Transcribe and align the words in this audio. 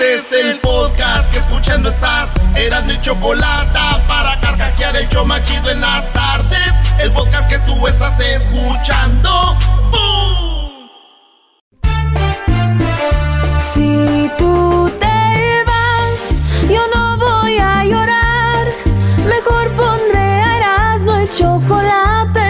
Este 0.00 0.14
es 0.14 0.44
el 0.44 0.60
podcast 0.60 1.28
que 1.32 1.40
escuchando 1.40 1.88
estás. 1.88 2.32
Eran 2.54 2.86
mi 2.86 3.00
chocolate 3.00 3.80
para 4.06 4.38
carcajear 4.40 4.96
el 4.96 5.08
yo 5.08 5.24
machido 5.24 5.70
en 5.70 5.80
las 5.80 6.12
tardes. 6.12 6.72
El 7.00 7.10
podcast 7.10 7.48
que 7.48 7.58
tú 7.60 7.84
estás 7.88 8.20
escuchando. 8.20 9.56
¡Bum! 9.90 10.88
Si 13.58 14.30
tú 14.38 14.88
te 15.00 15.64
vas, 15.66 16.42
yo 16.70 16.80
no 16.94 17.18
voy 17.18 17.58
a 17.58 17.82
llorar. 17.82 18.66
Mejor 19.28 19.68
pondré 19.72 20.20
a 20.20 20.58
Erasmo 20.58 21.16
el 21.16 21.28
chocolate, 21.32 22.07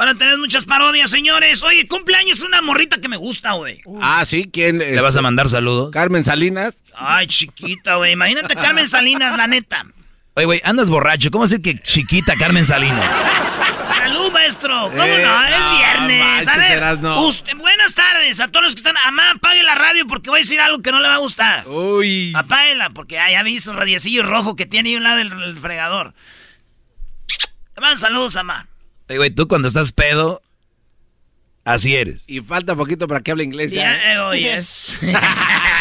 Ahora 0.00 0.14
tenés 0.14 0.38
muchas 0.38 0.64
parodias, 0.64 1.10
señores. 1.10 1.62
Oye, 1.62 1.86
cumpleaños 1.86 2.40
una 2.40 2.62
morrita 2.62 3.02
que 3.02 3.08
me 3.08 3.18
gusta, 3.18 3.52
güey. 3.52 3.82
Ah, 4.00 4.24
sí, 4.24 4.48
¿quién? 4.50 4.78
¿Le 4.78 4.98
vas 4.98 5.14
a 5.14 5.20
mandar 5.20 5.50
saludos? 5.50 5.90
Carmen 5.90 6.24
Salinas. 6.24 6.76
Ay, 6.96 7.26
chiquita, 7.26 7.96
güey. 7.96 8.12
Imagínate 8.12 8.54
Carmen 8.54 8.88
Salinas, 8.88 9.36
la 9.36 9.46
neta. 9.46 9.84
Oye, 10.36 10.46
güey, 10.46 10.62
andas 10.64 10.88
borracho. 10.88 11.30
¿Cómo 11.30 11.44
decir 11.44 11.60
que 11.60 11.82
chiquita 11.82 12.34
Carmen 12.36 12.64
Salinas? 12.64 13.04
Salud, 13.94 14.32
maestro. 14.32 14.90
¿Cómo 14.90 15.02
Eh, 15.04 15.22
no? 15.22 15.44
Es 15.44 15.60
no 15.60 15.76
viernes. 15.76 16.48
a 16.48 17.20
usted, 17.20 17.56
buenas 17.58 17.94
tardes 17.94 18.40
a 18.40 18.48
todos 18.48 18.64
los 18.64 18.74
que 18.74 18.78
están. 18.78 18.96
Amá, 19.04 19.32
apague 19.32 19.62
la 19.62 19.74
radio 19.74 20.06
porque 20.06 20.30
voy 20.30 20.38
a 20.38 20.42
decir 20.44 20.62
algo 20.62 20.80
que 20.80 20.92
no 20.92 21.00
le 21.00 21.08
va 21.08 21.16
a 21.16 21.18
gustar. 21.18 21.68
Uy. 21.68 22.32
Apáguela 22.34 22.88
porque 22.88 23.18
ah, 23.18 23.30
ya 23.30 23.42
vi 23.42 23.60
su 23.60 23.74
radiecillo 23.74 24.22
rojo 24.22 24.56
que 24.56 24.64
tiene 24.64 24.88
ahí 24.88 24.94
a 24.94 24.98
un 24.98 25.04
lado 25.04 25.18
del, 25.18 25.58
fregador. 25.58 26.14
Amá, 27.76 27.98
saludos, 27.98 28.36
Amá. 28.36 28.69
Oye, 29.10 29.18
güey, 29.18 29.30
tú 29.30 29.48
cuando 29.48 29.66
estás 29.66 29.90
pedo, 29.90 30.40
así 31.64 31.96
eres. 31.96 32.22
Y 32.28 32.42
falta 32.42 32.76
poquito 32.76 33.08
para 33.08 33.20
que 33.22 33.32
hable 33.32 33.42
inglés 33.42 33.72
ya. 33.72 34.12
Eh, 34.12 34.18
oh, 34.20 34.32
yes. 34.34 34.96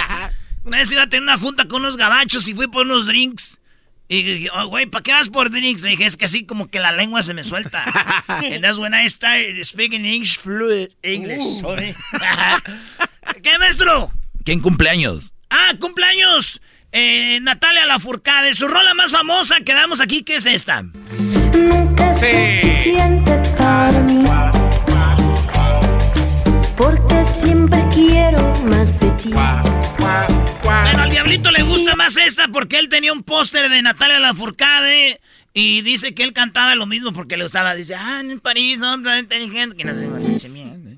una 0.66 0.80
vez 0.80 0.92
iba 0.92 1.04
a 1.04 1.10
tener 1.10 1.22
una 1.22 1.38
junta 1.38 1.68
con 1.68 1.84
unos 1.84 1.96
gabachos 1.96 2.48
y 2.48 2.56
fui 2.56 2.68
por 2.68 2.88
unos 2.88 3.06
drinks. 3.06 3.60
Y 4.08 4.24
dije, 4.24 4.50
oh, 4.52 4.66
güey, 4.70 4.88
¿para 4.88 5.04
qué 5.04 5.12
vas 5.12 5.30
por 5.30 5.52
drinks? 5.52 5.84
Le 5.84 5.92
dije, 5.92 6.08
es 6.08 6.18
que 6.18 6.26
así 6.26 6.44
como 6.44 6.72
que 6.72 6.80
la 6.80 6.92
lengua 6.92 7.22
se 7.22 7.36
me 7.36 7.44
suelta. 7.44 7.84
And 8.28 8.64
that's 8.64 8.80
when 8.80 8.96
I 8.96 9.08
started 9.08 9.64
speaking 9.64 10.06
English 10.06 10.40
fluid 10.40 10.90
English. 11.04 11.64
Uh. 11.64 11.76
¿Qué, 13.44 13.60
maestro? 13.60 14.12
¿Quién 14.44 14.60
cumpleaños? 14.60 15.34
Ah, 15.52 15.76
cumpleaños. 15.80 16.60
Eh, 16.92 17.40
Natalia 17.42 17.86
Lafourcade, 17.86 18.56
su 18.56 18.68
rola 18.68 18.94
más 18.96 19.12
famosa 19.12 19.58
que 19.64 19.74
damos 19.74 20.02
aquí, 20.02 20.24
¿qué 20.24 20.38
es 20.38 20.46
esta? 20.48 20.82
Nunca 20.82 22.10
es 22.10 22.18
suficiente 22.18 23.40
para 23.58 24.00
mí. 24.02 24.26
Porque 26.76 27.24
siempre 27.26 27.84
quiero 27.94 28.42
más 28.66 29.00
de 29.00 29.12
ti. 29.12 29.32
Bueno, 30.64 31.04
al 31.04 31.10
diablito 31.12 31.52
le 31.52 31.62
gusta 31.62 31.96
más 31.96 32.18
esta 32.18 32.48
porque 32.48 32.80
él 32.80 32.90
tenía 32.90 33.14
un 33.14 33.24
póster 33.24 33.70
de 33.70 33.82
Natalia 33.82 34.20
Lafourcade 34.20 35.22
y 35.54 35.82
dice 35.82 36.16
que 36.16 36.24
él 36.24 36.34
cantaba 36.34 36.74
lo 36.76 36.88
mismo 36.88 37.14
porque 37.14 37.38
le 37.38 37.44
gustaba. 37.44 37.76
Dice, 37.76 37.96
ah, 37.96 38.22
en 38.22 38.40
París, 38.40 38.82
hombre 38.82 39.20
inteligente. 39.20 39.76
Que 39.76 39.84
no 39.84 39.94
se 39.94 40.50
me. 40.50 40.89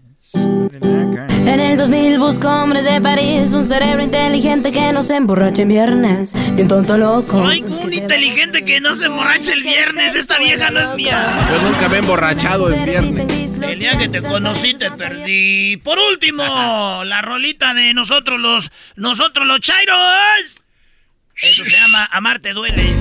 En 1.46 1.60
el 1.60 1.78
2000 1.78 2.20
busco 2.20 2.48
hombres 2.48 2.86
de 2.86 3.02
París, 3.02 3.50
un 3.52 3.66
cerebro 3.66 4.04
inteligente 4.04 4.72
que 4.72 4.94
no 4.94 5.02
se 5.02 5.16
emborrache 5.16 5.64
en 5.64 5.68
viernes, 5.70 6.36
y 6.56 6.62
un 6.62 6.68
tonto 6.68 6.98
loco. 6.98 7.46
Ay, 7.46 7.64
un 7.64 7.92
inteligente 7.92 8.64
que 8.64 8.80
no 8.80 8.94
se 8.94 9.06
emborracha 9.06 9.54
el 9.54 9.64
viernes. 9.64 10.16
Esta 10.16 10.38
vieja 10.38 10.70
no 10.70 10.80
es 10.80 10.96
mía. 10.96 11.48
Yo 11.52 11.62
nunca 11.70 11.90
me 11.90 11.96
he 11.96 12.00
emborrachado 12.00 12.72
en 12.72 12.86
viernes. 12.86 13.52
El 13.62 13.80
día 13.80 13.98
que 13.98 14.08
te 14.08 14.22
conocí 14.22 14.76
te 14.76 14.92
perdí. 14.92 15.78
Por 15.78 15.98
último, 16.00 16.44
la 17.06 17.22
rolita 17.22 17.74
de 17.74 17.94
nosotros 17.94 18.40
los, 18.40 18.72
nosotros 18.96 19.48
los 19.48 19.60
chairos. 19.60 20.62
Eso 21.36 21.64
se 21.64 21.72
llama 21.72 22.08
Amarte 22.12 22.54
duele. 22.54 22.96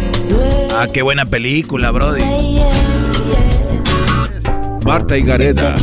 Ah, 0.73 0.87
qué 0.93 1.03
buena 1.03 1.27
película, 1.27 1.91
brody. 1.91 2.25
Marta 4.83 5.17
y 5.17 5.23
Gareda. 5.23 5.77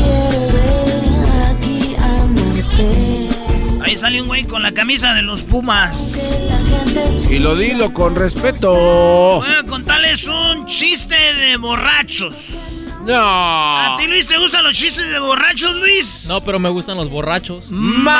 Ahí 3.83 3.95
sale 3.95 4.21
un 4.21 4.27
güey 4.27 4.43
con 4.43 4.63
la 4.63 4.73
camisa 4.73 5.13
de 5.13 5.21
los 5.21 5.43
Pumas. 5.43 6.19
Y 7.29 7.39
lo 7.39 7.55
dilo 7.55 7.93
con 7.93 8.15
respeto. 8.15 8.73
Voy 9.39 9.49
a 9.59 9.63
contarles 9.63 10.25
un 10.27 10.65
chiste 10.65 11.15
de 11.15 11.57
borrachos. 11.57 12.35
No. 13.05 13.15
¿A 13.15 13.95
ti, 13.97 14.07
Luis, 14.07 14.27
te 14.27 14.37
gustan 14.37 14.63
los 14.63 14.73
chistes 14.75 15.09
de 15.09 15.19
borrachos, 15.19 15.73
Luis? 15.75 16.25
No, 16.27 16.41
pero 16.41 16.59
me 16.59 16.67
gustan 16.69 16.97
los 16.97 17.09
borrachos. 17.09 17.69
Mazatlán, 17.69 18.17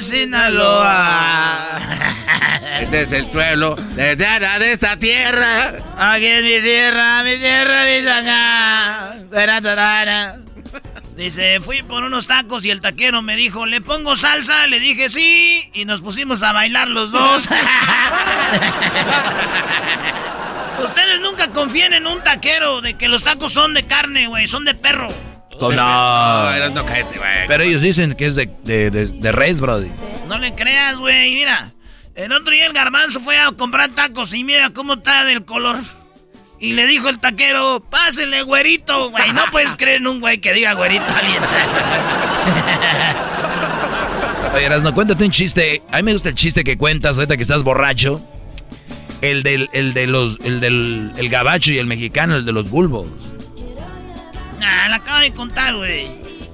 Sinaloa. 0.00 1.78
Este 2.80 3.02
es 3.02 3.12
el 3.12 3.26
pueblo 3.26 3.76
de, 3.76 4.16
de, 4.16 4.26
de 4.58 4.72
esta 4.72 4.96
tierra. 4.96 5.74
Aquí 5.96 6.24
es 6.26 6.42
mi 6.42 6.60
tierra, 6.62 7.22
mi 7.22 7.36
tierra, 7.36 7.84
mi 7.84 7.98
acá. 8.08 9.14
Dice, 11.16 11.60
fui 11.60 11.82
por 11.82 12.04
unos 12.04 12.26
tacos 12.26 12.64
y 12.64 12.70
el 12.70 12.80
taquero 12.80 13.20
me 13.20 13.36
dijo, 13.36 13.66
¿le 13.66 13.82
pongo 13.82 14.16
salsa? 14.16 14.66
Le 14.66 14.80
dije 14.80 15.10
sí 15.10 15.62
y 15.74 15.84
nos 15.84 16.00
pusimos 16.00 16.42
a 16.42 16.52
bailar 16.52 16.88
los 16.88 17.12
dos. 17.12 17.44
Ustedes 20.82 21.20
nunca 21.20 21.52
confían 21.52 21.92
en 21.92 22.06
un 22.06 22.22
taquero 22.22 22.80
de 22.80 22.94
que 22.94 23.08
los 23.08 23.22
tacos 23.22 23.52
son 23.52 23.74
de 23.74 23.86
carne, 23.86 24.26
güey, 24.26 24.48
son 24.48 24.64
de 24.64 24.74
perro. 24.74 25.08
No, 25.60 25.70
no. 25.70 26.68
no 26.70 26.86
cállate, 26.86 27.18
güey. 27.18 27.46
Pero 27.46 27.62
ellos 27.62 27.82
dicen 27.82 28.14
que 28.14 28.26
es 28.26 28.34
de, 28.34 28.46
de, 28.64 28.90
de, 28.90 29.06
de 29.06 29.32
res, 29.32 29.60
brody. 29.60 29.92
No 30.26 30.38
le 30.38 30.54
creas, 30.54 30.96
güey, 30.96 31.34
mira. 31.34 31.72
El 32.14 32.32
otro 32.32 32.52
día 32.52 32.66
el 32.66 32.72
garbanzo 32.72 33.20
fue 33.20 33.38
a 33.38 33.50
comprar 33.52 33.90
tacos 33.90 34.32
y 34.34 34.44
mira 34.44 34.70
cómo 34.70 34.94
está 34.94 35.24
del 35.24 35.44
color. 35.44 35.78
Y 36.62 36.74
le 36.74 36.86
dijo 36.86 37.08
el 37.08 37.18
taquero, 37.18 37.80
pásele, 37.90 38.42
güerito, 38.42 39.10
güey. 39.10 39.32
No 39.32 39.42
puedes 39.50 39.74
creer 39.74 39.96
en 39.96 40.06
un 40.06 40.20
güey 40.20 40.38
que 40.38 40.52
diga 40.52 40.74
güerito 40.74 41.02
a 41.02 41.18
alguien. 41.18 41.42
Oye, 44.54 44.80
no 44.80 44.94
cuéntate 44.94 45.24
un 45.24 45.32
chiste. 45.32 45.82
A 45.90 45.96
mí 45.96 46.04
me 46.04 46.12
gusta 46.12 46.28
el 46.28 46.36
chiste 46.36 46.62
que 46.62 46.78
cuentas 46.78 47.16
ahorita 47.18 47.36
que 47.36 47.42
estás 47.42 47.64
borracho. 47.64 48.24
El 49.22 49.42
del, 49.42 49.70
el 49.72 49.92
de 49.92 50.06
los, 50.06 50.38
el 50.44 50.60
del 50.60 51.10
el 51.16 51.28
gabacho 51.28 51.72
y 51.72 51.78
el 51.78 51.86
mexicano, 51.86 52.36
el 52.36 52.44
de 52.44 52.52
los 52.52 52.70
bulbos. 52.70 53.08
Ah, 54.62 54.86
la 54.88 54.96
acabo 54.96 55.18
de 55.18 55.34
contar, 55.34 55.74
güey. 55.74 56.06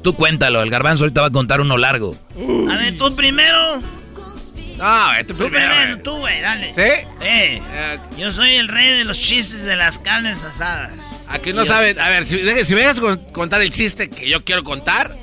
Tú 0.03 0.15
cuéntalo, 0.15 0.63
el 0.63 0.71
garbanzo 0.71 1.05
ahorita 1.05 1.21
va 1.21 1.27
a 1.27 1.33
contar 1.33 1.61
uno 1.61 1.77
largo. 1.77 2.17
A 2.71 2.77
ver, 2.77 2.97
tú 2.97 3.15
primero. 3.15 3.83
No, 4.79 5.13
este 5.15 5.35
Tú 5.35 5.39
primero. 5.49 5.67
primero, 5.71 5.91
güey. 5.95 6.03
tú, 6.05 6.17
güey, 6.19 6.41
dale. 6.41 6.73
¿Sí? 6.75 6.81
Eh, 7.21 7.61
Eh, 7.73 7.99
yo 8.17 8.31
soy 8.33 8.55
el 8.55 8.69
rey 8.69 8.97
de 8.99 9.05
los 9.05 9.19
chistes 9.19 9.65
de 9.65 9.77
las 9.77 9.99
carnes 9.99 10.45
asadas. 10.45 10.93
Aquí 11.29 11.53
no 11.53 11.63
Yo- 11.65 11.67
saben. 11.73 11.99
A 12.01 12.09
ver, 12.09 12.27
si, 12.27 12.39
deje- 12.39 12.65
si 12.65 12.75
me 12.75 12.81
dejas 12.83 13.01
con- 13.01 13.19
contar 13.33 13.61
el 13.61 13.71
chiste 13.71 14.09
que 14.09 14.29
yo 14.29 14.45
quiero 14.45 14.63
contar. 14.65 15.17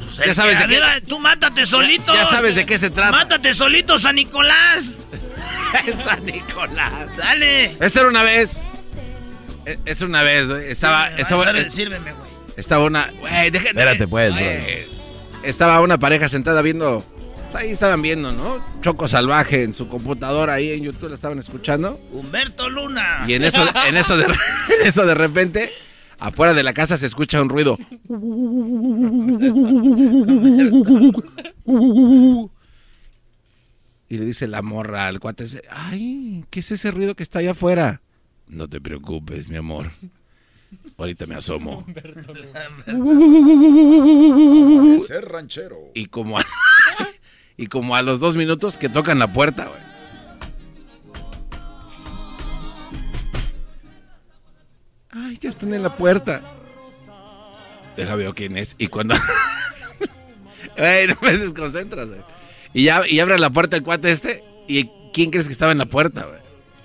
Pues 0.00 0.16
Ya 0.18 0.24
es 0.24 0.36
sabes 0.36 0.58
que 0.58 0.66
de 0.66 0.74
qué- 0.74 1.00
Tú 1.06 1.18
mátate 1.20 1.64
solito. 1.66 2.12
ya 2.14 2.24
sabes 2.26 2.56
de 2.56 2.66
qué 2.66 2.76
se 2.78 2.90
trata. 2.90 3.12
Mátate 3.12 3.54
solito, 3.54 3.98
San 3.98 4.16
Nicolás. 4.16 4.94
San 6.04 6.26
Nicolás. 6.26 7.16
Dale. 7.16 7.76
Esta 7.80 8.00
era 8.00 8.08
una 8.08 8.22
vez. 8.24 8.64
e- 9.66 9.78
Esta 9.86 10.04
era 10.04 10.06
una 10.08 10.22
vez, 10.24 10.48
güey. 10.48 10.68
Estaba, 10.68 11.04
Sírveme, 11.06 11.22
estaba, 11.22 11.44
sírveme, 11.44 11.60
eh, 11.66 11.70
Sírveme, 11.70 12.12
güey. 12.12 12.30
estaba 12.56 12.84
una. 12.84 13.10
Güey, 13.20 13.50
deja- 13.50 13.68
Espérate, 13.68 14.08
pues, 14.08 14.32
Güey. 14.32 14.88
Estaba 15.44 15.80
una 15.80 15.96
pareja 15.98 16.28
sentada 16.28 16.60
viendo. 16.60 17.04
Pues, 17.50 17.64
Ahí 17.64 17.70
estaban 17.70 18.02
viendo, 18.02 18.32
¿no? 18.32 18.64
Choco 18.80 19.08
salvaje 19.08 19.62
en 19.62 19.74
su 19.74 19.88
computadora 19.88 20.54
ahí 20.54 20.70
en 20.70 20.82
YouTube 20.82 21.08
la 21.08 21.14
estaban 21.14 21.38
escuchando. 21.38 22.00
Humberto 22.12 22.68
Luna. 22.68 23.24
Y 23.26 23.34
en 23.34 23.44
eso, 23.44 23.64
en 23.86 23.96
eso 23.96 24.16
de, 24.16 24.24
en 24.24 24.86
eso 24.86 25.06
de 25.06 25.14
repente, 25.14 25.70
afuera 26.18 26.54
de 26.54 26.62
la 26.62 26.72
casa 26.72 26.96
se 26.96 27.06
escucha 27.06 27.42
un 27.42 27.48
ruido. 27.48 27.78
Y 34.08 34.18
le 34.18 34.24
dice 34.24 34.48
la 34.48 34.62
morra 34.62 35.06
al 35.06 35.20
cuate, 35.20 35.44
ay, 35.70 36.44
¿qué 36.50 36.60
es 36.60 36.70
ese 36.72 36.90
ruido 36.90 37.14
que 37.14 37.22
está 37.22 37.38
allá 37.38 37.52
afuera? 37.52 38.02
No 38.48 38.68
te 38.68 38.80
preocupes, 38.80 39.48
mi 39.48 39.56
amor. 39.56 39.86
Ahorita 40.96 41.26
me 41.26 41.36
asomo. 41.36 41.86
Ser 45.06 45.28
ranchero. 45.28 45.78
Y 45.94 46.06
como 46.06 46.38
y 47.60 47.66
como 47.66 47.94
a 47.94 48.00
los 48.00 48.20
dos 48.20 48.36
minutos 48.36 48.78
que 48.78 48.88
tocan 48.88 49.18
la 49.18 49.30
puerta, 49.32 49.66
güey. 49.66 49.80
Ay, 55.10 55.38
ya 55.40 55.50
están 55.50 55.74
en 55.74 55.82
la 55.82 55.94
puerta. 55.96 56.40
Deja 57.96 58.14
veo 58.14 58.34
quién 58.34 58.56
es. 58.56 58.74
Y 58.78 58.86
cuando. 58.88 59.14
Güey, 60.76 61.08
no 61.08 61.14
me 61.20 61.36
desconcentras, 61.36 62.08
güey. 62.08 62.20
Y 62.72 62.84
ya 62.84 63.02
y 63.06 63.20
abre 63.20 63.38
la 63.38 63.50
puerta 63.50 63.76
el 63.76 63.82
cuate 63.82 64.10
este. 64.12 64.42
¿Y 64.66 64.88
quién 65.12 65.30
crees 65.30 65.46
que 65.46 65.52
estaba 65.52 65.72
en 65.72 65.78
la 65.78 65.84
puerta, 65.86 66.24
güey? 66.24 66.40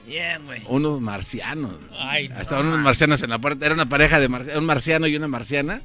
Bien, 0.06 0.44
güey. 0.46 0.62
Unos 0.68 1.00
marcianos. 1.00 1.76
Ay, 1.98 2.28
no. 2.28 2.42
Estaban 2.42 2.66
unos 2.68 2.80
marcianos 2.80 3.22
en 3.24 3.30
la 3.30 3.40
puerta. 3.40 3.66
Era 3.66 3.74
una 3.76 3.88
pareja 3.88 4.20
de 4.20 4.28
mar- 4.28 4.46
un 4.58 4.66
marciano 4.66 5.08
y 5.08 5.16
una 5.16 5.28
marciana. 5.30 5.82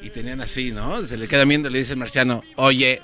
Y 0.00 0.08
tenían 0.10 0.40
así, 0.40 0.70
¿no? 0.72 1.04
Se 1.04 1.18
le 1.18 1.28
queda 1.28 1.44
viendo 1.44 1.68
y 1.68 1.72
le 1.72 1.80
dice 1.80 1.92
el 1.94 1.98
marciano, 1.98 2.42
oye, 2.56 3.02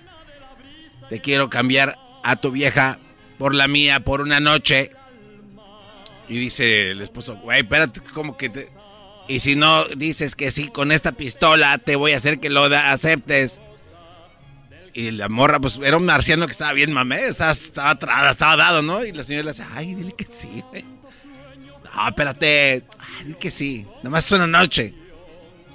te 1.08 1.20
quiero 1.20 1.48
cambiar 1.50 1.96
a 2.24 2.36
tu 2.36 2.50
vieja 2.50 2.98
por 3.38 3.54
la 3.54 3.68
mía 3.68 4.00
por 4.00 4.20
una 4.20 4.40
noche. 4.40 4.92
Y 6.28 6.38
dice 6.38 6.90
el 6.90 7.00
esposo, 7.00 7.36
güey, 7.36 7.60
espérate, 7.60 8.00
como 8.12 8.36
que 8.36 8.48
te... 8.50 8.68
Y 9.28 9.40
si 9.40 9.56
no 9.56 9.84
dices 9.84 10.34
que 10.34 10.50
sí 10.50 10.68
con 10.68 10.90
esta 10.90 11.12
pistola, 11.12 11.76
te 11.78 11.96
voy 11.96 12.12
a 12.12 12.16
hacer 12.16 12.40
que 12.40 12.48
lo 12.50 12.64
aceptes. 12.64 13.60
Y 14.94 15.10
la 15.10 15.28
morra, 15.28 15.60
pues 15.60 15.78
era 15.82 15.96
un 15.96 16.06
marciano 16.06 16.46
que 16.46 16.52
estaba 16.52 16.72
bien 16.72 16.92
mamé, 16.92 17.26
estaba, 17.26 17.52
estaba, 17.52 17.98
tra- 17.98 18.30
estaba 18.30 18.56
dado, 18.56 18.82
¿no? 18.82 19.04
Y 19.04 19.12
la 19.12 19.24
señora 19.24 19.44
le 19.44 19.50
dice, 19.52 19.64
ay, 19.74 19.94
dile 19.94 20.12
que 20.14 20.24
sí, 20.24 20.62
güey. 20.70 20.84
No, 21.94 22.08
espérate. 22.08 22.82
Ay, 22.98 23.24
dile 23.26 23.38
que 23.38 23.50
sí. 23.50 23.86
Nada 23.98 24.10
más 24.10 24.26
es 24.26 24.32
una 24.32 24.46
noche. 24.46 24.94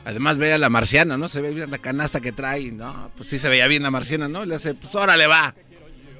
Además, 0.06 0.38
ve 0.38 0.54
a 0.54 0.58
la 0.58 0.70
marciana, 0.70 1.18
¿no? 1.18 1.30
Se 1.30 1.42
ve 1.42 1.54
bien 1.54 1.72
la 1.72 1.78
canasta 1.78 2.20
que 2.20 2.32
trae. 2.32 2.72
No, 2.72 3.12
pues 3.16 3.30
sí 3.30 3.38
se 3.40 3.48
veía 3.48 3.68
bien 3.68 3.84
la 3.84 3.92
marciana, 3.92 4.28
¿no? 4.28 4.44
Y 4.44 4.48
le 4.48 4.56
hace, 4.56 4.74
pues 4.74 4.94
órale, 4.96 5.28
va. 5.28 5.56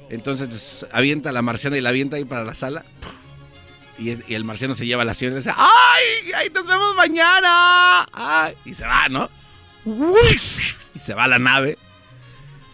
Entonces 0.10 0.48
pues, 0.48 0.86
avienta 0.94 1.30
a 1.30 1.32
la 1.32 1.42
marciana 1.42 1.78
y 1.78 1.82
la 1.82 1.90
avienta 1.90 2.18
ahí 2.18 2.26
para 2.26 2.44
la 2.44 2.56
sala. 2.56 2.86
Y, 3.98 4.34
el 4.34 4.44
marciano 4.44 4.76
se 4.76 4.86
lleva 4.86 5.04
a 5.04 5.06
la 5.06 5.14
señora 5.14 5.34
y 5.34 5.36
le 5.36 5.42
dice, 5.42 5.56
¡ay! 5.56 6.32
¡Ay, 6.36 6.50
nos 6.54 6.66
vemos 6.66 6.96
mañana! 6.96 8.08
Ay, 8.12 8.56
y 8.66 8.74
se 8.74 8.86
va, 8.86 9.08
¿no? 9.10 9.30
Uish, 9.86 10.76
Y 10.96 11.00
se 11.00 11.14
va 11.14 11.26
a 11.26 11.28
la 11.28 11.40
nave, 11.40 11.78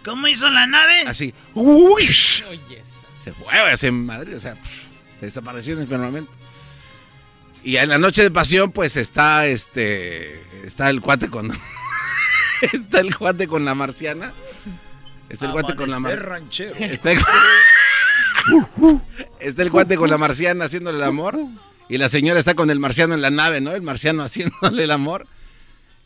¿Cómo 0.04 0.28
hizo 0.28 0.50
la 0.50 0.66
nave? 0.66 1.02
así. 1.08 1.34
Uish. 1.54 2.44
Oyes. 2.44 2.88
Se 3.24 3.34
fue, 3.34 3.78
se 3.78 3.92
Madrid, 3.92 4.38
o 4.38 4.40
sea, 4.40 4.56
pf, 4.56 4.88
se 5.20 5.26
desapareció 5.26 5.74
en 5.74 5.82
el 5.82 5.88
firmamento. 5.88 6.32
Y 7.64 7.78
en 7.78 7.90
la 7.90 7.98
noche 7.98 8.24
de 8.24 8.32
pasión, 8.32 8.72
pues 8.72 8.96
está 8.96 9.48
este. 9.48 10.42
Está 10.66 10.90
el 10.90 11.02
cuate 11.02 11.30
con. 11.30 11.52
está 12.74 13.00
el 13.00 13.16
cuate 13.16 13.48
con 13.48 13.66
la 13.66 13.76
marciana. 13.76 14.34
Está 15.30 15.46
el 15.46 15.52
cuate 15.52 15.76
con 15.76 15.90
la 15.90 16.00
marciana. 16.00 16.26
ranchero. 16.26 16.74
Está 16.80 17.12
el... 17.12 17.20
está 19.40 19.62
el 19.62 19.70
cuate 19.72 19.96
con 19.96 20.10
la 20.10 20.18
marciana 20.18 20.66
haciéndole 20.66 20.98
el 20.98 21.04
amor. 21.04 21.38
Y 21.88 21.98
la 21.98 22.10
señora 22.10 22.40
está 22.40 22.56
con 22.56 22.70
el 22.70 22.80
marciano 22.80 23.14
en 23.14 23.22
la 23.22 23.30
nave, 23.30 23.62
¿no? 23.62 23.72
El 23.72 23.82
marciano 23.82 24.24
haciéndole 24.24 24.84
el 24.84 24.92
amor. 24.92 25.28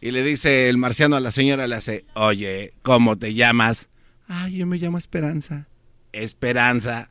Y 0.02 0.12
le 0.12 0.24
dice 0.24 0.68
el 0.70 0.78
marciano 0.78 1.16
a 1.16 1.22
la 1.22 1.32
señora, 1.32 1.68
le 1.68 1.76
hace, 1.76 2.06
oye, 2.14 2.74
¿cómo 2.82 3.18
te 3.18 3.34
llamas? 3.34 3.90
Ay, 4.28 4.58
yo 4.58 4.66
me 4.66 4.78
llamo 4.78 4.98
Esperanza. 4.98 5.68
Esperanza, 6.12 7.10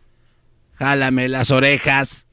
jálame 0.75 1.29
las 1.29 1.51
orejas. 1.51 2.27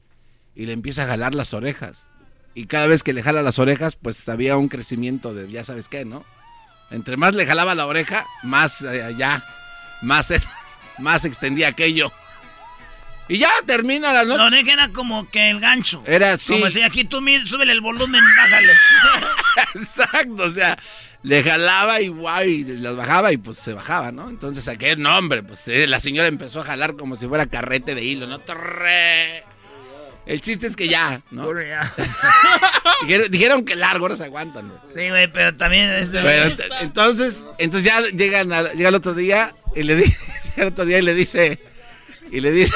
Y 0.60 0.66
le 0.66 0.74
empieza 0.74 1.04
a 1.04 1.06
jalar 1.06 1.34
las 1.34 1.54
orejas. 1.54 2.08
Y 2.54 2.66
cada 2.66 2.86
vez 2.86 3.02
que 3.02 3.14
le 3.14 3.22
jala 3.22 3.40
las 3.40 3.58
orejas, 3.58 3.96
pues 3.96 4.28
había 4.28 4.58
un 4.58 4.68
crecimiento 4.68 5.32
de 5.32 5.50
ya 5.50 5.64
sabes 5.64 5.88
qué, 5.88 6.04
¿no? 6.04 6.22
Entre 6.90 7.16
más 7.16 7.34
le 7.34 7.46
jalaba 7.46 7.74
la 7.74 7.86
oreja, 7.86 8.26
más 8.42 8.82
eh, 8.82 9.02
allá, 9.02 9.42
más, 10.02 10.28
más 10.98 11.24
extendía 11.24 11.68
aquello. 11.68 12.12
Y 13.26 13.38
ya 13.38 13.48
termina 13.64 14.12
la 14.12 14.22
La 14.24 14.36
noche. 14.36 14.42
oreja 14.58 14.72
era 14.74 14.88
como 14.90 15.30
que 15.30 15.48
el 15.48 15.60
gancho. 15.60 16.02
Era 16.06 16.34
así. 16.34 16.52
Como 16.52 16.66
decía, 16.66 16.84
aquí 16.84 17.04
tú 17.04 17.22
súbele 17.46 17.72
el 17.72 17.80
volumen, 17.80 18.20
bájale. 18.36 18.72
Exacto, 19.80 20.42
o 20.42 20.50
sea, 20.50 20.78
le 21.22 21.42
jalaba 21.42 22.02
y 22.02 22.08
guay, 22.08 22.50
y 22.50 22.64
las 22.76 22.96
bajaba 22.96 23.32
y 23.32 23.38
pues 23.38 23.56
se 23.56 23.72
bajaba, 23.72 24.12
¿no? 24.12 24.28
Entonces 24.28 24.68
aquel 24.68 25.00
nombre, 25.00 25.42
pues 25.42 25.66
eh, 25.68 25.86
la 25.86 26.00
señora 26.00 26.28
empezó 26.28 26.60
a 26.60 26.64
jalar 26.64 26.96
como 26.96 27.16
si 27.16 27.26
fuera 27.26 27.46
carrete 27.46 27.94
de 27.94 28.04
hilo, 28.04 28.26
¿no? 28.26 28.40
Torre. 28.40 29.44
El 30.26 30.40
chiste 30.40 30.66
es 30.66 30.76
que 30.76 30.86
ya, 30.88 31.22
¿no? 31.30 31.48
Dijeron, 33.02 33.30
dijeron 33.30 33.64
que 33.64 33.74
largo, 33.74 34.04
ahora 34.04 34.16
se 34.16 34.24
aguantan, 34.24 34.68
¿no? 34.68 34.74
Sí, 34.94 35.08
güey, 35.08 35.32
pero 35.32 35.56
también 35.56 35.90
Pero 36.12 36.44
ent- 36.54 36.64
entonces, 36.82 37.42
entonces 37.58 37.84
ya 37.90 38.00
llegan 38.10 38.52
a- 38.52 38.72
llega 38.72 38.90
el 38.90 38.94
otro 38.94 39.14
día 39.14 39.54
y 39.74 39.82
le 39.82 39.96
dice, 39.96 40.16
el 40.56 40.68
otro 40.68 40.84
día 40.84 40.98
y 40.98 41.02
le 41.02 41.14
dice, 41.14 41.58
y 42.30 42.40
le 42.40 42.52
dice, 42.52 42.74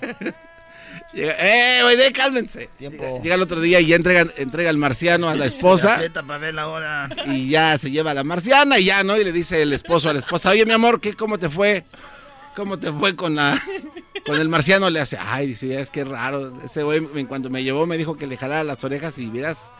llega, 1.12 1.34
eh, 1.38 1.82
güey, 1.82 1.96
de- 1.96 2.12
cálmense. 2.12 2.70
Llega, 2.78 3.20
llega 3.20 3.34
el 3.34 3.42
otro 3.42 3.60
día 3.60 3.80
y 3.80 3.86
ya 3.86 3.96
entrega, 3.96 4.26
entrega 4.36 4.70
el 4.70 4.78
marciano 4.78 5.28
a 5.28 5.34
la 5.34 5.46
esposa 5.46 6.00
para 6.14 6.38
ver 6.38 6.54
la 6.54 6.68
hora. 6.68 7.08
y 7.26 7.50
ya 7.50 7.76
se 7.76 7.90
lleva 7.90 8.12
a 8.12 8.14
la 8.14 8.24
marciana 8.24 8.78
y 8.78 8.84
ya, 8.86 9.02
¿no? 9.04 9.16
Y 9.16 9.24
le 9.24 9.32
dice 9.32 9.60
el 9.62 9.72
esposo 9.72 10.08
a 10.08 10.12
la 10.14 10.20
esposa, 10.20 10.50
oye, 10.50 10.64
mi 10.64 10.72
amor, 10.72 11.00
¿qué, 11.00 11.14
¿cómo 11.14 11.38
te 11.38 11.50
fue? 11.50 11.84
¿Cómo 12.56 12.78
te 12.78 12.92
fue 12.92 13.16
con 13.16 13.34
la 13.34 13.60
con 14.24 14.40
el 14.40 14.48
marciano? 14.48 14.90
Le 14.90 15.00
hace, 15.00 15.18
ay, 15.18 15.48
dice, 15.48 15.80
es 15.80 15.90
que 15.90 16.04
raro. 16.04 16.60
Ese 16.62 16.82
güey, 16.82 17.06
en 17.14 17.26
cuanto 17.26 17.50
me 17.50 17.62
llevó, 17.62 17.86
me 17.86 17.98
dijo 17.98 18.16
que 18.16 18.26
le 18.26 18.36
jalara 18.36 18.64
las 18.64 18.82
orejas 18.84 19.18
y 19.18 19.30
vieras, 19.30 19.70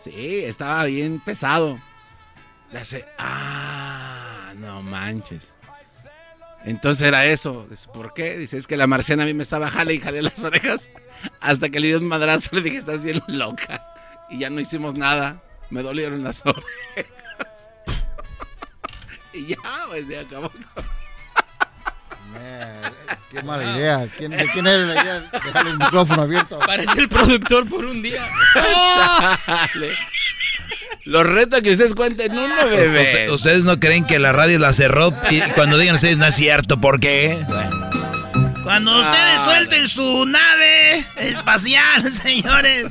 sí, 0.00 0.44
estaba 0.44 0.84
bien 0.84 1.20
pesado. 1.20 1.78
Le 2.72 2.80
hace, 2.80 3.06
ah, 3.18 4.52
no 4.56 4.82
manches. 4.82 5.54
Entonces 6.64 7.06
era 7.06 7.24
eso. 7.24 7.66
Dice, 7.70 7.88
¿Por 7.92 8.12
qué? 8.12 8.36
Dice, 8.36 8.58
es 8.58 8.66
que 8.66 8.76
la 8.76 8.86
marciana 8.86 9.22
a 9.22 9.26
mí 9.26 9.34
me 9.34 9.42
estaba 9.42 9.68
jale 9.68 9.94
y 9.94 10.00
jalé 10.00 10.22
las 10.22 10.42
orejas 10.42 10.90
hasta 11.40 11.70
que 11.70 11.80
le 11.80 11.88
dio 11.88 11.98
un 11.98 12.06
madrazo. 12.06 12.56
Le 12.56 12.62
dije, 12.62 12.78
estás 12.78 13.04
bien 13.04 13.22
loca. 13.26 13.94
Y 14.28 14.38
ya 14.38 14.50
no 14.50 14.60
hicimos 14.60 14.94
nada. 14.94 15.42
Me 15.70 15.82
dolieron 15.82 16.22
las 16.22 16.44
orejas. 16.44 16.64
y 19.32 19.46
ya, 19.46 19.56
pues 19.88 20.06
se 20.06 20.18
acabó. 20.18 20.50
Qué 23.30 23.42
mala 23.42 23.76
idea. 23.76 24.06
¿Quién, 24.16 24.30
¿De 24.32 24.46
quién 24.46 24.66
era 24.66 24.78
la 24.78 25.02
idea? 25.02 25.20
Dejar 25.44 25.66
el 25.66 25.78
micrófono 25.78 26.22
abierto. 26.22 26.58
Parece 26.60 26.98
el 27.00 27.08
productor 27.08 27.68
por 27.68 27.84
un 27.84 28.02
día. 28.02 28.22
Chale. 28.54 29.92
Los 31.04 31.26
retos 31.26 31.62
que 31.62 31.70
ustedes 31.72 31.94
cuenten 31.94 32.32
uno, 32.36 32.54
bebé. 32.68 33.02
Usted- 33.02 33.30
ustedes 33.30 33.64
no 33.64 33.78
creen 33.80 34.04
que 34.04 34.18
la 34.18 34.32
radio 34.32 34.58
la 34.58 34.72
cerró 34.72 35.14
y 35.30 35.40
cuando 35.52 35.78
digan 35.78 35.94
ustedes 35.94 36.18
no 36.18 36.26
es 36.26 36.34
cierto, 36.34 36.80
¿por 36.80 37.00
qué? 37.00 37.38
Bueno, 37.48 37.90
Cuando 38.64 39.00
ustedes 39.00 39.40
suelten 39.42 39.86
su 39.88 40.26
nave 40.26 41.04
espacial, 41.16 42.10
señores, 42.12 42.86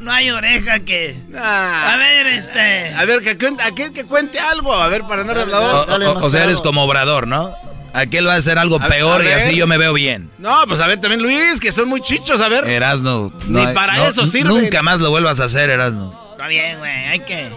no 0.00 0.12
hay 0.12 0.30
oreja 0.30 0.80
que... 0.80 1.16
Ah. 1.34 1.94
A 1.94 1.96
ver, 1.96 2.26
este... 2.26 2.92
A 2.94 3.04
ver, 3.06 3.20
que 3.22 3.38
cuente, 3.38 3.62
aquel 3.62 3.92
que 3.92 4.04
cuente 4.04 4.38
algo. 4.38 4.74
A 4.74 4.88
ver, 4.88 5.02
para 5.04 5.22
andar 5.22 5.38
o, 5.38 5.42
hablador. 5.42 5.86
Dale 5.86 6.06
o- 6.08 6.14
más 6.16 6.24
o 6.24 6.30
sea, 6.30 6.44
eres 6.44 6.60
como 6.60 6.82
obrador, 6.84 7.26
¿no? 7.26 7.54
Aquel 7.94 8.26
va 8.26 8.34
a 8.34 8.36
hacer 8.36 8.58
algo 8.58 8.76
A- 8.82 8.88
peor 8.88 9.24
y 9.24 9.28
así 9.28 9.54
yo 9.56 9.66
me 9.66 9.78
veo 9.78 9.92
bien. 9.94 10.30
No, 10.38 10.64
pues 10.66 10.80
a 10.80 10.86
ver, 10.86 11.00
también 11.00 11.22
Luis, 11.22 11.60
que 11.60 11.72
son 11.72 11.88
muy 11.88 12.00
chichos. 12.00 12.40
A 12.40 12.48
ver. 12.48 12.68
Erasno. 12.68 13.32
Ni 13.46 13.64
para 13.68 14.08
eso 14.08 14.26
sirve. 14.26 14.48
Nunca 14.48 14.82
más 14.82 15.00
lo 15.00 15.10
vuelvas 15.10 15.40
a 15.40 15.44
hacer, 15.44 15.70
Erasno. 15.70 16.12
Está 16.32 16.48
bien, 16.48 16.78
güey, 16.78 16.90
hay 16.92 17.20
que... 17.20 17.50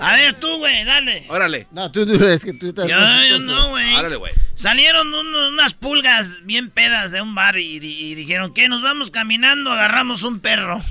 A 0.00 0.16
ver, 0.16 0.34
tú, 0.40 0.48
güey, 0.58 0.84
dale. 0.84 1.24
Órale. 1.28 1.68
No, 1.70 1.92
tú, 1.92 2.04
tú, 2.04 2.26
es 2.26 2.42
que 2.44 2.52
tú 2.54 2.70
estás... 2.70 2.88
Yo, 2.88 2.96
yo 3.28 3.38
no, 3.38 3.68
güey. 3.68 3.94
Órale, 3.94 4.16
güey. 4.16 4.32
Salieron 4.56 5.14
unos- 5.14 5.50
unas 5.52 5.74
pulgas 5.74 6.44
bien 6.44 6.70
pedas 6.70 7.12
de 7.12 7.20
un 7.22 7.36
bar 7.36 7.56
y, 7.56 7.78
di- 7.78 7.98
y 8.10 8.14
dijeron 8.16 8.52
que 8.52 8.68
nos 8.68 8.82
vamos 8.82 9.12
caminando, 9.12 9.70
agarramos 9.70 10.24
un 10.24 10.40
perro. 10.40 10.80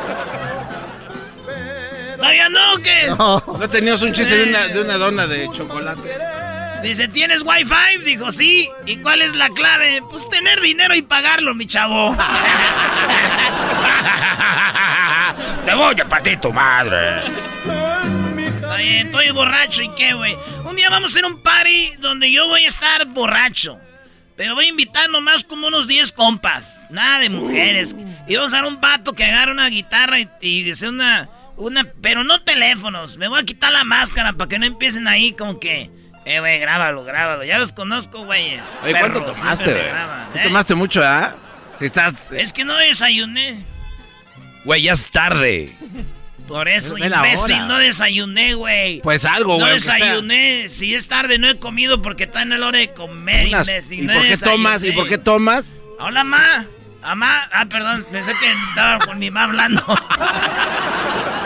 ¿Todavía 2.20 2.48
no 2.50 2.74
o 2.74 2.78
qué? 2.78 3.06
¿No 3.58 3.70
tenías 3.70 4.02
un 4.02 4.12
chiste 4.12 4.36
de 4.36 4.50
una, 4.50 4.68
de 4.68 4.82
una 4.82 4.96
dona 4.98 5.26
de 5.26 5.48
chocolate? 5.52 6.18
Dice, 6.82 7.08
¿tienes 7.08 7.42
wifi? 7.42 8.04
Dijo, 8.04 8.30
sí. 8.30 8.68
¿Y 8.86 8.98
cuál 8.98 9.22
es 9.22 9.34
la 9.34 9.48
clave? 9.48 10.02
Pues 10.10 10.28
tener 10.28 10.60
dinero 10.60 10.94
y 10.94 11.02
pagarlo, 11.02 11.54
mi 11.54 11.66
chavo. 11.66 12.14
Te 15.64 15.74
voy 15.74 15.98
a 15.98 16.04
partir 16.04 16.38
tu 16.40 16.52
madre. 16.52 17.22
Bien, 18.76 19.06
estoy 19.06 19.30
borracho 19.30 19.82
y 19.82 19.88
qué, 19.94 20.12
güey. 20.14 20.36
Un 20.64 20.76
día 20.76 20.88
vamos 20.90 21.10
a 21.10 21.12
hacer 21.12 21.24
un 21.26 21.42
party 21.42 21.94
donde 21.98 22.30
yo 22.30 22.46
voy 22.48 22.64
a 22.64 22.68
estar 22.68 23.06
borracho. 23.06 23.78
Pero 24.36 24.54
voy 24.54 24.66
a 24.66 24.68
invitar 24.68 25.10
nomás 25.10 25.44
como 25.44 25.66
unos 25.66 25.86
10 25.86 26.12
compas. 26.12 26.86
Nada 26.88 27.18
de 27.18 27.28
mujeres. 27.28 27.94
Y 28.26 28.36
vamos 28.36 28.54
a 28.54 28.56
dar 28.56 28.64
un 28.64 28.80
vato 28.80 29.12
que 29.12 29.24
agarre 29.24 29.52
una 29.52 29.68
guitarra 29.68 30.18
y, 30.18 30.28
y 30.40 30.62
dice 30.62 30.88
una, 30.88 31.28
una. 31.60 31.84
Pero 32.02 32.24
no 32.24 32.42
teléfonos. 32.42 33.16
Me 33.18 33.28
voy 33.28 33.40
a 33.40 33.44
quitar 33.44 33.72
la 33.72 33.84
máscara 33.84 34.32
para 34.32 34.48
que 34.48 34.58
no 34.58 34.66
empiecen 34.66 35.06
ahí 35.08 35.32
como 35.32 35.60
que. 35.60 35.90
Eh, 36.26 36.40
güey, 36.40 36.58
grábalo, 36.58 37.04
grábalo. 37.04 37.44
Ya 37.44 37.58
los 37.58 37.72
conozco, 37.72 38.24
güeyes. 38.24 38.78
Oye, 38.82 38.94
¿cuánto 38.98 39.22
tomaste, 39.24 39.64
güey? 39.72 39.84
Sí 40.32 40.38
¿eh? 40.38 40.42
tomaste 40.44 40.74
mucho, 40.74 41.02
¿ah? 41.02 41.34
Si 41.78 41.86
estás... 41.86 42.30
Es 42.32 42.52
que 42.52 42.64
no 42.64 42.76
desayuné. 42.76 43.64
Güey, 44.64 44.82
ya 44.82 44.92
es 44.92 45.10
tarde. 45.10 45.74
Por 46.46 46.68
eso, 46.68 46.98
la 46.98 47.06
imbécil, 47.06 47.54
hora. 47.54 47.66
no 47.66 47.78
desayuné, 47.78 48.54
güey. 48.54 49.00
Pues 49.00 49.24
algo, 49.24 49.54
No 49.58 49.66
güey. 49.66 49.80
sea. 49.80 49.94
desayuné. 49.94 50.68
Si 50.68 50.94
es 50.94 51.08
tarde, 51.08 51.38
no 51.38 51.48
he 51.48 51.58
comido 51.58 52.02
porque 52.02 52.24
está 52.24 52.42
en 52.42 52.50
la 52.60 52.66
hora 52.66 52.78
de 52.78 52.92
comer, 52.92 53.48
Unas- 53.48 53.68
imbécil. 53.68 54.00
¿Y 54.00 54.06
no 54.06 54.12
por 54.12 54.22
qué 54.24 54.36
tomas? 54.36 54.84
¿Y 54.84 54.92
por 54.92 55.08
qué 55.08 55.16
tomas? 55.16 55.76
Hola, 56.00 56.22
ma. 56.24 56.66
Amá. 57.02 57.48
Ah, 57.50 57.64
perdón. 57.66 58.04
Pensé 58.12 58.34
que 58.38 58.52
estaba 58.68 58.98
con 59.06 59.18
mi 59.18 59.30
mamá 59.30 59.44
hablando. 59.44 59.82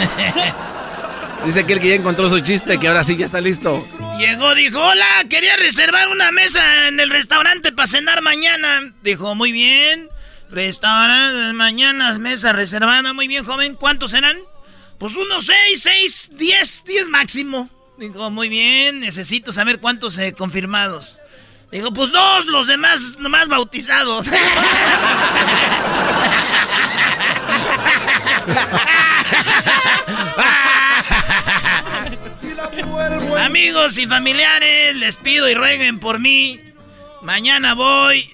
Dice 1.44 1.60
aquel 1.60 1.80
que 1.80 1.88
ya 1.88 1.94
encontró 1.94 2.28
su 2.28 2.40
chiste, 2.40 2.78
que 2.78 2.88
ahora 2.88 3.02
sí 3.02 3.16
ya 3.16 3.24
está 3.26 3.40
listo. 3.40 3.86
Llegó, 4.18 4.54
dijo, 4.54 4.78
hola, 4.78 5.24
quería 5.28 5.56
reservar 5.56 6.08
una 6.08 6.30
mesa 6.32 6.88
en 6.88 7.00
el 7.00 7.08
restaurante 7.08 7.72
para 7.72 7.86
cenar 7.86 8.20
mañana. 8.22 8.92
Dijo, 9.02 9.34
muy 9.34 9.50
bien. 9.50 10.08
Restaurante, 10.50 11.54
mañana, 11.54 12.18
mesa 12.18 12.52
reservada. 12.52 13.14
Muy 13.14 13.26
bien, 13.26 13.44
joven. 13.44 13.74
¿Cuántos 13.74 14.10
serán? 14.10 14.36
Pues 14.98 15.16
unos 15.16 15.46
seis, 15.46 15.82
seis, 15.82 16.30
diez, 16.34 16.84
diez 16.84 17.08
máximo. 17.08 17.70
Dijo, 17.96 18.30
muy 18.30 18.50
bien, 18.50 19.00
necesito 19.00 19.50
saber 19.52 19.80
cuántos 19.80 20.18
eh, 20.18 20.34
confirmados. 20.36 21.18
Digo, 21.72 21.92
pues 21.92 22.12
dos, 22.12 22.46
los 22.46 22.66
demás 22.66 23.18
nomás 23.18 23.48
bautizados. 23.48 24.28
Amigos 33.44 33.98
y 33.98 34.06
familiares, 34.06 34.94
les 34.96 35.16
pido 35.16 35.48
y 35.48 35.54
rueguen 35.54 35.98
por 35.98 36.18
mí. 36.18 36.60
Mañana 37.22 37.74
voy 37.74 38.24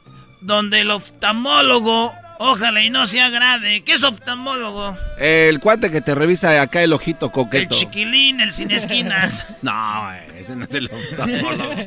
donde 0.41 0.81
el 0.81 0.91
oftalmólogo, 0.91 2.15
ojalá 2.39 2.83
y 2.83 2.91
no 2.91 3.07
sea 3.07 3.31
grave. 3.31 3.83
¿Qué 3.83 3.95
es 3.95 4.03
oftalmólogo? 4.03 4.97
El 5.19 5.61
cuate 5.61 5.91
que 5.91 6.01
te 6.01 6.15
revisa 6.15 6.61
acá 6.61 6.83
el 6.83 6.93
ojito 6.93 7.27
El 7.27 7.33
coqueto. 7.33 7.75
chiquilín, 7.75 8.41
el 8.41 8.53
sin 8.53 8.71
esquinas. 8.71 9.45
No, 9.63 10.11
ese 10.13 10.57
no 10.57 10.65
es 10.65 10.75
el 10.75 10.91
oftalmólogo. 10.93 11.75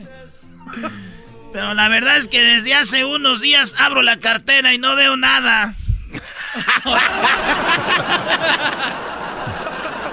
Pero 1.53 1.73
la 1.73 1.89
verdad 1.89 2.17
es 2.17 2.27
que 2.27 2.41
desde 2.41 2.75
hace 2.75 3.05
unos 3.05 3.41
días 3.41 3.73
abro 3.77 4.01
la 4.01 4.19
cartera 4.19 4.73
y 4.73 4.77
no 4.77 4.95
veo 4.95 5.17
nada. 5.17 5.73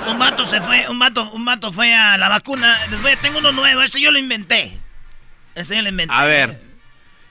un 0.07 0.19
vato 0.19 0.45
se 0.47 0.61
fue, 0.61 0.89
un 0.89 0.99
vato, 0.99 1.31
un 1.33 1.45
vato 1.45 1.73
fue 1.73 1.95
a 1.95 2.17
la 2.19 2.29
vacuna. 2.29 2.77
Les 2.91 3.01
voy 3.03 3.13
a- 3.13 3.19
tengo 3.19 3.39
uno 3.39 3.53
nuevo, 3.53 3.83
este 3.83 4.01
yo 4.01 4.11
lo 4.11 4.19
inventé. 4.19 4.79
Este 5.55 5.77
yo 5.77 5.83
lo 5.83 5.89
inventé. 5.89 6.15
A 6.15 6.25
ver. 6.25 6.61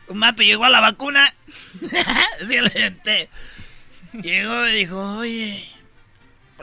Un 0.08 0.20
vato 0.20 0.44
llegó 0.44 0.66
a 0.66 0.70
la 0.70 0.80
vacuna. 0.82 1.34
sí, 1.80 1.88
yo 2.56 2.62
lo 2.62 2.68
inventé. 2.68 3.30
Llegó 4.14 4.68
y 4.68 4.74
dijo, 4.74 5.18
oye. 5.18 5.70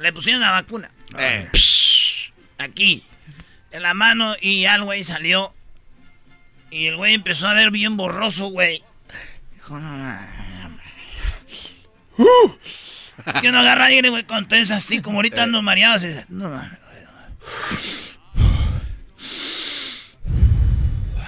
Le 0.00 0.12
pusieron 0.12 0.40
la 0.40 0.50
vacuna. 0.52 0.90
Eh. 1.18 1.48
Psh, 1.52 2.32
Aquí. 2.58 3.04
En 3.70 3.82
la 3.82 3.94
mano 3.94 4.34
y 4.40 4.64
al 4.66 4.84
güey 4.84 5.04
salió. 5.04 5.54
Y 6.70 6.86
el 6.86 6.96
güey 6.96 7.14
empezó 7.14 7.46
a 7.48 7.54
ver 7.54 7.70
bien 7.70 7.96
borroso, 7.96 8.46
güey. 8.48 8.82
Dijo, 9.54 9.78
no, 9.78 9.90
no, 9.98 10.20
no, 10.20 10.68
no. 10.68 10.78
Es 13.26 13.38
que 13.40 13.52
no 13.52 13.58
agarra 13.60 13.86
aire, 13.86 14.08
güey, 14.08 14.24
con 14.24 14.46
es 14.52 14.70
así, 14.70 15.00
como 15.00 15.18
ahorita 15.18 15.44
ando 15.44 15.62
mareado. 15.62 15.96
así, 15.96 16.08
no, 16.28 16.48
no, 16.48 16.56
no. 16.56 16.70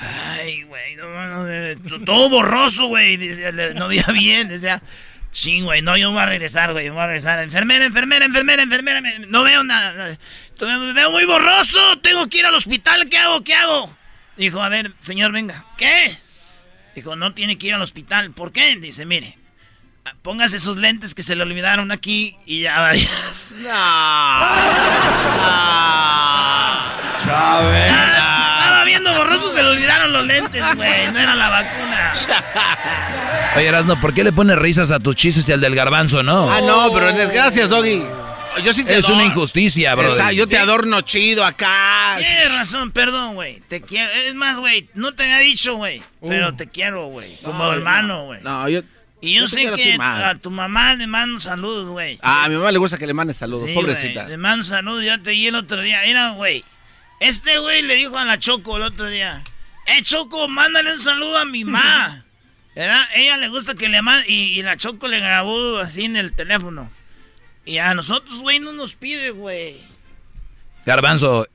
Ay, 0.00 0.62
güey, 0.64 0.96
no, 0.96 1.44
no, 1.46 2.04
todo 2.04 2.28
borroso, 2.28 2.86
güey. 2.88 3.16
No 3.74 3.88
veía 3.88 4.06
bien, 4.12 4.48
decía. 4.48 4.82
Ching, 5.32 5.64
güey, 5.64 5.82
no, 5.82 5.96
yo 5.96 6.12
voy 6.12 6.20
a 6.20 6.26
regresar, 6.26 6.72
güey, 6.72 6.88
voy 6.90 7.00
a 7.00 7.06
regresar. 7.06 7.42
Enfermera, 7.42 7.84
enfermera, 7.84 8.24
enfermera, 8.24 8.62
enfermera, 8.62 9.00
me- 9.00 9.18
no 9.26 9.42
veo 9.42 9.64
nada. 9.64 10.16
Me 10.60 10.92
veo 10.92 11.10
muy 11.10 11.24
borroso, 11.24 11.98
tengo 11.98 12.28
que 12.28 12.38
ir 12.38 12.46
al 12.46 12.54
hospital, 12.54 13.08
¿qué 13.10 13.18
hago? 13.18 13.42
¿Qué 13.42 13.52
hago? 13.54 13.96
Dijo, 14.36 14.62
a 14.62 14.68
ver, 14.68 14.92
señor, 15.00 15.32
venga. 15.32 15.64
¿Qué? 15.76 16.16
Dijo, 16.94 17.16
no 17.16 17.34
tiene 17.34 17.58
que 17.58 17.66
ir 17.66 17.74
al 17.74 17.82
hospital. 17.82 18.30
¿Por 18.30 18.52
qué? 18.52 18.76
Dice, 18.76 19.06
mire, 19.06 19.36
póngase 20.22 20.56
esos 20.56 20.76
lentes 20.76 21.14
que 21.14 21.22
se 21.22 21.34
le 21.34 21.42
olvidaron 21.42 21.92
aquí 21.92 22.36
y 22.46 22.62
ya 22.62 22.80
vaya. 22.80 23.08
Estaba 27.24 28.84
viendo 28.84 29.14
borroso, 29.14 29.52
se 29.54 29.62
le 29.62 29.68
olvidaron 29.70 30.12
los 30.12 30.26
lentes, 30.26 30.62
güey. 30.76 31.10
No 31.12 31.18
era 31.18 31.34
la 31.34 31.48
vacuna. 31.48 32.12
Oye, 33.56 33.66
Erasno, 33.66 34.00
¿por 34.00 34.14
qué 34.14 34.24
le 34.24 34.32
pones 34.32 34.56
risas 34.56 34.90
a 34.90 35.00
tus 35.00 35.16
chistes 35.16 35.48
y 35.48 35.52
al 35.52 35.60
del 35.60 35.74
garbanzo, 35.74 36.22
no? 36.22 36.50
Ah, 36.50 36.60
no, 36.60 36.92
pero 36.92 37.12
desgracias, 37.12 37.70
Doggy. 37.70 38.02
Yo 38.62 38.72
sí 38.72 38.84
te 38.84 38.96
Es 38.96 39.08
una 39.08 39.24
injusticia, 39.24 39.94
bro. 39.94 40.12
Esa, 40.12 40.32
yo 40.32 40.46
te 40.46 40.58
adorno 40.58 41.00
chido 41.00 41.44
acá. 41.44 42.16
Tienes 42.18 42.54
razón, 42.54 42.92
perdón, 42.92 43.34
güey. 43.34 43.60
Te 43.68 43.80
quiero. 43.80 44.12
Es 44.12 44.34
más, 44.34 44.58
güey, 44.58 44.88
no 44.94 45.12
te 45.14 45.24
había 45.24 45.38
dicho, 45.38 45.76
güey. 45.76 46.02
Pero 46.20 46.54
te 46.54 46.68
quiero, 46.68 47.06
güey. 47.06 47.28
Como 47.42 47.64
No, 47.64 47.72
hermano, 47.72 48.26
güey. 48.26 48.40
No, 48.42 48.68
yo. 48.68 48.82
Y 49.24 49.36
yo, 49.36 49.48
sé 49.48 49.66
a 49.66 49.74
que 49.74 49.96
a 50.00 50.34
tu 50.34 50.50
mamá 50.50 50.94
le 50.94 51.06
mando 51.06 51.40
saludos, 51.40 51.88
güey. 51.88 52.18
Ah, 52.22 52.44
a 52.44 52.48
mi 52.48 52.56
mamá 52.56 52.70
le 52.70 52.78
gusta 52.78 52.98
que 52.98 53.06
le 53.06 53.14
mande 53.14 53.32
saludos, 53.32 53.66
Sí, 53.66 53.74
pobrecita. 53.74 54.28
Le 54.28 54.36
mando 54.36 54.64
saludos, 54.64 55.02
ya 55.02 55.18
te 55.18 55.30
di 55.30 55.46
el 55.46 55.54
otro 55.54 55.80
día. 55.80 56.02
Mira, 56.04 56.32
güey. 56.32 56.62
Este 57.20 57.58
güey 57.58 57.82
le 57.82 57.94
dijo 57.94 58.18
a 58.18 58.24
la 58.24 58.38
Choco 58.38 58.76
el 58.76 58.82
otro 58.82 59.06
día. 59.06 59.42
Eh, 59.86 60.02
Choco, 60.02 60.46
mándale 60.48 60.92
un 60.92 61.00
saludo 61.00 61.38
a 61.38 61.46
mi 61.46 61.64
mamá. 61.64 62.24
¿Verdad? 62.74 63.04
Ella 63.14 63.38
le 63.38 63.48
gusta 63.48 63.74
que 63.74 63.88
le 63.88 64.02
mande. 64.02 64.28
Y, 64.28 64.58
y 64.58 64.62
la 64.62 64.76
Choco 64.76 65.08
le 65.08 65.20
grabó 65.20 65.78
así 65.78 66.04
en 66.04 66.16
el 66.16 66.34
teléfono. 66.34 66.90
Y 67.64 67.78
a 67.78 67.94
nosotros, 67.94 68.40
güey, 68.40 68.58
no 68.58 68.72
nos 68.72 68.94
pide, 68.94 69.30
güey. 69.30 69.80
Garbanzo, 70.84 71.48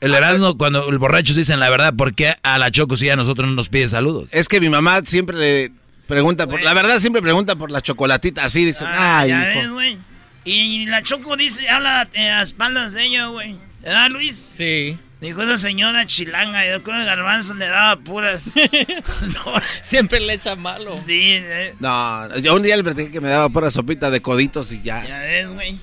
el 0.00 0.14
Erasmo, 0.14 0.58
cuando 0.58 0.88
el 0.88 0.98
borracho 0.98 1.34
dicen 1.34 1.60
la 1.60 1.70
verdad, 1.70 1.94
¿por 1.94 2.14
qué 2.14 2.34
a 2.42 2.58
la 2.58 2.70
Choco 2.70 2.96
sí 2.96 3.08
a 3.08 3.16
nosotros 3.16 3.48
no 3.48 3.54
nos 3.54 3.68
pide 3.68 3.86
saludos? 3.88 4.28
Es 4.32 4.48
que 4.48 4.60
mi 4.60 4.68
mamá 4.68 5.02
siempre 5.04 5.36
le 5.36 5.72
pregunta 6.06 6.46
por. 6.46 6.62
La 6.62 6.74
verdad, 6.74 6.98
siempre 6.98 7.22
pregunta 7.22 7.56
por 7.56 7.70
la 7.70 7.80
chocolatita. 7.82 8.44
Así 8.44 8.64
dicen. 8.64 8.86
Ah, 8.90 9.20
Ay, 9.20 9.30
ya 9.30 9.50
hijo. 9.52 9.60
ves, 9.60 9.70
güey. 9.70 9.98
Y 10.44 10.86
la 10.86 11.02
Choco 11.02 11.36
dice, 11.36 11.68
habla 11.68 12.08
eh, 12.14 12.28
a 12.30 12.42
espaldas 12.42 12.92
de 12.92 13.04
ella, 13.04 13.26
güey. 13.26 13.56
¿Verdad, 13.82 14.10
Luis? 14.10 14.36
Sí. 14.36 14.96
Dijo 15.20 15.42
esa 15.42 15.58
señora 15.58 16.06
chilanga, 16.06 16.64
yo 16.70 16.82
con 16.82 16.94
el 16.94 17.04
garbanzo 17.04 17.54
le 17.54 17.66
daba 17.66 17.96
puras. 17.96 18.44
Siempre 19.82 20.20
le 20.20 20.34
echa 20.34 20.54
malo. 20.56 20.96
sí, 20.96 21.32
eh, 21.34 21.74
No, 21.80 22.36
yo 22.38 22.54
un 22.54 22.62
día 22.62 22.76
le 22.76 22.84
platiqué 22.84 23.10
que 23.10 23.20
me 23.20 23.28
daba 23.28 23.48
pura 23.48 23.70
sopita 23.70 24.10
de 24.10 24.20
coditos 24.20 24.72
y 24.72 24.82
ya. 24.82 25.04
ya 25.04 25.18
ves, 25.20 25.48
güey. 25.50 25.78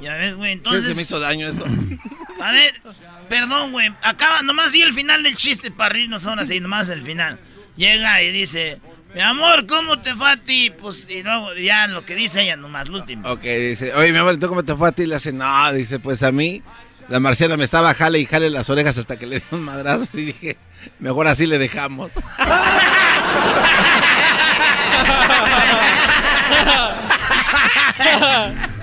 Ya 0.00 0.14
ves, 0.14 0.36
güey. 0.36 0.58
¿Crees 0.58 0.66
Entonces. 0.66 0.88
que 0.88 0.94
me 0.96 1.02
hizo 1.02 1.20
daño 1.20 1.48
eso? 1.48 1.64
A 2.40 2.52
ver, 2.52 2.74
perdón, 3.28 3.72
güey. 3.72 3.92
Acaba, 4.02 4.42
nomás 4.42 4.74
y 4.74 4.82
el 4.82 4.92
final 4.92 5.22
del 5.22 5.36
chiste 5.36 5.70
para 5.70 5.90
reírnos 5.90 6.26
ahora 6.26 6.44
sí, 6.44 6.58
nomás 6.60 6.88
el 6.88 7.02
final. 7.02 7.38
Llega 7.76 8.22
y 8.22 8.30
dice, 8.32 8.78
mi 9.16 9.22
amor, 9.22 9.66
¿cómo 9.66 9.98
te 9.98 10.14
fue 10.14 10.30
a 10.30 10.36
ti? 10.36 10.70
Pues, 10.78 11.08
y 11.08 11.22
luego 11.22 11.54
ya 11.54 11.86
lo 11.86 12.04
que 12.04 12.14
dice 12.14 12.42
ella, 12.42 12.56
nomás, 12.58 12.86
lo 12.88 12.98
último. 12.98 13.26
Ok, 13.30 13.40
dice, 13.40 13.94
oye, 13.94 14.12
mi 14.12 14.18
amor, 14.18 14.36
¿tú 14.36 14.46
cómo 14.46 14.62
te 14.62 14.74
fue 14.76 14.90
a 14.90 14.92
ti? 14.92 15.06
Le 15.06 15.14
hace, 15.14 15.32
no, 15.32 15.72
dice, 15.72 15.98
pues 15.98 16.22
a 16.22 16.30
mí, 16.32 16.62
la 17.08 17.18
marciana 17.18 17.56
me 17.56 17.64
estaba 17.64 17.94
jale 17.94 18.18
y 18.18 18.26
jale 18.26 18.50
las 18.50 18.68
orejas 18.68 18.98
hasta 18.98 19.16
que 19.16 19.24
le 19.24 19.36
di 19.38 19.44
un 19.52 19.62
madrazo 19.62 20.06
y 20.12 20.26
dije, 20.26 20.58
mejor 20.98 21.28
así 21.28 21.46
le 21.46 21.56
dejamos. 21.58 22.10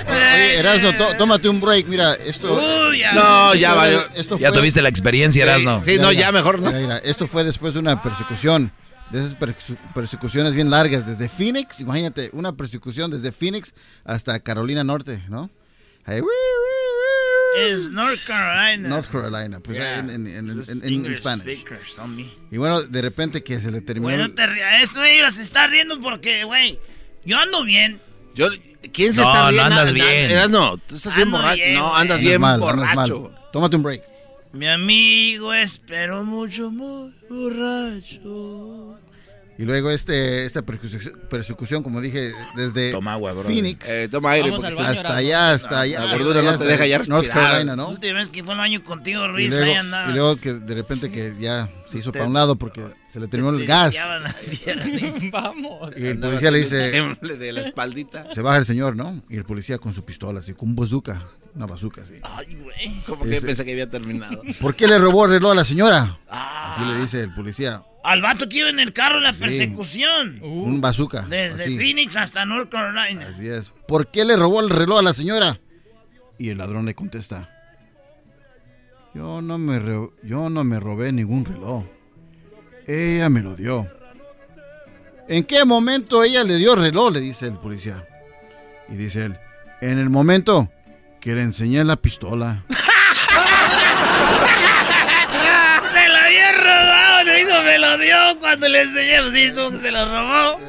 Oye, 0.08 0.58
Erasno, 0.60 0.94
tó- 0.94 1.16
tómate 1.18 1.50
un 1.50 1.60
break. 1.62 1.88
Mira, 1.88 2.14
esto. 2.16 2.54
Uy, 2.90 3.00
ya. 3.00 3.14
No, 3.14 3.54
esto 3.54 3.60
ya 3.60 3.70
fue- 3.70 3.78
valió. 3.78 4.08
Esto 4.16 4.38
Ya 4.38 4.52
tuviste 4.52 4.82
la 4.82 4.90
experiencia, 4.90 5.44
Erasno. 5.44 5.82
Sí, 5.84 5.98
no, 6.00 6.12
ya 6.12 6.32
mejor 6.32 6.60
no. 6.60 6.68
Mira, 6.68 6.80
mira, 6.80 6.98
esto 7.00 7.28
fue 7.28 7.44
después 7.44 7.74
de 7.74 7.80
una 7.80 8.02
persecución. 8.02 8.72
De 9.12 9.20
esas 9.20 9.38
persecu- 9.38 9.78
persecuciones 9.94 10.56
bien 10.56 10.70
largas. 10.70 11.06
Desde 11.06 11.30
Phoenix, 11.30 11.80
imagínate, 11.82 12.30
una 12.34 12.54
persecución 12.56 13.12
desde 13.12 13.32
Phoenix 13.32 13.74
hasta 14.04 14.40
Carolina 14.40 14.84
Norte, 14.84 15.24
¿no? 15.30 15.50
Ahí, 16.06 16.20
wii, 16.20 16.24
wii, 16.24 17.66
wii. 17.66 17.74
Es 17.74 17.90
North 17.92 18.20
Carolina. 18.26 18.90
North 18.90 19.10
Carolina, 19.12 19.60
pues 19.60 19.78
Yeah. 19.78 20.00
en, 20.00 20.10
en, 20.10 20.28
en, 20.28 20.50
en- 20.50 20.84
English. 20.84 21.22
Y 22.52 22.58
bueno, 22.58 22.82
de 22.82 23.02
repente 23.02 23.44
que 23.44 23.62
se 23.62 23.72
le 23.72 23.82
terminó. 23.82 24.18
No 24.18 24.26
el- 24.26 24.34
te 24.36 24.48
rías. 24.48 24.82
Esto 24.82 25.04
ella 25.04 25.30
se 25.32 25.42
está 25.44 25.68
riendo 25.68 26.00
porque, 26.00 26.44
güey, 26.46 26.80
yo 27.26 27.38
ando 27.38 27.64
bien. 27.64 28.00
Yo, 28.36 28.48
¿Quién 28.92 29.14
se 29.14 29.22
No, 29.22 29.28
está 29.28 29.44
no 29.44 29.50
riendo? 29.52 29.66
andas 29.66 29.86
Na- 29.94 30.00
na- 30.00 30.06
bien. 30.06 30.32
Eras 30.32 30.50
no, 30.50 30.78
tú 30.78 30.96
estás 30.96 31.16
bien 31.16 31.28
Ando 31.28 31.38
borracho. 31.38 31.56
bien, 31.56 31.74
no, 31.76 31.82
güey. 31.90 32.02
andas 32.02 32.02
andas 32.18 32.20
bien 32.22 32.42
mal, 32.42 32.54
andas 32.64 32.76
borracho. 32.96 33.20
mal. 33.22 33.42
Tómate 33.54 33.76
un 33.78 33.84
break. 33.84 34.04
Mi 34.54 34.68
amigo 34.68 35.54
espero 35.54 36.24
mucho, 36.24 36.70
muy 36.72 37.12
borracho. 37.30 39.00
Y 39.58 39.64
luego 39.66 39.92
este, 39.92 40.46
esta 40.46 40.64
persecución, 40.64 41.22
persecución, 41.30 41.84
como 41.84 42.02
dije, 42.02 42.34
desde 42.56 42.92
Toma 42.92 43.14
agua. 43.14 43.34
Phoenix 43.36 43.88
Eh, 43.88 44.08
toma 44.10 44.32
aire. 44.32 44.50
Baño. 44.52 44.80
hasta 44.80 45.16
allá, 45.16 45.52
hasta 45.52 45.80
allá. 45.82 46.06
la 46.06 46.12
gordura 46.18 46.42
no 46.42 46.58
te 46.58 46.66
deja 46.66 46.86
ya 46.88 46.98
North 47.00 47.10
respirar. 47.26 47.34
Carolina, 47.34 47.72
La 47.76 47.84
¿no? 47.84 47.90
última 47.90 48.20
vez 48.20 48.30
que 48.30 48.44
fue 48.44 48.54
al 48.54 48.60
baño 48.60 48.84
contigo, 48.84 49.26
Y 49.26 49.28
Luis, 49.32 49.50
luego, 49.52 49.66
ahí 49.66 49.74
andabas. 49.78 50.10
y 50.10 50.14
luego 50.14 50.36
que 50.38 50.54
de 50.54 50.76
repente 50.76 51.12
que 51.12 51.36
ya 51.40 51.70
se 51.94 52.00
hizo 52.00 52.12
Te- 52.12 52.20
para 52.20 52.28
un 52.28 52.34
lado 52.34 52.56
porque 52.58 52.84
se 53.10 53.20
le 53.20 53.28
terminó 53.28 53.56
Te 53.56 53.62
el 53.62 53.68
gas. 53.68 53.96
Vamos. 55.32 55.92
Y 55.98 56.06
el 56.06 56.20
policía 56.20 56.52
le 56.52 56.60
dice, 56.60 56.78
de 57.22 57.52
la 57.52 57.62
espaldita. 57.62 58.28
se 58.34 58.42
baja 58.42 58.58
el 58.58 58.66
señor, 58.66 58.96
¿no? 58.96 59.22
Y 59.30 59.38
el 59.38 59.46
policía 59.46 59.78
con 59.78 59.94
su 59.94 60.04
pistola, 60.04 60.40
así, 60.42 60.54
con 60.54 60.70
un 60.70 60.76
bazooka, 60.76 61.28
una 61.56 61.66
bazooka, 61.66 62.02
así. 62.02 62.14
Ay, 62.24 62.56
güey. 62.56 63.02
Como 63.06 63.24
que 63.26 63.40
pensé 63.42 63.64
que 63.66 63.72
había 63.72 63.90
terminado. 63.90 64.42
¿Por 64.60 64.76
qué 64.76 64.88
le 64.88 64.98
robó 64.98 65.26
el 65.26 65.32
reloj 65.32 65.52
a 65.52 65.56
la 65.56 65.64
señora? 65.64 66.18
Ah. 66.30 66.74
Así 66.74 66.86
le 66.86 66.98
dice 66.98 67.20
el 67.22 67.34
policía, 67.34 67.84
Al 68.04 68.22
vato 68.22 68.50
que 68.50 68.58
iba 68.58 68.70
en 68.70 68.80
el 68.80 68.94
carro 68.94 69.18
en 69.18 69.24
la 69.24 69.34
persecución. 69.34 70.40
un 70.42 70.82
bazooka. 70.82 71.22
Desde 71.30 71.64
así. 71.64 71.78
Phoenix 71.78 72.16
hasta 72.18 72.46
North 72.46 72.70
Carolina. 72.72 73.28
Así 73.30 73.48
es. 73.48 73.72
¿Por 73.88 74.08
qué 74.12 74.26
le 74.26 74.36
robó 74.36 74.62
el 74.62 74.70
reloj 74.70 75.00
a 75.00 75.04
la 75.04 75.14
señora? 75.14 75.60
Y 76.40 76.50
el 76.50 76.58
ladrón 76.58 76.86
le 76.86 76.96
contesta. 76.96 77.50
Yo 79.14 79.42
no 79.42 79.58
me, 79.58 79.80
re- 79.80 80.10
yo 80.24 80.50
no 80.50 80.64
me 80.64 80.80
robé 80.80 81.12
ningún 81.12 81.46
reloj. 81.46 81.84
Ella 82.88 83.30
me 83.30 83.42
lo 83.42 83.56
dio. 83.56 83.88
¿En 85.28 85.44
qué 85.46 85.64
momento 85.66 86.24
ella 86.24 86.44
le 86.44 86.58
dio 86.58 86.74
el 86.74 86.80
reloj? 86.82 87.14
Le 87.14 87.20
dice 87.20 87.46
el 87.48 87.54
policía. 87.54 88.04
Y 88.90 88.96
dice 88.96 89.26
él, 89.26 89.38
en 89.82 90.00
el 90.00 90.10
momento 90.10 90.70
que 91.22 91.34
le 91.34 91.42
enseñé 91.44 91.84
la 91.84 91.96
pistola. 91.96 92.64
Se 95.94 96.10
lo 96.10 96.16
había 96.18 96.52
robado, 96.54 97.24
le 97.26 97.36
dijo, 97.38 97.64
me 97.64 97.78
lo 97.80 97.98
dio 97.98 98.16
cuando 98.40 98.68
le 98.68 98.82
enseñé, 98.82 99.22
pues 99.22 99.34
sí, 99.34 99.80
se 99.82 99.92
lo 99.92 100.06
robó. 100.06 100.60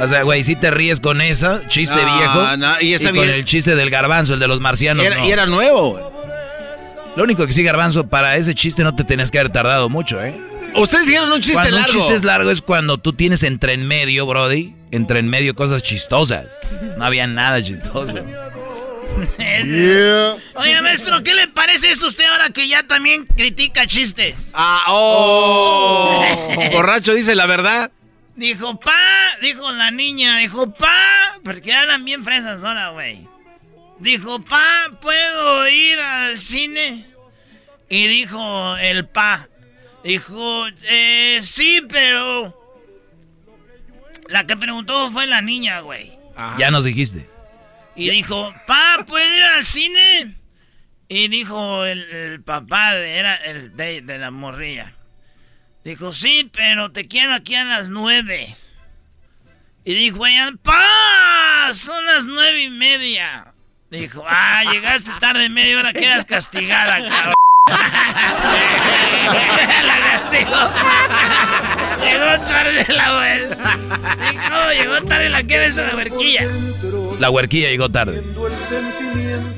O 0.00 0.08
sea, 0.08 0.22
güey, 0.22 0.42
si 0.44 0.56
te 0.56 0.70
ríes 0.70 1.00
con 1.00 1.20
esa, 1.20 1.66
chiste 1.68 1.94
No, 1.94 2.16
viejo. 2.16 2.56
no, 2.56 2.80
y 2.80 2.94
esa 2.94 3.10
con 3.12 3.28
el 3.28 3.44
chiste 3.44 3.74
del 3.76 3.90
garbanzo, 3.90 4.34
el 4.34 4.40
de 4.40 4.48
los 4.48 4.60
marcianos. 4.60 5.04
Era- 5.04 5.16
no. 5.18 5.24
Y 5.26 5.30
era 5.30 5.46
nuevo. 5.46 6.21
Lo 7.16 7.24
único 7.24 7.46
que 7.46 7.52
sí, 7.52 7.62
garbanzo, 7.62 8.08
para 8.08 8.36
ese 8.36 8.54
chiste 8.54 8.82
no 8.82 8.94
te 8.94 9.04
tenías 9.04 9.30
que 9.30 9.38
haber 9.38 9.52
tardado 9.52 9.88
mucho, 9.88 10.22
¿eh? 10.22 10.34
Ustedes 10.74 11.04
hicieron 11.04 11.30
un 11.30 11.40
chiste 11.40 11.54
cuando 11.54 11.76
largo. 11.76 11.92
un 11.92 11.98
chiste 11.98 12.14
es 12.14 12.24
largo 12.24 12.50
es 12.50 12.62
cuando 12.62 12.98
tú 12.98 13.12
tienes 13.12 13.42
entre 13.42 13.74
en 13.74 13.86
medio, 13.86 14.26
Brody, 14.26 14.74
entre 14.90 15.18
en 15.18 15.28
medio 15.28 15.54
cosas 15.54 15.82
chistosas. 15.82 16.46
No 16.96 17.04
había 17.04 17.26
nada 17.26 17.62
chistoso. 17.62 18.14
Oye, 20.54 20.82
maestro, 20.82 21.22
¿qué 21.22 21.34
le 21.34 21.48
parece 21.48 21.90
esto 21.90 22.06
a 22.06 22.08
usted 22.08 22.24
ahora 22.24 22.50
que 22.50 22.68
ya 22.68 22.86
también 22.86 23.26
critica 23.26 23.86
chistes? 23.86 24.34
Ah, 24.54 24.84
oh. 24.88 26.24
Borracho 26.72 27.14
dice 27.14 27.34
la 27.34 27.46
verdad. 27.46 27.90
Dijo, 28.34 28.80
pa, 28.80 28.96
dijo 29.42 29.70
la 29.72 29.90
niña, 29.90 30.38
dijo, 30.38 30.72
pa, 30.72 31.38
porque 31.44 31.70
eran 31.70 32.04
bien 32.04 32.24
fresas 32.24 32.64
ahora, 32.64 32.90
güey. 32.90 33.28
Dijo, 34.02 34.44
pa, 34.44 34.90
¿puedo 35.00 35.68
ir 35.68 36.00
al 36.00 36.40
cine? 36.40 37.06
Y 37.88 38.08
dijo 38.08 38.76
el 38.78 39.06
pa, 39.06 39.46
dijo, 40.02 40.66
eh, 40.88 41.38
sí, 41.42 41.86
pero... 41.88 42.58
La 44.26 44.44
que 44.44 44.56
preguntó 44.56 45.08
fue 45.12 45.28
la 45.28 45.40
niña, 45.40 45.80
güey. 45.80 46.18
Ya 46.58 46.72
nos 46.72 46.82
dijiste. 46.82 47.28
Y 47.94 48.10
dijo, 48.10 48.52
pa, 48.66 49.04
¿puedo 49.06 49.36
ir 49.36 49.44
al 49.44 49.66
cine? 49.66 50.34
Y 51.08 51.28
dijo 51.28 51.84
el, 51.84 52.02
el 52.10 52.42
papá, 52.42 52.94
de, 52.94 53.18
era 53.18 53.36
el 53.36 53.76
de, 53.76 54.00
de 54.00 54.18
la 54.18 54.32
morrilla. 54.32 54.94
Dijo, 55.84 56.12
sí, 56.12 56.50
pero 56.52 56.90
te 56.90 57.06
quiero 57.06 57.34
aquí 57.34 57.54
a 57.54 57.64
las 57.64 57.88
nueve. 57.88 58.56
Y 59.84 59.94
dijo 59.94 60.26
ella, 60.26 60.50
pa, 60.60 61.70
son 61.72 62.04
las 62.06 62.26
nueve 62.26 62.62
y 62.62 62.70
media. 62.70 63.51
Dijo, 63.92 64.24
ah, 64.26 64.64
llegaste 64.72 65.10
tarde 65.20 65.50
media 65.50 65.78
hora, 65.78 65.92
quedas 65.92 66.24
castigada, 66.24 66.96
cabrón. 67.10 67.34
la 69.84 69.98
castigó. 70.00 70.70
llegó 72.02 72.40
tarde 72.46 72.86
la 72.88 73.12
vuelta. 73.18 73.78
Dijo, 74.30 74.72
llegó 74.72 75.06
tarde 75.06 75.28
la 75.28 75.42
que 75.42 75.58
ves 75.58 75.76
la 75.76 75.94
huerquilla. 75.94 76.48
La 77.18 77.28
huerquilla 77.28 77.68
llegó 77.68 77.90
tarde. 77.90 78.22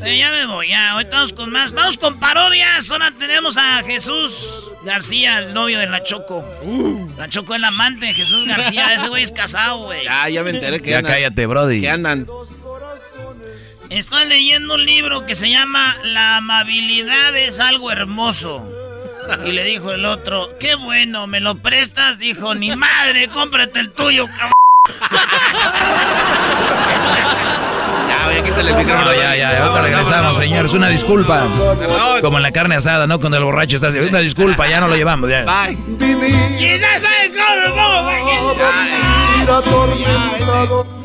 Eh, 0.05 0.19
ya 0.19 0.33
me 0.33 0.47
voy, 0.47 0.69
ya. 0.69 0.91
Ahorita 0.91 1.17
vamos 1.17 1.33
con 1.33 1.53
más. 1.53 1.71
Vamos 1.71 1.97
con 1.97 2.19
parodias. 2.19 2.91
Ahora 2.91 3.13
tenemos 3.17 3.57
a 3.57 3.85
Jesús 3.85 4.69
García, 4.85 5.39
el 5.39 5.55
novio 5.55 5.79
de 5.79 5.87
la 5.87 6.03
Choco. 6.03 6.45
La 7.17 7.29
Choco 7.29 7.55
es 7.55 7.61
la 7.61 7.69
amante 7.69 8.07
de 8.07 8.15
Jesús 8.15 8.49
García. 8.49 8.93
Ese 8.95 9.07
güey 9.07 9.23
es 9.23 9.31
casado, 9.31 9.85
güey. 9.85 10.03
Ya, 10.03 10.29
ya 10.29 10.43
me 10.43 10.51
enteré 10.51 10.83
que 10.83 10.91
Ya 10.91 10.99
andan. 10.99 11.13
cállate, 11.13 11.47
Brody. 11.47 11.81
Que 11.81 11.91
andan. 11.91 12.27
Estoy 13.95 14.27
leyendo 14.27 14.75
un 14.75 14.85
libro 14.85 15.25
que 15.25 15.37
se 15.37 15.49
llama 15.49 15.97
La 16.03 16.39
amabilidad 16.39 17.37
es 17.37 17.61
algo 17.61 17.93
hermoso. 17.93 18.69
Y 19.47 19.53
le 19.53 19.63
dijo 19.63 19.93
el 19.93 20.05
otro, 20.05 20.49
qué 20.59 20.75
bueno, 20.75 21.29
¿me 21.29 21.39
lo 21.39 21.55
prestas? 21.55 22.19
Dijo, 22.19 22.57
ni 22.57 22.75
madre, 22.75 23.29
cómprate 23.29 23.79
el 23.79 23.93
tuyo, 23.93 24.27
cabrón. 24.27 24.51
Ya, 28.09 28.27
voy 28.27 28.37
a 28.37 28.43
quitarle 28.43 28.73
el 28.73 28.77
micrófono. 28.77 29.05
No, 29.05 29.15
ya, 29.15 29.37
ya, 29.37 29.63
ahorita 29.63 29.83
regresamos, 29.83 30.37
señores. 30.37 30.73
Una 30.73 30.89
disculpa. 30.89 31.47
Como 32.21 32.39
en 32.39 32.43
la 32.43 32.51
carne 32.51 32.75
asada, 32.75 33.07
¿no? 33.07 33.21
Cuando 33.21 33.39
el 33.39 33.45
borracho 33.45 33.77
está. 33.77 33.91
Una 33.91 34.19
disculpa, 34.19 34.69
ya 34.69 34.81
no 34.81 34.89
lo 34.89 34.97
llevamos. 34.97 35.31
Ya. 35.31 35.45
Bye. 35.45 35.79
Y 36.59 36.79
ya 36.79 36.99
saben 37.01 37.33
cómo 37.33 37.61
me 37.61 37.69
pongo. 40.67 41.05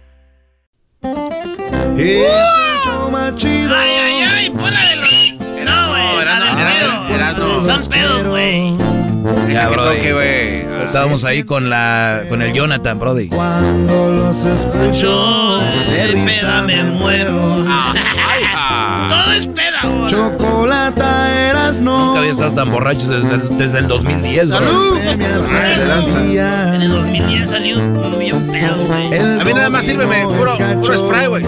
Chido. 3.35 3.75
Ay, 3.75 3.91
ay, 3.97 4.21
ay, 4.23 4.49
ponla 4.51 4.79
de 4.89 4.95
los. 4.97 5.33
No, 5.65 5.89
güey, 5.89 6.21
era 6.21 6.39
la 6.39 6.45
del 6.55 6.55
no, 6.55 7.07
pedo. 7.07 7.15
era 7.15 7.31
no. 7.33 7.59
Están 7.59 7.85
pedos, 7.89 8.27
güey. 8.27 8.77
Ya, 9.51 9.67
que 9.69 9.73
Brody. 9.75 9.95
toque, 9.97 10.13
güey. 10.13 10.61
Ah, 10.65 10.83
Estábamos 10.85 11.23
ahí 11.25 11.43
con 11.43 11.69
la 11.69 12.23
con 12.29 12.41
el 12.41 12.53
Jonathan, 12.53 12.99
Brody. 12.99 13.29
Cuando 13.29 14.09
los 14.11 14.43
escucho 14.45 15.57
de 15.89 16.07
risa 16.07 16.61
me 16.63 16.83
muero. 16.83 17.63
ah. 17.67 17.93
Todo 19.09 19.33
es 19.33 19.47
peda, 19.47 19.81
güey. 19.83 20.07
Chocolata 20.07 21.49
eras 21.49 21.77
no. 21.77 22.05
Nunca 22.07 22.19
había 22.19 22.31
estado 22.31 22.51
tan 22.53 22.69
borracho 22.69 23.07
desde 23.09 23.35
el, 23.35 23.57
desde 23.57 23.79
el 23.79 23.87
2010, 23.87 24.49
bro. 24.49 24.57
¡Salud! 24.59 24.99
Ah, 25.53 26.19
día. 26.21 26.75
En 26.75 26.81
el 26.83 26.91
2010 26.91 27.49
salió 27.49 27.77
un 27.77 28.19
bien 28.19 28.47
pedo, 28.47 28.75
güey. 28.87 29.17
A 29.17 29.43
mí 29.43 29.53
nada 29.53 29.69
más 29.69 29.85
sírveme 29.85 30.25
puro- 30.27 30.57
puro 30.81 30.97
spray, 30.97 31.27
güey. 31.27 31.43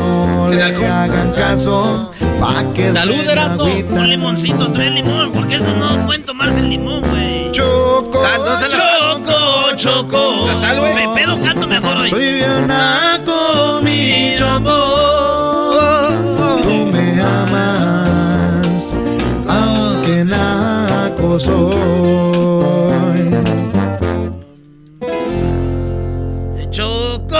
Sin 0.49 0.61
alcohol. 0.61 0.85
hagan 0.85 1.31
caso. 1.33 2.11
Pa' 2.39 2.63
que 2.73 2.91
Salud, 2.91 3.27
Erasmo. 3.29 3.63
Un 3.63 4.09
limoncito, 4.09 4.67
trae 4.73 4.89
limón, 4.89 5.31
porque 5.31 5.55
eso 5.55 5.75
no 5.77 6.05
pueden 6.05 6.23
tomarse 6.23 6.59
el 6.59 6.69
limón, 6.69 7.01
güey. 7.01 7.51
Choco. 7.51 8.21
Sal, 8.21 8.41
no 8.45 8.67
Choco, 8.67 9.75
choco. 9.77 10.47
La 10.47 10.55
sal, 10.57 10.79
güey. 10.79 10.93
Me 10.93 11.07
pedo 11.15 11.39
canto 11.41 11.67
mejor 11.67 11.97
hoy. 11.97 12.09
Soy 12.09 12.33
bien 12.33 12.67
naco, 12.67 13.79
mi 13.83 14.33
choco. 14.37 15.32
Amas, 17.43 18.95
aunque 19.47 20.23
naco 20.23 21.39
soy. 21.39 21.83
Choco, 26.71 27.37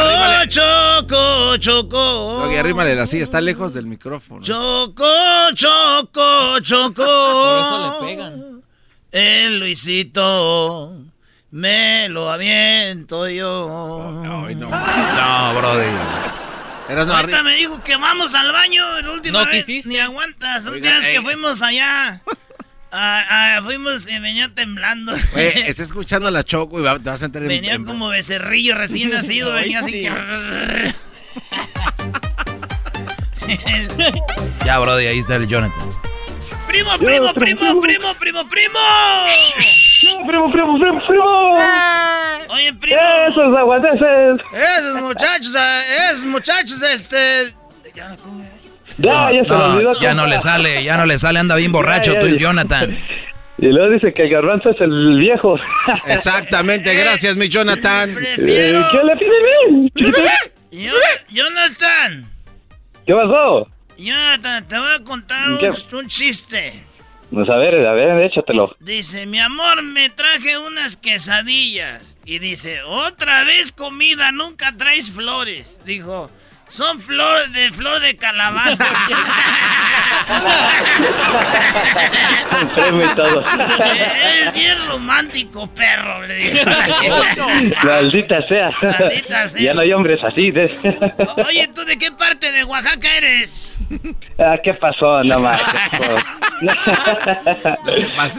choco, 0.48 1.58
choco. 1.58 2.44
Arrímale 2.64 2.96
la 2.96 3.08
silla, 3.08 3.24
está 3.24 3.42
lejos 3.42 3.74
del 3.74 3.86
micrófono. 3.88 4.42
Choco, 4.42 5.06
choco, 5.54 6.60
choco. 6.62 7.04
Por 7.04 7.60
eso 7.60 8.00
le 8.02 8.08
pegan. 8.08 8.64
El 9.12 9.60
Luisito 9.60 10.94
me 11.52 12.10
lo 12.10 12.32
aviento 12.32 13.28
yo. 13.28 14.22
No. 14.24 14.50
No, 14.50 15.54
Brody. 15.60 15.84
Eras 15.86 16.43
no, 16.96 17.14
Ahorita 17.16 17.44
me 17.44 17.56
dijo 17.56 17.82
que 17.84 17.96
vamos 17.98 18.34
al 18.36 18.52
baño 18.52 19.02
la 19.02 19.12
última 19.12 19.40
No 19.40 19.46
vez. 19.50 19.66
quisiste. 19.66 19.90
Ni 19.90 20.00
aguantas. 20.00 20.66
La 20.66 20.72
última 20.72 20.96
vez 20.96 21.06
que 21.06 21.16
ey. 21.16 21.22
fuimos 21.22 21.62
allá. 21.62 22.22
ah, 22.92 23.26
ah, 23.30 23.60
fuimos 23.64 24.08
y 24.10 24.20
venía 24.20 24.50
temblando. 24.54 25.14
Güey, 25.34 25.48
está 25.68 25.84
escuchando 25.84 26.28
a 26.28 26.32
la 26.32 26.44
Choco 26.44 26.80
y 26.80 26.84
va- 26.84 27.00
te 27.00 27.10
vas 27.10 27.22
a 27.22 27.26
entrar 27.26 27.44
en... 27.44 27.50
venía 27.50 27.74
en- 27.76 27.84
como 27.86 28.08
becerrillo 28.10 28.76
recién 28.76 29.10
nacido. 29.12 29.54
Ay, 29.54 29.64
venía 29.64 29.80
así 29.80 29.92
sí. 29.92 30.02
que. 30.02 30.94
Ya, 34.66 34.80
Brody, 34.80 35.06
ahí 35.08 35.20
está 35.20 35.36
el 35.36 35.48
Jonathan. 35.48 35.78
primo, 36.68 36.98
primo, 36.98 37.34
primo, 37.34 37.80
primo, 37.82 38.18
primo, 38.18 38.48
primo. 38.50 38.80
Primo, 40.28 40.52
primo, 40.52 40.52
primo, 40.52 41.02
primo. 41.08 41.58
Oye, 42.54 42.74
primo. 42.74 43.00
Esos 43.30 43.56
aguateces. 43.58 44.42
Esos 44.80 45.02
muchachos, 45.02 45.56
ah, 45.58 45.82
esos 46.12 46.26
muchachos, 46.26 46.82
este. 46.82 47.54
Ya, 47.96 48.16
¿cómo 48.24 48.44
es? 48.44 48.68
Ya, 48.98 49.32
ya 49.32 49.42
se 49.44 49.48
No, 49.50 49.74
olvidó. 49.74 50.00
ya 50.00 50.14
no 50.14 50.28
le 50.28 50.40
sale, 50.40 50.84
ya 50.84 50.98
no 50.98 51.06
le 51.06 51.18
sale, 51.18 51.40
anda 51.40 51.56
bien 51.56 51.72
borracho 51.72 52.14
Ya, 52.14 52.20
ya, 52.20 52.28
tú 52.28 52.36
y. 52.36 52.38
Jonathan. 52.40 52.98
Y 53.60 53.68
luego 53.68 53.94
dice 53.94 54.12
que 54.12 54.24
el 54.24 54.30
garbanzo 54.32 54.72
es 54.72 54.82
el 54.82 55.18
viejo. 55.20 55.56
Exactamente, 56.08 56.94
gracias, 56.96 57.38
mi 57.38 57.48
Jonathan. 57.48 58.14
Prefiero. 58.14 58.80
Eh, 58.80 58.86
¿Qué 58.92 59.04
le 59.06 59.16
pide 59.16 59.32
bien? 59.70 59.92
Yo- 60.72 60.94
Jonathan. 61.30 62.30
¿Qué 63.06 63.14
pasó? 63.14 63.70
Jonathan, 63.98 64.68
te 64.68 64.78
voy 64.78 64.92
a 65.00 65.04
contar 65.04 65.50
un 65.94 66.08
chiste. 66.08 66.84
Pues 67.34 67.50
a 67.50 67.56
ver, 67.56 67.86
a 67.86 67.94
ver, 67.94 68.24
échatelo. 68.24 68.76
Dice, 68.80 69.26
mi 69.26 69.40
amor, 69.40 69.82
me 69.82 70.10
traje 70.10 70.60
unas 70.60 70.98
quesadillas. 70.98 72.16
Y 72.26 72.38
dice, 72.38 72.84
otra 72.84 73.44
vez 73.44 73.72
comida, 73.72 74.32
nunca 74.32 74.78
traes 74.78 75.12
flores. 75.12 75.82
Dijo, 75.84 76.30
son 76.74 77.00
flores 77.00 77.54
de 77.54 77.72
flor 77.72 78.00
de 78.00 78.16
calabaza. 78.18 78.88
Todo. 83.16 83.44
es 84.46 84.54
bien 84.56 84.78
romántico, 84.88 85.68
perro, 85.68 86.24
le 86.26 86.36
dijo. 86.36 86.66
Maldita 87.84 88.42
sea. 88.48 88.72
Maldita 88.82 89.48
sea. 89.48 89.62
Ya 89.62 89.74
no 89.74 89.82
hay 89.82 89.94
hombres 89.94 90.20
así. 90.24 90.50
de- 90.52 90.76
Oye, 91.48 91.70
¿tú 91.76 91.84
de 91.86 91.98
qué 91.98 92.12
parte 92.12 92.52
de 92.52 92.64
Oaxaca 92.64 93.18
eres? 93.18 93.76
ah, 94.40 94.56
¿Qué 94.64 94.74
pasó? 94.74 95.22
No 95.24 95.40
más. 95.40 95.62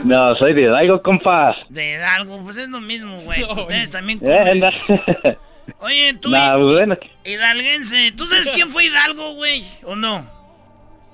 no, 0.04 0.34
soy 0.36 0.54
de 0.54 0.62
Hidalgo, 0.62 1.02
compas. 1.02 1.56
De 1.68 1.92
Hidalgo, 1.92 2.42
pues 2.42 2.56
es 2.56 2.68
lo 2.68 2.80
mismo, 2.80 3.16
güey. 3.18 3.42
Ustedes 3.44 3.90
también 3.90 4.18
Eh, 4.22 4.60
comen. 4.60 5.38
Oye, 5.80 6.14
tú, 6.20 6.30
No, 6.30 6.58
bueno. 6.72 6.96
hidalguense, 7.24 8.12
¿tú 8.16 8.26
sabes 8.26 8.50
quién 8.50 8.70
fue 8.70 8.86
Hidalgo, 8.86 9.34
güey? 9.34 9.64
¿O 9.84 9.96
no? 9.96 10.28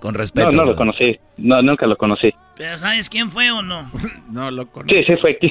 Con 0.01 0.15
respeto. 0.15 0.51
No, 0.51 0.59
no 0.59 0.65
lo 0.65 0.77
conocí. 0.77 1.19
No, 1.37 1.61
nunca 1.63 1.87
lo 1.87 1.97
conocí. 1.97 2.33
¿Pero 2.57 2.79
sabes 2.79 3.09
quién 3.11 3.31
fue 3.31 3.51
o 3.51 3.63
no? 3.63 3.91
No 4.31 4.51
lo 4.51 4.67
conozco. 4.69 4.95
Sí, 4.97 5.05
sí 5.07 5.13
fue 5.21 5.33
aquí. 5.33 5.51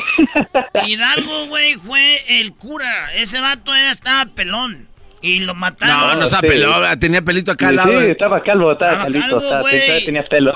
Hidalgo, 0.88 1.48
güey, 1.48 1.76
fue 1.76 2.40
el 2.40 2.54
cura. 2.54 3.14
Ese 3.16 3.42
vato 3.42 3.76
era, 3.76 3.92
estaba 3.92 4.26
pelón. 4.34 4.88
Y 5.22 5.40
lo 5.42 5.48
No, 5.54 5.56
mataron. 5.56 6.20
no 6.20 6.28
se 6.28 6.36
sí. 6.38 6.42
peló, 6.48 6.98
tenía 6.98 7.22
pelito 7.22 7.52
acá 7.52 7.68
al 7.68 7.72
Sí, 7.74 7.78
lado. 7.78 8.00
estaba 8.02 8.42
calvo, 8.42 8.72
estaba, 8.72 8.92
Estaba 8.94 9.06
calito, 9.06 9.26
calvo, 9.28 9.42
estaba- 9.42 9.62
todavía 9.70 10.06
tenía 10.06 10.24
pelo. 10.30 10.54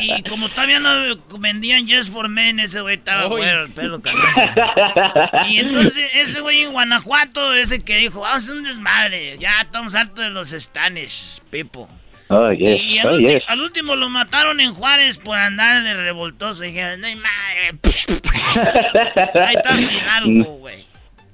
Y, 0.00 0.12
y 0.14 0.22
como 0.24 0.48
todavía 0.50 0.80
no 0.80 0.90
vendían 1.38 1.86
Yes 1.86 2.10
for 2.10 2.28
Men, 2.28 2.58
ese 2.58 2.80
güey 2.80 2.96
estaba 2.96 3.26
güero, 3.26 3.62
el 3.64 3.70
pelo 3.70 4.00
canoso. 4.02 4.40
Y 5.48 5.58
entonces 5.58 6.10
ese 6.16 6.40
güey 6.40 6.62
en 6.62 6.72
Guanajuato, 6.72 7.54
ese 7.54 7.84
que 7.84 7.96
dijo, 7.98 8.20
vamos 8.20 8.34
a 8.34 8.36
hacer 8.38 8.56
un 8.56 8.64
desmadre. 8.64 9.36
Ya 9.38 9.60
estamos 9.60 9.94
hartos 9.94 10.24
de 10.24 10.30
los 10.30 10.48
Spanish 10.50 11.40
people. 11.50 11.84
Oh, 12.28 12.50
yes. 12.50 12.82
Y 12.82 12.98
al, 12.98 13.06
Oh, 13.06 13.16
ulti- 13.18 13.28
yes. 13.28 13.42
al 13.46 13.60
último 13.60 13.94
lo 13.94 14.08
mataron 14.08 14.58
en 14.60 14.72
Juárez 14.72 15.18
por 15.18 15.38
andar 15.38 15.82
de 15.82 15.94
revoltoso. 15.94 16.64
Y 16.64 16.68
dijeron, 16.68 17.00
no 17.02 17.06
hay 17.06 17.16
madre. 17.16 17.78
Ahí 19.46 19.54
está 19.54 19.76
su 19.76 19.90
Hidalgo, 19.90 20.52
güey. 20.58 20.84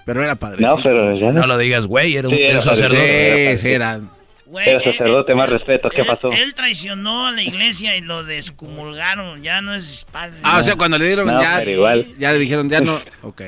Pero 0.09 0.25
era 0.25 0.37
padre. 0.37 0.62
No, 0.62 0.77
pero 0.83 1.14
ya 1.18 1.27
No 1.33 1.40
no. 1.42 1.47
lo 1.47 1.59
digas, 1.59 1.87
güey, 1.87 2.16
era 2.16 2.29
un, 2.29 2.35
Sí, 2.35 2.40
era 2.42 2.62
sacerdote. 2.62 3.59
Sí, 3.59 3.62
sí, 3.62 3.73
era. 3.75 4.01
Güey, 4.47 4.66
Era 4.66 4.79
él- 4.79 4.85
sacerdote, 4.85 5.35
más 5.35 5.51
respeto, 5.51 5.90
¿qué 5.90 6.01
él- 6.01 6.07
pasó? 6.07 6.33
Él 6.33 6.55
traicionó 6.55 7.27
a 7.27 7.33
la 7.33 7.42
iglesia 7.42 7.94
y 7.94 8.01
lo 8.01 8.25
descomulgaron. 8.25 9.42
Ya 9.42 9.61
no 9.61 9.75
es 9.75 10.07
padre. 10.11 10.38
Ah, 10.44 10.61
o 10.61 10.62
sea, 10.62 10.77
cuando 10.77 10.97
le 10.97 11.09
dieron 11.09 11.27
No, 11.27 11.38
ya. 11.42 11.57
pero 11.59 11.71
igual. 11.73 12.07
Ya 12.18 12.33
le 12.33 12.38
dijeron, 12.38 12.71
ya 12.71 12.81
no. 12.81 13.03
Ok. 13.21 13.42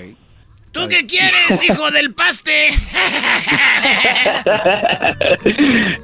¿Tú 0.73 0.87
qué 0.88 1.07
quieres, 1.07 1.62
hijo 1.66 1.90
del 1.90 2.12
paste? 2.12 2.68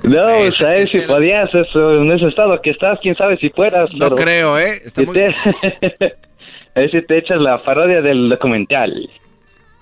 No, 0.05 0.51
sabes 0.53 0.89
si 0.91 1.01
podías, 1.01 1.53
eso, 1.55 2.03
en 2.03 2.11
ese 2.13 2.29
estado 2.29 2.61
que 2.63 2.71
estás, 2.71 2.99
quién 3.03 3.15
sabe 3.17 3.37
si 3.39 3.51
fueras. 3.51 3.93
No 3.93 4.07
pero 4.09 4.17
creo, 4.17 4.59
¿eh? 4.59 4.81
Está 4.85 5.01
si 5.03 5.07
muy... 5.07 5.15
te- 5.15 5.35
a 6.75 6.81
ver 6.81 6.91
si 6.91 7.03
te 7.03 7.19
echas 7.19 7.39
la 7.41 7.63
parodia 7.63 8.01
del 8.01 8.29
documental 8.31 9.11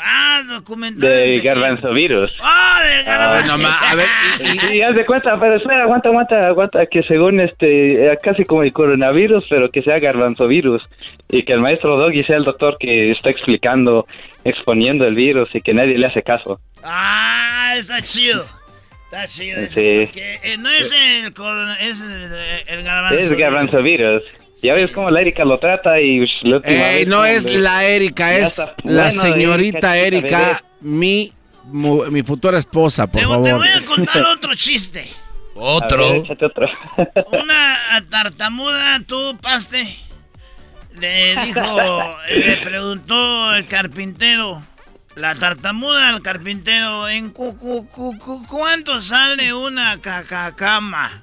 ah, 0.04 0.42
documental. 0.48 1.00
de 1.08 1.40
qué? 1.40 1.48
Garbanzo 1.48 1.92
Virus. 1.92 2.30
Ah, 2.42 2.80
del 2.84 3.04
garbanzo. 3.04 3.52
no, 3.56 3.58
ma- 3.62 3.90
a 3.90 3.94
ver, 3.94 4.06
y- 4.40 4.58
Sí, 4.58 4.82
haz 4.82 4.94
de 4.94 5.04
cuenta, 5.06 5.38
pero 5.40 5.56
espera, 5.56 5.82
aguanta, 5.84 6.08
aguanta, 6.10 6.46
aguanta, 6.46 6.86
que 6.86 7.02
según 7.04 7.40
este, 7.40 8.12
eh, 8.12 8.18
casi 8.22 8.44
como 8.44 8.62
el 8.62 8.72
coronavirus, 8.72 9.44
pero 9.48 9.70
que 9.70 9.82
sea 9.82 9.98
garbanzo 9.98 10.46
virus, 10.46 10.82
y 11.30 11.44
que 11.44 11.52
el 11.52 11.60
maestro 11.60 11.96
Doggy 11.96 12.22
sea 12.24 12.36
el 12.36 12.44
doctor 12.44 12.76
que 12.78 13.10
está 13.10 13.30
explicando, 13.30 14.06
exponiendo 14.44 15.06
el 15.06 15.14
virus 15.14 15.48
y 15.54 15.60
que 15.60 15.74
nadie 15.74 15.98
le 15.98 16.06
hace 16.06 16.22
caso. 16.22 16.60
Ah, 16.82 17.74
está 17.78 18.00
chido. 18.02 18.44
Está 19.06 19.26
chido. 19.28 19.60
eso, 19.60 19.74
Sí. 19.80 20.02
porque, 20.06 20.40
eh, 20.42 20.56
no 20.58 20.68
es 20.70 20.92
el 21.24 21.32
corona, 21.34 21.76
es 21.80 22.00
el, 22.00 22.32
el 22.66 22.82
garbanzo. 22.82 23.18
Es 23.18 23.30
garbanzo 23.36 23.80
virus. 23.82 24.22
Ya 24.64 24.72
ves 24.74 24.90
cómo 24.92 25.10
la 25.10 25.20
Erika 25.20 25.44
lo 25.44 25.58
trata 25.58 26.00
y 26.00 26.22
ush, 26.22 26.42
la 26.42 26.56
última 26.56 26.90
Ey, 26.90 26.94
vez 27.00 27.06
no 27.06 27.24
es 27.26 27.44
la 27.44 27.84
Erika, 27.84 28.34
es 28.36 28.58
la 28.82 29.04
Bueno, 29.04 29.10
señorita 29.10 29.96
Erika, 29.98 30.62
mi, 30.80 31.32
mu- 31.64 32.04
mi 32.10 32.22
futura 32.22 32.56
esposa, 32.58 33.06
por 33.06 33.20
Te, 33.20 33.26
te 33.26 33.26
favor. 33.26 33.58
voy 33.58 33.68
a 33.68 33.84
contar 33.84 34.22
otro 34.32 34.54
chiste. 34.54 35.06
A 35.56 35.58
Otro. 35.60 36.08
ver, 36.08 36.16
échate 36.24 36.46
otro. 36.46 36.66
Una 37.32 37.76
tartamuda, 38.10 39.00
tú, 39.06 39.36
paste, 39.42 39.84
le 40.98 41.36
dijo, 41.44 42.16
le 42.34 42.56
preguntó 42.58 43.54
el 43.54 43.66
carpintero, 43.66 44.62
la 45.14 45.34
tartamuda 45.34 46.08
al 46.08 46.22
carpintero, 46.22 47.08
¿en 47.08 47.30
cu, 47.30 47.56
cu- 47.58 47.86
cu- 47.88 48.18
cu- 48.18 48.46
cuánto 48.48 49.00
sale 49.02 49.52
una 49.52 50.00
cacacama? 50.00 51.22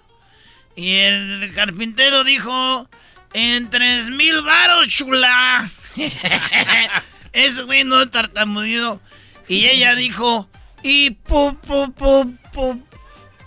Y 0.75 0.93
el 0.99 1.51
carpintero 1.56 2.23
dijo, 2.23 2.88
en 3.34 3.70
tres 3.70 4.10
mil 4.10 4.41
varos, 4.41 4.88
chula. 4.88 5.70
Ese 7.34 7.63
güey 7.63 7.84
no 7.84 8.10
tartamudeó. 8.10 9.00
Y 9.48 9.65
ella 9.67 9.96
dijo, 9.96 10.50
y 10.84 11.12
pu, 11.12 11.56
pu, 11.60 11.91
pu, 11.94 12.36
pu, 12.54 12.82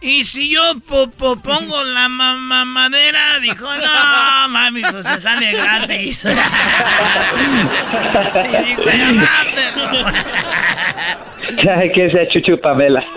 Y 0.00 0.24
si 0.24 0.50
yo 0.50 0.78
po- 0.86 1.08
po- 1.10 1.36
pongo 1.40 1.82
la 1.84 2.08
ma- 2.10 2.36
ma- 2.36 2.64
madera, 2.66 3.38
dijo, 3.40 3.64
no, 3.76 4.48
mami, 4.48 4.82
pues 4.82 5.06
se 5.06 5.18
sale 5.20 5.52
gratis. 5.52 6.24
y 6.24 6.28
dijo, 8.64 8.84
ya 8.84 9.12
va, 9.14 9.46
perro. 9.54 9.90
Ay, 11.76 11.92
que 11.92 12.10
sea 12.10 12.28
Chuchu 12.32 12.60
Pamela. 12.60 13.02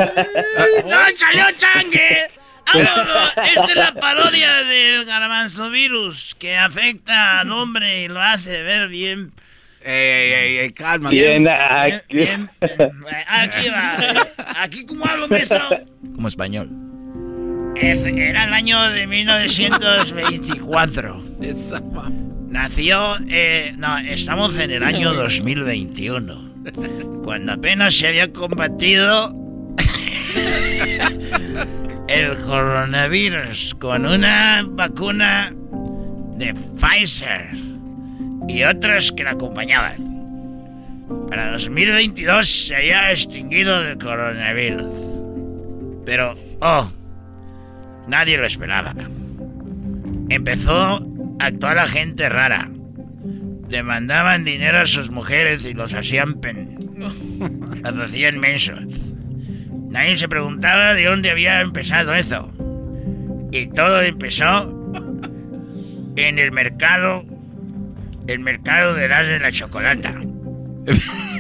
¡No, 0.86 0.98
salió 1.16 1.46
changue! 1.58 2.30
Ah, 2.68 2.72
no, 2.74 3.04
no, 3.06 3.14
esta 3.44 3.66
es 3.66 3.76
la 3.76 3.94
parodia 3.94 4.64
del 4.64 5.06
garbanzo 5.06 5.70
virus 5.70 6.36
que 6.40 6.58
afecta 6.58 7.42
al 7.42 7.52
hombre 7.52 8.04
y 8.04 8.08
lo 8.08 8.20
hace 8.22 8.64
ver 8.64 8.88
bien. 8.90 9.32
Ey, 9.84 9.94
ey, 9.94 10.34
ey, 10.34 10.58
ey, 10.58 10.72
calma. 10.74 11.10
Bien, 11.12 11.48
aquí. 11.48 12.02
Bien, 12.10 12.50
Aquí 13.28 13.70
va. 13.70 13.98
Aquí, 14.58 14.86
¿cómo 14.86 15.06
hablo, 15.06 15.28
maestro? 15.30 15.62
Como 16.16 16.28
español. 16.28 16.70
Es- 17.76 18.04
Era 18.06 18.46
el 18.46 18.54
año 18.54 18.82
de 18.90 19.06
1924. 19.08 21.24
Nació, 22.50 23.16
eh, 23.30 23.72
no, 23.78 23.98
estamos 24.00 24.58
en 24.58 24.72
el 24.72 24.82
año 24.84 25.14
2021. 25.14 26.48
Cuando 27.24 27.54
apenas 27.54 27.94
se 27.96 28.08
había 28.08 28.34
combatido 28.34 29.32
el 32.08 32.38
coronavirus 32.38 33.76
con 33.80 34.06
una 34.06 34.64
vacuna 34.66 35.52
de 36.38 36.54
Pfizer 36.54 37.50
y 38.48 38.64
otras 38.64 39.12
que 39.12 39.24
la 39.24 39.32
acompañaban. 39.32 40.08
Para 41.30 41.52
2022 41.52 42.48
se 42.48 42.76
había 42.76 43.12
extinguido 43.12 43.86
el 43.86 43.98
coronavirus. 43.98 44.92
Pero, 46.06 46.38
oh, 46.62 46.90
nadie 48.08 48.38
lo 48.38 48.46
esperaba. 48.46 48.94
Empezó 50.30 51.06
a 51.40 51.46
actuar 51.46 51.76
la 51.76 51.88
gente 51.88 52.30
rara. 52.30 52.70
Le 53.70 53.84
mandaban 53.84 54.46
dinero 54.46 54.80
a 54.80 54.86
sus 54.86 55.10
mujeres 55.10 55.66
y 55.66 55.74
los 55.74 55.94
hacían 55.94 56.36
pen... 56.40 56.78
los 57.84 57.98
hacían 58.00 58.40
mensos. 58.40 59.17
Nadie 59.90 60.18
se 60.18 60.28
preguntaba 60.28 60.94
de 60.94 61.06
dónde 61.06 61.32
había 61.32 61.62
empezado 61.62 62.14
eso. 62.14 62.52
Y 63.52 63.68
todo 63.68 64.02
empezó 64.02 64.92
en 66.16 66.40
el 66.40 66.52
mercado, 66.52 67.24
el 68.28 68.40
mercado 68.40 68.94
de 68.94 69.08
las 69.08 69.28
de 69.28 69.40
la 69.40 69.52
chocolata. 69.52 70.16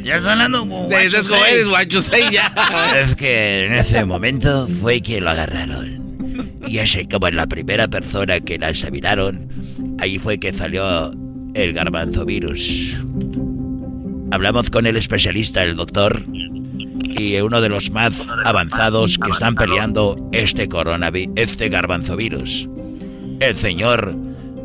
Ya 0.04 0.18
está 0.18 0.34
hablando 0.34 0.60
como 0.60 0.88
Sí, 0.88 0.96
es 0.96 1.16
como 1.24 1.46
eres, 1.46 1.68
guacho 1.68 2.00
ya. 2.32 2.54
Es 3.04 3.16
que 3.16 3.66
en 3.66 3.74
ese 3.74 4.06
momento 4.06 4.68
fue 4.68 5.02
que 5.02 5.20
lo 5.20 5.30
agarraron. 5.30 5.98
Y 6.66 6.80
así 6.80 7.08
como 7.08 7.30
la 7.30 7.48
primera 7.48 7.88
persona 7.88 8.40
que 8.40 8.58
la 8.58 8.70
examinaron, 8.70 9.48
ahí 10.00 10.18
fue 10.20 10.38
que 10.40 10.54
salió 10.54 11.12
el 11.54 11.74
garbanzo 11.74 12.26
virus. 12.26 12.98
Hablamos 14.32 14.70
con 14.70 14.86
el 14.86 14.98
especialista, 14.98 15.64
el 15.64 15.76
doctor, 15.78 16.24
y 17.00 17.40
uno 17.40 17.62
de 17.62 17.70
los 17.70 17.92
más 17.92 18.26
avanzados 18.46 19.18
que 19.18 19.32
están 19.32 19.56
peleando 19.56 20.16
este 20.32 20.68
coronavirus, 20.68 21.34
este 21.36 21.70
garbanzo 21.70 22.16
virus. 22.16 22.70
El 23.40 23.56
señor 23.56 24.16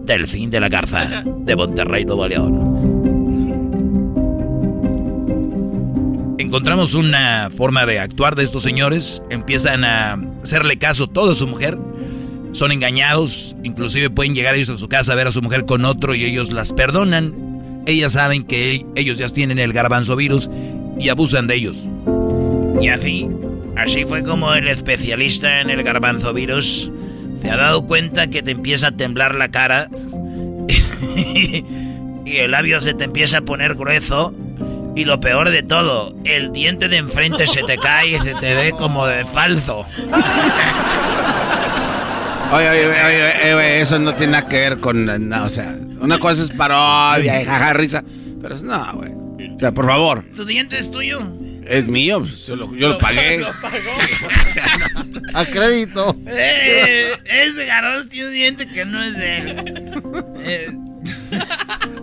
Delfín 0.04 0.50
de 0.50 0.60
la 0.60 0.68
Garza, 0.68 1.24
de 1.24 1.56
Monterrey, 1.56 2.04
Nuevo 2.04 2.26
León. 2.26 2.82
Encontramos 6.38 6.94
una 6.94 7.50
forma 7.56 7.86
de 7.86 7.98
actuar 7.98 8.34
de 8.34 8.42
estos 8.44 8.62
señores. 8.62 9.22
Empiezan 9.30 9.84
a 9.84 10.18
hacerle 10.42 10.76
caso 10.76 11.06
todo 11.06 11.30
a 11.30 11.34
su 11.34 11.46
mujer. 11.46 11.78
Son 12.52 12.72
engañados. 12.72 13.56
Inclusive 13.62 14.10
pueden 14.10 14.34
llegar 14.34 14.54
ellos 14.54 14.68
a 14.68 14.76
su 14.76 14.88
casa 14.88 15.12
a 15.12 15.16
ver 15.16 15.28
a 15.28 15.32
su 15.32 15.40
mujer 15.40 15.64
con 15.64 15.84
otro 15.84 16.14
y 16.14 16.24
ellos 16.24 16.52
las 16.52 16.72
perdonan. 16.72 17.82
Ellas 17.86 18.12
saben 18.12 18.44
que 18.44 18.84
ellos 18.96 19.18
ya 19.18 19.28
tienen 19.28 19.58
el 19.58 19.72
garbanzo 19.72 20.14
virus 20.14 20.50
y 20.98 21.08
abusan 21.08 21.46
de 21.46 21.54
ellos. 21.54 21.88
Y 22.82 22.88
así, 22.88 23.28
así 23.76 24.04
fue 24.04 24.24
como 24.24 24.52
el 24.54 24.66
especialista 24.66 25.60
en 25.60 25.70
el 25.70 25.84
garbanzo 25.84 26.32
virus 26.32 26.90
se 27.40 27.50
ha 27.50 27.56
dado 27.56 27.86
cuenta 27.86 28.26
que 28.26 28.42
te 28.42 28.50
empieza 28.50 28.88
a 28.88 28.92
temblar 28.92 29.36
la 29.36 29.52
cara 29.52 29.88
y 31.16 32.36
el 32.36 32.50
labio 32.50 32.80
se 32.80 32.92
te 32.94 33.04
empieza 33.04 33.38
a 33.38 33.40
poner 33.42 33.76
grueso 33.76 34.34
y 34.96 35.04
lo 35.04 35.20
peor 35.20 35.50
de 35.50 35.62
todo, 35.62 36.12
el 36.24 36.52
diente 36.52 36.88
de 36.88 36.96
enfrente 36.96 37.46
se 37.46 37.62
te 37.62 37.78
cae 37.78 38.16
y 38.16 38.20
se 38.20 38.34
te 38.34 38.54
ve 38.56 38.72
como 38.72 39.06
de 39.06 39.24
falso. 39.24 39.86
Oye, 42.52 42.68
oye, 42.68 42.86
oye, 42.86 43.54
oye, 43.54 43.80
eso 43.80 43.98
no 44.00 44.14
tiene 44.14 44.32
nada 44.32 44.48
que 44.48 44.56
ver 44.56 44.80
con. 44.80 45.28
no, 45.28 45.44
o 45.44 45.48
sea, 45.48 45.74
una 46.00 46.18
cosa 46.18 46.42
es 46.42 46.50
parodia 46.50 47.40
y 47.40 47.46
jaja, 47.46 47.72
risa. 47.72 48.04
Pero 48.42 48.54
es 48.54 48.62
no, 48.62 48.92
güey. 48.92 49.12
O 49.54 49.58
sea, 49.58 49.72
por 49.72 49.86
favor, 49.86 50.24
¿Tu 50.34 50.44
diente 50.44 50.78
es 50.78 50.90
tuyo? 50.90 51.22
Es 51.66 51.86
mío, 51.86 52.20
pues, 52.20 52.46
yo 52.46 52.56
lo, 52.56 52.74
yo 52.74 52.88
lo 52.90 52.98
pagué. 52.98 53.44
A 55.34 55.44
crédito. 55.46 56.16
Eh, 56.26 57.12
ese 57.24 57.66
garbanzo 57.66 58.08
tiene 58.08 58.26
un 58.28 58.32
diente 58.32 58.68
que 58.68 58.84
no 58.84 59.02
es 59.02 59.16
de 59.16 59.36
él. 59.38 59.62
Eh, 60.40 60.70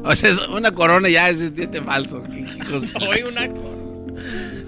O 0.04 0.16
sea, 0.16 0.30
es 0.30 0.38
una 0.40 0.72
corona 0.72 1.08
ya 1.10 1.30
es 1.30 1.54
diente 1.56 1.82
falso. 1.82 2.24
¿Qué- 2.24 2.46
qué 2.46 2.66
cosa? 2.66 3.00
Soy 3.00 3.22
una 3.24 3.50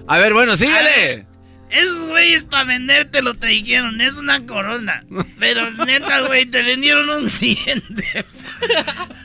A 0.08 0.18
ver, 0.20 0.34
bueno, 0.34 0.56
síguele. 0.56 1.26
Esos 1.72 2.10
güeyes 2.10 2.44
para 2.46 2.66
vendértelo 2.66 3.34
te 3.36 3.48
dijeron, 3.48 4.02
es 4.02 4.18
una 4.18 4.46
corona. 4.46 5.04
Pero 5.40 5.72
neta, 5.86 6.22
güey, 6.22 6.46
te 6.46 6.62
vendieron 6.64 7.10
un 7.10 7.32
diente. 7.40 8.26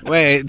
Güey. 0.03 0.45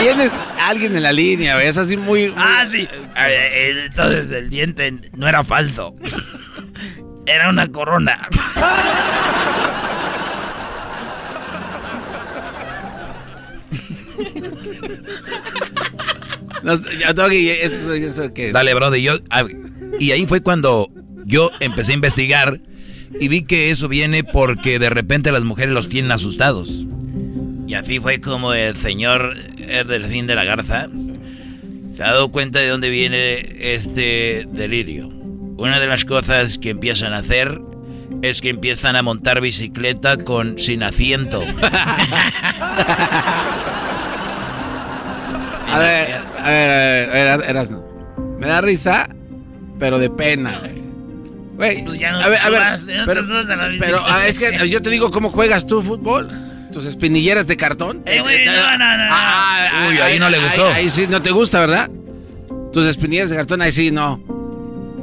Tienes 0.00 0.32
alguien 0.60 0.94
en 0.96 1.02
la 1.02 1.12
línea, 1.12 1.54
güey. 1.54 1.66
Es 1.68 1.78
así 1.78 1.96
muy. 1.96 2.28
muy- 2.28 2.34
Ah, 2.36 2.66
sí. 2.70 2.86
Eh, 3.16 3.84
Entonces 3.86 4.30
el 4.30 4.50
diente 4.50 4.92
no 5.16 5.26
era 5.28 5.42
falso. 5.44 5.94
Era 7.26 7.48
una 7.48 7.66
corona. 7.68 8.18
No, 16.62 16.74
ya, 16.98 17.12
Doggy, 17.12 17.50
eso, 17.50 17.92
eso 17.92 18.32
que. 18.34 18.52
Dale, 18.52 18.74
brother. 18.74 19.00
Yo, 19.00 19.12
y 20.00 20.10
ahí 20.10 20.26
fue 20.26 20.40
cuando 20.42 20.90
yo 21.24 21.50
empecé 21.60 21.92
a 21.92 21.94
investigar 21.94 22.60
y 23.20 23.28
vi 23.28 23.42
que 23.44 23.70
eso 23.70 23.88
viene 23.88 24.24
porque 24.24 24.78
de 24.78 24.90
repente 24.90 25.30
las 25.32 25.44
mujeres 25.44 25.72
los 25.72 25.88
tienen 25.88 26.10
asustados. 26.10 26.84
Y 27.68 27.74
así 27.74 28.00
fue 28.00 28.18
como 28.18 28.54
el 28.54 28.74
señor 28.76 29.36
el 29.68 29.86
Delfín 29.86 30.26
de 30.26 30.34
la 30.34 30.44
Garza 30.44 30.88
se 31.94 32.02
ha 32.02 32.12
dado 32.12 32.30
cuenta 32.30 32.60
de 32.60 32.68
dónde 32.68 32.88
viene 32.88 33.44
este 33.58 34.48
delirio. 34.50 35.08
Una 35.08 35.78
de 35.78 35.86
las 35.86 36.06
cosas 36.06 36.56
que 36.56 36.70
empiezan 36.70 37.12
a 37.12 37.18
hacer 37.18 37.60
es 38.22 38.40
que 38.40 38.48
empiezan 38.48 38.96
a 38.96 39.02
montar 39.02 39.42
bicicleta 39.42 40.16
con 40.16 40.58
sin 40.58 40.82
asiento. 40.82 41.42
A 45.70 45.78
ver, 45.80 46.14
a 46.38 46.48
ver, 46.48 46.70
a 46.70 47.12
ver, 47.12 47.28
a 47.28 47.36
ver, 47.36 47.50
Erasno. 47.50 47.84
Me 48.38 48.46
da 48.46 48.62
risa, 48.62 49.06
pero 49.78 49.98
de 49.98 50.08
pena, 50.08 50.58
güey. 51.56 51.84
Pues 51.84 52.00
ya 52.00 52.12
no 52.12 52.20
a 52.20 52.28
ver, 52.28 52.38
a 52.40 52.48
ver, 52.48 52.62
no 53.06 53.14
pero, 53.78 54.00
ah, 54.06 54.26
es 54.26 54.38
que 54.38 54.66
yo 54.66 54.80
te 54.80 54.88
digo 54.88 55.10
cómo 55.10 55.28
juegas 55.28 55.66
tú 55.66 55.82
fútbol. 55.82 56.47
Tus 56.78 56.86
espinilleras 56.86 57.48
de 57.48 57.56
cartón. 57.56 58.04
Eh, 58.06 58.20
güey, 58.20 58.44
no, 58.46 58.52
no, 58.52 58.78
no, 58.78 58.96
no. 58.98 59.04
Ah, 59.10 59.88
Uy, 59.90 59.98
ahí 59.98 60.16
no 60.20 60.30
le 60.30 60.38
gustó. 60.38 60.68
Ahí, 60.68 60.88
sí 60.88 61.08
no 61.08 61.20
te 61.20 61.32
gusta, 61.32 61.58
¿verdad? 61.58 61.90
Tus 62.72 62.86
espinilleras 62.86 63.30
de 63.30 63.36
cartón, 63.36 63.62
ahí 63.62 63.72
sí, 63.72 63.90
no. 63.90 64.22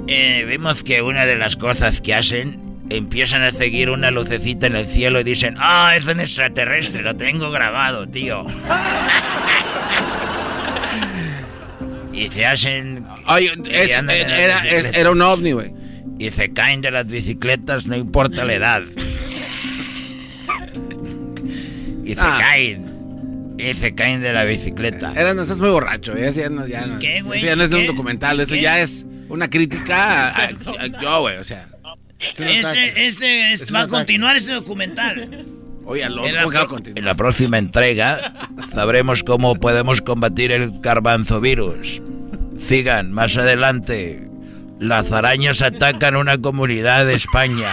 Eh, 0.08 0.46
vemos 0.48 0.86
que 0.86 1.02
una 1.02 1.26
de 1.26 1.36
las 1.36 1.58
cosas 1.58 2.00
que 2.00 2.16
hacen 2.16 2.62
empiezan 2.90 3.44
a 3.44 3.52
seguir 3.52 3.90
una 3.90 4.10
lucecita 4.10 4.68
en 4.68 4.78
el 4.78 4.88
cielo 4.88 5.20
y 5.20 5.26
dicen, 5.26 5.56
ah, 5.58 5.96
es 5.98 6.06
un 6.06 6.22
extraterrestre, 6.22 7.02
lo 7.02 7.18
tengo 7.18 7.52
grabado, 7.52 8.08
tío. 8.08 8.46
y 12.14 12.30
se 12.30 12.46
hacen... 12.46 13.06
Oye, 13.28 13.52
y 13.66 13.70
es- 13.76 14.02
era 14.94 15.12
un 15.12 15.22
ovni, 15.22 15.52
güey. 15.52 15.74
Y 16.20 16.32
se 16.32 16.54
caen 16.54 16.80
de 16.80 16.92
las 16.92 17.06
bicicletas, 17.08 17.86
no 17.86 17.98
importa 17.98 18.46
la 18.46 18.54
edad. 18.54 18.82
Y 22.06 22.14
se 22.16 22.22
Ah. 22.22 22.38
caen. 22.40 23.56
Y 23.58 23.74
se 23.74 23.96
caen 23.96 24.22
de 24.22 24.34
la 24.34 24.44
bicicleta. 24.44 25.14
Eras, 25.16 25.36
no, 25.36 25.42
estás 25.44 25.58
muy 25.60 25.70
borracho, 25.70 26.14
ya 26.18 26.50
no, 26.50 26.68
ya 26.68 26.86
no, 26.86 27.00
¿Qué, 27.00 27.22
güey? 27.22 27.40
eso 27.40 27.48
ya 27.48 27.56
no 27.56 27.64
es 27.64 27.70
de 27.70 27.76
un 27.78 27.82
¿Qué? 27.84 27.88
documental, 27.88 28.40
eso 28.42 28.54
¿Qué? 28.56 28.62
ya 28.62 28.80
es 28.82 29.06
una 29.30 29.50
crítica 29.50 30.30
a, 30.30 30.46
a- 30.46 30.50
a- 30.82 31.02
yo, 31.02 31.22
güey, 31.22 31.38
o 31.38 31.44
sea. 31.44 31.68
Este, 32.38 33.08
este, 33.08 33.54
este 33.54 33.72
va 33.72 33.82
a 33.84 33.88
continuar 33.88 34.36
este 34.36 34.52
documental. 34.54 35.46
Oye, 35.86 36.04
al 36.04 36.18
otro, 36.18 36.26
En 36.26 36.34
la, 36.36 36.68
en 36.96 37.06
la 37.06 37.16
próxima 37.16 37.58
entrega 37.60 38.34
sabremos 38.74 39.22
cómo 39.24 39.56
podemos 39.56 40.02
combatir 40.02 40.52
el 40.52 40.80
garbanzo 40.80 41.40
virus. 41.40 42.02
Sigan 42.58 43.12
más 43.12 43.38
adelante 43.38 44.28
Las 44.80 45.12
arañas 45.12 45.62
atacan 45.62 46.16
una 46.16 46.40
comunidad 46.40 47.06
de 47.06 47.14
España. 47.14 47.70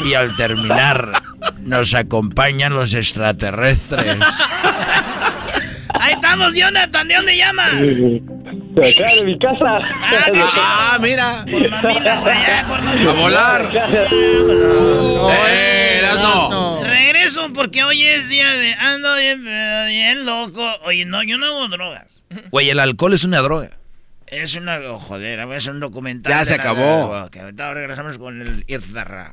Y 0.00 0.14
al 0.14 0.34
terminar, 0.36 1.12
nos 1.60 1.94
acompañan 1.94 2.72
los 2.72 2.94
extraterrestres. 2.94 4.18
Ahí 6.00 6.12
estamos, 6.12 6.54
Jonathan. 6.54 7.08
¿De 7.08 7.14
dónde 7.14 7.36
llamas? 7.36 7.74
De 7.74 8.22
acá, 8.88 9.14
de 9.14 9.24
mi 9.24 9.38
casa. 9.38 9.78
Ah, 10.60 10.98
mira. 11.00 11.44
Por 11.50 11.68
mamila, 11.68 12.20
güey. 12.20 12.36
ya, 12.46 12.66
por 12.68 12.82
mamila. 12.82 13.10
A 13.10 13.14
volar. 13.14 13.70
Eh, 15.50 16.02
no. 16.20 16.82
Regreso 16.82 17.52
porque 17.52 17.84
hoy 17.84 18.02
es 18.02 18.28
día 18.28 18.50
de 18.52 18.74
ando 18.74 19.14
bien, 19.16 19.44
bien 19.44 20.24
loco. 20.24 20.64
Oye, 20.84 21.04
no, 21.04 21.22
yo 21.22 21.38
no 21.38 21.46
hago 21.46 21.68
drogas. 21.68 22.24
Güey, 22.50 22.70
el 22.70 22.80
alcohol 22.80 23.12
es 23.12 23.24
una 23.24 23.38
droga. 23.38 23.70
Es 24.26 24.54
una 24.56 24.78
oh, 24.78 24.98
joder, 24.98 25.44
voy 25.46 25.54
a 25.54 25.58
hacer 25.58 25.72
un 25.72 25.80
documental. 25.80 26.32
Ya 26.32 26.44
se 26.44 26.54
acabó. 26.54 27.24
Ok, 27.24 27.36
ahorita 27.36 27.74
regresamos 27.74 28.18
con 28.18 28.40
el 28.42 28.64
Irzarra. 28.66 29.32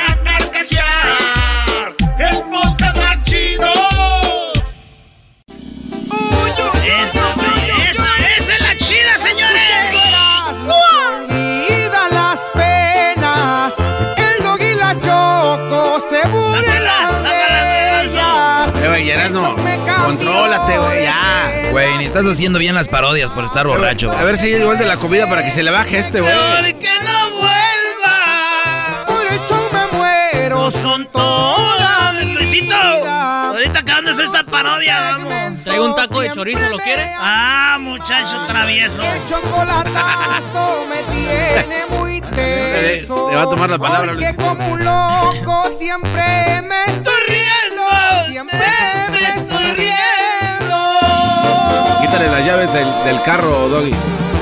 estás 22.11 22.25
haciendo 22.25 22.59
bien 22.59 22.75
las 22.75 22.89
parodias 22.89 23.31
por 23.31 23.45
estar 23.45 23.65
borracho. 23.65 24.11
A 24.11 24.25
ver 24.25 24.35
si 24.35 24.49
igual 24.49 24.77
de 24.77 24.85
la 24.85 24.97
comida 24.97 25.29
para 25.29 25.45
que 25.45 25.51
se 25.51 25.63
le 25.63 25.71
baje 25.71 25.97
este, 25.97 26.19
güey. 26.19 26.33
que 26.73 26.89
no 27.05 27.29
vuelva. 27.39 29.05
Por 29.07 29.25
show 29.47 29.69
me 29.71 29.97
muero. 29.97 30.59
No 30.59 30.71
son 30.71 31.05
todas, 31.05 32.13
mi 32.15 32.33
Luisito. 32.33 32.75
Ahorita 32.75 33.79
acabándose 33.79 34.23
esta 34.25 34.43
parodia, 34.43 34.99
vamos. 34.99 35.63
Traigo 35.63 35.85
un 35.85 35.95
taco 35.95 36.19
de 36.19 36.33
chorizo, 36.33 36.67
¿lo 36.67 36.79
quiere? 36.79 37.13
Ah, 37.17 37.77
muchacho 37.79 38.41
travieso. 38.45 39.01
El 39.01 39.25
chocolatazo 39.29 40.85
me 40.89 41.15
tiene 41.15 41.85
muy 41.97 42.19
teso. 42.19 43.29
le 43.29 43.37
va 43.37 43.43
a 43.43 43.49
tomar 43.49 43.69
la 43.69 43.77
palabra, 43.77 44.11
Porque 44.11 44.35
como 44.35 44.73
un 44.73 44.83
loco 44.83 45.71
siempre 45.77 46.61
me 46.63 46.83
estoy 46.87 47.13
riendo. 47.29 47.85
Siempre 48.27 48.59
me 49.11 49.29
estoy 49.29 49.71
riendo. 49.77 50.10
Quítale 52.11 52.29
las 52.29 52.45
llaves 52.45 52.73
del, 52.73 52.87
del 53.05 53.23
carro, 53.23 53.69
Doggy. 53.69 53.91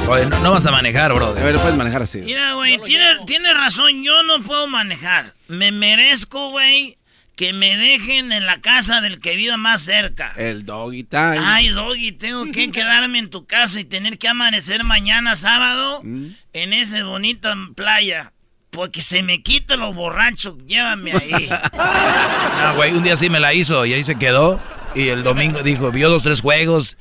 Oye, 0.07 0.25
no, 0.25 0.39
no 0.39 0.51
vas 0.51 0.65
a 0.65 0.71
manejar, 0.71 1.11
A 1.11 1.13
brother. 1.13 1.43
ver, 1.43 1.55
puedes 1.57 1.77
manejar 1.77 2.01
así. 2.01 2.19
Mira, 2.19 2.53
güey, 2.53 2.79
tiene, 2.83 3.05
tiene 3.27 3.53
razón, 3.53 4.03
yo 4.03 4.23
no 4.23 4.41
puedo 4.41 4.67
manejar. 4.67 5.33
Me 5.47 5.71
merezco, 5.71 6.49
güey, 6.49 6.97
que 7.35 7.53
me 7.53 7.77
dejen 7.77 8.31
en 8.31 8.47
la 8.47 8.59
casa 8.59 9.01
del 9.01 9.19
que 9.21 9.35
viva 9.35 9.55
más 9.57 9.83
cerca. 9.83 10.33
El 10.35 10.65
Doggy 10.65 11.03
Time. 11.03 11.39
Ay, 11.43 11.67
Doggy, 11.69 12.11
tengo 12.11 12.51
que 12.51 12.71
quedarme 12.71 13.19
en 13.19 13.29
tu 13.29 13.45
casa 13.45 13.79
y 13.79 13.83
tener 13.85 14.17
que 14.17 14.27
amanecer 14.29 14.83
mañana 14.83 15.35
sábado 15.35 16.01
Mm. 16.03 16.27
en 16.53 16.73
esa 16.73 17.03
bonita 17.03 17.53
playa. 17.75 18.33
Porque 18.71 19.01
se 19.01 19.21
me 19.23 19.41
quita 19.43 19.77
lo 19.77 19.93
borracho, 19.93 20.57
llévame 20.65 21.11
ahí. 21.13 21.49
No, 22.61 22.75
güey, 22.75 22.93
un 22.93 23.03
día 23.03 23.15
sí 23.15 23.29
me 23.29 23.39
la 23.39 23.53
hizo 23.53 23.85
y 23.85 23.93
ahí 23.93 24.03
se 24.03 24.15
quedó. 24.15 24.59
Y 24.95 25.09
el 25.09 25.23
domingo 25.23 25.61
dijo, 25.61 25.91
vio 25.91 26.09
dos, 26.09 26.23
tres 26.23 26.41
juegos. 26.41 26.97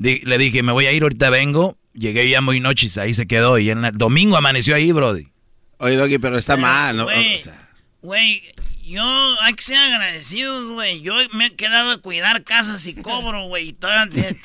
Di- 0.00 0.20
le 0.24 0.38
dije, 0.38 0.62
me 0.62 0.72
voy 0.72 0.86
a 0.86 0.92
ir, 0.92 1.02
ahorita 1.02 1.28
vengo. 1.28 1.76
Llegué 1.92 2.28
ya 2.30 2.40
muy 2.40 2.58
noche 2.58 2.86
y 2.94 2.98
ahí 3.00 3.12
se 3.12 3.26
quedó. 3.26 3.58
Y 3.58 3.68
en 3.70 3.84
el 3.84 3.92
domingo 3.98 4.38
amaneció 4.38 4.74
ahí, 4.74 4.92
brody. 4.92 5.28
Oye, 5.76 5.96
Doggy, 5.96 6.18
pero 6.18 6.38
está 6.38 6.56
mal, 6.56 6.96
¿no? 6.96 7.04
Güey, 7.04 7.36
O 7.36 7.38
sea, 7.38 7.68
Güey, 8.00 8.42
yo 8.82 9.02
hay 9.42 9.52
que 9.52 9.62
ser 9.62 9.76
agradecidos, 9.76 10.70
güey. 10.72 11.02
Yo 11.02 11.14
me 11.34 11.46
he 11.46 11.54
quedado 11.54 11.90
a 11.90 11.98
cuidar 11.98 12.44
casas 12.44 12.86
y 12.86 12.94
cobro, 12.94 13.44
güey. 13.48 13.68
y 13.68 13.72
te- 13.74 13.88
te- 14.34 14.36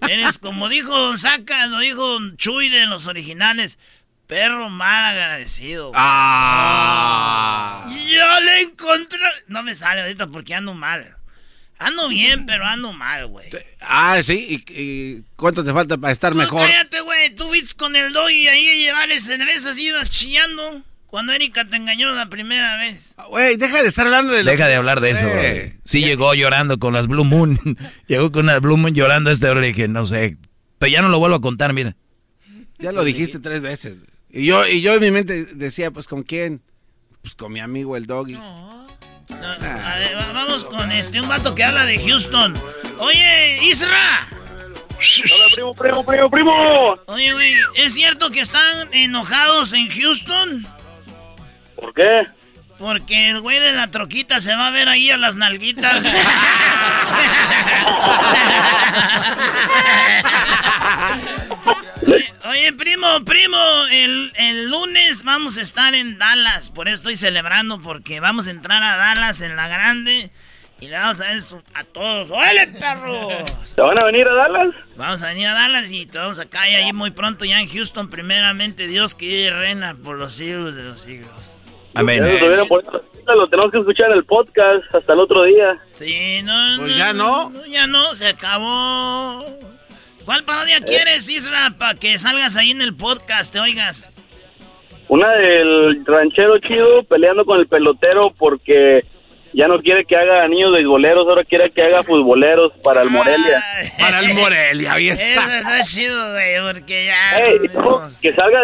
Eres 0.10 0.38
como 0.38 0.70
dijo 0.70 0.96
Don 0.98 1.18
Saca, 1.18 1.66
lo 1.66 1.80
dijo 1.80 2.02
Don 2.14 2.36
Chuy 2.38 2.70
de 2.70 2.86
los 2.86 3.06
originales. 3.06 3.78
Perro 4.26 4.70
mal 4.70 5.04
agradecido. 5.04 5.88
güey. 5.88 6.00
Ah. 6.02 7.84
Yo 7.90 8.40
le 8.40 8.60
encontré. 8.62 9.18
No 9.48 9.62
me 9.62 9.74
sale 9.74 10.00
ahorita 10.00 10.28
porque 10.28 10.54
ando 10.54 10.72
mal. 10.72 11.16
Ando 11.78 12.08
bien, 12.08 12.46
pero 12.46 12.64
ando 12.64 12.92
mal, 12.92 13.26
güey. 13.26 13.48
Ah, 13.80 14.20
sí. 14.22 14.64
¿Y, 14.68 14.72
y 14.80 15.22
cuánto 15.36 15.64
te 15.64 15.72
falta 15.72 15.98
para 15.98 16.12
estar 16.12 16.32
Tú 16.32 16.38
mejor? 16.38 16.60
cállate, 16.66 17.00
güey. 17.00 17.34
Tú 17.34 17.50
viste 17.50 17.74
con 17.76 17.96
el 17.96 18.12
doggy 18.12 18.48
ahí 18.48 18.68
a 18.68 18.74
llevarle 18.74 19.20
cervezas 19.20 19.76
y 19.78 19.88
ibas 19.88 20.10
chillando. 20.10 20.82
Cuando 21.06 21.32
Erika 21.32 21.64
te 21.68 21.76
engañó 21.76 22.12
la 22.12 22.28
primera 22.28 22.76
vez. 22.76 23.14
Güey, 23.28 23.56
deja 23.56 23.82
de 23.82 23.88
estar 23.88 24.04
hablando 24.06 24.32
de 24.32 24.42
lo 24.44 24.50
Deja 24.50 24.66
de 24.66 24.74
hablar 24.74 25.00
de 25.00 25.10
eso, 25.10 25.26
Eh. 25.28 25.30
brody. 25.68 25.80
Sí 25.84 26.00
llegó 26.00 26.34
llorando 26.34 26.78
con 26.78 26.92
las 26.94 27.06
Blue 27.06 27.24
Moon. 27.24 27.58
llegó 28.08 28.32
con 28.32 28.46
las 28.46 28.60
Blue 28.60 28.76
Moon 28.76 28.94
llorando 28.94 29.30
este 29.30 29.48
hora. 29.48 29.60
Le 29.60 29.68
dije, 29.68 29.86
no 29.88 30.06
sé. 30.06 30.36
Pero 30.78 30.90
ya 30.92 31.02
no 31.02 31.08
lo 31.08 31.18
vuelvo 31.18 31.36
a 31.36 31.40
contar, 31.40 31.72
mira. 31.72 31.94
Ya 32.78 32.90
lo 32.92 33.04
dijiste 33.04 33.38
tres 33.38 33.62
veces. 33.62 33.98
güey. 34.00 34.10
Y 34.42 34.46
yo, 34.46 34.66
y 34.66 34.80
yo 34.80 34.94
en 34.94 35.00
mi 35.00 35.10
mente 35.12 35.44
decía, 35.44 35.92
pues, 35.92 36.08
¿con 36.08 36.24
quién? 36.24 36.60
Pues 37.22 37.34
con 37.36 37.52
mi 37.52 37.60
amigo 37.60 37.96
el 37.96 38.06
Doggy. 38.06 38.32
No, 38.32 38.82
a 38.82 38.86
ver, 39.36 39.60
va- 39.62 39.73
vamos 40.54 40.64
con 40.64 40.92
este, 40.92 41.20
un 41.20 41.26
vato 41.28 41.52
que 41.52 41.64
habla 41.64 41.84
de 41.84 41.98
Houston. 41.98 42.54
Oye, 42.98 43.58
Isra. 43.64 44.28
Hola, 44.28 45.46
primo, 45.52 45.74
primo, 45.74 46.06
primo, 46.06 46.30
primo. 46.30 46.94
Oye, 47.06 47.32
güey, 47.32 47.54
¿es 47.74 47.94
cierto 47.94 48.30
que 48.30 48.38
están 48.38 48.88
enojados 48.92 49.72
en 49.72 49.88
Houston? 49.90 50.64
¿Por 51.74 51.92
qué? 51.92 52.22
Porque 52.78 53.30
el 53.30 53.40
güey 53.40 53.60
de 53.60 53.72
la 53.72 53.90
troquita 53.90 54.40
se 54.40 54.54
va 54.54 54.68
a 54.68 54.70
ver 54.70 54.88
ahí 54.88 55.10
a 55.10 55.16
las 55.16 55.36
nalguitas. 55.36 56.04
Oye, 56.04 56.10
Oye, 62.50 62.72
primo, 62.72 63.24
primo, 63.24 63.56
el, 63.90 64.32
el 64.36 64.70
lunes 64.70 65.24
vamos 65.24 65.56
a 65.56 65.62
estar 65.62 65.94
en 65.94 66.18
Dallas. 66.18 66.70
Por 66.70 66.88
eso 66.88 66.96
estoy 66.96 67.16
celebrando, 67.16 67.80
porque 67.80 68.20
vamos 68.20 68.46
a 68.48 68.50
entrar 68.50 68.82
a 68.82 68.96
Dallas 68.96 69.40
en 69.40 69.56
la 69.56 69.68
grande. 69.68 70.30
Y 70.80 70.88
le 70.88 70.98
vamos 70.98 71.20
a 71.20 71.28
ver 71.28 71.38
a 71.74 71.84
todos. 71.84 72.30
¡Órale, 72.30 72.66
perros! 72.66 73.74
¿Te 73.74 73.80
van 73.80 73.98
a 73.98 74.04
venir 74.04 74.26
a 74.28 74.34
Dallas? 74.34 74.74
Vamos 74.96 75.22
a 75.22 75.28
venir 75.28 75.46
a 75.46 75.54
Dallas 75.54 75.90
y 75.90 76.04
te 76.04 76.18
vamos 76.18 76.38
a 76.38 76.46
caer 76.46 76.84
ahí 76.84 76.92
muy 76.92 77.12
pronto 77.12 77.44
ya 77.44 77.60
en 77.60 77.68
Houston. 77.68 78.10
Primeramente, 78.10 78.86
Dios 78.86 79.14
que 79.14 79.50
reina 79.50 79.94
por 79.94 80.18
los 80.18 80.34
siglos 80.34 80.74
de 80.74 80.82
los 80.82 81.00
siglos. 81.00 81.53
Amén. 81.94 82.22
Lo 83.26 83.48
tenemos 83.48 83.72
que 83.72 83.78
escuchar 83.78 84.10
en 84.10 84.18
el 84.18 84.24
podcast 84.24 84.94
hasta 84.94 85.12
el 85.12 85.18
otro 85.20 85.44
día. 85.44 85.78
Sí, 85.92 86.42
no, 86.42 86.52
Pues 86.78 86.96
ya 86.96 87.12
no. 87.12 87.52
Ya 87.66 87.86
no, 87.86 88.14
se 88.14 88.28
acabó. 88.28 89.44
¿Cuál 90.24 90.44
parodia 90.44 90.80
quieres, 90.80 91.28
Isra, 91.28 91.74
para 91.78 91.94
que 91.94 92.18
salgas 92.18 92.56
ahí 92.56 92.70
en 92.70 92.82
el 92.82 92.94
podcast, 92.94 93.52
te 93.52 93.60
oigas? 93.60 94.10
Una 95.08 95.30
del 95.32 96.04
ranchero 96.06 96.58
chido 96.58 97.04
peleando 97.04 97.44
con 97.44 97.60
el 97.60 97.66
pelotero 97.66 98.32
porque 98.36 99.04
ya 99.54 99.68
no 99.68 99.78
quiere 99.80 100.04
que 100.04 100.16
haga 100.16 100.46
niños 100.48 100.72
beisboleros, 100.72 101.26
ahora 101.28 101.44
quiere 101.44 101.70
que 101.70 101.82
haga 101.82 102.02
futboleros 102.02 102.72
para 102.82 103.02
el 103.02 103.10
Morelia. 103.10 103.62
Para 103.98 104.18
el 104.20 104.34
Morelia, 104.34 104.96
Eso 104.98 105.12
esa. 105.22 105.58
está 105.58 105.80
chido, 105.82 106.32
güey, 106.32 106.72
porque 106.72 107.06
ya... 107.06 107.40
Que 108.20 108.32
salga 108.34 108.58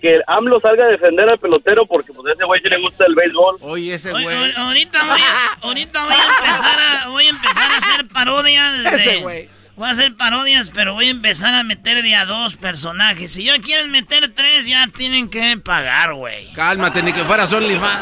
que 0.00 0.20
AMLO 0.26 0.60
salga 0.60 0.84
a 0.84 0.88
defender 0.88 1.28
al 1.28 1.38
pelotero 1.38 1.84
porque 1.86 2.12
pues 2.12 2.28
a 2.28 2.32
ese 2.34 2.44
güey 2.44 2.60
sí 2.62 2.68
le 2.68 2.78
gusta 2.80 3.04
el 3.06 3.14
béisbol. 3.14 3.56
Oye, 3.62 3.94
ese 3.94 4.10
güey. 4.12 4.26
ahorita 4.56 5.04
voy 5.04 5.20
a, 5.20 5.58
ahorita 5.66 6.04
voy 6.04 6.14
a 6.14 6.38
empezar 6.38 6.78
a 6.78 7.08
voy 7.08 7.26
a 7.26 7.30
empezar 7.30 7.70
a 7.70 7.76
hacer 7.76 8.08
parodias 8.08 8.84
de, 8.84 8.88
Ese 8.96 9.16
güey. 9.22 9.48
voy 9.74 9.88
a 9.88 9.92
hacer 9.92 10.14
parodias 10.16 10.70
pero 10.70 10.94
voy 10.94 11.08
a 11.08 11.10
empezar 11.10 11.54
a 11.54 11.62
meter 11.64 12.02
de 12.02 12.14
a 12.14 12.24
dos 12.24 12.56
personajes 12.56 13.32
si 13.32 13.44
ya 13.44 13.58
quieren 13.58 13.90
meter 13.90 14.32
tres 14.34 14.66
ya 14.66 14.86
tienen 14.96 15.28
que 15.28 15.56
pagar 15.64 16.14
güey 16.14 16.52
Cálmate, 16.54 17.02
ni 17.02 17.12
que 17.12 17.24
fueras 17.24 17.52
OnlyFans. 17.52 18.00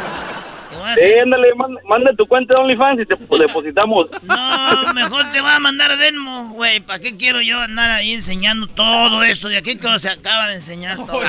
A 0.82 0.92
hacer- 0.92 1.20
ándale, 1.20 1.54
man- 1.54 1.76
manda 1.88 2.12
tu 2.16 2.26
cuenta 2.26 2.54
de 2.54 2.60
OnlyFans 2.60 3.00
y 3.00 3.06
te 3.06 3.16
pues, 3.16 3.40
depositamos. 3.40 4.06
no 4.22 4.92
mejor 4.94 5.30
te 5.30 5.40
voy 5.40 5.50
a 5.50 5.58
mandar 5.58 5.96
Venmo 5.98 6.50
güey 6.50 6.80
para 6.80 6.98
qué 6.98 7.16
quiero 7.16 7.40
yo 7.40 7.60
andar 7.60 7.90
ahí 7.90 8.12
enseñando 8.12 8.66
todo 8.66 9.22
esto 9.22 9.48
de 9.48 9.58
aquí 9.58 9.76
que 9.76 9.98
se 9.98 10.08
acaba 10.08 10.48
de 10.48 10.54
enseñar 10.56 10.96
todo 10.96 11.20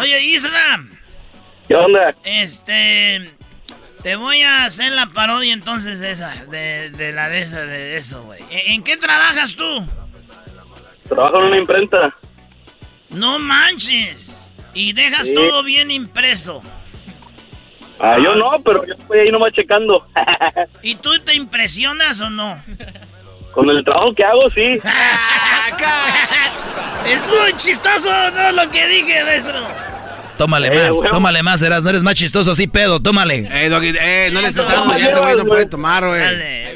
oye 0.00 0.22
Isra 0.22 0.82
¿Qué 1.68 1.76
onda? 1.76 2.14
Este. 2.24 3.30
Te 4.02 4.16
voy 4.16 4.42
a 4.42 4.64
hacer 4.64 4.90
la 4.92 5.06
parodia 5.06 5.52
entonces 5.54 6.00
de 6.00 6.10
esa. 6.10 6.34
De, 6.46 6.90
de 6.90 7.12
la 7.12 7.28
de 7.28 7.42
esa, 7.42 7.60
de 7.64 7.96
eso, 7.96 8.24
güey. 8.24 8.40
¿En, 8.50 8.72
en 8.72 8.82
qué 8.82 8.96
trabajas 8.96 9.54
tú? 9.54 9.86
Trabajo 11.08 11.38
en 11.38 11.44
una 11.46 11.58
imprenta. 11.58 12.14
No 13.10 13.38
manches. 13.38 14.50
Y 14.74 14.92
dejas 14.92 15.28
Sí. 15.28 15.34
todo 15.34 15.62
bien 15.62 15.90
impreso. 15.92 16.62
Ah, 18.04 18.18
yo 18.18 18.34
no, 18.34 18.50
pero 18.64 18.84
yo 18.84 18.94
estoy 18.94 19.20
ahí 19.20 19.30
nomás 19.30 19.52
checando. 19.52 20.04
¿Y 20.82 20.96
tú 20.96 21.16
te 21.20 21.34
impresionas 21.34 22.20
o 22.20 22.30
no? 22.30 22.60
Con 23.54 23.70
el 23.70 23.84
trabajo 23.84 24.12
que 24.14 24.24
hago, 24.24 24.50
sí. 24.50 24.80
Estuvo 27.06 27.50
chistoso, 27.56 28.30
¿no? 28.30 28.52
Lo 28.52 28.70
que 28.70 28.86
dije, 28.86 29.24
maestro. 29.24 29.54
Tómale 30.38 30.68
Eh, 30.68 30.70
más, 30.70 30.90
huevo. 30.96 31.02
tómale 31.10 31.42
más, 31.42 31.62
eras, 31.62 31.84
no 31.84 31.90
eres 31.90 32.02
más 32.02 32.14
chistoso 32.14 32.52
así, 32.52 32.66
pedo, 32.66 33.00
tómale. 33.00 33.48
Eh, 33.52 33.68
Doggy, 33.68 33.92
eh, 34.00 34.30
no 34.32 34.40
le 34.40 34.48
estés 34.48 34.66
dando, 34.66 34.96
ya 34.96 35.08
ese 35.08 35.20
güey 35.20 35.36
no 35.36 35.44
puede 35.44 35.66
tomar, 35.66 36.06
güey. 36.06 36.20
Dale. 36.20 36.72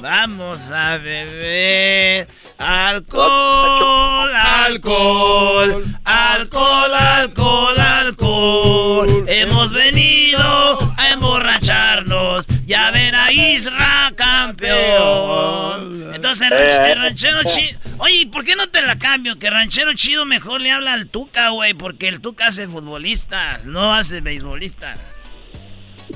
Vamos 0.00 0.70
a 0.70 0.98
beber 0.98 2.26
alcohol, 2.58 4.30
alcohol, 4.34 5.84
alcohol, 6.04 6.94
alcohol, 6.94 7.78
alcohol. 7.80 9.24
Hemos 9.28 9.72
venido 9.72 10.94
a 10.96 11.10
emborracharnos 11.12 12.46
y 12.66 12.74
a 12.74 12.90
ver 12.90 13.14
a 13.14 13.32
Isra 13.32 14.12
campeón. 14.16 16.12
Entonces, 16.14 16.50
el, 16.50 16.58
ranch- 16.58 16.90
el 16.92 16.98
ranchero 17.02 17.40
chido. 17.44 17.78
Oye, 17.98 18.26
¿por 18.26 18.44
qué 18.44 18.56
no 18.56 18.68
te 18.68 18.82
la 18.82 18.98
cambio? 18.98 19.38
Que 19.38 19.50
ranchero 19.50 19.92
chido 19.94 20.24
mejor 20.26 20.60
le 20.60 20.72
habla 20.72 20.92
al 20.92 21.06
Tuca, 21.06 21.50
güey, 21.50 21.74
porque 21.74 22.08
el 22.08 22.20
Tuca 22.20 22.48
hace 22.48 22.66
futbolistas, 22.66 23.66
no 23.66 23.94
hace 23.94 24.20
beisbolistas. 24.20 24.98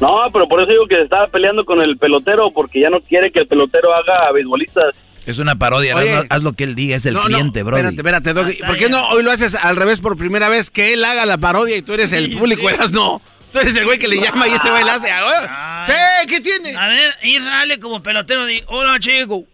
No, 0.01 0.25
pero 0.33 0.47
por 0.49 0.63
eso 0.63 0.71
digo 0.71 0.87
que 0.87 0.97
se 0.97 1.03
estaba 1.03 1.27
peleando 1.29 1.65
con 1.65 1.83
el 1.83 1.97
pelotero 1.99 2.51
porque 2.53 2.81
ya 2.81 2.91
no 2.91 3.01
quiere 3.01 3.31
que 3.33 3.41
el 3.41 3.47
pelotero 3.47 3.93
haga 3.95 4.31
beisbolistas. 4.33 4.95
Es 5.27 5.39
una 5.39 5.57
parodia, 5.59 5.97
haz, 5.97 6.27
haz 6.31 6.43
lo 6.43 6.53
que 6.55 6.65
él 6.65 6.75
diga, 6.75 6.97
es 6.97 7.05
el 7.05 7.15
No, 7.15 7.21
no, 7.21 7.27
cliente, 7.27 7.63
bro. 7.63 7.77
Espérate, 7.77 7.97
espérate, 7.97 8.33
Doggy. 8.33 8.59
Ah, 8.63 8.67
¿Por 8.69 8.77
qué 8.77 8.89
no 8.89 9.09
hoy 9.11 9.23
lo 9.23 9.31
haces 9.31 9.55
al 9.55 9.77
revés 9.77 10.01
por 10.01 10.17
primera 10.17 10.49
vez? 10.49 10.71
Que 10.71 10.95
él 10.95 11.05
haga 11.05 11.27
la 11.27 11.37
parodia 11.37 11.77
y 11.77 11.83
tú 11.83 11.93
eres 11.93 12.13
el 12.13 12.39
público, 12.39 12.69
eras 12.71 12.93
no. 12.93 13.21
Tú 13.53 13.59
eres 13.59 13.77
el 13.77 13.85
güey 13.85 13.99
que 13.99 14.09
le 14.09 14.21
llama 14.21 14.47
y 14.49 14.53
ese 14.53 14.71
güey 14.71 14.85
la 14.85 14.95
hace. 14.95 15.09
ah, 15.11 15.87
¿Qué? 15.87 16.27
¿Qué 16.35 16.41
tiene? 16.41 16.77
A 16.77 16.89
ver, 16.89 17.15
Israel 17.23 17.79
como 17.81 18.03
pelotero 18.03 18.47
di, 18.47 18.63
hola 18.69 18.99
chico. 19.01 19.45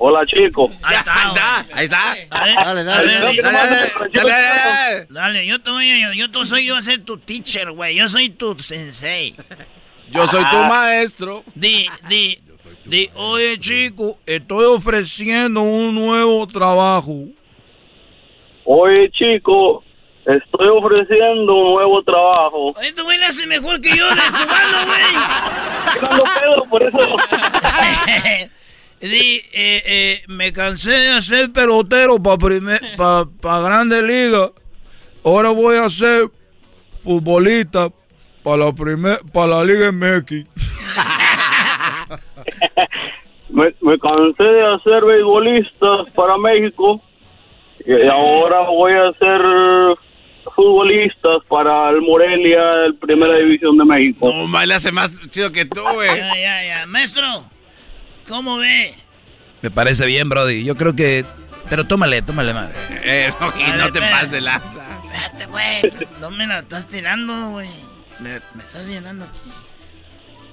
Hola, 0.00 0.24
chico. 0.26 0.70
Ahí 0.82 0.96
está, 0.96 1.14
Ahí 1.14 1.26
está, 1.28 1.66
ahí 1.72 1.84
está. 1.84 2.64
Dale, 2.64 2.84
dale, 2.84 2.84
dale, 2.84 3.06
Dale, 3.18 3.42
dale, 3.42 3.92
dale, 4.14 4.32
dale. 4.32 5.06
Dale, 5.10 5.46
yo 5.46 5.60
te 5.60 5.70
voy 5.70 5.90
a, 5.90 6.14
yo 6.14 6.30
te 6.30 6.44
soy 6.44 6.66
yo 6.66 6.76
a 6.76 6.82
ser 6.82 7.04
tu 7.04 7.18
teacher, 7.18 7.72
güey. 7.72 7.96
Yo 7.96 8.08
soy 8.08 8.28
tu 8.28 8.56
sensei. 8.58 9.34
Yo 10.10 10.26
soy 10.28 10.44
tu 10.50 10.56
maestro. 10.64 11.42
Di, 11.54 11.88
di, 12.08 12.38
di, 12.84 13.10
oye 13.16 13.58
chico, 13.58 14.18
estoy 14.24 14.66
ofreciendo 14.66 15.62
un 15.62 15.94
nuevo 15.94 16.46
trabajo. 16.46 17.24
Oye, 18.64 19.10
chico, 19.10 19.82
estoy 20.24 20.68
ofreciendo 20.68 21.54
un 21.54 21.74
nuevo 21.74 22.02
trabajo. 22.04 22.74
Este 22.82 23.02
güey 23.02 23.18
le 23.18 23.24
hace 23.24 23.46
mejor 23.48 23.80
que 23.80 23.96
yo 23.96 24.08
de 24.08 24.14
cubano, 24.14 24.86
güey. 24.86 26.10
Ando 26.10 26.22
pedo, 26.22 26.64
por 26.70 26.82
eso. 26.84 26.98
Di, 29.00 29.40
eh, 29.52 29.82
eh, 29.86 30.22
me 30.26 30.52
cansé 30.52 30.90
de 30.90 31.10
hacer 31.10 31.52
pelotero 31.52 32.20
para 32.20 32.38
pa, 32.96 33.28
pa 33.40 33.60
Grande 33.60 34.02
Liga. 34.02 34.50
Ahora 35.24 35.50
voy 35.50 35.76
a 35.76 35.88
ser 35.88 36.28
futbolista 37.02 37.90
para 38.42 38.56
la 38.56 38.72
primer, 38.72 39.20
para 39.32 39.46
la 39.46 39.64
Liga 39.64 39.92
MX. 39.92 40.46
Me, 43.50 43.74
me 43.80 43.98
cansé 43.98 44.42
de 44.42 44.74
hacer 44.74 45.02
beisbolistas 45.04 46.10
para 46.14 46.36
México 46.36 47.00
y 47.84 48.06
ahora 48.06 48.60
voy 48.68 48.92
a 48.92 49.08
hacer 49.08 49.40
futbolistas 50.54 51.42
para 51.48 51.90
el 51.90 52.02
Morelia, 52.02 52.84
el 52.86 52.96
Primera 52.96 53.38
División 53.38 53.78
de 53.78 53.84
México. 53.84 54.30
No, 54.30 54.46
ma, 54.46 54.66
le 54.66 54.74
hace 54.74 54.92
más 54.92 55.18
chido 55.30 55.50
que 55.50 55.64
tú, 55.64 55.80
güey. 55.94 56.14
Ya, 56.14 56.34
ya, 56.34 56.64
ya. 56.64 56.86
Maestro, 56.86 57.26
¿cómo 58.28 58.58
ve? 58.58 58.94
Me 59.62 59.70
parece 59.70 60.06
bien, 60.06 60.28
Brody. 60.28 60.64
Yo 60.64 60.74
creo 60.76 60.94
que. 60.94 61.24
Pero 61.68 61.86
tómale, 61.86 62.22
tómale 62.22 62.54
más. 62.54 62.70
Eh, 63.10 63.32
no 63.40 63.52
ver, 63.84 63.92
te 63.92 64.00
pases 64.00 64.30
de 64.30 64.40
lanza. 64.42 64.84
Espérate, 65.04 65.46
güey. 65.46 66.08
No 66.20 66.30
me 66.30 66.46
la 66.46 66.58
estás 66.60 66.88
tirando, 66.88 67.50
güey. 67.50 67.70
Me, 68.20 68.40
me 68.54 68.62
estás 68.62 68.86
llenando 68.86 69.24
aquí. 69.24 69.50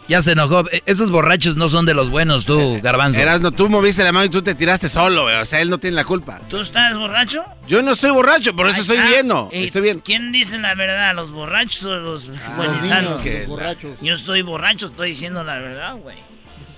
Ya 0.07 0.21
se 0.21 0.34
enojó. 0.34 0.63
E- 0.71 0.84
Esos 0.86 1.09
borrachos 1.11 1.57
no 1.57 1.67
son 1.67 1.86
de 1.86 1.93
los 1.95 2.09
buenos, 2.11 2.45
tú, 2.45 2.80
Garbanzo. 2.82 3.19
Eras, 3.19 3.41
no, 3.41 3.51
tú 3.51 3.67
moviste 3.69 4.03
la 4.03 4.11
mano 4.11 4.26
y 4.26 4.30
tú 4.30 4.41
te 4.41 4.53
tiraste 4.55 4.88
solo, 4.88 5.23
güey. 5.23 5.36
O 5.38 5.45
sea, 5.45 5.59
él 5.61 5.69
no 5.69 5.80
tiene 5.80 5.95
la 5.95 6.05
culpa. 6.05 6.39
¿Tú 6.47 6.59
estás 6.61 6.95
borracho? 6.95 7.43
Yo 7.67 7.82
no 7.82 7.91
estoy 7.91 8.11
borracho, 8.11 8.55
por 8.55 8.69
eso 8.69 8.82
estoy 8.82 9.01
bien, 9.01 9.28
¿no? 9.28 9.49
¿Y 9.51 9.65
Estoy 9.65 9.82
bien. 9.82 9.99
¿Quién 9.99 10.32
dice 10.32 10.57
la 10.59 10.76
verdad? 10.76 11.13
¿Los 11.15 11.32
borrachos 11.32 11.84
o 11.86 11.95
los 11.97 12.28
Los 12.28 12.55
buenizanos? 12.55 13.26
los 13.26 13.47
borrachos. 13.47 13.97
Yo 14.01 14.13
estoy 14.13 14.43
borracho, 14.43 14.86
estoy 14.86 15.09
diciendo 15.09 15.43
la 15.43 15.57
verdad, 15.59 15.95
güey. 15.97 16.17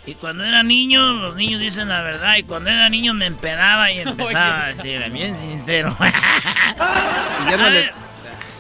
Y 0.08 0.16
cuando 0.16 0.44
era 0.46 0.64
niño, 0.64 1.12
los 1.14 1.36
niños 1.36 1.60
dicen 1.60 1.90
la 1.90 2.02
verdad. 2.02 2.38
Y 2.38 2.44
cuando 2.44 2.70
era 2.72 2.90
niño 2.90 3.14
me 3.14 3.26
empedaba 3.28 3.92
y 3.92 4.00
empezaba 4.00 4.64
a 4.64 4.68
decir, 4.74 5.08
bien 5.12 5.38
sincero. 5.38 5.96
Ya 7.50 7.58
no 7.58 7.66
A 7.66 7.70
le- 7.70 7.82
ver, 7.82 7.94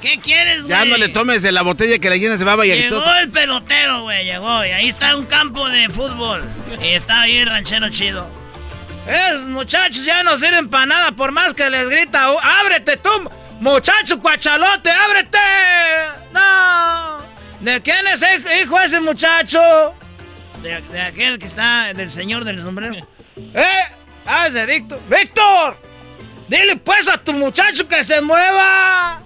¿Qué 0.01 0.19
quieres, 0.19 0.57
güey? 0.67 0.69
Ya 0.69 0.85
no 0.85 0.95
le 0.97 1.09
tomes 1.09 1.41
de 1.41 1.51
la 1.51 1.63
botella 1.63 1.97
que 1.99 2.09
la 2.09 2.17
llenas 2.17 2.37
de 2.39 2.45
baba 2.45 2.65
y 2.65 2.69
Llegó 2.69 2.97
entonces... 2.97 3.23
el 3.23 3.29
pelotero, 3.31 4.01
güey, 4.03 4.25
llegó. 4.25 4.63
Y 4.65 4.69
ahí 4.69 4.89
está 4.89 5.15
un 5.15 5.25
campo 5.25 5.67
de 5.69 5.89
fútbol. 5.89 6.43
Y 6.81 6.89
está 6.89 7.21
ahí 7.21 7.37
el 7.37 7.47
ranchero 7.47 7.89
chido. 7.89 8.29
Esos 9.07 9.47
muchachos 9.47 10.05
ya 10.05 10.21
no 10.23 10.37
sirven 10.37 10.69
para 10.69 10.85
nada 10.85 11.11
por 11.13 11.31
más 11.31 11.53
que 11.53 11.69
les 11.69 11.89
grita, 11.89 12.29
"Oh, 12.31 12.39
ábrete 12.41 12.97
tú, 12.97 13.09
muchacho 13.59 14.19
cuachalote, 14.19 14.91
ábrete. 14.91 15.37
No. 16.33 17.17
¿De 17.61 17.81
quién 17.81 18.05
es 18.07 18.21
el 18.21 18.43
hijo 18.61 18.79
ese 18.79 18.99
muchacho? 18.99 19.95
De, 20.67 20.81
de 20.81 21.01
aquel 21.01 21.39
que 21.39 21.45
está, 21.45 21.93
del 21.93 22.11
señor 22.11 22.43
del 22.43 22.61
sombrero. 22.61 22.95
¡Eh! 23.37 23.65
¡Ah, 24.25 24.47
es 24.47 24.53
de 24.53 24.65
Víctor! 24.65 24.99
¡Víctor! 25.09 25.77
Dile 26.49 26.75
pues 26.77 27.07
a 27.07 27.17
tu 27.17 27.31
muchacho 27.33 27.87
que 27.87 28.03
se 28.03 28.21
mueva. 28.21 29.21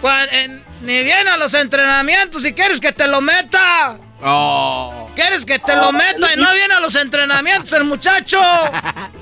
Cuan- 0.00 0.28
en- 0.32 0.64
ni 0.82 1.02
viene 1.02 1.30
a 1.30 1.36
los 1.36 1.52
entrenamientos 1.54 2.42
si 2.42 2.52
quieres 2.52 2.78
que 2.80 2.92
te 2.92 3.08
lo 3.08 3.20
meta. 3.20 3.98
Oh. 4.22 5.10
¿Quieres 5.16 5.44
que 5.44 5.58
te 5.58 5.74
lo 5.74 5.90
meta 5.92 6.32
y 6.32 6.36
no 6.36 6.52
viene 6.52 6.74
a 6.74 6.80
los 6.80 6.94
entrenamientos 6.94 7.72
el 7.72 7.84
muchacho? 7.84 8.40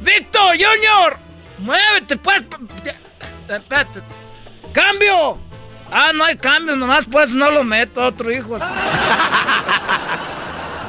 ¡Víctor 0.00 0.56
Junior! 0.56 1.18
¡Muévete, 1.58 2.16
pues! 2.16 2.44
¡Cambio! 4.72 5.38
Ah, 5.90 6.12
no 6.14 6.24
hay 6.24 6.36
cambio, 6.36 6.76
nomás 6.76 7.06
pues 7.10 7.32
no 7.34 7.50
lo 7.50 7.64
meto, 7.64 8.02
otro 8.02 8.30
hijo. 8.30 8.58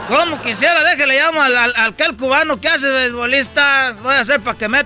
¿Cómo 0.08 0.42
quisiera? 0.42 0.84
Déjale 0.84 1.22
llamo 1.22 1.42
al, 1.42 1.56
al, 1.56 1.76
al 1.76 1.92
aquel 1.92 2.18
cubano 2.18 2.60
que 2.60 2.68
hace 2.68 2.90
beisbolistas. 2.90 4.02
Voy 4.02 4.16
a 4.16 4.22
hacer 4.22 4.42
para 4.42 4.58
que 4.58 4.68
me... 4.68 4.82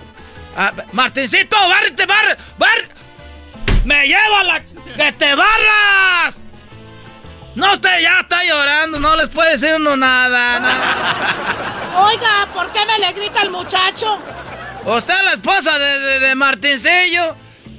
Ah, 0.56 0.72
Martincito, 0.92 1.58
bárrete, 1.68 2.06
barre, 2.06 2.38
barre. 2.58 2.90
¡Me 3.86 4.06
lleva 4.06 4.44
la... 4.44 4.62
¡Que 4.62 5.12
te 5.14 5.34
barras! 5.34 6.38
No, 7.56 7.74
usted 7.74 8.02
ya 8.02 8.20
está 8.20 8.44
llorando, 8.44 9.00
no 9.00 9.16
les 9.16 9.30
puede 9.30 9.52
decir 9.52 9.76
uno 9.76 9.96
nada. 9.96 10.60
nada. 10.60 12.06
Oiga, 12.06 12.48
¿por 12.54 12.72
qué 12.72 12.80
me 12.86 13.00
le 13.00 13.14
grita 13.14 13.42
al 13.42 13.52
muchacho? 13.52 14.20
Usted 14.86 15.14
es 15.18 15.24
la 15.24 15.34
esposa 15.34 15.78
de, 15.80 16.00
de, 16.00 16.20
de 16.20 16.36
Martincillo. 16.36 17.36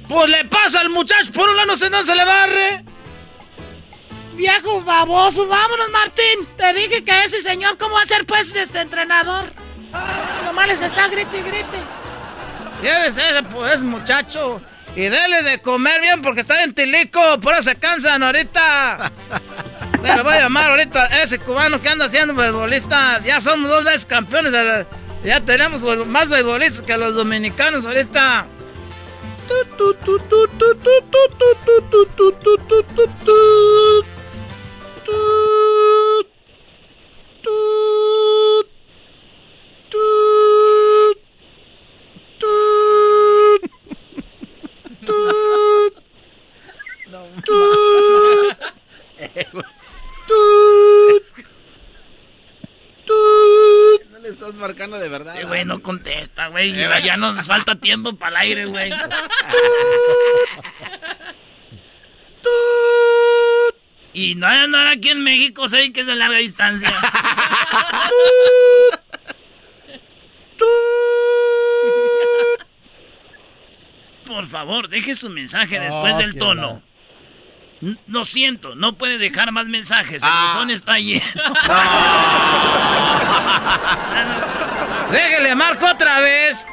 Pues 0.07 0.29
le 0.29 0.45
pasa 0.45 0.81
al 0.81 0.89
muchacho, 0.89 1.31
por 1.33 1.49
un 1.49 1.55
lado 1.55 1.67
no 1.69 1.77
sé 1.77 1.89
dónde 1.89 2.05
se 2.05 2.15
le 2.15 2.25
barre. 2.25 2.83
Viejo 4.35 4.81
baboso, 4.81 5.47
vámonos, 5.47 5.89
Martín. 5.91 6.47
Te 6.57 6.73
dije 6.73 7.03
que 7.03 7.23
ese 7.23 7.41
señor, 7.41 7.77
¿cómo 7.77 7.95
va 7.95 8.01
a 8.01 8.05
ser 8.05 8.25
pues 8.25 8.53
este 8.55 8.81
entrenador? 8.81 9.51
Nomás 10.43 10.67
les 10.67 10.81
está 10.81 11.07
grite 11.07 11.37
y 11.39 11.41
grite. 11.41 11.77
Llévese 12.81 13.21
pues, 13.51 13.83
muchacho. 13.83 14.61
Y 14.95 15.01
dele 15.09 15.43
de 15.43 15.61
comer 15.61 15.99
bien 16.01 16.21
porque 16.21 16.41
está 16.41 16.63
en 16.63 16.73
tilico. 16.73 17.19
Por 17.41 17.53
eso 17.53 17.63
se 17.63 17.75
cansan 17.75 18.23
ahorita. 18.23 19.11
Le 20.03 20.21
voy 20.21 20.33
a 20.35 20.41
llamar 20.41 20.69
ahorita 20.69 21.03
a 21.05 21.23
ese 21.23 21.39
cubano 21.39 21.81
que 21.81 21.89
anda 21.89 22.05
haciendo 22.05 22.33
beisbolistas. 22.35 23.23
Ya 23.23 23.41
somos 23.41 23.69
dos 23.69 23.83
veces 23.83 24.05
campeones. 24.05 24.51
de 24.51 24.63
la- 24.63 24.87
ya 25.23 25.41
tenemos 25.41 25.81
más 26.07 26.29
beisbolistas 26.29 26.85
que 26.85 26.95
los 26.97 27.15
dominicanos 27.15 27.83
ahorita. 27.85 28.47
No 47.07 47.21
le 54.25 54.31
estás 54.31 54.53
marcando 54.55 54.97
de 54.97 55.07
verdad. 55.07 55.35
Sí, 55.37 55.43
güey, 55.45 55.65
no 55.65 55.81
contesta, 55.81 56.47
güey. 56.47 56.73
Ya 56.73 57.15
nos 57.17 57.45
falta 57.45 57.75
tiempo 57.75 58.15
para 58.15 58.41
el 58.41 58.47
aire, 58.47 58.65
güey. 58.65 58.91
Y 64.13 64.35
no 64.35 64.47
hay 64.47 64.59
andar 64.59 64.87
aquí 64.87 65.09
en 65.09 65.25
México, 65.25 65.67
sé 65.67 65.91
que 65.91 65.99
es 66.01 66.07
de 66.07 66.15
larga 66.15 66.37
distancia. 66.37 66.89
Por 74.25 74.45
favor, 74.45 74.87
deje 74.89 75.15
su 75.15 75.29
mensaje 75.29 75.79
después 75.79 76.13
Oh, 76.15 76.17
del 76.17 76.35
tono. 76.37 76.81
Lo 78.07 78.25
siento, 78.25 78.73
no 78.75 78.93
puede 78.97 79.17
dejar 79.17 79.51
más 79.51 79.65
mensajes. 79.67 80.23
El 80.23 80.29
Ah. 80.31 80.51
buzón 80.53 80.69
está 80.71 80.97
lleno. 80.97 81.23
Déjele, 85.11 85.55
marco 85.55 85.85
otra 85.85 86.19
vez. 86.19 86.65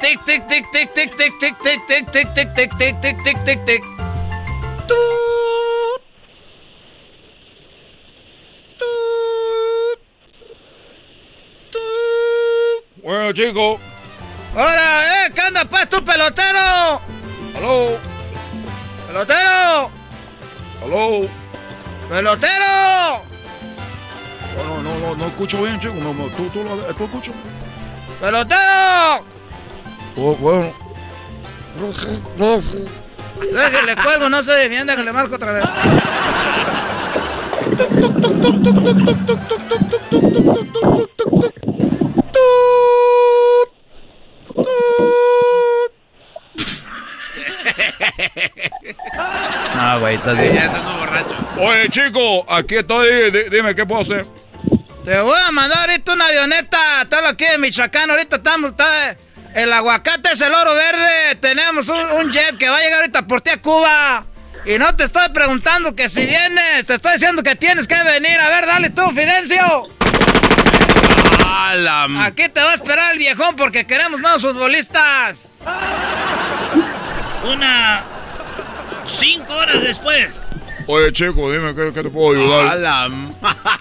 Tic, 0.00 0.22
tic, 0.24 0.46
tic, 0.48 0.70
tic, 0.70 0.92
tic, 0.94 1.16
tic, 1.16 1.32
tic, 1.40 1.58
tic, 1.62 1.86
tic, 1.86 2.06
tic, 2.12 2.34
tic, 2.34 2.54
tic, 2.54 2.76
tic, 2.78 3.00
tic, 3.00 3.22
tic, 3.24 3.44
tic, 3.44 3.64
tic. 3.64 3.82
Tut. 4.86 6.02
Tut. 8.78 9.98
Tut. 11.72 13.02
Bueno, 13.02 13.32
chico. 13.32 13.80
¡Ahora, 14.54 15.26
eh! 15.26 15.32
¿Qué 15.34 15.40
anda, 15.40 15.64
pues, 15.64 15.88
tu 15.88 16.04
pelotero? 16.04 17.00
Aló. 17.56 17.98
¡Pelotero! 19.08 19.90
Aló. 20.84 21.26
¡Pelotero! 22.08 23.22
No, 24.56 24.82
no, 24.82 24.98
no, 24.98 25.14
no 25.16 25.26
escucho 25.26 25.62
bien, 25.62 25.80
chico. 25.80 25.94
No, 25.94 26.12
no, 26.12 26.24
tú, 26.28 26.48
tú, 26.50 26.62
lo- 26.62 26.76
tú 26.94 27.04
escuchas. 27.04 27.34
¡Pelotero! 28.20 29.24
Oh, 30.16 30.34
bueno. 30.36 30.72
Déjele 33.52 33.96
cuelgo, 33.96 34.28
no 34.28 34.42
se 34.42 34.52
defienda, 34.52 34.94
que 34.94 35.02
le 35.02 35.12
marco 35.12 35.34
otra 35.36 35.52
vez. 35.52 35.64
No, 49.76 50.00
güey, 50.00 50.16
estás 50.16 50.38
bien. 50.38 50.54
Ya 50.54 50.64
estás 50.66 50.82
muy 50.84 50.94
borracho. 50.94 51.36
Oye, 51.58 51.88
chico, 51.90 52.44
aquí 52.52 52.76
estoy. 52.76 53.30
Di- 53.30 53.48
dime, 53.50 53.74
¿qué 53.74 53.84
puedo 53.86 54.02
hacer? 54.02 54.26
Te 55.04 55.20
voy 55.20 55.38
a 55.46 55.50
mandar 55.52 55.90
ahorita 55.90 56.12
una 56.12 56.26
avioneta. 56.26 57.06
Todo 57.08 57.26
aquí 57.26 57.44
de 57.44 57.58
Michoacán. 57.58 58.10
Ahorita 58.10 58.36
estamos. 58.36 58.70
está- 58.72 59.16
el 59.54 59.72
aguacate 59.72 60.30
es 60.32 60.40
el 60.40 60.52
oro 60.54 60.74
verde. 60.74 61.36
Tenemos 61.40 61.88
un, 61.88 61.98
un 61.98 62.32
jet 62.32 62.56
que 62.56 62.68
va 62.68 62.78
a 62.78 62.80
llegar 62.80 63.00
ahorita 63.00 63.26
por 63.26 63.40
ti 63.40 63.50
a 63.50 63.60
Cuba. 63.62 64.24
Y 64.66 64.78
no 64.78 64.96
te 64.96 65.04
estoy 65.04 65.28
preguntando 65.28 65.94
que 65.94 66.08
si 66.08 66.24
vienes. 66.24 66.86
Te 66.86 66.94
estoy 66.94 67.12
diciendo 67.12 67.42
que 67.42 67.54
tienes 67.54 67.86
que 67.86 68.02
venir. 68.02 68.40
A 68.40 68.48
ver, 68.48 68.66
dale 68.66 68.90
tú, 68.90 69.06
Fidencio. 69.10 69.86
Aquí 72.24 72.48
te 72.48 72.62
va 72.62 72.72
a 72.72 72.74
esperar 72.74 73.12
el 73.12 73.18
viejón 73.18 73.56
porque 73.56 73.86
queremos 73.86 74.20
nuevos 74.20 74.42
futbolistas. 74.42 75.58
Una. 77.52 78.04
Cinco 79.06 79.54
horas 79.54 79.82
después. 79.82 80.32
Oye, 80.86 81.12
chico, 81.12 81.50
dime, 81.52 81.74
¿qué, 81.74 81.92
qué 81.92 82.02
te 82.02 82.10
puedo 82.10 82.38
ayudar? 82.38 83.10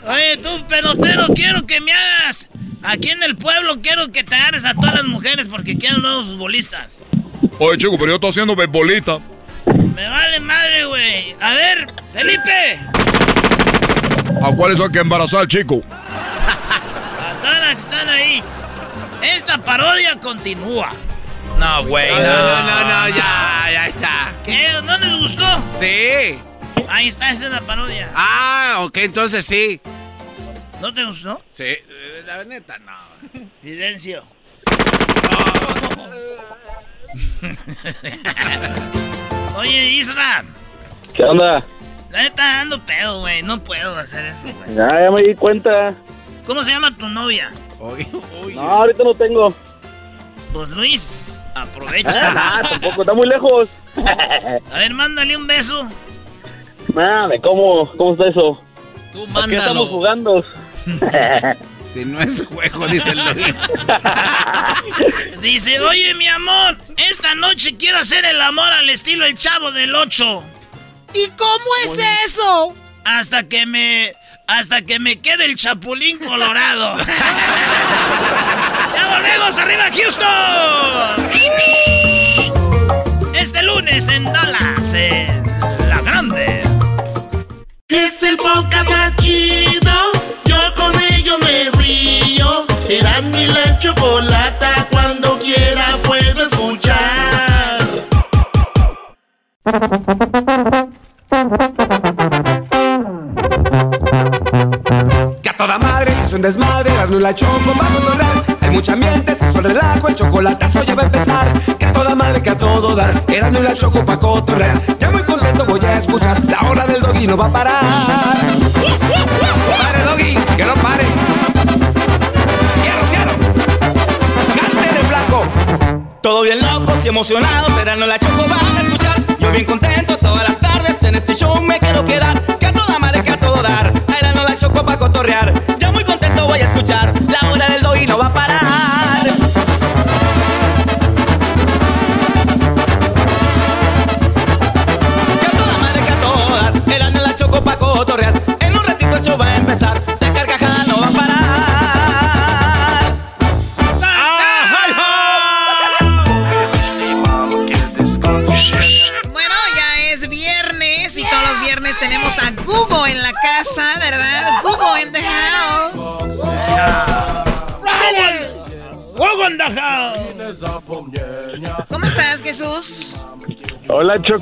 Oye, 0.08 0.38
tú, 0.38 0.66
pelotero, 0.68 1.28
quiero 1.34 1.66
que 1.66 1.82
me 1.82 1.92
hagas. 1.92 2.48
Aquí 2.82 3.10
en 3.10 3.24
el 3.24 3.38
pueblo 3.38 3.82
quiero 3.82 4.12
que 4.12 4.24
te 4.24 4.36
agarres 4.36 4.66
a 4.66 4.74
todas 4.74 4.96
las 4.96 5.06
mujeres 5.06 5.48
porque 5.50 5.78
quiero 5.78 6.00
nuevos 6.00 6.28
futbolistas. 6.28 7.00
Oye, 7.60 7.78
chico, 7.78 7.94
pero 7.94 8.08
yo 8.08 8.16
estoy 8.16 8.30
haciendo 8.30 8.56
beisbolita. 8.56 9.20
Me 9.96 10.08
vale 10.08 10.40
madre, 10.40 10.86
güey. 10.86 11.36
A 11.40 11.54
ver, 11.54 11.94
Felipe. 12.14 12.80
¿A 14.42 14.52
cuáles 14.56 14.80
hay 14.80 14.90
que 14.90 15.00
embarazar, 15.00 15.48
chico? 15.48 15.82
A 15.90 17.34
todas 17.42 17.60
las 17.60 17.76
que 17.76 17.82
están 17.82 18.10
ahí. 18.10 18.44
Esta 19.22 19.58
parodia 19.58 20.20
continúa. 20.20 20.90
No, 21.64 21.86
güey, 21.88 22.10
No, 22.12 22.20
no. 22.24 22.64
no, 22.64 22.84
no, 22.84 23.10
ya, 23.10 23.70
ya, 23.72 23.88
ya. 24.02 24.34
¿Qué? 24.46 24.68
¿No 24.84 24.98
les 24.98 25.20
gustó? 25.20 25.46
Sí. 25.74 26.38
Ahí 26.90 27.08
está, 27.08 27.30
esa 27.32 27.46
es 27.46 27.52
la 27.52 27.62
parodia. 27.62 28.10
Ah, 28.16 28.80
ok, 28.82 28.98
entonces 28.98 29.46
sí. 29.46 29.80
¿No 30.82 30.94
te 30.94 31.06
gustó? 31.06 31.42
Sí, 31.52 31.76
la 32.26 32.44
neta, 32.44 32.78
no. 32.80 32.92
Silencio. 33.62 34.24
Oye, 39.56 39.88
Isra. 39.90 40.44
¿Qué 41.14 41.24
onda? 41.24 41.64
La 42.12 42.24
neta 42.24 42.62
ando 42.62 42.80
pedo, 42.86 43.20
güey. 43.22 43.42
No 43.44 43.64
puedo 43.64 43.96
hacer 43.98 44.26
eso, 44.26 44.42
güey. 44.58 44.76
Ya, 44.76 45.02
ya 45.02 45.12
me 45.12 45.24
di 45.24 45.36
cuenta. 45.36 45.94
¿Cómo 46.46 46.64
se 46.64 46.72
llama 46.72 46.96
tu 46.96 47.08
novia? 47.08 47.52
Oye, 47.80 48.08
oye. 48.44 48.56
No, 48.56 48.62
ahorita 48.62 49.04
no 49.04 49.14
tengo. 49.14 49.54
Pues 50.52 50.70
Luis, 50.70 51.23
Ah, 51.56 51.62
aprovecha. 51.64 52.62
tampoco, 52.70 53.02
está 53.04 53.14
muy 53.14 53.28
lejos. 53.28 53.70
A 54.72 54.78
ver, 54.80 54.94
mándale 54.94 55.38
un 55.38 55.46
beso. 55.46 55.88
Mame, 56.94 57.40
¿cómo, 57.42 57.92
¿cómo 57.96 58.14
está 58.14 58.28
eso? 58.28 58.60
Tú 59.12 59.24
¿A 59.38 59.46
qué 59.48 59.56
estamos 59.58 59.58
mándalo. 59.58 59.86
jugando? 59.88 60.46
Si 61.94 62.06
no 62.06 62.20
es 62.20 62.44
juego, 62.48 62.88
dice 62.88 63.14
Luis. 63.14 63.54
Dice, 65.42 65.80
oye, 65.80 66.16
mi 66.16 66.28
amor, 66.28 66.76
esta 66.98 67.36
noche 67.36 67.78
quiero 67.78 68.00
hacer 68.00 68.26
el 68.26 68.42
amor 68.42 68.66
al 68.74 68.90
estilo 68.90 69.26
El 69.26 69.36
Chavo 69.36 69.72
del 69.72 69.94
8. 69.94 70.44
¿Y 71.14 71.28
cómo 71.38 71.66
es 71.86 72.00
eso? 72.26 72.74
Hasta 73.06 73.44
que 73.48 73.68
me... 73.68 74.12
Hasta 74.48 74.82
que 74.82 74.98
me 74.98 75.22
quede 75.22 75.46
el 75.46 75.56
chapulín 75.56 76.18
colorado. 76.18 76.98
¡Ya 78.96 79.08
volvemos! 79.08 79.58
¡Arriba, 79.58 79.84
Houston! 79.94 81.30
Este 83.34 83.62
lunes 83.64 84.08
en 84.08 84.24
Dallas, 84.24 84.94
en 84.94 85.44
La 85.90 86.02
Grande. 86.02 86.64
Es 87.90 88.24
el 88.24 88.38
podcast 88.38 89.20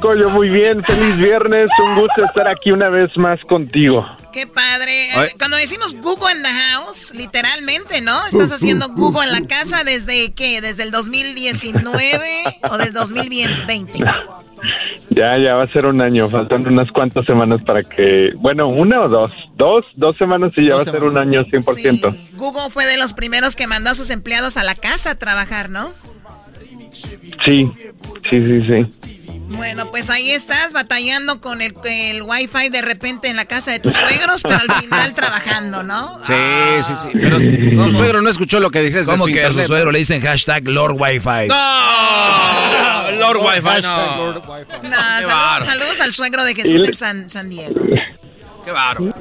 Yo 0.02 0.30
muy 0.30 0.49
bien, 0.49 0.82
feliz 0.84 1.16
viernes, 1.18 1.70
un 1.82 1.95
gusto 1.95 2.26
estar 2.26 2.47
aquí 2.47 2.72
una 2.72 2.89
vez 2.89 3.16
más 3.18 3.39
contigo. 3.47 4.06
Qué 4.34 4.47
padre. 4.47 5.10
Ay. 5.14 5.30
Cuando 5.38 5.58
decimos 5.58 5.95
Google 6.02 6.32
in 6.36 6.43
the 6.43 6.49
house, 6.49 7.14
literalmente, 7.14 8.02
¿no? 8.02 8.26
Estás 8.26 8.52
haciendo 8.52 8.89
Google 8.89 9.26
en 9.26 9.32
la 9.32 9.47
casa 9.47 9.84
desde 9.84 10.34
qué? 10.34 10.60
¿Desde 10.60 10.84
el 10.84 10.91
2019 10.91 12.43
o 12.70 12.78
del 12.78 12.93
2020? 12.93 13.99
Ya, 15.10 15.39
ya 15.39 15.56
va 15.56 15.64
a 15.64 15.68
ser 15.74 15.88
un 15.88 16.02
año. 16.02 16.30
Faltan 16.30 16.68
unas 16.68 16.91
cuantas 16.91 17.26
semanas 17.26 17.64
para 17.64 17.82
que. 17.82 18.30
Bueno, 18.36 18.68
una 18.68 19.02
o 19.02 19.10
dos. 19.10 19.32
Dos, 19.56 19.86
dos 19.95 20.16
semanas 20.18 20.54
y 20.56 20.68
ya 20.68 20.76
va 20.76 20.84
a 20.84 20.86
ser 20.86 21.04
un 21.04 21.18
año 21.18 21.43
100%. 21.45 22.16
Google 22.34 22.70
fue 22.70 22.86
de 22.86 22.95
los 22.95 23.16
primeros 23.16 23.56
que 23.56 23.66
mandó 23.66 23.89
a 23.89 23.95
sus 23.95 24.12
empleados 24.12 24.58
a 24.58 24.64
la 24.64 24.76
casa 24.76 25.12
a 25.12 25.16
trabajar, 25.16 25.72
¿no? 25.72 25.93
Sí, 27.43 27.72
sí, 28.30 28.39
sí, 28.39 28.62
sí. 28.68 29.20
Bueno, 29.52 29.91
pues 29.91 30.10
ahí 30.10 30.32
estás 30.32 30.74
batallando 30.74 31.41
con 31.41 31.62
el, 31.62 31.76
el 31.84 32.24
wifi 32.24 32.70
de 32.70 32.82
repente 32.82 33.28
en 33.28 33.36
la 33.36 33.45
casa 33.45 33.72
de 33.72 33.80
tus 33.80 33.95
suegros, 33.95 34.41
pero 34.43 34.60
al 34.60 34.82
final 34.82 35.14
trabajando, 35.16 35.84
¿no? 35.84 36.20
Sí, 36.26 36.34
sí, 36.84 36.93
sí. 37.02 37.10
Pero 37.14 37.38
tu 37.39 37.91
suegro 37.91 38.22
no 38.22 38.30
escuchó 38.30 38.60
lo 38.60 38.70
que 38.70 38.82
dices. 38.82 39.06
¿Cómo 39.06 39.26
que 39.26 39.43
a 39.43 39.52
su 39.52 39.62
suegro 39.64 39.91
le 39.91 39.99
dicen 39.99 40.22
hashtag 40.22 40.68
Lord 40.68 40.95
Wi-Fi? 40.97 41.47
No, 41.47 43.12
Lord 43.12 43.38
Wi-Fi, 43.38 43.82
no. 43.82 44.34
no 44.34 44.41
saludos, 44.41 45.66
saludos, 45.66 45.99
al 45.99 46.14
suegro 46.14 46.43
de 46.43 46.56
Jesús 46.56 46.84
en 46.84 46.95
San, 46.95 47.30
San 47.30 47.49
Diego. 47.49 47.82
Qué 48.64 48.72
bárbaro. 48.72 49.14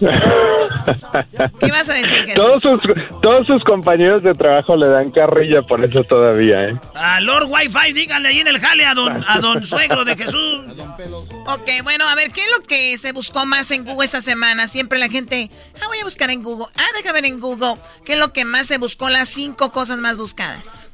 ¿Qué 1.60 1.70
vas 1.70 1.88
a 1.88 1.94
decir, 1.94 2.24
Jesús? 2.24 2.34
Todos 2.34 2.62
sus, 2.62 2.80
todos 3.20 3.46
sus 3.46 3.64
compañeros 3.64 4.22
de 4.22 4.34
trabajo 4.34 4.76
le 4.76 4.88
dan 4.88 5.10
carrilla 5.10 5.62
por 5.62 5.84
eso 5.84 6.04
todavía, 6.04 6.68
¿eh? 6.68 6.76
A 6.94 7.20
Lord 7.20 7.46
Wi-Fi, 7.48 7.92
díganle 7.92 8.28
ahí 8.28 8.40
en 8.40 8.48
el 8.48 8.58
jale 8.58 8.84
a 8.84 8.94
don, 8.94 9.24
a 9.26 9.40
don 9.40 9.64
suegro 9.64 10.04
de 10.04 10.16
Jesús. 10.16 10.62
Ok, 11.46 11.70
bueno, 11.84 12.06
a 12.08 12.14
ver, 12.14 12.30
¿qué 12.30 12.40
es 12.40 12.50
lo 12.56 12.62
que 12.64 12.98
se 12.98 13.12
buscó 13.12 13.46
más 13.46 13.70
en 13.70 13.84
Google 13.84 14.04
esta 14.04 14.20
semana? 14.20 14.68
Siempre 14.68 14.98
la 14.98 15.08
gente, 15.08 15.50
ah, 15.82 15.86
voy 15.88 15.98
a 15.98 16.04
buscar 16.04 16.30
en 16.30 16.42
Google. 16.42 16.66
Ah, 16.76 16.86
déjame 16.96 17.20
ver 17.20 17.30
en 17.30 17.40
Google. 17.40 17.74
¿Qué 18.04 18.14
es 18.14 18.18
lo 18.18 18.32
que 18.32 18.44
más 18.44 18.66
se 18.66 18.78
buscó? 18.78 19.08
Las 19.08 19.28
cinco 19.28 19.72
cosas 19.72 19.98
más 19.98 20.16
buscadas. 20.16 20.90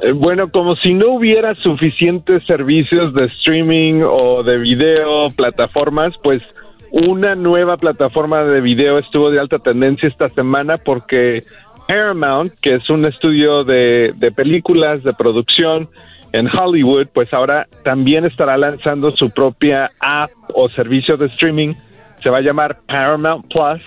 Eh, 0.00 0.12
bueno, 0.12 0.50
como 0.50 0.76
si 0.76 0.94
no 0.94 1.08
hubiera 1.08 1.54
suficientes 1.56 2.44
servicios 2.46 3.12
de 3.14 3.24
streaming 3.24 4.02
o 4.06 4.42
de 4.44 4.58
video, 4.58 5.30
plataformas, 5.30 6.14
pues 6.22 6.42
una 6.90 7.34
nueva 7.34 7.76
plataforma 7.76 8.44
de 8.44 8.60
video 8.60 8.98
estuvo 8.98 9.30
de 9.30 9.40
alta 9.40 9.58
tendencia 9.58 10.08
esta 10.08 10.28
semana 10.28 10.76
porque 10.76 11.44
Paramount, 11.86 12.52
que 12.60 12.74
es 12.74 12.90
un 12.90 13.06
estudio 13.06 13.64
de, 13.64 14.12
películas, 14.36 15.02
de 15.02 15.14
producción 15.14 15.88
en 16.32 16.46
Hollywood, 16.46 17.08
pues 17.12 17.32
ahora 17.32 17.66
también 17.82 18.26
estará 18.26 18.58
lanzando 18.58 19.10
su 19.16 19.30
propia 19.30 19.90
app 20.00 20.30
o 20.54 20.68
servicio 20.68 21.16
de 21.16 21.26
streaming. 21.26 21.74
Se 22.22 22.28
va 22.28 22.38
a 22.38 22.42
llamar 22.42 22.80
Paramount 22.86 23.46
Plus. 23.48 23.82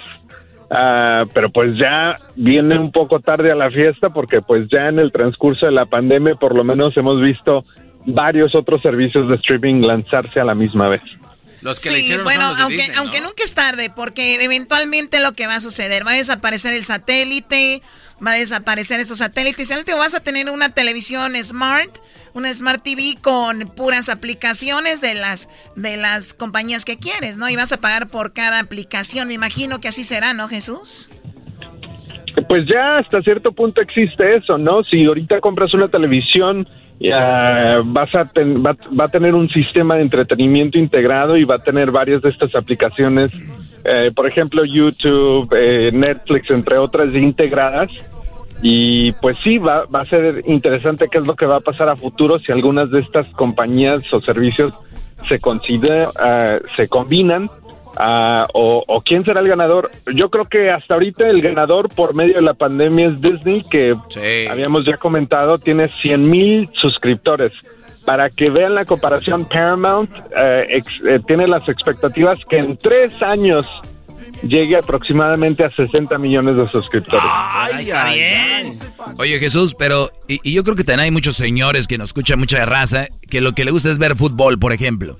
Ah, 0.74 1.26
pero 1.34 1.50
pues 1.50 1.78
ya 1.78 2.16
viene 2.36 2.80
un 2.80 2.92
poco 2.92 3.20
tarde 3.20 3.52
a 3.52 3.56
la 3.56 3.70
fiesta 3.70 4.10
porque 4.10 4.42
pues 4.42 4.70
ya 4.70 4.88
en 4.88 5.00
el 5.00 5.12
transcurso 5.12 5.66
de 5.66 5.74
la 5.74 5.86
pandemia 5.86 6.36
por 6.36 6.56
lo 6.56 6.64
menos 6.64 6.96
hemos 6.96 7.22
visto 7.22 7.62
varios 8.06 8.56
otros 8.56 8.82
servicios 8.82 9.28
de 9.28 9.36
streaming 9.36 9.82
lanzarse 9.82 10.40
a 10.40 10.46
la 10.46 10.56
misma 10.56 10.88
vez. 10.88 11.20
Los 11.62 11.80
que 11.80 12.02
sí, 12.02 12.18
bueno, 12.18 12.46
aunque, 12.60 12.92
aunque 12.98 13.22
nunca 13.22 13.44
es 13.44 13.54
tarde, 13.54 13.92
porque 13.96 14.44
eventualmente 14.44 15.20
lo 15.20 15.34
que 15.34 15.46
va 15.48 15.56
a 15.56 15.62
suceder, 15.62 16.06
va 16.06 16.12
a 16.12 16.16
desaparecer 16.16 16.74
el 16.74 16.84
satélite, 16.84 17.84
va 18.26 18.32
a 18.32 18.36
desaparecer 18.36 19.00
esos 19.00 19.20
satélites, 19.20 19.70
y 19.70 19.74
al 19.74 19.80
último 19.80 20.00
vas 20.00 20.16
a 20.16 20.24
tener 20.24 20.50
una 20.50 20.74
televisión 20.74 21.34
smart, 21.44 21.92
una 22.34 22.54
Smart 22.54 22.82
TV 22.82 23.18
con 23.22 23.60
puras 23.76 24.10
aplicaciones 24.10 25.02
de 25.02 25.16
las, 25.16 25.50
de 25.76 25.98
las 25.98 26.34
compañías 26.34 26.86
que 26.86 26.98
quieres, 26.98 27.38
¿no? 27.38 27.50
Y 27.50 27.56
vas 27.56 27.72
a 27.74 27.78
pagar 27.82 28.08
por 28.08 28.34
cada 28.34 28.60
aplicación, 28.60 29.28
me 29.28 29.34
imagino 29.34 29.80
que 29.80 29.88
así 29.88 30.04
será, 30.04 30.34
¿no, 30.34 30.48
Jesús? 30.48 31.10
Pues 32.48 32.66
ya 32.66 33.00
hasta 33.00 33.22
cierto 33.22 33.52
punto 33.52 33.82
existe 33.82 34.36
eso, 34.36 34.58
¿no? 34.58 34.84
Si 34.84 35.06
ahorita 35.06 35.42
compras 35.42 35.74
una 35.74 35.90
televisión 35.90 36.68
vas 37.10 38.14
a 38.16 38.24
va, 38.24 39.04
a 39.04 39.08
tener 39.08 39.34
un 39.34 39.50
sistema 39.50 39.96
de 39.96 40.04
entretenimiento 40.04 40.78
integrado 40.78 41.38
y 41.38 41.44
va 41.44 41.56
a 41.56 41.64
tener 41.64 41.92
varias 41.92 42.22
de 42.22 42.30
estas 42.30 42.56
aplicaciones, 42.56 43.32
eh, 43.84 44.12
por 44.16 44.28
ejemplo 44.28 44.64
YouTube, 44.66 45.52
eh, 45.54 45.92
Netflix, 45.92 46.52
entre 46.52 46.78
otras 46.78 47.14
integradas. 47.14 47.90
Y 48.64 49.12
pues 49.14 49.38
sí, 49.44 49.58
va, 49.58 49.86
va 49.86 50.02
a 50.02 50.06
ser 50.06 50.44
interesante 50.46 51.08
qué 51.12 51.18
es 51.18 51.26
lo 51.26 51.36
que 51.36 51.48
va 51.48 51.56
a 51.56 51.62
pasar 51.62 51.90
a 51.90 51.96
futuro 51.96 52.38
si 52.38 52.52
algunas 52.52 52.92
de 52.92 53.00
estas 53.00 53.26
compañías 53.30 54.02
o 54.14 54.22
servicios 54.22 54.74
se 55.28 55.40
consideran, 55.40 56.10
eh, 56.24 56.60
se 56.76 56.88
combinan 56.88 57.50
Ah, 57.98 58.48
o, 58.54 59.02
quién 59.06 59.26
será 59.26 59.42
el 59.42 59.48
ganador. 59.48 59.92
Yo 60.14 60.30
creo 60.30 60.46
que 60.46 60.70
hasta 60.70 60.94
ahorita 60.94 61.28
el 61.28 61.42
ganador 61.42 61.90
por 61.90 62.14
medio 62.14 62.36
de 62.36 62.42
la 62.42 62.54
pandemia 62.54 63.10
es 63.10 63.22
Disney, 63.22 63.64
que 63.70 63.96
habíamos 64.50 64.86
ya 64.86 64.98
comentado, 64.98 65.58
tiene 65.58 65.90
100 66.02 66.30
mil 66.30 66.70
suscriptores. 66.74 67.52
Para 68.06 68.30
que 68.30 68.50
vean 68.50 68.74
la 68.74 68.86
comparación, 68.86 69.46
Paramount 69.46 70.10
eh, 70.36 70.82
eh, 71.08 71.20
tiene 71.28 71.48
las 71.48 71.70
expectativas 71.70 72.40
que 72.50 72.58
en 72.58 72.76
tres 72.76 73.22
años 73.22 73.66
llegue 74.42 74.76
aproximadamente 74.76 75.64
a 75.64 75.70
60 75.70 76.18
millones 76.18 76.56
de 76.56 76.68
suscriptores. 76.70 77.30
Ay, 77.30 77.92
ay, 77.92 78.72
Oye 79.20 79.38
Jesús, 79.38 79.76
pero 79.78 80.10
y, 80.28 80.52
yo 80.52 80.64
creo 80.64 80.76
que 80.76 80.84
también 80.84 81.06
hay 81.06 81.12
muchos 81.12 81.36
señores 81.36 81.88
que 81.88 82.00
nos 82.00 82.10
escuchan 82.10 82.40
mucha 82.40 82.66
raza 82.66 83.08
que 83.30 83.40
lo 83.40 83.52
que 83.52 83.66
le 83.66 83.72
gusta 83.72 83.92
es 83.92 84.00
ver 84.00 84.16
fútbol, 84.16 84.58
por 84.58 84.74
ejemplo 84.74 85.18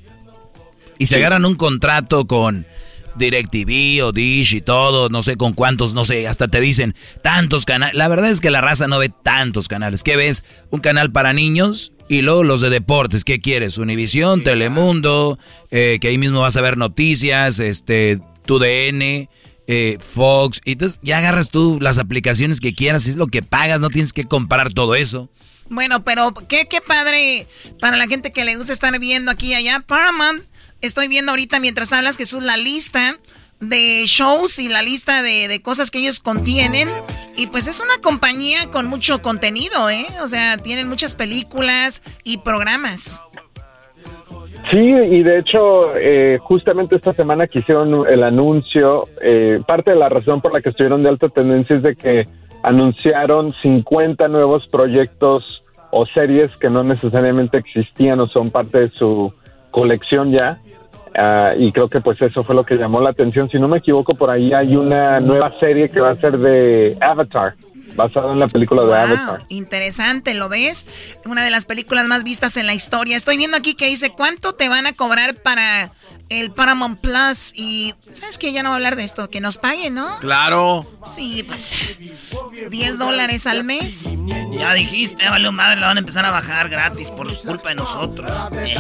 y 1.02 1.08
se 1.08 1.16
agarran 1.16 1.46
un 1.46 1.56
contrato 1.56 2.28
con 2.28 2.68
DirecTV 3.16 4.06
o 4.06 4.12
Dish 4.12 4.54
y 4.54 4.62
todo, 4.62 5.10
no 5.10 5.24
sé 5.24 5.36
con 5.36 5.54
cuántos, 5.54 5.96
no 5.96 6.06
sé, 6.06 6.28
hasta 6.28 6.48
te 6.48 6.62
dicen 6.62 6.94
tantos 7.24 7.66
canales. 7.66 7.96
La 7.96 8.08
verdad 8.08 8.30
es 8.30 8.40
que 8.40 8.52
la 8.52 8.62
raza 8.62 8.88
no 8.88 9.00
ve 9.00 9.10
tantos 9.10 9.68
canales. 9.68 10.04
¿Qué 10.04 10.16
ves? 10.16 10.44
Un 10.70 10.80
canal 10.80 11.12
para 11.12 11.34
niños 11.34 11.92
y 12.08 12.22
luego 12.22 12.44
los 12.44 12.62
de 12.62 12.70
deportes. 12.70 13.24
¿Qué 13.24 13.42
quieres? 13.42 13.80
Univisión, 13.80 14.44
Telemundo, 14.44 15.40
eh, 15.72 15.98
que 16.00 16.10
ahí 16.10 16.20
mismo 16.20 16.42
vas 16.42 16.56
a 16.56 16.62
ver 16.62 16.78
noticias, 16.78 17.58
este, 17.58 18.20
TUDN, 18.46 19.28
eh, 19.66 19.98
Fox. 20.00 20.62
Y 20.66 20.74
entonces 20.74 21.00
ya 21.02 21.18
agarras 21.18 21.50
tú 21.50 21.80
las 21.82 21.98
aplicaciones 21.98 22.60
que 22.60 22.76
quieras, 22.76 23.08
es 23.08 23.16
lo 23.16 23.26
que 23.26 23.42
pagas, 23.42 23.80
no 23.80 23.90
tienes 23.90 24.14
que 24.14 24.26
comprar 24.26 24.72
todo 24.72 24.94
eso. 24.94 25.32
Bueno, 25.68 26.04
pero 26.04 26.32
qué, 26.48 26.68
qué 26.70 26.80
padre 26.80 27.48
para 27.80 27.98
la 27.98 28.06
gente 28.06 28.30
que 28.30 28.46
le 28.46 28.56
gusta 28.56 28.72
estar 28.72 29.00
viendo 29.00 29.32
aquí 29.32 29.48
y 29.48 29.54
allá. 29.56 29.84
Paramount 29.88 30.51
Estoy 30.82 31.08
viendo 31.08 31.32
ahorita 31.32 31.60
mientras 31.60 31.94
hablas, 31.94 32.18
Jesús, 32.18 32.42
la 32.42 32.58
lista 32.58 33.20
de 33.60 34.04
shows 34.08 34.58
y 34.58 34.68
la 34.68 34.82
lista 34.82 35.22
de, 35.22 35.62
cosas 35.62 35.92
que 35.92 36.00
ellos 36.00 36.20
contienen. 36.20 36.90
Y 37.38 37.48
pues 37.48 37.68
es 37.68 37.80
una 37.80 38.02
compañía 38.02 38.68
con 38.72 38.88
mucho 38.88 39.22
contenido, 39.22 39.90
¿eh? 39.90 40.08
O 40.22 40.28
sea, 40.28 40.58
tienen 40.58 40.90
muchas 40.90 41.14
películas 41.14 42.02
y 42.24 42.40
programas. 42.40 43.22
Sí, 44.72 44.78
y 44.80 45.24
de 45.24 45.40
hecho, 45.40 45.96
eh, 45.98 46.40
justamente 46.42 46.96
esta 46.96 47.14
semana 47.14 47.48
que 47.48 47.60
hicieron 47.60 48.04
el 48.08 48.24
anuncio, 48.24 49.08
eh, 49.22 49.60
parte 49.68 49.92
de 49.92 49.98
la 49.98 50.10
razón 50.10 50.42
por 50.42 50.54
la 50.54 50.62
que 50.62 50.70
estuvieron 50.70 51.04
de 51.04 51.10
alta 51.10 51.30
tendencia 51.30 51.76
es 51.76 51.84
de 51.84 51.96
que 51.96 52.28
anunciaron 52.64 53.54
50 53.62 54.28
nuevos 54.28 54.68
proyectos 54.68 55.44
o 55.92 56.06
series 56.08 56.56
que 56.58 56.70
no 56.70 56.84
necesariamente 56.84 57.58
existían 57.58 58.20
o 58.20 58.28
son 58.28 58.50
parte 58.50 58.80
de 58.80 58.90
su 58.92 59.34
colección 59.72 60.32
ya. 60.32 60.60
Ah, 61.16 61.54
y 61.58 61.72
creo 61.72 61.90
que 61.90 62.00
pues 62.00 62.22
eso 62.22 62.44
fue 62.44 62.56
lo 62.56 62.66
que 62.66 62.76
llamó 62.76 63.02
la 63.02 63.10
atención. 63.10 63.50
Si 63.50 63.60
no 63.60 63.68
me 63.68 63.80
equivoco, 63.80 64.16
por 64.16 64.30
ahí 64.30 64.54
hay 64.54 64.76
una 64.76 65.20
nueva 65.20 65.52
serie 65.54 65.90
que 65.90 66.00
va 66.00 66.12
a 66.12 66.16
ser 66.16 66.38
de 66.38 66.96
Avatar, 67.02 67.56
basada 67.96 68.32
en 68.32 68.40
la 68.40 68.48
película 68.48 68.84
de 68.84 68.94
Avatar. 68.94 69.46
Interesante, 69.50 70.34
¿lo 70.34 70.48
ves? 70.48 70.86
Una 71.26 71.44
de 71.44 71.50
las 71.50 71.66
películas 71.66 72.08
más 72.08 72.24
vistas 72.24 72.56
en 72.56 72.66
la 72.66 72.74
historia. 72.74 73.18
Estoy 73.18 73.36
viendo 73.36 73.58
aquí 73.58 73.74
que 73.74 73.88
dice, 73.88 74.12
¿cuánto 74.12 74.54
te 74.54 74.70
van 74.70 74.88
a 74.88 74.94
cobrar 74.94 75.36
para 75.36 75.92
el 76.32 76.52
Paramount 76.52 77.00
Plus 77.02 77.54
y 77.56 77.94
sabes 78.12 78.38
que 78.38 78.54
ya 78.54 78.64
no 78.64 78.70
voy 78.70 78.74
a 78.74 78.76
hablar 78.78 78.96
de 78.96 79.04
esto, 79.04 79.30
que 79.30 79.42
nos 79.42 79.58
paguen, 79.58 79.96
¿no? 79.96 80.18
Claro. 80.20 80.90
Sí, 81.06 81.44
pues 81.44 81.74
10 82.70 82.98
dólares 82.98 83.46
al 83.48 83.64
mes. 83.66 84.16
Ya 84.52 84.74
dijiste, 84.74 85.28
vale 85.28 85.52
madre, 85.52 85.82
la 85.82 85.88
van 85.88 85.98
a 85.98 86.00
empezar 86.00 86.26
a 86.26 86.32
bajar 86.32 86.70
gratis 86.70 87.10
por 87.10 87.36
culpa 87.42 87.70
de 87.70 87.76
nosotros. 87.76 88.32
Eh. 88.54 88.76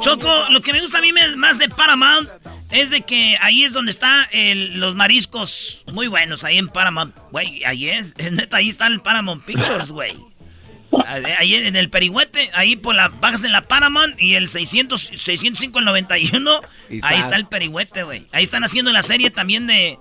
Choco, 0.00 0.28
lo 0.50 0.60
que 0.60 0.72
me 0.74 0.80
gusta 0.80 0.98
a 0.98 1.00
mí 1.00 1.10
más 1.36 1.58
de 1.58 1.68
Paramount 1.70 2.28
es 2.70 2.90
de 2.90 3.00
que 3.00 3.38
ahí 3.40 3.64
es 3.64 3.72
donde 3.72 3.90
están 3.90 4.26
los 4.78 4.94
mariscos 4.94 5.84
muy 5.92 6.08
buenos, 6.08 6.44
ahí 6.44 6.58
en 6.58 6.68
Paramount. 6.68 7.16
Güey, 7.30 7.64
ahí 7.64 7.88
es, 7.88 8.14
neta, 8.32 8.58
ahí 8.58 8.68
está 8.68 8.86
el 8.86 9.00
Paramount 9.00 9.44
Pictures, 9.44 9.92
güey. 9.92 10.16
Ahí 11.38 11.54
en 11.54 11.76
el 11.76 11.90
Perihuete, 11.90 12.50
ahí 12.52 12.76
por 12.76 12.94
la 12.94 13.08
bajas 13.08 13.44
en 13.44 13.52
la 13.52 13.68
Paramount 13.68 14.20
y 14.20 14.34
el 14.34 14.48
600, 14.48 15.00
605 15.00 15.78
el 15.78 15.84
91, 15.84 16.60
ahí 17.02 17.20
está 17.20 17.36
el 17.36 17.46
Perihuete, 17.46 18.02
güey. 18.02 18.26
Ahí 18.32 18.42
están 18.42 18.64
haciendo 18.64 18.92
la 18.92 19.02
serie 19.02 19.30
también 19.30 19.66
de 19.66 19.98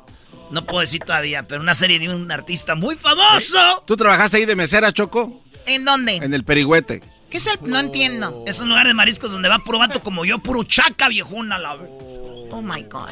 no 0.52 0.66
puedo 0.66 0.82
decir 0.82 1.02
todavía, 1.06 1.48
pero 1.48 1.62
una 1.62 1.76
serie 1.76 2.00
de 2.00 2.10
un 2.14 2.32
artista 2.32 2.76
muy 2.76 2.96
famoso. 2.96 3.84
¿Tú 3.86 3.98
trabajaste 3.98 4.38
ahí 4.38 4.46
de 4.46 4.56
mesera, 4.56 4.92
Choco? 4.92 5.44
¿En 5.66 5.86
dónde? 5.86 6.18
En 6.18 6.34
el 6.34 6.44
Perihuete. 6.44 7.02
¿Qué 7.30 7.38
es 7.38 7.48
el? 7.48 7.60
No 7.62 7.80
entiendo. 7.80 8.44
Es 8.48 8.60
un 8.60 8.70
lugar 8.70 8.88
de 8.88 8.94
mariscos 8.94 9.32
donde 9.32 9.50
va 9.50 9.60
puro 9.60 9.80
vato 9.80 10.02
como 10.02 10.26
yo, 10.26 10.40
puro 10.40 10.64
chaca 10.64 11.08
viejuna. 11.10 11.58
La... 11.58 11.74
Oh 11.76 12.62
my 12.62 12.84
God. 12.84 13.10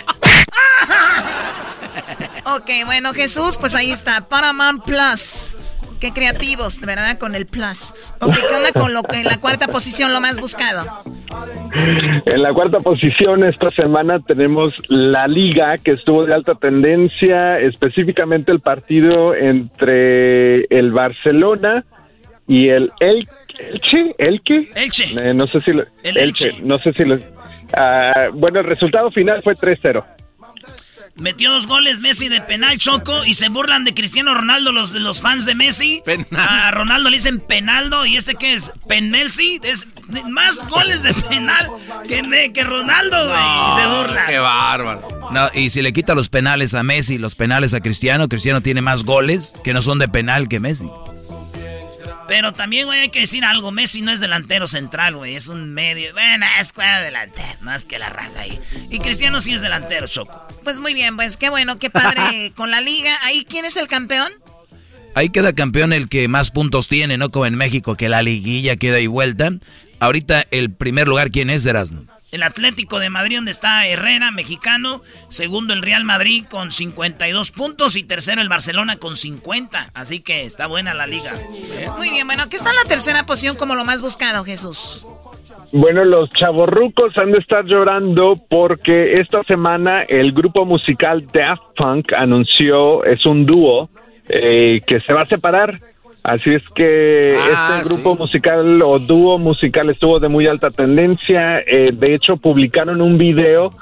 ok, 2.56 2.70
bueno, 2.86 3.14
Jesús, 3.14 3.58
pues 3.58 3.76
ahí 3.76 3.92
está. 3.92 4.28
Paramount 4.28 4.84
Plus 4.84 5.58
Qué 6.04 6.12
creativos, 6.12 6.82
de 6.82 6.86
verdad, 6.86 7.18
con 7.18 7.34
el 7.34 7.46
plus. 7.46 7.94
Ok, 8.20 8.34
¿qué 8.50 8.54
onda 8.54 8.74
con 8.74 8.94
lo 8.94 9.04
que 9.04 9.22
en 9.22 9.24
la 9.24 9.38
cuarta 9.38 9.70
posición, 9.70 10.12
lo 10.12 10.20
más 10.20 10.38
buscado? 10.38 10.84
En 12.26 12.42
la 12.42 12.54
cuarta 12.54 12.82
posición 12.82 13.46
esta 13.46 13.72
semana 13.72 14.20
tenemos 14.20 14.74
la 14.90 15.30
liga 15.30 15.78
que 15.78 15.92
estuvo 15.92 16.26
de 16.26 16.34
alta 16.34 16.56
tendencia, 16.56 17.58
específicamente 17.58 18.52
el 18.52 18.60
partido 18.60 19.34
entre 19.34 20.66
el 20.66 20.92
Barcelona 20.92 21.86
y 22.50 22.68
el 22.68 22.92
El 23.00 23.26
Elche, 23.72 24.14
Elche, 24.18 24.70
Elche. 24.76 25.06
Eh, 25.30 25.34
no 25.34 25.48
sé 25.48 25.62
si 25.62 25.72
lo, 25.72 25.86
El 26.04 26.18
Elche. 26.18 26.56
no 26.64 26.80
sé 26.80 26.92
si 26.92 27.06
lo, 27.06 27.16
ah, 27.78 28.28
bueno, 28.34 28.60
el 28.60 28.66
resultado 28.66 29.10
final 29.10 29.42
fue 29.42 29.56
3-0. 29.56 30.04
Metió 31.16 31.52
dos 31.52 31.68
goles 31.68 32.00
Messi 32.00 32.28
de 32.28 32.42
penal 32.42 32.80
Choco 32.80 33.24
y 33.24 33.36
se 33.36 33.48
burlan 33.50 33.86
de 33.86 33.94
Cristiano 33.94 34.34
Ronaldo 34.34 34.72
los, 34.72 34.94
los 34.94 35.22
fans 35.22 35.46
de 35.46 35.54
Messi. 35.54 36.02
A 36.36 36.72
Ronaldo 36.72 37.10
le 37.12 37.18
dicen 37.18 37.40
penaldo 37.40 38.06
y 38.08 38.18
este 38.18 38.34
que 38.34 38.54
es 38.56 38.72
penmelsi 38.88 39.60
es 39.64 39.88
más 40.28 40.68
goles 40.70 41.04
de 41.04 41.14
penal 41.14 41.70
que, 42.08 42.24
me- 42.24 42.52
que 42.52 42.64
Ronaldo, 42.64 43.16
güey. 43.28 43.82
se 43.82 43.88
burla. 43.88 44.26
Qué 44.28 44.40
bárbaro. 44.40 45.30
No, 45.32 45.50
y 45.54 45.70
si 45.70 45.82
le 45.84 45.94
quita 45.94 46.16
los 46.16 46.30
penales 46.30 46.74
a 46.74 46.82
Messi, 46.84 47.18
los 47.20 47.36
penales 47.36 47.74
a 47.76 47.82
Cristiano, 47.82 48.28
Cristiano 48.28 48.62
tiene 48.62 48.82
más 48.82 49.04
goles 49.04 49.54
que 49.64 49.74
no 49.74 49.82
son 49.84 50.00
de 50.00 50.08
penal 50.10 50.48
que 50.50 50.60
Messi. 50.60 50.88
Pero 52.28 52.54
también, 52.54 52.86
güey, 52.86 53.02
hay 53.02 53.10
que 53.10 53.22
decir 53.22 53.44
algo. 53.44 53.72
Messi 53.72 54.02
no 54.02 54.12
es 54.12 54.20
delantero 54.20 54.68
central, 54.68 55.16
güey. 55.16 55.36
Es 55.36 55.48
un 55.48 55.74
medio. 55.74 56.14
Bueno, 56.14 56.46
es 56.60 56.74
cuadra 56.74 57.02
delantero. 57.02 57.60
Más 57.62 57.86
que 57.86 58.00
la 58.00 58.10
raza 58.10 58.42
ahí. 58.42 58.60
Y 58.90 59.00
Cristiano 59.00 59.42
sí 59.42 59.54
es 59.54 59.62
delantero, 59.62 60.08
Choco. 60.08 60.48
Pues 60.64 60.80
muy 60.80 60.94
bien, 60.94 61.16
pues 61.16 61.38
qué 61.38 61.50
bueno, 61.50 61.80
qué 61.80 61.90
padre 61.90 62.54
con 62.56 62.72
la 62.72 62.82
liga. 62.82 63.18
Ahí, 63.24 63.46
¿quién 63.48 63.66
es 63.66 63.78
el 63.78 63.88
campeón? 63.88 64.32
Ahí 65.16 65.30
queda 65.30 65.54
campeón 65.54 65.94
el 65.94 66.10
que 66.10 66.28
más 66.28 66.50
puntos 66.50 66.88
tiene, 66.88 67.18
no 67.18 67.30
como 67.30 67.46
en 67.46 67.56
México, 67.56 67.96
que 67.96 68.10
la 68.10 68.24
liguilla 68.24 68.78
queda 68.78 69.00
y 69.00 69.08
vuelta. 69.08 69.52
Ahorita 70.00 70.46
el 70.50 70.72
primer 70.72 71.08
lugar, 71.08 71.30
¿quién 71.30 71.50
es, 71.50 71.66
Erasmo? 71.66 72.06
El 72.34 72.44
Atlético 72.44 73.00
de 73.00 73.10
Madrid, 73.10 73.38
donde 73.38 73.52
está 73.52 73.86
Herrera, 73.88 74.32
mexicano. 74.32 75.02
Segundo, 75.30 75.74
el 75.74 75.84
Real 75.84 76.04
Madrid 76.04 76.44
con 76.50 76.72
52 76.72 77.52
puntos. 77.52 77.96
Y 77.96 78.04
tercero, 78.04 78.42
el 78.42 78.50
Barcelona 78.50 78.98
con 78.98 79.16
50. 79.16 79.92
Así 79.94 80.22
que 80.22 80.44
está 80.44 80.66
buena 80.68 80.94
la 80.96 81.06
liga. 81.08 81.32
Muy 81.98 82.10
bien, 82.10 82.26
bueno, 82.26 82.44
¿qué 82.50 82.56
está 82.56 82.72
en 82.72 82.78
la 82.78 82.86
tercera 82.90 83.26
posición 83.26 83.56
como 83.56 83.76
lo 83.76 83.86
más 83.86 84.02
buscado, 84.02 84.44
Jesús? 84.44 85.06
Bueno, 85.72 86.04
los 86.06 86.32
chavorrucos 86.32 87.18
han 87.18 87.32
de 87.32 87.38
estar 87.38 87.66
llorando 87.66 88.40
porque 88.50 89.20
esta 89.20 89.44
semana 89.44 90.02
el 90.04 90.32
grupo 90.32 90.66
musical 90.66 91.26
Daft 91.32 91.62
Punk 91.76 92.14
anunció, 92.14 93.04
es 93.06 93.26
un 93.26 93.46
dúo, 93.46 93.90
eh, 94.28 94.82
que 94.86 95.00
se 95.02 95.14
va 95.14 95.22
a 95.22 95.26
separar. 95.26 95.80
Así 96.24 96.54
es 96.54 96.64
que 96.74 97.38
Ah, 97.38 97.80
este 97.82 97.94
grupo 97.94 98.16
musical 98.16 98.82
o 98.82 98.98
dúo 98.98 99.38
musical 99.38 99.90
estuvo 99.90 100.20
de 100.20 100.30
muy 100.30 100.48
alta 100.48 100.70
tendencia. 100.70 101.60
Eh, 101.60 101.92
de 101.94 102.16
hecho, 102.16 102.38
publicaron 102.38 103.02
un 103.02 103.18
video 103.18 103.74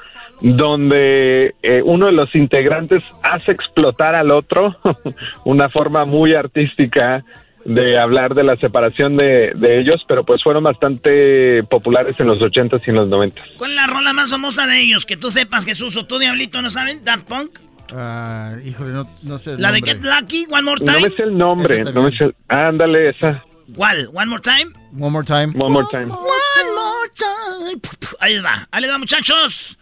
donde 0.41 1.53
eh, 1.61 1.81
uno 1.85 2.07
de 2.07 2.13
los 2.13 2.35
integrantes 2.35 3.03
hace 3.21 3.51
explotar 3.51 4.15
al 4.15 4.31
otro, 4.31 4.75
una 5.45 5.69
forma 5.69 6.05
muy 6.05 6.33
artística 6.33 7.23
de 7.63 7.99
hablar 7.99 8.33
de 8.33 8.43
la 8.43 8.55
separación 8.57 9.17
de, 9.17 9.51
de 9.55 9.79
ellos, 9.79 10.03
pero 10.07 10.23
pues 10.23 10.41
fueron 10.41 10.63
bastante 10.63 11.63
populares 11.65 12.15
en 12.19 12.25
los 12.25 12.39
80s 12.39 12.81
y 12.87 12.89
en 12.89 12.95
los 12.95 13.07
90s. 13.07 13.35
¿Cuál 13.57 13.69
es 13.69 13.75
la 13.75 13.85
rola 13.85 14.13
más 14.13 14.31
famosa 14.31 14.65
de 14.65 14.81
ellos? 14.81 15.05
Que 15.05 15.15
tú 15.15 15.29
sepas, 15.29 15.63
Jesús, 15.63 15.95
o 15.95 16.05
tú, 16.07 16.17
Diablito, 16.17 16.59
¿no 16.63 16.71
saben? 16.71 17.03
Daft 17.03 17.27
Punk. 17.27 17.59
Ah, 17.93 18.53
híjole, 18.63 18.91
no, 18.93 19.09
no 19.23 19.37
sé. 19.39 19.51
el 19.53 19.61
La 19.61 19.71
de. 19.71 19.81
Get 19.81 20.01
Lucky, 20.01 20.45
One 20.49 20.61
More 20.61 20.79
No 20.85 20.93
Time. 20.93 21.09
me 21.09 21.15
sé 21.15 21.23
el 21.23 21.37
nombre, 21.37 21.83
no 21.83 22.03
me 22.03 22.11
sé 22.17 22.23
el- 22.25 22.35
Ándale, 22.47 23.09
esa. 23.09 23.43
¿Cuál? 23.75 24.09
One 24.13 24.25
More 24.27 24.41
Time. 24.41 24.71
One 24.97 25.11
more 25.11 25.25
time. 25.25 25.53
One 25.57 25.73
more 25.73 25.87
time. 25.91 26.11
One 26.11 26.71
more 26.75 27.09
time. 27.15 27.81
Ahí 28.19 28.39
va, 28.39 28.67
ahí 28.71 28.85
va, 28.87 28.97
muchachos. 28.97 29.77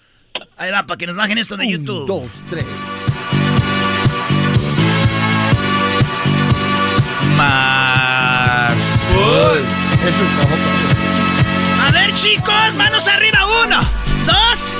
Ahí 0.57 0.71
va, 0.71 0.83
para 0.85 0.97
que 0.97 1.07
nos 1.07 1.15
bajen 1.15 1.37
esto 1.37 1.57
de 1.57 1.67
YouTube. 1.69 2.05
Dos, 2.07 2.29
tres. 2.49 2.65
Más. 7.69 8.99
A 11.87 11.91
ver, 11.91 12.13
chicos, 12.13 12.75
manos 12.75 13.07
arriba. 13.07 13.39
Uno, 13.65 13.79
dos, 14.25 14.73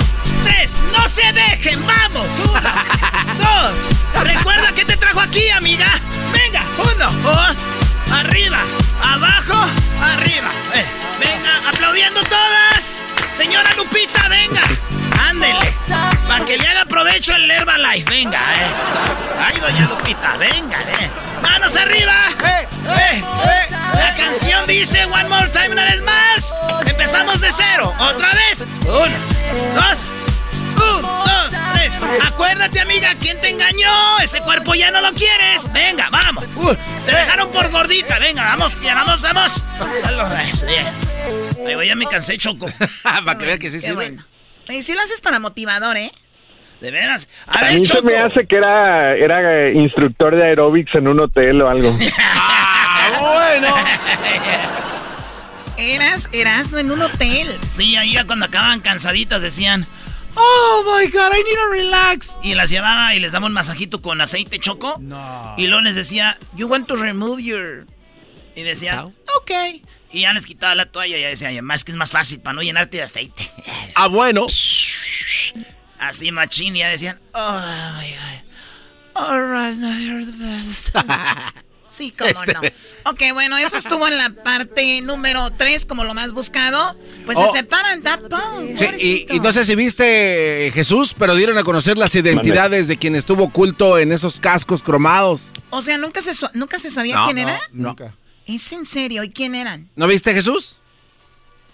tres. 0.50 0.76
No 0.92 1.08
se 1.08 1.32
dejen, 1.32 1.84
vamos. 1.86 2.26
Uno, 2.44 2.60
dos. 3.38 4.24
Recuerda 4.24 4.72
que 4.72 4.84
te 4.84 4.96
trajo 4.96 5.20
aquí, 5.20 5.48
amiga. 5.50 5.86
Venga, 6.32 6.62
uno. 6.78 7.08
Arriba, 8.12 8.58
abajo, 9.02 9.66
arriba. 10.02 10.50
Eh, 10.74 10.84
venga, 11.18 11.68
aplaudiendo 11.68 12.22
todas. 12.24 13.02
Señora 13.32 13.70
Lupita, 13.76 14.28
venga. 14.28 14.62
Ándele. 15.28 15.74
Para 16.26 16.44
que 16.44 16.58
le 16.58 16.66
haga 16.66 16.84
provecho 16.84 17.34
el 17.34 17.50
Herbalife. 17.50 18.10
Venga, 18.10 18.40
eso. 18.56 19.00
Ay, 19.40 19.60
doña 19.60 19.86
Lupita, 19.86 20.36
venga, 20.36 20.80
eh. 20.82 21.10
Manos 21.42 21.76
arriba. 21.76 22.14
Eh, 22.44 22.68
eh, 22.88 23.22
eh. 23.22 23.68
La 23.94 24.14
canción 24.16 24.66
dice 24.66 25.04
One 25.06 25.28
More 25.28 25.48
Time 25.48 25.70
una 25.70 25.84
vez 25.84 26.02
más. 26.02 26.52
Empezamos 26.86 27.40
de 27.40 27.50
cero. 27.52 27.94
Otra 27.98 28.32
vez. 28.34 28.64
Uno, 28.82 29.16
dos, 29.74 30.00
un, 30.70 31.02
dos, 31.02 31.50
tres. 31.74 31.98
Acuérdate, 32.26 32.80
amiga, 32.80 33.08
¿quién 33.20 33.40
te 33.40 33.50
engañó? 33.50 34.18
Ese 34.22 34.40
cuerpo 34.40 34.74
ya 34.74 34.90
no 34.90 35.00
lo 35.00 35.12
quieres. 35.12 35.70
Venga, 35.72 36.08
vamos. 36.10 36.44
Uh, 36.56 36.74
te 37.06 37.12
dejaron 37.14 37.50
por 37.50 37.70
gordita. 37.70 38.18
Venga, 38.18 38.42
vamos, 38.44 38.80
ya 38.80 38.94
vamos, 38.94 39.22
vamos. 39.22 39.62
Ay, 41.66 41.88
ya 41.88 41.94
me 41.96 42.06
cansé, 42.06 42.38
Choco. 42.38 42.66
Para 43.02 43.38
que 43.38 43.44
vean 43.46 43.58
que 43.58 43.70
sí 43.70 43.80
sirve. 43.80 43.94
bueno. 43.94 44.24
Oye, 44.68 44.82
sí 44.82 44.94
lo 44.94 45.00
haces 45.00 45.20
para 45.20 45.40
motivador, 45.40 45.96
¿eh? 45.96 46.12
De 46.80 46.90
veras. 46.92 47.28
A 47.46 47.58
A 47.58 47.62
ver, 47.64 47.80
mí 47.80 47.84
se 47.84 47.94
Choco. 47.94 48.06
me 48.06 48.16
hace 48.16 48.46
que 48.46 48.56
era, 48.56 49.14
era 49.16 49.66
eh, 49.66 49.72
instructor 49.74 50.36
de 50.36 50.44
aeróbics 50.44 50.94
en 50.94 51.08
un 51.08 51.18
hotel 51.20 51.60
o 51.62 51.68
algo. 51.68 51.90
bueno. 53.20 53.74
Eras, 55.76 56.28
eras 56.32 56.70
no 56.70 56.78
en 56.78 56.90
un 56.90 57.02
hotel. 57.02 57.48
Sí, 57.66 57.96
ahí 57.96 58.12
ya 58.12 58.24
cuando 58.24 58.46
acababan 58.46 58.80
cansaditas 58.80 59.40
decían, 59.42 59.86
Oh 60.36 60.82
my 60.86 61.10
god, 61.10 61.32
I 61.34 61.42
need 61.42 61.56
to 61.56 61.68
relax. 61.70 62.38
Y 62.42 62.54
las 62.54 62.70
llevaba 62.70 63.14
y 63.14 63.20
les 63.20 63.32
daba 63.32 63.46
un 63.46 63.52
masajito 63.52 64.00
con 64.02 64.20
aceite 64.20 64.58
choco. 64.58 64.96
No. 65.00 65.54
Y 65.56 65.66
luego 65.66 65.82
les 65.82 65.96
decía, 65.96 66.38
You 66.56 66.66
want 66.68 66.86
to 66.88 66.96
remove 66.96 67.42
your. 67.42 67.86
Y 68.56 68.62
decían, 68.62 69.12
Ok. 69.36 69.50
Y 70.12 70.22
ya 70.22 70.32
les 70.32 70.46
quitaba 70.46 70.74
la 70.74 70.86
toalla 70.86 71.16
y 71.18 71.20
ya 71.20 71.28
decían, 71.28 71.64
más 71.64 71.84
que 71.84 71.92
es 71.92 71.96
más 71.96 72.10
fácil 72.10 72.40
para 72.40 72.54
no 72.54 72.62
llenarte 72.62 72.96
de 72.98 73.02
aceite. 73.04 73.50
Ah, 73.94 74.06
bueno. 74.08 74.46
Así 75.98 76.30
machín, 76.32 76.74
y 76.76 76.78
ya 76.80 76.88
decían, 76.88 77.20
Oh 77.34 77.60
my 77.98 78.10
god. 78.10 78.40
Alright, 79.22 79.76
now 79.78 79.98
you're 79.98 80.24
the 80.24 80.32
best. 80.32 80.90
Sí, 81.90 82.12
cómo 82.16 82.30
Este- 82.30 82.52
no. 82.54 82.60
Ok, 83.10 83.20
bueno, 83.34 83.58
eso 83.58 83.76
estuvo 83.76 84.06
en 84.06 84.16
la 84.16 84.30
parte 84.30 85.00
número 85.00 85.50
3 85.50 85.84
como 85.86 86.04
lo 86.04 86.14
más 86.14 86.32
buscado. 86.32 86.96
Pues 87.26 87.36
Oh. 87.38 87.50
se 87.50 87.58
separan 87.58 88.02
Daft 88.02 88.22
Punk. 88.28 88.78
Sí, 88.96 89.26
y, 89.28 89.40
no 89.40 89.52
sé 89.52 89.64
si 89.64 89.74
viste 89.74 90.68
eh, 90.68 90.72
Jesús, 90.72 91.14
pero 91.18 91.34
dieron 91.34 91.58
a 91.58 91.64
conocer 91.64 91.98
las 91.98 92.14
identidades 92.14 92.86
de 92.88 92.96
quien 92.96 93.16
estuvo 93.16 93.44
oculto 93.44 93.98
en 93.98 94.12
esos 94.12 94.38
cascos 94.40 94.82
cromados. 94.82 95.42
O 95.70 95.82
sea, 95.82 95.98
nunca 95.98 96.22
se, 96.22 96.32
nunca 96.54 96.78
se 96.78 96.90
sabía 96.90 97.16
No, 97.16 97.24
quién 97.26 97.36
no, 97.36 97.42
era. 97.48 97.60
Nunca. 97.72 98.14
¿Es 98.46 98.72
en 98.72 98.86
serio? 98.86 99.22
¿Y 99.22 99.30
quién 99.30 99.54
eran? 99.54 99.88
¿No 99.96 100.06
viste 100.06 100.32
Jesús? 100.34 100.76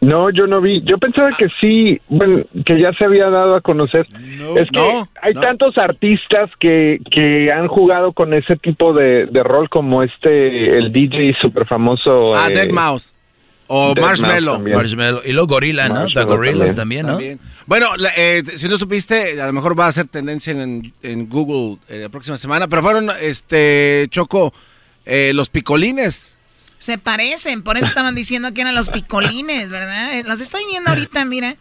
No, 0.01 0.31
yo 0.31 0.47
no 0.47 0.61
vi. 0.61 0.83
Yo 0.85 0.99
pensaba 0.99 1.31
que 1.31 1.47
sí, 1.61 2.01
bueno, 2.09 2.45
que 2.67 2.79
ya 2.81 2.93
se 2.93 3.05
había 3.05 3.31
dado 3.31 3.55
a 3.57 3.61
conocer. 3.63 4.07
es 4.57 4.67
que 4.71 4.79
no, 4.79 5.09
hay 5.23 5.33
no. 5.35 5.41
tantos 5.41 5.79
artistas 5.79 6.51
que, 6.61 7.01
que 7.11 7.51
han 7.51 7.67
jugado 7.69 8.13
con 8.13 8.35
ese 8.35 8.57
tipo 8.57 8.93
de, 8.93 9.27
de 9.27 9.43
rol 9.43 9.69
como 9.71 10.03
este, 10.03 10.77
el 10.79 10.93
DJ 10.93 11.35
súper 11.41 11.67
famoso. 11.67 12.35
Ah, 12.37 12.49
eh, 12.51 12.55
Dead 12.55 12.71
Mouse. 12.71 13.15
O 13.69 13.95
Dead 13.95 14.05
Marshmallow. 14.05 14.61
Marshmallow. 14.61 15.21
Y 15.25 15.33
luego 15.33 15.49
Gorila, 15.49 15.89
¿no? 15.89 16.07
The 16.07 16.23
Gorillas 16.25 16.75
también. 16.77 17.07
también, 17.07 17.07
¿no? 17.07 17.13
También. 17.13 17.41
Bueno, 17.67 17.97
la- 17.97 18.13
eh, 18.17 18.43
si 18.55 18.69
no 18.69 18.77
supiste, 18.79 19.41
a 19.41 19.47
lo 19.47 19.53
mejor 19.53 19.77
va 19.79 19.89
a 19.89 19.93
ser 19.93 20.07
tendencia 20.07 20.53
en, 20.53 20.93
en 21.03 21.29
Google 21.29 21.79
eh, 21.89 22.01
la 22.03 22.09
próxima 22.11 22.37
semana, 22.37 22.69
pero 22.69 22.83
fueron, 22.83 23.09
este, 23.23 24.07
Choco, 24.11 24.53
eh, 25.05 25.33
los 25.35 25.49
picolines. 25.49 26.36
Se 26.87 26.99
parecen, 26.99 27.63
por 27.65 27.77
eso 27.77 27.87
estaban 27.89 28.15
diciendo 28.15 28.55
que 28.55 28.61
eran 28.61 28.73
los 28.77 28.91
picolines, 28.91 29.71
¿verdad? 29.71 30.15
Eh, 30.17 30.23
Los 30.25 30.41
estoy 30.41 30.65
viendo 30.67 30.91
ahorita, 30.91 31.25
mira. 31.25 31.57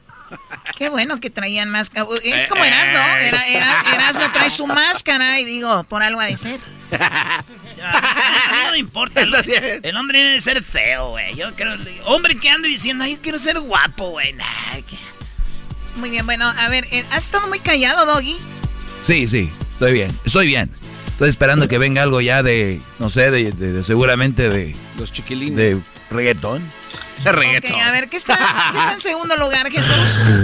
Qué 0.76 0.90
bueno 0.90 1.20
que 1.20 1.32
traían 1.32 1.72
máscara. 1.72 2.06
Es 2.24 2.46
como 2.46 2.64
Erasno, 2.64 3.00
era, 3.00 3.48
era, 3.48 3.82
Erasno 3.92 4.32
trae 4.34 4.52
su 4.52 4.68
máscara 4.68 5.40
y 5.40 5.46
digo, 5.46 5.84
por 5.86 6.04
algo 6.04 6.20
ha 6.20 6.26
de 6.26 6.38
ser. 6.38 6.60
Ya, 6.92 7.92
a 7.92 8.52
mí 8.52 8.58
no 8.66 8.72
me 8.74 8.78
importa. 8.78 9.22
El, 9.22 9.34
el 9.82 9.98
hombre 9.98 10.20
debe 10.24 10.42
ser 10.42 10.64
feo, 10.64 11.10
güey. 11.10 11.36
Yo 11.36 11.56
creo. 11.56 11.76
Hombre 12.04 12.38
que 12.38 12.48
ande 12.52 12.68
diciendo, 12.68 13.04
ay, 13.04 13.16
yo 13.16 13.22
quiero 13.24 13.40
ser 13.40 13.60
guapo, 13.60 14.12
güey. 14.12 14.32
Nah, 14.34 14.46
que- 14.88 16.00
Muy 16.00 16.12
bien, 16.12 16.28
bueno, 16.28 16.46
a 16.48 16.70
ver, 16.70 16.86
eh, 16.92 17.04
has 17.10 17.24
estado 17.26 17.48
muy 17.48 17.58
callado, 17.60 18.06
Doggy. 18.06 18.38
Sí, 19.02 19.28
sí, 19.28 19.52
estoy 19.72 19.94
bien, 19.94 20.20
estoy 20.24 20.46
bien. 20.46 20.70
Estoy 21.16 21.30
esperando 21.30 21.68
que 21.70 21.78
venga 21.78 22.02
algo 22.04 22.20
ya 22.20 22.44
de, 22.44 22.82
no 23.00 23.10
sé, 23.10 23.32
de, 23.32 23.52
de- 23.54 23.72
de- 23.72 23.84
seguramente 23.86 24.50
de... 24.50 24.76
Los 25.00 25.14
chiquilines. 25.14 25.56
De 25.56 25.78
reggaetón. 26.12 26.62
De 27.24 27.32
reggaetón. 27.32 27.80
A 27.80 27.92
ver, 27.92 28.10
¿qué 28.10 28.18
está, 28.18 28.38
qué 28.74 28.78
está 28.78 28.92
en 28.94 29.00
segundo 29.00 29.38
lugar, 29.38 29.70
Jesús? 29.72 30.42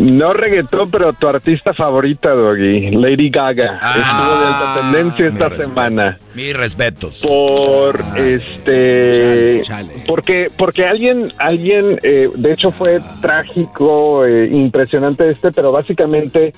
No 0.00 0.34
reggaetón, 0.34 0.90
pero 0.90 1.12
tu 1.14 1.26
artista 1.28 1.72
favorita, 1.72 2.30
Doggy, 2.30 2.90
Lady 2.90 3.30
Gaga, 3.30 3.80
estuvo 3.96 4.38
de 4.40 4.46
alta 4.46 4.78
tendencia 4.82 5.26
esta 5.28 5.48
respeto. 5.48 5.64
semana. 5.70 6.18
Mis 6.34 6.54
respetos. 6.54 7.22
Por 7.26 8.02
este, 8.18 9.62
porque 10.06 10.48
porque 10.56 10.86
alguien 10.86 11.32
alguien, 11.38 11.98
eh, 12.02 12.28
de 12.34 12.52
hecho 12.52 12.70
fue 12.72 13.00
trágico, 13.22 14.26
eh, 14.26 14.48
impresionante 14.52 15.30
este, 15.30 15.52
pero 15.52 15.72
básicamente 15.72 16.52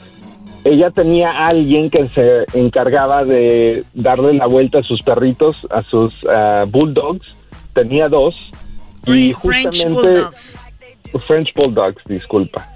ella 0.64 0.90
tenía 0.90 1.30
a 1.30 1.48
alguien 1.48 1.90
que 1.90 2.08
se 2.08 2.44
encargaba 2.54 3.24
de 3.24 3.84
darle 3.94 4.34
la 4.34 4.46
vuelta 4.46 4.78
a 4.78 4.82
sus 4.82 5.02
perritos, 5.02 5.66
a 5.70 5.82
sus 5.82 6.14
ah, 6.28 6.64
bulldogs. 6.68 7.34
Tenía 7.74 8.08
dos 8.08 8.34
y 9.06 9.32
French 9.32 9.84
justamente 9.84 10.08
Bulldogs. 10.10 10.58
French 11.26 11.54
Bulldogs, 11.54 12.02
disculpa. 12.06 12.68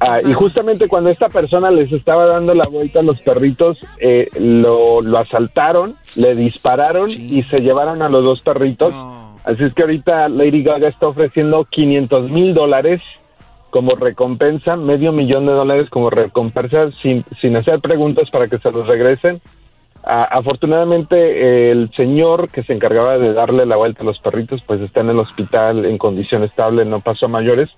Ah, 0.00 0.20
y 0.24 0.32
justamente 0.32 0.88
cuando 0.88 1.10
esta 1.10 1.28
persona 1.28 1.70
les 1.70 1.92
estaba 1.92 2.26
dando 2.26 2.54
la 2.54 2.66
vuelta 2.66 3.00
a 3.00 3.02
los 3.02 3.20
perritos, 3.20 3.78
eh, 3.98 4.28
lo, 4.40 5.02
lo 5.02 5.18
asaltaron, 5.18 5.96
le 6.16 6.34
dispararon 6.34 7.10
y 7.10 7.42
se 7.44 7.60
llevaron 7.60 8.00
a 8.00 8.08
los 8.08 8.24
dos 8.24 8.40
perritos. 8.40 8.94
Así 9.44 9.62
es 9.64 9.74
que 9.74 9.82
ahorita 9.82 10.28
Lady 10.28 10.62
Gaga 10.62 10.88
está 10.88 11.08
ofreciendo 11.08 11.64
500 11.64 12.30
mil 12.30 12.54
dólares 12.54 13.02
como 13.74 13.96
recompensa, 13.96 14.76
medio 14.76 15.10
millón 15.10 15.46
de 15.46 15.52
dólares 15.52 15.90
como 15.90 16.08
recompensa 16.08 16.92
sin, 17.02 17.24
sin 17.40 17.56
hacer 17.56 17.80
preguntas 17.80 18.30
para 18.30 18.46
que 18.46 18.58
se 18.58 18.70
los 18.70 18.86
regresen. 18.86 19.40
Ah, 20.04 20.28
afortunadamente 20.30 21.16
eh, 21.16 21.72
el 21.72 21.90
señor 21.96 22.50
que 22.50 22.62
se 22.62 22.72
encargaba 22.72 23.18
de 23.18 23.32
darle 23.32 23.66
la 23.66 23.74
vuelta 23.74 24.02
a 24.02 24.06
los 24.06 24.20
perritos 24.20 24.62
pues 24.62 24.80
está 24.80 25.00
en 25.00 25.10
el 25.10 25.18
hospital 25.18 25.86
en 25.86 25.98
condición 25.98 26.44
estable, 26.44 26.84
no 26.84 27.00
pasó 27.00 27.26
a 27.26 27.30
mayores, 27.30 27.68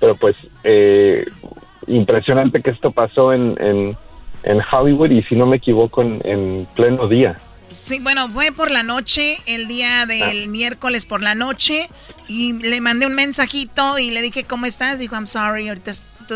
pero 0.00 0.14
pues 0.14 0.36
eh, 0.64 1.26
impresionante 1.86 2.62
que 2.62 2.70
esto 2.70 2.90
pasó 2.90 3.34
en, 3.34 3.54
en, 3.60 3.94
en 4.44 4.58
Hollywood 4.72 5.10
y 5.10 5.22
si 5.22 5.36
no 5.36 5.44
me 5.44 5.56
equivoco 5.56 6.00
en, 6.00 6.22
en 6.24 6.66
pleno 6.74 7.08
día. 7.08 7.36
Sí, 7.72 7.98
bueno, 8.00 8.30
fue 8.30 8.52
por 8.52 8.70
la 8.70 8.82
noche, 8.82 9.38
el 9.46 9.66
día 9.68 10.06
del 10.06 10.48
miércoles 10.48 11.06
por 11.06 11.22
la 11.22 11.34
noche, 11.34 11.88
y 12.28 12.52
le 12.54 12.80
mandé 12.80 13.06
un 13.06 13.14
mensajito 13.14 13.98
y 13.98 14.10
le 14.10 14.22
dije, 14.22 14.44
¿cómo 14.44 14.66
estás? 14.66 14.98
Dijo, 14.98 15.14
I'm 15.14 15.26
sorry, 15.26 15.68
ahorita 15.68 15.92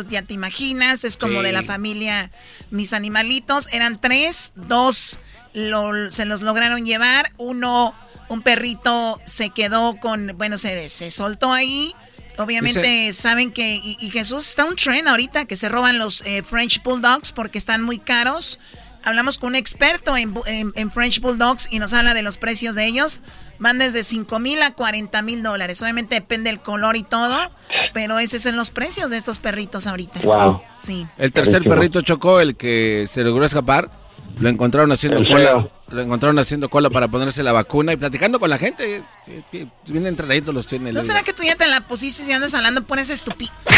ya 0.08 0.22
te 0.22 0.34
imaginas, 0.34 1.04
es 1.04 1.16
como 1.16 1.38
Sí. 1.40 1.46
de 1.46 1.52
la 1.52 1.62
familia 1.62 2.30
Mis 2.70 2.92
Animalitos. 2.92 3.72
Eran 3.72 4.00
tres, 4.00 4.52
dos 4.56 5.18
lo- 5.54 6.10
se 6.10 6.24
los 6.24 6.42
lograron 6.42 6.84
llevar, 6.84 7.32
uno, 7.38 7.94
un 8.28 8.42
perrito 8.42 9.18
se 9.24 9.50
quedó 9.50 9.96
con, 10.00 10.32
bueno, 10.36 10.58
se, 10.58 10.88
se 10.88 11.10
soltó 11.10 11.52
ahí. 11.52 11.94
Obviamente 12.38 12.80
Dice- 13.06 13.12
saben 13.14 13.50
que, 13.52 13.76
y, 13.76 13.96
y 14.00 14.10
Jesús 14.10 14.46
está 14.48 14.64
un 14.66 14.76
tren 14.76 15.08
ahorita, 15.08 15.46
que 15.46 15.56
se 15.56 15.68
roban 15.70 15.96
los 15.98 16.20
eh, 16.26 16.42
French 16.42 16.82
Bulldogs 16.82 17.32
porque 17.32 17.56
están 17.56 17.82
muy 17.82 17.98
caros. 17.98 18.58
Hablamos 19.06 19.38
con 19.38 19.48
un 19.50 19.54
experto 19.56 20.16
en, 20.16 20.34
en- 20.46 20.72
en 20.74 20.90
French 20.90 21.20
Bulldogs 21.20 21.68
y 21.70 21.78
nos 21.78 21.92
habla 21.94 22.12
de 22.12 22.22
los 22.22 22.36
precios 22.38 22.74
de 22.74 22.86
ellos. 22.86 23.20
Van 23.58 23.78
desde 23.78 24.04
5 24.04 24.38
mil 24.38 24.60
a 24.62 24.72
40 24.72 25.22
mil 25.22 25.42
dólares. 25.42 25.80
Obviamente 25.80 26.16
depende 26.16 26.50
del 26.50 26.60
color 26.60 26.96
y 26.96 27.02
todo, 27.04 27.50
pero 27.94 28.18
esos 28.18 28.42
son 28.42 28.56
los 28.56 28.70
precios 28.70 29.08
de 29.08 29.16
estos 29.16 29.38
perritos 29.38 29.86
ahorita. 29.86 30.20
Wow. 30.20 30.60
Sí. 30.76 31.06
El 31.16 31.32
tercer 31.32 31.62
perrito 31.64 32.02
chocó, 32.02 32.40
el 32.40 32.56
que 32.56 33.06
se 33.08 33.22
logró 33.22 33.46
escapar, 33.46 33.90
lo 34.38 34.50
encontraron 34.50 34.92
haciendo 34.92 35.24
cola. 35.24 35.68
Lo 35.88 36.00
encontraron 36.02 36.36
haciendo 36.40 36.68
cola 36.68 36.90
para 36.90 37.06
ponerse 37.08 37.44
la 37.44 37.52
vacuna 37.52 37.92
y 37.92 37.96
platicando 37.96 38.40
con 38.40 38.50
la 38.50 38.58
gente. 38.58 39.04
Eh, 39.28 39.42
eh, 39.52 39.66
Bien 39.86 40.04
entrenaditos 40.06 40.52
los 40.52 40.66
tiene. 40.66 40.92
¿No 40.92 41.02
será 41.04 41.22
que 41.22 41.32
tú 41.32 41.44
ya 41.44 41.54
te 41.54 41.66
la 41.68 41.86
pusiste 41.86 42.28
y 42.28 42.34
andas 42.34 42.52
hablando 42.54 42.82
por 42.84 42.98
ese 42.98 43.12
estúpido? 43.14 43.52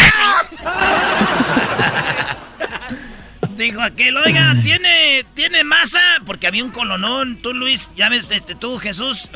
Dijo 3.58 3.82
aquel, 3.82 4.16
oiga, 4.16 4.54
¿tiene, 4.62 5.26
¿tiene 5.34 5.64
masa? 5.64 5.98
Porque 6.24 6.46
había 6.46 6.62
un 6.62 6.70
colonón, 6.70 7.42
tú 7.42 7.52
Luis, 7.52 7.90
ya 7.96 8.08
ves, 8.08 8.30
este, 8.30 8.54
tú 8.54 8.78
Jesús. 8.78 9.28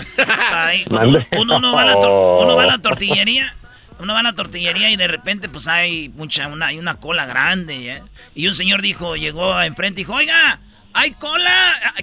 Ahí, 0.52 0.84
uno, 1.32 1.56
uno 1.56 1.74
va 1.74 1.82
a 1.82 1.86
la 1.86 1.96
uno 1.96 2.54
va 2.54 2.62
a 2.62 2.66
la 2.66 2.78
tortillería, 2.78 3.52
uno 3.98 4.14
va 4.14 4.20
a 4.20 4.22
la 4.22 4.34
tortillería 4.34 4.90
y 4.90 4.96
de 4.96 5.08
repente 5.08 5.48
pues 5.48 5.66
hay 5.66 6.08
mucha, 6.10 6.46
una, 6.46 6.66
hay 6.66 6.78
una 6.78 7.00
cola 7.00 7.26
grande, 7.26 7.82
¿ya? 7.82 8.04
Y 8.36 8.46
un 8.46 8.54
señor 8.54 8.80
dijo, 8.80 9.16
llegó 9.16 9.60
enfrente 9.60 10.02
y 10.02 10.04
dijo, 10.04 10.14
oiga, 10.14 10.60
¿hay 10.92 11.10
cola? 11.10 11.50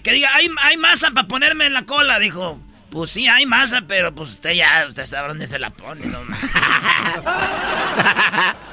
Que 0.04 0.12
diga, 0.12 0.36
¿hay, 0.36 0.50
hay 0.62 0.76
masa 0.76 1.12
para 1.12 1.30
ponerme 1.30 1.68
en 1.68 1.74
la 1.74 1.84
cola? 1.84 2.20
Dijo, 2.20 2.60
pues 2.90 3.12
sí, 3.12 3.30
hay 3.30 3.46
masa, 3.46 3.84
pero 3.88 4.14
pues 4.14 4.32
usted 4.32 4.56
ya, 4.56 4.84
usted 4.86 5.06
sabe 5.06 5.30
dónde 5.30 5.48
se 5.48 5.58
la 5.58 5.70
pone, 5.70 6.06
no 6.06 6.22
más. 6.24 6.40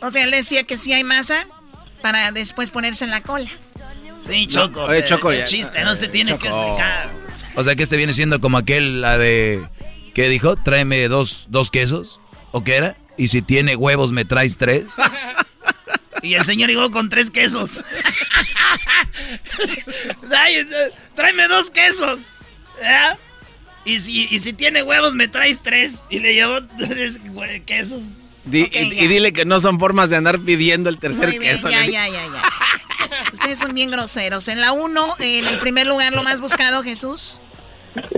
O 0.00 0.10
sea, 0.10 0.22
él 0.22 0.30
decía 0.30 0.62
que 0.62 0.78
sí 0.78 0.92
hay 0.92 1.02
masa 1.02 1.44
para 2.02 2.32
después 2.32 2.70
ponerse 2.70 3.04
en 3.04 3.10
la 3.10 3.20
cola. 3.22 3.48
Sí, 4.20 4.46
Choco. 4.46 4.82
oye, 4.84 5.04
Choco, 5.04 5.30
el 5.30 5.44
chiste, 5.44 5.82
no 5.84 5.94
se 5.94 6.08
tiene 6.08 6.36
que 6.38 6.48
explicar. 6.48 7.10
O 7.54 7.62
sea 7.64 7.74
que 7.76 7.82
este 7.82 7.96
viene 7.96 8.12
siendo 8.14 8.40
como 8.40 8.58
aquel, 8.58 9.00
la 9.00 9.16
de... 9.18 9.66
¿Qué 10.14 10.28
dijo? 10.28 10.56
Tráeme 10.56 11.06
dos, 11.08 11.46
dos 11.48 11.70
quesos. 11.70 12.20
¿O 12.50 12.64
qué 12.64 12.76
era? 12.76 12.96
Y 13.16 13.28
si 13.28 13.42
tiene 13.42 13.76
huevos, 13.76 14.12
me 14.12 14.24
traes 14.24 14.58
tres. 14.58 14.84
Y 16.20 16.34
el 16.34 16.44
señor 16.44 16.68
llegó 16.68 16.90
con 16.90 17.08
tres 17.08 17.30
quesos. 17.30 17.80
Eh, 20.50 20.66
tráeme 21.14 21.46
dos 21.48 21.70
quesos. 21.70 22.22
¿Ya? 22.80 23.18
Y 23.84 23.98
si, 24.00 24.26
y 24.30 24.38
si 24.38 24.52
tiene 24.52 24.82
huevos, 24.82 25.14
me 25.14 25.28
traes 25.28 25.62
tres. 25.62 26.00
Y 26.10 26.18
le 26.20 26.34
llevó 26.34 26.64
tres 26.78 27.20
hue- 27.22 27.64
quesos. 27.64 28.02
Di- 28.50 28.68
y, 28.72 29.06
dile 29.06 29.32
que 29.32 29.44
no 29.44 29.60
son 29.60 29.78
formas 29.78 30.10
de 30.10 30.16
andar 30.16 30.38
pidiendo 30.38 30.88
el 30.90 30.98
tercer 30.98 31.28
Muy 31.28 31.38
bien, 31.38 31.52
queso. 31.52 31.70
ya, 31.70 31.84
le- 31.84 31.92
ya, 31.92 32.06
ya, 32.08 32.14
ya. 32.14 32.42
Ustedes 33.32 33.58
son 33.58 33.74
bien 33.74 33.90
groseros. 33.90 34.48
En 34.48 34.60
la 34.60 34.72
1, 34.72 35.06
en 35.20 35.46
el 35.46 35.58
primer 35.58 35.86
lugar, 35.86 36.12
lo 36.12 36.22
más 36.22 36.40
buscado, 36.40 36.82
Jesús. 36.82 37.40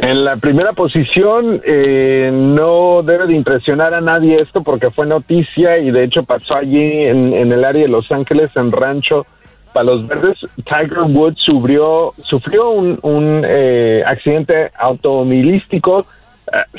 En 0.02 0.24
la 0.24 0.36
primera 0.36 0.72
posición 0.74 1.62
eh, 1.64 2.30
no 2.32 3.02
debe 3.02 3.26
de 3.28 3.34
impresionar 3.34 3.94
a 3.94 4.00
nadie 4.00 4.38
esto 4.40 4.62
porque 4.62 4.90
fue 4.90 5.06
noticia 5.06 5.78
y 5.78 5.90
de 5.90 6.04
hecho 6.04 6.22
pasó 6.22 6.54
allí 6.56 7.04
en, 7.04 7.32
en 7.32 7.50
el 7.52 7.64
área 7.64 7.82
de 7.82 7.88
Los 7.88 8.10
Ángeles, 8.12 8.50
en 8.56 8.72
Rancho 8.72 9.26
Palos 9.72 10.06
Verdes. 10.06 10.36
Tiger 10.64 11.02
Woods 11.08 11.40
sufrió, 11.44 12.12
sufrió 12.24 12.70
un, 12.70 12.98
un, 13.02 13.42
eh, 13.46 14.02
accidente 14.06 14.70
automovilístico, 14.78 16.04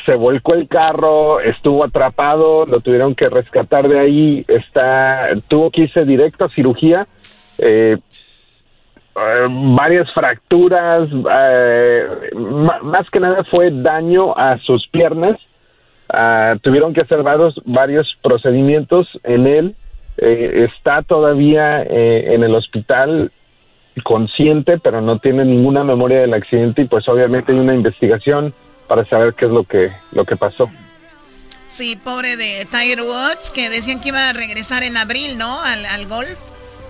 se 0.05 0.15
volcó 0.15 0.53
el 0.53 0.67
carro, 0.67 1.39
estuvo 1.39 1.83
atrapado, 1.83 2.65
lo 2.65 2.81
tuvieron 2.81 3.15
que 3.15 3.29
rescatar 3.29 3.87
de 3.87 3.99
ahí, 3.99 4.45
está, 4.47 5.29
tuvo 5.47 5.71
que 5.71 5.81
irse 5.83 6.05
directo 6.05 6.45
a 6.45 6.49
cirugía. 6.49 7.07
Eh, 7.59 7.97
eh, 9.13 9.47
varias 9.49 10.11
fracturas, 10.13 11.09
eh, 11.31 12.07
más 12.33 13.09
que 13.09 13.19
nada 13.19 13.43
fue 13.43 13.71
daño 13.71 14.37
a 14.37 14.57
sus 14.59 14.87
piernas. 14.87 15.37
Ah, 16.09 16.55
tuvieron 16.61 16.93
que 16.93 17.01
hacer 17.01 17.23
varios, 17.23 17.59
varios 17.65 18.17
procedimientos 18.21 19.07
en 19.23 19.47
él. 19.47 19.75
Eh, 20.17 20.67
está 20.69 21.01
todavía 21.03 21.83
eh, 21.83 22.33
en 22.33 22.43
el 22.43 22.53
hospital 22.53 23.31
consciente, 24.03 24.77
pero 24.77 25.01
no 25.01 25.19
tiene 25.19 25.45
ninguna 25.45 25.83
memoria 25.83 26.21
del 26.21 26.33
accidente 26.33 26.81
y 26.81 26.85
pues 26.85 27.07
obviamente 27.07 27.51
hay 27.51 27.59
una 27.59 27.75
investigación 27.75 28.53
para 28.91 29.07
saber 29.07 29.33
qué 29.35 29.45
es 29.45 29.51
lo 29.51 29.63
que, 29.63 29.89
lo 30.11 30.25
que 30.25 30.35
pasó. 30.35 30.69
Sí, 31.67 31.95
pobre 31.95 32.35
de 32.35 32.67
Tiger 32.69 33.03
Woods, 33.03 33.49
que 33.49 33.69
decían 33.69 34.01
que 34.01 34.09
iba 34.09 34.27
a 34.27 34.33
regresar 34.33 34.83
en 34.83 34.97
abril, 34.97 35.37
¿no? 35.37 35.61
Al, 35.61 35.85
al 35.85 36.07
golf. 36.07 36.37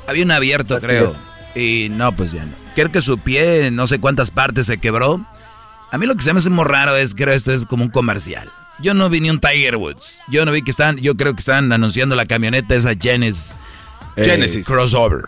Había 0.08 0.24
un 0.26 0.32
abierto, 0.32 0.80
creo. 0.80 1.16
Y 1.54 1.89
no, 1.91 2.12
pues 2.16 2.32
ya 2.32 2.43
no. 2.43 2.54
Creo 2.74 2.91
que 2.91 3.02
su 3.02 3.20
pie, 3.20 3.70
no 3.70 3.86
sé 3.86 3.99
cuántas 3.99 4.32
partes 4.32 4.66
se 4.66 4.80
quebró. 4.80 5.24
A 5.91 5.97
mí 5.99 6.08
lo 6.08 6.16
que 6.16 6.24
se 6.24 6.34
me 6.34 6.39
hace 6.39 6.49
muy 6.49 6.66
raro 6.66 6.95
es, 6.95 7.14
creo, 7.14 7.36
esto 7.36 7.54
es 7.54 7.68
como 7.68 7.84
un 7.84 7.91
comercial. 7.91 8.49
Yo 8.80 8.95
no 8.95 9.08
vi 9.08 9.22
ni 9.22 9.30
un 9.30 9.39
Tiger 9.39 9.76
Woods. 9.76 10.22
Yo 10.28 10.43
no 10.43 10.52
vi 10.52 10.64
que 10.64 10.72
están, 10.72 10.97
yo 10.97 11.16
creo 11.16 11.36
que 11.36 11.41
están 11.41 11.72
anunciando 11.72 12.16
la 12.16 12.26
camioneta 12.26 12.74
esa 12.74 12.95
Genesis. 12.99 13.54
eh, 14.16 14.26
Genesis. 14.26 14.66
Crossover. 14.66 15.26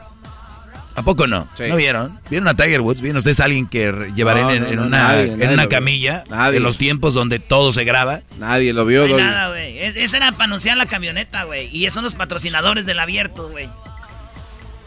¿A 0.95 1.01
poco 1.03 1.25
no? 1.27 1.47
Sí. 1.57 1.63
¿No 1.69 1.75
vieron? 1.75 2.19
¿Vieron 2.29 2.47
a 2.47 2.55
Tiger 2.55 2.81
Woods? 2.81 3.01
¿Vieron 3.01 3.17
ustedes 3.17 3.39
a 3.39 3.45
alguien 3.45 3.65
que 3.67 4.11
llevarán 4.15 4.43
No, 4.43 4.51
en, 4.51 4.61
no, 4.61 4.67
en 4.69 4.75
no, 4.75 4.83
una, 4.83 4.97
nadie, 5.07 5.23
en 5.23 5.39
nadie 5.39 5.53
una 5.53 5.63
lo 5.63 5.69
vio. 5.69 5.77
camilla? 5.77 6.23
Nadie. 6.29 6.57
En 6.57 6.63
los 6.63 6.77
tiempos 6.77 7.13
donde 7.13 7.39
todo 7.39 7.71
se 7.71 7.83
graba. 7.83 8.21
Nadie 8.37 8.73
lo 8.73 8.85
vio, 8.85 9.07
No 9.07 9.15
hay 9.15 9.23
nada, 9.23 9.49
güey. 9.49 9.79
Es- 9.79 9.95
Ese 9.95 10.17
era 10.17 10.31
para 10.33 10.45
anunciar 10.45 10.77
la 10.77 10.85
camioneta, 10.85 11.43
güey. 11.45 11.67
Y 11.75 11.85
esos 11.85 11.95
son 11.95 12.03
los 12.03 12.15
patrocinadores 12.15 12.85
del 12.85 12.99
abierto, 12.99 13.49
güey. 13.49 13.69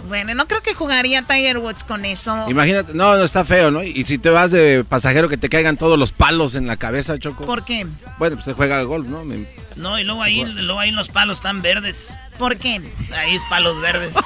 Bueno, 0.07 0.35
no 0.35 0.47
creo 0.47 0.63
que 0.63 0.75
jugaría 0.75 1.23
Tiger 1.23 1.59
Woods 1.59 1.85
con 1.85 2.05
eso. 2.05 2.47
Imagínate, 2.49 2.95
no, 2.95 3.17
no 3.17 3.25
está 3.25 3.45
feo, 3.45 3.71
¿no? 3.71 3.83
Y 3.83 4.05
si 4.05 4.19
te 4.19 4.31
vas 4.31 4.51
de 4.51 4.85
pasajero 4.89 5.29
que 5.29 5.37
te 5.37 5.49
caigan 5.49 5.77
todos 5.77 5.99
los 5.99 6.13
palos 6.13 6.55
en 6.55 6.67
la 6.67 6.77
cabeza, 6.77 7.19
Choco. 7.19 7.45
¿Por 7.47 7.65
qué? 7.65 7.87
Bueno, 8.19 8.37
pues 8.37 8.45
se 8.45 8.53
juega 8.53 8.83
golf, 8.83 9.09
¿no? 9.09 9.25
Me- 9.25 9.49
No, 9.77 9.99
y 9.99 10.05
luego 10.05 10.23
ahí, 10.23 10.45
luego 10.45 10.81
ahí 10.81 10.91
los 10.91 11.09
palos 11.09 11.39
están 11.39 11.63
verdes. 11.63 12.09
¿Por 12.39 12.57
qué? 12.57 12.81
Ahí 13.15 13.35
es 13.35 13.43
palos 13.51 13.81
verdes. 13.81 14.15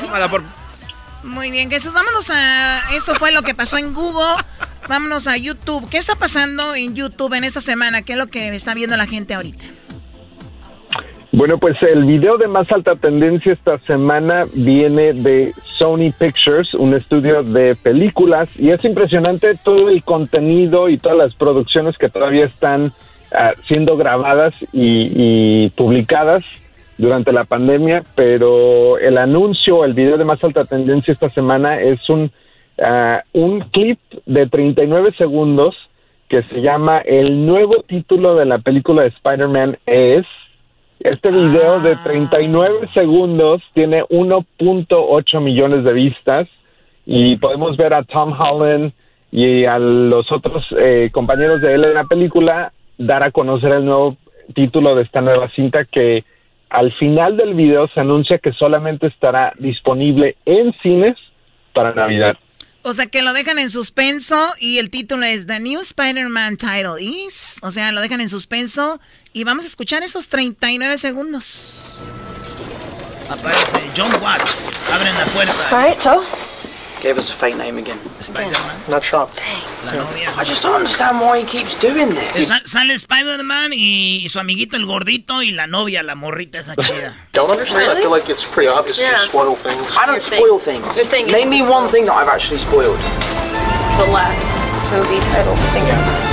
Tómala 0.00 0.28
por- 0.30 0.42
Muy 1.22 1.50
bien, 1.50 1.70
Jesús, 1.70 1.92
vámonos 1.94 2.30
a... 2.30 2.80
Eso 2.94 3.14
fue 3.16 3.32
lo 3.32 3.42
que 3.42 3.54
pasó 3.54 3.78
en 3.78 3.94
Google. 3.94 4.42
Vámonos 4.88 5.26
a 5.28 5.36
YouTube. 5.38 5.88
¿Qué 5.88 5.96
está 5.96 6.14
pasando 6.16 6.74
en 6.74 6.94
YouTube 6.94 7.32
en 7.34 7.44
esta 7.44 7.60
semana? 7.62 8.02
¿Qué 8.02 8.12
es 8.12 8.18
lo 8.18 8.26
que 8.26 8.54
está 8.54 8.74
viendo 8.74 8.96
la 8.96 9.06
gente 9.06 9.32
ahorita? 9.34 9.64
Bueno, 11.36 11.58
pues 11.58 11.76
el 11.82 12.04
video 12.04 12.38
de 12.38 12.46
más 12.46 12.70
alta 12.70 12.92
tendencia 12.92 13.52
esta 13.52 13.76
semana 13.78 14.42
viene 14.54 15.14
de 15.14 15.52
Sony 15.64 16.12
Pictures, 16.16 16.74
un 16.74 16.94
estudio 16.94 17.42
de 17.42 17.74
películas, 17.74 18.48
y 18.56 18.70
es 18.70 18.84
impresionante 18.84 19.56
todo 19.64 19.88
el 19.88 20.04
contenido 20.04 20.88
y 20.88 20.96
todas 20.96 21.18
las 21.18 21.34
producciones 21.34 21.98
que 21.98 22.08
todavía 22.08 22.44
están 22.44 22.92
ah, 23.32 23.50
siendo 23.66 23.96
grabadas 23.96 24.54
y, 24.72 25.70
publicadas 25.70 26.44
durante 26.98 27.32
la 27.32 27.42
pandemia, 27.42 28.04
pero 28.14 28.96
el 28.98 29.18
anuncio, 29.18 29.84
el 29.84 29.92
video 29.92 30.16
de 30.16 30.24
más 30.24 30.42
alta 30.44 30.64
tendencia 30.64 31.12
esta 31.12 31.30
semana 31.30 31.80
es 31.80 32.08
un, 32.08 32.30
ah, 32.80 33.24
un 33.32 33.58
clip 33.72 33.98
de 34.26 34.46
39 34.46 35.12
segundos 35.18 35.74
que 36.28 36.44
se 36.44 36.60
llama 36.60 36.98
El 36.98 37.44
nuevo 37.44 37.82
título 37.82 38.36
de 38.36 38.44
la 38.44 38.58
película 38.58 39.02
de 39.02 39.08
Spider-Man 39.08 39.78
es... 39.84 40.26
Este 41.04 41.30
video 41.30 41.80
de 41.80 41.96
39 41.96 42.88
segundos 42.94 43.60
tiene 43.74 44.04
1.8 44.04 45.40
millones 45.42 45.84
de 45.84 45.92
vistas 45.92 46.48
y 47.04 47.36
podemos 47.36 47.76
ver 47.76 47.92
a 47.92 48.04
Tom 48.04 48.32
Holland 48.32 48.90
y 49.30 49.66
a 49.66 49.78
los 49.78 50.32
otros 50.32 50.64
eh, 50.78 51.10
compañeros 51.12 51.60
de 51.60 51.74
él 51.74 51.84
en 51.84 51.92
la 51.92 52.04
película 52.04 52.72
dar 52.96 53.22
a 53.22 53.32
conocer 53.32 53.72
el 53.72 53.84
nuevo 53.84 54.16
título 54.54 54.94
de 54.94 55.02
esta 55.02 55.20
nueva 55.20 55.50
cinta 55.50 55.84
que 55.84 56.24
al 56.70 56.90
final 56.94 57.36
del 57.36 57.52
video 57.52 57.86
se 57.88 58.00
anuncia 58.00 58.38
que 58.38 58.52
solamente 58.52 59.08
estará 59.08 59.52
disponible 59.58 60.36
en 60.46 60.72
cines 60.82 61.16
para 61.74 61.92
Navidad. 61.92 62.38
O 62.86 62.92
sea, 62.92 63.06
que 63.06 63.22
lo 63.22 63.32
dejan 63.32 63.58
en 63.58 63.70
suspenso 63.70 64.52
y 64.58 64.76
el 64.78 64.90
título 64.90 65.24
es 65.24 65.46
The 65.46 65.58
New 65.58 65.80
Spider-Man 65.80 66.58
Title 66.58 67.02
Is. 67.02 67.58
O 67.62 67.70
sea, 67.70 67.92
lo 67.92 68.02
dejan 68.02 68.20
en 68.20 68.28
suspenso 68.28 69.00
y 69.32 69.44
vamos 69.44 69.64
a 69.64 69.68
escuchar 69.68 70.02
esos 70.02 70.28
39 70.28 70.98
segundos. 70.98 71.96
Aparece 73.30 73.80
John 73.96 74.14
Watts. 74.22 74.72
Abren 74.92 75.14
la 75.14 75.24
puerta. 75.32 75.54
All 75.74 75.98
so 76.02 76.22
gave 77.04 77.18
us 77.18 77.28
a 77.28 77.34
fake 77.34 77.56
name 77.58 77.76
again. 77.76 78.00
Spider-Man. 78.20 78.80
Not 78.88 79.04
sure. 79.04 79.28
La 79.84 79.92
novia. 79.92 80.32
I 80.38 80.42
just 80.44 80.62
don't 80.62 80.74
understand 80.74 81.20
why 81.20 81.40
he 81.40 81.44
keeps 81.44 81.74
doing 81.78 82.08
this. 82.14 82.48
Sa- 82.48 82.64
sale 82.64 82.96
Spider-Man 82.96 83.72
y 83.74 84.24
su 84.28 84.40
amiguito 84.40 84.76
el 84.76 84.86
gordito 84.86 85.42
y 85.42 85.50
la 85.50 85.66
novia, 85.66 86.02
la 86.02 86.14
morrita 86.14 86.58
esa 86.60 86.74
chida. 86.76 87.14
Don't 87.32 87.50
understand. 87.50 87.92
I 87.92 88.00
feel 88.00 88.10
like 88.10 88.30
it's 88.30 88.44
pretty 88.46 88.68
obvious 88.68 88.98
Yeah. 88.98 89.12
to 89.12 89.18
spoil 89.18 89.54
things. 89.56 89.86
I 89.92 90.06
don't 90.06 90.16
Your 90.16 90.22
thing. 90.30 90.38
spoil 90.40 90.58
things. 90.58 90.96
Your 90.96 91.06
thing 91.06 91.26
is 91.26 91.32
Name 91.32 91.50
me 91.50 91.58
to 91.58 91.68
one 91.70 91.88
thing 91.90 92.06
that 92.06 92.14
I've 92.14 92.28
actually 92.32 92.58
spoiled. 92.58 92.98
The 94.00 94.08
last 94.10 94.40
movie 94.90 95.20
title 95.30 95.56
fingers. 95.76 96.23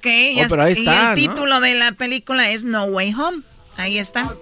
Ok, 0.00 0.06
ya 0.36 0.46
Oh, 0.46 0.48
pero 0.48 0.62
ahí 0.62 0.74
y 0.74 0.78
está, 0.80 1.02
el 1.02 1.08
¿no? 1.08 1.14
título 1.14 1.60
de 1.60 1.74
la 1.74 1.92
película 1.92 2.50
es 2.50 2.64
No 2.64 2.84
Way 2.84 3.14
Home. 3.14 3.42
Ahí 3.76 3.96
está. 3.98 4.34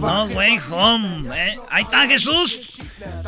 No 0.00 0.24
way 0.24 0.58
home. 0.70 1.28
¿eh? 1.36 1.58
Ahí 1.68 1.82
está 1.82 2.06
Jesús. 2.06 2.78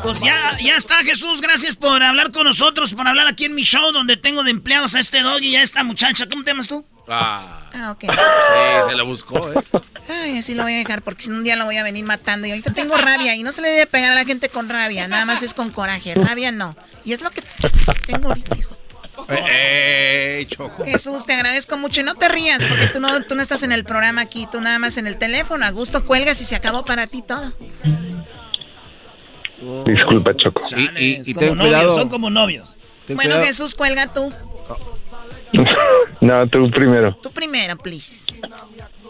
Pues 0.01 0.21
ya, 0.21 0.57
ya 0.59 0.75
está 0.75 0.95
Jesús. 1.03 1.39
Gracias 1.39 1.75
por 1.75 2.01
hablar 2.01 2.31
con 2.31 2.45
nosotros, 2.45 2.95
por 2.95 3.07
hablar 3.07 3.27
aquí 3.27 3.45
en 3.45 3.53
mi 3.53 3.61
show 3.63 3.91
donde 3.91 4.17
tengo 4.17 4.41
de 4.43 4.49
empleados 4.49 4.95
a 4.95 4.99
este 4.99 5.21
dog 5.21 5.39
y 5.43 5.55
a 5.55 5.61
esta 5.61 5.83
muchacha. 5.83 6.27
¿Cómo 6.27 6.43
te 6.43 6.51
llamas 6.51 6.67
tú? 6.67 6.83
Ah, 7.07 7.59
Ah, 7.75 7.91
ok. 7.91 8.05
sí, 8.09 8.89
se 8.89 8.95
lo 8.95 9.05
buscó, 9.05 9.51
¿eh? 9.51 9.63
Ay, 10.09 10.37
así 10.39 10.55
lo 10.55 10.63
voy 10.63 10.73
a 10.73 10.77
dejar 10.77 11.03
porque 11.03 11.23
si 11.23 11.29
no 11.29 11.37
un 11.37 11.43
día 11.43 11.57
lo 11.57 11.65
voy 11.65 11.77
a 11.77 11.83
venir 11.83 12.05
matando. 12.05 12.47
Y 12.47 12.51
ahorita 12.51 12.73
tengo 12.73 12.97
rabia 12.97 13.35
y 13.35 13.43
no 13.43 13.51
se 13.51 13.61
le 13.61 13.67
debe 13.69 13.85
pegar 13.85 14.13
a 14.13 14.15
la 14.15 14.25
gente 14.25 14.49
con 14.49 14.67
rabia. 14.67 15.07
Nada 15.07 15.25
más 15.25 15.43
es 15.43 15.53
con 15.53 15.69
coraje. 15.69 16.15
Rabia 16.15 16.51
no. 16.51 16.75
Y 17.05 17.13
es 17.13 17.21
lo 17.21 17.29
que 17.29 17.43
tengo 18.07 18.29
ahorita, 18.29 18.57
hijo. 18.57 18.75
Eh, 19.29 20.39
eh, 20.41 20.45
Choco. 20.47 20.83
Jesús, 20.85 21.25
te 21.25 21.33
agradezco 21.33 21.77
mucho 21.77 22.01
y 22.01 22.03
no 22.03 22.15
te 22.15 22.27
rías 22.29 22.65
porque 22.65 22.87
tú 22.87 22.99
no, 22.99 23.21
tú 23.23 23.35
no 23.35 23.41
estás 23.41 23.63
en 23.63 23.71
el 23.71 23.83
programa 23.83 24.21
aquí, 24.21 24.47
tú 24.51 24.59
nada 24.59 24.79
más 24.79 24.97
en 24.97 25.07
el 25.07 25.17
teléfono. 25.17 25.65
A 25.65 25.71
gusto 25.71 26.05
cuelgas 26.05 26.41
y 26.41 26.45
se 26.45 26.55
acabó 26.55 26.83
para 26.83 27.07
ti 27.07 27.21
todo. 27.21 27.53
Disculpa, 29.85 30.35
Choco. 30.35 30.61
Y, 30.75 31.03
y, 31.03 31.21
y 31.25 31.33
Como 31.33 31.39
ten 31.47 31.57
novios, 31.57 31.75
cuidado. 31.75 31.95
son 31.95 32.09
como 32.09 32.29
novios. 32.29 32.75
ten 33.05 33.15
Bueno, 33.15 33.31
cuidado. 33.31 33.47
Jesús, 33.47 33.75
cuelga 33.75 34.11
tú. 34.13 34.31
No, 36.21 36.47
tú 36.47 36.71
primero. 36.71 37.17
Tú 37.21 37.29
primero, 37.31 37.77
please. 37.77 38.25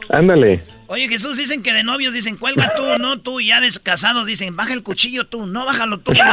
Ándale. 0.09 0.63
Oye, 0.93 1.09
Jesús, 1.09 1.37
dicen 1.37 1.63
que 1.63 1.73
de 1.73 1.83
novios 1.83 2.13
dicen, 2.13 2.37
cuelga 2.37 2.75
tú, 2.75 2.83
no 2.99 3.19
tú, 3.19 3.39
y 3.39 3.47
ya 3.47 3.59
de 3.59 3.67
casados 3.81 4.27
dicen, 4.27 4.55
baja 4.55 4.73
el 4.73 4.83
cuchillo 4.83 5.25
tú, 5.25 5.47
no 5.47 5.65
bájalo 5.65 5.99
tú. 6.01 6.11
¡Órale, 6.11 6.29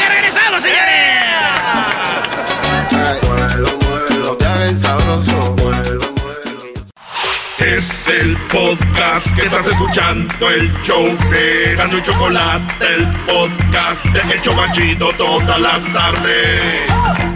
ya 0.00 0.08
regresamos, 0.08 0.64
señores! 0.64 0.80
Es 7.58 8.08
el 8.08 8.36
podcast 8.48 9.32
que 9.36 9.42
estás 9.42 9.68
escuchando, 9.68 10.50
el 10.50 10.82
show 10.82 11.16
de 11.30 11.76
Gano 11.76 11.98
y 11.98 12.02
Chocolate, 12.02 12.84
el 12.96 13.06
podcast 13.26 14.04
de 14.06 14.34
El 14.34 14.42
Chocachito 14.42 15.12
todas 15.16 15.60
las 15.60 15.84
tardes. 15.92 17.35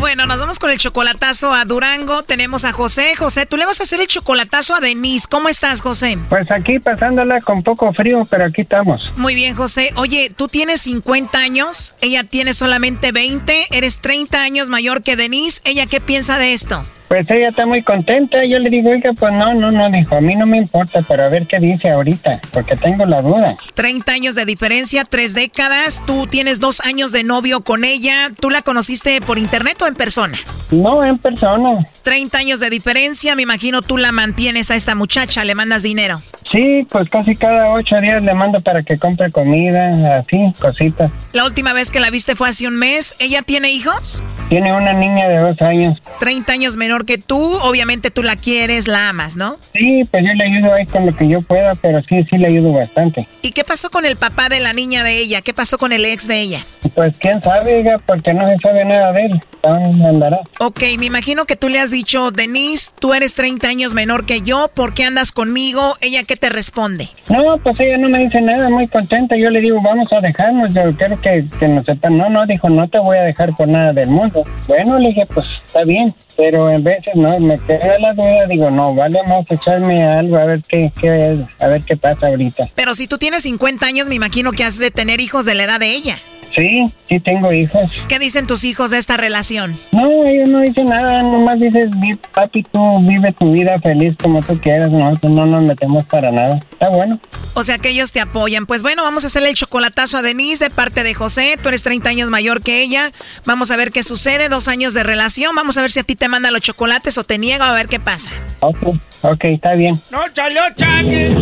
Bueno, 0.00 0.26
nos 0.26 0.38
vamos 0.38 0.58
con 0.58 0.70
el 0.70 0.78
chocolatazo 0.78 1.52
a 1.52 1.64
Durango. 1.64 2.22
Tenemos 2.22 2.64
a 2.64 2.72
José. 2.72 3.14
José, 3.16 3.46
tú 3.46 3.56
le 3.56 3.66
vas 3.66 3.80
a 3.80 3.84
hacer 3.84 4.00
el 4.00 4.06
chocolatazo 4.08 4.74
a 4.74 4.80
Denise. 4.80 5.26
¿Cómo 5.30 5.48
estás, 5.48 5.80
José? 5.80 6.18
Pues 6.28 6.50
aquí 6.50 6.78
pasándola 6.78 7.40
con 7.40 7.62
poco 7.62 7.92
frío, 7.92 8.26
pero 8.28 8.44
aquí 8.44 8.62
estamos. 8.62 9.12
Muy 9.16 9.34
bien, 9.34 9.54
José. 9.54 9.90
Oye, 9.96 10.32
tú 10.34 10.48
tienes 10.48 10.82
50 10.82 11.38
años, 11.38 11.92
ella 12.00 12.24
tiene 12.24 12.54
solamente 12.54 13.12
20, 13.12 13.66
eres 13.70 13.98
30 13.98 14.42
años 14.42 14.68
mayor 14.68 15.02
que 15.02 15.16
Denise. 15.16 15.60
¿Ella 15.64 15.86
qué 15.86 16.00
piensa 16.00 16.38
de 16.38 16.52
esto? 16.54 16.84
Pues 17.12 17.30
ella 17.30 17.48
está 17.48 17.66
muy 17.66 17.82
contenta. 17.82 18.42
Yo 18.42 18.58
le 18.58 18.70
digo, 18.70 18.88
oiga, 18.88 19.12
pues 19.12 19.34
no, 19.34 19.52
no, 19.52 19.70
no, 19.70 19.90
dijo, 19.90 20.16
a 20.16 20.22
mí 20.22 20.34
no 20.34 20.46
me 20.46 20.56
importa, 20.56 21.00
pero 21.06 21.24
a 21.24 21.28
ver 21.28 21.46
qué 21.46 21.58
dice 21.58 21.90
ahorita, 21.90 22.40
porque 22.54 22.74
tengo 22.74 23.04
la 23.04 23.20
duda. 23.20 23.54
30 23.74 24.10
años 24.10 24.34
de 24.34 24.46
diferencia, 24.46 25.04
tres 25.04 25.34
décadas. 25.34 26.02
Tú 26.06 26.26
tienes 26.26 26.58
dos 26.58 26.80
años 26.80 27.12
de 27.12 27.22
novio 27.22 27.64
con 27.64 27.84
ella. 27.84 28.30
¿Tú 28.40 28.48
la 28.48 28.62
conociste 28.62 29.20
por 29.20 29.38
internet 29.38 29.82
o 29.82 29.86
en 29.88 29.94
persona? 29.94 30.38
No, 30.70 31.04
en 31.04 31.18
persona. 31.18 31.86
30 32.02 32.38
años 32.38 32.60
de 32.60 32.70
diferencia, 32.70 33.36
me 33.36 33.42
imagino 33.42 33.82
tú 33.82 33.98
la 33.98 34.10
mantienes 34.10 34.70
a 34.70 34.76
esta 34.76 34.94
muchacha, 34.94 35.44
le 35.44 35.54
mandas 35.54 35.82
dinero. 35.82 36.22
Sí, 36.50 36.86
pues 36.90 37.08
casi 37.08 37.34
cada 37.36 37.72
ocho 37.72 37.98
días 38.00 38.22
le 38.22 38.34
mando 38.34 38.60
para 38.60 38.82
que 38.82 38.98
compre 38.98 39.30
comida, 39.30 40.18
así, 40.18 40.52
cositas. 40.60 41.10
La 41.32 41.46
última 41.46 41.72
vez 41.72 41.90
que 41.90 41.98
la 42.00 42.10
viste 42.10 42.36
fue 42.36 42.48
hace 42.48 42.66
un 42.66 42.76
mes. 42.76 43.16
¿Ella 43.20 43.42
tiene 43.42 43.70
hijos? 43.70 44.22
Tiene 44.50 44.74
una 44.74 44.92
niña 44.92 45.28
de 45.28 45.38
dos 45.38 45.62
años. 45.62 45.98
30 46.20 46.52
años 46.52 46.76
menor 46.76 47.01
que 47.04 47.18
tú, 47.18 47.40
obviamente 47.62 48.10
tú 48.10 48.22
la 48.22 48.36
quieres, 48.36 48.88
la 48.88 49.08
amas, 49.08 49.36
¿no? 49.36 49.56
Sí, 49.72 50.02
pues 50.10 50.24
yo 50.24 50.32
le 50.34 50.44
ayudo 50.44 50.74
ahí 50.74 50.86
con 50.86 51.06
lo 51.06 51.16
que 51.16 51.28
yo 51.28 51.42
pueda, 51.42 51.74
pero 51.74 52.02
sí, 52.02 52.24
sí 52.28 52.36
le 52.38 52.48
ayudo 52.48 52.72
bastante. 52.72 53.26
¿Y 53.42 53.52
qué 53.52 53.64
pasó 53.64 53.90
con 53.90 54.04
el 54.04 54.16
papá 54.16 54.48
de 54.48 54.60
la 54.60 54.72
niña 54.72 55.04
de 55.04 55.18
ella? 55.18 55.40
¿Qué 55.40 55.52
pasó 55.54 55.78
con 55.78 55.92
el 55.92 56.04
ex 56.04 56.26
de 56.26 56.40
ella? 56.40 56.60
Pues 56.94 57.14
quién 57.18 57.40
sabe, 57.40 57.76
oiga, 57.76 57.98
porque 58.04 58.32
no 58.34 58.48
se 58.48 58.56
sabe 58.58 58.84
nada 58.84 59.12
de 59.12 59.22
él. 59.22 59.42
¿Dónde 59.62 60.08
andará? 60.08 60.40
Ok, 60.58 60.82
me 60.98 61.06
imagino 61.06 61.44
que 61.44 61.54
tú 61.54 61.68
le 61.68 61.78
has 61.78 61.92
dicho, 61.92 62.32
Denise, 62.32 62.90
tú 62.98 63.14
eres 63.14 63.34
30 63.36 63.68
años 63.68 63.94
menor 63.94 64.26
que 64.26 64.40
yo, 64.40 64.68
¿por 64.74 64.92
qué 64.92 65.04
andas 65.04 65.30
conmigo? 65.30 65.94
¿Ella 66.00 66.24
qué 66.24 66.36
te 66.36 66.48
responde? 66.48 67.08
No, 67.30 67.58
pues 67.58 67.78
ella 67.78 67.96
no 67.98 68.08
me 68.08 68.24
dice 68.24 68.40
nada, 68.40 68.68
muy 68.68 68.88
contenta. 68.88 69.36
Yo 69.36 69.50
le 69.50 69.60
digo, 69.60 69.80
vamos 69.80 70.12
a 70.12 70.20
dejarnos, 70.20 70.74
yo 70.74 70.94
quiero 70.96 71.20
que, 71.20 71.46
que 71.60 71.68
nos 71.68 71.86
sepan. 71.86 72.18
No, 72.18 72.28
no, 72.28 72.44
dijo, 72.46 72.68
no 72.68 72.88
te 72.88 72.98
voy 72.98 73.16
a 73.18 73.22
dejar 73.22 73.54
por 73.54 73.68
nada 73.68 73.92
del 73.92 74.08
mundo. 74.08 74.44
Bueno, 74.66 74.98
le 74.98 75.10
dije, 75.10 75.24
pues 75.32 75.46
está 75.64 75.84
bien, 75.84 76.12
pero 76.36 76.70
en 76.70 76.82
veces 76.96 77.16
no, 77.16 77.38
me 77.40 77.58
queda 77.58 77.98
la 77.98 78.12
duda, 78.14 78.46
digo, 78.48 78.70
no, 78.70 78.94
vale 78.94 79.20
más 79.24 79.50
echarme 79.50 80.02
algo 80.02 80.36
a 80.36 80.46
ver 80.46 80.62
qué, 80.68 80.90
qué 81.00 81.38
a 81.60 81.66
ver 81.66 81.84
qué 81.84 81.96
pasa 81.96 82.28
ahorita. 82.28 82.68
Pero 82.74 82.94
si 82.94 83.06
tú 83.06 83.18
tienes 83.18 83.42
50 83.44 83.86
años, 83.86 84.08
me 84.08 84.14
imagino 84.14 84.52
que 84.52 84.64
has 84.64 84.78
de 84.78 84.90
tener 84.90 85.20
hijos 85.20 85.44
de 85.44 85.54
la 85.54 85.64
edad 85.64 85.80
de 85.80 85.90
ella. 85.90 86.16
Sí, 86.54 86.86
sí 87.08 87.18
tengo 87.20 87.50
hijos. 87.52 87.90
¿Qué 88.08 88.18
dicen 88.18 88.46
tus 88.46 88.64
hijos 88.64 88.90
de 88.90 88.98
esta 88.98 89.16
relación? 89.16 89.74
No, 89.92 90.24
ellos 90.24 90.48
no 90.50 90.60
dicen 90.60 90.86
nada, 90.86 91.22
nomás 91.22 91.58
dices, 91.58 91.88
"Vi- 91.98 92.18
papi, 92.34 92.62
tú 92.64 92.80
vive 93.08 93.32
tu 93.32 93.50
vida 93.52 93.78
feliz 93.80 94.14
como 94.22 94.40
tú 94.42 94.58
quieras, 94.60 94.90
nosotros 94.90 95.32
no 95.32 95.46
nos 95.46 95.62
metemos 95.62 96.04
para 96.04 96.30
nada. 96.30 96.60
Está 96.72 96.90
bueno. 96.90 97.18
O 97.54 97.62
sea 97.62 97.78
que 97.78 97.88
ellos 97.90 98.12
te 98.12 98.20
apoyan. 98.20 98.66
Pues 98.66 98.82
bueno, 98.82 99.02
vamos 99.02 99.24
a 99.24 99.28
hacerle 99.28 99.48
el 99.48 99.54
chocolatazo 99.54 100.18
a 100.18 100.22
Denise 100.22 100.64
de 100.64 100.70
parte 100.70 101.02
de 101.04 101.14
José. 101.14 101.58
Tú 101.62 101.68
eres 101.70 101.82
30 101.84 102.10
años 102.10 102.28
mayor 102.30 102.62
que 102.62 102.82
ella. 102.82 103.12
Vamos 103.46 103.70
a 103.70 103.76
ver 103.76 103.90
qué 103.90 104.02
sucede. 104.02 104.48
Dos 104.48 104.68
años 104.68 104.92
de 104.94 105.02
relación. 105.02 105.54
Vamos 105.54 105.78
a 105.78 105.80
ver 105.82 105.90
si 105.90 106.00
a 106.00 106.04
ti 106.04 106.16
te 106.16 106.28
manda 106.28 106.50
los 106.50 106.60
chocolates 106.60 107.16
o 107.18 107.24
te 107.24 107.38
niega. 107.38 107.70
A 107.70 107.74
ver 107.74 107.88
qué 107.88 107.98
pasa. 108.00 108.30
Ok, 108.60 108.94
ok, 109.22 109.44
está 109.44 109.72
bien. 109.74 109.94
¡No 110.10 110.20
salió 110.34 110.60
changue! 110.76 111.34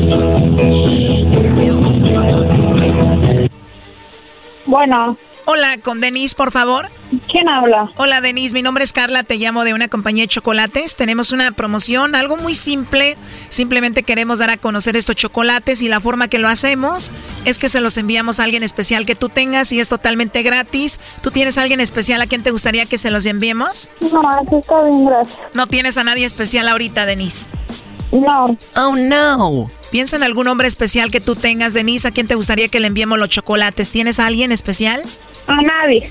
Bueno. 4.70 5.16
Hola, 5.46 5.78
con 5.82 6.00
Denise, 6.00 6.36
por 6.36 6.52
favor. 6.52 6.88
¿Quién 7.28 7.48
habla? 7.48 7.90
Hola, 7.96 8.20
Denise. 8.20 8.54
Mi 8.54 8.62
nombre 8.62 8.84
es 8.84 8.92
Carla. 8.92 9.24
Te 9.24 9.34
llamo 9.34 9.64
de 9.64 9.74
una 9.74 9.88
compañía 9.88 10.22
de 10.22 10.28
chocolates. 10.28 10.94
Tenemos 10.94 11.32
una 11.32 11.50
promoción, 11.50 12.14
algo 12.14 12.36
muy 12.36 12.54
simple. 12.54 13.16
Simplemente 13.48 14.04
queremos 14.04 14.38
dar 14.38 14.50
a 14.50 14.58
conocer 14.58 14.94
estos 14.94 15.16
chocolates 15.16 15.82
y 15.82 15.88
la 15.88 16.00
forma 16.00 16.28
que 16.28 16.38
lo 16.38 16.46
hacemos 16.46 17.10
es 17.46 17.58
que 17.58 17.68
se 17.68 17.80
los 17.80 17.96
enviamos 17.96 18.38
a 18.38 18.44
alguien 18.44 18.62
especial 18.62 19.06
que 19.06 19.16
tú 19.16 19.28
tengas 19.28 19.72
y 19.72 19.80
es 19.80 19.88
totalmente 19.88 20.42
gratis. 20.44 21.00
¿Tú 21.20 21.32
tienes 21.32 21.58
a 21.58 21.62
alguien 21.62 21.80
especial 21.80 22.22
a 22.22 22.26
quien 22.26 22.44
te 22.44 22.52
gustaría 22.52 22.86
que 22.86 22.98
se 22.98 23.10
los 23.10 23.26
enviemos? 23.26 23.88
No, 24.12 24.22
así 24.28 24.54
está 24.54 24.84
bien, 24.84 25.04
gracias. 25.04 25.40
No 25.54 25.66
tienes 25.66 25.98
a 25.98 26.04
nadie 26.04 26.26
especial 26.26 26.68
ahorita, 26.68 27.06
Denise. 27.06 27.48
No. 28.12 28.56
Oh, 28.76 28.96
no. 28.96 29.70
Piensa 29.90 30.16
en 30.16 30.22
algún 30.22 30.48
hombre 30.48 30.68
especial 30.68 31.10
que 31.10 31.20
tú 31.20 31.36
tengas, 31.36 31.74
Denise, 31.74 32.08
a 32.08 32.10
quien 32.10 32.26
te 32.26 32.34
gustaría 32.34 32.68
que 32.68 32.80
le 32.80 32.86
enviemos 32.86 33.18
los 33.18 33.28
chocolates. 33.28 33.90
¿Tienes 33.90 34.18
a 34.18 34.26
alguien 34.26 34.52
especial? 34.52 35.02
A 35.46 35.60
nadie. 35.62 36.10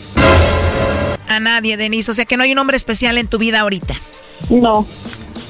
A 1.28 1.39
nadie, 1.39 1.78
Denise. 1.78 2.12
O 2.12 2.14
sea 2.14 2.26
que 2.26 2.38
no 2.38 2.43
hay 2.43 2.52
un 2.52 2.58
hombre 2.58 2.78
especial 2.78 3.18
en 3.18 3.28
tu 3.28 3.38
vida 3.38 3.62
ahorita. 3.62 3.95
No. 4.50 4.86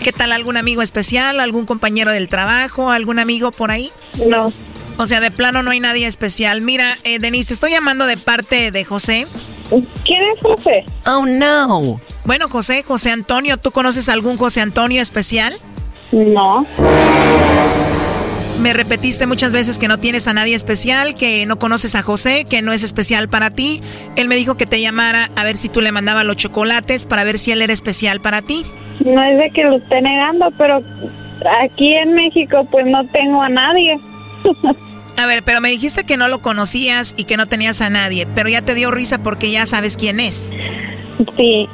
¿Qué 0.03 0.13
tal 0.13 0.31
algún 0.31 0.57
amigo 0.57 0.81
especial, 0.81 1.39
algún 1.39 1.65
compañero 1.65 2.11
del 2.11 2.29
trabajo, 2.29 2.89
algún 2.89 3.19
amigo 3.19 3.51
por 3.51 3.71
ahí? 3.71 3.91
No. 4.27 4.51
O 4.97 5.05
sea, 5.05 5.19
de 5.21 5.31
plano 5.31 5.63
no 5.63 5.71
hay 5.71 5.79
nadie 5.79 6.07
especial. 6.07 6.61
Mira, 6.61 6.97
eh, 7.03 7.19
Denise, 7.19 7.49
te 7.49 7.53
estoy 7.53 7.71
llamando 7.71 8.05
de 8.05 8.17
parte 8.17 8.71
de 8.71 8.85
José. 8.85 9.27
¿Quién 9.69 10.23
es 10.23 10.39
José? 10.41 10.83
Oh, 11.05 11.25
no. 11.25 12.01
Bueno, 12.25 12.49
José, 12.49 12.83
José 12.83 13.11
Antonio, 13.11 13.57
¿tú 13.57 13.71
conoces 13.71 14.09
algún 14.09 14.37
José 14.37 14.61
Antonio 14.61 15.01
especial? 15.01 15.55
No. 16.11 16.65
Me 18.59 18.73
repetiste 18.73 19.25
muchas 19.25 19.53
veces 19.53 19.79
que 19.79 19.87
no 19.87 19.99
tienes 19.99 20.27
a 20.27 20.33
nadie 20.33 20.53
especial, 20.53 21.15
que 21.15 21.45
no 21.45 21.57
conoces 21.59 21.95
a 21.95 22.01
José, 22.01 22.45
que 22.45 22.61
no 22.61 22.73
es 22.73 22.83
especial 22.83 23.29
para 23.29 23.51
ti. 23.51 23.81
Él 24.17 24.27
me 24.27 24.35
dijo 24.35 24.57
que 24.57 24.65
te 24.65 24.81
llamara 24.81 25.29
a 25.37 25.45
ver 25.45 25.55
si 25.55 25.69
tú 25.69 25.79
le 25.79 25.93
mandabas 25.93 26.25
los 26.25 26.35
chocolates 26.35 27.05
para 27.05 27.23
ver 27.23 27.39
si 27.39 27.51
él 27.51 27.61
era 27.61 27.71
especial 27.71 28.19
para 28.19 28.41
ti. 28.41 28.65
No 29.05 29.23
es 29.23 29.37
de 29.37 29.49
que 29.51 29.63
lo 29.63 29.77
esté 29.77 30.01
negando, 30.01 30.51
pero 30.57 30.81
aquí 31.63 31.93
en 31.93 32.13
México 32.15 32.67
pues 32.69 32.85
no 32.85 33.05
tengo 33.07 33.41
a 33.41 33.47
nadie. 33.47 33.97
A 35.15 35.25
ver, 35.25 35.43
pero 35.43 35.61
me 35.61 35.69
dijiste 35.69 36.05
que 36.05 36.17
no 36.17 36.27
lo 36.27 36.41
conocías 36.41 37.13
y 37.17 37.25
que 37.25 37.37
no 37.37 37.45
tenías 37.45 37.81
a 37.81 37.89
nadie, 37.89 38.25
pero 38.35 38.49
ya 38.49 38.61
te 38.61 38.73
dio 38.73 38.91
risa 38.91 39.21
porque 39.21 39.51
ya 39.51 39.65
sabes 39.65 39.97
quién 39.97 40.19
es. 40.19 40.53
Sí. 41.37 41.67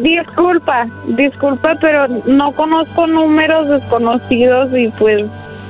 Disculpa, 0.00 0.86
disculpa, 1.08 1.76
pero 1.80 2.08
no 2.26 2.52
conozco 2.52 3.06
números 3.06 3.68
desconocidos 3.68 4.70
y 4.76 4.88
pues 4.98 5.26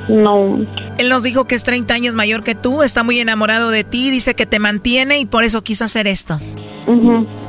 no. 0.09 0.59
Él 0.99 1.09
nos 1.09 1.23
dijo 1.23 1.47
que 1.47 1.55
es 1.55 1.65
30 1.65 1.95
años 1.95 2.15
mayor 2.15 2.43
que 2.43 2.55
tú, 2.55 2.83
está 2.83 3.03
muy 3.03 3.21
enamorado 3.21 3.71
de 3.71 3.85
ti, 3.85 4.11
dice 4.11 4.35
que 4.35 4.47
te 4.47 4.59
mantiene 4.59 5.19
y 5.19 5.27
por 5.27 5.45
eso 5.45 5.63
quiso 5.63 5.85
hacer 5.85 6.07
esto. 6.07 6.39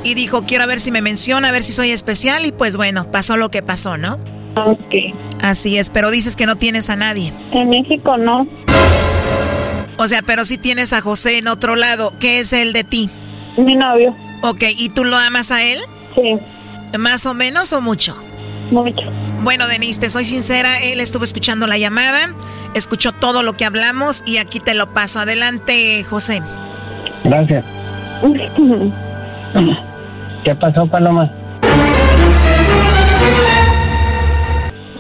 Y 0.03 0.13
dijo, 0.13 0.43
quiero 0.43 0.67
ver 0.67 0.80
si 0.80 0.91
me 0.91 1.01
menciona, 1.01 1.49
a 1.49 1.51
ver 1.51 1.63
si 1.63 1.74
soy 1.74 1.91
especial 1.91 2.45
y 2.45 2.51
pues 2.51 2.78
bueno, 2.78 3.11
pasó 3.11 3.36
lo 3.36 3.49
que 3.49 3.61
pasó, 3.61 3.97
¿no? 3.97 4.19
Ok. 4.55 4.93
Así 5.41 5.78
es, 5.78 5.89
pero 5.89 6.11
dices 6.11 6.36
que 6.36 6.45
no 6.45 6.55
tienes 6.55 6.89
a 6.89 6.95
nadie. 6.95 7.34
En 7.51 7.69
México 7.69 8.17
no. 8.17 8.47
O 9.97 10.07
sea, 10.07 10.21
pero 10.21 10.45
sí 10.45 10.57
tienes 10.57 10.93
a 10.93 11.01
José 11.01 11.39
en 11.39 11.47
otro 11.47 11.76
lado. 11.76 12.13
¿Qué 12.19 12.39
es 12.39 12.53
él 12.53 12.74
de 12.74 12.84
ti? 12.84 13.09
Mi 13.57 13.76
novio. 13.76 14.15
Ok, 14.41 14.63
¿y 14.78 14.89
tú 14.89 15.03
lo 15.03 15.17
amas 15.17 15.51
a 15.51 15.63
él? 15.63 15.80
Sí. 16.15 16.38
¿Más 16.98 17.26
o 17.26 17.34
menos 17.34 17.74
o 17.74 17.82
mucho? 17.82 18.16
Mucho. 18.72 19.04
Bueno, 19.44 19.68
Denise, 19.68 20.00
te 20.00 20.10
soy 20.10 20.26
sincera, 20.26 20.80
él 20.80 21.00
estuvo 21.00 21.24
escuchando 21.24 21.68
la 21.68 21.78
llamada, 21.78 22.34
escuchó 22.76 23.12
todo 23.12 23.44
lo 23.44 23.54
que 23.54 23.66
hablamos 23.66 24.24
y 24.26 24.38
aquí 24.38 24.60
te 24.60 24.74
lo 24.74 24.94
paso. 24.94 25.20
Adelante, 25.20 26.04
José. 26.04 26.41
Gracias. 27.24 27.66
¿Qué 30.44 30.56
pasó, 30.56 30.88
Paloma? 30.88 31.32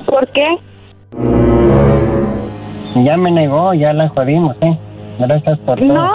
¿Por 0.05 0.27
qué? 0.31 0.47
Ya 3.03 3.17
me 3.17 3.31
negó, 3.31 3.73
ya 3.73 3.93
la 3.93 4.09
jodimos, 4.09 4.55
¿eh? 4.61 4.77
Gracias 5.19 5.57
por 5.59 5.79
todo. 5.79 5.93
No, 5.93 6.13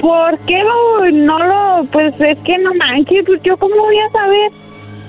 ¿por 0.00 0.38
qué 0.46 0.62
lo, 0.62 1.10
no 1.10 1.38
lo, 1.38 1.84
pues 1.86 2.14
es 2.20 2.38
que 2.38 2.58
no 2.58 2.74
manches, 2.74 3.24
pues 3.26 3.42
yo 3.42 3.56
cómo 3.56 3.74
voy 3.76 3.98
a 3.98 4.10
saber? 4.10 4.52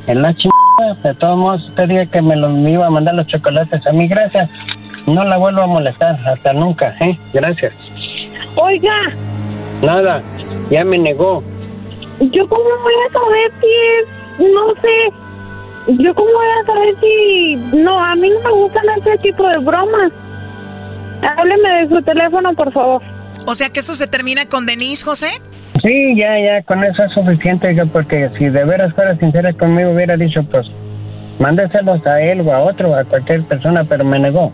Es 0.08 0.16
la 0.16 0.34
chingada. 0.34 0.94
De 1.04 1.14
todos 1.16 1.38
modos, 1.38 1.68
usted 1.70 1.88
dijo 1.88 2.12
que 2.12 2.22
me, 2.22 2.36
lo, 2.36 2.50
me 2.50 2.72
iba 2.72 2.88
a 2.88 2.90
mandar 2.90 3.16
los 3.16 3.28
chocolates 3.28 3.86
a 3.86 3.92
mí. 3.92 4.08
Gracias. 4.08 4.50
No 5.06 5.24
la 5.24 5.38
vuelvo 5.38 5.62
a 5.62 5.68
molestar. 5.68 6.20
Hasta 6.28 6.54
nunca, 6.54 6.96
¿eh? 7.00 7.18
Gracias. 7.34 7.74
Oiga, 8.56 9.14
Nada. 9.82 10.24
Ya 10.70 10.84
me 10.84 10.98
negó. 10.98 11.44
yo 12.20 12.48
cómo 12.50 12.64
voy 12.64 12.94
a 13.08 13.14
saber 13.14 13.52
si 13.62 13.68
es, 13.68 14.52
no 14.52 14.74
sé, 14.82 16.04
yo 16.04 16.14
cómo 16.16 16.32
voy 16.32 16.48
a 16.62 16.66
saber 16.66 16.96
si, 17.00 17.56
no, 17.78 18.00
a 18.00 18.16
mí 18.16 18.30
no 18.30 18.40
me 18.42 18.52
gustan 18.52 18.84
ese 18.98 19.18
tipo 19.20 19.48
de 19.48 19.58
bromas. 19.60 20.12
Hábleme 21.22 21.70
de 21.70 21.90
su 21.90 22.02
teléfono, 22.02 22.54
por 22.54 22.72
favor. 22.72 23.02
O 23.46 23.56
sea 23.56 23.70
que 23.70 23.80
eso 23.80 23.96
se 23.96 24.08
termina 24.08 24.46
con 24.46 24.66
Denise, 24.66 25.06
José. 25.06 25.42
Sí, 25.88 26.18
ya, 26.18 26.38
ya. 26.38 26.64
Con 26.64 26.84
eso 26.84 27.02
es 27.06 27.14
suficiente. 27.14 27.74
Porque 27.94 28.30
si 28.38 28.50
de 28.50 28.66
veras 28.66 28.94
fuera 28.94 29.16
sincera 29.18 29.54
conmigo, 29.54 29.92
hubiera 29.92 30.18
dicho, 30.18 30.44
pues, 30.44 30.68
mándeselos 31.40 32.06
a 32.06 32.20
él 32.20 32.42
o 32.42 32.54
a 32.54 32.60
otro, 32.60 32.94
a 32.94 33.06
cualquier 33.06 33.44
persona, 33.44 33.86
pero 33.86 34.04
me 34.04 34.20
negó. 34.20 34.52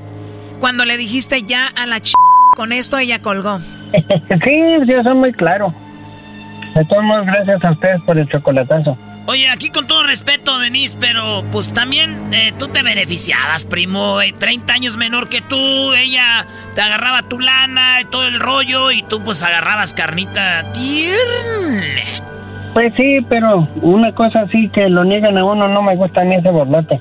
Cuando 0.60 0.86
le 0.86 0.96
dijiste 0.96 1.42
ya 1.42 1.70
a 1.76 1.88
la 1.88 2.00
ch... 2.00 2.14
con 2.56 2.72
esto, 2.72 3.00
ella 3.00 3.20
colgó. 3.20 3.60
sí, 4.44 4.62
yo 4.86 5.02
soy 5.02 5.16
muy 5.16 5.32
claro. 5.32 5.74
De 6.76 6.86
todos 6.86 7.04
modos, 7.04 7.26
gracias 7.26 7.66
a 7.66 7.72
ustedes 7.72 8.02
por 8.04 8.20
el 8.20 8.28
chocolatazo. 8.30 8.96
Oye, 9.26 9.48
aquí 9.50 9.70
con 9.70 9.88
todo 9.88 10.04
respeto, 10.04 10.60
Denise, 10.60 10.98
pero 11.00 11.46
pues 11.50 11.74
también 11.74 12.34
eh, 12.34 12.52
tú 12.60 12.68
te 12.68 12.84
beneficiabas, 12.84 13.66
primo. 13.66 14.20
eh, 14.22 14.34
30 14.38 14.74
años 14.74 14.98
menor 14.98 15.30
que 15.30 15.40
tú, 15.40 15.94
ella 15.94 16.46
te 16.76 16.82
agarraba 16.82 17.24
tu 17.24 17.40
lana 17.40 18.02
y 18.02 18.06
todo 18.06 18.28
el 18.28 18.38
rollo 18.42 18.92
y 18.92 19.02
tú 19.04 19.24
pues 19.24 19.42
agarrabas 19.42 19.94
carnita 19.94 20.66
tierna. 20.74 21.84
Pues 22.74 22.94
sí, 22.98 23.20
pero 23.30 23.66
una 23.82 24.12
cosa 24.12 24.42
así 24.42 24.68
que 24.68 24.90
lo 24.90 25.06
niegan 25.06 25.38
a 25.38 25.46
uno 25.46 25.70
no 25.70 25.82
me 25.82 25.96
gusta 25.96 26.26
ni 26.26 26.36
ese 26.36 26.50
borlote. 26.50 27.00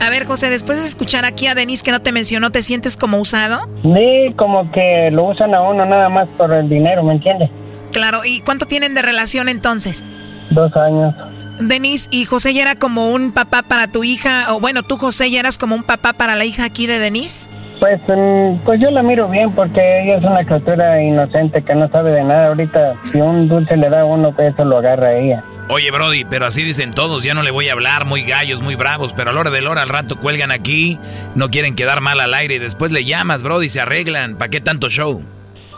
A 0.00 0.10
ver, 0.10 0.26
José, 0.26 0.50
después 0.50 0.80
de 0.80 0.86
escuchar 0.86 1.24
aquí 1.24 1.46
a 1.46 1.54
Denise 1.54 1.84
que 1.84 1.92
no 1.92 2.00
te 2.00 2.10
mencionó, 2.10 2.50
¿te 2.50 2.64
sientes 2.64 2.96
como 2.96 3.18
usado? 3.18 3.68
Sí, 3.82 4.34
como 4.36 4.68
que 4.72 5.10
lo 5.12 5.24
usan 5.26 5.54
a 5.54 5.60
uno 5.60 5.84
nada 5.84 6.08
más 6.08 6.28
por 6.36 6.52
el 6.52 6.68
dinero, 6.68 7.04
¿me 7.04 7.12
entiendes? 7.14 7.50
Claro, 7.92 8.24
¿y 8.24 8.40
cuánto 8.40 8.66
tienen 8.66 8.94
de 8.94 9.02
relación 9.02 9.48
entonces? 9.48 10.04
Dos 10.50 10.74
años. 10.76 11.14
Denise, 11.60 12.08
¿y 12.12 12.24
José 12.24 12.54
ya 12.54 12.62
era 12.62 12.76
como 12.76 13.10
un 13.10 13.32
papá 13.32 13.62
para 13.62 13.88
tu 13.88 14.04
hija? 14.04 14.54
O 14.54 14.60
bueno, 14.60 14.82
tú, 14.82 14.96
José, 14.96 15.30
ya 15.30 15.40
eras 15.40 15.58
como 15.58 15.74
un 15.74 15.82
papá 15.82 16.12
para 16.12 16.36
la 16.36 16.44
hija 16.44 16.64
aquí 16.64 16.86
de 16.86 16.98
Denise? 16.98 17.48
Pues, 17.80 18.00
mm, 18.08 18.64
pues 18.64 18.80
yo 18.80 18.90
la 18.90 19.02
miro 19.02 19.28
bien 19.28 19.52
porque 19.52 19.80
ella 20.02 20.18
es 20.18 20.24
una 20.24 20.44
criatura 20.44 21.02
inocente 21.02 21.62
que 21.62 21.74
no 21.74 21.88
sabe 21.88 22.12
de 22.12 22.24
nada. 22.24 22.48
Ahorita, 22.48 22.94
si 23.10 23.20
un 23.20 23.48
dulce 23.48 23.76
le 23.76 23.88
da 23.88 24.02
a 24.02 24.04
uno, 24.04 24.32
pues 24.34 24.52
eso 24.54 24.64
lo 24.64 24.78
agarra 24.78 25.08
a 25.08 25.14
ella. 25.14 25.44
Oye, 25.70 25.90
Brody, 25.90 26.24
pero 26.24 26.46
así 26.46 26.62
dicen 26.62 26.94
todos, 26.94 27.22
ya 27.24 27.34
no 27.34 27.42
le 27.42 27.50
voy 27.50 27.68
a 27.68 27.72
hablar, 27.72 28.06
muy 28.06 28.22
gallos, 28.22 28.62
muy 28.62 28.74
bravos, 28.74 29.12
pero 29.12 29.30
a 29.30 29.32
la 29.34 29.40
hora 29.40 29.50
del 29.50 29.66
hora 29.66 29.82
al 29.82 29.90
rato 29.90 30.16
cuelgan 30.16 30.50
aquí, 30.50 30.98
no 31.34 31.50
quieren 31.50 31.74
quedar 31.74 32.00
mal 32.00 32.20
al 32.20 32.32
aire 32.32 32.54
y 32.54 32.58
después 32.58 32.90
le 32.90 33.04
llamas, 33.04 33.42
Brody, 33.42 33.68
se 33.68 33.80
arreglan, 33.80 34.36
¿para 34.36 34.48
qué 34.48 34.62
tanto 34.62 34.88
show? 34.88 35.22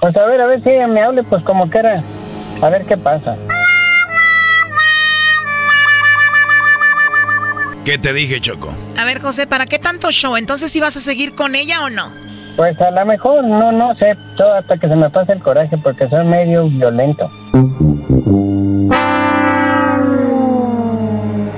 Pues 0.00 0.16
a 0.16 0.24
ver, 0.24 0.40
a 0.40 0.46
ver 0.46 0.62
si 0.62 0.70
ella 0.70 0.86
me 0.86 1.02
hable, 1.02 1.22
pues 1.24 1.42
como 1.44 1.68
quiera. 1.68 2.02
A 2.62 2.68
ver 2.68 2.84
qué 2.86 2.96
pasa. 2.96 3.36
¿Qué 7.84 7.98
te 7.98 8.12
dije, 8.12 8.40
Choco? 8.40 8.72
A 8.98 9.04
ver, 9.04 9.20
José, 9.20 9.46
¿para 9.46 9.66
qué 9.66 9.78
tanto 9.78 10.10
show? 10.10 10.36
Entonces, 10.36 10.74
¿ibas 10.76 10.96
a 10.96 11.00
seguir 11.00 11.34
con 11.34 11.54
ella 11.54 11.84
o 11.84 11.90
no? 11.90 12.10
Pues 12.56 12.80
a 12.80 12.90
lo 12.90 13.04
mejor, 13.06 13.44
no, 13.44 13.72
no 13.72 13.94
sé, 13.94 14.16
todo 14.36 14.54
hasta 14.54 14.76
que 14.76 14.88
se 14.88 14.96
me 14.96 15.08
pase 15.08 15.32
el 15.32 15.40
coraje 15.40 15.76
porque 15.78 16.08
soy 16.08 16.24
medio 16.26 16.68
violento. 16.68 17.30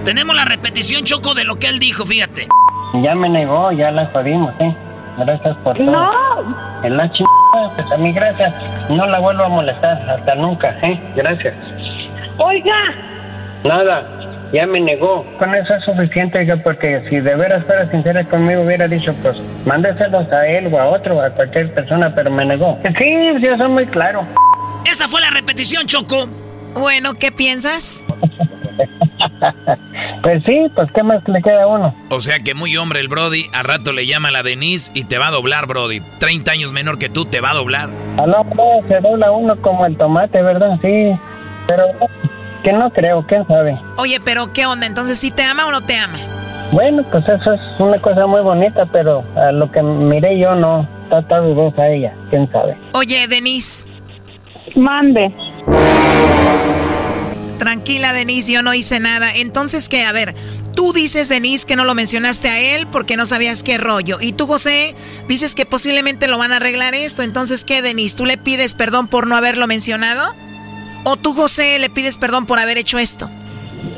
Tenemos 0.04 0.36
la 0.36 0.44
repetición, 0.44 1.04
Choco, 1.04 1.34
de 1.34 1.44
lo 1.44 1.56
que 1.56 1.68
él 1.68 1.78
dijo, 1.78 2.04
fíjate. 2.04 2.48
Ya 3.02 3.14
me 3.14 3.28
negó, 3.28 3.72
ya 3.72 3.90
la 3.90 4.06
jodimos, 4.06 4.52
¿eh? 4.60 4.74
Gracias 5.18 5.56
por 5.58 5.76
todo. 5.76 5.90
No, 5.90 6.10
En 6.82 6.96
la 6.96 7.10
chingada, 7.10 7.76
pues 7.76 7.92
a 7.92 7.96
mí 7.96 8.12
gracias. 8.12 8.54
No 8.90 9.06
la 9.06 9.18
vuelvo 9.20 9.44
a 9.44 9.48
molestar 9.48 9.98
hasta 10.10 10.34
nunca, 10.34 10.74
¿eh? 10.82 10.98
Gracias. 11.14 11.54
Oiga, 12.38 12.74
Nada, 13.64 14.04
ya 14.52 14.66
me 14.66 14.80
negó. 14.80 15.24
Con 15.38 15.54
eso 15.54 15.74
es 15.74 15.84
suficiente, 15.84 16.38
oiga, 16.38 16.56
porque 16.56 17.04
si 17.08 17.20
de 17.20 17.34
veras 17.36 17.64
fuera 17.64 17.88
sincera 17.90 18.24
conmigo 18.24 18.62
hubiera 18.62 18.88
dicho, 18.88 19.14
pues, 19.22 19.36
mándeselos 19.64 20.30
a 20.32 20.46
él 20.46 20.72
o 20.72 20.78
a 20.78 20.86
otro, 20.86 21.20
a 21.22 21.30
cualquier 21.30 21.72
persona, 21.72 22.12
pero 22.14 22.30
me 22.30 22.44
negó. 22.44 22.78
Sí, 22.82 23.40
yo 23.40 23.56
soy 23.56 23.68
muy 23.68 23.86
claro. 23.86 24.24
Esa 24.84 25.08
fue 25.08 25.20
la 25.20 25.30
repetición, 25.30 25.86
Choco. 25.86 26.26
Bueno, 26.74 27.14
¿qué 27.14 27.30
piensas? 27.30 28.02
Pues 30.22 30.44
sí, 30.44 30.66
pues 30.74 30.90
¿qué 30.92 31.02
más 31.02 31.26
le 31.28 31.42
queda 31.42 31.64
a 31.64 31.66
uno? 31.66 31.94
O 32.10 32.20
sea 32.20 32.38
que 32.40 32.54
muy 32.54 32.76
hombre 32.76 33.00
el 33.00 33.08
Brody, 33.08 33.46
a 33.52 33.62
rato 33.62 33.92
le 33.92 34.06
llama 34.06 34.28
a 34.28 34.30
la 34.30 34.42
Denise 34.42 34.92
y 34.94 35.04
te 35.04 35.18
va 35.18 35.28
a 35.28 35.30
doblar, 35.32 35.66
Brody. 35.66 36.00
30 36.20 36.50
años 36.52 36.72
menor 36.72 36.98
que 36.98 37.08
tú, 37.08 37.24
te 37.24 37.40
va 37.40 37.50
a 37.50 37.54
doblar. 37.54 37.90
Ah, 38.18 38.26
no, 38.26 38.44
no, 38.44 38.88
se 38.88 39.00
dobla 39.00 39.32
uno 39.32 39.60
como 39.60 39.84
el 39.84 39.96
tomate, 39.96 40.40
¿verdad? 40.42 40.78
Sí, 40.80 41.18
pero 41.66 41.84
que 42.62 42.72
no 42.72 42.90
creo, 42.90 43.26
quién 43.26 43.46
sabe. 43.46 43.78
Oye, 43.96 44.20
pero 44.24 44.52
¿qué 44.52 44.66
onda? 44.66 44.86
Entonces, 44.86 45.18
¿sí 45.18 45.30
te 45.30 45.42
ama 45.42 45.66
o 45.66 45.72
no 45.72 45.80
te 45.80 45.96
ama? 45.96 46.18
Bueno, 46.70 47.02
pues 47.10 47.28
eso 47.28 47.52
es 47.52 47.60
una 47.78 47.98
cosa 47.98 48.26
muy 48.26 48.40
bonita, 48.40 48.86
pero 48.86 49.24
a 49.36 49.52
lo 49.52 49.70
que 49.70 49.82
miré 49.82 50.38
yo 50.38 50.54
no, 50.54 50.86
está, 51.04 51.18
está 51.18 51.38
dudosa 51.38 51.88
ella, 51.88 52.14
quién 52.30 52.50
sabe. 52.50 52.76
Oye, 52.92 53.26
Denise. 53.28 53.84
Mande. 54.74 55.34
Tranquila, 57.62 58.12
Denise, 58.12 58.50
yo 58.50 58.60
no 58.60 58.74
hice 58.74 58.98
nada. 58.98 59.32
Entonces, 59.36 59.88
¿qué? 59.88 60.02
A 60.02 60.10
ver, 60.10 60.34
tú 60.74 60.92
dices, 60.92 61.28
Denise, 61.28 61.64
que 61.64 61.76
no 61.76 61.84
lo 61.84 61.94
mencionaste 61.94 62.48
a 62.48 62.58
él 62.58 62.88
porque 62.90 63.16
no 63.16 63.24
sabías 63.24 63.62
qué 63.62 63.78
rollo. 63.78 64.18
Y 64.20 64.32
tú, 64.32 64.48
José, 64.48 64.96
dices 65.28 65.54
que 65.54 65.64
posiblemente 65.64 66.26
lo 66.26 66.38
van 66.38 66.50
a 66.50 66.56
arreglar 66.56 66.96
esto. 66.96 67.22
Entonces, 67.22 67.64
¿qué, 67.64 67.80
Denise? 67.80 68.16
¿Tú 68.16 68.26
le 68.26 68.36
pides 68.36 68.74
perdón 68.74 69.06
por 69.06 69.28
no 69.28 69.36
haberlo 69.36 69.68
mencionado? 69.68 70.34
¿O 71.04 71.16
tú, 71.16 71.34
José, 71.34 71.78
le 71.78 71.88
pides 71.88 72.18
perdón 72.18 72.46
por 72.46 72.58
haber 72.58 72.78
hecho 72.78 72.98
esto? 72.98 73.30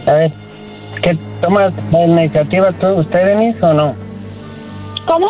A 0.04 0.12
ver, 0.12 0.32
¿qué 1.02 1.16
toma 1.40 1.72
la 1.90 2.04
iniciativa 2.04 2.70
tú, 2.72 2.88
usted, 2.88 3.24
Denise, 3.24 3.62
o 3.62 3.72
no? 3.72 3.96
¿Cómo? 5.06 5.28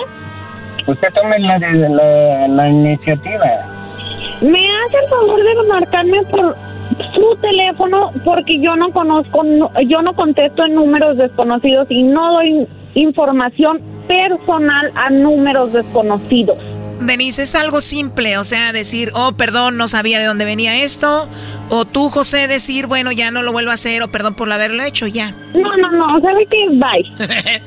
Usted 0.88 1.08
tome 1.14 1.38
la, 1.38 1.56
la, 1.60 2.48
la 2.48 2.68
iniciativa. 2.68 3.46
¿Me 4.40 4.58
hace 4.58 4.96
el 5.04 5.08
favor 5.08 5.40
de 5.40 5.68
marcarme 5.68 6.22
por 6.24 6.56
su 7.14 7.36
teléfono? 7.40 8.10
Porque 8.24 8.60
yo 8.60 8.76
no 8.76 8.90
conozco, 8.90 9.42
no- 9.44 9.70
yo 9.88 10.02
no 10.02 10.14
contesto 10.14 10.64
en 10.64 10.74
números 10.74 11.16
desconocidos 11.16 11.86
y 11.90 12.02
no 12.02 12.32
doy 12.34 12.66
información 12.94 13.80
personal 14.06 14.92
a 14.94 15.10
números 15.10 15.72
desconocidos. 15.72 16.58
Denise, 17.00 17.42
es 17.42 17.54
algo 17.56 17.80
simple, 17.80 18.38
o 18.38 18.44
sea, 18.44 18.72
decir, 18.72 19.10
oh, 19.14 19.32
perdón, 19.32 19.76
no 19.76 19.88
sabía 19.88 20.20
de 20.20 20.26
dónde 20.26 20.44
venía 20.44 20.82
esto. 20.84 21.28
O 21.68 21.84
tú, 21.84 22.08
José, 22.08 22.46
decir, 22.46 22.86
bueno, 22.86 23.10
ya 23.12 23.30
no 23.32 23.42
lo 23.42 23.52
vuelvo 23.52 23.72
a 23.72 23.74
hacer, 23.74 24.02
o 24.02 24.08
perdón 24.08 24.34
por 24.34 24.50
haberlo 24.52 24.82
hecho, 24.84 25.06
ya. 25.08 25.32
No, 25.54 25.76
no, 25.76 25.90
no, 25.90 26.20
¿sabe 26.20 26.46
qué? 26.46 26.68
Bye. 26.70 27.04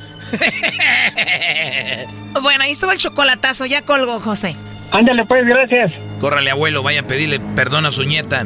Bueno, 2.42 2.64
ahí 2.64 2.72
estuvo 2.72 2.92
el 2.92 2.98
chocolatazo, 3.00 3.66
ya 3.66 3.82
colgó, 3.82 4.20
José. 4.20 4.56
Ándale, 4.92 5.26
pues, 5.26 5.46
gracias. 5.46 5.92
Córrale, 6.22 6.52
abuelo, 6.52 6.84
vaya 6.84 7.02
a 7.02 7.04
pedirle 7.04 7.40
perdón 7.40 7.86
a 7.86 7.92
su 7.92 8.04
nieta. 8.04 8.46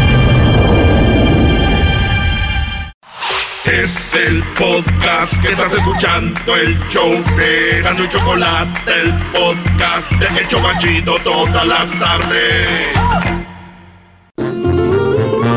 Es 3.65 4.15
el 4.15 4.43
podcast 4.57 5.39
que 5.41 5.51
estás 5.51 5.73
escuchando, 5.75 6.55
el 6.55 6.79
show 6.89 7.11
de 7.37 7.77
Erasmo 7.77 8.03
y 8.03 8.09
Chocolate, 8.09 8.91
el 9.01 9.13
podcast 9.31 10.11
de 10.13 10.39
El 10.39 10.47
Chobachito 10.47 11.15
todas 11.23 11.67
las 11.67 11.91
tardes. 11.99 12.87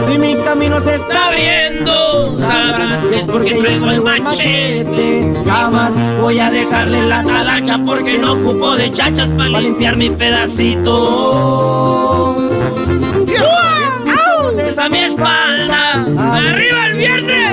Si 0.07 0.19
mi 0.19 0.37
camino 0.45 0.81
se 0.83 0.97
está 0.97 1.29
abriendo, 1.29 2.37
que 3.09 3.17
es 3.17 3.25
porque 3.27 3.55
traigo 3.55 3.91
el 3.91 4.03
machete. 4.03 5.33
Jamás 5.47 5.95
voy 6.21 6.39
a 6.41 6.51
dejarle 6.51 7.09
la 7.09 7.25
talacha 7.25 7.79
porque 7.87 8.19
no 8.19 8.35
ocupo 8.35 8.77
de 8.77 8.93
chachas 8.93 9.31
para 9.31 9.61
limpiar 9.61 9.97
mi 9.97 10.11
pedacito. 10.11 10.95
Es 14.59 14.79
a 14.79 14.89
mi 14.89 14.99
espalda, 14.99 16.05
arriba 16.19 16.87
el 16.87 16.97
viernes. 16.97 17.44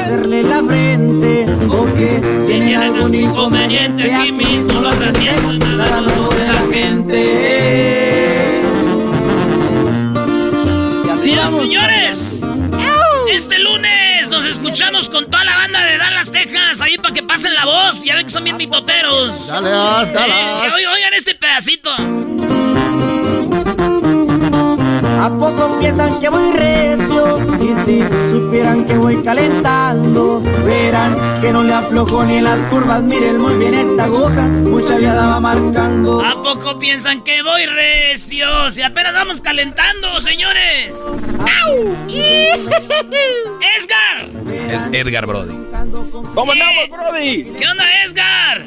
La 0.61 0.67
frente, 0.67 1.45
o 1.69 1.85
que 1.95 2.21
Si 2.41 2.47
tienen 2.47 2.77
algún 2.77 3.15
inconveniente 3.15 4.13
aquí 4.13 4.31
mismo 4.31 4.81
los 4.81 4.95
atiendo 4.95 5.53
nada 5.53 6.01
de 6.01 6.47
la 6.47 6.61
gente. 6.71 7.21
Mira, 11.23 11.49
señores, 11.49 12.41
este 13.31 13.59
lunes 13.59 14.29
nos 14.29 14.45
escuchamos 14.45 15.09
con 15.09 15.29
toda 15.29 15.45
la 15.45 15.55
banda 15.55 15.83
de 15.83 15.97
Dallas, 15.97 16.31
Texas, 16.31 16.81
ahí 16.81 16.97
para 16.97 17.13
que 17.13 17.23
pasen 17.23 17.53
la 17.55 17.65
voz. 17.65 18.03
Ya 18.03 18.15
ven 18.15 18.25
que 18.25 18.31
son 18.31 18.43
bien 18.43 18.57
mitoteros. 18.57 19.47
Dallas, 19.47 20.13
Dallas. 20.13 20.79
Eh, 20.79 20.87
oigan 20.87 21.13
este 21.13 21.33
pedacito. 21.35 21.91
¿A 25.21 25.29
poco 25.29 25.77
piensan 25.79 26.19
que 26.19 26.29
voy 26.29 26.51
recio? 26.51 27.37
Y 27.61 27.75
si 27.85 28.01
supieran 28.31 28.85
que 28.85 28.95
voy 28.95 29.21
calentando, 29.23 30.41
verán 30.65 31.39
que 31.39 31.51
no 31.53 31.61
le 31.61 31.75
aflojo 31.75 32.23
ni 32.23 32.41
las 32.41 32.57
curvas. 32.71 33.03
Miren 33.03 33.37
muy 33.37 33.53
bien 33.53 33.75
esta 33.75 34.05
aguja, 34.05 34.47
mucha 34.47 34.97
viada 34.97 35.27
va 35.27 35.39
marcando. 35.39 36.25
¿A 36.25 36.41
poco 36.41 36.79
piensan 36.79 37.23
que 37.23 37.43
voy 37.43 37.67
recio? 37.67 38.71
Si 38.71 38.81
apenas 38.81 39.13
vamos 39.13 39.41
calentando, 39.41 40.19
señores. 40.21 40.99
¡Au! 41.37 41.95
¡Edgar! 43.77 44.27
Es 44.71 44.87
Edgar, 44.91 45.27
Brody. 45.27 45.53
¿Cómo 46.33 46.51
andamos, 46.51 46.89
Brody? 46.89 47.43
¿Qué 47.59 47.67
onda, 47.67 47.85
Edgar? 48.05 48.63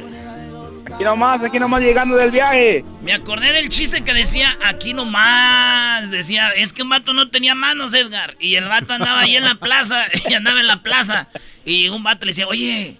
Aquí 0.94 1.02
nomás, 1.02 1.42
aquí 1.42 1.58
nomás 1.58 1.82
llegando 1.82 2.14
del 2.14 2.30
viaje. 2.30 2.84
Me 3.02 3.12
acordé 3.12 3.52
del 3.52 3.68
chiste 3.68 4.04
que 4.04 4.14
decía 4.14 4.56
aquí 4.64 4.94
nomás. 4.94 6.08
Decía, 6.12 6.50
es 6.50 6.72
que 6.72 6.84
un 6.84 6.88
vato 6.88 7.12
no 7.12 7.30
tenía 7.30 7.56
manos, 7.56 7.94
Edgar. 7.94 8.36
Y 8.38 8.54
el 8.54 8.68
vato 8.68 8.94
andaba 8.94 9.22
ahí 9.22 9.34
en 9.34 9.44
la 9.44 9.56
plaza. 9.56 10.04
Y 10.28 10.34
andaba 10.34 10.60
en 10.60 10.68
la 10.68 10.82
plaza. 10.84 11.26
Y 11.64 11.88
un 11.88 12.04
vato 12.04 12.26
le 12.26 12.30
decía, 12.30 12.46
oye. 12.46 12.96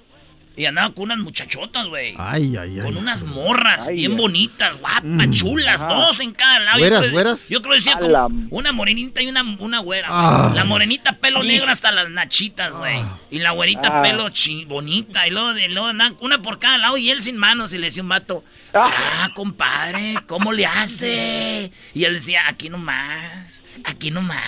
Y 0.56 0.66
andaba 0.66 0.94
con 0.94 1.04
unas 1.04 1.18
muchachotas, 1.18 1.86
güey. 1.88 2.14
Ay, 2.16 2.56
ay, 2.56 2.78
ay. 2.78 2.80
Con 2.80 2.96
unas 2.96 3.24
morras 3.24 3.88
Ay, 3.88 3.96
bien 3.96 4.12
ay. 4.12 4.16
bonitas, 4.18 4.78
guapas, 4.78 5.02
Mm. 5.02 5.32
chulas, 5.32 5.82
Ajá. 5.82 5.92
dos 5.94 6.20
en 6.20 6.32
cada 6.32 6.60
lado. 6.60 6.78
¿Güeras, 6.78 6.98
yo 7.00 7.02
creo, 7.02 7.12
güeras? 7.12 7.48
Yo 7.48 7.60
creo 7.60 7.70
que 7.72 7.78
decía 7.78 7.94
como 7.94 8.08
la- 8.10 8.28
una 8.50 8.72
morenita 8.72 9.20
y 9.20 9.26
una, 9.26 9.42
una 9.58 9.80
güera. 9.80 10.06
Ah. 10.10 10.52
La 10.54 10.62
morenita 10.64 11.18
pelo 11.18 11.42
negro 11.42 11.70
hasta 11.72 11.90
las 11.90 12.08
nachitas, 12.08 12.72
güey. 12.74 13.02
Y 13.32 13.40
la 13.40 13.50
güerita 13.50 13.98
Ah. 13.98 14.02
pelo 14.02 14.28
chi- 14.28 14.64
bonita. 14.64 15.26
Y 15.26 15.30
luego, 15.32 15.54
de, 15.54 15.68
luego 15.68 15.90
una 16.20 16.40
por 16.40 16.58
cada 16.60 16.78
lado 16.78 16.96
y 16.98 17.10
él 17.10 17.20
sin 17.20 17.36
manos. 17.36 17.72
Y 17.72 17.78
le 17.78 17.86
decía 17.86 18.04
un 18.04 18.08
vato, 18.10 18.44
ah, 18.74 19.28
compadre, 19.34 20.14
¿cómo 20.26 20.52
le 20.52 20.66
hace? 20.66 21.70
Y 21.92 22.04
él 22.04 22.14
decía, 22.14 22.42
aquí 22.48 22.68
nomás, 22.68 23.62
aquí 23.84 24.10
nomás. 24.10 24.42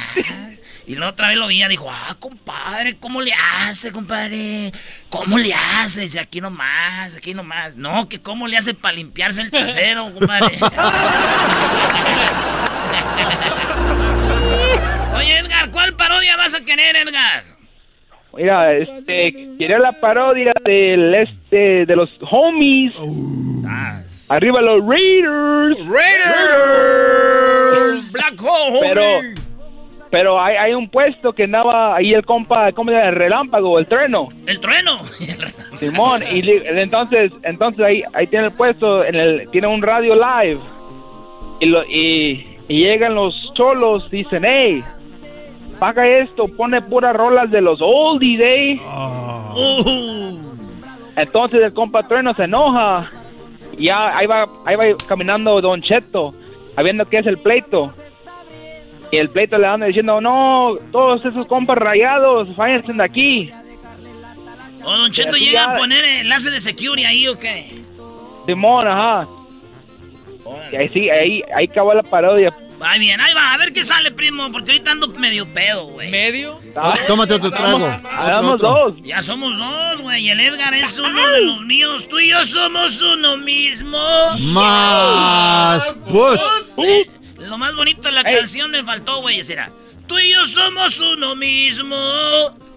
Y 0.87 0.95
luego 0.95 1.13
otra 1.13 1.29
vez 1.29 1.37
lo 1.37 1.47
veía, 1.47 1.69
dijo, 1.69 1.89
ah, 1.91 2.17
compadre, 2.19 2.97
¿cómo 2.99 3.21
le 3.21 3.33
hace, 3.33 3.93
compadre? 3.93 4.73
¿Cómo 5.11 5.39
le 5.39 5.55
hace? 5.55 6.03
Dice, 6.03 6.21
aquí 6.21 6.41
nomás, 6.41 7.17
aquí 7.17 7.35
nomás. 7.35 7.77
No, 7.77 8.09
que 8.09 8.21
cómo 8.21 8.49
le 8.49 8.57
hace 8.57 8.75
para 8.75 8.95
limpiarse 8.95 9.43
el 9.43 9.51
trasero, 9.51 10.13
compadre. 10.15 10.57
Oye, 15.17 15.39
Edgar, 15.39 15.71
¿cuál 15.71 15.95
parodia 15.95 16.37
vas 16.37 16.55
a 16.55 16.65
querer, 16.65 16.97
Edgar? 16.97 17.57
Mira, 18.37 18.75
este, 18.75 19.33
quería 19.59 19.79
la 19.79 19.93
parodia 19.93 20.53
del 20.65 21.15
este, 21.15 21.87
de 21.87 21.97
los 21.97 22.11
homies. 22.31 22.93
Arriba 24.29 24.61
los 24.61 24.85
Raiders. 24.85 25.79
Raiders. 25.89 27.17
Black 28.13 28.43
Hole, 28.43 28.81
Pero, 28.81 29.21
pero 30.11 30.41
hay, 30.41 30.57
hay 30.57 30.75
un 30.75 30.89
puesto 30.89 31.33
que 31.33 31.45
andaba 31.45 31.95
ahí 31.95 32.13
el 32.13 32.25
compa, 32.25 32.73
¿cómo 32.73 32.91
se 32.91 32.97
llama? 32.97 33.09
El 33.11 33.15
relámpago, 33.15 33.79
el 33.79 33.87
trueno. 33.87 34.29
El 34.47 34.59
trueno. 34.59 35.01
Simón, 35.79 36.23
y 36.33 36.43
entonces, 36.51 37.31
entonces 37.43 37.85
ahí, 37.85 38.03
ahí 38.15 38.27
tiene 38.27 38.47
el 38.47 38.53
puesto, 38.53 39.05
en 39.05 39.15
el, 39.15 39.49
tiene 39.51 39.67
un 39.67 39.83
radio 39.83 40.15
live. 40.15 40.59
Y, 41.61 41.67
lo, 41.67 41.85
y, 41.85 42.57
y 42.69 42.83
llegan 42.83 43.15
los 43.15 43.35
cholos, 43.55 44.11
dicen, 44.11 44.43
hey, 44.45 44.83
paga 45.79 46.07
esto, 46.07 46.49
pone 46.49 46.81
puras 46.83 47.15
rolas 47.15 47.51
de 47.51 47.61
los 47.61 47.79
oldies, 47.83 48.41
eh. 48.43 48.81
Entonces 51.17 51.63
el 51.63 51.73
compa 51.73 52.03
Trueno 52.03 52.35
se 52.35 52.45
enoja. 52.45 53.11
Y 53.79 53.87
ya 53.87 54.17
ahí 54.17 54.27
va, 54.27 54.47
ahí 54.65 54.77
va 54.77 54.85
caminando 55.07 55.61
Don 55.61 55.83
Cheto, 55.83 56.35
sabiendo 56.75 57.05
que 57.05 57.19
es 57.19 57.27
el 57.27 57.39
pleito. 57.39 57.93
Y 59.11 59.19
el 59.19 59.29
pleito 59.29 59.57
le 59.59 59.67
anda 59.67 59.87
diciendo, 59.87 60.21
no, 60.21 60.77
todos 60.91 61.25
esos 61.25 61.47
compas 61.47 61.79
rayados, 61.79 62.55
váyanse 62.57 62.93
de 62.93 63.05
aquí. 63.05 63.53
¿O 64.85 64.91
Don 64.97 65.11
Cheto 65.11 65.37
llega 65.37 65.65
a 65.65 65.75
poner 65.75 66.05
enlace 66.21 66.51
de 66.51 66.61
security 66.61 67.05
ahí 67.05 67.29
o 67.29 67.39
qué? 67.39 67.83
Simón, 68.47 68.87
ajá. 68.87 69.27
Y 70.73 70.77
ahí 70.77 70.89
sí, 70.93 71.11
ahí, 71.11 71.43
ahí 71.55 71.67
acabó 71.71 71.95
la 71.95 72.03
parodia. 72.03 72.53
Va 72.81 72.99
bien, 72.99 73.21
ahí 73.21 73.33
va, 73.33 73.55
a 73.55 73.57
ver 73.57 73.73
qué 73.73 73.85
sale, 73.85 74.11
primo, 74.11 74.51
porque 74.53 74.73
ahorita 74.73 74.91
ando 74.91 75.09
medio 75.09 75.47
pedo, 75.47 75.87
güey. 75.87 76.11
¿Medio? 76.11 76.61
Tómate 77.07 77.35
otro 77.35 77.51
trago. 77.51 77.87
Hagamos 77.87 78.61
dos. 78.61 78.95
Ya 79.03 79.23
somos 79.23 79.57
dos, 79.57 80.03
güey. 80.03 80.27
y 80.27 80.31
El 80.31 80.41
Edgar 80.41 80.75
es 80.75 80.99
uno 80.99 81.29
de 81.31 81.41
los 81.43 81.63
míos. 81.63 82.07
Tú 82.09 82.19
y 82.19 82.29
yo 82.29 82.45
somos 82.45 83.01
uno 83.01 83.39
mismo. 83.39 83.99
Más. 84.39 85.85
Put. 86.11 86.39
Eh, 86.85 87.09
lo 87.39 87.57
más 87.57 87.75
bonito 87.75 88.03
de 88.03 88.13
la 88.13 88.25
canción 88.25 88.71
me 88.71 88.83
faltó, 88.85 89.23
güey. 89.23 89.41
ese 89.41 89.55
Era. 89.55 89.71
Tú 90.07 90.19
y 90.19 90.33
yo 90.33 90.47
somos 90.47 91.01
uno 91.01 91.35
mismo. 91.35 91.97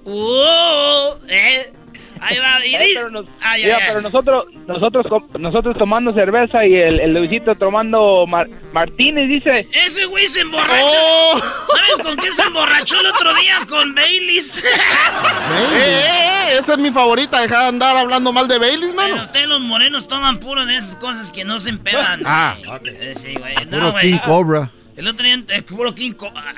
Oh, 0.06 1.18
eh. 1.28 1.74
Ahí 2.22 2.38
va. 2.40 2.66
Y 2.66 2.76
Eh, 2.76 2.80
di- 2.86 2.94
pero, 2.96 3.10
nos- 3.10 3.26
Ay, 3.42 3.64
mira, 3.64 3.78
ay, 3.78 3.82
ay. 3.84 3.88
pero 3.90 4.02
nosotros, 4.02 4.46
nosotros, 4.68 5.06
nosotros 5.40 5.78
tomando 5.78 6.12
cerveza 6.12 6.66
y 6.66 6.76
el, 6.76 7.00
el 7.00 7.14
Luisito 7.14 7.56
tomando 7.56 8.26
Mar- 8.28 8.50
Martínez, 8.74 9.28
dice. 9.30 9.68
Ese 9.72 10.06
güey 10.06 10.28
se 10.28 10.42
emborrachó. 10.42 10.98
Oh. 10.98 11.40
¿Sabes 11.40 12.00
con 12.08 12.18
qué 12.18 12.32
se 12.32 12.42
emborrachó 12.44 13.00
el 13.00 13.08
otro 13.08 13.34
día? 13.36 13.56
Con 13.68 13.96
Baileys. 13.96 14.58
Eh, 14.58 14.62
eh, 15.74 16.04
eh, 16.54 16.58
esa 16.60 16.74
es 16.74 16.80
mi 16.80 16.92
favorita, 16.92 17.42
deja 17.42 17.60
de 17.64 17.68
andar 17.70 17.96
hablando 17.98 18.32
mal 18.34 18.48
de 18.48 18.58
Baileys, 18.60 18.94
Pero 18.96 19.10
mano. 19.16 19.24
ustedes 19.24 19.48
los 19.48 19.62
morenos 19.62 20.08
toman 20.08 20.40
puro 20.40 20.66
de 20.66 20.78
esas 20.78 20.96
cosas 20.96 21.32
que 21.32 21.44
no 21.46 21.60
se 21.60 21.70
empedan. 21.70 22.22
Ah, 22.26 22.56
Eh, 22.86 23.14
Sí, 23.18 23.34
güey. 23.38 23.56
Puro 23.66 23.78
No, 23.78 23.92
güey. 23.92 24.12
King 24.12 24.18
Cobra. 24.26 24.72
El 24.96 25.08
otro 25.08 25.26
día, 25.26 25.42
eh, 25.50 25.62
puro 25.62 25.94
King 25.96 26.12
Co- 26.14 26.32
ah, 26.36 26.54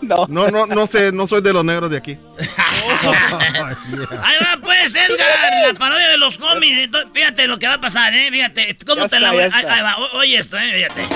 No. 0.00 0.26
No, 0.28 0.48
no, 0.50 0.66
no 0.66 0.86
sé, 0.86 1.12
no 1.12 1.26
soy 1.28 1.42
de 1.42 1.52
los 1.52 1.64
negros 1.64 1.90
de 1.90 1.96
aquí. 1.98 2.16
Ahí 4.22 4.36
va, 4.40 4.58
pues, 4.62 4.94
Edgar, 4.94 5.68
la 5.68 5.74
parodia 5.74 6.08
de 6.08 6.18
los 6.18 6.36
cómics. 6.38 6.78
Entonces, 6.78 7.10
fíjate 7.14 7.46
lo 7.46 7.58
que 7.58 7.66
va 7.68 7.74
a 7.74 7.80
pasar, 7.80 8.12
¿eh? 8.14 8.28
Fíjate, 8.30 8.76
¿cómo 8.86 9.02
Ya 9.02 9.08
te 9.08 9.16
está, 9.16 9.32
la 9.32 9.44
Ahí, 9.44 9.64
ahí 9.68 9.82
va, 9.82 9.96
o- 9.98 10.18
oye 10.18 10.38
esto, 10.38 10.58
¿eh? 10.58 10.72
Fíjate. 10.74 11.06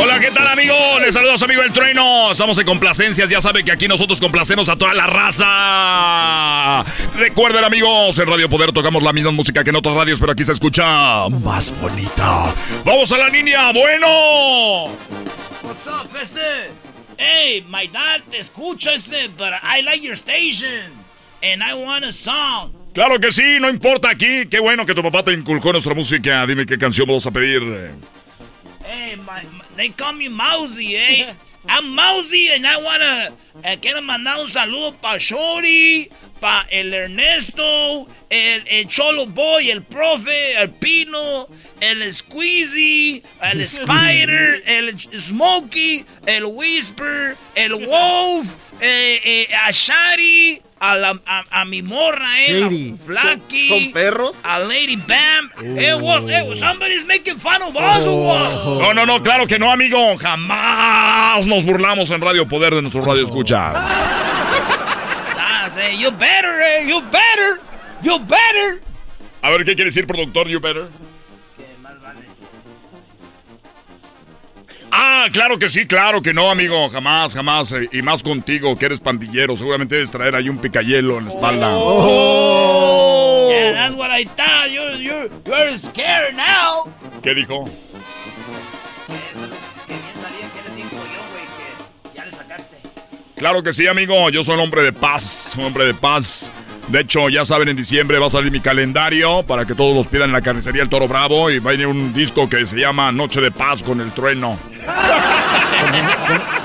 Hola, 0.00 0.18
¿qué 0.18 0.30
tal, 0.30 0.48
amigo? 0.48 0.74
Les 1.00 1.12
saluda 1.14 1.36
su 1.36 1.44
amigo 1.44 1.62
El 1.62 1.72
Trueno. 1.72 2.30
Estamos 2.32 2.58
en 2.58 2.64
complacencias. 2.66 3.28
Ya 3.30 3.40
saben 3.40 3.64
que 3.64 3.72
aquí 3.72 3.86
nosotros 3.86 4.18
complacemos 4.18 4.68
a 4.68 4.76
toda 4.76 4.94
la 4.94 5.06
raza. 5.06 6.84
Recuerden, 7.16 7.64
amigos, 7.64 8.18
en 8.18 8.26
Radio 8.26 8.48
Poder 8.48 8.72
tocamos 8.72 9.02
la 9.02 9.12
misma 9.12 9.30
música 9.30 9.62
que 9.62 9.70
en 9.70 9.76
otras 9.76 9.94
radios, 9.94 10.18
pero 10.18 10.32
aquí 10.32 10.42
se 10.44 10.52
escucha 10.52 11.28
más 11.28 11.72
bonita. 11.80 12.54
¡Vamos 12.84 13.12
a 13.12 13.18
la 13.18 13.28
línea! 13.28 13.72
¡Bueno! 13.72 14.86
What's 15.62 15.86
up, 15.86 16.08
ese? 16.20 16.70
Hey, 17.18 17.64
my 17.68 17.86
dad 17.86 18.22
te 18.30 18.38
escucha 18.38 18.94
ese, 18.94 19.28
but 19.36 19.52
I 19.62 19.82
like 19.82 20.02
your 20.02 20.16
station. 20.16 20.90
And 21.42 21.62
I 21.62 21.74
want 21.74 22.04
a 22.04 22.12
song. 22.12 22.72
Claro 22.94 23.18
que 23.18 23.30
sí, 23.30 23.58
no 23.60 23.68
importa 23.68 24.08
aquí. 24.10 24.46
Qué 24.48 24.60
bueno 24.60 24.86
que 24.86 24.94
tu 24.94 25.02
papá 25.02 25.22
te 25.22 25.32
inculcó 25.32 25.72
nuestra 25.72 25.94
música. 25.94 26.46
Dime 26.46 26.64
qué 26.64 26.78
canción 26.78 27.06
vamos 27.06 27.26
a 27.26 27.30
pedir. 27.30 27.62
Hey, 28.86 29.16
my, 29.16 29.42
my- 29.50 29.64
they 29.76 29.90
call 29.90 30.14
me 30.14 30.28
Mousy, 30.28 30.96
eh? 30.96 31.34
I'm 31.68 31.94
Mousy 31.94 32.48
and 32.52 32.66
I 32.66 32.76
wanna... 32.82 33.32
eh, 33.62 33.78
quiero 33.80 34.02
mandar 34.02 34.38
un 34.40 34.48
saludo 34.48 34.92
para 35.00 35.18
Shorty, 35.18 36.08
para 36.40 36.68
el 36.70 36.92
Ernesto, 36.92 38.06
el, 38.28 38.64
el 38.66 38.88
Cholo 38.88 39.26
Boy, 39.26 39.70
el 39.70 39.82
Profe, 39.82 40.60
el 40.60 40.70
Pino, 40.70 41.48
el 41.80 42.12
Squeezy, 42.12 43.22
el 43.42 43.60
Spider, 43.62 44.62
el 44.66 44.98
Smokey, 44.98 46.04
el 46.26 46.44
Whisper, 46.46 47.36
el 47.54 47.74
Wolf, 47.86 48.46
eh, 48.80 49.20
eh, 49.24 49.54
a 49.54 49.70
Shari, 49.70 50.60
a, 50.92 50.96
la, 50.96 51.20
a, 51.26 51.44
a 51.60 51.64
mi 51.64 51.82
morra, 51.82 52.28
eh, 52.46 52.52
la 52.60 52.66
Shady. 52.68 52.94
Flaky. 53.06 53.68
¿Son- 53.68 53.80
son 53.84 53.92
perros? 53.92 54.40
A 54.44 54.58
Lady 54.58 54.96
Bam. 54.96 55.50
Eh, 55.78 55.94
what, 55.94 56.28
eh, 56.30 56.54
somebody's 56.54 57.06
making 57.06 57.38
fun 57.38 57.62
of 57.62 57.74
us 57.76 58.04
or 58.06 58.18
what? 58.26 58.80
No, 58.80 58.92
no, 58.92 59.04
no, 59.06 59.22
claro 59.22 59.46
que 59.46 59.58
no, 59.58 59.70
amigo. 59.72 60.16
Jamás 60.18 61.46
nos 61.46 61.64
burlamos 61.64 62.10
en 62.10 62.20
Radio 62.20 62.46
Poder 62.46 62.74
de 62.74 62.82
nuestros 62.82 63.04
radio 63.04 63.24
escuchas. 63.24 63.74
Ah, 65.36 65.68
you 65.98 66.10
better, 66.12 66.60
eh, 66.62 66.86
you 66.88 67.00
better, 67.10 67.60
you 68.02 68.18
better. 68.18 68.80
A 69.42 69.50
ver, 69.50 69.64
¿qué 69.64 69.74
quiere 69.74 69.86
decir, 69.90 70.06
productor? 70.06 70.48
You 70.48 70.60
better. 70.60 70.88
Ah, 74.96 75.26
claro 75.32 75.58
que 75.58 75.68
sí, 75.68 75.86
claro 75.86 76.22
que 76.22 76.32
no, 76.32 76.50
amigo. 76.52 76.88
Jamás, 76.88 77.34
jamás. 77.34 77.72
eh, 77.72 77.88
Y 77.92 78.00
más 78.02 78.22
contigo, 78.22 78.76
que 78.78 78.86
eres 78.86 79.00
pandillero. 79.00 79.56
Seguramente 79.56 79.96
debes 79.96 80.10
traer 80.12 80.36
ahí 80.36 80.48
un 80.48 80.58
picayelo 80.58 81.18
en 81.18 81.24
la 81.24 81.30
espalda. 81.30 81.70
Oh. 81.72 83.48
Yeah, 83.50 83.72
that's 83.72 83.96
what 83.96 84.10
I 84.16 84.24
thought. 84.24 84.70
You're, 84.70 84.96
you're, 84.96 85.28
you're 85.46 85.78
scared 85.78 86.36
now. 86.36 86.84
¿Qué 87.22 87.34
dijo? 87.34 87.64
Claro 93.36 93.62
que 93.62 93.72
sí, 93.72 93.86
amigo. 93.86 94.30
Yo 94.30 94.44
soy 94.44 94.54
un 94.54 94.60
hombre 94.60 94.82
de 94.82 94.92
paz. 94.92 95.54
Un 95.58 95.64
hombre 95.64 95.84
de 95.86 95.94
paz. 95.94 96.48
De 96.88 97.00
hecho, 97.00 97.28
ya 97.30 97.44
saben, 97.44 97.68
en 97.68 97.76
diciembre 97.76 98.18
va 98.18 98.26
a 98.26 98.30
salir 98.30 98.52
mi 98.52 98.60
calendario 98.60 99.42
para 99.42 99.64
que 99.64 99.74
todos 99.74 99.94
los 99.94 100.06
pidan 100.06 100.28
en 100.28 100.32
la 100.32 100.42
carnicería 100.42 100.82
El 100.82 100.88
Toro 100.88 101.08
Bravo. 101.08 101.50
Y 101.50 101.58
va 101.58 101.70
a 101.70 101.72
venir 101.72 101.86
un 101.86 102.12
disco 102.12 102.48
que 102.48 102.66
se 102.66 102.78
llama 102.78 103.10
Noche 103.10 103.40
de 103.40 103.50
Paz 103.50 103.82
con 103.82 104.00
el 104.00 104.12
trueno. 104.12 104.58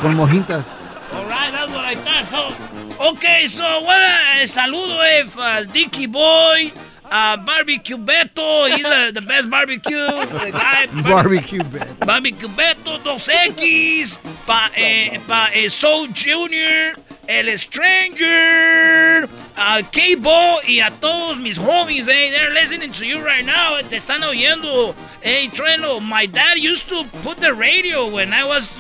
Con 0.02 0.16
mojitas. 0.16 0.68
All 1.14 1.26
right, 1.26 1.52
that's 1.52 1.72
what 1.72 1.86
I 1.86 1.96
thought. 1.96 2.26
So, 2.26 3.10
okay, 3.12 3.48
so 3.48 3.64
what 3.82 3.98
a 3.98 4.46
saludo 4.48 5.02
eh, 5.04 5.26
al 5.42 5.66
Dicky 5.66 6.06
Boy, 6.08 6.72
a 7.10 7.38
Barbecue 7.38 7.98
Beto. 7.98 8.68
He's 8.68 8.86
uh, 8.86 9.12
the 9.14 9.22
best 9.22 9.50
barbecue. 9.50 9.98
The 9.98 10.52
guy, 10.52 10.86
Barbecue 11.02 11.64
bed. 11.72 12.00
Barbecue 12.00 12.48
Beto 12.50 13.00
2X, 13.00 14.18
pa, 14.46 14.70
eh, 14.76 15.20
pa 15.28 15.50
eh, 15.54 15.70
Soul 15.70 16.10
Jr., 16.14 16.96
El 17.30 17.48
Stranger, 17.60 19.30
a 19.56 19.84
K-Bo 19.84 20.62
y 20.68 20.80
a 20.80 20.90
todos 21.00 21.38
mis 21.38 21.60
homies, 21.60 22.08
eh, 22.08 22.32
they're 22.32 22.50
listening 22.50 22.92
to 22.92 23.06
you 23.06 23.20
right 23.20 23.46
now, 23.46 23.78
te 23.88 23.98
están 23.98 24.24
oyendo. 24.24 24.96
Hey, 25.22 25.48
Treno, 25.54 26.00
my 26.02 26.26
dad 26.26 26.58
used 26.58 26.90
to 26.90 27.04
put 27.22 27.38
the 27.40 27.54
radio 27.54 28.10
when 28.10 28.34
I 28.34 28.44
was, 28.46 28.72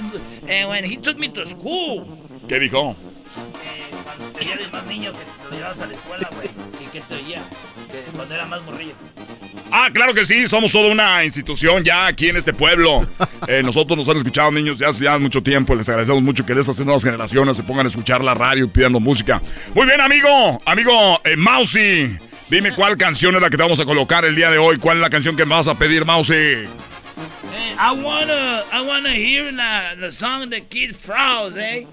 eh, 0.48 0.66
when 0.66 0.84
he 0.84 0.98
took 0.98 1.20
me 1.20 1.30
to 1.30 1.46
school. 1.46 2.08
¿Qué 2.48 2.60
dijo? 2.60 2.96
Eh, 3.64 3.92
cuando 4.04 4.32
te 4.32 4.46
más 4.72 4.86
niño 4.88 5.12
que 5.12 5.20
te 5.20 5.44
lo 5.44 5.52
llevabas 5.52 5.82
a 5.82 5.86
la 5.86 5.94
escuela, 5.94 6.28
güey, 6.34 6.50
y 6.82 6.88
que 6.88 7.02
te 7.02 7.16
oía, 7.18 7.44
que 7.92 8.02
cuando 8.16 8.34
era 8.34 8.48
más 8.48 8.64
morrillo. 8.64 8.96
Ah, 9.72 9.90
claro 9.94 10.14
que 10.14 10.26
sí, 10.26 10.48
somos 10.48 10.72
toda 10.72 10.92
una 10.92 11.24
institución 11.24 11.84
ya 11.84 12.08
aquí 12.08 12.30
en 12.30 12.38
este 12.38 12.54
pueblo. 12.54 13.08
Eh, 13.48 13.64
nosotros 13.64 13.98
nos 13.98 14.08
han 14.08 14.18
escuchado 14.18 14.52
niños 14.52 14.78
ya 14.78 14.90
hace 14.90 15.06
ya 15.06 15.18
mucho 15.18 15.42
tiempo. 15.42 15.74
Les 15.74 15.88
agradecemos 15.90 16.22
mucho 16.22 16.46
que 16.46 16.54
de 16.54 16.62
estas 16.62 16.78
nuevas 16.82 17.04
generaciones 17.04 17.58
se 17.58 17.64
pongan 17.64 17.86
a 17.86 17.90
escuchar 17.90 18.24
la 18.24 18.36
radio 18.36 18.66
y 18.66 18.68
pidan 18.68 18.92
música. 18.92 19.42
Muy 19.74 19.88
bien, 19.88 20.00
amigo, 20.02 20.62
amigo 20.66 21.20
eh, 21.24 21.36
Mousy. 21.36 22.16
Dime 22.50 22.74
cuál 22.76 22.96
canción 22.98 23.34
es 23.36 23.42
la 23.42 23.50
que 23.50 23.58
te 23.58 23.64
vamos 23.64 23.80
a 23.80 23.86
colocar 23.86 24.26
el 24.26 24.36
día 24.36 24.52
de 24.52 24.60
hoy. 24.60 24.78
¿Cuál 24.78 24.98
es 24.98 25.02
la 25.02 25.10
canción 25.10 25.36
que 25.36 25.46
me 25.46 25.56
vas 25.56 25.68
a 25.68 25.74
pedir, 25.76 26.06
Mousy? 26.06 26.34
Eh, 26.36 26.68
I 27.80 27.92
wanna, 28.04 28.62
I 28.72 28.82
wanna 28.86 29.16
hear 29.16 29.52
la, 29.52 29.96
the 30.00 30.12
song 30.12 30.48
de 30.50 30.62
Kid 30.68 30.94
Froze, 30.94 31.58
eh. 31.80 31.88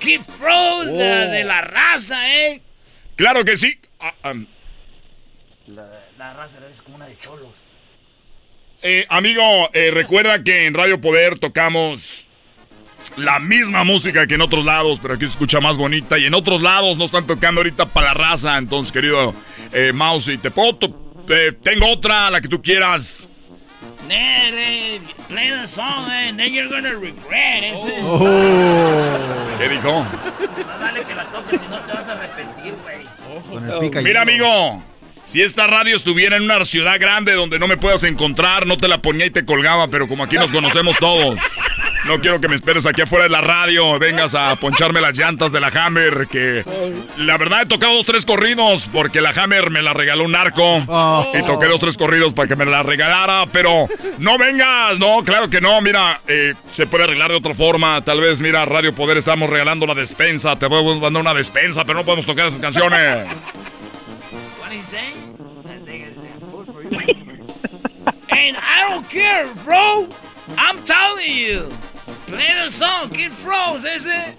Kid 0.00 0.20
Froze, 0.20 0.90
de, 0.90 1.26
Oh. 1.28 1.30
de 1.30 1.44
la 1.44 1.62
raza, 1.62 2.28
eh. 2.36 2.60
Claro 3.16 3.42
que 3.44 3.56
sí. 3.56 3.78
Am, 4.22 4.46
La, 5.68 5.86
la 6.20 6.34
raza 6.34 6.58
es 6.70 6.82
como 6.82 6.96
una 6.96 7.06
de 7.06 7.16
cholos. 7.16 7.48
eh, 8.82 9.06
amigo, 9.08 9.42
eh, 9.72 9.90
recuerda 9.90 10.44
que 10.44 10.66
en 10.66 10.74
Radio 10.74 11.00
Poder 11.00 11.38
tocamos 11.38 12.28
la 13.16 13.38
misma 13.38 13.84
música 13.84 14.26
que 14.26 14.34
en 14.34 14.42
otros 14.42 14.66
lados, 14.66 15.00
pero 15.00 15.14
aquí 15.14 15.24
se 15.24 15.30
escucha 15.30 15.60
más 15.60 15.78
bonita. 15.78 16.18
Y 16.18 16.26
en 16.26 16.34
otros 16.34 16.60
lados 16.60 16.98
no 16.98 17.06
están 17.06 17.26
tocando 17.26 17.60
ahorita 17.60 17.86
para 17.86 18.08
la 18.08 18.14
raza. 18.14 18.58
Entonces, 18.58 18.92
querido 18.92 19.34
eh, 19.72 19.92
Mousy, 19.94 20.36
te 20.36 20.50
puedo. 20.50 20.78
eh, 21.30 21.52
tengo 21.62 21.86
otra, 21.88 22.30
la 22.30 22.42
que 22.42 22.48
tú 22.48 22.60
quieras. 22.60 23.26
Play 24.06 25.48
the 25.48 25.66
song, 25.66 26.10
eh, 26.10 26.28
and 26.28 26.38
then 26.38 26.52
you're 26.52 26.68
gonna 26.68 26.90
regret 26.90 27.62
ese. 27.72 27.94
¿Qué 29.58 29.68
dijo? 29.70 30.02
Más 30.02 30.80
vale 30.80 31.02
que 31.02 31.14
la 31.14 31.24
toques, 31.24 31.60
si 31.60 31.66
no 31.68 31.78
te 31.80 31.92
vas 31.94 32.08
a 32.08 32.12
arrepentir, 32.12 32.74
güey. 32.82 34.02
Mira, 34.04 34.22
amigo. 34.22 34.82
Si 35.30 35.40
esta 35.40 35.68
radio 35.68 35.94
estuviera 35.94 36.36
en 36.36 36.42
una 36.42 36.64
ciudad 36.64 36.98
grande 36.98 37.34
donde 37.34 37.60
no 37.60 37.68
me 37.68 37.76
puedas 37.76 38.02
encontrar, 38.02 38.66
no 38.66 38.76
te 38.76 38.88
la 38.88 39.00
ponía 39.00 39.26
y 39.26 39.30
te 39.30 39.44
colgaba, 39.44 39.86
pero 39.86 40.08
como 40.08 40.24
aquí 40.24 40.34
nos 40.34 40.50
conocemos 40.50 40.96
todos. 40.98 41.38
No 42.08 42.18
quiero 42.20 42.40
que 42.40 42.48
me 42.48 42.56
esperes 42.56 42.84
aquí 42.84 43.02
afuera 43.02 43.26
de 43.26 43.30
la 43.30 43.40
radio, 43.40 43.96
vengas 44.00 44.34
a 44.34 44.56
poncharme 44.56 45.00
las 45.00 45.16
llantas 45.16 45.52
de 45.52 45.60
la 45.60 45.68
Hammer, 45.68 46.26
que 46.28 46.64
la 47.16 47.36
verdad 47.36 47.62
he 47.62 47.66
tocado 47.66 47.94
dos, 47.94 48.06
tres 48.06 48.26
corridos, 48.26 48.88
porque 48.92 49.20
la 49.20 49.30
Hammer 49.30 49.70
me 49.70 49.82
la 49.82 49.92
regaló 49.92 50.24
un 50.24 50.32
narco. 50.32 50.78
Y 51.32 51.46
toqué 51.46 51.66
dos, 51.66 51.80
tres 51.80 51.96
corridos 51.96 52.34
para 52.34 52.48
que 52.48 52.56
me 52.56 52.64
la 52.64 52.82
regalara, 52.82 53.46
pero 53.52 53.86
no 54.18 54.36
vengas, 54.36 54.98
no, 54.98 55.22
claro 55.22 55.48
que 55.48 55.60
no, 55.60 55.80
mira, 55.80 56.20
eh, 56.26 56.54
se 56.72 56.88
puede 56.88 57.04
arreglar 57.04 57.30
de 57.30 57.36
otra 57.36 57.54
forma, 57.54 58.02
tal 58.02 58.20
vez, 58.20 58.40
mira, 58.40 58.64
Radio 58.64 58.92
Poder 58.92 59.18
estamos 59.18 59.48
regalando 59.48 59.86
la 59.86 59.94
despensa, 59.94 60.58
te 60.58 60.68
podemos 60.68 61.00
mandar 61.00 61.20
una 61.20 61.34
despensa, 61.34 61.84
pero 61.84 62.00
no 62.00 62.04
podemos 62.04 62.26
tocar 62.26 62.48
esas 62.48 62.58
canciones. 62.58 63.28
What 64.70 65.19
And 68.30 68.56
I 68.56 68.88
don't 68.88 69.08
care, 69.08 69.52
bro. 69.64 70.08
I'm 70.56 70.82
telling 70.84 71.34
you. 71.34 71.68
Play 72.26 72.48
the 72.62 72.70
song, 72.70 73.10
Kid 73.10 73.32
Froze, 73.32 73.84
ese. 73.84 74.34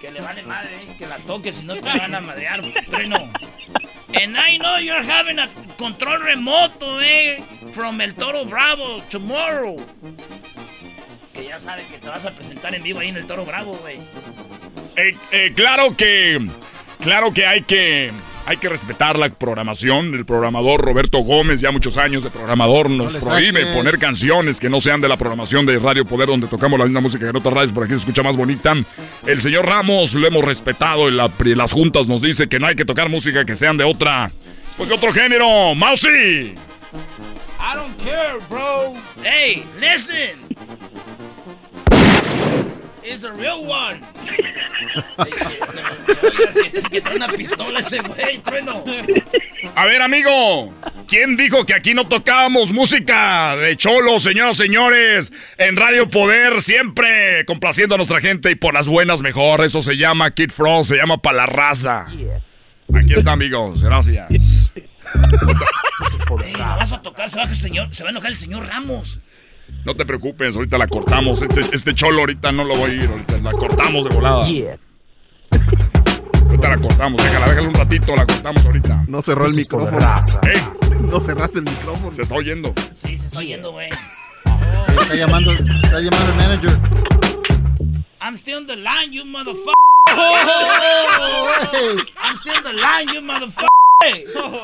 Que 0.00 0.10
le 0.10 0.20
vale 0.20 0.42
madre, 0.42 0.70
eh, 0.74 0.96
que 0.98 1.06
la 1.06 1.18
toque, 1.18 1.52
si 1.52 1.64
no 1.64 1.74
te 1.74 1.98
van 1.98 2.14
a 2.14 2.20
madrear, 2.20 2.60
trueno. 2.90 3.28
And 4.14 4.36
I 4.36 4.58
know 4.58 4.76
you're 4.76 5.02
having 5.02 5.38
a 5.38 5.48
control 5.78 6.18
remoto, 6.20 7.00
eh, 7.02 7.42
from 7.72 8.00
el 8.00 8.14
Toro 8.14 8.44
Bravo 8.44 9.00
tomorrow. 9.10 9.76
Que 11.32 11.44
ya 11.44 11.58
saben 11.60 11.86
que 11.88 11.98
te 11.98 12.08
vas 12.08 12.24
a 12.24 12.30
presentar 12.30 12.74
en 12.74 12.82
vivo 12.82 13.00
ahí 13.00 13.08
en 13.08 13.16
el 13.16 13.26
Toro 13.26 13.44
Bravo, 13.44 13.74
güey. 13.76 13.98
Eh, 14.96 15.16
eh, 15.32 15.52
claro 15.54 15.96
que. 15.96 16.46
Claro 17.00 17.32
que 17.32 17.46
hay 17.46 17.62
que. 17.62 18.10
Hay 18.48 18.58
que 18.58 18.68
respetar 18.68 19.18
la 19.18 19.28
programación. 19.28 20.14
El 20.14 20.24
programador 20.24 20.80
Roberto 20.80 21.18
Gómez, 21.18 21.60
ya 21.60 21.72
muchos 21.72 21.96
años 21.96 22.22
de 22.22 22.30
programador, 22.30 22.88
nos 22.88 23.16
prohíbe 23.16 23.60
saques. 23.62 23.76
poner 23.76 23.98
canciones 23.98 24.60
que 24.60 24.70
no 24.70 24.80
sean 24.80 25.00
de 25.00 25.08
la 25.08 25.16
programación 25.16 25.66
de 25.66 25.78
Radio 25.80 26.04
Poder, 26.04 26.28
donde 26.28 26.46
tocamos 26.46 26.78
la 26.78 26.84
misma 26.84 27.00
música 27.00 27.24
que 27.24 27.30
en 27.30 27.36
otras 27.36 27.52
radios, 27.52 27.72
por 27.72 27.82
aquí 27.84 27.94
se 27.94 27.98
escucha 28.00 28.22
más 28.22 28.36
bonita. 28.36 28.74
El 29.26 29.40
señor 29.40 29.66
Ramos 29.66 30.14
lo 30.14 30.26
hemos 30.28 30.44
respetado. 30.44 31.08
En 31.08 31.16
la- 31.16 31.28
en 31.44 31.58
las 31.58 31.72
juntas 31.72 32.06
nos 32.06 32.22
dice 32.22 32.48
que 32.48 32.60
no 32.60 32.68
hay 32.68 32.76
que 32.76 32.84
tocar 32.84 33.08
música 33.08 33.44
que 33.44 33.56
sean 33.56 33.76
de 33.76 33.84
otra. 33.84 34.30
Pues 34.76 34.90
de 34.90 34.94
otro 34.94 35.10
género. 35.12 35.74
¡Mousy! 35.74 36.54
I 37.58 37.74
don't 37.74 37.96
care, 38.04 38.38
bro. 38.48 38.94
Hey, 39.24 39.64
listen. 39.80 40.38
It's 43.02 43.24
a 43.24 43.32
real 43.32 43.64
one. 43.66 44.00
trae 47.06 47.16
una 47.16 47.28
pistola 47.28 47.80
ese 47.80 48.00
güey, 48.00 48.38
trueno. 48.38 48.84
A 49.74 49.84
ver, 49.84 50.02
amigo, 50.02 50.74
¿quién 51.08 51.36
dijo 51.36 51.64
que 51.64 51.74
aquí 51.74 51.94
no 51.94 52.06
tocábamos 52.06 52.72
música 52.72 53.56
de 53.56 53.76
cholo, 53.76 54.18
señoras 54.20 54.58
y 54.58 54.62
señores? 54.64 55.32
En 55.58 55.76
Radio 55.76 56.10
Poder, 56.10 56.62
siempre 56.62 57.44
complaciendo 57.46 57.94
a 57.94 57.98
nuestra 57.98 58.20
gente 58.20 58.50
y 58.50 58.54
por 58.54 58.74
las 58.74 58.88
buenas 58.88 59.22
mejor. 59.22 59.64
Eso 59.64 59.82
se 59.82 59.96
llama 59.96 60.30
Kid 60.32 60.50
Frost, 60.50 60.90
se 60.90 60.96
llama 60.96 61.18
Pa' 61.18 61.32
la 61.32 61.46
raza. 61.46 62.06
Aquí 62.94 63.14
está, 63.14 63.32
amigos, 63.32 63.82
gracias. 63.82 64.30
Ey, 66.44 66.52
no 66.52 66.58
vas 66.58 66.92
a 66.92 67.02
tocar, 67.02 67.28
se, 67.30 67.54
señor, 67.54 67.88
va 67.88 68.06
a 68.06 68.10
enojar 68.10 68.30
el 68.30 68.36
señor 68.36 68.66
Ramos. 68.66 69.20
No 69.84 69.94
te 69.94 70.04
preocupes, 70.04 70.54
ahorita 70.54 70.78
la 70.78 70.86
cortamos. 70.86 71.42
Este, 71.42 71.64
este 71.72 71.94
cholo 71.94 72.20
ahorita 72.20 72.52
no 72.52 72.64
lo 72.64 72.76
voy 72.76 72.90
a 72.90 72.94
ir, 72.94 73.10
ahorita 73.10 73.38
la 73.38 73.52
cortamos 73.52 74.04
de 74.04 74.10
volada. 74.10 74.46
Ahorita 76.48 76.68
la 76.68 76.78
cortamos, 76.78 77.22
déjala, 77.22 77.48
déjala 77.48 77.68
un 77.68 77.74
ratito, 77.74 78.16
la 78.16 78.26
cortamos 78.26 78.64
ahorita. 78.64 79.04
No 79.08 79.20
cerró 79.22 79.46
el 79.46 79.54
micrófono. 79.54 79.98
¿Eh? 80.42 80.62
No 81.02 81.20
cerraste 81.20 81.58
el 81.58 81.64
micrófono. 81.64 82.14
Se 82.14 82.22
está 82.22 82.34
oyendo. 82.34 82.72
Sí, 82.94 83.18
se 83.18 83.26
está 83.26 83.38
oyendo, 83.40 83.72
güey. 83.72 83.88
Está 85.00 85.14
llamando, 85.14 85.52
está 85.52 86.00
llamando 86.00 86.32
el 86.32 86.36
manager. 86.36 86.72
I'm 88.20 88.36
still 88.36 88.56
on 88.56 88.66
the 88.66 88.76
line, 88.76 89.12
you 89.12 89.24
motherfucker. 89.24 89.74
I'm 92.16 92.36
still 92.38 92.56
on 92.56 92.62
the 92.64 92.72
line, 92.72 93.08
you 93.12 93.20
motherfucker. 93.20 93.66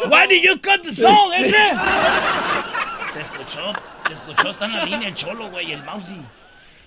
Why 0.09 0.27
did 0.27 0.43
you 0.43 0.57
cut 0.59 0.83
the 0.83 0.93
song, 0.93 1.33
ese? 1.35 1.53
Te 3.13 3.21
escuchó, 3.21 3.73
te 4.07 4.15
escuchó, 4.15 4.51
está 4.51 4.65
en 4.67 4.73
la 4.73 4.85
línea 4.85 5.09
el 5.09 5.15
cholo, 5.15 5.51
güey, 5.51 5.73
el 5.73 5.83
mousy. 5.85 6.21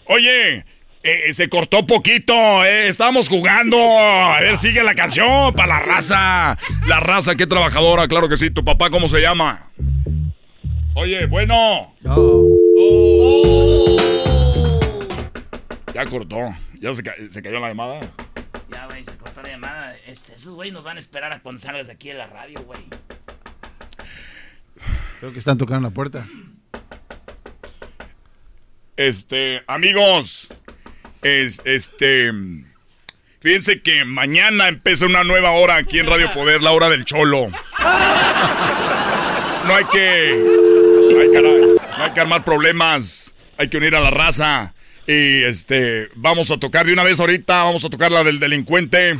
Oye, 0.08 0.66
eh, 1.06 1.34
se 1.34 1.48
cortó 1.50 1.86
poquito, 1.86 2.34
eh, 2.66 2.88
estábamos 2.88 3.30
jugando. 3.30 3.78
A 3.80 4.40
ver, 4.42 4.58
sigue 4.58 4.84
la 4.84 4.96
canción 4.96 5.54
para 5.54 5.68
la 5.76 5.80
raza. 5.80 6.58
La 6.88 7.00
raza, 7.00 7.36
qué 7.36 7.46
trabajadora, 7.48 8.08
claro 8.08 8.28
que 8.30 8.38
sí. 8.38 8.50
¿Tu 8.50 8.64
papá 8.66 8.90
cómo 8.90 9.08
se 9.08 9.22
llama? 9.22 9.70
Oye, 10.96 11.26
bueno. 11.26 11.94
Ya 15.94 16.06
cortó. 16.08 16.38
Ya 16.80 16.94
se, 16.94 17.04
ca- 17.04 17.16
se 17.30 17.42
cayó 17.42 17.60
la 17.60 17.70
llamada. 17.70 18.00
Ya, 18.70 18.86
güey, 18.88 19.06
se 19.06 19.16
cortó 19.18 19.42
la 19.42 19.50
llamada. 19.50 19.96
Este, 20.08 20.34
esos 20.34 20.56
güeyes 20.56 20.74
nos 20.74 20.84
van 20.84 20.98
a 20.98 21.00
esperar 21.00 21.32
a 21.34 21.40
cuando 21.40 21.60
salgas 21.62 21.88
de 21.88 21.94
aquí 21.94 22.10
de 22.10 22.16
la 22.16 22.28
radio, 22.28 22.62
güey. 22.64 22.82
Creo 25.20 25.32
que 25.32 25.40
están 25.40 25.58
tocando 25.58 25.88
la 25.88 25.94
puerta. 25.94 26.26
Este, 28.98 29.62
amigos, 29.68 30.54
es, 31.26 31.60
este, 31.66 32.32
fíjense 33.40 33.82
que 33.82 34.06
mañana 34.06 34.68
empieza 34.68 35.08
una 35.08 35.24
nueva 35.24 35.52
hora 35.52 35.76
aquí 35.78 35.98
en 35.98 36.06
Radio 36.06 36.32
Poder, 36.32 36.62
la 36.62 36.72
hora 36.72 36.88
del 36.90 37.04
cholo. 37.04 37.48
No 39.66 39.76
hay 39.76 39.86
que, 39.86 40.46
no 41.12 42.04
hay 42.04 42.12
que 42.12 42.20
armar 42.20 42.46
problemas, 42.46 43.34
hay 43.58 43.70
que 43.70 43.78
unir 43.78 43.96
a 43.96 44.02
la 44.02 44.12
raza. 44.12 44.76
Y 45.08 45.42
este, 45.42 46.10
vamos 46.14 46.52
a 46.52 46.58
tocar 46.58 46.86
de 46.86 46.94
una 46.94 47.04
vez 47.04 47.20
ahorita, 47.20 47.64
vamos 47.64 47.84
a 47.84 47.90
tocar 47.90 48.12
la 48.12 48.24
del 48.24 48.40
delincuente. 48.40 49.18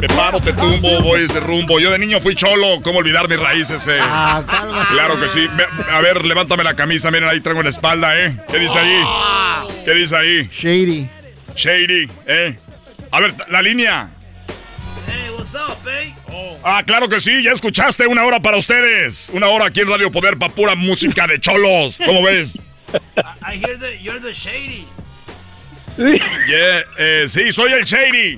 Te 0.00 0.08
paro, 0.08 0.40
te 0.40 0.52
tumbo, 0.52 1.00
voy 1.02 1.22
ese 1.22 1.38
rumbo. 1.40 1.78
Yo 1.78 1.90
de 1.90 1.98
niño 1.98 2.20
fui 2.20 2.34
cholo, 2.34 2.80
¿cómo 2.82 2.98
olvidar 2.98 3.28
mis 3.28 3.38
raíces? 3.38 3.86
eh? 3.86 3.98
Claro 4.90 5.18
que 5.20 5.28
sí. 5.28 5.46
A 5.90 6.00
ver, 6.00 6.24
levántame 6.24 6.64
la 6.64 6.74
camisa, 6.74 7.10
miren, 7.10 7.28
ahí 7.28 7.40
traigo 7.40 7.60
en 7.60 7.64
la 7.64 7.70
espalda, 7.70 8.18
¿eh? 8.18 8.36
¿Qué 8.48 8.58
dice 8.58 8.78
ahí? 8.78 9.02
¿Qué 9.84 9.92
dice 9.94 10.16
ahí? 10.16 10.48
Shady. 10.50 11.08
Shady, 11.54 12.08
¿eh? 12.26 12.56
A 13.12 13.20
ver, 13.20 13.34
la 13.48 13.62
línea. 13.62 14.08
Hey, 15.06 15.30
what's 15.36 15.54
up, 15.54 15.78
eh? 15.88 16.12
Ah, 16.64 16.82
claro 16.84 17.08
que 17.08 17.20
sí, 17.20 17.42
ya 17.42 17.52
escuchaste 17.52 18.06
una 18.06 18.24
hora 18.24 18.40
para 18.40 18.56
ustedes. 18.56 19.30
Una 19.34 19.48
hora 19.48 19.66
aquí 19.66 19.80
en 19.80 19.88
Radio 19.90 20.10
Poder 20.10 20.36
para 20.38 20.52
pura 20.52 20.74
música 20.74 21.26
de 21.26 21.38
cholos. 21.38 21.98
¿Cómo 22.04 22.22
ves? 22.22 22.60
I 23.46 23.56
hear 23.58 23.78
that 23.78 24.00
you're 24.02 24.20
the 24.20 24.32
shady. 24.32 24.86
Yeah, 25.96 26.80
eh, 26.98 27.24
sí, 27.28 27.52
soy 27.52 27.70
el 27.72 27.84
Shady. 27.84 28.36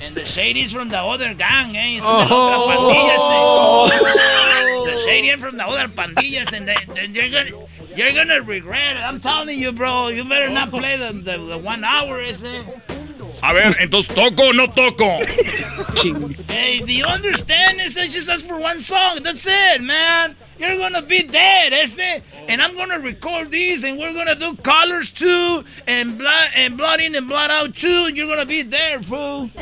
And 0.00 0.14
the 0.14 0.26
shady's 0.26 0.72
from 0.72 0.88
the 0.90 0.98
other 0.98 1.32
gang, 1.34 1.76
eh? 1.76 1.96
Es 1.96 2.04
de 2.04 2.08
Oh. 2.10 2.16
la 2.18 2.28
otra 2.28 2.76
pandilla, 2.76 3.14
ese. 3.14 4.92
The 4.92 4.98
shady 5.04 5.28
is 5.30 5.40
from 5.40 5.56
the 5.56 5.66
other 5.66 5.88
pandillas, 5.88 6.52
and 6.52 6.68
they, 6.68 6.76
then 6.94 7.14
you're 7.14 7.30
gonna, 7.30 7.66
you're 7.96 8.12
gonna 8.12 8.42
regret 8.42 8.96
it. 8.96 9.00
I'm 9.02 9.20
telling 9.20 9.58
you, 9.58 9.72
bro. 9.72 10.08
You 10.08 10.24
better 10.24 10.50
not 10.50 10.70
play 10.70 10.96
the, 10.96 11.12
the, 11.12 11.38
the 11.38 11.58
one 11.58 11.82
hour, 11.82 12.20
ese. 12.20 12.42
A 13.42 13.52
ver, 13.52 13.76
entonces, 13.80 14.14
¿toco 14.14 14.48
o 14.48 14.52
no 14.52 14.68
toco? 14.68 15.20
Hey, 16.48 16.80
do 16.80 16.92
you 16.92 17.04
understand? 17.04 17.78
This 17.78 17.96
is 17.96 18.14
just 18.14 18.28
us 18.28 18.42
for 18.42 18.58
one 18.58 18.80
song. 18.80 19.22
That's 19.22 19.46
it, 19.46 19.82
man. 19.82 20.36
You're 20.58 20.76
gonna 20.78 21.02
be 21.02 21.22
dead, 21.22 21.72
ese. 21.72 22.22
And 22.48 22.62
I'm 22.62 22.74
gonna 22.76 22.98
record 22.98 23.50
these, 23.50 23.84
and 23.84 23.98
we're 23.98 24.12
gonna 24.14 24.34
do 24.34 24.56
colors 24.56 25.10
too, 25.10 25.64
and 25.86 26.18
blood 26.18 26.50
and 26.56 26.76
blood 26.76 27.00
in 27.00 27.14
and 27.14 27.28
blood 27.28 27.50
out 27.50 27.74
too, 27.74 28.04
and 28.06 28.16
you're 28.16 28.28
gonna 28.28 28.46
be 28.46 28.62
there, 28.62 29.02
fool. 29.02 29.50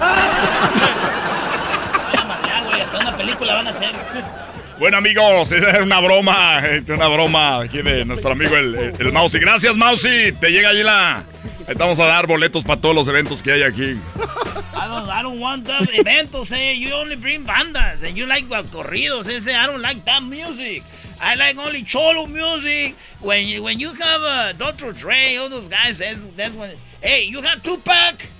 Hasta 2.85 2.99
una 2.99 3.17
película 3.17 3.55
van 3.55 3.67
a 3.67 3.71
hacer. 3.71 4.44
Bueno, 4.79 4.97
amigos, 4.97 5.53
era 5.53 5.83
una 5.83 6.01
broma, 6.01 6.61
eh, 6.67 6.83
una 6.89 7.07
broma 7.07 7.61
aquí 7.61 7.81
de 7.81 8.05
nuestro 8.05 8.33
amigo 8.33 8.57
el, 8.57 8.95
el, 8.99 9.13
Mousy. 9.13 9.39
Gracias, 9.39 9.77
Mousy. 9.77 10.33
Te 10.33 10.51
llega 10.51 10.71
ahí 10.71 10.83
la... 10.83 11.25
Ahí 11.67 11.75
vamos 11.79 11.99
a 12.01 12.07
dar 12.07 12.27
boletos 12.27 12.65
para 12.65 12.81
todos 12.81 12.95
los 12.95 13.07
eventos 13.09 13.43
que 13.43 13.53
hay 13.53 13.63
aquí. 13.63 13.97
I 14.75 14.89
don't, 14.89 15.09
I 15.09 15.23
don't 15.23 15.41
want 15.41 15.65
the 15.67 15.79
eventos, 15.97 16.53
eh. 16.53 16.75
You 16.75 16.93
only 16.95 17.17
bring 17.17 17.47
bandas, 17.47 18.03
and 18.03 18.17
you 18.17 18.27
like 18.27 18.49
corridos, 18.49 19.29
ese. 19.29 19.49
I 19.49 19.67
don't 19.67 19.81
like 19.81 20.05
that 20.05 20.23
music. 20.23 20.83
I 21.21 21.37
like 21.37 21.57
only 21.57 21.83
cholo 21.85 22.27
music. 22.27 22.97
When 23.21 23.47
you, 23.47 23.63
when 23.63 23.79
you 23.79 23.95
have 23.95 24.23
uh, 24.23 24.53
Dr. 24.53 24.93
Dre, 24.93 25.37
all 25.37 25.49
those 25.49 25.69
guys, 25.69 25.99
that's, 25.99 26.21
that's 26.37 26.55
when. 26.55 26.77
Hey, 27.01 27.25
you 27.31 27.41
have 27.41 27.63
Tupac. 27.63 28.34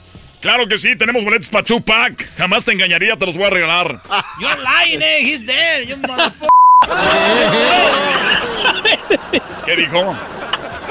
Claro 0.45 0.69
que 0.69 0.77
sí, 0.77 0.95
tenemos 0.95 1.25
boletos 1.25 1.49
para 1.49 1.65
Tupac. 1.65 2.23
Jamás 2.37 2.67
te 2.67 2.73
engañaría, 2.73 3.17
te 3.17 3.25
los 3.25 3.35
voy 3.35 3.47
a 3.47 3.51
regalar. 3.51 4.03
You're 4.39 4.61
lying, 4.61 5.01
eh. 5.01 5.21
He's 5.23 5.43
dead, 5.43 5.87
you 5.87 5.97
motherfucker. 5.97 6.51
¿Qué 9.65 9.75
dijo? 9.75 10.15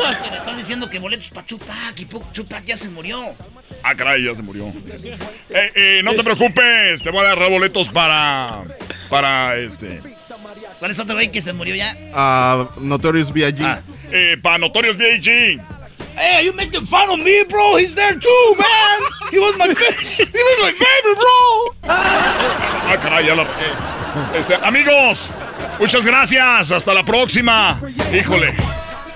Es 0.10 0.18
que 0.18 0.32
le 0.32 0.38
estás 0.38 0.58
diciendo 0.58 0.90
que 0.90 0.98
boletos 0.98 1.30
para 1.30 1.46
Tupac 1.46 2.00
y 2.00 2.06
Tupac 2.06 2.66
ya 2.66 2.76
se 2.76 2.90
murió. 2.90 3.36
Ah, 3.84 3.96
caray, 3.96 4.26
ya 4.26 4.34
se 4.34 4.42
murió. 4.42 4.74
Eh, 5.52 5.72
eh, 5.76 6.02
no 6.04 6.16
te 6.16 6.24
preocupes, 6.24 7.04
te 7.04 7.12
voy 7.12 7.24
a 7.24 7.36
dar 7.36 7.52
boletos 7.52 7.90
para... 7.90 8.64
Para 9.12 9.56
este... 9.58 10.02
¿Cuál 10.80 10.90
es 10.90 10.98
otro 10.98 11.14
güey 11.14 11.30
que 11.30 11.42
se 11.42 11.54
murió 11.54 11.76
ya? 11.76 11.96
Ah, 12.12 12.72
Notorious 12.80 13.32
B.I.G. 13.32 13.82
Eh, 14.12 14.36
para 14.42 14.58
Notorious 14.58 14.98
B.I.G. 14.98 15.62
Hey, 16.15 16.35
are 16.35 16.41
you 16.44 16.53
making 16.53 16.85
fun 16.85 17.10
of 17.10 17.19
me, 17.19 17.44
bro? 17.44 17.76
He's 17.77 17.95
there 17.95 18.14
too, 18.19 18.56
man. 18.57 19.02
He 19.31 19.40
was 19.40 19.57
my, 19.57 19.73
fa- 19.73 20.02
he 20.03 20.23
was 20.44 20.60
my 20.61 20.72
favorite, 20.72 21.18
bro. 21.18 21.90
Ah, 22.85 22.98
caray, 23.02 23.26
ya 23.26 23.34
la. 23.35 23.45
Este, 24.35 24.56
amigos, 24.56 25.30
muchas 25.80 26.06
gracias. 26.06 26.72
Hasta 26.72 26.94
la 26.94 27.03
próxima. 27.03 27.80
Híjole. 28.14 28.53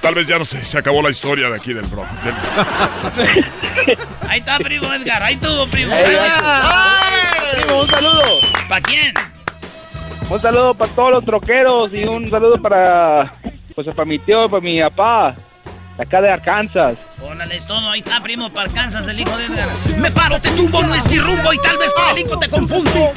Tal 0.02 0.16
vez 0.16 0.28
ya 0.28 0.38
no 0.40 0.46
sé, 0.46 0.64
se 0.64 0.78
acabó 0.78 1.02
la 1.02 1.10
historia 1.10 1.50
de 1.50 1.58
aquí 1.58 1.74
del 1.74 1.86
bro. 1.86 2.06
del- 2.24 3.46
Ahí 4.30 4.40
está, 4.40 4.58
primo 4.60 4.92
Edgar. 4.94 5.22
Ahí 5.24 5.36
tuvo, 5.36 5.68
primo. 5.68 5.94
Primo, 7.52 7.82
un 7.82 7.90
saludo. 7.90 8.24
¿Para 8.70 8.82
quién? 8.82 9.14
Un 10.30 10.40
saludo 10.42 10.74
para 10.74 10.92
todos 10.94 11.12
los 11.12 11.26
troqueros 11.26 11.94
y 11.94 12.04
un 12.06 12.28
saludo 12.30 12.62
para, 12.62 13.34
pues, 13.76 13.88
para 13.88 14.06
mi 14.06 14.20
tío, 14.20 14.50
para 14.50 14.62
mi 14.62 14.82
papá, 14.82 15.36
acá 15.98 16.22
de 16.22 16.30
Arkansas. 16.30 16.98
Órale, 17.22 17.58
es 17.58 17.66
todo. 17.66 17.90
Ahí 17.90 18.00
está, 18.00 18.22
primo, 18.22 18.50
para 18.50 18.70
Kansas, 18.72 19.08
el 19.08 19.20
hijo 19.20 19.38
de 19.38 19.46
Edgar. 19.46 19.70
Me 19.98 20.12
paro, 20.12 20.40
te 20.40 20.50
tumbo, 20.52 20.82
no 20.82 20.94
es 20.94 21.10
mi 21.10 21.20
rumbo 21.20 21.54
y 21.54 21.58
tal 21.60 21.78
vez 21.78 21.94
con 21.94 22.10
el 22.10 22.20
hijo 22.20 22.40
te 22.40 22.50
confundo. 22.50 23.14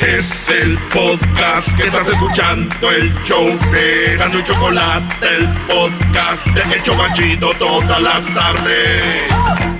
Es 0.00 0.48
el 0.48 0.78
podcast 0.92 1.76
que 1.76 1.86
estás 1.88 2.08
escuchando, 2.08 2.90
el 2.90 3.14
show 3.22 3.46
de 3.70 4.14
y 4.14 4.42
Chocolate, 4.44 5.36
el 5.36 5.48
podcast 5.66 6.46
de 6.46 6.74
El 6.74 6.82
Chobachito 6.82 7.52
todas 7.58 8.00
las 8.00 8.34
tardes. 8.34 9.79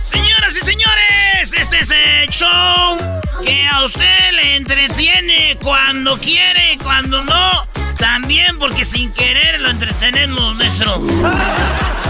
Señoras 0.00 0.56
y 0.56 0.60
señores, 0.60 1.52
este 1.52 1.80
es 1.80 1.90
el 1.90 2.28
show 2.30 2.98
que 3.44 3.66
a 3.66 3.84
usted 3.84 4.32
le 4.32 4.56
entretiene 4.56 5.56
cuando 5.62 6.16
quiere 6.18 6.74
y 6.74 6.78
cuando 6.78 7.22
no. 7.24 7.66
También 7.98 8.58
porque 8.58 8.84
sin 8.84 9.12
querer 9.12 9.60
lo 9.60 9.70
entretenemos, 9.70 10.56
maestro. 10.56 11.00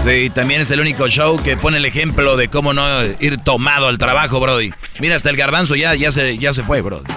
Sí, 0.05 0.29
también 0.29 0.61
es 0.61 0.71
el 0.71 0.79
único 0.79 1.07
show 1.09 1.41
que 1.43 1.57
pone 1.57 1.77
el 1.77 1.85
ejemplo 1.85 2.37
de 2.37 2.47
cómo 2.47 2.73
no 2.73 3.03
ir 3.19 3.37
tomado 3.39 3.87
al 3.87 3.97
trabajo, 3.97 4.39
Brody. 4.39 4.73
Mira, 4.99 5.15
hasta 5.15 5.29
el 5.29 5.35
garbanzo 5.35 5.75
ya, 5.75 5.93
ya, 5.95 6.11
se, 6.11 6.37
ya 6.37 6.53
se 6.53 6.63
fue, 6.63 6.81
Brody. 6.81 7.11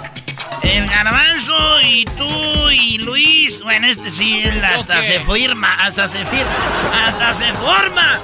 El 0.62 0.86
garbanzo 0.88 1.80
y 1.82 2.04
tú 2.04 2.70
y 2.70 2.98
Luis. 2.98 3.62
Bueno, 3.62 3.86
este 3.86 4.10
sí, 4.10 4.42
él 4.44 4.62
hasta 4.64 5.02
se 5.04 5.20
firma, 5.20 5.74
hasta 5.74 6.08
se 6.08 6.24
firma, 6.26 7.06
hasta 7.06 7.32
se 7.32 7.52
forma. 7.54 8.20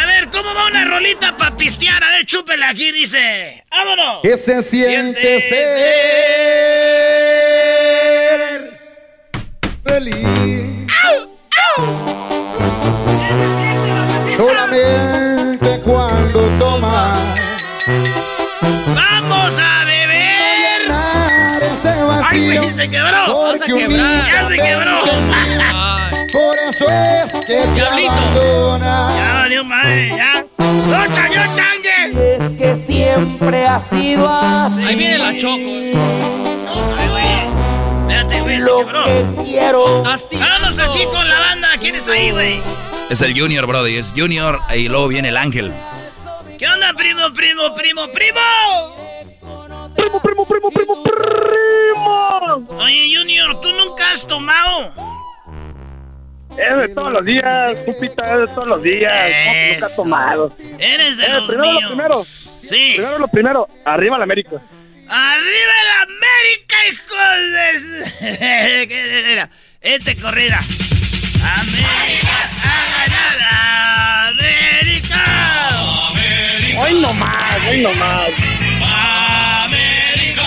A 0.00 0.06
ver, 0.06 0.28
¿cómo 0.30 0.54
va 0.54 0.66
una 0.68 0.84
rolita 0.84 1.36
para 1.36 1.56
pistear? 1.56 2.02
A 2.04 2.10
ver, 2.10 2.24
chúpele 2.24 2.64
aquí, 2.64 2.92
dice. 2.92 3.64
¡Vámonos! 3.70 4.20
¿Qué 4.22 4.38
se 4.38 4.62
siente 4.62 5.40
ser 5.40 5.78
feliz? 9.84 10.86
Solamente 14.36 15.80
cuando 15.84 16.40
tomas 16.58 17.18
¡Vamos 18.94 19.58
a 19.58 19.84
beber! 19.84 20.92
¡Ay, 22.24 22.56
güey, 22.56 22.72
se 22.72 22.88
quebró! 22.88 23.56
¡Ya 23.66 24.44
se 24.46 24.56
quebró! 24.56 25.97
Eso 26.68 26.84
es 26.86 27.46
que 27.46 27.62
te 27.74 27.80
abandona. 27.80 29.10
¡Ya 29.16 29.34
valió 29.34 29.64
madre, 29.64 30.12
ya! 30.14 30.44
¡No, 30.58 31.14
chañó, 31.14 31.42
changue! 31.56 32.36
Es 32.36 32.52
que 32.52 32.76
siempre 32.76 33.64
ha 33.64 33.80
sido 33.80 34.28
así. 34.28 34.84
Ahí 34.84 34.94
viene 34.94 35.16
la 35.16 35.34
choco. 35.34 35.54
Ay, 36.98 37.08
güey. 37.08 37.24
Espérate, 38.02 38.40
güey, 38.42 38.60
se 38.60 38.66
quebró. 38.66 39.44
quiero. 39.44 40.02
Vámonos 40.02 40.78
aquí 40.78 41.04
con 41.10 41.26
la 41.26 41.38
banda. 41.38 41.68
¿Quién 41.80 41.94
está 41.94 42.12
ahí, 42.12 42.32
güey? 42.32 42.60
Es 43.08 43.22
el 43.22 43.38
Junior, 43.38 43.66
Brody. 43.66 43.96
Es 43.96 44.12
Junior 44.14 44.60
y 44.74 44.88
luego 44.88 45.08
viene 45.08 45.30
el 45.30 45.38
Ángel. 45.38 45.72
¿Qué 46.58 46.68
onda, 46.68 46.92
primo, 46.92 47.32
primo, 47.32 47.74
primo, 47.74 48.08
primo? 48.12 48.40
Primo, 49.96 50.20
primo, 50.20 50.44
primo, 50.44 50.70
primo, 50.70 51.02
primo. 51.02 52.66
Oye, 52.78 53.16
Junior, 53.16 53.58
¿tú 53.62 53.72
nunca 53.72 54.12
has 54.12 54.26
tomado? 54.26 55.07
Es 56.58 56.80
de 56.80 56.88
todos 56.94 57.12
los 57.12 57.24
días, 57.24 57.78
Pupita, 57.86 58.34
es 58.34 58.40
de 58.40 58.46
todos 58.48 58.66
los 58.66 58.82
días. 58.82 59.12
¿Cómo 59.44 59.52
que 59.54 59.72
nunca 59.74 59.86
has 59.86 59.96
tomado? 59.96 60.56
Eres 60.78 61.16
de 61.16 61.24
Eh, 61.26 61.28
los 61.30 61.44
primero 61.46 61.70
míos. 61.70 61.82
lo 61.82 61.88
primero. 61.88 62.24
Sí. 62.68 62.92
Primero 62.96 63.18
lo 63.18 63.28
primero. 63.28 63.68
Arriba 63.84 64.18
la 64.18 64.24
América. 64.24 64.56
¡Arriba 65.08 65.72
el 65.82 65.90
América, 66.02 66.76
hijos 66.90 67.38
de... 68.20 68.86
¿Qué 68.88 69.32
era? 69.32 69.48
Este 69.80 70.16
corrida. 70.16 70.58
América 70.58 72.50
a 72.64 73.06
ganar. 73.06 74.28
América. 74.34 75.20
Hoy 76.80 77.00
no 77.00 77.12
más, 77.14 77.66
hoy 77.68 77.80
no 77.82 77.92
más. 77.94 78.30
América. 79.64 80.42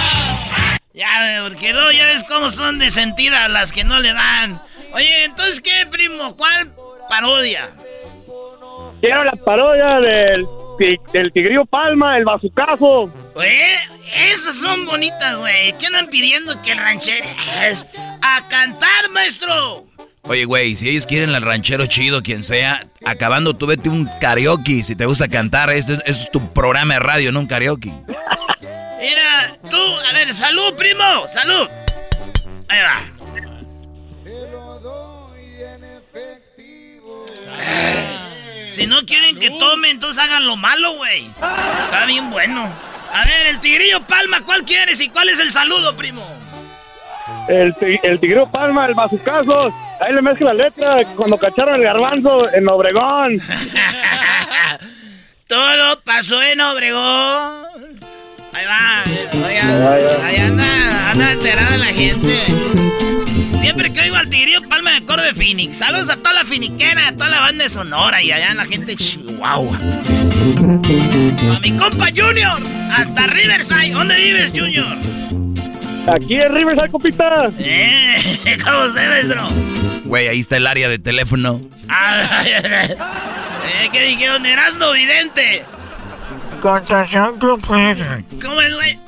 Ya, 0.93 1.43
porque 1.47 1.73
no, 1.73 1.91
ya 1.91 2.05
ves 2.05 2.23
cómo 2.25 2.51
son 2.51 2.77
de 2.79 2.89
sentidas 2.89 3.49
las 3.49 3.71
que 3.71 3.83
no 3.83 3.99
le 3.99 4.13
van. 4.13 4.61
Oye, 4.93 5.25
entonces, 5.25 5.61
¿qué, 5.61 5.85
primo? 5.89 6.35
¿Cuál 6.35 6.73
parodia? 7.09 7.69
Quiero 8.99 9.23
la 9.23 9.31
parodia 9.31 9.99
del, 9.99 10.45
del 11.11 11.31
Tigrillo 11.31 11.65
Palma, 11.65 12.17
el 12.17 12.25
bazucazo. 12.25 13.11
Oye, 13.35 13.75
esas 14.31 14.57
son 14.57 14.85
bonitas, 14.85 15.37
güey. 15.37 15.73
¿Qué 15.77 15.87
andan 15.87 16.07
pidiendo 16.09 16.61
que 16.61 16.73
el 16.73 16.77
ranchero 16.77 17.25
es? 17.63 17.87
¡A 18.21 18.47
cantar, 18.47 19.09
maestro! 19.11 19.87
Oye, 20.23 20.45
güey, 20.45 20.75
si 20.75 20.89
ellos 20.89 21.07
quieren 21.07 21.33
el 21.33 21.41
ranchero 21.41 21.87
chido, 21.87 22.21
quien 22.21 22.43
sea, 22.43 22.85
acabando 23.05 23.55
tú 23.55 23.65
vete 23.65 23.89
un 23.89 24.09
karaoke. 24.19 24.83
Si 24.83 24.95
te 24.95 25.05
gusta 25.05 25.27
cantar, 25.27 25.71
este, 25.71 25.93
este 25.93 26.11
es 26.11 26.31
tu 26.31 26.53
programa 26.53 26.93
de 26.95 26.99
radio, 26.99 27.31
no 27.31 27.39
un 27.39 27.47
karaoke. 27.47 27.91
Mira, 28.99 29.57
tú, 29.69 29.77
a 29.77 30.13
ver, 30.13 30.33
salud, 30.33 30.75
primo, 30.75 31.27
salud. 31.27 31.67
Ahí 32.67 32.79
va. 32.81 33.10
Si 38.71 38.87
no 38.87 39.01
quieren 39.05 39.37
que 39.37 39.49
tome, 39.49 39.89
entonces 39.89 40.23
hagan 40.23 40.45
lo 40.45 40.55
malo, 40.55 40.93
güey. 40.93 41.25
Está 41.25 42.05
bien 42.07 42.29
bueno. 42.31 42.69
A 43.13 43.25
ver, 43.25 43.47
el 43.47 43.59
tigrillo 43.59 44.01
Palma, 44.03 44.45
¿cuál 44.45 44.63
quieres 44.63 45.01
y 45.01 45.09
cuál 45.09 45.27
es 45.27 45.39
el 45.39 45.51
saludo, 45.51 45.93
primo? 45.97 46.25
El, 47.49 47.75
ti- 47.75 47.99
el 48.01 48.17
Tigrillo 48.19 48.47
Palma, 48.49 48.85
el 48.85 48.93
bazucazo. 48.93 49.73
Ahí 49.99 50.13
le 50.13 50.21
mezcla 50.21 50.53
la 50.53 50.65
letra 50.65 51.03
cuando 51.17 51.37
cacharon 51.37 51.75
el 51.75 51.83
garbanzo 51.83 52.49
en 52.53 52.67
Obregón. 52.69 53.41
Todo 55.47 55.99
pasó 56.01 56.41
en 56.41 56.61
Obregón. 56.61 57.65
Ahí 58.53 58.65
va. 58.65 59.03
Oiga, 59.47 60.25
ahí 60.25 60.37
anda, 60.37 61.11
anda 61.11 61.31
enterada 61.33 61.77
la 61.77 61.85
gente. 61.87 62.45
Siempre 63.61 63.93
que 63.93 64.01
oigo 64.01 64.15
al 64.15 64.27
tigrillo 64.27 64.67
Palma 64.67 64.89
me 64.89 64.97
acuerdo 64.97 65.23
de 65.23 65.35
Phoenix. 65.35 65.77
Saludos 65.77 66.09
a 66.09 66.17
toda 66.17 66.33
la 66.33 66.45
finiquera, 66.45 67.09
a 67.09 67.11
toda 67.13 67.29
la 67.29 67.41
banda 67.41 67.63
de 67.63 67.69
Sonora 67.69 68.21
y 68.23 68.31
allá 68.31 68.49
en 68.49 68.57
la 68.57 68.65
gente 68.65 68.87
de 68.87 68.95
Chihuahua. 68.95 69.77
A 71.55 71.59
mi 71.59 71.71
compa 71.77 72.07
Junior, 72.07 72.59
hasta 72.91 73.27
Riverside. 73.27 73.91
¿Dónde 73.91 74.15
vives, 74.15 74.49
Junior? 74.49 74.97
Aquí 76.07 76.41
en 76.41 76.55
Riverside, 76.55 76.89
compita. 76.89 77.51
Eh, 77.59 78.57
¿cómo 78.63 78.89
se 78.89 79.07
maestro? 79.07 79.47
Güey, 80.05 80.27
ahí 80.27 80.39
está 80.39 80.57
el 80.57 80.65
área 80.65 80.89
de 80.89 80.97
teléfono. 80.97 81.61
Ah, 81.87 82.43
eh, 82.43 82.97
¿Qué 83.91 84.05
dijeron? 84.07 84.43
Erasno 84.43 84.91
vidente. 84.93 85.65
Contracción 86.61 87.37
completa. 87.37 88.23
¿Cómo 88.43 88.59
es, 88.59 88.73
güey? 88.75 88.99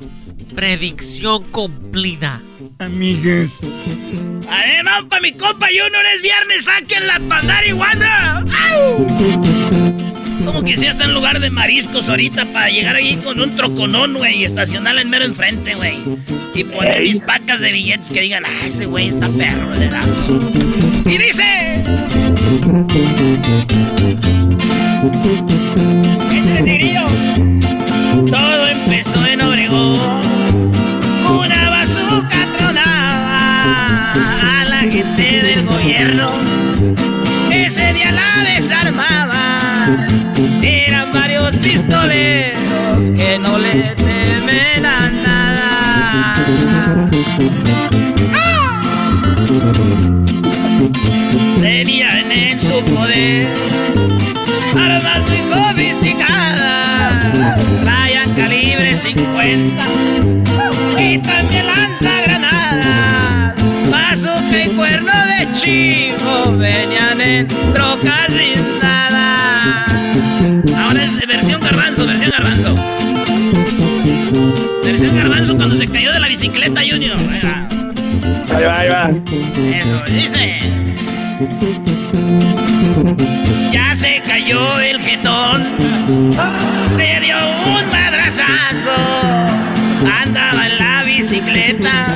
Predicción 0.53 1.43
cumplida. 1.45 2.39
Amigas. 2.85 3.59
A 4.49 4.57
ver, 4.57 4.83
vamos 4.83 5.09
pa' 5.09 5.19
mi 5.21 5.31
compa 5.31 5.67
Junior, 5.67 6.05
es 6.13 6.21
viernes, 6.21 6.65
saquen 6.65 7.07
la 7.07 7.19
pandariguana. 7.29 8.39
¡Au! 8.71 9.07
Como 10.45 10.63
que 10.63 10.75
si 10.75 10.85
está 10.87 11.05
en 11.05 11.13
lugar 11.13 11.39
de 11.39 11.49
mariscos 11.49 12.09
ahorita 12.09 12.45
para 12.47 12.69
llegar 12.69 12.97
ahí 12.97 13.15
con 13.23 13.39
un 13.39 13.55
troconón, 13.55 14.15
güey, 14.15 14.39
y 14.39 14.43
estacionarla 14.43 15.01
en 15.01 15.09
mero 15.09 15.23
enfrente, 15.23 15.75
güey. 15.75 15.97
Y 16.53 16.65
poner 16.65 17.01
mis 17.01 17.19
pacas 17.19 17.61
de 17.61 17.71
billetes 17.71 18.11
que 18.11 18.21
digan, 18.21 18.43
ah, 18.45 18.65
ese 18.65 18.85
güey 18.85 19.07
está 19.07 19.29
perro, 19.29 19.69
¿verdad? 19.69 20.03
Y 21.05 21.17
dice... 21.17 21.81
Este. 26.33 26.95
Todo 28.29 28.67
empezó 28.67 29.25
en 29.25 29.41
Obregón. 29.41 30.22
Del 35.17 35.65
gobierno. 35.65 36.31
Ese 37.51 37.93
día 37.93 38.11
la 38.11 38.43
desarmaba. 38.55 39.95
Eran 40.61 41.11
varios 41.11 41.55
pistoleros 41.57 43.11
que 43.11 43.37
no 43.39 43.57
le 43.59 43.95
temen 43.95 44.85
a 44.85 45.09
nada. 45.25 46.35
Tenían 51.61 52.31
en 52.31 52.59
su 52.59 52.83
poder 52.85 53.47
armas 54.75 55.21
muy 55.29 55.37
sofisticadas, 55.53 57.33
traían 57.83 58.33
calibre 58.33 58.95
50 58.95 59.83
y 60.97 61.17
también 61.19 61.65
lanzagranadas, 61.67 63.22
cuerno 64.75 65.11
de 65.11 65.51
chivo 65.53 66.57
venían 66.57 67.21
en 67.21 67.47
trocas 67.47 68.27
blindadas. 68.29 69.87
Ahora 70.77 71.03
es 71.03 71.19
de 71.19 71.25
versión 71.25 71.59
garbanzo, 71.61 72.05
versión 72.05 72.31
garbanzo. 72.31 72.75
Versión 74.83 75.15
garbanzo 75.15 75.57
cuando 75.57 75.75
se 75.75 75.87
cayó 75.87 76.11
de 76.11 76.19
la 76.19 76.27
bicicleta 76.27 76.81
Junior. 76.81 77.17
Ahí 78.55 78.63
va, 78.63 78.79
ahí 78.79 78.89
va. 78.89 79.09
Eso, 79.09 80.03
dice. 80.07 80.59
Ya 83.71 83.95
se 83.95 84.21
cayó 84.27 84.79
el 84.79 84.99
jetón. 84.99 85.63
Se 86.95 87.19
dio 87.21 87.37
un 87.65 87.89
madrazazo. 87.89 88.95
Andaba 90.21 90.67
en 90.67 90.77
la 90.77 91.03
bicicleta. 91.03 92.07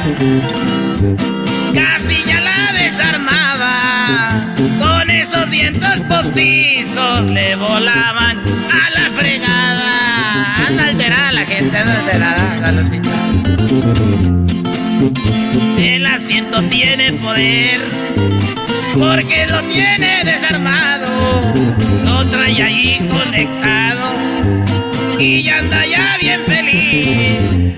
Casi 1.73 2.16
desarmaba. 3.07 4.55
Con 4.79 5.09
esos 5.09 5.49
cientos 5.49 6.01
postizos 6.09 7.27
le 7.27 7.55
volaban 7.55 8.37
a 8.71 8.89
la 8.89 9.09
fregada. 9.11 10.55
Anda 10.67 10.85
alterada 10.85 11.31
la 11.31 11.45
gente, 11.45 11.77
anda 11.77 11.99
alterada, 11.99 12.59
saludcita. 12.61 13.09
El 15.79 16.05
asiento 16.05 16.61
tiene 16.63 17.13
poder 17.13 17.79
porque 18.97 19.47
lo 19.47 19.61
tiene 19.63 20.23
desarmado, 20.23 21.07
lo 22.03 22.25
trae 22.25 22.61
ahí 22.61 23.07
conectado 23.09 24.07
y 25.19 25.43
ya 25.43 25.59
anda 25.59 25.85
ya 25.85 26.17
bien 26.19 26.41
feliz. 26.45 27.75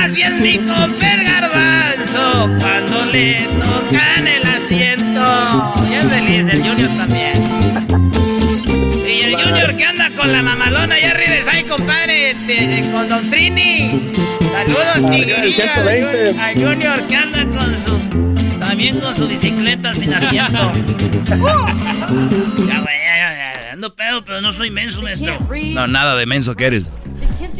Así 0.00 0.22
es 0.22 0.32
mi 0.40 0.58
comper 0.58 1.24
garbanzo 1.24 2.50
cuando 2.58 3.04
le 3.12 3.46
tocan 3.58 4.13
también. 6.96 7.48
Y 9.06 9.20
el 9.22 9.36
Junior 9.36 9.76
que 9.76 9.84
anda 9.84 10.10
con 10.16 10.32
la 10.32 10.42
mamalona 10.42 10.94
allá 10.94 11.10
arriba, 11.10 11.52
ahí 11.52 11.62
compadre, 11.64 12.34
te- 12.46 12.88
con 12.92 13.08
Don 13.08 13.30
Trini. 13.30 14.12
Saludos, 14.52 15.10
tigrillas. 15.10 15.78
Al 16.38 16.54
Junior 16.54 17.02
que 17.06 17.16
anda 17.16 17.44
con 17.46 17.76
su. 17.78 18.58
También 18.58 18.98
con 19.00 19.14
su 19.14 19.28
bicicleta 19.28 19.94
sin 19.94 20.12
asiento. 20.14 20.72
ya, 21.28 21.36
güey, 22.80 22.98
ya, 22.98 23.16
ya, 23.16 23.34
ya. 23.36 23.72
Ando 23.72 23.94
pedo, 23.94 24.24
pero 24.24 24.40
no 24.40 24.52
soy 24.52 24.70
menso, 24.70 25.02
maestro. 25.02 25.38
No, 25.74 25.86
nada 25.86 26.16
de 26.16 26.26
menso 26.26 26.54
que 26.54 26.66
eres. 26.66 26.88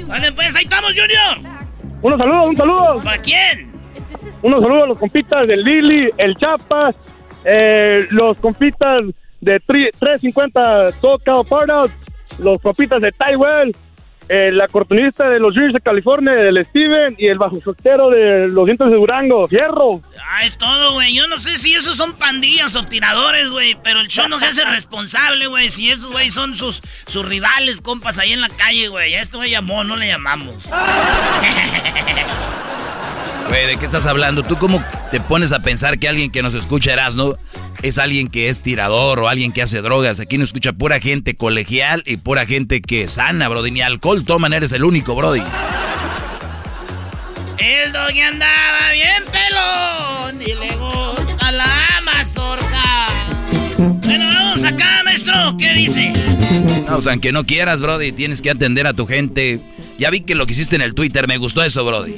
Vale, 0.06 0.32
pues 0.32 0.54
ahí 0.56 0.64
estamos, 0.64 0.90
Junior. 0.92 1.54
Unos 2.02 2.18
saludos, 2.18 2.48
un 2.48 2.56
saludo. 2.56 3.00
¿Para 3.02 3.18
quién? 3.18 3.72
Unos 4.42 4.62
saludos 4.62 4.84
a 4.84 4.86
los 4.86 4.98
compitas 4.98 5.46
del 5.48 5.62
Lili, 5.64 6.10
el 6.18 6.36
Chapas, 6.36 6.94
eh, 7.44 8.06
los 8.10 8.36
compitas 8.38 9.02
de 9.44 9.60
tri- 9.60 9.90
350 9.98 10.92
Tocado 11.00 11.44
Partout, 11.44 11.90
los 12.38 12.58
compitas 12.62 13.00
de 13.02 13.12
Tywell, 13.12 13.74
eh, 14.28 14.50
la 14.50 14.66
cortonista 14.68 15.28
de 15.28 15.38
los 15.38 15.54
Dreams 15.54 15.74
de 15.74 15.80
California, 15.82 16.32
del 16.32 16.64
Steven, 16.64 17.14
y 17.18 17.26
el 17.26 17.36
bajo 17.36 17.60
soltero 17.60 18.08
de 18.08 18.48
los 18.48 18.64
dientes 18.64 18.88
de 18.88 18.96
Durango, 18.96 19.46
Fierro. 19.48 20.00
Ah, 20.26 20.46
es 20.46 20.56
todo, 20.56 20.94
güey. 20.94 21.14
Yo 21.14 21.26
no 21.28 21.38
sé 21.38 21.58
si 21.58 21.74
esos 21.74 21.98
son 21.98 22.14
pandillas 22.14 22.74
o 22.74 22.84
tiradores, 22.84 23.50
güey. 23.50 23.76
Pero 23.84 24.00
el 24.00 24.08
show 24.08 24.26
no 24.26 24.40
se 24.40 24.46
hace 24.46 24.64
responsable, 24.70 25.46
güey. 25.48 25.68
Si 25.68 25.90
esos, 25.90 26.10
güey, 26.10 26.30
son 26.30 26.54
sus, 26.54 26.80
sus 27.06 27.28
rivales, 27.28 27.82
compas, 27.82 28.18
ahí 28.18 28.32
en 28.32 28.40
la 28.40 28.48
calle, 28.48 28.88
güey. 28.88 29.14
A 29.14 29.20
este 29.20 29.36
güey 29.36 29.50
llamó, 29.50 29.84
no 29.84 29.94
le 29.96 30.08
llamamos. 30.08 30.56
Güey, 33.48 33.66
¿de 33.66 33.76
qué 33.76 33.84
estás 33.84 34.06
hablando? 34.06 34.42
¿Tú 34.42 34.56
cómo 34.56 34.82
te 35.10 35.20
pones 35.20 35.52
a 35.52 35.60
pensar 35.60 35.98
que 35.98 36.08
alguien 36.08 36.30
que 36.30 36.42
nos 36.42 36.54
escucha 36.54 36.92
Erasmo 36.92 37.36
es 37.82 37.98
alguien 37.98 38.28
que 38.28 38.48
es 38.48 38.62
tirador 38.62 39.20
o 39.20 39.28
alguien 39.28 39.52
que 39.52 39.62
hace 39.62 39.82
drogas? 39.82 40.18
Aquí 40.20 40.38
nos 40.38 40.48
escucha 40.48 40.72
pura 40.72 40.98
gente 41.00 41.36
colegial 41.36 42.02
y 42.06 42.16
pura 42.16 42.46
gente 42.46 42.80
que 42.80 43.08
sana, 43.08 43.48
Brody. 43.48 43.70
Ni 43.70 43.82
alcohol 43.82 44.24
toman, 44.24 44.52
eres 44.52 44.72
el 44.72 44.84
único, 44.84 45.14
Brody. 45.14 45.42
El 47.58 47.92
doggy 47.92 48.20
andaba 48.20 48.92
bien 48.92 49.22
pelón 49.30 50.42
y 50.42 50.54
le 50.54 50.76
gusta 50.76 51.52
la 51.52 52.00
mazorca. 52.02 53.06
Bueno, 53.78 54.26
vamos 54.28 54.64
acá, 54.64 55.02
maestro. 55.34 55.56
¿Qué 55.58 55.72
dice? 55.74 56.12
No, 56.88 56.96
o 56.98 57.00
sea, 57.00 57.12
aunque 57.12 57.32
no 57.32 57.44
quieras, 57.44 57.80
Brody, 57.80 58.12
tienes 58.12 58.42
que 58.42 58.50
atender 58.50 58.86
a 58.86 58.92
tu 58.92 59.06
gente. 59.06 59.60
Ya 59.98 60.10
vi 60.10 60.20
que 60.20 60.34
lo 60.34 60.46
que 60.46 60.52
hiciste 60.52 60.76
en 60.76 60.82
el 60.82 60.94
Twitter, 60.94 61.26
me 61.28 61.36
gustó 61.38 61.62
eso, 61.62 61.84
Brody. 61.84 62.14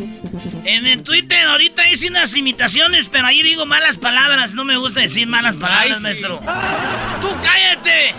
En 0.64 0.86
el 0.86 1.02
Twitter 1.02 1.38
ahorita 1.48 1.88
hice 1.90 2.09
unas 2.09 2.34
imitaciones, 2.36 3.09
pero 3.10 3.26
ahí 3.26 3.43
digo 3.43 3.66
malas 3.66 3.98
palabras. 3.98 4.55
No 4.55 4.64
me 4.64 4.76
gusta 4.76 5.01
decir 5.01 5.26
malas 5.26 5.56
palabras, 5.56 5.88
Ay, 5.90 5.94
sí. 5.97 6.02
maestro. 6.02 6.38
¡Tú 7.20 7.28
cállate! 7.43 8.14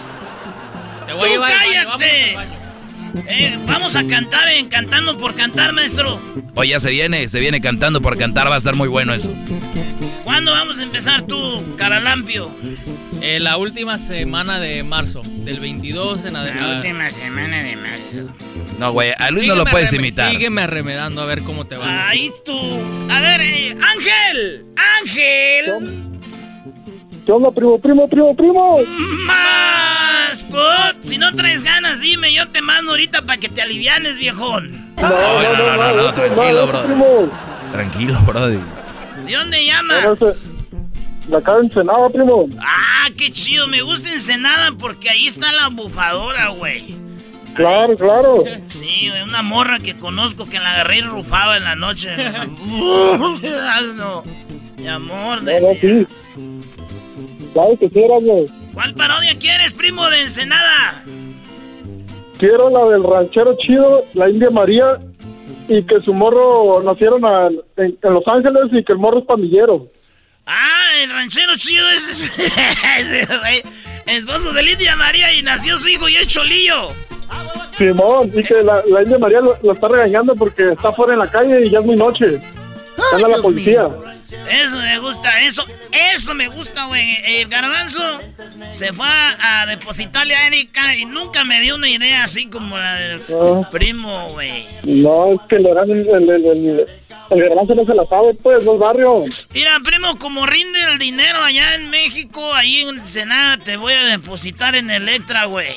Te 1.07 1.13
voy 1.13 1.21
a 1.21 1.25
¡Tú 1.25 1.31
llevar 1.33 1.51
al 1.51 1.57
baño, 1.57 1.97
cállate! 1.97 2.35
vamos. 2.35 2.57
Eh, 3.29 3.57
vamos 3.65 3.95
a 3.95 4.05
cantar 4.05 4.47
en 4.49 4.67
Cantando 4.67 5.17
por 5.17 5.33
Cantar, 5.33 5.73
maestro. 5.73 6.21
Oye, 6.53 6.71
ya 6.71 6.79
se 6.79 6.91
viene, 6.91 7.27
se 7.29 7.39
viene 7.39 7.61
cantando 7.61 7.99
por 8.01 8.17
cantar, 8.17 8.49
va 8.49 8.55
a 8.55 8.57
estar 8.57 8.75
muy 8.75 8.87
bueno 8.87 9.13
eso. 9.13 9.33
¿Cuándo 10.27 10.51
vamos 10.51 10.77
a 10.77 10.83
empezar 10.83 11.21
tú, 11.21 11.63
Caralampio? 11.77 12.51
Eh, 13.21 13.39
la 13.39 13.55
última 13.55 13.97
semana 13.97 14.59
de 14.59 14.83
marzo, 14.83 15.21
del 15.23 15.61
22 15.61 16.25
en 16.25 16.35
adelante. 16.35 16.93
semana 17.13 17.63
de 17.63 17.77
marzo. 17.77 18.33
No, 18.77 18.91
güey, 18.91 19.13
a 19.17 19.31
Luis 19.31 19.47
no 19.47 19.55
lo 19.55 19.63
puedes 19.63 19.93
imitar. 19.93 20.29
Sígueme 20.33 20.63
arremedando 20.63 21.21
a 21.21 21.25
ver 21.25 21.43
cómo 21.43 21.65
te 21.65 21.77
va. 21.77 22.09
Ahí 22.09 22.29
tú. 22.43 22.59
A 23.09 23.21
ver, 23.21 23.39
eh, 23.39 23.77
Ángel. 23.81 24.65
Ángel. 24.99 26.19
¿Qué 27.25 27.31
onda, 27.31 27.49
primo, 27.49 27.79
primo, 27.79 28.09
primo, 28.09 28.35
primo? 28.35 28.79
Más. 29.25 30.43
Put. 30.43 31.03
Si 31.03 31.17
no 31.17 31.33
traes 31.37 31.63
ganas, 31.63 32.01
dime. 32.01 32.33
Yo 32.33 32.49
te 32.49 32.61
mando 32.61 32.91
ahorita 32.91 33.21
para 33.21 33.37
que 33.39 33.47
te 33.47 33.61
alivianes, 33.61 34.17
viejón. 34.17 34.93
No, 34.97 35.09
no, 35.09 35.53
no, 35.53 35.77
no, 35.77 35.93
no, 35.93 36.13
tranquilo, 36.13 36.67
bro. 36.67 36.83
primo. 36.83 37.31
Tranquilo, 37.71 38.19
Brody. 38.25 38.59
¿De 39.27 39.33
dónde 39.35 39.65
llamas? 39.65 40.19
De 41.27 41.35
acá 41.37 41.57
en 41.59 41.65
Ensenada, 41.65 42.09
primo. 42.09 42.47
Ah, 42.59 43.07
qué 43.17 43.31
chido. 43.31 43.67
Me 43.67 43.81
gusta 43.81 44.11
Ensenada 44.11 44.71
porque 44.79 45.09
ahí 45.09 45.27
está 45.27 45.51
la 45.51 45.67
bufadora, 45.69 46.49
güey. 46.49 46.95
Claro, 47.53 47.95
claro. 47.95 48.43
Sí, 48.67 49.09
güey, 49.09 49.21
una 49.23 49.41
morra 49.41 49.79
que 49.79 49.97
conozco 49.97 50.45
que 50.47 50.59
la 50.59 50.73
agarré 50.73 50.99
y 50.99 51.01
rufaba 51.01 51.57
en 51.57 51.63
la 51.65 51.75
noche. 51.75 52.09
no. 53.95 54.23
Mi 54.77 54.87
amor, 54.87 55.43
No, 55.43 55.51
no, 55.59 55.67
decía. 55.67 55.81
sí. 55.81 56.07
Claro 57.53 57.77
que 57.79 57.89
quieras, 57.89 58.23
güey. 58.23 58.45
¿Cuál 58.73 58.93
parodia 58.93 59.37
quieres, 59.39 59.73
primo 59.73 60.07
de 60.09 60.21
Ensenada? 60.21 61.03
Quiero 62.37 62.69
la 62.69 62.91
del 62.91 63.03
ranchero 63.03 63.55
chido, 63.57 64.03
la 64.13 64.29
India 64.29 64.51
María, 64.51 64.99
y 65.67 65.83
que 65.83 65.99
su 65.99 66.13
morro 66.13 66.81
nacieron 66.83 67.23
a- 67.25 67.49
en, 67.77 67.97
en 68.01 68.13
Los 68.13 68.27
Ángeles 68.27 68.63
y 68.71 68.83
que 68.83 68.93
el 68.93 68.99
morro 68.99 69.19
es 69.19 69.25
pandillero. 69.25 69.87
Ah, 70.45 71.01
el 71.03 71.09
ranchero 71.11 71.53
chido 71.57 71.85
güey, 73.41 73.63
esposo 74.17 74.53
de 74.53 74.63
Lidia 74.63 74.95
María 74.95 75.33
y 75.33 75.41
nació 75.43 75.77
su 75.77 75.87
hijo 75.89 76.07
y 76.07 76.15
es 76.15 76.27
Cholillo. 76.27 76.87
Simón, 77.77 78.31
y 78.33 78.41
que 78.41 78.63
la, 78.63 78.81
la 78.87 79.03
India 79.03 79.19
María 79.19 79.39
lo, 79.39 79.55
lo 79.61 79.71
está 79.71 79.87
regañando 79.87 80.35
porque 80.35 80.63
está 80.65 80.91
fuera 80.93 81.13
en 81.13 81.19
la 81.19 81.29
calle 81.29 81.63
y 81.65 81.69
ya 81.69 81.79
es 81.79 81.85
muy 81.85 81.95
noche. 81.95 82.39
Anda 83.13 83.27
la 83.27 83.33
Dios 83.35 83.41
policía. 83.41 83.89
Eso 84.49 84.75
me 84.77 84.99
gusta, 84.99 85.41
eso, 85.41 85.63
eso 86.13 86.33
me 86.33 86.47
gusta, 86.49 86.85
güey. 86.87 87.17
El 87.25 87.47
garbanzo 87.47 88.19
se 88.71 88.91
fue 88.93 89.05
a, 89.07 89.61
a 89.61 89.65
depositarle 89.65 90.35
a 90.35 90.47
Erika 90.47 90.95
y 90.95 91.05
nunca 91.05 91.43
me 91.43 91.61
dio 91.61 91.75
una 91.75 91.89
idea 91.89 92.23
así 92.23 92.47
como 92.49 92.77
la 92.77 92.95
del 92.95 93.21
Ah. 93.33 93.67
primo, 93.71 94.31
güey. 94.31 94.65
No, 94.83 95.33
es 95.33 95.41
que 95.47 95.55
el, 95.57 95.67
el, 95.67 95.77
el, 96.09 96.29
el, 96.29 96.45
el, 96.45 96.85
el 97.31 97.49
garbanzo 97.49 97.75
no 97.75 97.85
se 97.85 97.93
la 97.93 98.05
sabe, 98.05 98.33
pues, 98.35 98.63
no 98.63 98.73
es 98.73 98.79
barrio. 98.79 99.25
Mira, 99.53 99.79
primo, 99.83 100.17
como 100.17 100.45
rinde 100.45 100.79
el 100.91 100.99
dinero 100.99 101.41
allá 101.41 101.75
en 101.75 101.89
México, 101.89 102.53
ahí 102.53 102.81
en 102.81 102.99
Ensenada, 102.99 103.57
te 103.57 103.77
voy 103.77 103.93
a 103.93 104.03
depositar 104.03 104.75
en 104.75 104.89
Electra, 104.89 105.45
güey. 105.45 105.75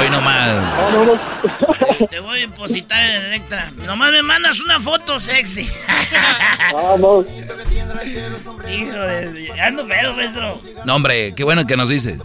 Hoy 0.00 0.10
nomás. 0.10 0.62
Te 2.10 2.20
voy 2.20 2.38
a 2.38 2.40
depositar 2.46 3.02
en 3.02 3.22
Electra. 3.24 3.70
Nomás 3.84 4.10
me 4.10 4.22
mandas 4.22 4.60
una 4.60 4.80
foto 4.80 5.20
sexy. 5.20 5.68
No. 6.98 7.24
Hijo 8.68 8.96
de... 8.96 9.52
Ando 9.60 9.86
pedo, 9.86 10.14
maestro. 10.14 10.56
No, 10.84 10.96
hombre, 10.96 11.34
qué 11.34 11.44
bueno 11.44 11.66
que 11.66 11.76
nos 11.76 11.88
dices. 11.88 12.18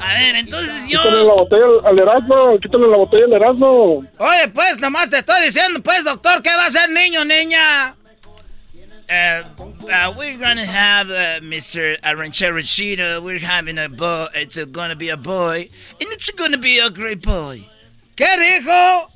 A 0.00 0.14
ver, 0.14 0.36
entonces 0.36 0.88
yo... 0.88 1.00
Quítale 1.02 1.24
la 1.24 1.32
botella 1.34 1.64
al- 1.84 1.98
Erasmo, 1.98 2.58
quítale 2.60 2.86
la 2.88 2.96
botella 2.96 3.24
al 3.26 3.32
Erasmo. 3.32 4.04
Oye, 4.18 4.48
pues, 4.52 4.78
nomás 4.78 5.08
te 5.10 5.18
estoy 5.18 5.44
diciendo, 5.44 5.82
pues, 5.82 6.04
doctor, 6.04 6.42
¿qué 6.42 6.50
va 6.50 6.66
a 6.66 6.70
ser 6.70 6.90
niño, 6.90 7.24
niña? 7.24 7.94
Uh, 9.10 9.62
uh, 9.62 10.10
we're 10.16 10.36
gonna 10.38 10.64
have 10.64 11.10
uh, 11.10 11.40
Mr. 11.44 11.98
Ranchero 12.16 12.60
Cheetah. 12.62 13.20
We're 13.20 13.44
having 13.44 13.78
a 13.78 13.88
boy. 13.88 14.28
It's 14.34 14.56
gonna 14.70 14.94
be 14.94 15.10
a 15.10 15.16
boy, 15.16 15.68
and 16.00 16.10
it's 16.12 16.30
gonna 16.30 16.56
be 16.56 16.78
a 16.78 16.88
great 16.88 17.20
boy. 17.20 17.68
¿Qué 18.16 18.26
dijo? 18.38 19.08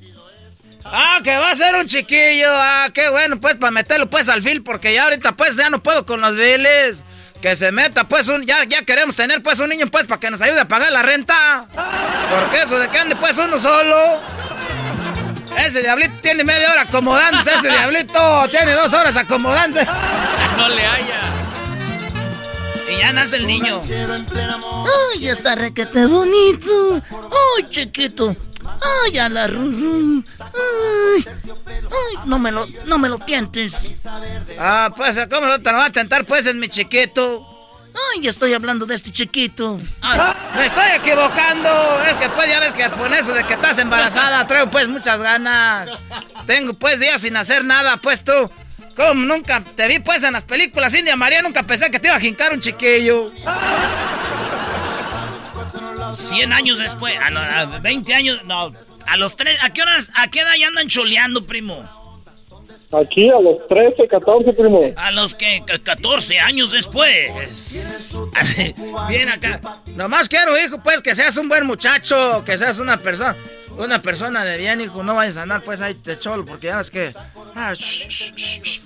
Ah, 0.85 1.20
que 1.24 1.35
va 1.37 1.51
a 1.51 1.55
ser 1.57 1.74
un 1.77 1.87
chiquillo. 1.87 2.49
Ah, 2.51 2.89
qué 2.93 3.09
bueno, 3.11 3.41
pues, 3.41 3.57
para 3.57 3.70
meterlo, 3.70 4.11
pues, 4.11 4.28
al 4.28 4.43
fil, 4.43 4.62
porque 4.62 4.93
ya 4.93 5.05
ahorita, 5.05 5.33
pues, 5.33 5.57
ya 5.57 5.70
no 5.70 5.83
puedo 5.83 6.05
con 6.05 6.20
los 6.20 6.37
biles. 6.37 7.03
Que 7.41 7.55
se 7.55 7.71
meta, 7.71 8.05
pues, 8.05 8.29
un... 8.29 8.45
Ya, 8.45 8.65
ya 8.65 8.83
queremos 8.83 9.15
tener, 9.15 9.43
pues, 9.43 9.61
un 9.61 9.69
niño, 9.69 9.87
pues, 9.89 10.07
para 10.07 10.19
que 10.19 10.31
nos 10.31 10.41
ayude 10.41 10.61
a 10.61 10.69
pagar 10.69 10.91
la 10.91 11.03
renta. 11.03 11.67
Porque 12.31 12.63
eso 12.63 12.79
de 12.79 12.89
que 12.89 12.99
ande, 12.99 13.17
pues, 13.17 13.37
uno 13.39 13.59
solo... 13.59 14.23
Ese 15.57 15.81
diablito 15.81 16.15
tiene 16.21 16.45
media 16.45 16.71
hora 16.71 16.83
acomodándose, 16.83 17.51
ese 17.55 17.69
diablito 17.69 18.47
tiene 18.51 18.73
dos 18.73 18.93
horas 18.93 19.17
acomodándose. 19.17 19.87
No 20.57 20.69
le 20.69 20.87
haya. 20.87 21.21
Y 22.89 22.99
ya 22.99 23.13
nace 23.13 23.37
el 23.37 23.47
niño. 23.47 23.83
Ay, 23.83 25.29
está 25.29 25.55
requete 25.55 26.07
bonito. 26.07 27.03
Ay, 27.03 27.65
chiquito. 27.69 28.37
Ay, 29.05 29.19
a 29.19 29.29
la 29.29 29.47
rurú. 29.47 30.23
Ay, 30.41 31.25
ay, 31.67 32.19
no 32.27 32.39
me 32.39 32.53
lo, 32.53 32.67
no 32.87 32.99
me 32.99 33.09
lo 33.09 33.19
pientes. 33.19 33.75
Ah, 34.59 34.91
pues, 34.97 35.17
¿cómo 35.31 35.47
no 35.47 35.61
te 35.61 35.71
lo 35.73 35.79
va 35.79 35.87
a 35.87 35.91
tentar, 35.91 36.27
pues, 36.27 36.47
en 36.47 36.59
mi 36.59 36.69
chiquito? 36.69 37.53
Ay, 38.13 38.29
estoy 38.29 38.53
hablando 38.53 38.85
de 38.85 38.95
este 38.95 39.11
chiquito. 39.11 39.81
Ay, 40.03 40.21
me 40.55 40.67
estoy 40.67 40.91
equivocando. 40.97 42.03
Es 42.03 42.17
que, 42.19 42.29
pues, 42.29 42.49
ya 42.49 42.61
ves 42.61 42.75
que 42.75 42.91
con 42.91 43.13
eso 43.15 43.33
de 43.33 43.45
que 43.45 43.55
estás 43.55 43.79
embarazada, 43.79 44.47
traigo, 44.47 44.71
pues, 44.71 44.89
muchas 44.89 45.19
ganas. 45.19 45.91
Tengo, 46.47 46.75
pues, 46.75 47.01
días 47.01 47.21
sin 47.23 47.37
hacer 47.37 47.65
nada, 47.65 47.97
pues, 47.97 48.23
tú. 48.23 48.51
Como 48.97 49.27
nunca 49.27 49.62
te 49.62 49.86
vi, 49.89 49.98
pues, 49.98 50.23
en 50.23 50.32
las 50.32 50.44
películas 50.44 50.94
India 50.94 51.16
María, 51.16 51.43
nunca 51.43 51.62
pensé 51.62 51.90
que 51.90 52.01
te 52.01 52.09
iba 52.09 52.16
a 52.16 52.20
jincar 52.20 52.52
un 52.55 52.60
chiquillo. 52.60 53.27
100 56.12 56.52
años 56.52 56.78
después, 56.78 57.14
a 57.18 57.66
20 57.66 58.14
años, 58.14 58.43
no, 58.44 58.73
a 59.06 59.16
los 59.18 59.36
3, 59.36 59.59
¿a 59.62 59.70
qué 59.70 59.82
horas, 59.82 60.10
a 60.14 60.28
qué 60.28 60.40
edad 60.40 60.55
ya 60.59 60.68
andan 60.68 60.89
choleando, 60.89 61.47
primo? 61.47 62.06
Aquí 63.01 63.28
a 63.31 63.40
los 63.40 63.66
13, 63.68 64.09
14, 64.09 64.52
primo. 64.52 64.81
A 64.97 65.10
los 65.10 65.35
que, 65.35 65.62
ca- 65.66 65.78
14 65.78 66.39
años 66.40 66.70
después. 66.73 68.20
Bien 69.09 69.28
acá. 69.28 69.60
Nomás 69.94 70.28
quiero, 70.28 70.59
hijo, 70.59 70.82
pues, 70.82 71.02
que 71.02 71.14
seas 71.14 71.36
un 71.36 71.48
buen 71.48 71.66
muchacho, 71.66 72.43
que 72.44 72.56
seas 72.56 72.78
una 72.78 72.97
persona, 72.98 73.36
una 73.77 74.01
persona 74.01 74.44
de 74.44 74.56
bien, 74.59 74.81
hijo. 74.81 75.02
No 75.02 75.14
vayas 75.14 75.36
a 75.36 75.43
andar, 75.43 75.62
pues, 75.62 75.81
ahí 75.81 75.94
de 76.05 76.18
cholo, 76.18 76.44
porque 76.47 76.68
ya 76.68 76.77
ves 76.78 76.90
que... 76.90 77.12
Ah, 77.55 77.74
shh. 77.74 78.81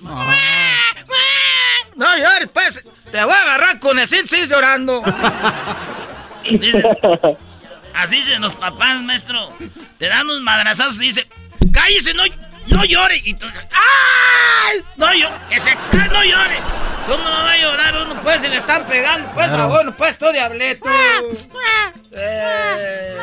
No 1.95 2.17
llores, 2.17 2.49
pues. 2.53 2.83
Te 3.11 3.23
voy 3.23 3.33
a 3.33 3.41
agarrar 3.43 3.79
con 3.79 3.99
el 3.99 4.07
sin 4.07 4.25
llorando. 4.47 5.03
Así 7.93 8.15
dicen 8.17 8.41
los 8.41 8.55
papás, 8.55 9.01
maestro. 9.03 9.53
Te 9.97 10.07
dan 10.07 10.25
unos 10.27 10.41
madrazazos 10.41 10.99
y 11.01 11.05
dice, 11.07 11.27
cállese, 11.73 12.13
no, 12.13 12.23
no 12.71 12.83
llore. 12.85 13.21
Y 13.23 13.33
tú, 13.33 13.45
¡ay! 13.71 14.83
No 14.95 15.13
llore, 15.13 15.35
que 15.49 15.59
se 15.59 15.75
cae, 15.91 16.07
no 16.09 16.23
llore. 16.23 16.57
¿Cómo 17.07 17.23
no 17.23 17.31
va 17.43 17.51
a 17.51 17.57
llorar 17.57 17.95
uno? 18.03 18.21
Pues, 18.21 18.41
si 18.41 18.47
le 18.47 18.57
están 18.57 18.85
pegando, 18.85 19.31
pues, 19.33 19.47
Claro. 19.47 19.63
a 19.63 19.81
uno, 19.81 19.95
pues, 19.95 20.17
tú, 20.17 20.31
diablito. 20.31 20.89
Eh. 22.13 23.17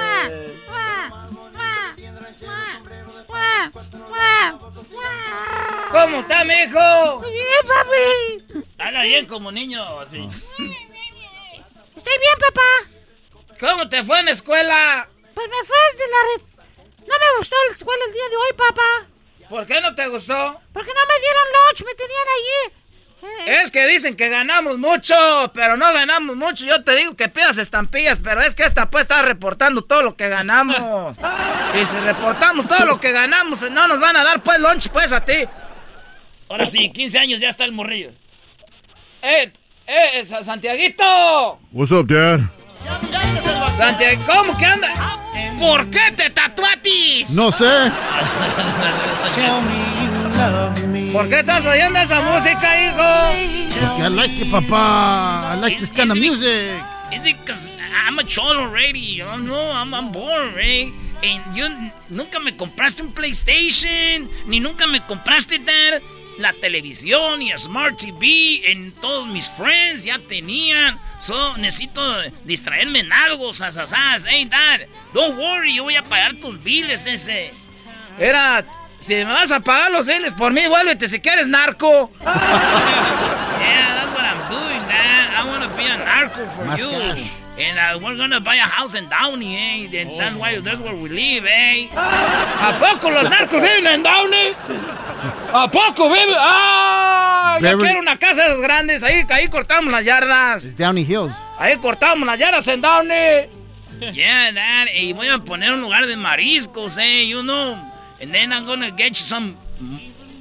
¿Cómo 5.90 6.18
está, 6.20 6.44
mijo? 6.44 7.20
Bien, 7.20 7.66
papi. 7.66 8.62
Habla 8.78 9.02
bien 9.02 9.26
como 9.26 9.50
niño, 9.50 10.00
así. 10.00 10.16
Estoy 11.96 12.18
bien, 12.18 12.38
papá. 12.40 13.56
¿Cómo 13.58 13.88
te 13.88 14.04
fue 14.04 14.20
en 14.20 14.26
la 14.26 14.32
escuela? 14.32 15.08
Pues 15.34 15.48
me 15.48 15.66
fue 15.66 15.76
de 15.96 16.08
la 16.08 16.18
red. 16.22 16.42
No 17.06 17.14
me 17.18 17.38
gustó 17.38 17.56
la 17.68 17.74
escuela 17.76 18.04
el 18.06 18.12
día 18.12 18.28
de 18.28 18.36
hoy, 18.36 18.52
papá. 18.56 19.06
¿Por 19.48 19.66
qué 19.66 19.80
no 19.80 19.94
te 19.94 20.06
gustó? 20.08 20.60
Porque 20.72 20.90
no 20.94 21.00
me 21.06 21.20
dieron 21.20 21.44
lunch, 21.54 21.84
me 21.86 21.94
tenían 21.94 22.26
allí. 22.36 22.72
Es 23.46 23.70
que 23.72 23.86
dicen 23.88 24.14
que 24.16 24.28
ganamos 24.28 24.78
mucho, 24.78 25.14
pero 25.52 25.76
no 25.76 25.92
ganamos 25.92 26.36
mucho. 26.36 26.64
Yo 26.64 26.84
te 26.84 26.94
digo 26.94 27.16
que 27.16 27.28
pidas 27.28 27.58
estampillas, 27.58 28.20
pero 28.22 28.40
es 28.42 28.54
que 28.54 28.62
esta 28.62 28.90
pues 28.90 29.02
está 29.02 29.22
reportando 29.22 29.82
todo 29.82 30.02
lo 30.02 30.16
que 30.16 30.28
ganamos. 30.28 30.76
Y 31.74 31.84
si 31.84 31.96
reportamos 31.98 32.66
todo 32.66 32.86
lo 32.86 32.98
que 32.98 33.12
ganamos, 33.12 33.60
no 33.70 33.86
nos 33.88 34.00
van 34.00 34.16
a 34.16 34.24
dar 34.24 34.42
pues 34.42 34.58
lunch 34.58 34.88
pues 34.88 35.12
a 35.12 35.22
ti. 35.24 35.46
Ahora 36.48 36.64
sí, 36.64 36.90
15 36.90 37.18
años 37.18 37.40
ya 37.40 37.48
está 37.50 37.64
el 37.64 37.72
morrillo. 37.72 38.10
Eh, 39.20 39.52
eh, 39.86 40.24
Sa- 40.24 40.42
Santiaguito. 40.42 41.58
What's 41.72 41.92
up, 41.92 42.06
Dad? 42.06 42.40
Santiago, 43.76 44.22
¿cómo 44.26 44.56
que 44.56 44.64
anda? 44.64 44.88
¿Por 45.58 45.90
qué 45.90 46.12
te 46.16 46.30
tatuatis? 46.30 47.30
No 47.30 47.50
sé. 47.52 47.90
¿Por 51.12 51.28
qué 51.28 51.40
estás 51.40 51.64
oyendo 51.66 51.98
esa 51.98 52.20
música, 52.20 52.84
hijo? 52.84 53.78
Porque 53.80 54.02
I 54.02 54.10
like 54.10 54.42
it, 54.42 54.50
papá. 54.50 55.54
I 55.54 55.60
like 55.60 55.78
this 55.78 55.92
kind 55.92 56.10
of 56.10 56.18
music. 56.18 56.80
Is 57.12 57.26
it 57.26 57.36
because 57.44 57.66
I'm 58.06 58.18
a 58.18 58.24
cholo 58.24 58.60
already? 58.64 58.98
You 59.00 59.24
know, 59.38 59.72
I'm, 59.72 59.94
I'm 59.94 60.12
born, 60.12 60.54
right? 60.54 60.92
And 61.22 61.56
you 61.56 61.64
n- 61.64 61.92
nunca 62.10 62.38
me 62.38 62.52
compraste 62.56 63.02
un 63.02 63.12
PlayStation, 63.12 64.28
ni 64.46 64.60
nunca 64.60 64.86
me 64.86 65.00
compraste 65.00 65.58
Dad, 65.58 66.00
la 66.38 66.52
televisión 66.54 67.42
y 67.42 67.52
Smart 67.58 67.96
TV. 67.98 68.62
En 68.70 68.92
todos 68.92 69.26
mis 69.26 69.50
friends 69.50 70.04
ya 70.04 70.18
tenían. 70.18 70.98
So, 71.20 71.56
necesito 71.58 72.02
distraerme 72.44 73.00
en 73.00 73.12
algo, 73.12 73.52
sasasas. 73.52 74.24
Hey, 74.28 74.46
Dad, 74.46 74.86
don't 75.12 75.36
worry, 75.38 75.74
yo 75.74 75.82
voy 75.84 75.96
a 75.96 76.02
pagar 76.02 76.34
tus 76.36 76.62
biles 76.62 77.04
ese. 77.06 77.52
Era, 78.18 78.64
si 79.00 79.14
me 79.14 79.24
vas 79.24 79.50
a 79.50 79.60
pagar 79.60 79.90
los 79.90 80.06
biles 80.06 80.32
por 80.32 80.52
mí, 80.52 80.66
vuélvete 80.66 81.08
si 81.08 81.20
quieres 81.20 81.48
narco. 81.48 82.10
Yeah, 82.20 83.94
that's 84.00 84.12
what 84.14 84.24
I'm 84.24 84.48
doing, 84.48 84.80
Dad. 84.88 85.34
I 85.36 85.44
want 85.46 85.62
to 85.62 85.68
be 85.76 85.84
a 85.84 85.98
narco 85.98 86.46
for 86.54 86.64
Más 86.64 86.78
you. 86.78 86.90
cash. 86.90 87.30
And 87.58 87.76
uh, 87.76 87.98
we're 88.00 88.16
gonna 88.16 88.40
buy 88.40 88.54
a 88.54 88.60
house 88.60 88.94
in 88.94 89.08
Downey, 89.08 89.56
eh? 89.56 90.00
And 90.00 90.20
that's 90.20 90.36
why 90.36 90.60
that's 90.60 90.80
where 90.80 90.94
we 90.94 91.08
live, 91.08 91.44
eh? 91.44 91.88
¿A 91.92 92.78
poco 92.78 93.10
los 93.10 93.28
narcos 93.28 93.60
viven 93.60 93.86
en 93.86 94.02
Downey? 94.02 94.54
¿A 95.52 95.68
poco 95.68 96.08
viven? 96.08 96.36
¡Ah! 96.38 97.58
Yo 97.60 97.76
quiero 97.78 97.98
una 97.98 98.16
casa 98.16 98.42
de 98.42 98.48
esas 98.52 98.60
grandes. 98.60 99.02
Ahí, 99.02 99.24
ahí 99.30 99.48
cortamos 99.48 99.90
las 99.90 100.04
yardas. 100.04 100.76
Downey 100.76 101.02
Hills. 101.02 101.34
Ahí 101.58 101.76
cortamos 101.78 102.24
las 102.26 102.38
yardas 102.38 102.66
en 102.68 102.80
Downey. 102.80 103.48
Yeah, 104.12 104.52
Dad. 104.52 104.86
Y 104.94 105.12
voy 105.12 105.26
a 105.26 105.38
poner 105.38 105.72
un 105.72 105.80
lugar 105.80 106.06
de 106.06 106.16
mariscos, 106.16 106.96
eh? 106.98 107.26
You 107.26 107.42
know. 107.42 107.76
And 108.20 108.32
then 108.32 108.52
I'm 108.52 108.64
gonna 108.66 108.90
get 108.90 109.18
you 109.18 109.24
some 109.24 109.56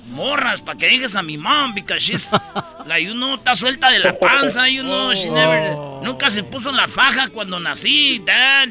morras 0.08 0.62
para 0.62 0.78
que 0.78 0.88
dejes 0.88 1.16
a 1.16 1.22
mi 1.22 1.38
mom 1.38 1.74
because 1.74 2.00
she's 2.00 2.28
like 2.86 3.06
you 3.06 3.14
know 3.14 3.36
está 3.36 3.56
suelta 3.56 3.90
de 3.90 4.00
la 4.00 4.18
panza, 4.18 4.68
you 4.70 4.84
know, 4.84 5.14
she 5.14 5.30
never 5.30 5.76
nunca 6.02 6.30
se 6.30 6.44
puso 6.44 6.72
la 6.72 6.88
faja 6.88 7.28
cuando 7.30 7.60
nací, 7.60 8.22
Dad. 8.26 8.70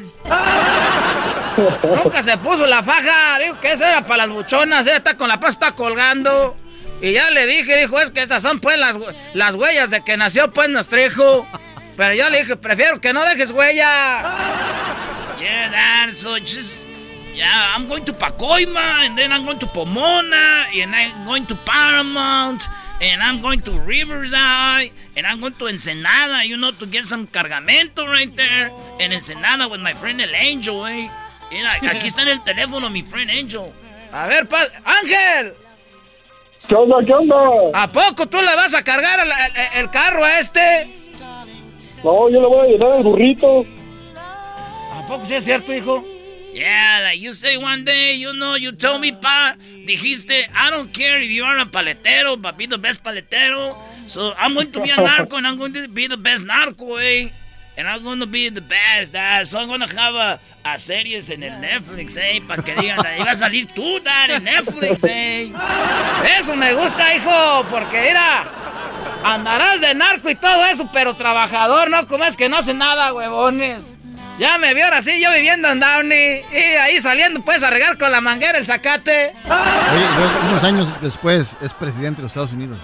Nunca 2.03 2.21
se 2.21 2.37
puso 2.37 2.65
la 2.65 2.83
faja. 2.83 3.39
Dijo 3.39 3.59
que 3.59 3.71
esa 3.71 3.89
era 3.89 4.05
para 4.05 4.25
las 4.25 4.35
buchonas. 4.35 4.85
Ella 4.85 4.97
está 4.97 5.17
con 5.17 5.27
la 5.27 5.39
pasta 5.39 5.73
colgando. 5.73 6.57
Y 7.01 7.13
ya 7.13 7.29
le 7.29 7.45
dije, 7.45 7.77
dijo, 7.77 7.99
es 7.99 8.11
que 8.11 8.23
esas 8.23 8.41
son 8.41 8.59
pues 8.59 8.77
las, 8.77 8.97
las 9.33 9.55
huellas 9.55 9.91
de 9.91 10.03
que 10.03 10.17
nació 10.17 10.51
pues 10.51 10.69
nuestro 10.69 11.03
hijo. 11.03 11.47
Pero 11.95 12.13
yo 12.13 12.29
le 12.29 12.39
dije, 12.39 12.55
prefiero 12.55 12.99
que 12.99 13.13
no 13.13 13.23
dejes 13.23 13.51
huella. 13.51 14.23
Yeah, 15.39 15.69
dad, 15.69 16.15
so 16.15 16.39
just... 16.39 16.86
Yeah, 17.37 17.75
I'm 17.75 17.87
going 17.87 18.03
to 18.05 18.13
Pacoima, 18.13 19.05
and 19.05 19.15
then 19.15 19.31
I'm 19.31 19.45
going 19.45 19.59
to 19.59 19.67
Pomona, 19.67 20.65
and 20.73 20.89
I'm 20.95 21.23
going 21.25 21.45
to 21.45 21.55
Paramount, 21.55 22.67
and 22.99 23.21
I'm 23.21 23.41
going 23.41 23.61
to 23.61 23.71
Riverside, 23.79 24.89
and 25.15 25.27
I'm 25.27 25.39
going 25.39 25.53
to 25.61 25.67
Ensenada, 25.67 26.43
you 26.47 26.57
know, 26.57 26.71
to 26.71 26.85
get 26.87 27.05
some 27.05 27.27
cargamento 27.27 28.07
right 28.07 28.35
there. 28.35 28.71
En 28.99 29.13
Ensenada 29.13 29.67
with 29.69 29.81
my 29.81 29.93
friend 29.93 30.19
El 30.19 30.33
Angel, 30.33 30.83
eh. 30.87 31.11
Mira, 31.51 31.73
aquí 31.91 32.07
está 32.07 32.23
en 32.23 32.29
el 32.29 32.43
teléfono 32.43 32.89
mi 32.89 33.03
friend 33.03 33.29
Angel. 33.29 33.71
A 34.11 34.25
ver, 34.27 34.47
pa 34.47 34.65
Ángel. 34.83 35.53
¿Qué 36.67 36.73
onda, 36.73 37.05
qué 37.05 37.13
onda? 37.13 37.37
¿A 37.75 37.87
poco 37.91 38.25
tú 38.25 38.37
le 38.41 38.55
vas 38.55 38.73
a 38.73 38.83
cargar 38.83 39.19
el, 39.19 39.27
el- 39.31 39.79
el 39.83 39.89
carro 39.91 40.23
a 40.25 40.39
este? 40.39 40.89
No, 42.03 42.29
yo 42.31 42.41
le 42.41 42.47
voy 42.47 42.67
a 42.67 42.71
llenar 42.71 42.97
el 42.97 43.03
burrito. 43.03 43.63
¿A 44.17 45.05
poco 45.07 45.23
sí 45.27 45.35
es 45.35 45.43
cierto, 45.45 45.71
hijo? 45.71 46.03
Yeah, 46.57 47.01
like 47.03 47.19
you 47.19 47.35
say 47.35 47.55
one 47.55 47.85
day, 47.85 48.15
you 48.15 48.33
know, 48.33 48.55
you 48.55 48.71
told 48.71 49.01
me, 49.01 49.11
pa, 49.11 49.53
dijiste, 49.85 50.49
I 50.55 50.71
don't 50.71 50.91
care 50.91 51.21
if 51.21 51.29
you 51.29 51.43
are 51.43 51.59
a 51.59 51.65
paletero, 51.65 52.41
but 52.41 52.57
be 52.57 52.65
the 52.65 52.79
best 52.79 53.03
paletero. 53.03 53.77
So 54.07 54.33
I'm 54.35 54.55
going 54.55 54.71
to 54.71 54.81
be 54.81 54.89
a 54.89 54.97
narco 55.09 55.37
and 55.37 55.45
I'm 55.45 55.59
going 55.59 55.73
to 55.73 55.87
be 55.87 56.07
the 56.07 56.17
best 56.17 56.45
narco, 56.45 56.95
eh? 56.95 57.29
And 57.77 57.87
I'm 57.87 58.01
going 58.01 58.17
to 58.21 58.25
be 58.25 58.49
the 58.49 58.61
best, 58.61 59.13
dad. 59.13 59.47
So 59.47 59.59
I'm 59.59 59.67
going 59.67 59.85
to 59.85 59.95
have 60.01 60.15
a, 60.15 60.39
a 60.65 60.79
series 60.79 61.29
en 61.29 61.43
el 61.43 61.61
Netflix, 61.61 62.17
eh? 62.17 62.41
Para 62.47 62.63
que 62.63 62.73
digan, 62.73 63.05
ahí 63.05 63.19
va 63.19 63.33
a 63.33 63.35
salir 63.35 63.67
tú, 63.75 63.99
dad, 64.03 64.31
en 64.31 64.45
Netflix, 64.45 65.03
eh? 65.03 65.51
Eso 66.39 66.55
me 66.55 66.73
gusta, 66.73 67.13
hijo, 67.13 67.67
porque 67.69 68.01
mira, 68.01 68.51
andarás 69.23 69.81
de 69.81 69.93
narco 69.93 70.27
y 70.27 70.33
todo 70.33 70.65
eso, 70.65 70.89
pero 70.91 71.15
trabajador, 71.15 71.91
¿no? 71.91 72.07
Como 72.07 72.23
es 72.23 72.35
que 72.35 72.49
no 72.49 72.57
hace 72.57 72.73
nada, 72.73 73.13
huevones. 73.13 73.96
Ya 74.39 74.57
me 74.59 74.73
vio 74.75 74.85
ahora 74.85 75.01
sí, 75.01 75.19
yo 75.21 75.33
viviendo 75.33 75.67
en 75.69 75.79
Downey. 75.79 76.43
Y 76.51 76.55
ahí 76.77 77.01
saliendo, 77.01 77.43
pues, 77.43 77.63
a 77.63 77.69
regar 77.71 77.97
con 77.97 78.11
la 78.11 78.21
manguera 78.21 78.57
el 78.59 78.65
zacate. 78.65 79.33
Oye, 79.45 80.05
unos 80.49 80.63
años 80.63 80.87
después 81.01 81.55
es 81.61 81.73
presidente 81.73 82.17
de 82.17 82.23
los 82.23 82.31
Estados 82.31 82.51
Unidos. 82.53 82.77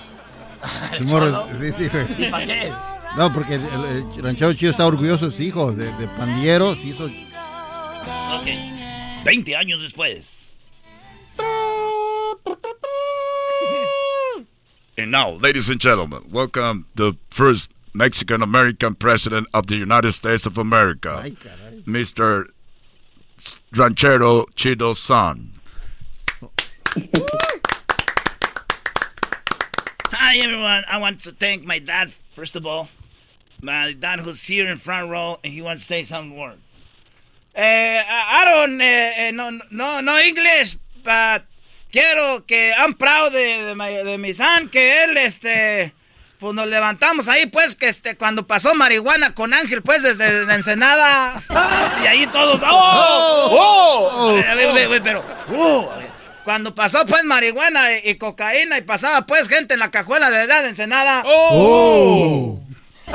¿El 0.93 1.05
Morris, 1.05 1.31
Cholo? 1.35 1.47
sí, 1.59 1.71
sí. 1.73 1.88
¿Y 2.17 2.25
para 2.27 2.45
qué? 2.45 2.73
No, 3.17 3.31
porque 3.31 3.55
el, 3.55 3.61
el- 3.63 4.05
el 4.17 4.23
ranchero 4.23 4.53
chido 4.53 4.71
está 4.71 4.88
orgulloso 4.88 5.25
de 5.25 5.31
sus 5.31 5.41
hijos, 5.41 5.77
de, 5.77 5.85
de 5.93 6.07
pandilleros, 6.17 6.84
hizo... 6.84 7.05
Ok. 7.05 8.47
20 9.23 9.55
años 9.55 9.81
después. 9.84 10.47
And 14.97 15.11
now, 15.11 15.38
ladies 15.41 15.69
and 15.69 15.80
gentlemen, 15.80 16.23
welcome 16.31 16.85
the 16.95 17.13
first 17.31 17.69
Mexican 17.93 18.41
American 18.41 18.95
president 18.95 19.47
of 19.53 19.67
the 19.67 19.75
United 19.75 20.13
States 20.13 20.45
of 20.45 20.57
America, 20.57 21.23
Mr. 21.85 22.45
Ranchero 23.75 24.45
Chido 24.55 24.95
San. 24.95 25.51
Hi, 30.11 30.37
everyone. 30.37 30.83
I 30.89 30.97
want 30.97 31.23
to 31.23 31.31
thank 31.31 31.65
my 31.65 31.79
dad, 31.79 32.11
first 32.33 32.55
of 32.55 32.65
all. 32.65 32.89
My 33.61 33.93
dad 33.93 34.21
who's 34.21 34.43
here 34.43 34.67
in 34.69 34.77
front 34.77 35.09
row, 35.09 35.39
and 35.43 35.53
he 35.53 35.61
wants 35.61 35.83
to 35.83 35.87
say 35.87 36.03
some 36.03 36.35
words. 36.35 36.59
Eh, 37.55 38.01
I 38.09 38.41
I 38.41 38.45
don't 38.45 38.81
eh, 38.81 39.11
eh, 39.17 39.31
no, 39.31 39.59
no, 39.69 40.01
no 40.01 40.17
English, 40.17 40.77
but 41.03 41.45
quiero 41.91 42.39
que 42.41 42.71
I'm 42.75 42.95
proud 42.95 43.31
de, 43.31 43.67
de, 43.67 43.75
my- 43.75 44.01
de 44.03 44.17
mi 44.17 44.33
son, 44.33 44.67
que 44.69 44.81
él, 44.81 45.15
este, 45.17 45.93
pues 46.43 46.55
nos 46.55 46.67
levantamos 46.67 47.29
ahí, 47.29 47.45
pues, 47.45 47.77
que 47.77 47.87
este, 47.87 48.17
cuando 48.17 48.45
pasó 48.45 48.75
marihuana 48.75 49.33
con 49.33 49.53
Ángel, 49.53 49.81
pues, 49.81 50.03
desde 50.03 50.45
de 50.45 50.53
Ensenada, 50.53 51.41
y 52.03 52.05
ahí 52.05 52.27
todos, 52.27 52.59
¡oh! 52.69 53.47
¡oh! 53.49 54.37
Eh, 54.37 54.45
ve, 54.53 54.73
ve, 54.73 54.87
ve, 54.87 54.99
pero, 54.99 55.23
¡oh! 55.55 55.89
Cuando 56.43 56.75
pasó, 56.75 57.05
pues, 57.05 57.23
marihuana 57.23 57.93
y, 57.93 58.09
y 58.09 58.15
cocaína, 58.15 58.77
y 58.77 58.81
pasaba, 58.81 59.25
pues, 59.25 59.47
gente 59.47 59.75
en 59.75 59.79
la 59.79 59.89
cajuela 59.89 60.29
de 60.29 60.41
edad 60.41 60.63
de 60.63 60.67
Ensenada, 60.67 61.23
¡oh! 61.25 62.59
Ya, 63.07 63.13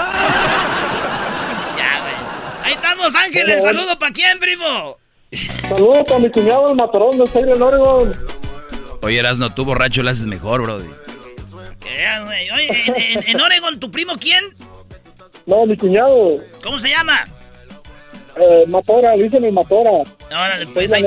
güey. 2.01 2.15
Ahí 2.65 2.73
estamos, 2.73 3.15
Ángel, 3.15 3.51
el 3.51 3.63
saludo 3.63 3.99
para 3.99 4.13
quién, 4.13 4.39
primo. 4.39 4.97
Saludos 5.69 6.05
para 6.07 6.21
mi 6.21 6.31
cuñado 6.31 6.71
el 6.71 6.77
matorón 6.77 7.19
de 7.19 7.25
Stadium 7.25 7.61
Oregon. 7.61 8.19
Oye, 9.03 9.19
Erasno, 9.19 9.55
tú 9.55 9.67
borracho 9.67 10.03
lo 10.03 10.09
haces 10.09 10.25
mejor, 10.25 10.63
brody. 10.63 10.89
Güey. 12.25 12.51
Oye, 12.51 12.85
en, 12.87 12.95
en- 13.19 13.29
en 13.29 13.41
Oregon, 13.41 13.81
¿tu 13.81 13.91
primo 13.91 14.15
quién? 14.21 14.45
No, 15.47 15.65
mi 15.67 15.77
cuñado. 15.77 16.37
¿Cómo 16.63 16.79
se 16.79 16.89
llama? 16.91 17.25
Eh, 18.37 18.65
Matora, 18.69 19.13
dicen 19.15 19.45
el 19.45 19.53
Matora. 19.53 19.91
Órale, 20.31 20.67
pues 20.69 20.93
ahí. 20.93 21.03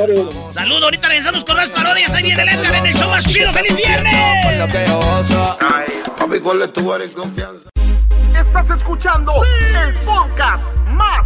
Saludo, 0.50 0.86
ahorita 0.86 1.08
regresamos 1.08 1.46
con 1.46 1.56
más 1.56 1.70
parodias. 1.70 2.14
Ahí 2.14 2.24
viene 2.24 2.42
el 2.44 2.50
Edgar 2.50 2.76
en 2.76 2.86
el 2.88 2.94
show 2.94 3.10
más 3.10 3.26
chido. 3.28 3.52
¡Feliz 3.54 3.76
viernes! 3.76 4.14
Papi, 6.18 6.40
¿cuál 6.40 6.62
es 6.64 6.74
tu 6.74 6.92
área 6.92 7.08
de 7.08 7.14
confianza? 7.14 7.70
Estás 8.36 8.78
escuchando 8.78 9.32
el 9.86 9.94
podcast 10.04 10.64
más 10.88 11.26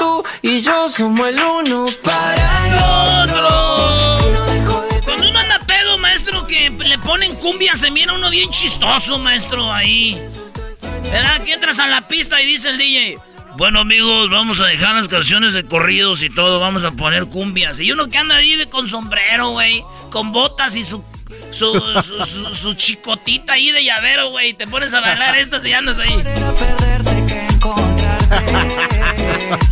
Tú 0.00 0.24
y 0.40 0.60
yo 0.62 0.88
somos 0.88 1.28
el 1.28 1.38
uno 1.38 1.86
para 2.02 2.66
el 2.66 3.28
otro. 3.28 4.18
Cuando 5.04 5.28
uno 5.28 5.38
anda 5.38 5.60
pedo, 5.66 5.98
maestro, 5.98 6.46
que 6.46 6.70
le 6.70 6.98
ponen 7.00 7.34
cumbia, 7.36 7.76
se 7.76 7.90
mira 7.90 8.14
uno 8.14 8.30
bien 8.30 8.48
chistoso, 8.50 9.18
maestro, 9.18 9.70
ahí. 9.70 10.18
¿Verdad? 11.02 11.42
Que 11.44 11.52
entras 11.52 11.78
a 11.80 11.86
la 11.86 12.08
pista 12.08 12.40
y 12.40 12.46
dice 12.46 12.70
el 12.70 12.78
DJ, 12.78 13.18
bueno 13.58 13.80
amigos, 13.80 14.30
vamos 14.30 14.58
a 14.60 14.64
dejar 14.64 14.94
las 14.94 15.06
canciones 15.06 15.52
de 15.52 15.66
corridos 15.66 16.22
y 16.22 16.30
todo, 16.30 16.60
vamos 16.60 16.82
a 16.84 16.92
poner 16.92 17.26
cumbias. 17.26 17.78
Y 17.78 17.92
uno 17.92 18.08
que 18.08 18.16
anda 18.16 18.36
ahí 18.36 18.56
de, 18.56 18.70
con 18.70 18.88
sombrero, 18.88 19.50
güey, 19.50 19.84
con 20.10 20.32
botas 20.32 20.76
y 20.76 20.84
su, 20.84 21.04
su, 21.50 21.78
su, 22.02 22.24
su- 22.24 22.54
su 22.54 22.72
chicotita 22.72 23.52
ahí 23.52 23.70
de 23.70 23.84
llavero, 23.84 24.30
güey, 24.30 24.54
te 24.54 24.66
pones 24.66 24.94
a 24.94 25.00
bailar 25.00 25.36
estas 25.38 25.62
y 25.66 25.74
andas 25.74 25.98
ahí. 25.98 26.16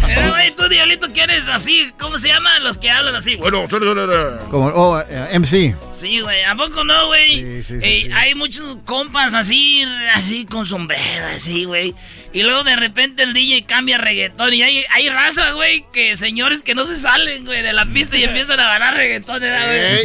Pero, 0.07 0.31
güey, 0.31 0.55
tú, 0.55 0.69
Diablito, 0.69 1.13
¿quieres 1.13 1.47
así? 1.49 1.93
¿Cómo 1.99 2.19
se 2.19 2.29
llaman 2.29 2.65
los 2.65 2.79
que 2.79 2.91
hablan 2.91 3.15
así? 3.15 3.37
Bueno, 3.37 3.67
Como, 4.51 4.67
oh, 4.69 5.01
eh, 5.01 5.39
MC. 5.39 5.77
Sí, 5.95 6.21
güey, 6.21 6.43
¿a 6.45 6.55
poco 6.57 6.85
no, 6.85 7.07
güey? 7.07 7.37
Sí, 7.37 7.63
sí, 7.63 7.81
sí, 7.81 8.03
sí. 8.05 8.11
Hay 8.13 8.35
muchos 8.35 8.79
compas 8.85 9.35
así, 9.35 9.85
así 10.15 10.45
con 10.47 10.67
sombrero, 10.67 11.27
así, 11.35 11.65
güey. 11.65 11.95
Y 12.33 12.43
luego 12.43 12.63
de 12.63 12.77
repente 12.77 13.23
el 13.23 13.33
DJ 13.33 13.65
cambia 13.65 13.97
a 13.97 13.99
reggaetón. 13.99 14.53
Y 14.53 14.63
hay, 14.63 14.85
hay 14.91 15.09
raza, 15.09 15.53
güey, 15.53 15.85
que 15.93 16.15
señores 16.17 16.63
que 16.63 16.75
no 16.75 16.85
se 16.85 17.01
salen, 17.01 17.47
güey, 17.47 17.63
de 17.63 17.73
la 17.73 17.87
pista 17.87 18.17
y 18.19 18.25
empiezan 18.25 18.61
a 18.61 18.69
bailar 18.69 18.95
reggaetón, 18.95 19.41
¿verdad, 19.41 19.67
güey? 19.67 20.03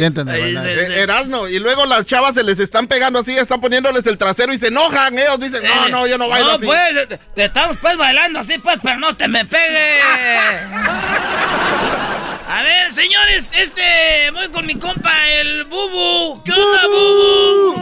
Se- 0.62 0.94
eh, 0.94 1.02
Erasno, 1.02 1.48
y 1.48 1.58
luego 1.58 1.84
las 1.84 2.06
chavas 2.06 2.34
se 2.34 2.42
les 2.42 2.58
están 2.60 2.86
pegando 2.86 3.18
así, 3.18 3.36
están 3.36 3.60
poniéndoles 3.60 4.06
el 4.06 4.16
trasero 4.16 4.54
y 4.54 4.58
se 4.58 4.68
enojan. 4.68 5.18
Ellos 5.18 5.38
dicen, 5.38 5.60
no, 5.64 5.88
no, 5.90 6.06
yo 6.06 6.16
no 6.16 6.28
bailo 6.28 6.48
no, 6.48 6.54
así. 6.56 6.64
pues, 6.66 7.08
te, 7.08 7.18
te 7.34 7.44
estamos 7.44 7.76
pues 7.80 7.96
bailando 7.96 8.40
así, 8.40 8.58
pues, 8.58 8.78
pero 8.82 8.98
no 8.98 9.14
te 9.16 9.28
me 9.28 9.44
pegues. 9.44 10.02
A 12.46 12.62
ver, 12.62 12.92
señores, 12.92 13.52
este, 13.58 14.30
voy 14.32 14.48
con 14.48 14.66
mi 14.66 14.74
compa, 14.74 15.10
el 15.40 15.64
Bubu. 15.64 16.42
¿Qué 16.44 16.52
onda, 16.52 16.86
Bubu? 16.86 17.74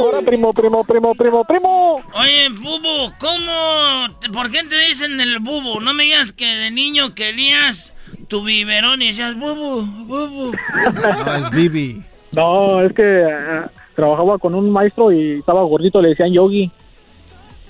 Hola, 0.00 0.20
primo, 0.24 0.52
primo, 0.52 0.82
primo, 0.82 1.14
primo, 1.14 1.44
primo. 1.44 2.02
Oye, 2.14 2.48
Bubu, 2.48 3.12
¿cómo? 3.18 4.08
¿Por 4.32 4.50
qué 4.50 4.64
te 4.64 4.76
dicen 4.88 5.20
el 5.20 5.38
Bubu? 5.38 5.80
No 5.80 5.94
me 5.94 6.04
digas 6.04 6.32
que 6.32 6.46
de 6.46 6.72
niño 6.72 7.14
querías 7.14 7.94
tu 8.26 8.42
biberón 8.42 9.00
y 9.00 9.08
decías 9.08 9.36
Bubu, 9.36 9.82
Bubu. 10.06 10.52
No, 11.24 11.36
es 11.36 11.50
Bibi. 11.50 12.02
No, 12.32 12.80
es 12.80 12.92
que 12.94 13.02
eh, 13.04 13.62
trabajaba 13.94 14.38
con 14.38 14.56
un 14.56 14.72
maestro 14.72 15.12
y 15.12 15.38
estaba 15.38 15.62
gordito, 15.62 16.02
le 16.02 16.08
decían 16.10 16.32
Yogi. 16.32 16.68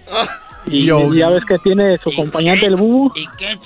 Y, 0.67 0.85
Yogi. 0.87 1.17
y 1.17 1.21
ya 1.21 1.31
ves 1.31 1.45
que 1.45 1.59
tiene 1.59 1.99
su 1.99 2.11
acompañante 2.11 2.67
el 2.67 2.77
bubu. 2.77 3.13
¿Y 3.17 3.27
qué 3.37 3.59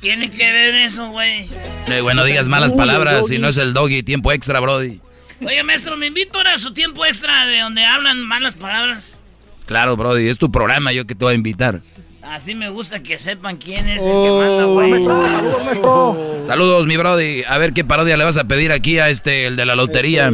tiene 0.00 0.30
que 0.30 0.52
ver 0.52 0.74
eso, 0.74 1.10
güey? 1.10 1.48
Eh, 1.88 2.00
bueno, 2.00 2.24
digas 2.24 2.48
malas 2.48 2.72
Uy, 2.72 2.78
palabras, 2.78 3.26
si 3.26 3.38
no 3.38 3.48
es 3.48 3.56
el 3.56 3.74
doggy, 3.74 4.02
tiempo 4.02 4.32
extra, 4.32 4.60
Brody. 4.60 5.00
Oye, 5.44 5.62
maestro, 5.62 5.96
me 5.96 6.06
invito 6.06 6.38
ahora 6.38 6.54
a 6.54 6.58
su 6.58 6.72
tiempo 6.72 7.04
extra 7.04 7.46
de 7.46 7.60
donde 7.60 7.84
hablan 7.84 8.24
malas 8.26 8.54
palabras. 8.54 9.18
Claro, 9.66 9.96
Brody, 9.96 10.28
es 10.28 10.38
tu 10.38 10.50
programa, 10.52 10.92
yo 10.92 11.06
que 11.06 11.14
te 11.14 11.24
voy 11.24 11.32
a 11.32 11.36
invitar. 11.36 11.80
Así 12.22 12.54
me 12.54 12.70
gusta 12.70 13.02
que 13.02 13.18
sepan 13.18 13.58
quién 13.58 13.86
es 13.86 14.02
el 14.02 14.10
que 14.10 14.30
manda, 14.30 14.64
güey. 14.64 16.44
Saludos, 16.44 16.86
mi 16.86 16.96
Brody. 16.96 17.42
A 17.46 17.58
ver 17.58 17.74
qué 17.74 17.84
parodia 17.84 18.16
le 18.16 18.24
vas 18.24 18.38
a 18.38 18.44
pedir 18.44 18.72
aquí 18.72 18.98
a 18.98 19.10
este, 19.10 19.46
el 19.46 19.56
de 19.56 19.66
la 19.66 19.74
lotería. 19.74 20.32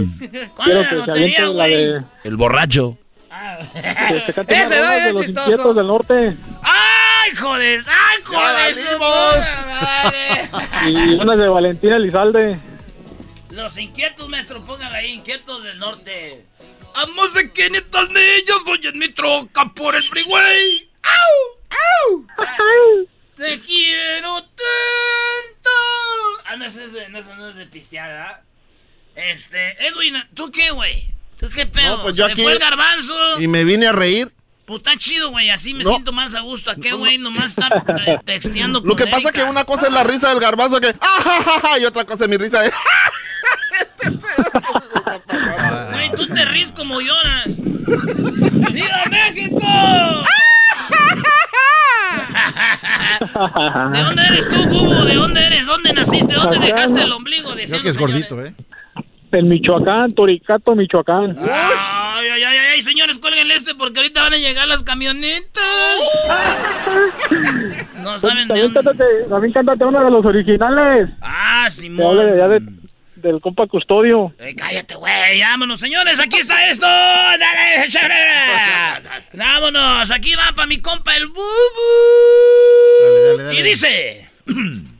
Quiero 0.65 0.89
que 0.89 1.05
se 1.05 1.11
aviente 1.11 1.43
la 1.47 1.65
de... 1.65 2.03
El 2.23 2.37
borracho. 2.37 2.97
Ese 4.49 4.81
no 4.81 4.91
es 4.91 5.05
de 5.05 5.13
los 5.13 5.27
chistoso. 5.27 5.51
inquietos 5.51 5.77
del 5.77 5.87
norte. 5.87 6.37
¡Ay, 6.63 7.37
joder! 7.37 7.83
¡Ay, 7.87 8.23
joder! 8.25 8.99
madre! 9.69 10.51
Y 10.91 11.15
una 11.15 11.37
de 11.37 11.49
Valentina 11.49 11.97
Elizalde. 11.97 12.59
Los 13.51 13.77
inquietos, 13.77 14.29
maestro, 14.29 14.61
póngala 14.65 14.99
ahí, 14.99 15.13
inquietos 15.13 15.63
del 15.63 15.79
norte. 15.79 16.47
A 16.95 17.07
más 17.07 17.35
de 17.35 17.53
500 17.53 18.09
millas 18.11 18.65
voy 18.65 18.81
en 18.83 18.99
mi 18.99 19.09
troca 19.11 19.71
por 19.75 19.95
el 19.95 20.03
freeway. 20.03 20.91
¡Au! 21.03 21.77
¡Au! 22.17 22.27
Te 23.37 23.61
quiero 23.61 24.43
tanto. 24.43 25.71
Ah, 26.47 26.57
no, 26.57 26.65
ese 26.65 26.85
es 26.85 26.93
de, 26.93 27.09
no, 27.09 27.21
no 27.23 27.49
es 27.49 27.57
de 27.57 27.67
pistear, 27.67 28.09
¿verdad? 28.09 28.41
Este, 29.15 29.87
Edwin, 29.87 30.15
¿tú 30.35 30.51
qué, 30.51 30.71
güey? 30.71 31.13
¿Tú 31.41 31.49
qué 31.49 31.67
pedo? 31.67 31.97
No, 31.99 32.03
pues 32.03 32.17
yo 32.17 32.27
Se 32.27 32.33
aquí- 32.33 32.43
fue 32.43 32.53
el 32.53 32.59
garbanzo. 32.59 33.41
Y 33.41 33.49
me 33.49 33.65
vine 33.65 33.87
a 33.89 33.93
reír. 33.93 34.31
Pues 34.67 34.79
está 34.79 34.97
chido, 34.97 35.31
güey, 35.31 35.51
así 35.51 35.75
me 35.75 35.83
No. 35.83 35.91
siento 35.91 36.13
más 36.13 36.35
a 36.35 36.41
gusto. 36.41 36.71
Aquel 36.71 36.95
güey 36.97 37.19
nomás 37.19 37.47
está 37.47 37.69
eh, 38.07 38.19
texteando 38.25 38.81
Lo 38.81 38.95
con 38.95 38.97
que 38.97 39.07
pasa 39.07 39.33
que 39.33 39.41
Erika. 39.41 39.51
una 39.51 39.65
cosa 39.65 39.89
es 39.89 39.93
la 39.93 40.05
risa 40.05 40.29
del 40.29 40.39
garbanzo 40.39 40.81
que 40.81 40.95
¡ah, 41.01 41.77
y 41.81 41.85
otra 41.85 42.05
cosa 42.05 42.25
es 42.25 42.31
mi 42.31 42.37
risa 42.37 42.61
de 42.63 42.71
Güey, 45.93 46.13
tú 46.13 46.27
te 46.29 46.45
ríes 46.45 46.71
como 46.73 47.01
lloras. 47.01 47.47
¡Viva 47.47 49.03
México! 49.11 49.59
¿De 53.93 53.99
dónde 54.03 54.23
eres 54.27 54.49
tú, 54.49 54.65
Bubu? 54.69 55.05
¿De 55.05 55.15
dónde 55.15 55.45
eres? 55.47 55.67
¿Dónde 55.67 55.93
naciste? 55.93 56.35
¿Dónde 56.35 56.59
dejaste 56.59 57.03
el 57.03 57.13
ombligo? 57.13 57.51
Creo 57.53 57.57
Diciendo, 57.57 57.83
que 57.83 57.89
es 57.91 57.97
señores. 57.97 58.29
gordito, 58.29 58.45
¿eh? 58.45 58.55
En 59.33 59.49
Michoacán, 59.49 60.13
Toricato, 60.15 60.75
Michoacán. 60.75 61.37
Ay, 61.41 62.29
ay, 62.29 62.43
ay, 62.43 62.57
ay, 62.75 62.83
señores, 62.83 63.19
cuélguenle 63.21 63.55
este 63.55 63.75
porque 63.77 64.01
ahorita 64.01 64.23
van 64.25 64.35
a 64.35 64.39
llegar 64.39 64.67
las 64.67 64.83
camionetas. 64.83 65.63
No 67.95 68.19
saben 68.19 68.49
de 68.49 68.61
dónde. 68.61 68.75
cántate, 68.83 69.05
también 69.29 69.53
cántate 69.53 69.85
una 69.85 70.03
de 70.05 70.11
los 70.11 70.25
originales. 70.25 71.11
Ah, 71.21 71.69
Simón. 71.71 72.19
allá 72.19 72.49
de- 72.49 72.61
del 73.17 73.41
compa 73.41 73.67
Custodio. 73.67 74.33
Eh, 74.41 74.55
cállate, 74.57 74.95
güey. 74.97 75.41
Vámonos, 75.43 75.79
señores. 75.79 76.19
Aquí 76.19 76.39
está 76.39 76.69
esto. 76.71 76.87
Dale, 76.87 77.87
chévere. 77.87 78.25
Vámonos. 79.35 80.11
Aquí 80.11 80.35
va 80.35 80.53
para 80.57 80.67
mi 80.67 80.79
compa 80.81 81.15
el 81.17 81.27
bubu. 81.27 81.45
Y 83.53 83.63
dice. 83.63 84.29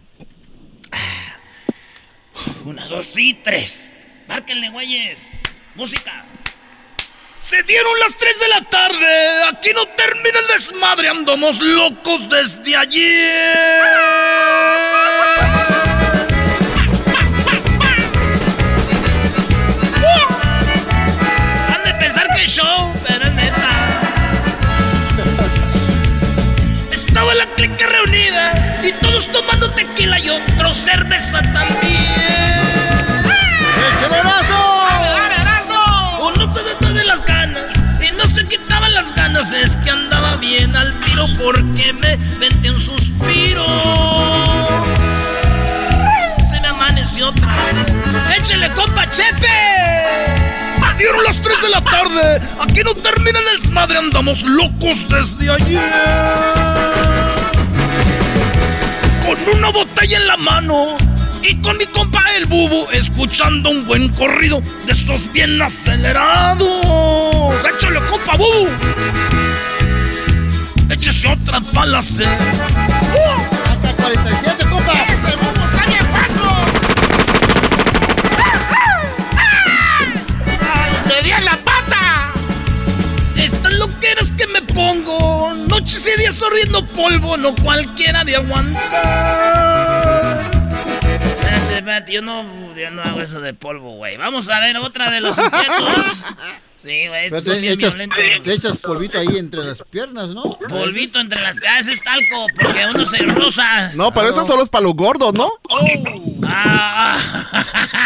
Una, 2.65 2.87
dos 2.87 3.17
y 3.19 3.35
tres. 3.35 3.90
Márquenle, 4.31 4.69
güeyes. 4.69 5.33
Música. 5.75 6.25
Se 7.41 7.65
dieron 7.65 7.99
las 7.99 8.17
3 8.17 8.39
de 8.39 8.49
la 8.49 8.61
tarde. 8.71 9.43
Aquí 9.49 9.71
no 9.75 9.87
termina 9.89 10.39
el 10.39 10.47
desmadre. 10.47 11.09
Andamos 11.09 11.59
locos 11.59 12.29
desde 12.29 12.77
ayer. 12.77 13.57
Han 21.75 21.85
de 21.85 21.95
pensar 21.95 22.29
que 22.37 22.47
show, 22.47 22.95
pero 23.09 23.25
es 23.25 23.35
neta. 23.35 23.71
Estaba 26.93 27.35
la 27.35 27.47
clica 27.57 27.85
reunida 27.89 28.81
y 28.85 28.93
todos 28.93 29.27
tomando 29.33 29.69
tequila 29.73 30.21
y 30.21 30.31
otro 30.31 30.73
cerveza 30.73 31.43
también. 31.43 32.80
Las 39.01 39.15
ganas. 39.15 39.53
Es 39.53 39.77
que 39.79 39.91
andaba 39.91 40.37
bien 40.37 40.77
al 40.77 40.93
tiro 41.05 41.27
porque 41.43 41.93
me 41.95 42.17
vente 42.39 42.71
un 42.71 42.79
suspiro. 42.79 43.65
Se 46.49 46.61
me 46.61 46.69
amaneció 46.69 47.29
otra 47.29 47.57
vez. 47.57 48.39
¡Échele, 48.39 48.71
compa 48.73 49.11
Chepe! 49.11 49.49
Dieron 50.99 51.25
las 51.25 51.41
3 51.41 51.63
de 51.63 51.71
la 51.71 51.81
tarde. 51.81 52.41
Aquí 52.61 52.83
no 52.85 52.95
termina 52.95 53.39
el 53.39 53.61
desmadre. 53.61 53.99
Andamos 53.99 54.43
locos 54.43 55.09
desde 55.09 55.51
ayer. 55.51 55.81
Con 59.25 59.57
una 59.57 59.71
botella 59.71 60.19
en 60.19 60.27
la 60.27 60.37
mano. 60.37 61.10
Y 61.43 61.57
con 61.63 61.77
mi 61.79 61.87
compa 61.87 62.23
el 62.37 62.47
bubu 62.47 62.87
escuchando 62.93 63.71
un 63.71 63.87
buen 63.87 64.09
corrido 64.11 64.61
de 64.87 64.93
estos 64.93 65.33
bien 65.33 65.61
acelerados. 65.61 66.87
¡Échale, 67.77 68.01
compa 68.09 68.37
bubu! 68.37 68.69
Échese 70.91 71.29
otra 71.29 71.61
palace. 71.61 72.25
Hasta 72.25 73.93
47, 74.03 74.65
compa. 74.69 74.93
¡Me 81.07 81.23
di 81.23 81.31
en 81.31 81.45
la 81.45 81.57
pata! 81.57 82.33
Estas 83.37 83.73
loqueras 83.75 84.33
que 84.33 84.47
me 84.49 84.61
pongo, 84.63 85.53
noches 85.69 86.05
y 86.15 86.19
días 86.21 86.35
sorbiendo 86.35 86.85
polvo, 86.85 87.37
no 87.39 87.55
cualquiera 87.55 88.25
de 88.25 88.37
aguantar. 88.37 90.40
Yo 92.09 92.23
no, 92.23 92.75
yo 92.77 92.91
no 92.91 93.03
hago 93.03 93.21
eso 93.21 93.41
de 93.41 93.55
polvo, 93.55 93.97
güey. 93.97 94.17
Vamos 94.17 94.49
a 94.49 94.61
ver 94.61 94.77
otra 94.79 95.11
de 95.11 95.21
los 95.21 95.37
inquietos. 95.39 96.23
Sí, 96.83 97.09
güey, 97.09 97.27
estos 97.27 97.45
son 97.45 97.55
Te 97.57 97.61
bien 97.61 97.75
echas, 97.75 97.93
violentos. 97.95 98.19
te 98.43 98.53
echas 98.55 98.79
polvito 98.79 99.19
ahí 99.19 99.37
entre 99.37 99.63
las 99.65 99.83
piernas, 99.83 100.31
¿no? 100.31 100.59
Polvito 100.67 101.21
entre 101.21 101.39
las... 101.43 101.55
Ah, 101.69 101.79
ese 101.79 101.93
es 101.93 102.03
talco, 102.03 102.47
porque 102.59 102.87
uno 102.87 103.05
se 103.05 103.19
rosa. 103.19 103.93
No, 103.95 104.11
pero 104.15 104.31
eso 104.31 104.45
solo 104.47 104.63
es 104.63 104.71
para 104.71 104.85
los 104.85 104.95
gordos, 104.95 105.35
¿no? 105.35 105.51
Ah, 106.43 107.19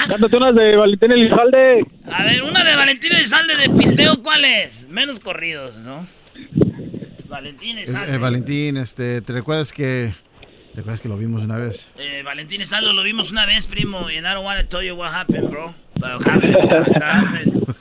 Cántate 0.09 0.37
unas 0.37 0.55
de 0.57 0.77
Valentina 0.77 1.15
Elizalde. 1.15 1.87
A 2.11 2.25
ver, 2.25 2.43
una 2.43 2.65
de 2.65 2.75
Valentín 2.77 3.13
Elizalde 3.13 3.55
de 3.57 3.71
pisteo, 3.71 4.23
¿cuál 4.23 4.45
es? 4.45 4.89
Menos 4.89 5.21
corridos, 5.21 5.77
¿no? 5.77 6.07
Valentín 7.29 7.79
El, 7.79 7.85
Elizalde. 7.85 8.13
el 8.13 8.19
Valentín, 8.19 8.77
este, 8.77 9.21
¿te 9.23 9.33
recuerdas 9.33 9.73
que 9.73 10.15
te 10.75 10.81
acuerdas 10.81 11.01
que 11.01 11.09
lo 11.09 11.17
vimos 11.17 11.43
una 11.43 11.57
vez? 11.57 11.89
Eh, 11.99 12.23
Valentín 12.25 12.61
Elizalde 12.61 12.93
lo 12.93 13.03
vimos 13.03 13.31
una 13.31 13.47
vez, 13.47 13.67
primo, 13.67 14.07
and 14.09 14.27
I 14.27 14.35
don't 14.35 14.45
want 14.45 14.59
to 14.59 14.67
tell 14.67 14.83
you 14.83 14.97
what 14.97 15.13
happened, 15.13 15.49
bro. 15.51 15.73
But 15.95 16.27
happened, 16.27 16.55
that, 16.69 16.87
that 16.87 17.03
happened. 17.03 17.75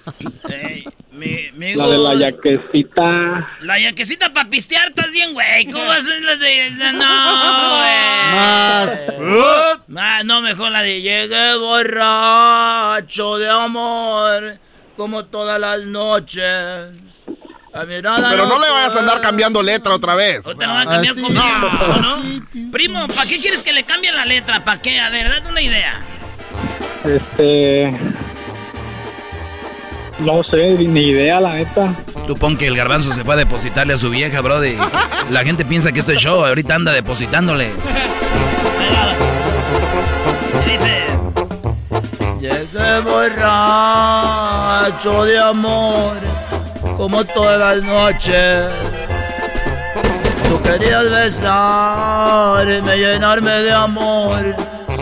Hey, 0.47 0.85
mi, 1.11 1.49
mi 1.55 1.73
La 1.73 1.87
de 1.87 1.97
la 1.97 2.13
yaquecita. 2.13 3.47
La 3.61 3.79
yaquecita 3.79 4.31
para 4.31 4.47
pistear, 4.47 4.89
estás 4.89 5.11
bien, 5.11 5.33
güey. 5.33 5.65
¿Cómo 5.71 5.85
vas 5.85 6.07
a 6.07 6.19
la 6.19 6.35
de.? 6.35 6.69
No, 6.71 7.77
güey. 7.79 7.97
Más. 8.35 9.03
Ah, 9.97 10.21
no, 10.23 10.41
mejor 10.41 10.71
la 10.71 10.83
de. 10.83 11.01
Llegué 11.01 11.55
borracho 11.57 13.37
de 13.39 13.49
amor, 13.49 14.59
como 14.95 15.25
todas 15.25 15.59
las 15.59 15.81
noches. 15.81 16.93
A 17.73 17.85
mi 17.85 18.01
nada 18.01 18.29
Pero 18.29 18.45
no 18.45 18.59
le 18.59 18.69
vayas 18.69 18.95
a 18.95 18.99
andar 18.99 19.19
cambiando 19.21 19.63
letra 19.63 19.95
otra 19.95 20.13
vez. 20.15 20.43
Te 20.43 20.51
lo 20.53 20.57
van 20.57 20.87
a 20.87 20.91
cambiar 20.91 21.13
Así, 21.13 21.21
conmigo, 21.21 21.43
no. 21.43 21.97
¿no? 21.97 22.21
Primo, 22.71 23.07
¿para 23.07 23.27
qué 23.27 23.39
quieres 23.39 23.63
que 23.63 23.73
le 23.73 23.83
cambie 23.83 24.11
la 24.11 24.25
letra? 24.25 24.63
¿Para 24.63 24.79
qué? 24.81 24.99
A 24.99 25.09
ver, 25.09 25.29
date 25.29 25.49
una 25.49 25.61
idea. 25.61 26.01
Este. 27.03 27.97
No 30.19 30.43
sé, 30.43 30.75
ni 30.77 31.01
idea, 31.09 31.39
la 31.39 31.55
neta. 31.55 31.95
Tú 32.27 32.35
pon 32.37 32.55
que 32.57 32.67
el 32.67 32.75
garbanzo 32.77 33.11
se 33.13 33.23
fue 33.23 33.33
a 33.33 33.37
depositarle 33.37 33.93
a 33.93 33.97
su 33.97 34.11
vieja, 34.11 34.39
brody. 34.41 34.77
La 35.31 35.43
gente 35.43 35.65
piensa 35.65 35.91
que 35.91 35.99
esto 35.99 36.11
es 36.11 36.21
show, 36.21 36.45
ahorita 36.45 36.75
anda 36.75 36.93
depositándole. 36.93 37.71
Dice. 40.65 41.05
Llegué 42.39 42.99
borracho 43.01 43.65
de 45.25 45.39
amor, 45.39 46.17
como 46.97 47.23
todas 47.23 47.59
las 47.59 47.83
noches. 47.83 48.65
Tú 50.47 50.61
querías 50.61 51.09
besarme, 51.09 52.97
llenarme 52.97 53.51
de 53.51 53.73
amor, 53.73 54.55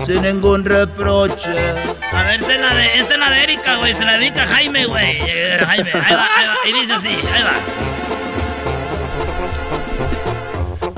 sin 0.06 0.22
ningún 0.22 0.64
reproche. 0.64 1.74
A 2.14 2.24
ver, 2.24 2.40
esta 2.40 2.54
es 2.54 2.60
la 2.62 2.74
de, 2.76 3.00
esta 3.00 3.14
es 3.14 3.20
la 3.20 3.30
de 3.30 3.44
Erika, 3.44 3.76
güey. 3.78 3.94
Se 3.94 4.06
la 4.06 4.18
dedica 4.18 4.44
a 4.44 4.48
Jaime, 4.48 4.86
güey. 4.86 5.18
Eh, 5.22 5.60
Jaime, 5.68 5.92
ahí 5.94 6.14
va, 6.16 6.28
ahí 6.38 6.48
va. 6.48 6.56
Y 6.66 6.74
dice 6.74 6.94
así, 6.94 7.08
ahí 7.08 7.44
va. 7.44 7.52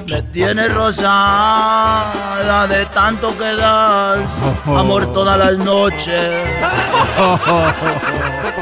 Me 0.06 0.22
tienes 0.22 0.72
rosada 0.74 2.68
de 2.68 2.86
tanto 2.88 3.36
que 3.38 3.56
das 3.56 4.40
amor 4.66 5.12
todas 5.14 5.40
las 5.40 5.58
noches. 5.58 6.32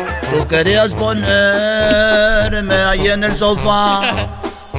Tú 0.31 0.47
querías 0.47 0.93
ponerme 0.93 2.75
ahí 2.75 3.07
en 3.09 3.23
el 3.23 3.35
sofá. 3.35 4.01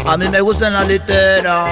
A 0.06 0.16
mí 0.16 0.28
me 0.28 0.40
gusta 0.40 0.68
en 0.68 0.72
la 0.74 0.84
litera. 0.84 1.66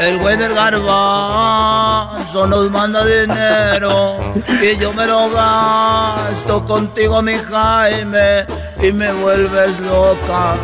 El 0.00 0.18
güey 0.18 0.36
del 0.36 0.54
garbanzo 0.54 2.46
nos 2.48 2.70
manda 2.70 3.04
dinero 3.04 4.16
y 4.60 4.76
yo 4.76 4.92
me 4.92 5.06
lo 5.06 5.30
gasto 5.30 6.64
contigo, 6.64 7.22
mi 7.22 7.34
Jaime, 7.34 8.44
y 8.82 8.90
me 8.90 9.12
vuelves 9.12 9.78
loca 9.78 10.54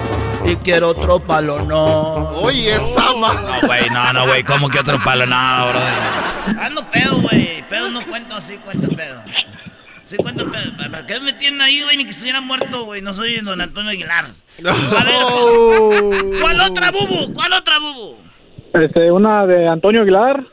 y 0.44 0.56
quiero 0.56 0.88
otro 0.88 1.20
palo, 1.20 1.60
no. 1.62 2.30
Oye, 2.42 2.74
esa 2.74 3.14
ma- 3.14 3.34
No, 3.34 3.66
güey, 3.68 3.88
no, 3.90 4.12
no, 4.12 4.26
güey. 4.26 4.42
¿Cómo 4.42 4.68
que 4.68 4.80
otro 4.80 4.98
palo? 5.04 5.24
No, 5.26 5.68
brother. 5.68 6.58
Ando 6.60 6.84
pedo, 6.90 7.20
güey. 7.20 7.62
Pedo 7.68 7.90
no 7.90 8.04
cuento 8.06 8.34
así, 8.36 8.56
cuento 8.56 8.88
pedo. 8.96 9.22
Sí 10.08 10.16
cuento 10.16 10.50
pedo. 10.50 10.74
¿Para 10.74 11.04
qué 11.04 11.20
me 11.20 11.34
tienen 11.34 11.60
ahí, 11.60 11.82
güey? 11.82 11.98
Ni 11.98 12.04
que 12.04 12.12
estuviera 12.12 12.40
muerto, 12.40 12.86
güey. 12.86 13.02
No 13.02 13.12
soy 13.12 13.40
don 13.40 13.60
Antonio 13.60 13.90
Aguilar. 13.90 14.24
A 14.64 15.04
ver, 15.04 16.40
¿cuál 16.40 16.60
otra, 16.62 16.90
bubu? 16.90 17.34
¿Cuál 17.34 17.52
otra, 17.52 17.78
bubu? 17.78 18.16
Este, 18.72 19.12
una 19.12 19.44
de 19.46 19.68
Antonio 19.68 20.00
Aguilar. 20.00 20.46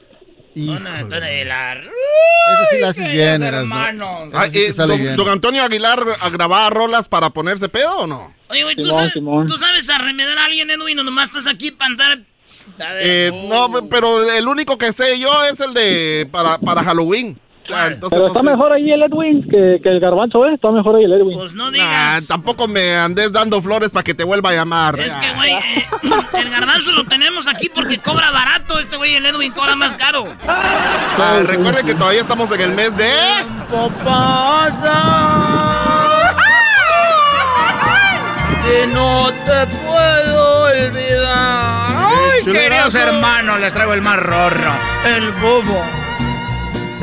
Don 0.55 0.85
Antonio 0.85 1.25
Aguilar. 1.29 1.77
Ese 1.77 2.65
sí 2.75 2.81
la 2.81 2.89
haces 2.89 3.11
bien. 3.13 3.43
Ah, 4.33 4.47
sí 4.51 4.59
eh, 4.59 4.73
sale 4.73 4.93
don, 4.93 5.01
bien. 5.01 5.15
don 5.15 5.29
Antonio 5.29 5.63
Aguilar 5.63 6.03
a 6.19 6.29
grabar 6.31 6.73
rolas 6.73 7.07
para 7.07 7.29
ponerse 7.29 7.69
pedo 7.69 7.99
o 7.99 8.07
no? 8.07 8.33
Oye, 8.49 8.63
güey, 8.63 8.75
¿tú, 8.75 8.83
Simón, 8.83 8.97
sabes, 8.97 9.13
Simón. 9.13 9.47
tú 9.47 9.57
sabes 9.57 9.89
arremedar 9.89 10.37
a 10.37 10.45
alguien, 10.45 10.69
Edwin, 10.69 10.99
o 10.99 11.03
nomás 11.03 11.29
estás 11.29 11.47
aquí 11.47 11.71
para 11.71 11.91
andar... 11.91 12.17
Ver, 12.77 12.97
Eh, 12.99 13.31
oh. 13.33 13.69
No, 13.69 13.87
pero 13.87 14.29
el 14.29 14.47
único 14.49 14.77
que 14.77 14.91
sé 14.91 15.17
yo 15.17 15.29
es 15.45 15.61
el 15.61 15.73
de 15.73 16.27
para, 16.29 16.57
para 16.57 16.83
Halloween. 16.83 17.39
Entonces 17.67 18.09
Pero 18.09 18.21
no 18.21 18.27
está 18.27 18.39
sé. 18.41 18.45
mejor 18.45 18.73
ahí 18.73 18.91
el 18.91 19.03
Edwin 19.03 19.41
que, 19.49 19.79
que 19.81 19.89
el 19.89 19.99
garbanzo, 19.99 20.45
¿eh? 20.45 20.53
Está 20.53 20.71
mejor 20.71 20.95
ahí 20.95 21.05
el 21.05 21.13
Edwin. 21.13 21.37
Pues 21.37 21.53
no 21.53 21.71
Nah, 21.71 22.19
tampoco 22.27 22.67
me 22.67 22.95
andes 22.95 23.31
dando 23.31 23.61
flores 23.61 23.89
para 23.89 24.03
que 24.03 24.13
te 24.13 24.23
vuelva 24.23 24.51
a 24.51 24.53
llamar. 24.53 24.99
Es 24.99 25.13
que, 25.13 25.33
güey, 25.35 25.53
eh, 25.53 25.85
el 26.41 26.49
garbanzo 26.49 26.91
lo 26.91 27.03
tenemos 27.05 27.47
aquí 27.47 27.69
porque 27.73 27.97
cobra 27.97 28.31
barato. 28.31 28.79
Este 28.79 28.97
güey, 28.97 29.15
el 29.15 29.25
Edwin, 29.25 29.51
cobra 29.51 29.75
más 29.75 29.95
caro. 29.95 30.25
Ah, 30.47 31.39
recuerden 31.43 31.85
que 31.85 31.95
todavía 31.95 32.21
estamos 32.21 32.51
en 32.51 32.61
el 32.61 32.71
mes 32.71 32.95
de... 32.95 33.09
pasa 34.03 34.93
y 38.65 38.93
no 38.93 39.29
te 39.45 39.67
puedo 39.77 40.63
olvidar. 40.65 42.07
Ay, 42.07 42.43
Queridos 42.45 42.95
hermanos, 42.95 43.59
les 43.59 43.73
traigo 43.73 43.93
el 43.93 44.01
más 44.01 44.17
rorro. 44.17 44.71
El 45.17 45.31
bobo. 45.33 45.83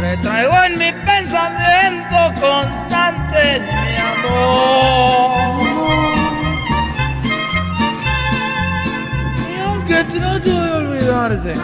Te 0.03 0.17
traigo 0.17 0.53
en 0.65 0.79
mi 0.79 0.91
pensamiento 1.07 2.17
constante, 2.41 3.61
mi 3.61 3.97
amor. 3.97 5.63
Y 9.49 9.61
aunque 9.61 10.05
trato 10.05 10.51
de 10.51 10.73
olvidarte. 10.73 11.55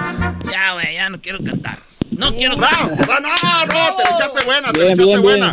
Ya, 0.53 0.73
güey, 0.75 0.95
ya 0.95 1.11
no 1.11 1.21
quiero 1.21 1.43
cantar. 1.43 1.81
No 2.13 2.33
quiero 2.37 2.55
No, 2.55 2.63
cantar. 2.69 3.09
no, 3.09 3.21
no, 3.21 3.67
no, 3.67 3.97
te 3.97 4.03
echaste 4.05 4.45
buena, 4.45 4.73
te 4.73 4.93
echaste 4.93 5.19
buena. 5.19 5.53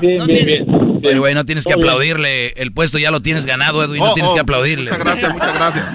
Oye, 1.03 1.17
güey, 1.17 1.33
no 1.33 1.43
tienes 1.43 1.65
que 1.65 1.73
aplaudirle. 1.73 2.49
El 2.49 2.71
puesto 2.71 2.99
ya 2.99 3.09
lo 3.09 3.23
tienes 3.23 3.47
ganado, 3.47 3.83
Edwin. 3.83 4.03
Oh, 4.03 4.07
No 4.09 4.13
tienes 4.13 4.31
oh, 4.31 4.35
que 4.35 4.41
aplaudirle. 4.41 4.91
Muchas 4.91 5.03
gracias, 5.03 5.33
muchas 5.33 5.53
gracias. 5.55 5.85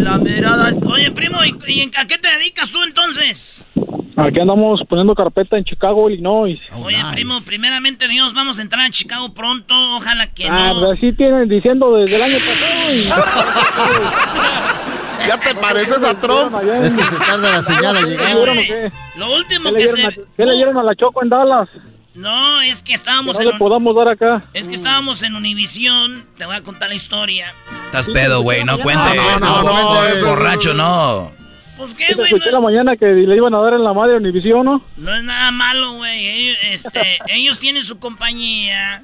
La 0.00 0.18
mirada 0.18 0.68
es... 0.70 0.78
Oye, 0.84 1.10
primo, 1.10 1.38
¿y, 1.44 1.54
y 1.68 1.80
en- 1.82 1.90
a 1.96 2.06
qué 2.06 2.16
te 2.18 2.28
dedicas 2.38 2.70
tú 2.70 2.82
entonces? 2.82 3.66
Aquí 4.16 4.38
andamos 4.40 4.80
poniendo 4.88 5.14
carpeta 5.14 5.56
en 5.56 5.64
Chicago, 5.64 6.10
Illinois. 6.10 6.58
Oye, 6.82 6.98
primo, 7.12 7.40
primeramente 7.42 8.06
Dios, 8.08 8.34
vamos 8.34 8.58
a 8.58 8.62
entrar 8.62 8.84
a 8.84 8.90
Chicago 8.90 9.32
pronto. 9.32 9.74
Ojalá 9.96 10.26
que 10.26 10.46
Ah, 10.48 10.72
no. 10.74 10.80
pues 10.80 10.98
así 10.98 11.12
tienen 11.12 11.48
diciendo 11.48 11.94
desde 11.96 12.16
el 12.16 12.22
año 12.22 12.36
pasado. 12.36 13.50
Ya 15.26 15.38
te 15.38 15.54
pareces 15.54 16.02
a 16.02 16.18
Trump. 16.18 16.56
Es 16.82 16.96
que 16.96 17.02
se 17.02 17.16
tarda 17.16 17.50
la 17.50 17.62
señal 17.62 17.94
a 17.94 18.00
llegar. 18.00 18.36
güey, 18.36 18.68
Lo 19.16 19.34
último 19.36 19.70
¿Qué 19.70 19.76
que 19.76 19.84
le, 19.84 19.92
dieron 19.94 20.12
se. 20.14 20.20
qué 20.34 20.44
le 20.46 20.54
dieron 20.54 20.78
a 20.78 20.82
la 20.82 20.94
Choco 20.94 21.22
en 21.22 21.28
Dallas? 21.28 21.68
No, 22.14 22.60
es 22.60 22.82
que 22.82 22.90
Que 22.90 22.94
estábamos 22.96 23.36
no 23.36 23.42
en. 23.42 23.48
le 23.50 23.58
podamos 23.58 23.94
dar 23.94 24.08
acá. 24.08 24.44
Es 24.52 24.66
que 24.68 24.74
estábamos 24.74 25.22
en 25.22 25.34
Univisión. 25.36 26.26
Te 26.36 26.44
voy 26.46 26.56
a 26.56 26.62
contar 26.62 26.88
la 26.88 26.94
historia. 26.96 27.54
Estás 27.86 28.08
pedo, 28.10 28.42
güey. 28.42 28.64
No 28.64 28.78
cuente. 28.80 29.14
No, 29.16 29.38
no, 29.40 29.62
no, 29.62 30.06
eso- 30.06 30.26
Borracho, 30.26 30.74
no. 30.74 31.32
Pues 31.76 31.94
¿Qué 31.94 32.12
güey. 32.14 32.26
escuché 32.26 32.46
No, 32.50 32.58
la 32.58 32.60
mañana 32.60 32.96
que 32.96 33.06
le 33.06 33.36
iban 33.36 33.54
a 33.54 33.58
dar 33.58 33.72
en 33.74 33.84
la 33.84 33.94
madre 33.94 34.14
a 34.14 34.16
Univision, 34.18 34.64
no? 34.66 34.84
no 34.98 35.14
es 35.14 35.22
nada 35.22 35.50
malo, 35.50 35.94
güey. 35.94 36.26
Ellos, 36.28 36.58
este, 36.62 37.18
ellos 37.28 37.58
tienen 37.60 37.84
su 37.84 37.98
compañía. 37.98 39.02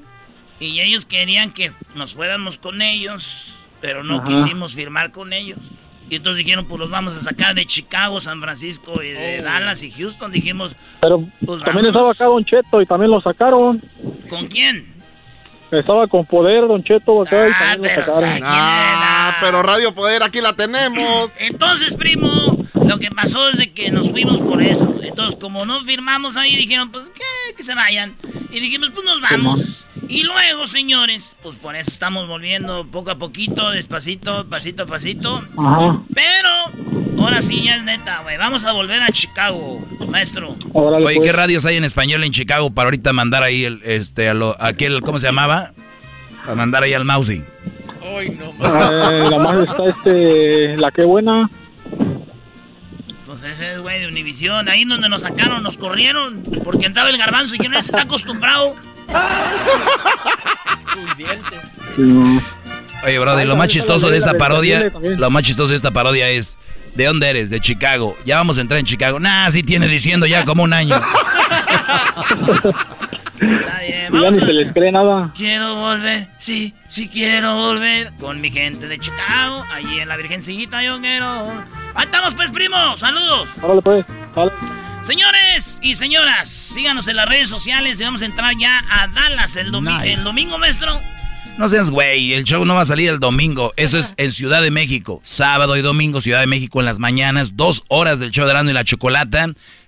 Y 0.59 0.79
ellos 0.81 1.05
querían 1.05 1.51
que 1.51 1.71
nos 1.95 2.13
fuéramos 2.15 2.57
con 2.57 2.81
ellos. 2.81 3.53
Pero 3.79 4.03
no 4.03 4.17
Ajá. 4.17 4.25
quisimos 4.25 4.75
firmar 4.75 5.11
con 5.11 5.31
ellos. 5.33 5.59
Y 6.09 6.15
entonces 6.15 6.43
dijeron, 6.45 6.65
pues 6.65 6.79
los 6.79 6.89
vamos 6.89 7.13
a 7.13 7.21
sacar 7.21 7.53
de 7.53 7.65
Chicago, 7.65 8.21
San 8.21 8.41
Francisco, 8.41 9.03
y 9.03 9.09
de 9.09 9.41
Dallas 9.41 9.83
y 9.83 9.91
Houston. 9.91 10.31
Dijimos, 10.31 10.75
Pero 11.01 11.23
Pues 11.45 11.61
también 11.63 11.87
estaba 11.87 12.11
acá 12.11 12.25
Don 12.25 12.45
Cheto 12.45 12.81
y 12.81 12.85
también 12.85 13.11
lo 13.11 13.19
sacaron. 13.21 13.81
¿con 14.29 14.47
quién? 14.47 14.95
Estaba 15.69 16.07
con 16.07 16.25
poder 16.25 16.65
Don 16.65 16.81
Cheto 16.81 17.21
acá 17.23 17.49
y 17.49 17.51
Ah, 17.51 17.57
también 17.59 17.77
lo 17.77 17.83
pero 17.83 18.05
sacaron. 18.05 18.29
¿quién 18.31 18.43
Ah, 18.45 19.37
pero 19.41 19.63
Radio 19.63 19.93
Poder 19.93 20.23
aquí 20.23 20.39
la 20.39 20.53
tenemos. 20.53 21.29
Entonces, 21.39 21.93
primo, 21.95 22.65
lo 22.85 22.99
que 22.99 23.09
pasó 23.11 23.49
es 23.49 23.57
de 23.57 23.73
que 23.73 23.91
nos 23.91 24.09
fuimos 24.11 24.39
por 24.39 24.61
eso. 24.61 24.95
Entonces, 25.03 25.37
como 25.37 25.65
no 25.65 25.81
firmamos 25.83 26.37
ahí, 26.37 26.55
dijeron, 26.55 26.89
pues, 26.91 27.11
¿qué? 27.13 27.55
Que 27.57 27.63
se 27.63 27.75
vayan. 27.75 28.15
Y 28.49 28.61
dijimos, 28.61 28.91
pues, 28.93 29.03
nos 29.05 29.19
vamos. 29.19 29.85
Y 30.09 30.23
luego, 30.23 30.67
señores, 30.67 31.35
pues, 31.43 31.57
por 31.57 31.75
eso 31.75 31.91
estamos 31.91 32.27
volviendo 32.27 32.85
poco 32.87 33.11
a 33.11 33.17
poquito, 33.17 33.71
despacito, 33.71 34.47
pasito 34.47 34.83
a 34.83 34.85
pasito. 34.85 35.43
Ajá. 35.57 36.01
Pero, 36.13 37.19
ahora 37.21 37.41
sí, 37.41 37.63
ya 37.63 37.75
es 37.75 37.83
neta, 37.83 38.21
güey. 38.21 38.37
Vamos 38.37 38.63
a 38.65 38.71
volver 38.71 39.01
a 39.01 39.11
Chicago, 39.11 39.85
maestro. 40.07 40.55
Órale, 40.73 41.05
Oye, 41.05 41.17
pues. 41.17 41.27
¿qué 41.27 41.33
radios 41.33 41.65
hay 41.65 41.75
en 41.77 41.83
español 41.83 42.23
en 42.23 42.31
Chicago 42.31 42.69
para 42.71 42.87
ahorita 42.87 43.11
mandar 43.13 43.43
ahí 43.43 43.65
el, 43.65 43.81
este, 43.83 44.29
a 44.29 44.33
lo, 44.33 44.55
aquel, 44.61 45.01
¿cómo 45.01 45.19
se 45.19 45.27
llamaba? 45.27 45.73
Para 46.43 46.55
mandar 46.55 46.83
ahí 46.83 46.93
al 46.93 47.03
Mousy. 47.03 47.43
Ay, 48.01 48.29
no, 48.29 48.51
Eh, 49.11 49.29
la 49.29 49.39
más 49.39 49.57
está 49.67 49.83
este, 49.83 50.77
la 50.77 50.89
que 50.91 51.03
buena. 51.03 51.49
Pues 53.25 53.43
ese 53.43 53.73
es, 53.73 53.81
güey, 53.81 53.99
de 53.99 54.07
Univisión. 54.07 54.69
Ahí 54.69 54.85
donde 54.85 55.09
nos 55.09 55.21
sacaron, 55.21 55.61
nos 55.61 55.75
corrieron. 55.77 56.43
Porque 56.63 56.85
entraba 56.85 57.09
el 57.09 57.17
garbanzo 57.17 57.55
y 57.55 57.57
que 57.57 57.67
no 57.67 57.77
está 57.77 58.03
acostumbrado. 58.03 58.75
Tus 60.93 61.17
dientes. 61.17 61.59
Oye, 63.03 63.19
brother, 63.19 63.47
lo 63.47 63.55
más 63.55 63.67
chistoso 63.67 64.09
de 64.09 64.17
esta 64.17 64.33
parodia, 64.35 64.91
lo 65.01 65.29
más 65.29 65.43
chistoso 65.43 65.69
de 65.69 65.75
esta 65.75 65.91
parodia 65.91 66.29
es, 66.29 66.57
¿de 66.95 67.05
dónde 67.05 67.29
eres? 67.29 67.49
De 67.49 67.59
Chicago. 67.59 68.17
Ya 68.25 68.37
vamos 68.37 68.57
a 68.57 68.61
entrar 68.61 68.79
en 68.79 68.85
Chicago. 68.85 69.19
Nah, 69.19 69.49
sí 69.51 69.63
tiene 69.63 69.87
diciendo 69.87 70.25
ya 70.25 70.45
como 70.45 70.63
un 70.63 70.73
año. 70.73 70.99
Bien, 73.39 73.53
Ya 74.11 74.19
ni 74.19 74.25
a... 74.25 74.31
se 74.31 74.45
les 74.45 74.73
cree 74.73 74.91
nada. 74.91 75.31
Quiero 75.35 75.75
volver, 75.75 76.27
sí, 76.39 76.73
sí 76.87 77.07
quiero 77.07 77.55
volver 77.55 78.11
con 78.19 78.41
mi 78.41 78.49
gente 78.49 78.87
de 78.87 78.97
Chicago, 78.97 79.63
allí 79.71 79.99
en 79.99 80.07
la 80.07 80.17
Virgencita 80.17 80.81
yo 80.81 80.99
quiero. 80.99 81.51
Ahí 81.93 82.05
estamos 82.05 82.33
pues, 82.35 82.51
primo, 82.51 82.97
saludos. 82.97 83.49
Órale, 83.61 83.81
pues. 83.81 84.05
Dale. 84.35 84.51
Señores 85.07 85.79
y 85.81 85.95
señoras, 85.95 86.49
síganos 86.49 87.07
en 87.07 87.15
las 87.15 87.29
redes 87.29 87.47
sociales 87.47 87.97
y 87.97 88.03
vamos 88.03 88.21
a 88.21 88.25
entrar 88.25 88.53
ya 88.59 88.83
a 88.89 89.07
Dallas 89.07 89.55
el, 89.55 89.71
domi- 89.71 89.97
Nice. 89.99 90.11
el 90.11 90.23
domingo, 90.25 90.57
maestro. 90.57 90.99
No 91.57 91.69
seas 91.69 91.89
güey, 91.91 92.33
el 92.33 92.43
show 92.43 92.65
no 92.65 92.75
va 92.75 92.81
a 92.81 92.85
salir 92.85 93.09
el 93.11 93.19
domingo. 93.21 93.71
Eso 93.77 93.97
es 93.97 94.13
en 94.17 94.33
Ciudad 94.33 94.61
de 94.61 94.69
México. 94.69 95.21
Sábado 95.23 95.77
y 95.77 95.81
domingo, 95.81 96.19
Ciudad 96.19 96.41
de 96.41 96.47
México 96.47 96.81
en 96.81 96.85
las 96.85 96.99
mañanas. 96.99 97.55
Dos 97.55 97.85
horas 97.87 98.19
del 98.19 98.31
show 98.31 98.43
de 98.43 98.51
Erasmo 98.51 98.71
y 98.71 98.73
la 98.73 98.83
Chocolata. 98.83 99.47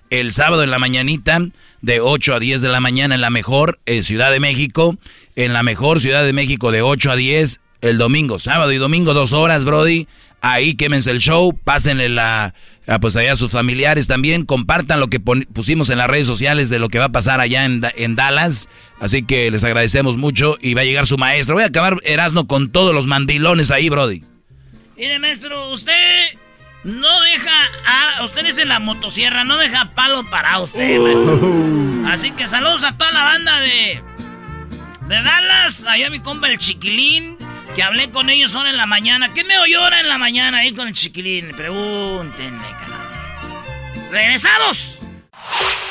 El 0.10 0.32
sábado 0.32 0.64
en 0.64 0.72
la 0.72 0.80
mañanita, 0.80 1.40
de 1.82 2.00
8 2.00 2.36
a 2.36 2.40
10 2.40 2.62
de 2.62 2.70
la 2.70 2.80
mañana 2.80 3.14
en 3.16 3.20
la 3.22 3.30
mejor 3.30 3.78
eh, 3.88 4.04
Ciudad 4.04 4.32
de 4.32 4.40
México. 4.40 4.96
En 5.36 5.52
la 5.52 5.64
mejor 5.64 6.00
Ciudad 6.00 6.24
de 6.24 6.32
México, 6.32 6.72
de 6.72 6.82
8 6.82 7.12
a 7.12 7.16
10 7.18 7.60
el 7.82 7.98
domingo. 7.98 8.40
Sábado 8.40 8.72
y 8.72 8.78
domingo, 8.78 9.14
dos 9.14 9.34
horas, 9.34 9.66
Brody. 9.66 10.08
Ahí 10.42 10.76
quémense 10.76 11.12
el 11.12 11.20
show, 11.20 11.58
pásenle 11.66 12.08
la, 12.08 12.54
a, 12.88 13.00
pues 13.00 13.18
allá 13.18 13.34
a 13.34 13.36
sus 13.36 13.52
familiares 13.52 14.08
también, 14.08 14.46
compartan 14.46 15.02
lo 15.02 15.08
que 15.10 15.20
pusimos 15.20 15.90
en 15.90 15.98
las 15.98 16.08
redes 16.08 16.28
sociales 16.28 16.70
de 16.70 16.80
lo 16.80 16.88
que 16.88 16.98
va 16.98 17.06
a 17.06 17.12
pasar 17.12 17.42
allá 17.42 17.66
en, 17.66 17.82
Da- 17.82 17.92
en 17.94 18.16
Dallas. 18.16 18.70
Así 19.02 19.24
que 19.24 19.52
les 19.52 19.66
agradecemos 19.66 20.16
mucho 20.16 20.58
y 20.62 20.76
va 20.76 20.82
a 20.82 20.86
llegar 20.86 21.08
su 21.08 21.18
maestro. 21.18 21.56
Voy 21.56 21.64
a 21.64 21.68
acabar 21.68 21.98
Erasmo 22.06 22.48
con 22.48 22.72
todos 22.72 22.94
los 22.94 23.06
mandilones 23.06 23.70
ahí, 23.70 23.90
Brody. 23.90 24.24
Mire, 24.98 25.20
maestro, 25.20 25.72
usted 25.72 25.94
no 26.86 27.22
deja. 27.22 27.52
A, 28.20 28.24
usted 28.24 28.46
es 28.46 28.58
en 28.60 28.70
la 28.70 28.80
motosierra, 28.80 29.44
no 29.44 29.58
deja 29.58 29.92
palo 29.94 30.24
para 30.30 30.58
usted, 30.60 31.00
maestro. 31.00 32.08
Así 32.08 32.32
que 32.32 32.48
saludos 32.48 32.84
a 32.84 32.98
toda 32.98 33.12
la 33.12 33.24
banda 33.26 33.60
de. 33.60 34.02
De 35.08 35.22
Dallas, 35.24 35.84
allá 35.86 36.10
mi 36.10 36.20
compa 36.20 36.50
el 36.50 36.58
chiquilín. 36.60 37.38
Que 37.76 37.84
hablé 37.84 38.12
con 38.12 38.30
ellos 38.30 38.56
ahora 38.56 38.70
en 38.70 38.78
la 38.78 38.86
mañana. 38.86 39.34
¿Qué 39.34 39.44
me 39.44 39.58
oyó 39.60 39.84
ahora 39.84 40.00
en 40.00 40.10
la 40.10 40.18
mañana 40.18 40.60
ahí 40.60 40.74
con 40.74 40.88
el 40.88 40.94
chiquilín? 40.94 41.52
Pregúntenme, 41.56 42.68
cabrón. 42.80 44.10
¡Regresamos! 44.12 45.02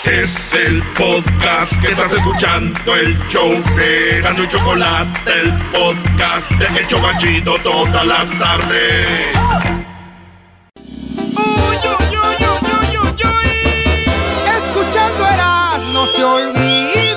Es 0.04 0.54
el 0.54 0.82
podcast 0.94 1.80
que 1.82 1.88
estás 1.88 2.14
escuchando, 2.14 2.94
el 2.94 3.18
show 3.28 3.62
de 3.76 4.20
Gano 4.22 4.44
y 4.44 4.48
Chocolate, 4.48 5.32
el 5.40 5.52
podcast 5.72 6.50
de 6.52 6.80
El 6.80 6.86
Chocachito 6.86 7.58
todas 7.58 8.06
las 8.06 8.38
tardes. 8.38 9.36
Escuchando 14.46 15.26
eras 15.26 15.86
no 15.88 16.06
se 16.06 16.24
olvida 16.24 17.07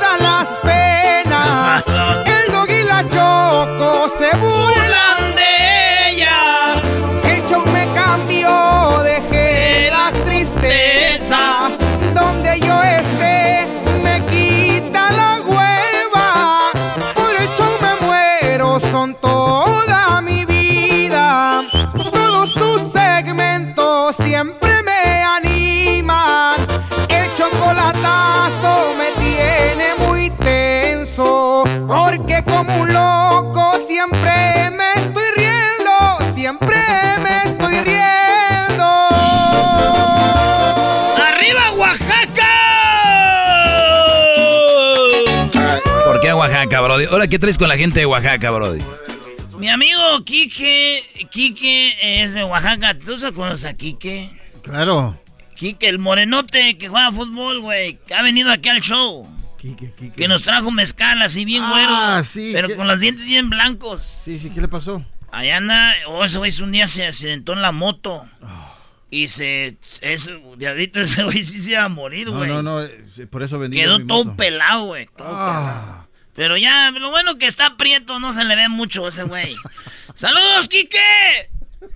Oaxaca, 46.82 46.94
Brody? 46.96 47.06
Ahora, 47.06 47.28
¿qué 47.28 47.40
traes 47.40 47.58
con 47.58 47.68
la 47.70 47.78
gente 47.78 48.00
de 48.00 48.06
Oaxaca, 48.06 48.52
Brody? 48.52 48.82
Mi 49.58 49.70
amigo 49.70 50.00
Quique, 50.26 51.04
Quique 51.32 51.96
es 52.24 52.34
de 52.34 52.44
Oaxaca. 52.44 52.98
¿Tú 52.98 53.18
se 53.18 53.32
conoces 53.32 53.66
a 53.66 53.74
Quique? 53.76 54.30
Claro. 54.64 55.20
Quique, 55.56 55.88
el 55.88 56.00
morenote 56.00 56.78
que 56.78 56.88
juega 56.88 57.12
fútbol, 57.12 57.62
güey. 57.62 58.00
Que 58.08 58.14
ha 58.16 58.24
venido 58.24 58.52
aquí 58.52 58.70
al 58.70 58.82
show. 58.82 59.28
Que 60.16 60.28
nos 60.28 60.42
trajo 60.42 60.72
mezcal 60.72 61.22
así 61.22 61.46
bien 61.46 61.64
Ah, 61.64 61.70
güero. 61.72 62.24
sí, 62.24 62.50
Pero 62.54 62.68
¿qué? 62.70 62.76
con 62.76 62.88
los 62.88 63.00
dientes 63.00 63.28
bien 63.28 63.50
blancos. 63.52 64.02
Sí, 64.02 64.40
sí, 64.40 64.50
¿qué 64.50 64.62
le 64.62 64.68
pasó? 64.68 65.06
Allá 65.32 65.58
anda, 65.58 65.94
oh, 66.08 66.26
ese 66.26 66.40
güey 66.40 66.52
un 66.62 66.72
día 66.72 66.88
se 66.88 67.06
accidentó 67.06 67.54
en 67.54 67.62
la 67.62 67.72
moto. 67.72 68.26
Ah. 68.42 68.74
Y 69.12 69.28
se, 69.28 69.78
es, 70.02 70.32
de 70.58 70.68
ahorita 70.68 71.02
ese 71.02 71.24
güey 71.24 71.44
sí 71.44 71.62
se 71.62 71.72
iba 71.72 71.84
a 71.84 71.90
morir, 71.90 72.28
No, 72.32 72.38
güey. 72.38 72.50
no, 72.50 72.64
no, 72.64 72.82
eh, 72.84 73.04
por 73.30 73.44
eso 73.44 73.60
vendí. 73.60 73.78
Quedó 73.78 74.00
mi 74.00 74.08
todo 74.08 74.24
moto. 74.26 74.38
pelado, 74.38 74.86
güey. 74.86 75.08
todo 75.16 75.28
Ah. 75.30 75.86
pelado. 75.86 76.01
Pero 76.36 76.58
ya, 76.58 76.92
lo 76.92 77.10
bueno 77.12 77.38
que 77.38 77.46
está 77.48 77.76
prieto, 77.78 78.20
no 78.20 78.32
se 78.34 78.44
le 78.44 78.56
ve 78.56 78.70
mucho 78.70 79.06
a 79.06 79.10
ese 79.10 79.24
güey. 79.24 79.56
¡Saludos, 80.16 80.68
Quique! 80.70 81.00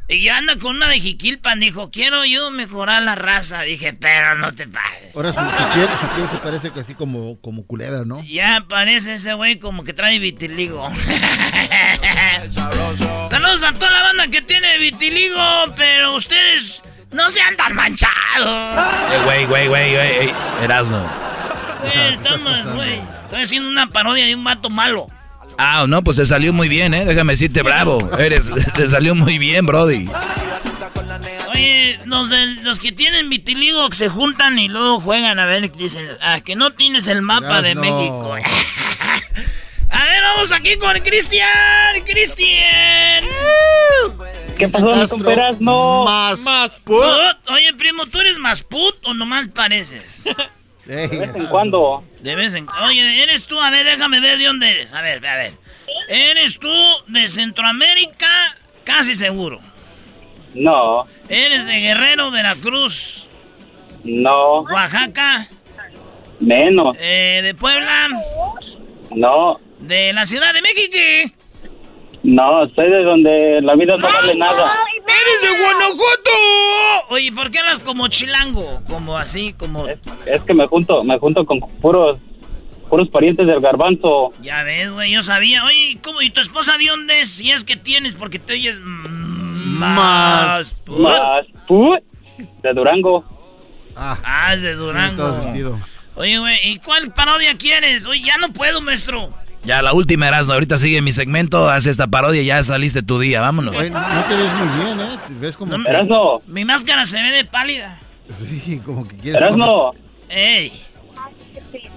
Y 0.08 0.22
ya 0.24 0.38
anda 0.38 0.56
con 0.58 0.76
una 0.76 0.88
de 0.88 1.00
Jiquilpan, 1.00 1.60
dijo, 1.60 1.90
quiero 1.92 2.26
yo 2.26 2.50
mejorar 2.52 3.02
la 3.04 3.16
raza. 3.16 3.62
Dije, 3.62 3.94
pero 3.94 4.36
no 4.36 4.52
te 4.54 4.68
pases. 4.68 5.16
Ahora 5.16 5.32
su, 5.34 5.40
su 5.40 5.74
piel, 5.74 5.88
su 6.00 6.08
piel 6.16 6.30
se 6.32 6.38
parece 6.38 6.72
que 6.72 6.80
así 6.82 6.94
como, 6.96 7.40
como 7.42 7.66
culebra, 7.66 8.04
¿no? 8.06 8.24
Ya 8.24 8.66
parece 8.68 9.14
ese 9.16 9.34
güey 9.34 9.58
como 9.60 9.84
que 9.84 9.94
trae 9.94 10.18
vitiligo. 10.20 10.90
Saludos 13.30 13.64
a 13.64 13.74
toda 13.74 13.92
la 13.92 14.04
banda 14.04 14.28
que 14.28 14.42
tiene 14.42 14.78
vitiligo, 14.80 15.40
pero 15.76 16.16
ustedes 16.16 16.82
no 17.12 17.30
sean 17.30 17.56
tan 17.56 17.74
manchados. 17.76 18.14
Eh, 19.12 19.22
Güey, 19.26 19.46
güey, 19.46 19.68
güey, 19.68 19.92
güey, 19.94 20.08
ey, 20.20 20.34
Erasmo. 20.62 21.10
Güey. 22.74 23.00
Estoy 23.26 23.42
haciendo 23.44 23.70
una 23.70 23.88
parodia 23.90 24.26
de 24.26 24.36
un 24.36 24.44
vato 24.44 24.70
malo. 24.70 25.08
Ah, 25.58 25.86
no, 25.88 26.04
pues 26.04 26.18
te 26.18 26.26
salió 26.26 26.52
muy 26.54 26.68
bien, 26.68 26.94
¿eh? 26.94 27.06
Déjame 27.06 27.34
decirte, 27.34 27.62
bravo. 27.62 28.10
Eres, 28.18 28.52
te 28.76 28.90
salió 28.90 29.16
muy 29.16 29.38
bien, 29.38 29.66
Brody. 29.66 30.10
Oye, 31.52 32.00
los, 32.06 32.30
de- 32.30 32.46
los 32.64 32.80
que 32.80 32.92
tienen 32.92 33.30
vitiligo 33.30 33.88
que 33.90 33.96
se 33.96 34.10
juntan 34.10 34.60
y 34.60 34.68
luego 34.68 35.00
juegan 35.00 35.40
a 35.40 35.46
ver, 35.46 35.72
dicen, 35.72 36.08
ah, 36.22 36.42
que 36.42 36.56
no 36.56 36.74
tienes 36.74 37.08
el 37.08 37.22
mapa 37.22 37.62
de 37.62 37.76
no. 37.76 37.82
México. 37.82 38.36
a 39.92 40.04
ver, 40.04 40.24
vamos 40.24 40.52
aquí 40.52 40.76
con 40.78 40.98
Cristian, 41.00 41.48
Cristian. 42.06 43.24
¿Qué 44.58 44.68
pasó, 44.70 44.88
mi 44.88 45.08
compa 45.08 45.34
Erasmo? 45.34 46.06
Más, 46.06 46.40
más 46.42 46.72
put. 46.82 47.04
Oye, 47.50 47.74
primo, 47.78 48.06
¿tú 48.08 48.20
eres 48.20 48.38
más 48.38 48.62
put 48.64 48.96
o 49.06 49.14
nomás 49.14 49.48
pareces? 49.50 50.04
De 50.86 51.08
vez 51.08 51.36
en 51.36 51.48
cuando. 51.48 52.04
De 52.22 52.36
vez 52.36 52.54
en 52.54 52.68
Oye, 52.86 53.24
¿eres 53.24 53.46
tú? 53.46 53.60
A 53.60 53.72
ver, 53.72 53.86
déjame 53.86 54.20
ver 54.20 54.38
de 54.38 54.46
dónde 54.46 54.70
eres. 54.70 54.94
A 54.94 55.02
ver, 55.02 55.26
a 55.26 55.38
ver. 55.38 55.54
¿Eres 56.08 56.60
tú 56.60 56.72
de 57.08 57.28
Centroamérica? 57.28 58.28
Casi 58.84 59.16
seguro. 59.16 59.60
No, 60.56 61.06
¿Eres 61.28 61.68
de 61.68 61.82
Guerrero, 61.82 62.32
Veracruz, 62.32 63.28
no, 64.06 64.62
Oaxaca, 64.62 65.48
menos, 66.40 66.96
eh, 66.98 67.42
de 67.44 67.54
Puebla, 67.54 68.08
no, 69.14 69.60
de 69.80 70.14
la 70.14 70.26
Ciudad 70.26 70.54
de 70.54 70.62
México? 70.62 71.36
No, 72.26 72.68
soy 72.76 72.90
de 72.90 73.04
donde 73.04 73.62
la 73.62 73.76
vida 73.76 73.98
no 73.98 74.12
vale 74.12 74.36
nada. 74.36 74.74
¡Eres 74.98 75.42
de 75.42 75.60
Guanajuato! 75.62 76.32
Oye, 77.12 77.32
¿por 77.32 77.52
qué 77.52 77.60
hablas 77.60 77.80
como 77.80 78.08
chilango? 78.08 78.82
Como 78.90 79.16
así, 79.18 79.54
como... 79.54 79.88
Es 80.26 80.42
que 80.42 80.54
me 80.54 80.66
junto, 80.66 81.04
me 81.04 81.20
junto 81.20 81.46
con 81.46 81.60
puros, 81.60 82.18
puros 82.90 83.08
parientes 83.10 83.46
del 83.46 83.60
garbanzo. 83.60 84.34
Ya 84.42 84.64
ves, 84.64 84.92
güey, 84.92 85.12
yo 85.12 85.22
sabía. 85.22 85.64
Oye, 85.66 85.92
¿y 85.92 85.96
¿cómo? 85.98 86.22
¿Y 86.22 86.32
tu 86.32 86.42
esposa 86.42 86.78
de 86.78 86.88
dónde 86.88 87.22
es? 87.22 87.30
Si 87.30 87.52
es 87.52 87.64
que 87.64 87.76
tienes, 87.76 88.16
porque 88.16 88.40
te 88.40 88.54
oyes 88.54 88.80
más... 88.82 90.74
put. 90.86 91.00
Más, 91.00 91.46
put, 91.68 92.04
de 92.64 92.74
Durango. 92.74 93.24
Ah, 93.96 94.52
es 94.54 94.62
de 94.62 94.74
Durango. 94.74 95.16
Tiene 95.16 95.32
todo 95.32 95.42
sentido. 95.42 95.80
Oye, 96.16 96.40
güey, 96.40 96.58
¿y 96.64 96.80
cuál 96.80 97.14
parodia 97.14 97.56
quieres? 97.58 98.06
Oye, 98.06 98.22
ya 98.22 98.38
no 98.38 98.52
puedo, 98.52 98.82
maestro. 98.82 99.30
Ya, 99.66 99.82
la 99.82 99.94
última, 99.94 100.28
Erasmo. 100.28 100.54
Ahorita 100.54 100.78
sigue 100.78 101.02
mi 101.02 101.12
segmento, 101.12 101.70
haz 101.70 101.88
esta 101.88 102.08
parodia 102.08 102.42
y 102.42 102.46
ya 102.46 102.62
saliste 102.64 103.02
tu 103.02 103.20
día, 103.20 103.42
vámonos. 103.42 103.76
Oye, 103.76 103.90
no 103.90 104.24
te 104.26 104.36
ves 104.36 104.54
muy 104.54 104.86
bien, 104.86 105.00
¿eh? 105.02 105.18
Te 105.28 105.34
ves 105.40 105.58
como... 105.58 105.76
Erasmo, 105.76 106.42
Mi 106.48 106.64
máscara 106.66 107.06
se 107.06 107.22
ve 107.22 107.32
de 107.32 107.46
pálida. 107.46 108.00
Sí, 108.38 108.80
como 108.86 109.08
que 109.08 109.16
quieres... 109.18 109.42
Erasmo, 109.42 109.94
¡Ey! 110.30 110.72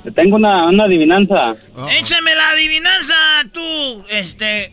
te 0.04 0.10
tengo 0.12 0.36
una, 0.36 0.66
una 0.68 0.84
adivinanza. 0.84 1.54
Échame 1.98 2.34
la 2.34 2.50
adivinanza, 2.50 3.14
tú, 3.52 4.04
este... 4.10 4.72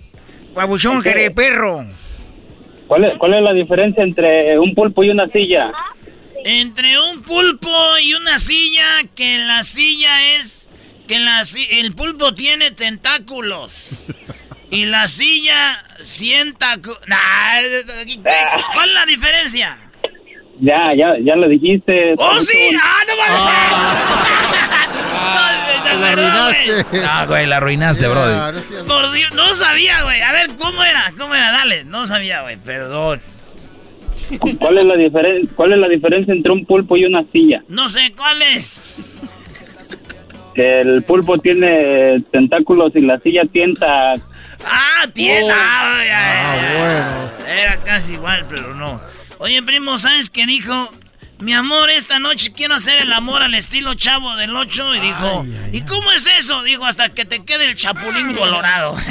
Guabuchón, 0.54 0.98
Ok. 1.00 1.08
perro. 1.36 1.86
¿Cuál 2.88 3.06
es, 3.06 3.18
¿Cuál 3.18 3.34
es 3.34 3.42
la 3.42 3.54
diferencia 3.54 4.04
entre 4.04 4.58
un 4.60 4.74
pulpo 4.74 5.04
y 5.04 5.10
una 5.10 5.28
silla? 5.28 5.72
Entre 6.46 6.98
un 7.00 7.24
pulpo 7.24 7.70
y 8.02 8.14
una 8.14 8.38
silla, 8.40 8.86
que 9.16 9.40
la 9.40 9.64
silla 9.64 10.36
es... 10.38 10.65
Que 11.08 11.20
la, 11.20 11.44
el 11.72 11.94
pulpo 11.94 12.34
tiene 12.34 12.72
tentáculos. 12.72 13.72
Y 14.72 14.86
la 14.86 15.08
silla 15.08 15.84
sienta... 16.02 16.76
Nah, 17.08 17.62
¿qué- 18.06 18.20
¿Cuál 18.74 18.90
es 18.90 18.96
la 18.96 19.06
diferencia? 19.06 19.78
Ya, 20.60 20.94
ya, 20.98 21.14
ya 21.22 21.36
lo 21.36 21.48
dijiste. 21.48 22.16
¡Oh, 22.18 22.40
sí! 22.42 22.76
¡Ah, 22.82 23.04
no 23.08 23.16
mames! 23.18 24.86
La 25.96 26.10
arruinaste. 26.10 26.86
Ah, 27.08 27.26
güey, 27.28 27.46
la 27.46 27.58
arruinaste, 27.58 28.08
Brody. 28.08 28.60
Por 28.88 29.12
Dios, 29.14 29.34
no 29.34 29.54
sabía, 29.56 30.04
güey. 30.04 30.20
A 30.22 30.32
ver, 30.34 30.50
¿cómo 30.58 30.84
era? 30.84 31.14
¿Cómo 31.18 31.34
era? 31.36 31.52
Dale, 31.52 31.86
no 31.86 32.06
sabía, 32.06 32.42
güey. 32.42 32.58
Perdón. 32.58 33.22
¿Cuál 34.60 34.80
es 34.80 34.86
la 34.86 34.96
diferencia? 34.96 35.50
¿Cuál 35.56 35.74
es 35.74 35.80
la 35.80 35.88
diferencia 35.88 36.34
entre 36.34 36.52
un 36.52 36.66
pulpo 36.66 36.98
y 36.98 37.06
una 37.06 37.24
silla? 37.32 37.64
No 37.70 37.88
sé 37.88 38.14
cuál 38.18 38.42
es. 38.42 38.82
Que 40.56 40.82
el 40.82 41.04
pulpo 41.04 41.38
tiene 41.38 42.24
tentáculos 42.32 42.94
y 42.96 43.02
la 43.02 43.20
silla 43.20 43.42
tienta. 43.52 44.14
Ah, 44.66 45.06
tiene. 45.14 45.52
Oh. 45.52 45.56
Ah, 45.56 46.56
bueno. 46.78 47.52
Era 47.52 47.78
casi 47.84 48.14
igual, 48.14 48.46
pero 48.50 48.74
no. 48.74 49.02
Oye, 49.40 49.62
primo, 49.64 50.00
¿sabes 50.00 50.30
qué 50.30 50.46
dijo? 50.46 50.90
Mi 51.40 51.54
amor, 51.54 51.90
esta 51.90 52.20
noche 52.20 52.54
quiero 52.56 52.76
hacer 52.76 53.00
el 53.02 53.12
amor 53.12 53.44
al 53.44 53.54
estilo 53.56 53.94
chavo 53.96 54.38
del 54.38 54.56
8. 54.56 54.96
Y 54.96 55.00
dijo, 55.02 55.46
¿y 55.74 55.82
cómo 55.82 56.10
es 56.14 56.26
eso? 56.40 56.64
Dijo, 56.64 56.86
hasta 56.86 57.10
que 57.10 57.26
te 57.26 57.44
quede 57.44 57.66
el 57.66 57.76
chapulín 57.76 58.34
colorado. 58.34 58.96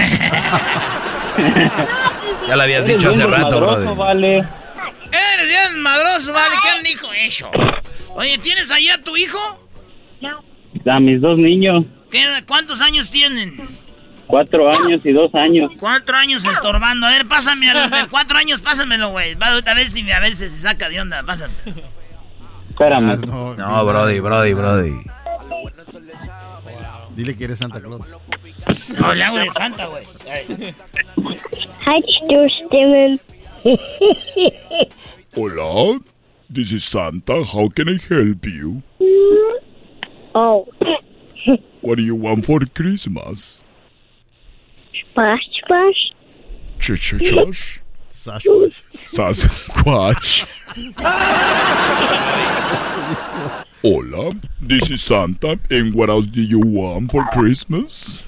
Ya 2.47 2.57
lo 2.57 2.63
habías 2.63 2.85
Eres 2.87 2.99
dicho 2.99 3.09
hace 3.11 3.27
rato, 3.27 3.59
Brody. 3.59 3.95
vale. 3.97 4.37
Eres 4.37 5.49
bien 5.49 5.81
madroso, 5.81 6.33
¿vale? 6.33 6.55
¿Quién 6.63 6.83
dijo 6.85 7.09
eso? 7.13 7.51
Oye, 8.15 8.39
¿tienes 8.39 8.71
ahí 8.71 8.89
a 8.91 9.01
tu 9.01 9.17
hijo? 9.17 9.39
A 10.87 11.01
mis 11.01 11.21
dos 11.21 11.39
niños, 11.39 11.87
¿Qué, 12.11 12.23
¿Cuántos 12.47 12.81
años 12.81 13.11
tienen? 13.11 13.57
Cuatro 14.27 14.71
años 14.71 15.01
y 15.05 15.13
dos 15.13 15.35
años. 15.35 15.71
Cuatro 15.79 16.17
años 16.17 16.45
estorbando. 16.47 17.07
A 17.07 17.11
ver, 17.11 17.27
pásame 17.27 17.71
al 17.71 17.91
de 17.91 18.07
cuatro 18.11 18.39
años, 18.39 18.63
pásamelo, 18.63 19.11
güey. 19.11 19.35
Va, 19.35 19.49
A 19.49 19.75
ver 19.75 19.89
si 19.89 20.11
a 20.11 20.21
ver 20.21 20.35
si 20.35 20.49
se 20.49 20.59
saca 20.59 20.89
de 20.89 21.01
onda. 21.01 21.23
Pásame. 21.23 21.53
Espérame. 22.71 23.17
No, 23.57 23.85
Brody, 23.85 24.21
Brody, 24.21 24.53
Brody. 24.55 24.93
Dile 27.15 27.37
que 27.37 27.45
eres 27.45 27.59
Santa 27.59 27.81
Claus. 27.81 28.07
No, 28.99 29.15
le 29.15 29.25
hago 29.25 29.39
de 29.39 29.51
santa, 29.51 29.87
güey. 29.87 30.05
Hola, 35.37 36.01
this 36.53 36.73
is 36.73 36.85
Santa. 36.85 37.45
How 37.45 37.69
can 37.69 37.89
I 37.89 37.99
help 37.99 38.47
you? 38.47 38.83
Oh. 40.35 40.67
What 41.81 41.99
do 41.99 42.03
you 42.03 42.15
want 42.15 42.47
for 42.47 42.61
Christmas? 42.61 43.63
Splash, 45.11 45.43
splash. 45.63 46.13
Ch 46.79 46.97
ch 46.99 47.15
chosh? 47.21 47.79
Sasquatch. 48.13 48.83
Sasquatch. 48.95 50.47
Hola, 53.83 54.33
this 54.63 54.91
is 54.91 55.03
Santa. 55.03 55.59
And 55.71 55.93
what 55.93 56.09
else 56.09 56.25
do 56.27 56.41
you 56.41 56.59
want 56.59 57.13
for 57.13 57.27
Christmas? 57.33 58.23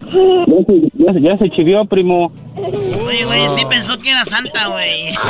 Ya, 0.00 1.12
se- 1.12 1.20
ya 1.20 1.36
se 1.38 1.50
chivió, 1.50 1.84
primo. 1.84 2.32
Oye, 2.56 3.24
güey, 3.26 3.48
sí 3.50 3.62
pensó 3.68 3.98
que 4.00 4.10
era 4.10 4.24
santa, 4.24 4.68
güey. 4.68 5.14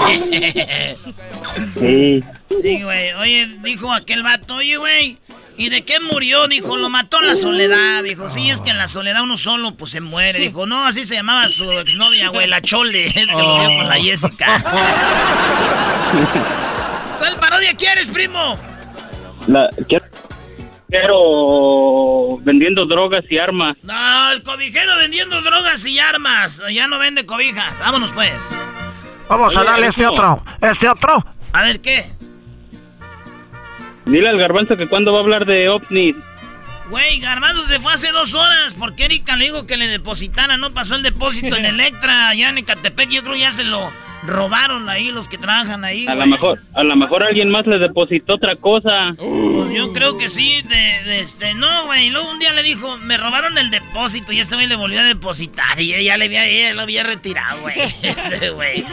Sí. 1.74 2.22
Sí, 2.62 2.82
güey. 2.82 3.12
Oye, 3.14 3.46
dijo 3.62 3.92
aquel 3.92 4.22
vato, 4.22 4.56
oye, 4.56 4.76
güey. 4.76 5.18
¿Y 5.56 5.68
de 5.68 5.82
qué 5.82 5.98
murió? 6.00 6.48
Dijo, 6.48 6.76
lo 6.76 6.88
mató 6.88 7.20
en 7.20 7.26
la 7.26 7.36
soledad. 7.36 8.02
Dijo, 8.02 8.28
sí, 8.30 8.48
es 8.48 8.60
que 8.62 8.70
en 8.70 8.78
la 8.78 8.88
soledad 8.88 9.22
uno 9.22 9.36
solo, 9.36 9.74
pues 9.74 9.90
se 9.90 10.00
muere. 10.00 10.38
Dijo, 10.38 10.64
no, 10.66 10.86
así 10.86 11.04
se 11.04 11.16
llamaba 11.16 11.48
su 11.48 11.70
exnovia, 11.72 12.28
güey, 12.28 12.46
la 12.46 12.62
Chole. 12.62 13.06
Es 13.06 13.28
que 13.28 13.42
lo 13.42 13.58
vio 13.58 13.76
con 13.76 13.88
la 13.88 13.96
Jessica. 13.96 14.64
¿Cuál 17.18 17.36
parodia 17.36 17.74
quieres, 17.74 18.08
primo? 18.08 18.54
La, 19.48 19.68
quiero, 19.88 20.04
quiero 20.90 22.38
vendiendo 22.42 22.86
drogas 22.86 23.24
y 23.30 23.38
armas. 23.38 23.76
No, 23.82 24.32
el 24.32 24.42
cobijero 24.42 24.96
vendiendo 24.96 25.40
drogas 25.40 25.84
y 25.86 25.98
armas. 25.98 26.60
Ya 26.72 26.86
no 26.88 26.98
vende 26.98 27.24
cobijas. 27.24 27.78
Vámonos, 27.78 28.12
pues. 28.12 28.50
Vamos 29.28 29.56
a 29.56 29.64
darle 29.64 29.86
este 29.86 30.06
otro. 30.06 30.42
Este 30.60 30.88
otro. 30.88 31.24
A 31.52 31.62
ver, 31.62 31.80
¿qué? 31.80 32.10
Dile 34.06 34.28
al 34.28 34.38
garbanzo 34.38 34.76
que 34.76 34.88
cuando 34.88 35.12
va 35.12 35.18
a 35.18 35.22
hablar 35.22 35.46
de 35.46 35.68
ovnis. 35.68 36.16
Güey, 36.88 37.20
Garbanzo 37.20 37.64
se 37.66 37.78
fue 37.78 37.92
hace 37.92 38.10
dos 38.10 38.34
horas 38.34 38.74
porque 38.74 39.04
Erika 39.04 39.36
le 39.36 39.44
dijo 39.44 39.64
que 39.64 39.76
le 39.76 39.86
depositara. 39.86 40.56
No 40.56 40.74
pasó 40.74 40.96
el 40.96 41.04
depósito 41.04 41.56
en 41.56 41.64
Electra, 41.66 42.30
allá 42.30 42.48
en 42.48 42.58
Ecatepec. 42.58 43.08
Yo 43.10 43.22
creo 43.22 43.36
ya 43.36 43.52
se 43.52 43.62
lo 43.62 43.92
robaron 44.22 44.88
ahí 44.88 45.10
los 45.10 45.28
que 45.28 45.38
trabajan 45.38 45.84
ahí. 45.84 46.06
A 46.06 46.14
lo 46.14 46.26
mejor, 46.26 46.60
a 46.74 46.82
lo 46.82 46.96
mejor 46.96 47.22
alguien 47.22 47.50
más 47.50 47.66
le 47.66 47.78
depositó 47.78 48.34
otra 48.34 48.56
cosa. 48.56 49.14
Pues 49.16 49.72
yo 49.72 49.92
creo 49.92 50.18
que 50.18 50.28
sí, 50.28 50.62
de, 50.62 51.10
de 51.10 51.20
este, 51.20 51.54
no, 51.54 51.86
güey. 51.86 52.06
Y 52.06 52.10
Luego 52.10 52.30
un 52.30 52.38
día 52.38 52.52
le 52.52 52.62
dijo, 52.62 52.98
me 52.98 53.16
robaron 53.16 53.56
el 53.58 53.70
depósito 53.70 54.32
y 54.32 54.40
este 54.40 54.54
güey 54.54 54.66
le 54.66 54.76
volvió 54.76 55.00
a 55.00 55.04
depositar 55.04 55.80
y 55.80 55.94
ella 55.94 56.16
le 56.16 56.26
había, 56.26 56.74
lo 56.74 56.82
había 56.82 57.02
retirado, 57.02 57.60
güey. 57.60 57.80
Ese 58.02 58.50
güey. 58.50 58.84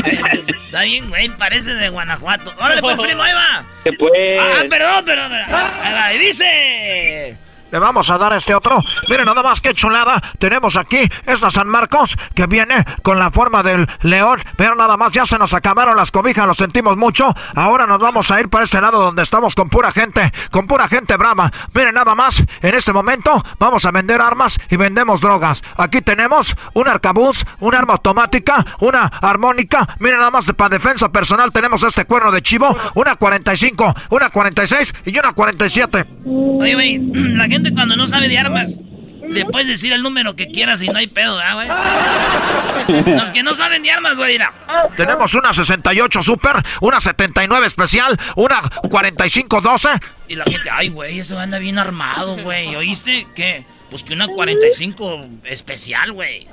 Está 0.65 0.83
bien, 0.83 1.09
güey, 1.09 1.29
parece 1.37 1.73
de 1.75 1.89
Guanajuato. 1.89 2.53
Órale, 2.59 2.81
pues, 2.81 2.99
primo, 2.99 3.21
ahí 3.23 3.33
va. 3.33 3.65
Pues. 3.97 4.39
Ah, 4.39 4.63
perdón, 4.69 5.05
perdón, 5.05 5.31
perdón. 5.31 5.55
Ahí 5.81 5.93
va, 5.93 6.13
y 6.13 6.17
dice... 6.19 7.37
Le 7.71 7.79
vamos 7.79 8.09
a 8.09 8.17
dar 8.17 8.33
este 8.33 8.55
otro. 8.55 8.81
Miren 9.09 9.25
nada 9.25 9.43
más 9.43 9.59
qué 9.61 9.73
chulada. 9.73 10.21
Tenemos 10.39 10.77
aquí 10.77 10.99
esta 11.25 11.49
San 11.49 11.67
Marcos 11.67 12.15
que 12.33 12.47
viene 12.47 12.85
con 13.01 13.19
la 13.19 13.29
forma 13.31 13.63
del 13.63 13.87
león. 14.01 14.41
Pero 14.55 14.75
nada 14.75 14.95
más 14.95 15.11
ya 15.11 15.25
se 15.25 15.37
nos 15.37 15.53
acabaron 15.53 15.97
las 15.97 16.11
cobijas, 16.11 16.47
lo 16.47 16.53
sentimos 16.53 16.95
mucho. 16.95 17.33
Ahora 17.55 17.85
nos 17.85 17.99
vamos 17.99 18.31
a 18.31 18.39
ir 18.39 18.49
para 18.49 18.63
este 18.63 18.79
lado 18.79 19.01
donde 19.01 19.23
estamos 19.23 19.53
con 19.55 19.69
pura 19.69 19.91
gente, 19.91 20.31
con 20.51 20.65
pura 20.67 20.87
gente 20.87 21.17
brava. 21.17 21.51
Miren 21.73 21.95
nada 21.95 22.15
más, 22.15 22.43
en 22.61 22.75
este 22.75 22.93
momento 22.93 23.43
vamos 23.59 23.85
a 23.85 23.91
vender 23.91 24.21
armas 24.21 24.57
y 24.69 24.77
vendemos 24.77 25.19
drogas. 25.19 25.61
Aquí 25.75 26.01
tenemos 26.01 26.55
un 26.73 26.87
arcabuz, 26.87 27.43
un 27.59 27.75
arma 27.75 27.93
automática, 27.93 28.65
una 28.79 29.05
armónica. 29.05 29.87
Miren 29.99 30.19
nada 30.19 30.31
más 30.31 30.45
para 30.53 30.69
defensa 30.69 31.09
personal 31.09 31.51
tenemos 31.51 31.83
este 31.83 32.05
cuerno 32.05 32.31
de 32.31 32.41
chivo, 32.41 32.75
una 32.95 33.15
45, 33.15 33.93
una 34.11 34.29
46 34.29 34.93
y 35.05 35.19
una 35.19 35.33
47. 35.33 36.05
Oye, 36.25 36.73
güey, 36.73 36.97
la 37.35 37.45
gente 37.45 37.56
cuando 37.73 37.95
no 37.95 38.07
sabe 38.07 38.27
de 38.27 38.37
armas, 38.37 38.81
le 39.29 39.45
puedes 39.45 39.67
decir 39.67 39.93
el 39.93 40.01
número 40.01 40.35
que 40.35 40.47
quieras 40.47 40.81
y 40.81 40.87
no 40.87 40.97
hay 40.97 41.07
pedo, 41.07 41.37
¿verdad, 41.37 41.55
güey? 41.55 43.15
Los 43.17 43.31
que 43.31 43.43
no 43.43 43.53
saben 43.53 43.83
de 43.83 43.91
armas, 43.91 44.17
güey, 44.17 44.33
mira. 44.33 44.53
Tenemos 44.95 45.33
una 45.33 45.53
68 45.53 46.23
Super, 46.23 46.63
una 46.81 46.99
79 46.99 47.65
especial, 47.65 48.17
una 48.35 48.61
45 48.89 49.61
12. 49.61 49.89
Y 50.29 50.35
la 50.35 50.45
gente, 50.45 50.69
ay, 50.71 50.89
güey, 50.89 51.19
eso 51.19 51.39
anda 51.39 51.59
bien 51.59 51.77
armado, 51.77 52.37
güey. 52.37 52.75
¿Oíste? 52.75 53.27
¿Qué? 53.35 53.65
Pues 53.89 54.03
que 54.03 54.13
una 54.13 54.27
45 54.27 55.25
especial, 55.45 56.11
güey. 56.11 56.47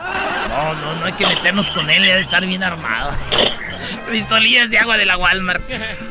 No, 0.49 0.75
no, 0.75 0.95
no 1.01 1.07
hay 1.07 1.13
que 1.15 1.27
meternos 1.27 1.71
con 1.73 1.91
él, 1.91 2.05
debe 2.05 2.21
estar 2.21 2.45
bien 2.47 2.63
armado. 2.63 3.11
Pistolillas 4.11 4.71
de 4.71 4.79
agua 4.79 4.97
de 4.97 5.07
la 5.07 5.17
Walmart. 5.17 5.63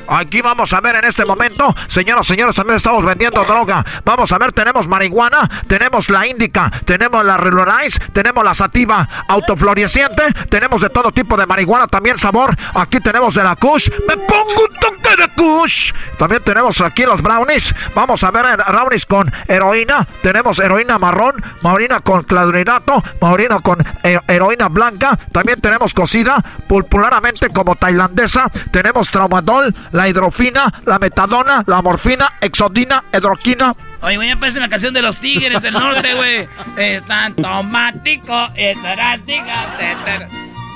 Aquí 0.08 0.42
vamos 0.42 0.74
a 0.74 0.82
ver 0.82 0.98
en 0.98 1.06
este 1.06 1.26
momento, 1.26 1.74
señoras, 1.88 2.28
señores, 2.28 2.56
también 2.56 2.76
estamos 2.76 3.06
vendiendo 3.06 3.44
droga. 3.46 3.86
Vamos 4.04 4.32
a 4.32 4.38
ver, 4.38 4.52
tenemos 4.52 4.88
marihuana, 4.88 5.50
tenemos 5.68 6.10
la 6.10 6.28
índica, 6.28 6.70
tenemos 6.86 7.24
la 7.24 7.38
Relorize, 7.38 8.00
tenemos 8.12 8.44
la 8.44 8.54
sativa 8.54 9.08
autofloreciente, 9.28 10.24
tenemos 10.50 10.82
de 10.82 10.90
todo 10.90 11.12
tipo 11.12 11.38
de 11.38 11.46
marihuana, 11.48 11.88
también 11.88 12.18
sabor. 12.18 12.56
Aquí 12.74 13.00
tenemos 13.00 13.34
de 13.34 13.44
la 13.44 13.56
Kush, 13.56 13.90
me 14.08 14.18
pongo 14.18 14.66
un 14.70 14.80
toque 14.80 15.16
de 15.18 15.28
Kush. 15.36 15.94
También 16.20 16.44
tenemos 16.44 16.82
aquí 16.82 17.04
los 17.04 17.22
brownies. 17.22 17.74
Vamos 17.96 18.24
a 18.24 18.32
ver 18.32 18.46
eh, 18.46 18.64
brownies 18.68 19.06
con 19.06 19.32
heroína, 19.48 20.06
tenemos 20.22 20.60
heroína 20.60 20.98
marrón, 21.14 21.36
marina 21.62 22.00
con 22.00 22.24
cladridato, 22.24 23.04
marina 23.22 23.60
con 23.60 23.86
eh, 24.04 24.20
heroína 24.28 24.68
blanca. 24.68 25.18
También 25.32 25.62
tenemos 25.62 25.94
cocida 25.94 26.44
popularmente 26.68 27.50
como 27.50 27.76
tailandesa. 27.76 28.50
Tenemos 28.72 29.12
traumadol, 29.12 29.76
la 29.92 30.10
hidrofina, 30.10 30.74
la 30.86 30.98
metadona, 30.98 31.64
la 31.68 31.82
morfina, 31.82 32.30
exodina, 32.42 33.04
hidroquina. 33.14 33.76
Oye, 34.02 34.18
güey, 34.18 34.28
ya 34.28 34.34
aparece 34.36 34.60
la 34.60 34.70
canción 34.70 34.94
de 34.94 35.02
los 35.02 35.20
tigres 35.20 35.62
del 35.62 35.76
norte, 35.76 36.14
güey. 36.16 36.50
Están 36.78 37.36
tomático, 37.36 38.50
etarática. 38.56 39.78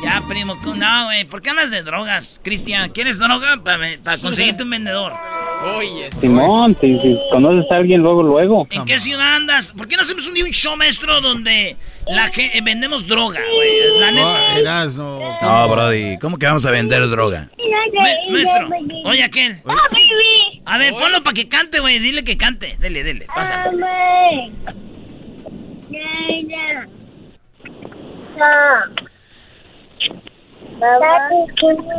Ya, 0.04 0.22
primo, 0.28 0.56
no, 0.76 1.06
güey. 1.06 1.26
¿Por 1.26 1.42
qué 1.42 1.50
hablas 1.50 1.72
de 1.72 1.82
drogas, 1.82 2.40
Cristian? 2.44 2.92
¿Quieres 2.92 3.18
droga 3.18 3.58
para 3.64 4.18
conseguirte 4.20 4.64
un 4.64 4.70
vendedor? 4.70 5.14
Oye. 5.76 6.10
Simón, 6.22 6.78
si, 6.80 6.98
si 6.98 7.18
conoces 7.32 7.70
a 7.72 7.78
alguien 7.78 8.02
luego, 8.02 8.22
luego. 8.22 8.68
¿En 8.70 8.86
qué 8.86 9.00
ciudad 9.00 9.36
andas? 9.38 9.74
¿Por 9.74 9.88
qué 9.88 9.96
no 9.96 10.04
hacemos 10.04 10.28
un 10.28 10.36
día 10.36 10.46
un 10.46 10.52
show, 10.52 10.78
maestro, 10.78 11.20
donde 11.20 11.76
la 12.06 12.28
eh, 12.28 12.62
vendemos 12.64 13.08
droga, 13.08 13.40
güey? 13.56 13.80
Es 13.80 13.96
la 14.00 14.12
neta. 14.12 14.54
No, 15.42 15.68
Brody, 15.68 16.20
¿cómo 16.20 16.38
que 16.38 16.46
vamos 16.46 16.66
a 16.68 16.72
vender 16.72 17.08
droga? 17.10 17.50
Ma- 17.94 18.32
maestro, 18.32 18.70
oye, 19.06 19.24
aquel. 19.24 19.62
A 20.66 20.78
ver, 20.78 20.94
ponlo 20.94 21.24
para 21.24 21.34
que 21.34 21.50
cante, 21.50 21.80
güey. 21.80 21.98
Dile 21.98 22.24
que 22.24 22.38
cante. 22.38 22.78
Dele, 22.80 23.04
dele. 23.04 23.26
Pásalo. 23.34 23.78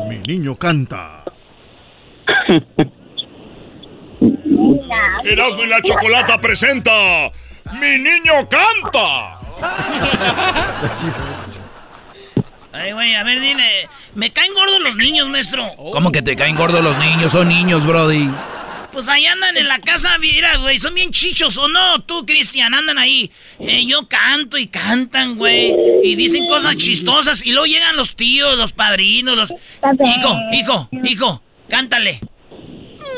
Mi 0.09 0.19
niño 0.19 0.55
canta. 0.57 1.25
Erasmo 5.25 5.65
y 5.65 5.67
la 5.67 5.83
Chocolata 5.83 6.41
presenta 6.41 6.93
¡Mi 7.81 7.99
niño 7.99 8.49
canta! 8.49 9.41
Ay, 12.73 12.93
güey, 12.93 13.15
a 13.15 13.25
ver, 13.25 13.41
dile. 13.41 13.89
Me 14.15 14.31
caen 14.33 14.53
gordos 14.55 14.81
los 14.81 14.97
niños, 14.97 15.29
maestro. 15.29 15.65
¿Cómo 15.93 16.13
que 16.13 16.23
te 16.23 16.37
caen 16.37 16.57
gordos 16.57 16.83
los 16.83 16.97
niños? 16.99 17.33
Son 17.33 17.49
niños, 17.49 17.85
Brody. 17.85 18.31
Pues 18.93 19.09
ahí 19.09 19.27
andan 19.27 19.57
en 19.57 19.69
la 19.69 19.79
casa, 19.79 20.09
mira, 20.19 20.57
güey, 20.59 20.79
son 20.79 20.95
bien 20.95 21.11
chichos, 21.11 21.57
¿o 21.59 21.69
no? 21.69 22.01
Tú, 22.03 22.25
Cristian, 22.27 22.73
andan 22.75 22.99
ahí. 22.99 23.31
Eh, 23.61 23.85
yo 23.87 24.09
canto 24.09 24.57
y 24.59 24.67
cantan, 24.67 25.37
güey. 25.37 25.75
Y 26.03 26.15
dicen 26.17 26.47
cosas 26.47 26.77
chistosas. 26.77 27.45
Y 27.47 27.53
luego 27.53 27.67
llegan 27.67 27.97
los 27.97 28.17
tíos, 28.17 28.57
los 28.57 28.73
padrinos, 28.73 29.37
los... 29.37 29.51
Hijo, 29.51 30.39
hijo, 30.53 30.89
hijo, 31.05 31.43
cántale. 31.69 32.21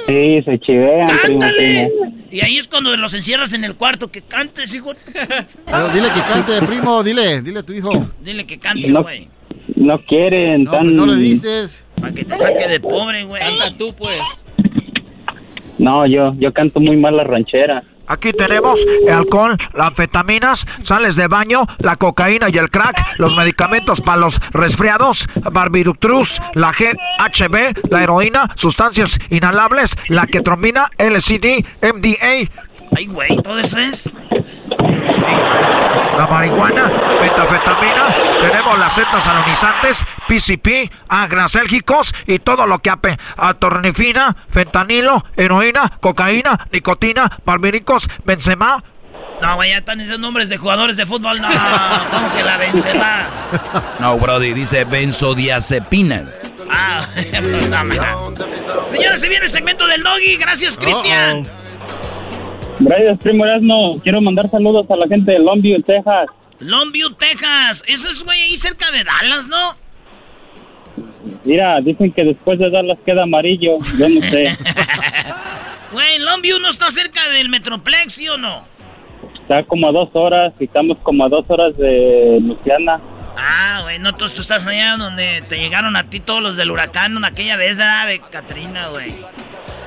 Sí, 0.06 0.42
se 0.44 0.58
chivean, 0.58 1.06
primo, 1.06 1.38
¡Cántale! 1.40 1.88
primo. 1.94 2.26
Y 2.32 2.40
ahí 2.40 2.58
es 2.58 2.66
cuando 2.68 2.96
los 2.96 3.14
encierras 3.14 3.52
en 3.52 3.64
el 3.64 3.74
cuarto. 3.76 4.10
Que 4.10 4.22
cantes, 4.22 4.74
hijo. 4.74 4.92
Pero 5.66 5.88
dile 5.90 6.08
que 6.12 6.20
cante, 6.22 6.60
primo, 6.62 7.02
dile, 7.02 7.42
dile 7.42 7.60
a 7.60 7.62
tu 7.62 7.72
hijo. 7.72 8.10
Dile 8.20 8.44
que 8.44 8.58
cante, 8.58 8.90
güey. 8.92 9.28
no 9.76 10.02
quieren, 10.04 10.64
No, 10.64 10.70
tan... 10.72 10.80
pero 10.82 10.92
no 10.92 11.06
le 11.06 11.16
dices. 11.22 11.84
Para 12.00 12.12
que 12.12 12.24
te 12.24 12.36
saque 12.36 12.66
de 12.68 12.80
pobre, 12.80 13.24
güey. 13.24 13.40
Canta 13.40 13.76
tú, 13.76 13.94
pues. 13.94 14.20
No, 15.80 16.06
yo, 16.06 16.34
yo 16.38 16.52
canto 16.52 16.78
muy 16.78 16.96
mal 16.96 17.16
la 17.16 17.24
ranchera. 17.24 17.82
Aquí 18.06 18.32
tenemos 18.32 18.84
el 19.06 19.12
alcohol, 19.14 19.56
las 19.72 19.88
anfetaminas, 19.88 20.66
sales 20.82 21.14
de 21.14 21.26
baño, 21.28 21.64
la 21.78 21.96
cocaína 21.96 22.48
y 22.50 22.58
el 22.58 22.68
crack, 22.68 23.18
los 23.18 23.36
medicamentos 23.36 24.00
para 24.00 24.18
los 24.18 24.40
resfriados, 24.50 25.26
barbiturus, 25.52 26.40
la 26.54 26.72
GHB, 26.72 27.88
la 27.88 28.02
heroína, 28.02 28.50
sustancias 28.56 29.18
inhalables, 29.30 29.96
la 30.08 30.26
ketrombina, 30.26 30.88
LCD, 30.98 31.64
MDA. 31.82 32.50
Ay, 32.96 33.06
güey, 33.06 33.36
todo 33.42 33.58
eso 33.58 33.78
es. 33.78 34.10
La 36.16 36.26
marihuana, 36.26 36.90
metafetamina, 37.20 38.14
tenemos 38.40 38.78
las 38.78 38.92
setas 38.92 39.24
salonizantes, 39.24 40.04
PCP, 40.28 40.90
agrasélgicos 41.08 42.14
y 42.26 42.38
todo 42.40 42.66
lo 42.66 42.80
que 42.80 42.90
ape, 42.90 43.18
atornifina, 43.36 44.36
fentanilo, 44.50 45.24
heroína, 45.36 45.90
cocaína, 46.00 46.66
nicotina, 46.72 47.30
barbíricos, 47.44 48.08
benzema, 48.24 48.82
No, 49.40 49.54
güey, 49.54 49.70
ya 49.70 49.78
están 49.78 49.98
diciendo 49.98 50.18
nombres 50.18 50.50
de 50.50 50.58
jugadores 50.58 50.98
de 50.98 51.06
fútbol. 51.06 51.40
No, 51.40 51.48
¿cómo 52.10 52.34
que 52.34 52.42
la 52.42 52.58
Benzema? 52.58 53.26
No, 53.98 54.18
Brody, 54.18 54.52
dice 54.52 54.84
benzodiazepinas. 54.84 56.42
Ah, 56.70 57.06
no, 57.70 57.84
man. 57.84 58.36
Señores, 58.86 59.20
se 59.20 59.28
viene 59.30 59.46
el 59.46 59.50
segmento 59.50 59.86
del 59.86 60.02
doggy. 60.02 60.36
Gracias, 60.36 60.76
Cristian. 60.76 61.48
Gracias, 62.80 63.18
primo 63.18 63.44
Erasmo. 63.44 64.00
Quiero 64.02 64.20
mandar 64.20 64.50
saludos 64.50 64.90
a 64.90 64.96
la 64.96 65.06
gente 65.06 65.32
de 65.32 65.38
Longview, 65.38 65.82
Texas. 65.82 66.26
Longview, 66.60 67.10
Texas. 67.14 67.82
Eso 67.86 68.10
es, 68.10 68.24
güey, 68.24 68.40
ahí 68.40 68.56
cerca 68.56 68.90
de 68.90 69.04
Dallas, 69.04 69.48
¿no? 69.48 69.76
Mira, 71.44 71.80
dicen 71.80 72.12
que 72.12 72.24
después 72.24 72.58
de 72.58 72.70
Dallas 72.70 72.98
queda 73.04 73.22
amarillo. 73.24 73.78
Yo 73.98 74.08
no 74.08 74.20
sé. 74.22 74.56
Güey, 75.92 76.20
Longview 76.20 76.60
no 76.60 76.68
está 76.68 76.88
cerca 76.90 77.28
del 77.30 77.48
Metroplex, 77.48 78.12
¿sí 78.12 78.28
o 78.28 78.36
no? 78.36 78.64
Está 79.42 79.64
como 79.64 79.88
a 79.88 79.92
dos 79.92 80.08
horas 80.12 80.52
y 80.60 80.64
estamos 80.64 80.98
como 81.02 81.24
a 81.24 81.28
dos 81.28 81.44
horas 81.48 81.76
de 81.76 82.38
Luciana. 82.40 83.00
Ah, 83.36 83.80
güey, 83.82 83.98
no, 83.98 84.14
tú, 84.14 84.26
tú 84.28 84.40
estás 84.40 84.64
allá 84.68 84.96
donde 84.96 85.42
te 85.48 85.56
llegaron 85.56 85.96
a 85.96 86.08
ti 86.08 86.20
todos 86.20 86.42
los 86.42 86.56
del 86.56 86.70
huracán 86.70 87.24
aquella 87.24 87.56
vez, 87.56 87.76
¿verdad? 87.76 88.06
De 88.06 88.20
Katrina, 88.20 88.86
güey. 88.88 89.16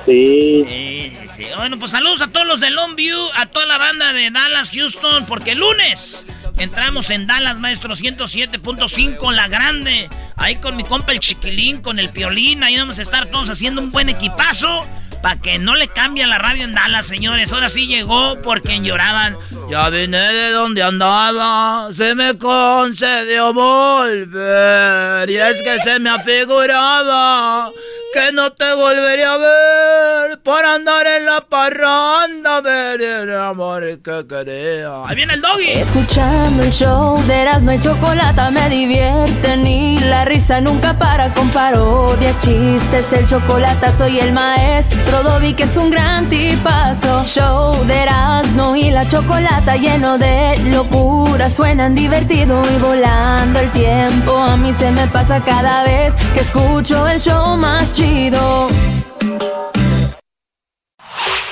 Sí. 0.06 0.64
Sí, 0.68 1.12
sí. 1.36 1.46
Bueno, 1.56 1.78
pues 1.78 1.90
saludos 1.92 2.20
a 2.20 2.28
todos 2.28 2.46
los 2.46 2.60
de 2.60 2.70
Longview, 2.70 3.18
a 3.36 3.46
toda 3.46 3.66
la 3.66 3.78
banda 3.78 4.12
de 4.12 4.30
Dallas, 4.30 4.70
Houston, 4.70 5.26
porque 5.26 5.52
el 5.52 5.58
lunes 5.58 6.26
entramos 6.58 7.10
en 7.10 7.26
Dallas, 7.26 7.58
maestro 7.58 7.94
107.5, 7.94 9.32
la 9.32 9.48
grande. 9.48 10.08
Ahí 10.36 10.56
con 10.56 10.76
mi 10.76 10.84
compa 10.84 11.12
el 11.12 11.20
chiquilín, 11.20 11.80
con 11.80 11.98
el 11.98 12.10
piolín, 12.10 12.62
ahí 12.62 12.76
vamos 12.76 12.98
a 12.98 13.02
estar 13.02 13.26
todos 13.26 13.50
haciendo 13.50 13.80
un 13.80 13.90
buen 13.90 14.08
equipazo. 14.08 14.86
Para 15.24 15.40
que 15.40 15.58
no 15.58 15.74
le 15.74 15.88
cambie 15.88 16.26
la 16.26 16.36
radio 16.36 16.64
en 16.64 16.74
Dallas, 16.74 17.06
señores. 17.06 17.50
Ahora 17.50 17.70
sí 17.70 17.86
llegó 17.86 18.42
porque 18.42 18.78
lloraban. 18.80 19.38
Ya 19.70 19.88
vine 19.88 20.18
de 20.18 20.50
donde 20.50 20.82
andaba, 20.82 21.88
se 21.94 22.14
me 22.14 22.36
concedió 22.36 23.54
volver. 23.54 25.30
Y 25.30 25.36
es 25.36 25.62
que 25.62 25.80
se 25.80 25.98
me 25.98 26.10
afiguraba 26.10 27.72
que 28.12 28.32
no 28.32 28.52
te 28.52 28.72
volvería 28.74 29.32
a 29.32 29.38
ver 29.38 30.38
por 30.42 30.64
andar 30.64 31.06
en 31.06 31.24
la 31.24 31.40
parranda, 31.40 32.60
ver 32.60 33.00
el 33.00 33.34
amor 33.34 33.82
que 34.04 34.26
quería. 34.28 35.04
Ahí 35.06 35.16
viene 35.16 35.34
el 35.34 35.40
doggy. 35.40 35.70
Escuchando 35.70 36.62
el 36.62 36.70
show 36.70 37.20
de 37.26 37.34
Erasmo 37.34 37.72
y 37.72 37.80
Chocolata 37.80 38.50
me 38.52 38.68
divierte 38.68 39.56
ni 39.56 39.98
la 39.98 40.24
risa 40.26 40.60
nunca 40.60 40.96
para 40.96 41.32
con 41.34 41.48
parodias, 41.48 42.40
chistes, 42.40 43.12
el 43.14 43.26
chocolate 43.26 43.92
soy 43.92 44.20
el 44.20 44.32
maestro 44.32 45.13
Dobby 45.22 45.54
que 45.54 45.64
es 45.64 45.76
un 45.76 45.90
gran 45.90 46.28
tipazo. 46.28 47.24
Show 47.24 47.84
de 47.84 48.02
Erasmo 48.02 48.74
y 48.76 48.90
la 48.90 49.06
Chocolata 49.06 49.76
lleno 49.76 50.18
de 50.18 50.58
locura, 50.70 51.48
suenan 51.48 51.94
divertido 51.94 52.62
y 52.74 52.78
volando 52.80 53.60
el 53.60 53.70
tiempo. 53.70 54.36
A 54.36 54.56
mí 54.56 54.72
se 54.74 54.90
me 54.90 55.06
pasa 55.06 55.40
cada 55.40 55.84
vez 55.84 56.16
que 56.34 56.40
escucho 56.40 57.06
el 57.08 57.20
show 57.20 57.56
más 57.56 57.94
chido. 57.94 58.68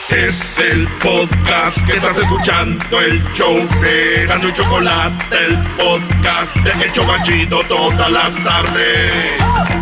Es 0.09 0.59
el 0.59 0.87
podcast 1.03 1.87
que 1.87 1.97
estás 1.97 2.19
escuchando, 2.19 3.01
el 3.01 3.23
show 3.33 3.57
de 3.81 4.27
Gano 4.27 4.49
y 4.49 4.53
Chocolate, 4.53 5.37
el 5.47 5.57
podcast 5.77 6.55
de 6.57 6.85
El 6.85 6.93
Chobachito 6.93 7.63
todas 7.65 8.11
las 8.11 8.45
tardes. 8.45 9.82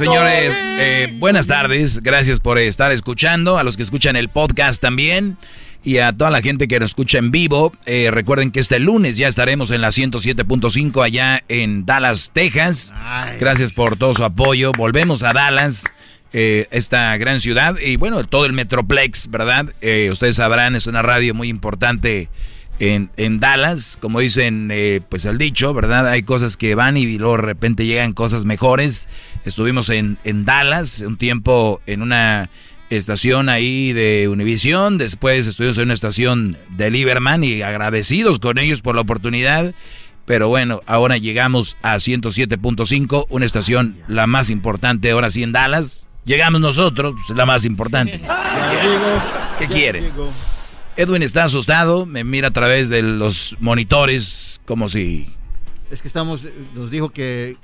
Señores, 0.00 0.58
eh, 0.58 1.14
buenas 1.18 1.46
tardes. 1.46 2.02
Gracias 2.02 2.40
por 2.40 2.58
estar 2.58 2.90
escuchando. 2.90 3.58
A 3.58 3.64
los 3.64 3.76
que 3.76 3.82
escuchan 3.82 4.16
el 4.16 4.30
podcast 4.30 4.80
también. 4.80 5.36
Y 5.84 5.98
a 5.98 6.12
toda 6.14 6.30
la 6.30 6.40
gente 6.40 6.68
que 6.68 6.80
nos 6.80 6.90
escucha 6.90 7.18
en 7.18 7.30
vivo. 7.30 7.74
eh, 7.84 8.08
recuerden 8.10 8.50
que 8.50 8.60
este 8.60 8.78
lunes 8.78 9.18
ya 9.18 9.28
estaremos 9.28 9.70
en 9.70 9.82
la 9.82 9.88
107.5 9.88 11.04
allá 11.04 11.42
en 11.48 11.84
Dallas, 11.84 12.30
Texas. 12.32 12.94
Gracias 13.38 13.72
por 13.72 13.98
todo 13.98 14.14
su 14.14 14.24
apoyo. 14.24 14.72
Volvemos 14.72 15.22
a 15.22 15.34
Dallas. 15.34 15.84
eh, 16.32 16.66
esta 16.70 17.16
gran 17.18 17.40
ciudad 17.40 17.76
y 17.78 17.96
bueno, 17.96 18.22
todo 18.24 18.46
el 18.46 18.52
Metroplex, 18.52 19.28
¿verdad? 19.30 19.74
Eh, 19.80 20.08
ustedes 20.12 20.36
sabrán, 20.36 20.76
es 20.76 20.86
una 20.86 21.02
radio 21.02 21.34
muy 21.34 21.48
importante 21.48 22.28
en, 22.80 23.10
en 23.18 23.40
Dallas, 23.40 23.98
como 24.00 24.20
dicen, 24.20 24.70
eh, 24.72 25.02
pues 25.08 25.26
el 25.26 25.38
dicho, 25.38 25.72
¿verdad? 25.74 26.08
Hay 26.08 26.22
cosas 26.22 26.56
que 26.56 26.74
van 26.74 26.96
y 26.96 27.18
luego 27.18 27.36
de 27.36 27.42
repente 27.42 27.86
llegan 27.86 28.14
cosas 28.14 28.46
mejores. 28.46 29.06
Estuvimos 29.44 29.90
en, 29.90 30.16
en 30.24 30.46
Dallas 30.46 31.02
un 31.02 31.18
tiempo 31.18 31.80
en 31.86 32.00
una 32.02 32.48
estación 32.88 33.48
ahí 33.50 33.92
de 33.92 34.28
Univision, 34.28 34.98
después 34.98 35.46
estuvimos 35.46 35.76
en 35.78 35.84
una 35.84 35.94
estación 35.94 36.56
de 36.70 36.90
Lieberman 36.90 37.44
y 37.44 37.62
agradecidos 37.62 38.40
con 38.40 38.58
ellos 38.58 38.80
por 38.80 38.94
la 38.94 39.02
oportunidad. 39.02 39.74
Pero 40.24 40.48
bueno, 40.48 40.80
ahora 40.86 41.18
llegamos 41.18 41.76
a 41.82 41.96
107.5, 41.96 43.26
una 43.28 43.46
estación 43.46 43.98
la 44.08 44.26
más 44.26 44.48
importante 44.48 45.10
ahora 45.10 45.30
sí 45.30 45.42
en 45.42 45.52
Dallas. 45.52 46.08
Llegamos 46.24 46.60
nosotros, 46.60 47.14
pues, 47.26 47.36
la 47.36 47.46
más 47.46 47.64
importante. 47.64 48.20
¿Qué 49.58 49.66
quiere? 49.66 50.12
Edwin 51.00 51.22
está 51.22 51.44
asustado, 51.44 52.04
me 52.06 52.24
mira 52.24 52.48
a 52.48 52.50
través 52.52 52.88
de 52.88 53.02
los 53.02 53.56
monitores 53.60 54.60
como 54.66 54.88
si... 54.88 55.28
Es 55.90 56.02
que 56.02 56.08
estamos, 56.08 56.42
nos 56.74 56.90
dijo 56.90 57.10
que 57.10 57.56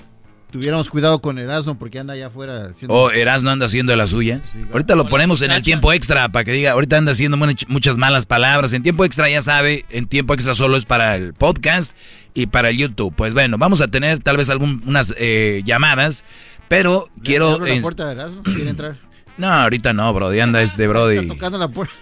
tuviéramos 0.51 0.89
cuidado 0.89 1.21
con 1.21 1.39
Erasmo 1.39 1.79
porque 1.79 1.99
anda 1.99 2.15
allá 2.15 2.29
afuera. 2.29 2.71
haciendo- 2.71 2.95
Oh, 2.95 3.11
Erasmo 3.11 3.51
anda 3.51 3.67
haciendo 3.67 3.91
de 3.93 3.97
las 3.97 4.11
suyas. 4.11 4.55
ahorita 4.73 4.95
lo 4.95 5.07
ponemos 5.09 5.43
en 5.43 5.51
el 5.51 5.63
tiempo 5.63 5.93
extra 5.93 6.29
para 6.31 6.45
que 6.45 6.53
diga, 6.53 6.73
ahorita 6.73 6.97
anda 6.99 7.13
haciendo 7.13 7.37
much- 7.37 7.67
muchas 7.69 7.99
malas 7.99 8.25
palabras. 8.27 8.73
En 8.73 8.83
tiempo 8.83 9.05
extra 9.05 9.29
ya 9.29 9.43
sabe, 9.43 9.85
en 9.91 10.07
tiempo 10.07 10.33
extra 10.35 10.55
solo 10.55 10.77
es 10.77 10.87
para 10.87 11.15
el 11.17 11.35
podcast 11.35 11.95
y 12.35 12.47
para 12.47 12.71
el 12.71 12.79
YouTube. 12.79 13.15
Pues 13.15 13.35
bueno, 13.35 13.59
vamos 13.59 13.81
a 13.81 13.89
tener 13.89 14.21
tal 14.21 14.39
vez 14.39 14.49
algunas 14.51 15.15
eh, 15.19 15.63
llamadas, 15.67 16.25
pero 16.69 17.09
¿Le 17.17 17.23
quiero... 17.23 17.51
abro 17.53 17.67
la 17.67 17.81
puerta 17.83 18.07
de 18.07 18.13
Erasmo? 18.13 18.43
¿Quiere 18.43 18.71
entrar? 18.71 18.97
No, 19.39 19.49
ahorita 19.49 19.93
no, 19.93 20.11
Brody, 20.15 20.41
anda 20.41 20.63
este 20.63 20.89
Brody. 20.89 21.19
Está 21.19 21.35
tocando 21.35 21.59
la 21.59 21.69
puerta. 21.69 21.93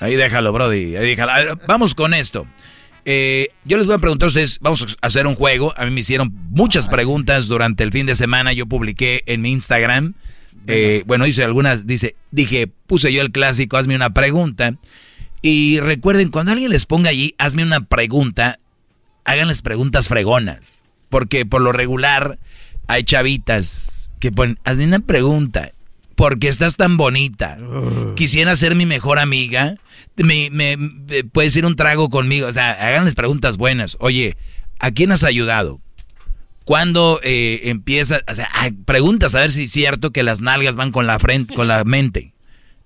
Ahí 0.00 0.16
déjalo, 0.16 0.52
Brody. 0.52 0.96
Ahí 0.96 1.08
déjalo. 1.08 1.32
Ver, 1.32 1.58
vamos 1.66 1.94
con 1.94 2.14
esto. 2.14 2.46
Eh, 3.04 3.48
yo 3.64 3.76
les 3.76 3.86
voy 3.86 3.96
a 3.96 3.98
preguntar 3.98 4.26
a 4.26 4.28
ustedes, 4.28 4.58
vamos 4.60 4.82
a 5.00 5.06
hacer 5.06 5.26
un 5.26 5.34
juego. 5.34 5.74
A 5.76 5.84
mí 5.84 5.90
me 5.90 6.00
hicieron 6.00 6.32
muchas 6.50 6.88
preguntas 6.88 7.48
durante 7.48 7.84
el 7.84 7.92
fin 7.92 8.06
de 8.06 8.14
semana. 8.14 8.52
Yo 8.52 8.66
publiqué 8.66 9.22
en 9.26 9.42
mi 9.42 9.52
Instagram. 9.52 10.14
eh, 10.66 11.02
bueno, 11.06 11.26
hice 11.26 11.44
algunas, 11.44 11.86
dice, 11.86 12.16
dije, 12.30 12.68
puse 12.86 13.12
yo 13.12 13.20
el 13.20 13.30
clásico, 13.30 13.76
hazme 13.76 13.96
una 13.96 14.10
pregunta. 14.14 14.74
Y 15.42 15.80
recuerden, 15.80 16.30
cuando 16.30 16.52
alguien 16.52 16.70
les 16.70 16.86
ponga 16.86 17.10
allí, 17.10 17.34
hazme 17.36 17.62
una 17.62 17.80
pregunta, 17.80 18.58
háganles 19.24 19.60
preguntas 19.60 20.08
fregonas. 20.08 20.82
Porque 21.10 21.44
por 21.44 21.60
lo 21.60 21.72
regular 21.72 22.38
hay 22.86 23.04
chavitas 23.04 24.10
que 24.20 24.32
ponen, 24.32 24.58
hazme 24.64 24.86
una 24.86 25.00
pregunta. 25.00 25.72
¿Por 26.14 26.38
qué 26.38 26.48
estás 26.48 26.76
tan 26.76 26.96
bonita? 26.96 27.58
Quisiera 28.16 28.54
ser 28.56 28.74
mi 28.74 28.86
mejor 28.86 29.18
amiga. 29.18 29.76
Me, 30.16 30.48
me- 30.50 30.76
me- 30.76 31.24
puedes 31.24 31.54
ir 31.56 31.66
un 31.66 31.76
trago 31.76 32.08
conmigo. 32.08 32.46
O 32.46 32.52
sea, 32.52 32.72
háganles 32.72 33.14
preguntas 33.14 33.56
buenas. 33.56 33.96
Oye, 34.00 34.36
¿a 34.78 34.90
quién 34.90 35.12
has 35.12 35.24
ayudado? 35.24 35.80
Cuando 36.64 37.20
eh, 37.22 37.62
empieza, 37.64 38.20
o 38.26 38.34
sea, 38.34 38.48
preguntas 38.86 39.34
a 39.34 39.40
ver 39.40 39.52
si 39.52 39.64
es 39.64 39.70
cierto 39.72 40.12
que 40.12 40.22
las 40.22 40.40
nalgas 40.40 40.76
van 40.76 40.92
con 40.92 41.06
la 41.06 41.18
frente, 41.18 41.54
con 41.54 41.68
la 41.68 41.84
mente. 41.84 42.32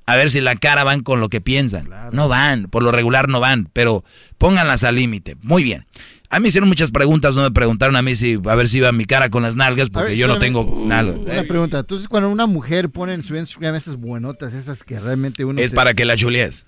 A 0.05 0.17
ver 0.17 0.31
si 0.31 0.41
la 0.41 0.57
cara 0.57 0.83
van 0.85 1.03
con 1.03 1.21
lo 1.21 1.29
que 1.29 1.41
piensan. 1.41 1.89
No 2.13 2.29
van, 2.29 2.65
por 2.65 2.83
lo 2.83 2.91
regular 2.91 3.29
no 3.29 3.41
van, 3.41 3.69
pero 3.73 4.05
pónganlas 4.39 4.83
al 4.83 4.97
límite. 4.97 5.37
Muy 5.43 5.63
bien. 5.63 5.87
A 6.31 6.39
mí 6.39 6.43
me 6.43 6.49
hicieron 6.49 6.69
muchas 6.69 6.91
preguntas, 6.91 7.35
no 7.35 7.43
me 7.43 7.51
preguntaron 7.51 7.97
a 7.97 8.03
mí 8.03 8.15
si 8.15 8.39
a 8.45 8.55
ver 8.55 8.69
si 8.69 8.79
iba 8.79 8.93
mi 8.93 9.07
cara 9.07 9.31
con 9.31 9.43
las 9.43 9.57
nalgas, 9.57 9.89
porque 9.89 10.11
ver, 10.11 10.19
yo 10.19 10.29
no 10.29 10.39
tengo 10.39 10.85
nalgas. 10.85 11.17
Una 11.17 11.43
pregunta. 11.45 11.79
Entonces, 11.79 12.07
cuando 12.07 12.29
una 12.29 12.47
mujer 12.47 12.91
pone 12.91 13.15
en 13.15 13.25
su 13.25 13.35
Instagram 13.35 13.75
esas 13.77 13.97
buenotas, 13.97 14.53
esas 14.53 14.85
que 14.85 15.01
realmente 15.01 15.47
uno... 15.47 15.61
Es 15.61 15.73
para 15.73 15.95
que 15.95 16.05
la 16.05 16.17
chulees. 16.17 16.67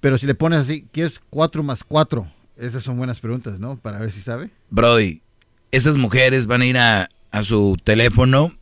Pero 0.00 0.18
si 0.18 0.26
le 0.26 0.34
pones 0.34 0.60
así, 0.60 0.86
¿quieres 0.92 1.20
4 1.30 1.62
más 1.62 1.84
4? 1.84 2.26
Esas 2.56 2.82
son 2.82 2.96
buenas 2.96 3.20
preguntas, 3.20 3.60
¿no? 3.60 3.76
Para 3.76 4.00
ver 4.00 4.10
si 4.10 4.22
sabe. 4.22 4.50
Brody, 4.70 5.22
esas 5.70 5.96
mujeres 5.96 6.48
van 6.48 6.62
a 6.62 6.66
ir 6.66 6.78
a, 6.78 7.08
a 7.30 7.42
su 7.44 7.76
teléfono, 7.84 8.52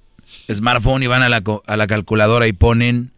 smartphone 0.53 1.03
y 1.03 1.07
van 1.07 1.23
a 1.23 1.31
la, 1.31 1.43
a 1.67 1.77
la 1.77 1.87
calculadora 1.87 2.47
y 2.47 2.53
ponen, 2.53 3.13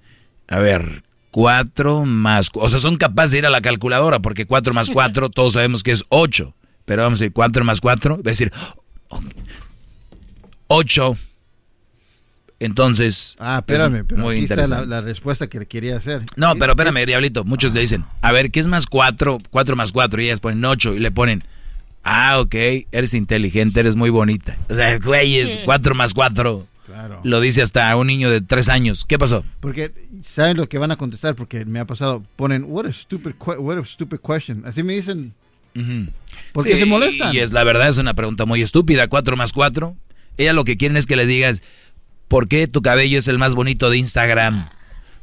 a 0.47 0.61
ver, 0.61 1.03
4 1.33 2.05
más... 2.05 2.51
O 2.55 2.69
sea, 2.69 2.79
son 2.79 2.99
capaces 2.99 3.33
de 3.33 3.39
ir 3.39 3.47
a 3.47 3.51
la 3.51 3.63
calculadora 3.63 4.21
porque 4.21 4.47
4 4.47 4.73
más 4.75 4.91
4 4.91 5.29
todos 5.31 5.55
sabemos 5.55 5.83
que 5.83 5.91
es 5.91 6.05
8. 6.09 6.55
Pero 6.85 7.03
vamos 7.03 7.21
a 7.21 7.25
decir 7.25 7.33
4 7.33 7.65
más 7.65 7.81
4, 7.81 8.17
va 8.17 8.21
a 8.21 8.23
decir 8.23 8.53
8. 10.69 11.17
Entonces... 12.59 13.37
Ah, 13.39 13.59
espérame, 13.61 13.97
es 14.01 14.05
pero 14.07 14.21
muy 14.23 14.35
aquí 14.37 14.45
está 14.45 14.57
la, 14.57 14.63
interesante. 14.63 14.91
la 14.91 15.01
respuesta 15.01 15.47
que 15.47 15.59
le 15.61 15.67
quería 15.67 15.97
hacer. 15.97 16.23
No, 16.37 16.55
pero 16.57 16.73
espérame, 16.73 17.07
diablito. 17.07 17.45
Muchos 17.45 17.73
le 17.73 17.81
dicen, 17.81 18.05
a 18.21 18.33
ver, 18.33 18.51
¿qué 18.51 18.61
es 18.61 18.67
más 18.67 18.87
4? 18.87 19.39
4 19.51 19.77
más 19.77 19.93
4. 19.93 20.21
Y 20.21 20.27
ellas 20.27 20.41
ponen 20.41 20.63
8 20.65 20.95
y 20.95 20.99
le 20.99 21.11
ponen, 21.11 21.43
ah, 22.05 22.39
ok, 22.41 22.55
eres 22.93 23.15
inteligente, 23.15 23.81
eres 23.81 23.97
muy 23.97 24.11
bonita. 24.11 24.59
O 24.69 24.75
sea, 24.75 24.99
güeyes, 24.99 25.61
4 25.65 25.95
más 25.95 26.13
4. 26.13 26.67
Claro. 26.87 27.21
Lo 27.25 27.41
dice 27.41 27.63
hasta 27.63 27.97
un 27.97 28.09
niño 28.09 28.31
de 28.31 28.41
3 28.43 28.69
años. 28.69 29.05
¿Qué 29.07 29.19
pasó? 29.19 29.43
Porque 29.61 29.93
saben 30.23 30.57
lo 30.59 30.69
que 30.69 30.77
van 30.77 30.91
a 30.91 30.97
contestar, 30.97 31.37
porque 31.37 31.65
me 31.65 31.79
ha 31.81 31.87
pasado. 31.87 32.23
Ponen, 32.37 32.65
what 32.69 32.85
a 32.85 32.93
stupid, 32.93 33.33
que- 33.43 33.59
what 33.59 33.79
a 33.79 33.85
stupid 33.87 34.19
question. 34.19 34.65
Así 34.67 34.83
me 34.83 34.95
dicen. 34.95 35.33
Porque 36.53 36.73
Sí, 36.75 36.79
se 36.81 36.87
molestan. 36.87 37.35
Y 37.35 37.39
es 37.39 37.53
la 37.53 37.65
verdad, 37.65 37.89
es 37.89 37.99
una 37.99 38.15
pregunta 38.15 38.45
muy 38.47 38.63
estúpida. 38.63 39.09
4 39.09 39.37
más 39.37 39.53
4. 39.53 39.97
Ella 40.37 40.53
lo 40.53 40.65
que 40.65 40.77
quieren 40.77 40.97
es 40.97 41.07
que 41.07 41.17
le 41.17 41.27
digas, 41.27 41.63
¿por 42.29 42.49
qué 42.49 42.67
tu 42.67 42.83
cabello 42.83 43.19
es 43.19 43.29
el 43.29 43.39
más 43.39 43.55
bonito 43.55 43.91
de 43.91 43.99
Instagram? 43.99 44.69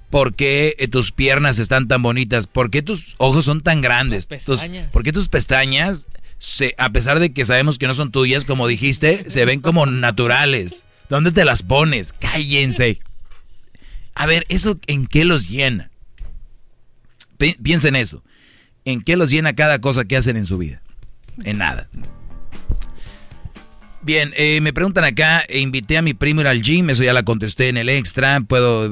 ¿Por 0.09 0.35
qué 0.35 0.75
eh, 0.79 0.87
tus 0.87 1.11
piernas 1.11 1.59
están 1.59 1.87
tan 1.87 2.01
bonitas? 2.01 2.47
¿Por 2.47 2.69
qué 2.69 2.81
tus 2.81 3.15
ojos 3.17 3.43
son 3.45 3.61
tan 3.61 3.81
grandes? 3.81 4.27
Tus-. 4.45 4.61
¿Por 4.91 5.03
qué 5.03 5.11
tus 5.11 5.27
pestañas, 5.27 6.07
se, 6.39 6.75
a 6.77 6.91
pesar 6.91 7.19
de 7.19 7.33
que 7.33 7.43
sabemos 7.45 7.77
que 7.77 7.87
no 7.87 7.93
son 7.93 8.11
tuyas, 8.11 8.45
como 8.45 8.67
dijiste, 8.67 9.29
se 9.29 9.43
ven 9.45 9.59
como 9.59 9.85
naturales? 9.85 10.83
¿Dónde 11.09 11.31
te 11.31 11.43
las 11.45 11.63
pones? 11.63 12.13
Cállense. 12.13 12.99
A 14.15 14.25
ver, 14.27 14.45
¿eso 14.49 14.79
en 14.87 15.07
qué 15.07 15.25
los 15.25 15.49
llena? 15.49 15.89
Pi- 17.37 17.57
Piensa 17.61 17.87
en 17.89 17.95
eso. 17.97 18.23
¿En 18.87 19.01
qué 19.01 19.17
los 19.17 19.29
llena 19.29 19.53
cada 19.53 19.79
cosa 19.79 20.05
que 20.05 20.15
hacen 20.15 20.37
en 20.37 20.45
su 20.45 20.57
vida? 20.57 20.81
En 21.43 21.57
nada. 21.57 21.89
Bien, 24.01 24.31
eh, 24.37 24.61
me 24.61 24.71
preguntan 24.71 25.03
acá, 25.03 25.43
eh, 25.49 25.59
invité 25.59 25.97
a 25.97 26.01
mi 26.01 26.13
primo 26.13 26.39
a 26.39 26.43
ir 26.43 26.47
al 26.47 26.61
gym, 26.61 26.89
eso 26.89 27.03
ya 27.03 27.11
la 27.11 27.23
contesté 27.23 27.67
en 27.67 27.75
el 27.75 27.89
extra, 27.89 28.39
puedo, 28.39 28.89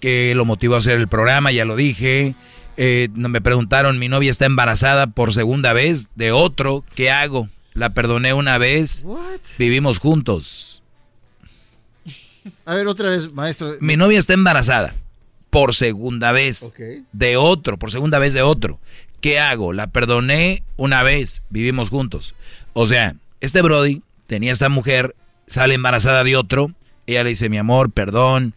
que 0.00 0.32
lo 0.34 0.46
motivó 0.46 0.76
a 0.76 0.78
hacer 0.78 0.96
el 0.96 1.08
programa, 1.08 1.52
ya 1.52 1.66
lo 1.66 1.76
dije. 1.76 2.34
Eh, 2.78 3.10
me 3.14 3.42
preguntaron, 3.42 3.98
mi 3.98 4.08
novia 4.08 4.30
está 4.30 4.46
embarazada 4.46 5.08
por 5.08 5.34
segunda 5.34 5.74
vez 5.74 6.08
de 6.14 6.32
otro, 6.32 6.82
¿qué 6.94 7.10
hago? 7.10 7.50
La 7.74 7.92
perdoné 7.92 8.32
una 8.32 8.56
vez, 8.56 9.04
vivimos 9.58 9.98
juntos. 9.98 10.82
A 12.64 12.74
ver, 12.74 12.86
otra 12.86 13.10
vez, 13.10 13.30
maestro. 13.30 13.74
Mi 13.80 13.98
novia 13.98 14.18
está 14.18 14.32
embarazada 14.32 14.94
por 15.52 15.74
segunda 15.74 16.32
vez 16.32 16.72
de 17.12 17.36
otro, 17.36 17.78
por 17.78 17.90
segunda 17.90 18.18
vez 18.18 18.32
de 18.32 18.40
otro. 18.40 18.80
¿Qué 19.20 19.38
hago? 19.38 19.74
La 19.74 19.86
perdoné 19.88 20.62
una 20.78 21.02
vez, 21.02 21.42
vivimos 21.50 21.90
juntos. 21.90 22.34
O 22.72 22.86
sea, 22.86 23.16
este 23.42 23.60
Brody 23.60 24.00
tenía 24.26 24.50
esta 24.50 24.70
mujer, 24.70 25.14
sale 25.46 25.74
embarazada 25.74 26.24
de 26.24 26.36
otro, 26.36 26.72
ella 27.06 27.22
le 27.22 27.30
dice, 27.30 27.50
mi 27.50 27.58
amor, 27.58 27.90
perdón, 27.90 28.54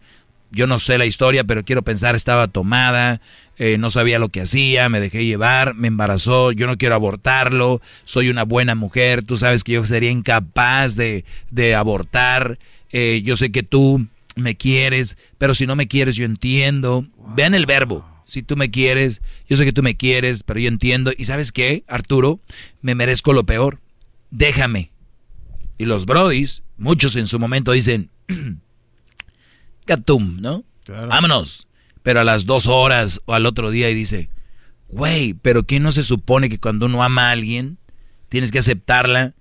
yo 0.50 0.66
no 0.66 0.78
sé 0.78 0.96
la 0.96 1.04
historia, 1.04 1.44
pero 1.44 1.66
quiero 1.66 1.82
pensar, 1.82 2.16
estaba 2.16 2.46
tomada, 2.46 3.20
eh, 3.58 3.76
no 3.76 3.90
sabía 3.90 4.18
lo 4.18 4.30
que 4.30 4.40
hacía, 4.40 4.88
me 4.88 4.98
dejé 4.98 5.26
llevar, 5.26 5.74
me 5.74 5.88
embarazó, 5.88 6.50
yo 6.50 6.66
no 6.66 6.78
quiero 6.78 6.94
abortarlo, 6.94 7.82
soy 8.04 8.30
una 8.30 8.44
buena 8.44 8.74
mujer, 8.74 9.22
tú 9.22 9.36
sabes 9.36 9.64
que 9.64 9.72
yo 9.72 9.84
sería 9.84 10.10
incapaz 10.10 10.96
de, 10.96 11.26
de 11.50 11.74
abortar, 11.74 12.58
eh, 12.90 13.20
yo 13.22 13.36
sé 13.36 13.52
que 13.52 13.62
tú 13.62 14.06
me 14.36 14.56
quieres, 14.56 15.16
pero 15.38 15.54
si 15.54 15.66
no 15.66 15.74
me 15.74 15.88
quieres, 15.88 16.14
yo 16.14 16.24
entiendo. 16.24 17.06
Vean 17.34 17.54
el 17.54 17.66
verbo. 17.66 18.06
Si 18.24 18.42
tú 18.42 18.56
me 18.56 18.70
quieres, 18.70 19.22
yo 19.48 19.56
sé 19.56 19.64
que 19.64 19.72
tú 19.72 19.82
me 19.82 19.96
quieres, 19.96 20.42
pero 20.42 20.60
yo 20.60 20.68
entiendo. 20.68 21.12
¿Y 21.16 21.24
sabes 21.24 21.52
qué, 21.52 21.84
Arturo? 21.88 22.40
Me 22.82 22.94
merezco 22.94 23.32
lo 23.32 23.44
peor. 23.44 23.80
Déjame. 24.30 24.90
Y 25.78 25.84
los 25.84 26.06
brodis, 26.06 26.62
muchos 26.76 27.16
en 27.16 27.26
su 27.26 27.38
momento 27.38 27.72
dicen, 27.72 28.10
Gatum, 29.86 30.40
¿no? 30.40 30.64
Vámonos. 31.08 31.66
Pero 32.02 32.20
a 32.20 32.24
las 32.24 32.46
dos 32.46 32.66
horas 32.66 33.20
o 33.24 33.34
al 33.34 33.46
otro 33.46 33.70
día 33.70 33.90
y 33.90 33.94
dice, 33.94 34.28
güey, 34.88 35.34
pero 35.34 35.62
¿qué 35.64 35.80
no 35.80 35.92
se 35.92 36.02
supone 36.02 36.48
que 36.48 36.58
cuando 36.58 36.86
uno 36.86 37.02
ama 37.02 37.28
a 37.28 37.32
alguien, 37.32 37.78
tienes 38.28 38.52
que 38.52 38.58
aceptarla 38.58 39.34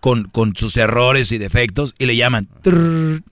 con, 0.00 0.24
con 0.24 0.54
sus 0.56 0.76
errores 0.76 1.32
y 1.32 1.38
defectos? 1.38 1.94
Y 1.98 2.06
le 2.06 2.16
llaman, 2.16 2.48
"Trrr". 2.62 3.22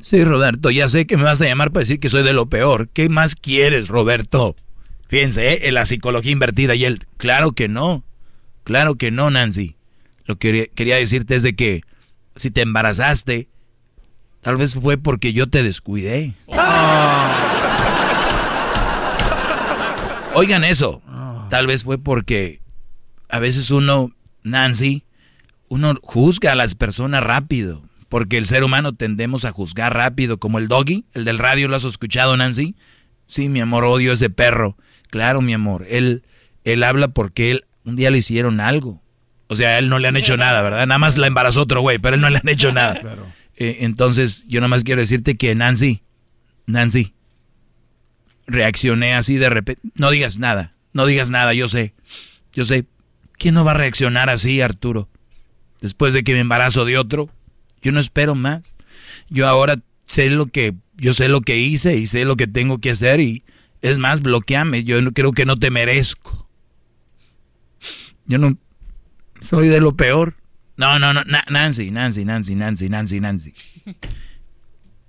Sí, 0.00 0.22
Roberto, 0.24 0.70
ya 0.70 0.88
sé 0.88 1.06
que 1.06 1.16
me 1.16 1.24
vas 1.24 1.40
a 1.40 1.46
llamar 1.46 1.72
para 1.72 1.82
decir 1.82 1.98
que 2.00 2.10
soy 2.10 2.22
de 2.22 2.32
lo 2.32 2.46
peor. 2.46 2.88
¿Qué 2.92 3.08
más 3.08 3.34
quieres, 3.34 3.88
Roberto? 3.88 4.54
Fíjense, 5.08 5.52
¿eh? 5.52 5.68
en 5.68 5.74
la 5.74 5.86
psicología 5.86 6.32
invertida 6.32 6.74
y 6.74 6.84
él, 6.84 7.06
claro 7.16 7.52
que 7.52 7.68
no, 7.68 8.04
claro 8.64 8.96
que 8.96 9.10
no, 9.10 9.30
Nancy. 9.30 9.76
Lo 10.26 10.36
que 10.36 10.70
quería- 10.74 10.96
decirte 10.96 11.36
es 11.36 11.42
de 11.42 11.54
que 11.54 11.82
si 12.36 12.50
te 12.50 12.60
embarazaste, 12.62 13.48
tal 14.42 14.56
vez 14.56 14.74
fue 14.74 14.98
porque 14.98 15.32
yo 15.32 15.46
te 15.48 15.62
descuidé. 15.62 16.34
Oigan 20.34 20.64
eso, 20.64 21.02
tal 21.48 21.66
vez 21.66 21.84
fue 21.84 21.96
porque 21.98 22.60
a 23.30 23.38
veces 23.38 23.70
uno, 23.70 24.10
Nancy, 24.42 25.04
uno 25.68 25.94
juzga 26.02 26.52
a 26.52 26.56
las 26.56 26.74
personas 26.74 27.22
rápido, 27.22 27.82
porque 28.08 28.38
el 28.38 28.46
ser 28.46 28.64
humano 28.64 28.94
tendemos 28.94 29.44
a 29.44 29.52
juzgar 29.52 29.94
rápido, 29.94 30.38
como 30.38 30.58
el 30.58 30.68
doggy, 30.68 31.04
el 31.12 31.24
del 31.24 31.38
radio, 31.38 31.68
¿lo 31.68 31.76
has 31.76 31.84
escuchado, 31.84 32.36
Nancy? 32.36 32.76
Sí, 33.24 33.48
mi 33.48 33.60
amor, 33.60 33.84
odio 33.84 34.12
a 34.12 34.14
ese 34.14 34.30
perro. 34.30 34.76
Claro, 35.10 35.40
mi 35.40 35.54
amor, 35.54 35.84
él, 35.88 36.22
él 36.64 36.82
habla 36.82 37.08
porque 37.08 37.50
él, 37.50 37.64
un 37.84 37.96
día 37.96 38.10
le 38.10 38.18
hicieron 38.18 38.60
algo. 38.60 39.02
O 39.48 39.54
sea, 39.54 39.70
a 39.70 39.78
él 39.78 39.88
no 39.88 39.98
le 39.98 40.08
han 40.08 40.16
hecho 40.16 40.36
nada, 40.36 40.60
¿verdad? 40.62 40.86
Nada 40.86 40.98
más 40.98 41.16
la 41.16 41.26
embarazó 41.26 41.62
otro 41.62 41.80
güey, 41.80 41.98
pero 41.98 42.14
a 42.14 42.16
él 42.16 42.20
no 42.20 42.30
le 42.30 42.38
han 42.38 42.48
hecho 42.48 42.72
nada. 42.72 43.00
Eh, 43.56 43.78
entonces, 43.80 44.44
yo 44.48 44.60
nada 44.60 44.68
más 44.68 44.84
quiero 44.84 45.00
decirte 45.00 45.36
que 45.36 45.54
Nancy, 45.54 46.02
Nancy, 46.66 47.14
reaccioné 48.46 49.14
así 49.14 49.36
de 49.36 49.50
repente. 49.50 49.82
No 49.94 50.10
digas 50.10 50.38
nada, 50.38 50.74
no 50.92 51.06
digas 51.06 51.30
nada, 51.30 51.54
yo 51.54 51.68
sé, 51.68 51.94
yo 52.52 52.64
sé. 52.64 52.86
¿Quién 53.38 53.54
no 53.54 53.64
va 53.64 53.72
a 53.72 53.74
reaccionar 53.74 54.30
así, 54.30 54.60
Arturo? 54.60 55.08
Después 55.80 56.14
de 56.14 56.24
que 56.24 56.32
me 56.32 56.40
embarazo 56.40 56.84
de 56.84 56.96
otro, 56.96 57.28
yo 57.86 57.92
no 57.92 58.00
espero 58.00 58.34
más. 58.34 58.76
Yo 59.30 59.46
ahora 59.46 59.76
sé 60.06 60.28
lo 60.28 60.46
que, 60.46 60.74
yo 60.96 61.12
sé 61.12 61.28
lo 61.28 61.40
que 61.40 61.58
hice 61.58 61.96
y 61.96 62.08
sé 62.08 62.24
lo 62.24 62.34
que 62.36 62.48
tengo 62.48 62.78
que 62.78 62.90
hacer 62.90 63.20
y 63.20 63.44
es 63.80 63.96
más, 63.98 64.22
bloqueame. 64.22 64.82
Yo 64.82 65.00
no 65.02 65.12
creo 65.12 65.30
que 65.30 65.46
no 65.46 65.56
te 65.56 65.70
merezco. 65.70 66.48
Yo 68.26 68.38
no 68.38 68.58
soy 69.40 69.68
de 69.68 69.80
lo 69.80 69.94
peor. 69.96 70.34
No, 70.76 70.98
no, 70.98 71.14
no, 71.14 71.22
Na- 71.24 71.44
Nancy, 71.48 71.92
Nancy, 71.92 72.24
Nancy, 72.24 72.56
Nancy, 72.56 72.88
Nancy, 72.88 73.20
Nancy. 73.20 73.54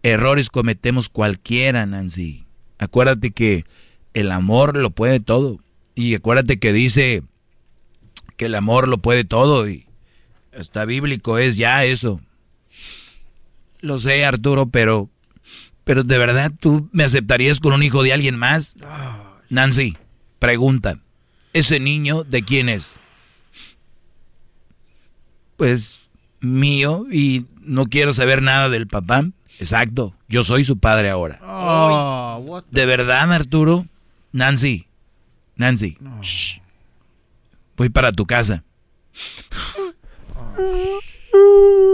Errores 0.03 0.49
cometemos 0.49 1.09
cualquiera, 1.09 1.85
Nancy. 1.87 2.45
Acuérdate 2.77 3.31
que 3.31 3.65
el 4.13 4.31
amor 4.31 4.77
lo 4.77 4.91
puede 4.91 5.19
todo. 5.19 5.59
Y 5.95 6.13
acuérdate 6.13 6.59
que 6.59 6.73
dice 6.73 7.23
que 8.35 8.45
el 8.45 8.53
amor 8.55 8.87
lo 8.87 8.99
puede 8.99 9.23
todo 9.25 9.67
y 9.67 9.87
hasta 10.55 10.85
bíblico 10.85 11.39
es 11.39 11.55
ya 11.57 11.83
eso. 11.85 12.21
Lo 13.79 13.97
sé, 13.97 14.25
Arturo, 14.25 14.67
pero 14.67 15.09
pero 15.87 16.03
de 16.03 16.17
verdad 16.17 16.51
tú 16.59 16.89
me 16.91 17.05
aceptarías 17.05 17.61
con 17.61 17.71
un 17.71 17.81
hijo 17.81 18.03
de 18.03 18.11
alguien 18.11 18.35
más? 18.37 18.75
Nancy, 19.49 19.95
pregunta. 20.37 20.99
¿Ese 21.53 21.79
niño 21.79 22.25
de 22.25 22.43
quién 22.43 22.67
es? 22.67 22.99
Pues 25.55 26.01
mío 26.41 27.05
y 27.09 27.45
no 27.61 27.85
quiero 27.85 28.11
saber 28.11 28.41
nada 28.41 28.67
del 28.67 28.87
papá. 28.87 29.25
Exacto, 29.59 30.13
yo 30.27 30.43
soy 30.43 30.65
su 30.65 30.77
padre 30.77 31.09
ahora. 31.09 31.39
Oh, 31.41 32.41
what 32.45 32.65
¿De 32.69 32.85
verdad, 32.85 33.31
Arturo? 33.31 33.87
Nancy, 34.33 34.87
Nancy, 35.55 35.97
shh. 36.21 36.59
voy 37.77 37.87
para 37.89 38.11
tu 38.11 38.25
casa. 38.25 38.65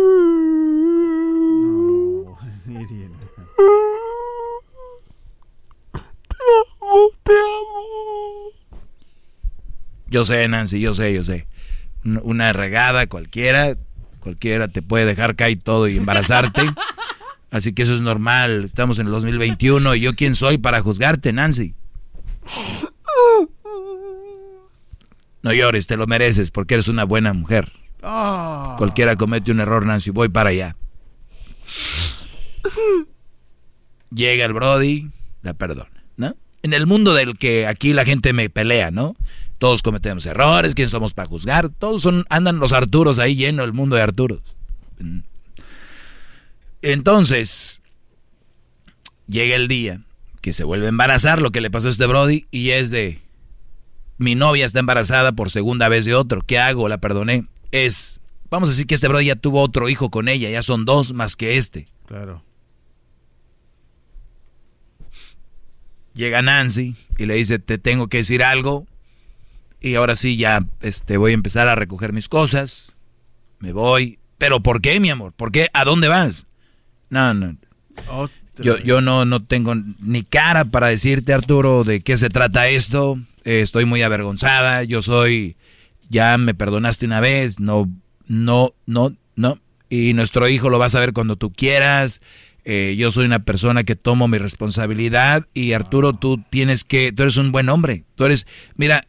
Yo 10.14 10.24
sé, 10.24 10.48
Nancy, 10.48 10.80
yo 10.80 10.94
sé, 10.94 11.12
yo 11.12 11.24
sé. 11.24 11.48
Una 12.04 12.54
regada 12.54 13.08
cualquiera, 13.08 13.76
cualquiera 14.20 14.68
te 14.68 14.84
puede 14.84 15.08
dejar 15.08 15.36
caer 15.36 15.58
todo 15.64 15.88
y 15.88 15.98
embarazarte. 15.98 16.62
Así 17.50 17.74
que 17.74 17.82
eso 17.82 17.96
es 17.96 18.02
normal. 18.02 18.64
Estamos 18.64 19.00
en 19.00 19.08
el 19.08 19.12
2021 19.12 19.96
y 19.96 20.02
yo 20.02 20.14
quién 20.14 20.36
soy 20.36 20.60
para 20.60 20.82
juzgarte, 20.82 21.34
Nancy. 21.34 21.74
No 25.42 25.52
llores, 25.52 25.88
te 25.88 25.98
lo 25.98 26.06
mereces 26.06 26.52
porque 26.52 26.76
eres 26.76 26.90
una 26.90 27.06
buena 27.06 27.34
mujer. 27.34 27.72
Ah. 28.04 28.76
Cualquiera 28.78 29.16
comete 29.16 29.52
un 29.52 29.62
error, 29.62 29.84
Nancy. 29.84 30.12
Voy 30.12 30.30
para 30.30 30.52
allá. 30.52 30.76
Llega 34.14 34.46
el 34.46 34.54
Brody, 34.54 35.10
la 35.42 35.56
perdona, 35.56 36.04
¿no? 36.18 36.36
En 36.62 36.74
el 36.74 36.86
mundo 36.86 37.16
del 37.16 37.36
que 37.36 37.66
aquí 37.66 37.94
la 37.94 38.06
gente 38.06 38.32
me 38.32 38.52
pelea, 38.52 38.92
¿no? 38.92 39.16
Todos 39.58 39.82
cometemos 39.82 40.26
errores, 40.26 40.76
¿quién 40.76 40.90
somos 40.90 41.14
para 41.14 41.28
juzgar? 41.28 41.70
Todos 41.70 42.02
son, 42.02 42.26
andan 42.30 42.60
los 42.60 42.74
Arturos 42.74 43.20
ahí 43.20 43.36
lleno 43.36 43.64
el 43.64 43.74
mundo 43.74 43.96
de 43.96 44.02
Arturos. 44.02 44.42
Entonces, 46.82 47.82
llega 49.28 49.56
el 49.56 49.68
día 49.68 50.02
que 50.42 50.52
se 50.52 50.66
vuelve 50.66 50.88
a 50.88 50.90
embarazar 50.90 51.42
lo 51.42 51.52
que 51.52 51.62
le 51.62 51.72
pasó 51.72 51.88
a 51.88 51.92
este 51.92 52.06
Brody 52.06 52.46
y 52.52 52.72
es 52.72 52.90
de, 52.90 53.22
mi 54.18 54.36
novia 54.36 54.66
está 54.66 54.80
embarazada 54.80 55.32
por 55.32 55.50
segunda 55.50 55.88
vez 55.88 56.04
de 56.06 56.16
otro, 56.16 56.42
¿qué 56.42 56.60
hago? 56.60 56.90
La 56.90 56.98
perdoné. 56.98 57.48
Es, 57.72 58.22
vamos 58.50 58.70
a 58.70 58.72
decir 58.74 58.86
que 58.86 58.96
este 58.96 59.08
Brody 59.08 59.28
ya 59.28 59.36
tuvo 59.36 59.62
otro 59.62 59.88
hijo 59.88 60.10
con 60.10 60.28
ella, 60.28 60.50
ya 60.50 60.62
son 60.62 60.84
dos 60.84 61.14
más 61.14 61.38
que 61.38 61.58
este. 61.58 61.88
Claro. 62.06 62.44
Llega 66.14 66.42
Nancy 66.42 66.96
y 67.18 67.26
le 67.26 67.36
dice, 67.36 67.58
te 67.60 67.78
tengo 67.78 68.08
que 68.08 68.18
decir 68.18 68.44
algo. 68.44 68.86
Y 69.84 69.96
ahora 69.96 70.16
sí, 70.16 70.38
ya 70.38 70.66
este, 70.82 71.18
voy 71.18 71.32
a 71.32 71.34
empezar 71.36 71.68
a 71.68 71.76
recoger 71.76 72.14
mis 72.14 72.30
cosas. 72.30 72.96
Me 73.60 73.74
voy. 73.74 74.18
¿Pero 74.38 74.62
por 74.62 74.82
qué, 74.82 75.00
mi 75.02 75.10
amor? 75.10 75.34
¿Por 75.34 75.52
qué? 75.52 75.68
¿A 75.74 75.84
dónde 75.84 76.08
vas? 76.08 76.48
No, 77.10 77.34
no. 77.34 77.58
Yo, 78.58 78.78
yo 78.80 79.02
no, 79.02 79.26
no 79.26 79.44
tengo 79.44 79.76
ni 80.00 80.24
cara 80.24 80.64
para 80.64 80.88
decirte, 80.88 81.34
Arturo, 81.34 81.84
de 81.84 82.00
qué 82.00 82.16
se 82.16 82.30
trata 82.30 82.70
esto. 82.70 83.20
Eh, 83.44 83.60
estoy 83.60 83.84
muy 83.84 84.02
avergonzada. 84.02 84.84
Yo 84.84 85.02
soy... 85.02 85.58
Ya 86.10 86.38
me 86.38 86.54
perdonaste 86.54 87.06
una 87.06 87.20
vez. 87.20 87.60
No, 87.60 87.90
no, 88.28 88.74
no, 88.86 89.14
no. 89.36 89.60
Y 89.90 90.14
nuestro 90.14 90.48
hijo 90.48 90.70
lo 90.70 90.80
vas 90.80 90.96
a 90.96 91.02
ver 91.02 91.12
cuando 91.12 91.36
tú 91.36 91.52
quieras. 91.52 92.22
Eh, 92.64 92.96
yo 92.98 93.12
soy 93.12 93.26
una 93.26 93.44
persona 93.44 93.84
que 93.84 93.98
tomo 93.98 94.30
mi 94.30 94.38
responsabilidad 94.38 95.46
y 95.54 95.74
Arturo, 95.74 96.14
tú 96.14 96.42
tienes 96.50 96.86
que, 96.86 97.12
tú 97.12 97.24
eres 97.24 97.36
un 97.36 97.52
buen 97.52 97.68
hombre. 97.68 98.06
Tú 98.16 98.24
eres, 98.24 98.48
mira, 98.78 99.04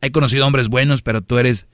he 0.00 0.10
conocido 0.10 0.46
hombres 0.46 0.68
buenos, 0.68 1.02
pero 1.02 1.22
tú 1.22 1.38
eres 1.38 1.66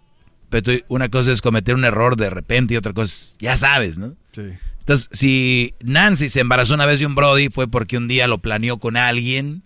Pero 0.50 0.62
tú- 0.64 0.84
una 0.88 1.08
cosa 1.08 1.30
es 1.30 1.40
cometer 1.42 1.74
un 1.76 1.84
error 1.84 2.16
de 2.16 2.28
repente 2.28 2.74
y 2.74 2.76
otra 2.76 2.92
cosa 2.92 3.06
es, 3.12 3.36
ya 3.38 3.56
sabes, 3.56 3.96
¿no? 3.98 4.16
Sí. 4.34 4.42
Entonces, 4.80 5.08
si 5.12 5.74
Nancy 5.80 6.28
se 6.28 6.40
embarazó 6.40 6.74
una 6.74 6.86
vez 6.86 6.98
de 6.98 7.06
un 7.06 7.14
Brody 7.14 7.50
fue 7.50 7.68
porque 7.68 7.96
un 7.98 8.08
día 8.08 8.26
lo 8.26 8.38
planeó 8.38 8.78
con 8.78 8.96
alguien. 8.96 9.62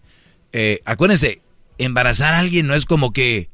Eh, 0.53 0.81
acuérdense, 0.85 1.41
embarazar 1.79 2.35
a 2.35 2.41
alguien 2.41 2.67
no 2.67 2.75
es 2.75 2.85
como 2.85 3.13
que 3.15 3.49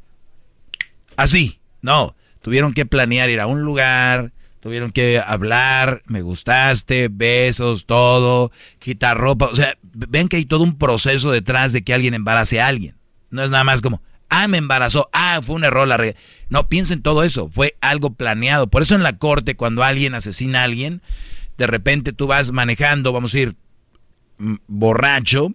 así, 1.16 1.60
no. 1.82 2.16
Tuvieron 2.42 2.72
que 2.72 2.86
planear 2.86 3.30
ir 3.30 3.40
a 3.40 3.46
un 3.46 3.62
lugar, 3.62 4.32
tuvieron 4.60 4.92
que 4.92 5.22
hablar, 5.24 6.02
me 6.06 6.22
gustaste, 6.22 7.08
besos, 7.10 7.86
todo, 7.86 8.52
quitar 8.78 9.18
ropa. 9.18 9.46
O 9.46 9.56
sea, 9.56 9.76
ven 9.82 10.28
que 10.28 10.36
hay 10.36 10.44
todo 10.44 10.64
un 10.64 10.78
proceso 10.78 11.30
detrás 11.30 11.72
de 11.72 11.82
que 11.82 11.94
alguien 11.94 12.14
embarace 12.14 12.60
a 12.60 12.66
alguien. 12.66 12.96
No 13.30 13.44
es 13.44 13.50
nada 13.50 13.64
más 13.64 13.80
como, 13.80 14.02
ah, 14.28 14.48
me 14.48 14.58
embarazó, 14.58 15.08
ah, 15.12 15.40
fue 15.42 15.56
un 15.56 15.64
error, 15.64 15.86
la 15.86 15.96
regué. 15.96 16.16
No, 16.48 16.68
piensen 16.68 17.02
todo 17.02 17.22
eso, 17.22 17.48
fue 17.50 17.76
algo 17.80 18.14
planeado. 18.14 18.68
Por 18.68 18.82
eso 18.82 18.94
en 18.94 19.02
la 19.02 19.18
corte, 19.18 19.56
cuando 19.56 19.82
alguien 19.82 20.14
asesina 20.14 20.60
a 20.60 20.64
alguien, 20.64 21.02
de 21.56 21.66
repente 21.66 22.12
tú 22.12 22.26
vas 22.26 22.52
manejando, 22.52 23.12
vamos 23.12 23.34
a 23.34 23.38
ir 23.38 23.54
mm, 24.38 24.56
borracho, 24.66 25.52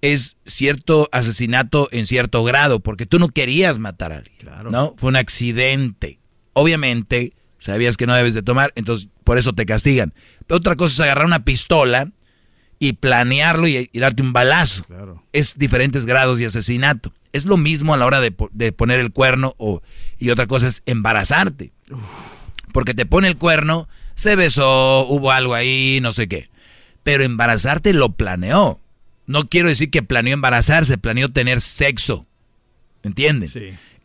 es 0.00 0.36
cierto 0.46 1.08
asesinato 1.12 1.88
en 1.90 2.06
cierto 2.06 2.44
grado, 2.44 2.80
porque 2.80 3.06
tú 3.06 3.18
no 3.18 3.28
querías 3.28 3.78
matar 3.78 4.12
a 4.12 4.18
alguien, 4.18 4.38
¿no? 4.70 4.94
Fue 4.96 5.08
un 5.08 5.16
accidente. 5.16 6.20
Obviamente, 6.52 7.32
sabías 7.58 7.96
que 7.96 8.06
no 8.06 8.14
debes 8.14 8.34
de 8.34 8.42
tomar, 8.42 8.72
entonces 8.76 9.08
por 9.24 9.38
eso 9.38 9.52
te 9.52 9.66
castigan. 9.66 10.14
Pero 10.46 10.58
otra 10.58 10.76
cosa 10.76 10.92
es 10.92 11.00
agarrar 11.00 11.26
una 11.26 11.44
pistola 11.44 12.10
y 12.78 12.94
planearlo 12.94 13.66
y, 13.68 13.90
y 13.92 13.98
darte 13.98 14.22
un 14.22 14.32
balazo. 14.32 14.86
Es 15.32 15.58
diferentes 15.58 16.06
grados 16.06 16.38
de 16.38 16.46
asesinato. 16.46 17.12
Es 17.32 17.44
lo 17.44 17.56
mismo 17.56 17.92
a 17.94 17.96
la 17.96 18.06
hora 18.06 18.20
de, 18.20 18.34
de 18.52 18.72
poner 18.72 19.00
el 19.00 19.12
cuerno 19.12 19.54
o, 19.58 19.82
y 20.18 20.30
otra 20.30 20.46
cosa 20.46 20.68
es 20.68 20.82
embarazarte. 20.86 21.72
Porque 22.72 22.94
te 22.94 23.06
pone 23.06 23.28
el 23.28 23.36
cuerno, 23.36 23.88
se 24.14 24.36
besó, 24.36 25.06
hubo 25.06 25.30
algo 25.30 25.54
ahí, 25.54 25.98
no 26.00 26.12
sé 26.12 26.28
qué. 26.28 26.50
Pero 27.02 27.24
embarazarte 27.24 27.92
lo 27.92 28.10
planeó. 28.10 28.80
No 29.26 29.42
quiero 29.42 29.68
decir 29.68 29.90
que 29.90 30.02
planeó 30.02 30.34
embarazarse, 30.34 30.96
planeó 30.98 31.28
tener 31.28 31.60
sexo. 31.60 32.26
¿Entienden? 33.02 33.50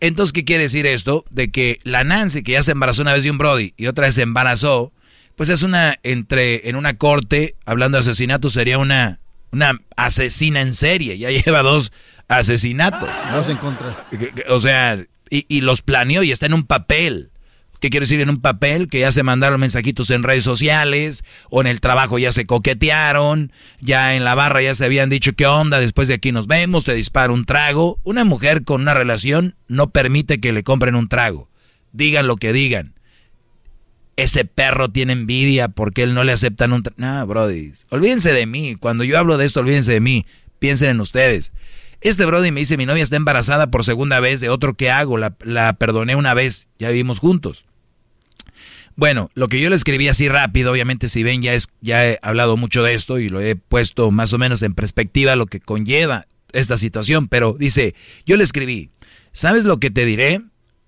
Entonces, 0.04 0.34
¿qué 0.34 0.44
quiere 0.44 0.64
decir 0.64 0.86
esto? 0.86 1.24
De 1.30 1.50
que 1.50 1.80
la 1.84 2.04
Nancy, 2.04 2.44
que 2.44 2.52
ya 2.52 2.64
se 2.64 2.74
embarazó 2.74 3.04
una 3.04 3.14
vez 3.14 3.24
de 3.24 3.32
un 3.32 3.38
Brody 3.38 3.74
y 3.78 3.88
otra 3.88 4.08
vez 4.08 4.16
se 4.16 4.22
embarazó, 4.22 4.92
pues 5.38 5.48
es 5.48 5.64
una, 5.64 5.98
entre, 6.04 6.68
en 6.68 6.76
una 6.76 6.98
corte, 6.98 7.56
hablando 7.66 7.96
de 7.96 8.02
asesinato, 8.02 8.50
sería 8.50 8.80
una, 8.80 9.22
una 9.52 9.80
asesina 9.96 10.60
en 10.60 10.74
serie. 10.74 11.18
Ya 11.18 11.32
lleva 11.46 11.64
dos 11.64 11.94
asesinatos. 12.28 13.10
¿no? 13.32 13.38
Dos 13.38 13.50
en 13.50 13.56
contra. 13.56 14.06
O 14.50 14.60
sea, 14.60 15.00
y, 15.30 15.46
y 15.48 15.62
los 15.62 15.82
planeó 15.82 16.22
y 16.22 16.34
está 16.34 16.48
en 16.48 16.54
un 16.56 16.66
papel. 16.68 17.32
¿Qué 17.84 17.90
quiero 17.90 18.06
decir? 18.06 18.22
En 18.22 18.30
un 18.30 18.40
papel 18.40 18.88
que 18.88 19.02
ya 19.02 19.12
se 19.12 19.24
mandaron 19.24 19.60
mensajitos 19.60 20.10
en 20.10 20.24
redes 20.24 20.46
sociales 20.46 21.26
o 21.50 21.60
en 21.60 21.68
el 21.68 21.82
trabajo 21.82 22.18
ya 22.18 22.32
se 22.32 22.46
coquetearon, 22.46 23.52
ya 23.82 24.16
en 24.16 24.24
la 24.24 24.36
barra 24.36 24.62
ya 24.62 24.74
se 24.74 24.86
habían 24.86 25.10
dicho 25.10 25.34
qué 25.34 25.48
onda, 25.48 25.82
después 25.82 26.08
de 26.08 26.14
aquí 26.14 26.32
nos 26.32 26.48
vemos, 26.48 26.86
te 26.86 26.94
disparo 26.94 27.34
un 27.34 27.44
trago. 27.44 28.00
Una 28.04 28.24
mujer 28.24 28.64
con 28.64 28.84
una 28.84 28.94
relación 28.94 29.58
no 29.68 29.90
permite 29.90 30.40
que 30.40 30.54
le 30.54 30.64
compren 30.64 30.96
un 30.96 31.10
trago. 31.10 31.50
Digan 31.92 32.26
lo 32.26 32.38
que 32.38 32.54
digan. 32.54 32.94
Ese 34.16 34.46
perro 34.46 34.90
tiene 34.90 35.12
envidia 35.12 35.68
porque 35.68 36.04
él 36.04 36.14
no 36.14 36.24
le 36.24 36.32
aceptan 36.32 36.72
un 36.72 36.84
trago. 36.84 36.96
No, 37.02 37.28
brody. 37.28 37.74
Olvídense 37.90 38.32
de 38.32 38.46
mí. 38.46 38.78
Cuando 38.78 39.04
yo 39.04 39.20
hablo 39.20 39.38
de 39.38 39.44
esto, 39.44 39.60
olvídense 39.60 39.92
de 39.92 40.00
mí. 40.00 40.26
Piensen 40.58 40.92
en 40.92 41.02
ustedes. 41.02 41.52
Este 42.00 42.26
Brody 42.26 42.52
me 42.52 42.62
dice, 42.62 42.78
mi 42.78 42.86
novia 42.86 43.04
está 43.04 43.18
embarazada 43.18 43.68
por 43.68 43.84
segunda 43.84 44.22
vez 44.22 44.40
de 44.40 44.48
otro 44.48 44.76
que 44.76 44.90
hago. 44.90 45.18
La, 45.18 45.36
la 45.42 45.74
perdoné 45.74 46.16
una 46.16 46.34
vez. 46.34 46.70
Ya 46.80 46.88
vivimos 46.88 47.20
juntos. 47.20 47.66
Bueno, 48.96 49.30
lo 49.34 49.48
que 49.48 49.60
yo 49.60 49.70
le 49.70 49.76
escribí 49.76 50.08
así 50.08 50.30
rápido, 50.30 50.72
obviamente 50.72 51.10
si 51.10 51.24
ven 51.24 51.42
ya 51.42 51.54
es 51.54 51.68
ya 51.82 52.06
he 52.06 52.20
hablado 52.22 52.58
mucho 52.58 52.84
de 52.84 52.94
esto 52.94 53.20
y 53.20 53.30
lo 53.30 53.42
he 53.42 53.56
puesto 53.56 54.12
más 54.12 54.34
o 54.34 54.38
menos 54.38 54.62
en 54.62 54.76
perspectiva 54.76 55.36
lo 55.36 55.48
que 55.48 55.60
conlleva 55.60 56.28
esta 56.52 56.78
situación, 56.78 57.28
pero 57.28 57.56
dice, 57.60 57.96
yo 58.26 58.38
le 58.38 58.44
escribí, 58.44 58.92
¿sabes 59.32 59.66
lo 59.66 59.80
que 59.80 59.90
te 59.90 60.06
diré? 60.06 60.42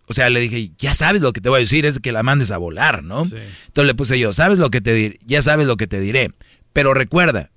O 0.07 0.13
sea, 0.13 0.29
le 0.29 0.39
dije, 0.39 0.71
ya 0.77 0.93
sabes 0.93 1.21
lo 1.21 1.33
que 1.33 1.41
te 1.41 1.49
voy 1.49 1.57
a 1.57 1.59
decir, 1.61 1.85
es 1.85 1.99
que 1.99 2.11
la 2.11 2.21
mandes 2.21 2.51
a 2.51 2.57
volar, 2.57 3.03
¿no? 3.03 3.23
Entonces 3.23 3.85
le 3.87 3.95
puse 3.95 4.19
yo, 4.19 4.31
¿sabes 4.33 4.59
lo 4.59 4.69
que 4.69 4.81
te 4.81 4.93
diré? 4.93 5.19
Ya 5.25 5.41
sabes 5.41 5.65
lo 5.65 5.77
que 5.77 5.87
te 5.87 5.99
diré. 5.99 6.31
Pero 6.73 6.93
recuerda, 6.93 7.49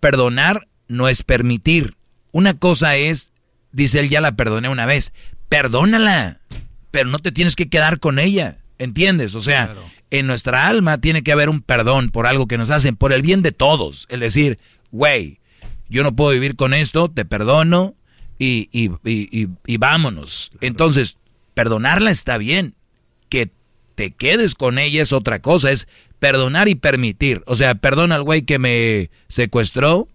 perdonar 0.00 0.66
no 0.88 1.08
es 1.08 1.22
permitir. 1.22 1.96
Una 2.32 2.54
cosa 2.54 2.96
es, 2.96 3.32
dice 3.72 4.00
él, 4.00 4.08
ya 4.08 4.22
la 4.22 4.34
perdoné 4.34 4.70
una 4.70 4.86
vez, 4.86 5.12
perdónala, 5.50 6.40
pero 6.90 7.10
no 7.10 7.18
te 7.18 7.32
tienes 7.32 7.54
que 7.54 7.68
quedar 7.68 8.00
con 8.00 8.18
ella. 8.18 8.63
¿Entiendes? 8.84 9.34
O 9.34 9.40
sea, 9.40 9.74
en 10.10 10.26
nuestra 10.26 10.66
alma 10.66 10.98
tiene 10.98 11.22
que 11.22 11.32
haber 11.32 11.48
un 11.48 11.62
perdón 11.62 12.10
por 12.10 12.26
algo 12.26 12.46
que 12.46 12.58
nos 12.58 12.68
hacen, 12.68 12.96
por 12.96 13.14
el 13.14 13.22
bien 13.22 13.40
de 13.42 13.50
todos. 13.50 14.06
El 14.10 14.20
decir, 14.20 14.58
güey, 14.92 15.40
yo 15.88 16.02
no 16.02 16.14
puedo 16.14 16.32
vivir 16.32 16.54
con 16.54 16.74
esto, 16.74 17.10
te 17.10 17.24
perdono 17.24 17.94
y, 18.38 18.68
y, 18.72 18.90
y, 19.08 19.48
y 19.64 19.76
vámonos. 19.78 20.52
Entonces, 20.60 21.16
perdonarla 21.54 22.10
está 22.10 22.36
bien. 22.36 22.74
Que 23.30 23.50
te 23.94 24.10
quedes 24.10 24.54
con 24.54 24.78
ella 24.78 25.02
es 25.02 25.14
otra 25.14 25.40
cosa, 25.40 25.72
es 25.72 25.88
perdonar 26.18 26.68
y 26.68 26.74
permitir. 26.74 27.42
O 27.46 27.54
sea, 27.54 27.74
perdona 27.74 28.16
al 28.16 28.22
güey 28.22 28.42
que 28.42 28.58
me 28.58 29.10
secuestró, 29.28 30.08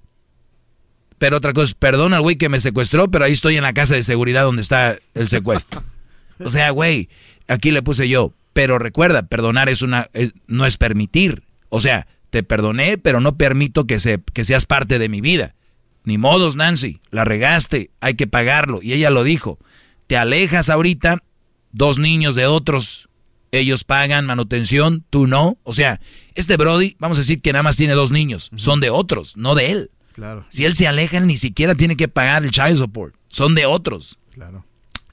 pero 1.18 1.38
otra 1.38 1.54
cosa 1.54 1.70
es 1.70 1.74
perdona 1.74 2.18
al 2.18 2.22
güey 2.22 2.36
que 2.36 2.50
me 2.50 2.60
secuestró, 2.60 3.10
pero 3.10 3.26
ahí 3.26 3.34
estoy 3.34 3.58
en 3.58 3.64
la 3.64 3.74
casa 3.74 3.96
de 3.96 4.04
seguridad 4.04 4.44
donde 4.44 4.62
está 4.62 5.00
el 5.16 5.28
secuestro. 5.28 5.84
O 6.42 6.50
sea, 6.50 6.70
güey, 6.70 7.10
aquí 7.50 7.70
le 7.70 7.82
puse 7.82 8.08
yo, 8.08 8.34
pero 8.54 8.80
recuerda, 8.80 9.24
perdonar 9.24 9.70
es 9.70 9.82
una, 9.82 10.08
eh, 10.14 10.32
no 10.48 10.66
es 10.66 10.78
permitir. 10.78 11.44
O 11.70 11.80
sea, 11.80 12.08
te 12.30 12.44
perdoné, 12.44 12.98
pero 12.98 13.22
no 13.22 13.38
permito 13.38 13.86
que, 13.86 14.00
se, 14.00 14.22
que 14.34 14.46
seas 14.46 14.66
parte 14.66 15.00
de 15.00 15.10
mi 15.10 15.22
vida. 15.22 15.56
Ni 16.04 16.18
modos, 16.18 16.56
Nancy, 16.56 17.02
la 17.12 17.26
regaste, 17.26 17.92
hay 18.00 18.16
que 18.16 18.28
pagarlo. 18.28 18.80
Y 18.82 18.94
ella 18.94 19.10
lo 19.10 19.24
dijo, 19.24 19.60
te 20.08 20.18
alejas 20.18 20.70
ahorita, 20.70 21.24
dos 21.72 22.00
niños 22.00 22.36
de 22.36 22.48
otros, 22.48 23.10
ellos 23.52 23.84
pagan 23.84 24.26
manutención, 24.26 25.06
tú 25.10 25.28
no. 25.28 25.58
O 25.64 25.74
sea, 25.74 26.00
este 26.36 26.58
Brody, 26.58 26.96
vamos 27.00 27.18
a 27.18 27.22
decir 27.22 27.42
que 27.42 27.54
nada 27.54 27.64
más 27.64 27.78
tiene 27.78 27.94
dos 27.94 28.12
niños, 28.12 28.50
son 28.56 28.80
de 28.80 28.90
otros, 28.90 29.38
no 29.38 29.56
de 29.56 29.72
él. 29.72 29.92
Claro. 30.14 30.46
Si 30.50 30.66
él 30.66 30.76
se 30.76 30.88
aleja, 30.88 31.18
él 31.18 31.28
ni 31.28 31.38
siquiera 31.38 31.76
tiene 31.76 31.96
que 31.96 32.08
pagar 32.08 32.44
el 32.44 32.52
child 32.52 32.78
support, 32.78 33.16
son 33.28 33.56
de 33.56 33.66
otros. 33.66 34.20
Claro. 34.32 34.66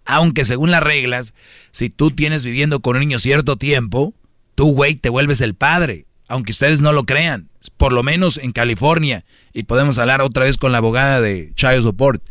Aunque 0.07 0.45
según 0.45 0.71
las 0.71 0.83
reglas, 0.83 1.35
si 1.73 1.91
tú 1.91 2.13
tienes 2.13 2.45
viviendo 2.45 2.81
con 2.81 2.97
un 2.97 3.01
niño 3.01 3.19
cierto 3.19 3.57
tiempo, 3.57 4.15
tú, 4.55 4.73
güey, 4.73 4.95
te 4.95 5.09
vuelves 5.09 5.41
el 5.41 5.55
padre. 5.55 6.07
Aunque 6.29 6.53
ustedes 6.53 6.81
no 6.81 6.93
lo 6.93 7.05
crean. 7.05 7.49
Por 7.77 7.93
lo 7.93 8.03
menos 8.03 8.39
en 8.39 8.53
California. 8.53 9.25
Y 9.53 9.65
podemos 9.65 9.99
hablar 9.99 10.23
otra 10.23 10.45
vez 10.45 10.57
con 10.57 10.73
la 10.73 10.79
abogada 10.79 11.21
de 11.21 11.53
Child 11.55 11.83
Support. 11.83 12.23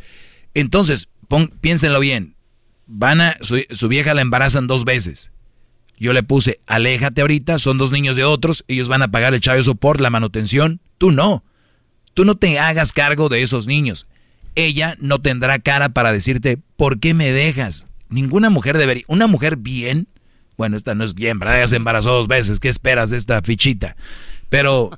Entonces, 0.54 1.10
piénsenlo 1.62 2.00
bien. 2.00 2.36
Van 2.88 3.20
a, 3.20 3.36
su, 3.42 3.62
su 3.72 3.88
vieja 3.88 4.14
la 4.14 4.22
embarazan 4.22 4.68
dos 4.68 4.86
veces. 4.86 5.32
Yo 5.98 6.14
le 6.14 6.24
puse, 6.24 6.60
aléjate 6.68 7.22
ahorita, 7.22 7.60
son 7.60 7.78
dos 7.78 7.92
niños 7.92 8.18
de 8.18 8.26
otros, 8.26 8.66
ellos 8.68 8.90
van 8.90 9.02
a 9.02 9.08
pagar 9.08 9.34
el 9.34 9.40
Child 9.40 9.64
Support, 9.64 10.02
la 10.02 10.10
manutención. 10.10 10.82
Tú 10.98 11.12
no. 11.12 11.44
Tú 12.14 12.26
no 12.26 12.36
te 12.36 12.60
hagas 12.60 12.94
cargo 12.94 13.28
de 13.28 13.42
esos 13.42 13.66
niños 13.66 14.08
ella 14.56 14.96
no 15.00 15.22
tendrá 15.22 15.60
cara 15.60 15.90
para 15.90 16.12
decirte, 16.12 16.58
¿por 16.78 17.00
qué 17.00 17.14
me 17.14 17.32
dejas? 17.32 17.86
Ninguna 18.10 18.50
mujer 18.50 18.78
debería, 18.78 19.04
una 19.08 19.28
mujer 19.28 19.58
bien, 19.58 20.08
bueno, 20.58 20.78
esta 20.78 20.96
no 20.96 21.04
es 21.04 21.14
bien, 21.14 21.40
¿verdad? 21.40 21.60
Ya 21.60 21.68
se 21.68 21.76
embarazó 21.76 22.12
dos 22.12 22.28
veces, 22.28 22.60
¿qué 22.60 22.70
esperas 22.70 23.10
de 23.10 23.18
esta 23.18 23.42
fichita? 23.42 23.96
Pero 24.50 24.98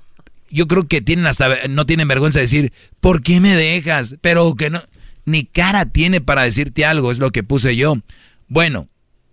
yo 0.49 0.67
creo 0.67 0.87
que 0.87 1.01
tienen 1.01 1.25
hasta, 1.25 1.67
no 1.67 1.85
tienen 1.85 2.07
vergüenza 2.07 2.39
de 2.39 2.43
decir, 2.43 2.73
¿por 2.99 3.21
qué 3.21 3.39
me 3.39 3.55
dejas? 3.55 4.17
Pero 4.21 4.53
que 4.55 4.69
no, 4.69 4.81
ni 5.25 5.43
cara 5.45 5.85
tiene 5.85 6.21
para 6.21 6.43
decirte 6.43 6.85
algo, 6.85 7.11
es 7.11 7.19
lo 7.19 7.31
que 7.31 7.43
puse 7.43 7.75
yo. 7.75 7.95
Bueno, 8.47 8.87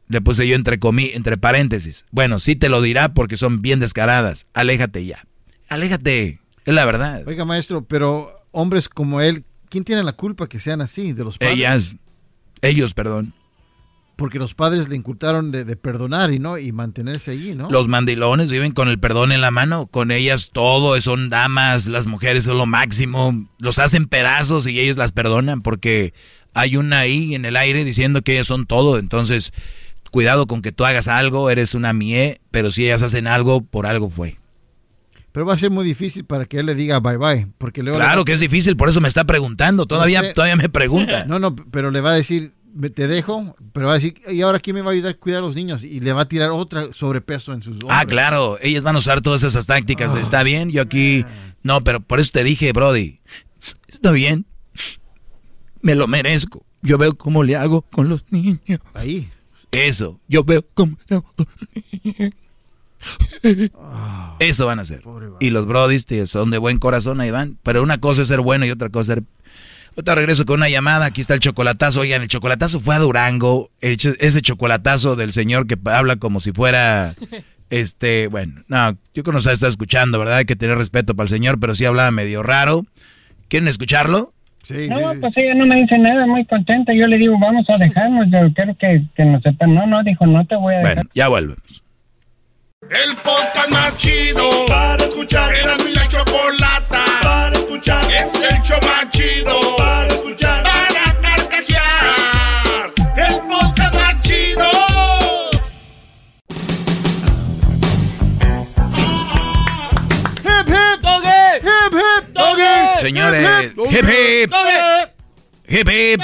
le 0.09 0.21
puse 0.21 0.47
yo 0.47 0.55
entre 0.55 0.79
comí, 0.79 1.11
entre 1.15 1.37
paréntesis. 1.37 2.07
Bueno, 2.11 2.39
sí 2.39 2.57
te 2.57 2.69
lo 2.69 2.83
dirá 2.83 3.15
porque 3.15 3.37
son 3.37 3.63
bien 3.63 3.81
descaradas. 3.81 4.47
Aléjate 4.55 5.05
ya. 5.05 5.25
Aléjate, 5.69 6.41
es 6.65 6.75
la 6.75 6.85
verdad. 6.85 7.23
Oiga, 7.27 7.45
maestro, 7.45 7.85
pero 7.85 8.31
hombres 8.51 8.89
como 8.89 9.21
él 9.21 9.45
¿quién 9.69 9.85
tiene 9.85 10.03
la 10.03 10.13
culpa 10.13 10.49
que 10.49 10.61
sean 10.61 10.81
así? 10.81 11.13
¿De 11.13 11.25
los 11.25 11.39
padres? 11.39 11.57
Ellas. 11.57 11.97
Ellos, 12.63 12.95
perdón. 12.95 13.35
Porque 14.17 14.39
los 14.39 14.55
padres 14.55 14.89
le 14.89 14.95
incultaron 14.95 15.51
de, 15.51 15.65
de, 15.65 15.77
perdonar 15.77 16.33
y 16.33 16.39
no 16.39 16.57
y 16.57 16.71
mantenerse 16.71 17.33
allí, 17.33 17.55
¿no? 17.57 17.69
Los 17.69 17.89
mandilones 17.89 18.49
viven 18.49 18.73
con 18.73 18.89
el 18.89 19.01
perdón 19.01 19.33
en 19.33 19.41
la 19.41 19.51
mano. 19.51 19.89
Con 19.89 20.13
ellas 20.13 20.51
todo 20.53 21.01
son 21.01 21.31
damas, 21.31 21.87
las 21.87 22.07
mujeres 22.07 22.45
son 22.45 22.59
lo 22.59 22.67
máximo. 22.67 23.49
Los 23.59 23.81
hacen 23.81 24.07
pedazos 24.07 24.69
y 24.69 24.79
ellos 24.79 24.97
las 24.97 25.11
perdonan 25.11 25.63
porque 25.63 26.15
hay 26.55 26.77
una 26.77 27.01
ahí 27.01 27.35
en 27.35 27.45
el 27.45 27.57
aire 27.57 27.85
diciendo 27.85 28.23
que 28.23 28.35
ellas 28.35 28.47
son 28.47 28.67
todo. 28.67 28.99
Entonces, 28.99 29.53
cuidado 30.13 30.47
con 30.47 30.63
que 30.63 30.71
tú 30.71 30.85
hagas 30.85 31.09
algo, 31.09 31.51
eres 31.51 31.75
una 31.75 31.93
mie, 31.93 32.41
pero 32.53 32.71
si 32.71 32.85
ellas 32.85 33.03
hacen 33.03 33.27
algo, 33.27 33.63
por 33.63 33.85
algo 33.85 34.11
fue. 34.11 34.39
Pero 35.35 35.47
va 35.47 35.55
a 35.55 35.59
ser 35.59 35.73
muy 35.73 35.85
difícil 35.85 36.25
para 36.25 36.47
que 36.47 36.61
él 36.61 36.67
le 36.67 36.77
diga 36.77 37.01
bye 37.01 37.17
bye. 37.17 37.49
Porque 37.59 37.83
luego 37.83 37.99
claro 37.99 38.21
va... 38.21 38.25
que 38.25 38.35
es 38.35 38.39
difícil, 38.39 38.77
por 38.77 38.89
eso 38.89 39.01
me 39.01 39.09
está 39.09 39.25
preguntando. 39.25 39.85
Todavía, 39.85 40.23
no 40.23 40.29
sé. 40.29 40.33
todavía 40.33 40.55
me 40.55 40.69
pregunta. 40.69 41.25
No, 41.29 41.41
no, 41.41 41.57
pero 41.57 41.91
le 41.91 42.01
va 42.01 42.13
a 42.13 42.15
decir, 42.15 42.53
te 42.95 43.09
dejo, 43.09 43.57
pero 43.73 43.87
va 43.87 43.93
a 43.93 43.95
decir, 43.97 44.15
¿y 44.31 44.43
ahora 44.43 44.61
quién 44.61 44.77
me 44.77 44.83
va 44.83 44.91
a 44.91 44.93
ayudar 44.93 45.15
a 45.15 45.17
cuidar 45.17 45.41
a 45.41 45.47
los 45.47 45.57
niños? 45.57 45.83
Y 45.83 45.99
le 45.99 46.13
va 46.13 46.23
a 46.23 46.29
tirar 46.29 46.51
otra 46.51 46.93
sobrepeso 46.93 47.53
en 47.53 47.63
sus 47.65 47.73
hombros. 47.73 47.91
Ah, 47.93 48.05
claro, 48.07 48.59
ellas 48.63 48.85
van 48.85 48.95
a 48.95 49.01
usar 49.01 49.23
todas 49.23 49.43
esas 49.43 49.67
tácticas. 49.67 50.13
Oh. 50.15 50.19
Está 50.19 50.45
bien, 50.45 50.71
yo 50.71 50.83
aquí. 50.83 51.27
No, 51.65 51.83
pero 51.83 51.99
por 51.99 52.21
eso 52.21 52.31
te 52.33 52.45
dije, 52.45 52.73
Brody. 52.73 53.19
Está 53.89 54.13
bien. 54.13 54.47
Me 55.81 55.97
lo 55.97 56.07
merezco. 56.07 56.65
Yo 56.81 56.97
veo 56.97 57.17
cómo 57.17 57.43
le 57.43 57.57
hago 57.57 57.83
con 57.83 58.09
los 58.09 58.25
niños. 58.31 58.61
Ahí. 58.95 59.29
Eso, 59.73 60.21
yo 60.29 60.45
veo 60.45 60.65
cómo 60.75 60.97
le 61.09 61.17
hago 61.17 61.35
con 61.35 61.47
los 61.59 62.05
niños. 62.05 62.33
Eso 64.39 64.67
van 64.67 64.79
a 64.79 64.83
hacer. 64.83 65.03
Y 65.41 65.51
los 65.51 65.67
brodis 65.67 66.07
tío, 66.07 66.27
son 66.27 66.51
de 66.51 66.59
buen 66.59 66.79
corazón, 66.79 67.21
ahí 67.21 67.31
van. 67.31 67.59
Pero 67.63 67.83
una 67.83 67.99
cosa 67.99 68.23
es 68.23 68.29
ser 68.29 68.41
bueno 68.41 68.67
y 68.67 68.71
otra 68.71 68.89
cosa 68.89 69.15
es 69.15 69.19
ser... 69.19 69.25
Otra 69.97 70.17
regreso 70.17 70.45
con 70.45 70.57
una 70.57 70.69
llamada, 70.69 71.07
aquí 71.07 71.21
está 71.21 71.35
el 71.35 71.41
chocolatazo. 71.41 72.01
Oigan, 72.01 72.23
el 72.23 72.29
chocolatazo 72.29 72.81
fue 72.81 72.97
a 72.97 72.99
Durango. 72.99 73.71
Ese 73.81 74.43
chocolatazo 74.43 75.15
del 75.15 75.33
señor 75.33 75.67
que 75.67 75.79
habla 75.85 76.17
como 76.17 76.41
si 76.41 76.53
fuera... 76.53 77.15
Este, 77.71 78.29
bueno, 78.29 78.63
no, 78.69 78.93
yo 79.15 79.25
creo 79.25 79.25
que 79.25 79.33
nos 79.33 79.47
está 79.47 79.67
escuchando, 79.67 80.19
¿verdad? 80.19 80.37
Hay 80.37 80.45
que 80.45 80.55
tener 80.55 80.77
respeto 80.77 81.17
para 81.17 81.25
el 81.25 81.31
señor, 81.31 81.59
pero 81.59 81.75
sí 81.75 81.85
hablaba 81.85 82.11
medio 82.11 82.43
raro. 82.43 82.85
¿Quieren 83.49 83.69
escucharlo? 83.69 84.33
Sí, 84.63 84.89
no, 84.89 85.13
sí, 85.13 85.19
pues 85.21 85.37
ella 85.37 85.55
no 85.55 85.67
me 85.67 85.77
dice 85.77 85.99
nada, 85.99 86.27
muy 86.27 86.45
contenta. 86.47 86.93
Yo 86.95 87.07
le 87.07 87.19
digo, 87.19 87.39
vamos 87.39 87.69
a 87.69 87.77
dejarnos, 87.77 88.27
yo 88.31 88.53
quiero 88.55 88.75
que, 88.77 89.03
que 89.15 89.25
nos 89.25 89.43
sepan. 89.43 89.75
No, 89.75 89.87
no, 89.87 90.03
dijo, 90.03 90.27
no 90.27 90.47
te 90.47 90.57
voy 90.57 90.75
a 90.75 90.79
dejar. 90.79 90.95
Bueno, 90.95 91.11
ya 91.15 91.29
volvemos. 91.29 91.85
El 92.91 93.17
podcast 93.17 93.71
más 93.71 93.97
chido 93.97 94.67
para 94.67 95.05
escuchar. 95.05 95.55
Era 95.55 95.77
mi 95.79 95.93
la 95.95 96.07
chocolata 96.07 97.05
para 97.23 97.57
escuchar. 97.57 98.05
Es 98.13 98.35
el 98.35 98.63
show 98.63 98.79
más 98.83 99.11
chido 99.11 99.77
para 99.77 100.09
escuchar. 100.09 100.63
Para 100.63 101.21
carcajear. 101.21 102.93
El 103.17 103.41
podcast 103.49 103.95
más 103.95 104.21
chido. 104.21 104.71
Hip 110.43 110.69
hip 110.69 111.01
doggy. 111.01 111.57
Hip 111.63 111.95
hip 111.95 112.35
doggy. 112.35 112.99
Señores, 113.01 113.73
hip 113.91 114.05
hip. 114.05 114.53
Hip 115.67 115.89
hip. 115.89 116.21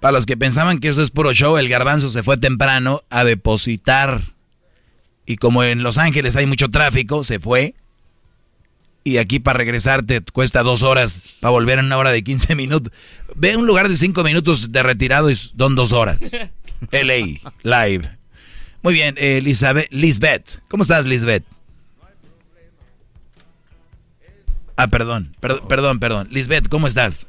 Para 0.00 0.12
los 0.12 0.26
que 0.26 0.36
pensaban 0.36 0.78
que 0.78 0.88
eso 0.88 1.02
es 1.02 1.10
puro 1.10 1.32
show, 1.32 1.56
el 1.56 1.68
garbanzo 1.68 2.10
se 2.10 2.22
fue 2.22 2.36
temprano 2.36 3.02
a 3.08 3.24
depositar 3.24 4.20
y 5.30 5.36
como 5.36 5.62
en 5.62 5.84
Los 5.84 5.96
Ángeles 5.96 6.34
hay 6.34 6.46
mucho 6.46 6.70
tráfico, 6.70 7.22
se 7.22 7.38
fue. 7.38 7.76
Y 9.04 9.18
aquí 9.18 9.38
para 9.38 9.58
regresarte 9.58 10.20
cuesta 10.32 10.64
dos 10.64 10.82
horas, 10.82 11.22
para 11.38 11.52
volver 11.52 11.78
en 11.78 11.84
una 11.84 11.98
hora 11.98 12.10
de 12.10 12.24
15 12.24 12.56
minutos. 12.56 12.92
Ve 13.36 13.56
un 13.56 13.64
lugar 13.64 13.88
de 13.88 13.96
cinco 13.96 14.24
minutos 14.24 14.72
de 14.72 14.82
retirado 14.82 15.30
y 15.30 15.36
son 15.36 15.76
dos 15.76 15.92
horas. 15.92 16.18
LA, 16.90 17.38
live. 17.62 18.10
Muy 18.82 18.92
bien, 18.92 19.14
eh, 19.18 19.38
Elizabeth, 19.38 19.86
Lisbeth. 19.92 20.62
¿Cómo 20.66 20.82
estás, 20.82 21.06
Lisbeth? 21.06 21.44
Ah, 24.74 24.88
perdón, 24.88 25.36
perdón, 25.38 25.68
perdón, 25.68 26.00
perdón. 26.00 26.28
Lisbeth, 26.32 26.68
¿cómo 26.68 26.88
estás? 26.88 27.28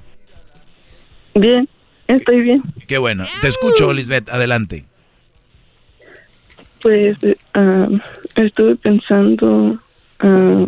Bien, 1.36 1.70
estoy 2.08 2.42
bien. 2.42 2.64
Qué 2.88 2.98
bueno. 2.98 3.28
Te 3.42 3.48
escucho, 3.48 3.94
Lisbeth. 3.94 4.28
Adelante. 4.32 4.86
Pues 6.82 7.18
uh, 7.24 8.00
estuve 8.36 8.76
pensando 8.78 9.78
uh, 10.24 10.68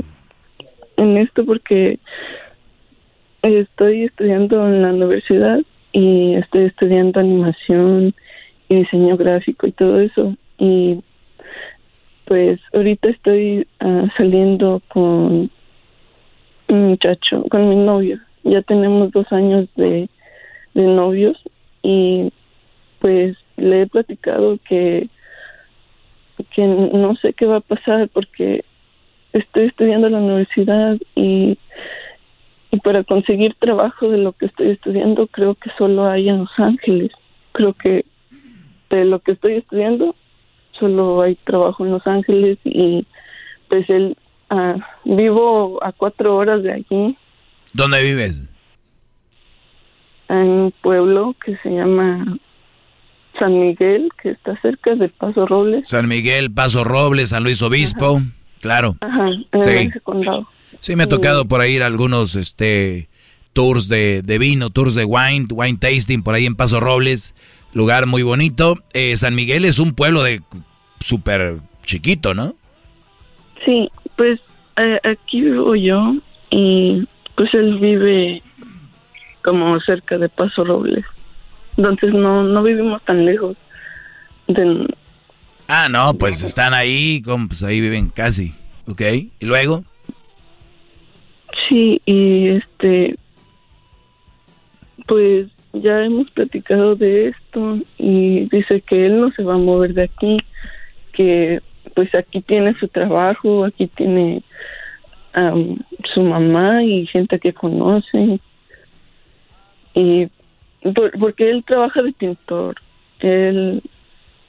en 0.98 1.18
esto 1.18 1.46
porque 1.46 2.00
estoy 3.42 4.04
estudiando 4.04 4.68
en 4.68 4.82
la 4.84 4.90
universidad 4.94 5.60
y 5.92 6.36
estoy 6.36 6.66
estudiando 6.66 7.20
animación 7.20 8.14
y 8.70 8.76
diseño 8.76 9.18
gráfico 9.18 9.68
y 9.68 9.72
todo 9.72 10.00
eso. 10.00 10.36
Y 10.58 11.02
pues 12.26 12.60
ahorita 12.74 13.10
estoy 13.10 13.68
uh, 13.82 14.08
saliendo 14.16 14.82
con 14.88 15.50
un 16.68 16.88
muchacho, 16.90 17.44
con 17.50 17.70
mi 17.70 17.76
novio. 17.76 18.20
Ya 18.44 18.62
tenemos 18.62 19.12
dos 19.12 19.32
años 19.32 19.68
de, 19.76 20.10
de 20.74 20.84
novios 20.84 21.42
y 21.82 22.32
pues 23.00 23.36
le 23.58 23.82
he 23.82 23.88
platicado 23.88 24.58
que 24.68 25.10
que 26.56 26.66
no 26.66 27.16
sé 27.16 27.34
qué 27.34 27.46
va 27.46 27.58
a 27.58 27.62
pasar 27.62 28.10
porque 28.10 28.64
estoy 29.34 29.66
estudiando 29.66 30.08
en 30.08 30.14
la 30.14 30.20
universidad 30.20 30.98
y, 31.16 31.58
y 32.72 32.80
para 32.80 33.04
conseguir 33.04 33.56
trabajo 33.56 34.10
de 34.10 34.18
lo 34.18 34.34
que 34.34 34.46
estoy 34.48 34.72
estudiando 34.72 35.28
creo 35.28 35.56
que 35.56 35.70
solo 35.78 36.06
hay 36.08 36.30
en 36.30 36.40
Los 36.40 36.52
Ángeles. 36.58 37.12
Creo 37.52 37.74
que 37.74 38.06
de 38.90 39.06
lo 39.06 39.20
que 39.20 39.34
estoy 39.34 39.56
estudiando 39.56 40.16
solo 40.80 41.22
hay 41.22 41.36
trabajo 41.36 41.86
en 41.86 41.92
Los 41.92 42.06
Ángeles 42.06 42.58
y 42.64 43.06
pues 43.70 43.90
él 43.90 44.18
ah, 44.50 44.76
vivo 45.04 45.84
a 45.84 45.92
cuatro 45.92 46.36
horas 46.36 46.62
de 46.64 46.74
aquí 46.74 47.18
¿Dónde 47.74 48.04
vives? 48.04 48.42
en 50.30 50.50
un 50.50 50.74
pueblo 50.82 51.36
que 51.44 51.58
se 51.58 51.70
llama 51.70 52.38
San 53.40 53.60
Miguel, 53.60 54.10
que 54.22 54.32
está 54.32 54.60
cerca 54.62 54.96
de 54.96 55.10
Paso 55.10 55.46
Robles. 55.46 55.88
San 55.90 56.08
Miguel, 56.08 56.52
Paso 56.52 56.84
Robles, 56.84 57.30
San 57.30 57.44
Luis 57.44 57.62
Obispo, 57.62 58.22
claro. 58.62 58.96
Ajá, 59.02 59.28
en 59.52 59.62
Sí. 59.64 59.70
ese 59.70 60.00
condado. 60.02 60.48
Sí, 60.80 60.96
me 60.96 61.04
ha 61.04 61.10
tocado 61.10 61.46
por 61.46 61.62
ahí 61.62 61.76
ir 61.76 61.84
a 61.84 61.88
algunos 61.88 62.36
este, 62.36 63.08
tours 63.54 63.88
de, 63.88 64.22
de 64.22 64.38
vino, 64.38 64.70
tours 64.70 64.96
de 64.96 65.06
wine, 65.06 65.46
wine 65.52 65.78
tasting 65.80 66.22
por 66.24 66.36
ahí 66.36 66.46
en 66.46 66.56
Paso 66.56 66.80
Robles, 66.80 67.34
lugar 67.74 68.06
muy 68.06 68.22
bonito. 68.24 68.76
Eh, 68.94 69.16
San 69.18 69.34
Miguel 69.36 69.66
es 69.66 69.80
un 69.80 69.94
pueblo 69.94 70.24
de 70.24 70.42
súper 71.00 71.60
chiquito, 71.86 72.34
¿no? 72.34 72.56
Sí, 73.66 73.90
pues 74.18 74.40
eh, 74.78 75.00
aquí 75.04 75.42
vivo 75.42 75.76
yo 75.76 76.16
y 76.52 77.08
pues 77.36 77.54
él 77.54 77.80
vive 77.80 78.42
como 79.44 79.80
cerca 79.82 80.18
de 80.18 80.30
Paso 80.30 80.64
Robles. 80.64 81.06
Entonces 81.78 82.14
no 82.14 82.44
no 82.44 82.64
vivimos 82.64 83.04
tan 83.04 83.26
lejos. 83.26 83.58
De, 84.48 84.88
Ah, 85.68 85.88
no, 85.90 86.14
pues 86.16 86.44
están 86.44 86.74
ahí, 86.74 87.22
como, 87.24 87.48
pues 87.48 87.64
ahí 87.64 87.80
viven 87.80 88.10
casi, 88.10 88.54
¿ok? 88.88 89.02
¿Y 89.40 89.46
luego? 89.46 89.84
sí, 91.70 92.02
y 92.06 92.50
este 92.50 93.16
pues 95.08 95.48
ya 95.74 96.04
hemos 96.06 96.30
platicado 96.32 96.96
de 96.96 97.30
esto 97.30 97.80
y 97.98 98.48
dice 98.50 98.82
que 98.82 99.06
él 99.08 99.20
no 99.20 99.32
se 99.32 99.44
va 99.44 99.56
a 99.56 99.58
mover 99.58 99.94
de 99.94 100.04
aquí, 100.04 100.38
que 101.14 101.62
pues 101.96 102.14
aquí 102.16 102.42
tiene 102.42 102.74
su 102.74 102.88
trabajo, 102.88 103.66
aquí 103.66 103.88
tiene 103.88 104.44
am, 105.34 105.80
su 106.14 106.22
mamá 106.22 106.84
y 106.84 107.06
gente 107.08 107.40
que 107.40 107.54
conoce. 107.54 108.40
Y 109.96 110.28
por- 110.96 111.12
porque 111.20 111.50
él 111.50 111.64
trabaja 111.66 112.02
de 112.02 112.12
pintor. 112.14 112.76
Él 113.20 113.82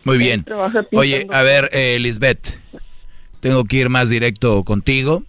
Muy 0.05 0.19
bien. 0.19 0.45
Oye, 0.93 1.27
a 1.31 1.43
ver, 1.43 1.71
eh, 1.73 1.99
Lisbeth, 2.01 2.61
tengo 3.41 3.65
que 3.65 3.77
ir 3.77 3.89
más 3.89 4.11
directo 4.11 4.63
contigo. 4.65 5.23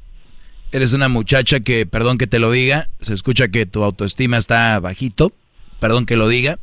Eres 0.71 0.93
una 0.93 1.07
muchacha 1.07 1.59
que, 1.61 1.85
perdón 1.85 2.17
que 2.17 2.27
te 2.27 2.39
lo 2.39 2.51
diga, 2.51 2.89
se 2.99 3.13
escucha 3.13 3.47
que 3.47 3.65
tu 3.65 3.83
autoestima 3.83 4.37
está 4.37 4.77
bajito, 4.79 5.31
perdón 5.79 6.05
que 6.05 6.17
lo 6.17 6.27
diga. 6.27 6.59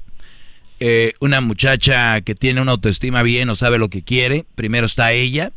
Eh, 0.81 1.15
una 1.21 1.41
muchacha 1.41 2.21
que 2.23 2.35
tiene 2.35 2.61
una 2.61 2.73
autoestima 2.73 3.23
bien 3.23 3.49
o 3.49 3.55
sabe 3.55 3.79
lo 3.79 3.89
que 3.89 4.03
quiere, 4.03 4.45
primero 4.57 4.85
está 4.85 5.13
ella 5.13 5.53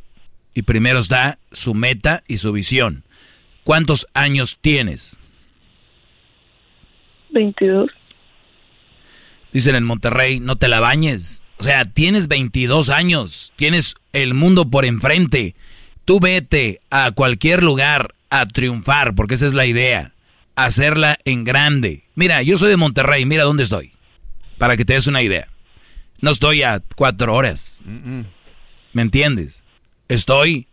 y 0.54 0.62
primero 0.62 1.00
está 1.00 1.40
su 1.52 1.74
meta 1.74 2.24
y 2.28 2.38
su 2.38 2.52
visión. 2.54 3.04
¿Cuántos 3.64 4.08
años 4.14 4.60
tienes? 4.62 5.20
22. 7.32 7.90
Dicen 9.56 9.78
en 9.78 9.86
Monterrey, 9.86 10.42
no 10.42 10.58
te 10.58 10.68
la 10.68 10.82
bañes. 10.82 11.42
O 11.60 11.64
sea, 11.64 11.86
tienes 11.86 12.28
22 12.28 12.90
años, 12.90 13.54
tienes 13.56 13.96
el 14.12 14.34
mundo 14.34 14.70
por 14.70 14.84
enfrente. 14.84 15.56
Tú 16.04 16.20
vete 16.20 16.82
a 16.90 17.12
cualquier 17.12 17.64
lugar 17.64 18.16
a 18.30 18.48
triunfar, 18.48 19.16
porque 19.16 19.36
esa 19.36 19.46
es 19.46 19.54
la 19.54 19.66
idea. 19.66 20.12
Hacerla 20.58 21.18
en 21.24 21.46
grande. 21.46 22.04
Mira, 22.16 22.42
yo 22.42 22.58
soy 22.58 22.70
de 22.70 22.76
Monterrey, 22.76 23.26
mira 23.26 23.46
dónde 23.46 23.64
estoy. 23.64 23.94
Para 24.58 24.76
que 24.76 24.84
te 24.84 24.92
des 24.92 25.08
una 25.08 25.22
idea. 25.22 25.48
No 26.20 26.32
estoy 26.32 26.64
a 26.64 26.84
cuatro 26.98 27.34
horas. 27.34 27.78
¿Me 28.92 29.02
entiendes? 29.02 29.64
Estoy 30.10 30.68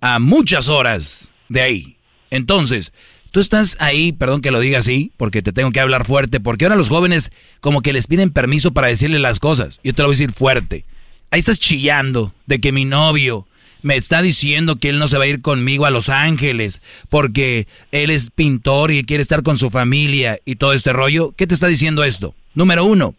a 0.00 0.18
muchas 0.18 0.68
horas 0.68 1.32
de 1.48 1.60
ahí. 1.60 1.98
Entonces, 2.30 2.92
tú 3.34 3.40
estás 3.40 3.76
ahí, 3.80 4.12
perdón 4.12 4.42
que 4.42 4.52
lo 4.52 4.60
diga 4.60 4.78
así, 4.78 5.10
porque 5.16 5.42
te 5.42 5.52
tengo 5.52 5.72
que 5.72 5.80
hablar 5.80 6.06
fuerte, 6.06 6.38
porque 6.38 6.66
ahora 6.66 6.76
los 6.76 6.88
jóvenes 6.88 7.32
como 7.60 7.82
que 7.82 7.92
les 7.92 8.06
piden 8.06 8.30
permiso 8.30 8.70
para 8.70 8.86
decirle 8.86 9.18
las 9.18 9.40
cosas. 9.40 9.80
Yo 9.82 9.92
te 9.92 10.02
lo 10.02 10.08
voy 10.08 10.14
a 10.14 10.18
decir 10.18 10.32
fuerte. 10.32 10.84
Ahí 11.32 11.40
estás 11.40 11.58
chillando 11.58 12.32
de 12.46 12.60
que 12.60 12.70
mi 12.70 12.84
novio 12.84 13.48
me 13.82 13.96
está 13.96 14.22
diciendo 14.22 14.76
que 14.76 14.88
él 14.88 15.00
no 15.00 15.08
se 15.08 15.18
va 15.18 15.24
a 15.24 15.26
ir 15.26 15.40
conmigo 15.42 15.84
a 15.84 15.90
Los 15.90 16.10
Ángeles 16.10 16.80
porque 17.08 17.66
él 17.90 18.10
es 18.10 18.30
pintor 18.30 18.92
y 18.92 19.02
quiere 19.02 19.22
estar 19.22 19.42
con 19.42 19.58
su 19.58 19.68
familia 19.68 20.38
y 20.44 20.54
todo 20.54 20.72
este 20.72 20.92
rollo. 20.92 21.34
¿Qué 21.36 21.48
te 21.48 21.54
está 21.54 21.66
diciendo 21.66 22.04
esto? 22.04 22.36
Número 22.54 22.84
uno, 22.84 23.16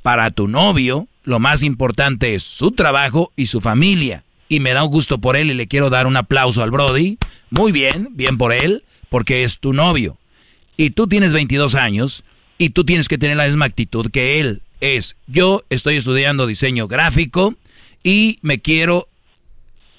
para 0.00 0.30
tu 0.30 0.48
novio, 0.48 1.08
lo 1.24 1.40
más 1.40 1.62
importante 1.62 2.34
es 2.34 2.42
su 2.42 2.70
trabajo 2.70 3.34
y 3.36 3.46
su 3.46 3.60
familia. 3.60 4.24
Y 4.48 4.60
me 4.60 4.72
da 4.72 4.82
un 4.82 4.90
gusto 4.90 5.18
por 5.18 5.36
él 5.36 5.50
y 5.50 5.54
le 5.54 5.68
quiero 5.68 5.90
dar 5.90 6.06
un 6.06 6.16
aplauso 6.16 6.62
al 6.62 6.70
Brody. 6.70 7.18
Muy 7.50 7.70
bien, 7.70 8.08
bien 8.12 8.38
por 8.38 8.54
él, 8.54 8.82
porque 9.12 9.44
es 9.44 9.58
tu 9.58 9.74
novio. 9.74 10.16
Y 10.78 10.90
tú 10.90 11.06
tienes 11.06 11.34
22 11.34 11.74
años 11.74 12.24
y 12.56 12.70
tú 12.70 12.84
tienes 12.84 13.08
que 13.08 13.18
tener 13.18 13.36
la 13.36 13.46
misma 13.46 13.66
actitud 13.66 14.10
que 14.10 14.40
él. 14.40 14.62
Es, 14.80 15.16
yo 15.26 15.64
estoy 15.68 15.96
estudiando 15.96 16.46
diseño 16.46 16.88
gráfico 16.88 17.54
y 18.02 18.38
me 18.40 18.60
quiero 18.60 19.06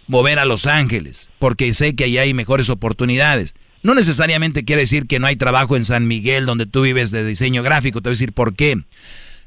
mover 0.08 0.40
a 0.40 0.46
Los 0.46 0.66
Ángeles, 0.66 1.30
porque 1.38 1.76
sé 1.76 1.96
que 1.96 2.06
allá 2.06 2.24
hay 2.24 2.34
mejores 2.34 2.72
oportunidades. 2.72 3.54
No 3.84 3.94
necesariamente 3.94 4.66
quiere 4.66 4.82
decir 4.82 5.06
que 5.06 5.20
no 5.20 5.28
hay 5.28 5.36
trabajo 5.36 5.78
en 5.78 5.86
San 5.86 6.08
Miguel 6.08 6.48
donde 6.48 6.66
tú 6.66 6.82
vives 6.82 7.12
de 7.12 7.24
diseño 7.24 7.62
gráfico. 7.62 8.02
Te 8.02 8.10
voy 8.10 8.14
a 8.14 8.18
decir 8.18 8.34
por 8.34 8.56
qué. 8.56 8.82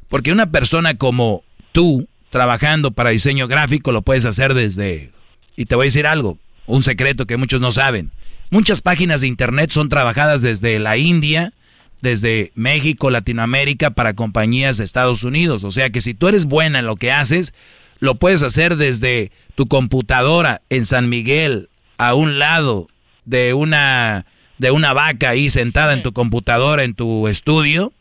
Porque 0.08 0.30
una 0.30 0.52
persona 0.52 0.96
como 0.96 1.42
tú, 1.72 2.06
trabajando 2.30 2.92
para 2.92 3.10
diseño 3.10 3.48
gráfico, 3.48 3.90
lo 3.90 4.02
puedes 4.02 4.26
hacer 4.26 4.54
desde... 4.54 5.10
Y 5.56 5.66
te 5.66 5.74
voy 5.74 5.86
a 5.86 5.88
decir 5.88 6.06
algo, 6.06 6.38
un 6.66 6.84
secreto 6.84 7.26
que 7.26 7.36
muchos 7.36 7.60
no 7.60 7.72
saben. 7.72 8.12
Muchas 8.50 8.82
páginas 8.82 9.20
de 9.20 9.26
internet 9.26 9.70
son 9.70 9.88
trabajadas 9.88 10.42
desde 10.42 10.78
la 10.78 10.96
India, 10.96 11.52
desde 12.00 12.52
México, 12.54 13.10
Latinoamérica, 13.10 13.90
para 13.90 14.14
compañías 14.14 14.76
de 14.76 14.84
Estados 14.84 15.24
Unidos. 15.24 15.64
O 15.64 15.72
sea 15.72 15.90
que 15.90 16.00
si 16.00 16.14
tú 16.14 16.28
eres 16.28 16.44
buena 16.44 16.78
en 16.78 16.86
lo 16.86 16.96
que 16.96 17.10
haces, 17.10 17.54
lo 17.98 18.16
puedes 18.16 18.42
hacer 18.42 18.76
desde 18.76 19.32
tu 19.54 19.66
computadora 19.66 20.62
en 20.70 20.86
San 20.86 21.08
Miguel, 21.08 21.68
a 21.98 22.14
un 22.14 22.38
lado 22.38 22.88
de 23.24 23.54
una, 23.54 24.26
de 24.58 24.70
una 24.70 24.92
vaca 24.92 25.30
ahí 25.30 25.50
sentada 25.50 25.92
en 25.94 26.02
tu 26.02 26.12
computadora, 26.12 26.84
en 26.84 26.94
tu 26.94 27.26
estudio. 27.28 27.92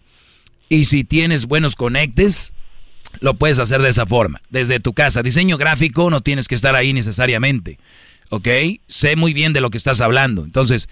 Y 0.69 0.85
si 0.85 1.03
tienes 1.03 1.45
buenos 1.45 1.75
conectes, 1.75 2.53
lo 3.19 3.35
puedes 3.35 3.59
hacer 3.59 3.81
de 3.81 3.89
esa 3.89 4.05
forma, 4.05 4.41
desde 4.49 4.79
tu 4.79 4.93
casa. 4.93 5.23
Diseño 5.23 5.57
gráfico 5.57 6.09
no 6.09 6.21
tienes 6.21 6.47
que 6.47 6.55
estar 6.55 6.75
ahí 6.75 6.93
necesariamente, 6.93 7.79
¿ok? 8.29 8.47
Sé 8.87 9.15
muy 9.15 9.33
bien 9.33 9.53
de 9.53 9.61
lo 9.61 9.69
que 9.69 9.77
estás 9.77 10.01
hablando. 10.01 10.43
Entonces, 10.43 10.87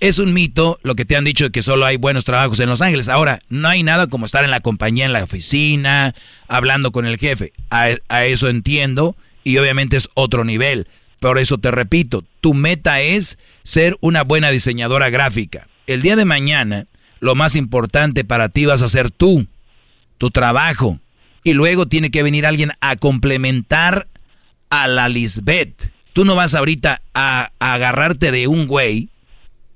es 0.00 0.18
un 0.18 0.32
mito 0.32 0.78
lo 0.82 0.94
que 0.94 1.04
te 1.04 1.16
han 1.16 1.24
dicho 1.24 1.44
de 1.44 1.50
que 1.50 1.62
solo 1.62 1.84
hay 1.84 1.96
buenos 1.96 2.24
trabajos 2.24 2.60
en 2.60 2.68
Los 2.68 2.82
Ángeles. 2.82 3.08
Ahora, 3.08 3.40
no 3.48 3.68
hay 3.68 3.82
nada 3.82 4.06
como 4.06 4.26
estar 4.26 4.44
en 4.44 4.50
la 4.50 4.60
compañía, 4.60 5.06
en 5.06 5.12
la 5.12 5.24
oficina, 5.24 6.14
hablando 6.46 6.92
con 6.92 7.04
el 7.04 7.18
jefe. 7.18 7.52
A, 7.70 7.90
eso 8.24 8.48
entiendo 8.48 9.16
y 9.42 9.58
obviamente 9.58 9.96
es 9.96 10.08
otro 10.14 10.44
nivel. 10.44 10.86
Por 11.20 11.38
eso 11.38 11.58
te 11.58 11.70
repito, 11.72 12.24
tu 12.40 12.54
meta 12.54 13.00
es 13.00 13.38
ser 13.64 13.96
una 14.00 14.22
buena 14.22 14.50
diseñadora 14.50 15.10
gráfica. 15.10 15.66
El 15.88 16.00
día 16.02 16.14
de 16.14 16.24
mañana, 16.24 16.86
lo 17.18 17.34
más 17.34 17.56
importante 17.56 18.24
para 18.24 18.50
ti 18.50 18.66
vas 18.66 18.82
a 18.82 18.88
ser 18.88 19.10
tú, 19.10 19.46
tu 20.16 20.30
trabajo. 20.30 21.00
Y 21.42 21.54
luego 21.54 21.86
tiene 21.86 22.10
que 22.10 22.22
venir 22.22 22.46
alguien 22.46 22.70
a 22.80 22.94
complementar 22.96 24.06
a 24.70 24.86
la 24.86 25.08
Lisbeth. 25.08 25.90
Tú 26.12 26.24
no 26.24 26.34
vas 26.34 26.54
ahorita 26.54 27.02
a, 27.14 27.50
agarrarte 27.58 28.32
de 28.32 28.46
un 28.46 28.66
güey 28.66 29.08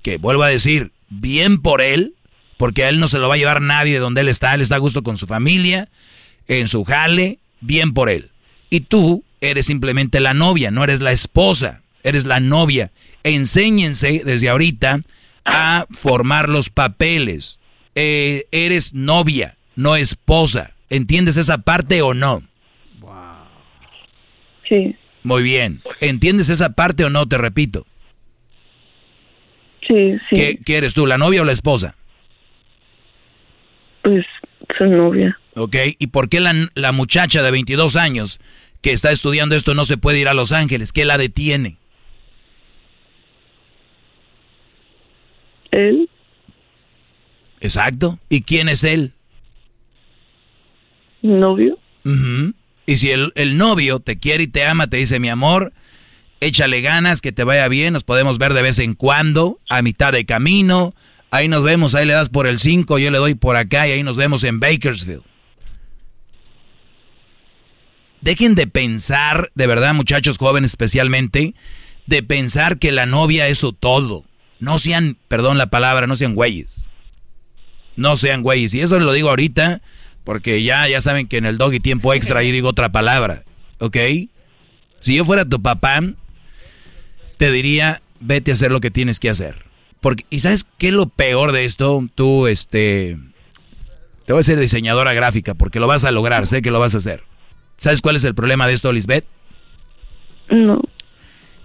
que, 0.01 0.17
vuelvo 0.17 0.43
a 0.43 0.49
decir, 0.49 0.91
bien 1.09 1.61
por 1.61 1.81
él, 1.81 2.15
porque 2.57 2.83
a 2.83 2.89
él 2.89 2.99
no 2.99 3.07
se 3.07 3.19
lo 3.19 3.27
va 3.27 3.35
a 3.35 3.37
llevar 3.37 3.61
nadie 3.61 3.93
de 3.93 3.99
donde 3.99 4.21
él 4.21 4.29
está, 4.29 4.53
él 4.53 4.61
está 4.61 4.75
a 4.75 4.79
gusto 4.79 5.03
con 5.03 5.17
su 5.17 5.27
familia, 5.27 5.89
en 6.47 6.67
su 6.67 6.83
jale, 6.83 7.39
bien 7.61 7.93
por 7.93 8.09
él. 8.09 8.29
Y 8.69 8.81
tú 8.81 9.23
eres 9.41 9.65
simplemente 9.65 10.19
la 10.19 10.33
novia, 10.33 10.71
no 10.71 10.83
eres 10.83 10.99
la 10.99 11.11
esposa, 11.11 11.81
eres 12.03 12.25
la 12.25 12.39
novia. 12.39 12.91
Enséñense 13.23 14.21
desde 14.25 14.49
ahorita 14.49 15.01
a 15.45 15.85
formar 15.91 16.49
los 16.49 16.69
papeles. 16.69 17.59
Eh, 17.95 18.47
eres 18.51 18.93
novia, 18.93 19.55
no 19.75 19.95
esposa. 19.95 20.73
¿Entiendes 20.89 21.37
esa 21.37 21.59
parte 21.59 22.01
o 22.01 22.13
no? 22.13 22.43
Sí. 24.67 24.95
Muy 25.23 25.43
bien. 25.43 25.79
¿Entiendes 26.01 26.49
esa 26.49 26.73
parte 26.73 27.05
o 27.05 27.09
no? 27.09 27.27
Te 27.27 27.37
repito. 27.37 27.85
Sí, 29.87 30.15
sí. 30.29 30.59
¿Qué, 30.63 30.77
eres 30.77 30.93
tú, 30.93 31.05
la 31.05 31.17
novia 31.17 31.41
o 31.41 31.45
la 31.45 31.51
esposa? 31.51 31.95
Pues 34.01 34.25
soy 34.77 34.89
novia. 34.89 35.37
Ok, 35.55 35.75
¿y 35.99 36.07
por 36.07 36.29
qué 36.29 36.39
la, 36.39 36.53
la 36.75 36.91
muchacha 36.91 37.43
de 37.43 37.51
22 37.51 37.95
años 37.95 38.39
que 38.81 38.91
está 38.91 39.11
estudiando 39.11 39.55
esto 39.55 39.73
no 39.73 39.85
se 39.85 39.97
puede 39.97 40.19
ir 40.19 40.27
a 40.27 40.33
Los 40.33 40.51
Ángeles? 40.51 40.93
¿Qué 40.93 41.05
la 41.05 41.17
detiene? 41.17 41.77
Él. 45.71 46.09
Exacto. 47.61 48.19
¿Y 48.29 48.41
quién 48.41 48.69
es 48.69 48.83
él? 48.83 49.13
Novio. 51.21 51.79
Y 52.85 52.97
si 52.97 53.11
el, 53.11 53.31
el, 53.35 53.57
novio 53.57 53.99
te 53.99 54.17
quiere 54.17 54.43
y 54.43 54.47
te 54.47 54.65
ama, 54.65 54.87
te 54.87 54.97
dice, 54.97 55.19
mi 55.19 55.29
amor, 55.29 55.73
échale 56.41 56.81
ganas, 56.81 57.21
que 57.21 57.31
te 57.31 57.43
vaya 57.43 57.67
bien, 57.67 57.93
nos 57.93 58.03
podemos 58.03 58.37
ver 58.37 58.53
de 58.53 58.61
vez 58.61 58.79
en 58.79 58.93
cuando, 58.93 59.59
a 59.69 59.81
mitad 59.81 60.11
de 60.11 60.25
camino, 60.25 60.93
ahí 61.31 61.47
nos 61.47 61.63
vemos, 61.63 61.95
ahí 61.95 62.05
le 62.05 62.13
das 62.13 62.29
por 62.29 62.45
el 62.45 62.59
5, 62.59 62.99
yo 62.99 63.09
le 63.09 63.17
doy 63.17 63.35
por 63.35 63.55
acá 63.55 63.87
y 63.87 63.91
ahí 63.91 64.03
nos 64.03 64.17
vemos 64.17 64.43
en 64.43 64.59
Bakersfield. 64.59 65.23
Dejen 68.21 68.55
de 68.55 68.67
pensar, 68.67 69.49
de 69.55 69.67
verdad 69.67 69.93
muchachos 69.93 70.37
jóvenes 70.37 70.71
especialmente, 70.71 71.55
de 72.05 72.23
pensar 72.23 72.79
que 72.79 72.91
la 72.91 73.05
novia 73.05 73.47
es 73.47 73.57
su 73.57 73.73
todo. 73.73 74.25
No 74.59 74.77
sean, 74.77 75.17
perdón 75.27 75.57
la 75.57 75.67
palabra, 75.67 76.07
no 76.07 76.15
sean 76.15 76.35
güeyes. 76.35 76.87
No 77.95 78.15
sean 78.15 78.41
güeyes. 78.41 78.73
Y 78.73 78.81
eso 78.81 78.97
lo 78.99 79.11
digo 79.11 79.29
ahorita 79.29 79.81
porque 80.23 80.63
ya, 80.63 80.87
ya 80.87 81.01
saben 81.01 81.27
que 81.27 81.37
en 81.37 81.45
el 81.45 81.57
doggy 81.57 81.79
tiempo 81.79 82.13
extra 82.13 82.39
ahí 82.39 82.51
digo 82.51 82.69
otra 82.69 82.91
palabra. 82.91 83.43
¿Ok? 83.79 83.97
Si 85.01 85.15
yo 85.15 85.25
fuera 85.25 85.45
tu 85.45 85.61
papá, 85.61 86.01
te 87.37 87.51
diría, 87.51 88.01
vete 88.19 88.51
a 88.51 88.53
hacer 88.53 88.71
lo 88.71 88.79
que 88.79 88.91
tienes 88.91 89.19
que 89.19 89.29
hacer. 89.29 89.65
Porque, 89.99 90.25
¿y 90.29 90.39
sabes 90.39 90.65
qué 90.77 90.89
es 90.89 90.93
lo 90.93 91.07
peor 91.07 91.51
de 91.51 91.65
esto? 91.65 92.07
Tú, 92.15 92.47
este, 92.47 93.17
te 94.25 94.33
voy 94.33 94.39
a 94.39 94.43
ser 94.43 94.59
diseñadora 94.59 95.13
gráfica 95.13 95.53
porque 95.53 95.79
lo 95.79 95.87
vas 95.87 96.05
a 96.05 96.11
lograr, 96.11 96.47
sé 96.47 96.61
que 96.61 96.71
lo 96.71 96.79
vas 96.79 96.95
a 96.95 96.99
hacer. 96.99 97.23
¿Sabes 97.77 98.01
cuál 98.01 98.15
es 98.15 98.23
el 98.23 98.35
problema 98.35 98.67
de 98.67 98.73
esto, 98.73 98.91
Lisbeth? 98.91 99.25
No. 100.49 100.81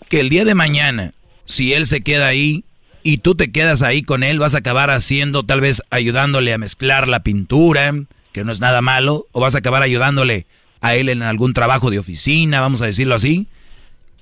Que 0.09 0.21
el 0.21 0.31
día 0.31 0.45
de 0.45 0.55
mañana, 0.55 1.15
si 1.45 1.75
él 1.75 1.87
se 1.87 2.01
queda 2.01 2.27
ahí, 2.27 2.65
y 3.03 3.19
tú 3.19 3.35
te 3.35 3.53
quedas 3.53 3.83
ahí 3.83 4.03
con 4.03 4.23
él, 4.23 4.39
vas 4.39 4.55
a 4.55 4.59
acabar 4.59 4.91
haciendo, 4.91 5.45
tal 5.45 5.61
vez 5.61 5.83
ayudándole 5.91 6.53
a 6.53 6.59
mezclar 6.59 7.09
la 7.09 7.23
pintura, 7.23 7.95
que 8.33 8.45
no 8.45 8.53
es 8.53 8.61
nada 8.61 8.83
malo, 8.83 9.27
o 9.33 9.41
vas 9.41 9.55
a 9.55 9.59
acabar 9.59 9.83
ayudándole 9.83 10.47
a 10.81 10.95
él 10.95 11.09
en 11.09 11.23
algún 11.23 11.55
trabajo 11.55 11.91
de 11.91 11.99
oficina, 11.99 12.61
vamos 12.61 12.83
a 12.83 12.87
decirlo 12.87 13.15
así. 13.15 13.49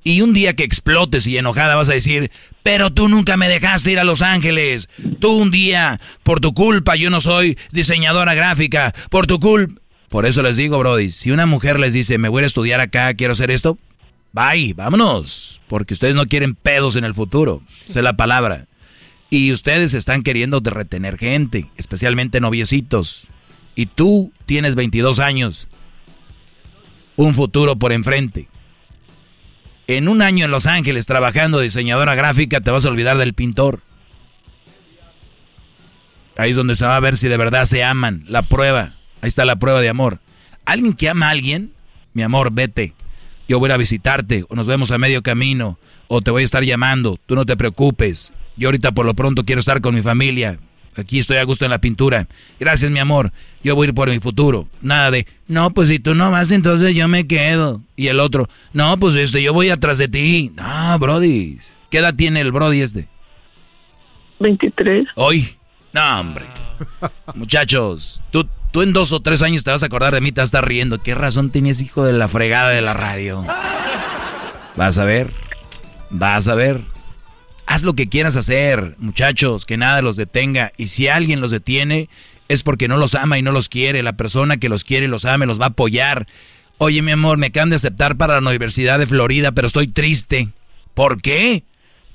Y 0.05 0.21
un 0.21 0.33
día 0.33 0.55
que 0.55 0.63
explotes 0.63 1.27
y 1.27 1.37
enojada 1.37 1.75
vas 1.75 1.89
a 1.89 1.95
decir, 1.95 2.31
pero 2.63 2.93
tú 2.93 3.09
nunca 3.09 3.37
me 3.37 3.49
dejaste 3.49 3.91
ir 3.91 3.99
a 3.99 4.05
Los 4.05 4.23
Ángeles. 4.23 4.89
Tú 5.19 5.33
un 5.33 5.51
día, 5.51 6.01
por 6.23 6.39
tu 6.39 6.55
culpa, 6.55 6.95
yo 6.95 7.11
no 7.11 7.21
soy 7.21 7.59
diseñadora 7.73 8.35
gráfica, 8.35 8.95
por 9.11 9.27
tu 9.27 9.41
culpa. 9.41 9.81
Por 10.09 10.25
eso 10.25 10.43
les 10.43 10.57
digo, 10.57 10.79
Brody, 10.79 11.11
si 11.11 11.33
una 11.33 11.47
mujer 11.47 11.81
les 11.81 11.93
dice, 11.93 12.19
me 12.19 12.29
voy 12.29 12.45
a 12.45 12.47
estudiar 12.47 12.81
acá, 12.81 13.13
quiero 13.15 13.33
hacer 13.33 13.51
esto, 13.51 13.79
bye, 14.33 14.75
vámonos. 14.75 15.61
Porque 15.67 15.95
ustedes 15.95 16.15
no 16.15 16.27
quieren 16.27 16.55
pedos 16.55 16.95
en 16.95 17.03
el 17.03 17.13
futuro. 17.13 17.63
Esa 17.89 17.99
es 17.99 18.05
la 18.05 18.17
palabra. 18.17 18.69
Y 19.29 19.51
ustedes 19.51 19.93
están 19.95 20.23
queriendo 20.23 20.61
retener 20.61 21.19
gente, 21.19 21.67
especialmente 21.77 22.39
noviecitos. 22.39 23.27
Y 23.77 23.87
tú 23.87 24.33
tienes 24.47 24.75
22 24.75 25.21
años, 25.21 25.69
un 27.15 27.35
futuro 27.35 27.77
por 27.77 27.93
enfrente. 27.93 28.49
En 29.87 30.09
un 30.09 30.23
año 30.23 30.47
en 30.47 30.51
Los 30.51 30.67
Ángeles 30.67 31.07
trabajando 31.07 31.61
diseñadora 31.61 32.17
gráfica 32.17 32.61
te 32.61 32.73
vas 32.73 32.85
a 32.85 32.89
olvidar 32.89 33.19
del 33.19 33.35
pintor. 33.35 33.83
Ahí 36.37 36.51
es 36.51 36.57
donde 36.57 36.75
se 36.75 36.85
va 36.85 36.97
a 36.97 37.01
ver 37.01 37.17
si 37.17 37.29
de 37.29 37.37
verdad 37.37 37.67
se 37.67 37.85
aman. 37.85 38.25
La 38.27 38.43
prueba. 38.43 38.95
Ahí 39.21 39.29
está 39.29 39.45
la 39.45 39.57
prueba 39.57 39.81
de 39.81 39.89
amor. 39.89 40.19
Alguien 40.65 40.95
que 40.95 41.09
ama 41.09 41.29
a 41.29 41.31
alguien, 41.31 41.73
mi 42.15 42.23
amor, 42.23 42.51
vete. 42.53 42.95
Yo 43.49 43.61
voy 43.61 43.71
a 43.71 43.77
visitarte 43.77 44.45
o 44.49 44.57
nos 44.57 44.67
vemos 44.67 44.91
a 44.91 44.99
medio 44.99 45.23
camino 45.23 45.79
o 46.09 46.21
te 46.21 46.31
voy 46.31 46.43
a 46.43 46.45
estar 46.45 46.65
llamando. 46.65 47.19
Tú 47.27 47.37
no 47.37 47.47
te 47.47 47.57
preocupes. 47.57 48.33
Yo 48.57 48.69
ahorita 48.69 48.93
por 48.93 49.07
lo 49.07 49.15
pronto 49.15 49.45
quiero 49.45 49.61
estar 49.61 49.81
con 49.81 49.95
mi 49.95 50.03
familia. 50.03 50.59
Aquí 50.97 51.19
estoy 51.19 51.37
a 51.37 51.45
gusto 51.45 51.65
en 51.65 51.71
la 51.71 51.81
pintura. 51.81 52.27
Gracias, 52.59 52.91
mi 52.91 52.99
amor. 52.99 53.33
Yo 53.63 53.75
voy 53.75 53.87
a 53.87 53.89
ir 53.89 53.95
por 53.95 54.11
mi 54.11 54.19
futuro. 54.19 54.67
Nada 54.81 55.11
de, 55.11 55.27
no, 55.47 55.71
pues 55.71 55.89
si 55.89 55.99
tú 55.99 56.15
no 56.15 56.31
vas, 56.31 56.51
entonces 56.51 56.95
yo 56.95 57.09
me 57.09 57.27
quedo. 57.27 57.83
Y 57.97 58.09
el 58.09 58.21
otro, 58.21 58.49
no, 58.73 58.97
pues 58.99 59.15
este, 59.15 59.43
yo 59.43 59.53
voy 59.53 59.71
atrás 59.71 59.99
de 59.99 60.09
ti. 60.09 60.53
No, 60.57 60.99
Brody. 60.99 61.59
¿Qué 61.91 61.99
edad 61.99 62.15
tiene 62.15 62.41
el 62.41 62.53
Brody 62.53 62.81
este? 62.81 63.09
23. 64.41 65.09
Hoy. 65.17 65.57
No, 65.93 66.21
hombre. 66.21 66.45
Muchachos, 67.35 68.23
tú, 68.31 68.49
tú 68.71 68.83
en 68.83 68.93
dos 68.93 69.13
o 69.13 69.21
tres 69.21 69.43
años 69.43 69.65
te 69.65 69.71
vas 69.71 69.83
a 69.83 69.87
acordar 69.87 70.15
de 70.15 70.21
mí, 70.21 70.33
te 70.33 70.41
vas 70.41 70.49
a 70.49 70.59
estar 70.59 70.69
riendo. 70.69 71.03
¿Qué 71.03 71.15
razón 71.15 71.51
tenías, 71.51 71.81
hijo 71.81 72.05
de 72.05 72.13
la 72.13 72.29
fregada 72.29 72.71
de 72.71 72.83
la 72.83 72.95
radio? 72.95 73.45
Vas 74.77 74.99
a 74.99 75.05
ver. 75.05 75.31
Vas 76.11 76.49
a 76.49 76.55
ver. 76.55 76.83
Haz 77.67 77.83
lo 77.83 77.95
que 77.95 78.09
quieras 78.09 78.37
hacer, 78.37 78.95
muchachos, 78.99 79.67
que 79.67 79.77
nada 79.77 80.01
los 80.01 80.15
detenga. 80.17 80.73
Y 80.77 80.89
si 80.89 81.09
alguien 81.09 81.41
los 81.41 81.51
detiene, 81.51 82.09
es 82.49 82.63
porque 82.63 82.87
no 82.87 82.97
los 82.97 83.17
ama 83.17 83.39
y 83.39 83.43
no 83.43 83.51
los 83.51 83.69
quiere. 83.69 84.05
La 84.05 84.17
persona 84.17 84.57
que 84.57 84.69
los 84.69 84.85
quiere 84.85 85.07
y 85.07 85.09
los 85.09 85.25
ama 85.25 85.47
los 85.47 85.61
va 85.61 85.67
a 85.67 85.69
apoyar. 85.69 86.29
Oye, 86.79 87.03
mi 87.03 87.11
amor, 87.11 87.39
me 87.39 87.49
acaban 87.49 87.71
de 87.71 87.77
aceptar 87.77 88.17
para 88.17 88.41
la 88.41 88.49
Universidad 88.49 89.01
de 89.01 89.07
Florida, 89.09 89.51
pero 89.51 89.67
estoy 89.67 89.89
triste. 89.89 90.49
¿Por 90.95 91.21
qué? 91.21 91.65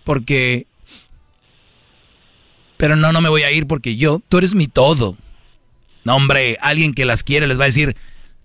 Porque... 0.06 0.68
Pero 2.78 2.96
no, 2.96 3.12
no 3.12 3.22
me 3.22 3.30
voy 3.30 3.44
a 3.44 3.52
ir 3.52 3.68
porque 3.68 3.98
yo, 3.98 4.22
tú 4.30 4.38
eres 4.38 4.56
mi 4.56 4.68
todo. 4.68 5.18
No, 6.04 6.16
hombre, 6.16 6.58
alguien 6.62 6.94
que 6.94 7.06
las 7.06 7.24
quiere 7.24 7.46
les 7.46 7.60
va 7.60 7.64
a 7.64 7.68
decir, 7.68 7.96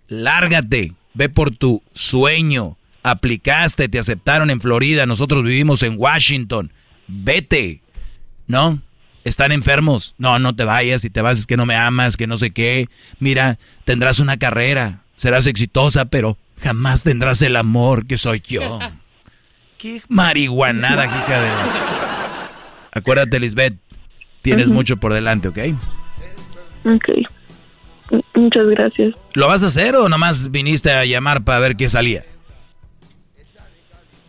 lárgate, 0.08 0.92
ve 1.14 1.28
por 1.28 1.52
tu 1.52 1.82
sueño. 1.94 2.76
Aplicaste, 3.02 3.88
te 3.88 3.98
aceptaron 3.98 4.50
en 4.50 4.60
Florida, 4.60 5.06
nosotros 5.06 5.44
vivimos 5.44 5.82
en 5.84 5.94
Washington 5.96 6.72
vete. 7.08 7.80
¿No? 8.46 8.80
Están 9.24 9.52
enfermos. 9.52 10.14
No, 10.18 10.38
no 10.38 10.54
te 10.54 10.64
vayas. 10.64 11.02
Si 11.02 11.10
te 11.10 11.20
vas 11.20 11.38
es 11.38 11.46
que 11.46 11.56
no 11.56 11.66
me 11.66 11.76
amas, 11.76 12.16
que 12.16 12.26
no 12.26 12.36
sé 12.36 12.52
qué. 12.52 12.88
Mira, 13.18 13.58
tendrás 13.84 14.20
una 14.20 14.36
carrera. 14.36 15.02
Serás 15.16 15.46
exitosa, 15.46 16.04
pero 16.06 16.38
jamás 16.62 17.02
tendrás 17.02 17.42
el 17.42 17.56
amor 17.56 18.06
que 18.06 18.18
soy 18.18 18.40
yo. 18.46 18.78
qué 19.78 20.02
marihuanada, 20.08 21.06
hija 21.06 21.40
de 21.40 21.48
la... 21.48 22.50
Acuérdate, 22.92 23.40
Lisbeth. 23.40 23.76
Tienes 24.42 24.68
mucho 24.68 24.96
por 24.96 25.12
delante, 25.12 25.48
¿ok? 25.48 25.58
Ok. 26.84 27.08
Muchas 28.34 28.66
gracias. 28.68 29.14
¿Lo 29.34 29.48
vas 29.48 29.64
a 29.64 29.66
hacer 29.66 29.96
o 29.96 30.08
nomás 30.08 30.50
viniste 30.50 30.92
a 30.92 31.04
llamar 31.04 31.42
para 31.42 31.58
ver 31.58 31.76
qué 31.76 31.88
salía? 31.88 32.24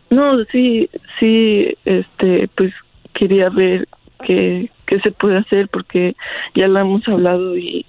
No, 0.09 0.43
sí, 0.51 0.89
sí, 1.19 1.75
este, 1.85 2.47
pues 2.55 2.73
quería 3.13 3.49
ver 3.49 3.87
qué, 4.25 4.69
qué 4.85 4.99
se 5.01 5.11
puede 5.11 5.37
hacer 5.37 5.67
porque 5.69 6.15
ya 6.55 6.67
lo 6.67 6.79
hemos 6.79 7.07
hablado 7.07 7.57
y, 7.57 7.85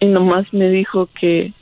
y 0.00 0.06
nomás 0.06 0.52
me 0.52 0.70
dijo 0.70 1.08
que, 1.20 1.52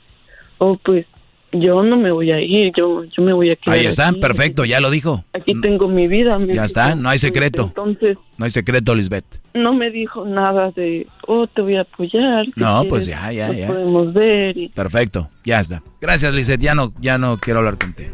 oh, 0.57 0.77
pues 0.83 1.05
yo 1.53 1.83
no 1.83 1.97
me 1.97 2.11
voy 2.11 2.31
a 2.31 2.41
ir, 2.41 2.71
yo, 2.75 3.03
yo 3.03 3.23
me 3.23 3.33
voy 3.33 3.49
a 3.49 3.55
quedar. 3.55 3.77
Ahí 3.77 3.85
está, 3.85 4.11
perfecto, 4.13 4.65
ya 4.65 4.79
lo 4.79 4.89
dijo. 4.89 5.23
Aquí 5.33 5.53
tengo 5.61 5.87
mi 5.87 6.07
vida. 6.07 6.37
ya 6.51 6.63
está, 6.63 6.95
no 6.95 7.09
hay 7.09 7.19
secreto. 7.19 7.65
Entonces. 7.65 8.17
No 8.37 8.45
hay 8.45 8.51
secreto, 8.51 8.95
Lisbeth. 8.95 9.25
No 9.53 9.73
me 9.73 9.91
dijo 9.91 10.25
nada 10.25 10.71
de, 10.71 11.07
oh, 11.27 11.45
te 11.47 11.61
voy 11.61 11.75
a 11.75 11.81
apoyar. 11.81 12.45
no, 12.55 12.83
pues 12.89 13.05
ya, 13.05 13.31
ya, 13.31 13.51
ya. 13.53 13.67
Podemos 13.67 14.13
ver. 14.13 14.55
Perfecto, 14.73 15.29
ya 15.45 15.59
está. 15.59 15.83
Gracias, 16.01 16.33
Lisbeth, 16.33 16.59
ya 16.59 16.73
no, 16.73 16.91
ya 16.99 17.17
no 17.17 17.37
quiero 17.37 17.59
hablar 17.59 17.77
contigo. 17.77 18.13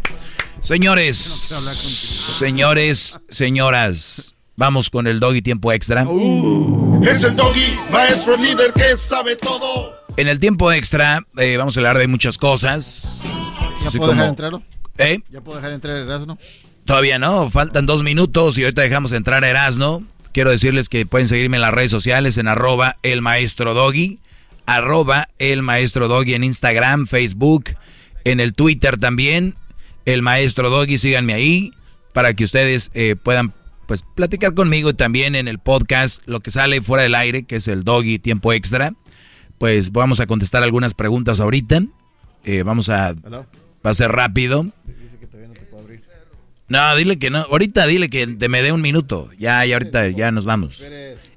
Señores, 0.61 1.17
señores, 2.37 3.19
señoras, 3.29 4.35
vamos 4.55 4.89
con 4.89 5.07
el 5.07 5.19
doggy 5.19 5.41
tiempo 5.41 5.71
extra. 5.71 6.03
Uh. 6.03 7.01
es 7.03 7.23
el 7.23 7.35
doggy, 7.35 7.79
maestro 7.91 8.35
líder 8.37 8.73
que 8.73 8.97
sabe 8.97 9.35
todo. 9.35 9.93
En 10.17 10.27
el 10.27 10.39
tiempo 10.39 10.71
extra 10.71 11.25
eh, 11.37 11.55
vamos 11.57 11.77
a 11.77 11.79
hablar 11.79 11.97
de 11.97 12.07
muchas 12.07 12.37
cosas. 12.37 13.23
¿Ya 13.83 13.97
puedo 13.97 14.11
entrar? 14.23 14.53
¿Eh? 14.97 15.19
¿Ya 15.29 15.41
puedo 15.41 15.57
dejar 15.57 15.71
entrar 15.71 15.97
Erasno? 15.97 16.37
Todavía 16.85 17.19
no, 17.19 17.49
faltan 17.49 17.85
dos 17.85 18.03
minutos 18.03 18.57
y 18.57 18.63
ahorita 18.63 18.81
dejamos 18.81 19.11
entrar 19.13 19.43
a 19.43 19.49
Erasno. 19.49 20.03
Quiero 20.33 20.51
decirles 20.51 20.89
que 20.89 21.05
pueden 21.05 21.27
seguirme 21.27 21.57
en 21.57 21.61
las 21.61 21.73
redes 21.73 21.91
sociales 21.91 22.37
en 22.37 22.47
arroba 22.47 22.95
el 23.01 23.21
maestro 23.21 23.73
doggy, 23.73 24.19
arroba 24.65 25.29
el 25.39 25.61
maestro 25.61 26.07
doggy 26.07 26.33
en 26.33 26.43
Instagram, 26.43 27.07
Facebook, 27.07 27.75
en 28.25 28.39
el 28.39 28.53
Twitter 28.53 28.97
también, 28.97 29.55
el 30.05 30.21
maestro 30.21 30.69
doggy, 30.69 30.97
síganme 30.97 31.33
ahí 31.33 31.71
para 32.13 32.33
que 32.33 32.43
ustedes 32.43 32.91
eh, 32.93 33.15
puedan 33.15 33.53
pues 33.87 34.03
platicar 34.15 34.53
conmigo 34.53 34.91
y 34.91 34.93
también 34.93 35.35
en 35.35 35.47
el 35.47 35.57
podcast 35.59 36.21
lo 36.27 36.41
que 36.41 36.51
sale 36.51 36.81
fuera 36.81 37.03
del 37.03 37.15
aire, 37.15 37.43
que 37.43 37.55
es 37.55 37.67
el 37.67 37.83
doggy 37.83 38.19
tiempo 38.19 38.53
extra. 38.53 38.93
Pues 39.57 39.91
vamos 39.91 40.19
a 40.19 40.27
contestar 40.27 40.63
algunas 40.63 40.93
preguntas 40.93 41.39
ahorita. 41.39 41.83
Eh, 42.45 42.63
vamos 42.63 42.89
a... 42.89 43.15
Va 43.85 43.91
a 43.91 43.93
ser 43.93 44.11
rápido. 44.11 44.67
No, 46.69 46.95
dile 46.95 47.17
que 47.17 47.29
no. 47.29 47.39
Ahorita 47.39 47.87
dile 47.87 48.09
que 48.09 48.27
te 48.27 48.47
me 48.47 48.61
dé 48.61 48.71
un 48.71 48.81
minuto. 48.81 49.29
Ya, 49.37 49.65
ya 49.65 49.75
ahorita 49.75 50.09
ya 50.09 50.31
nos 50.31 50.45
vamos. 50.45 50.87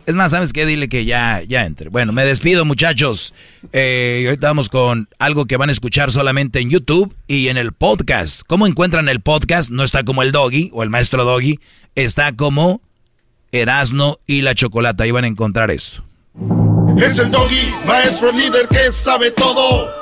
Es 0.04 0.14
más, 0.14 0.32
¿sabes 0.32 0.52
qué? 0.52 0.66
Dile 0.66 0.88
que 0.88 1.04
ya, 1.04 1.42
ya 1.46 1.64
entre. 1.64 1.88
Bueno, 1.88 2.12
me 2.12 2.24
despido, 2.24 2.64
muchachos. 2.64 3.32
Eh, 3.72 4.24
ahorita 4.26 4.48
vamos 4.48 4.68
con 4.68 5.08
algo 5.18 5.46
que 5.46 5.56
van 5.56 5.70
a 5.70 5.72
escuchar 5.72 6.12
solamente 6.12 6.60
en 6.60 6.70
YouTube 6.70 7.16
y 7.26 7.48
en 7.48 7.56
el 7.56 7.72
podcast. 7.72 8.42
¿Cómo 8.46 8.66
encuentran 8.66 9.08
el 9.08 9.20
podcast? 9.20 9.70
No 9.70 9.84
está 9.84 10.04
como 10.04 10.22
el 10.22 10.32
Doggy 10.32 10.70
o 10.74 10.82
el 10.82 10.90
maestro 10.90 11.24
Doggy. 11.24 11.60
Está 11.94 12.32
como 12.32 12.82
Erasno 13.52 14.18
y 14.26 14.42
la 14.42 14.54
Chocolata. 14.54 15.04
Ahí 15.04 15.12
van 15.12 15.24
a 15.24 15.28
encontrar 15.28 15.70
eso. 15.70 16.04
Es 16.98 17.18
el 17.18 17.30
Doggy, 17.30 17.72
maestro 17.86 18.32
líder 18.32 18.68
que 18.68 18.92
sabe 18.92 19.30
todo. 19.30 20.01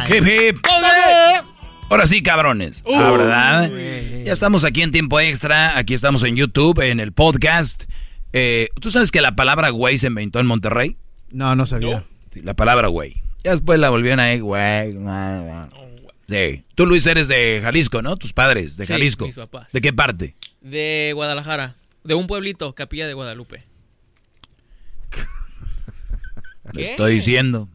Hip 0.08 0.26
hip. 0.26 0.56
Ahora 1.88 2.06
sí, 2.06 2.22
cabrones. 2.22 2.82
Ah, 2.86 3.10
¿verdad? 3.10 3.70
Ya 4.24 4.32
estamos 4.32 4.64
aquí 4.64 4.82
en 4.82 4.92
tiempo 4.92 5.20
extra. 5.20 5.78
Aquí 5.78 5.94
estamos 5.94 6.22
en 6.22 6.36
YouTube, 6.36 6.80
en 6.80 7.00
el 7.00 7.12
podcast. 7.12 7.84
Eh, 8.32 8.68
¿Tú 8.80 8.90
sabes 8.90 9.10
que 9.10 9.20
la 9.20 9.36
palabra 9.36 9.68
güey 9.70 9.98
se 9.98 10.06
inventó 10.06 10.40
en 10.40 10.46
Monterrey? 10.46 10.96
No, 11.30 11.54
no 11.54 11.66
sabía. 11.66 12.04
Sí, 12.32 12.40
la 12.42 12.54
palabra 12.54 12.88
güey. 12.88 13.22
Ya 13.44 13.50
después 13.50 13.78
la 13.78 13.90
volvieron 13.90 14.20
a 14.20 14.34
güey. 14.36 14.94
Sí. 16.28 16.64
Tú, 16.74 16.86
Luis, 16.86 17.06
eres 17.06 17.28
de 17.28 17.60
Jalisco, 17.62 18.00
¿no? 18.02 18.16
Tus 18.16 18.32
padres, 18.32 18.76
de 18.76 18.86
Sí, 18.86 18.92
Jalisco. 18.92 19.26
mis 19.26 19.34
papás. 19.34 19.72
¿De 19.72 19.80
qué 19.80 19.92
parte? 19.92 20.34
De 20.60 21.12
Guadalajara. 21.14 21.76
De 22.04 22.14
un 22.14 22.26
pueblito, 22.26 22.74
Capilla 22.74 23.06
de 23.06 23.14
Guadalupe. 23.14 23.64
Le 26.72 26.82
estoy 26.82 27.14
diciendo. 27.14 27.68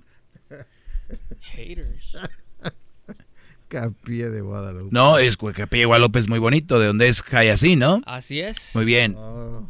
Haters. 1.53 2.17
Capilla 3.67 4.30
de 4.30 4.42
Guadalupe. 4.42 4.90
No, 4.92 5.17
es 5.17 5.35
que 5.38 5.51
Capilla 5.53 5.82
de 5.82 5.85
Guadalupe 5.85 6.19
es 6.19 6.30
muy 6.30 6.40
bonito, 6.40 6.80
de 6.80 6.88
donde 6.88 7.09
es 7.09 7.22
Jayasí, 7.22 7.76
¿no? 7.76 8.01
Así 8.06 8.40
es. 8.40 8.72
Muy 8.74 8.85
bien. 8.85 9.16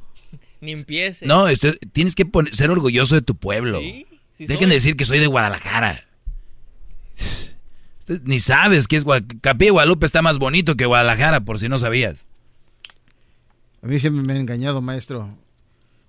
Ni 0.61 0.71
empiece. 0.71 1.25
No, 1.25 1.47
esto- 1.47 1.73
tienes 1.93 2.15
que 2.15 2.25
poner- 2.25 2.53
ser 2.53 2.69
orgulloso 2.71 3.15
de 3.15 3.21
tu 3.21 3.35
pueblo. 3.35 3.79
Sí, 3.79 4.05
sí 4.37 4.45
Dejen 4.47 4.57
soy. 4.63 4.69
de 4.69 4.75
decir 4.75 4.95
que 4.97 5.05
soy 5.05 5.19
de 5.19 5.27
Guadalajara. 5.27 6.03
Ni 8.23 8.39
sabes 8.39 8.87
que 8.87 8.95
es 8.95 9.05
Gua- 9.05 9.25
Capilla 9.41 9.67
de 9.67 9.71
Guadalupe 9.71 10.05
está 10.05 10.21
más 10.21 10.39
bonito 10.39 10.75
que 10.75 10.85
Guadalajara, 10.85 11.41
por 11.41 11.59
si 11.59 11.67
no 11.69 11.77
sabías. 11.77 12.25
A 13.83 13.87
mí 13.87 13.99
siempre 13.99 14.23
me 14.23 14.33
han 14.33 14.39
engañado, 14.41 14.81
maestro, 14.81 15.29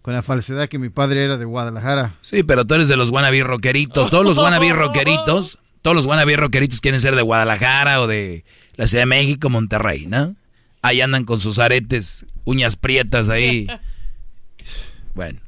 con 0.03 0.15
la 0.15 0.23
falsedad 0.23 0.69
que 0.69 0.79
mi 0.79 0.89
padre 0.89 1.25
era 1.25 1.37
de 1.37 1.45
Guadalajara. 1.45 2.15
Sí, 2.21 2.43
pero 2.43 2.65
tú 2.67 2.75
eres 2.75 2.89
de 2.89 2.97
los 2.97 3.11
wannabe 3.11 3.43
rockeritos. 3.43 4.11
Todos 4.11 4.25
los 4.25 4.39
wannabe 4.39 4.73
rockeritos, 4.73 5.59
todos 5.83 5.95
los 5.97 6.07
wannabe 6.07 6.37
rockeritos 6.37 6.81
quieren 6.81 7.01
ser 7.01 7.15
de 7.17 7.23
Guadalajara 7.23 8.01
o 8.01 8.07
de 8.07 8.45
la 8.77 8.87
Ciudad 8.87 9.03
de 9.03 9.07
México, 9.07 9.51
Monterrey, 9.51 10.07
¿no? 10.07 10.35
Ahí 10.83 11.01
andan 11.01 11.25
con 11.25 11.41
sus 11.41 11.59
aretes, 11.59 12.25
uñas 12.45 12.77
prietas 12.77 13.29
ahí. 13.29 13.67
Bueno, 15.15 15.41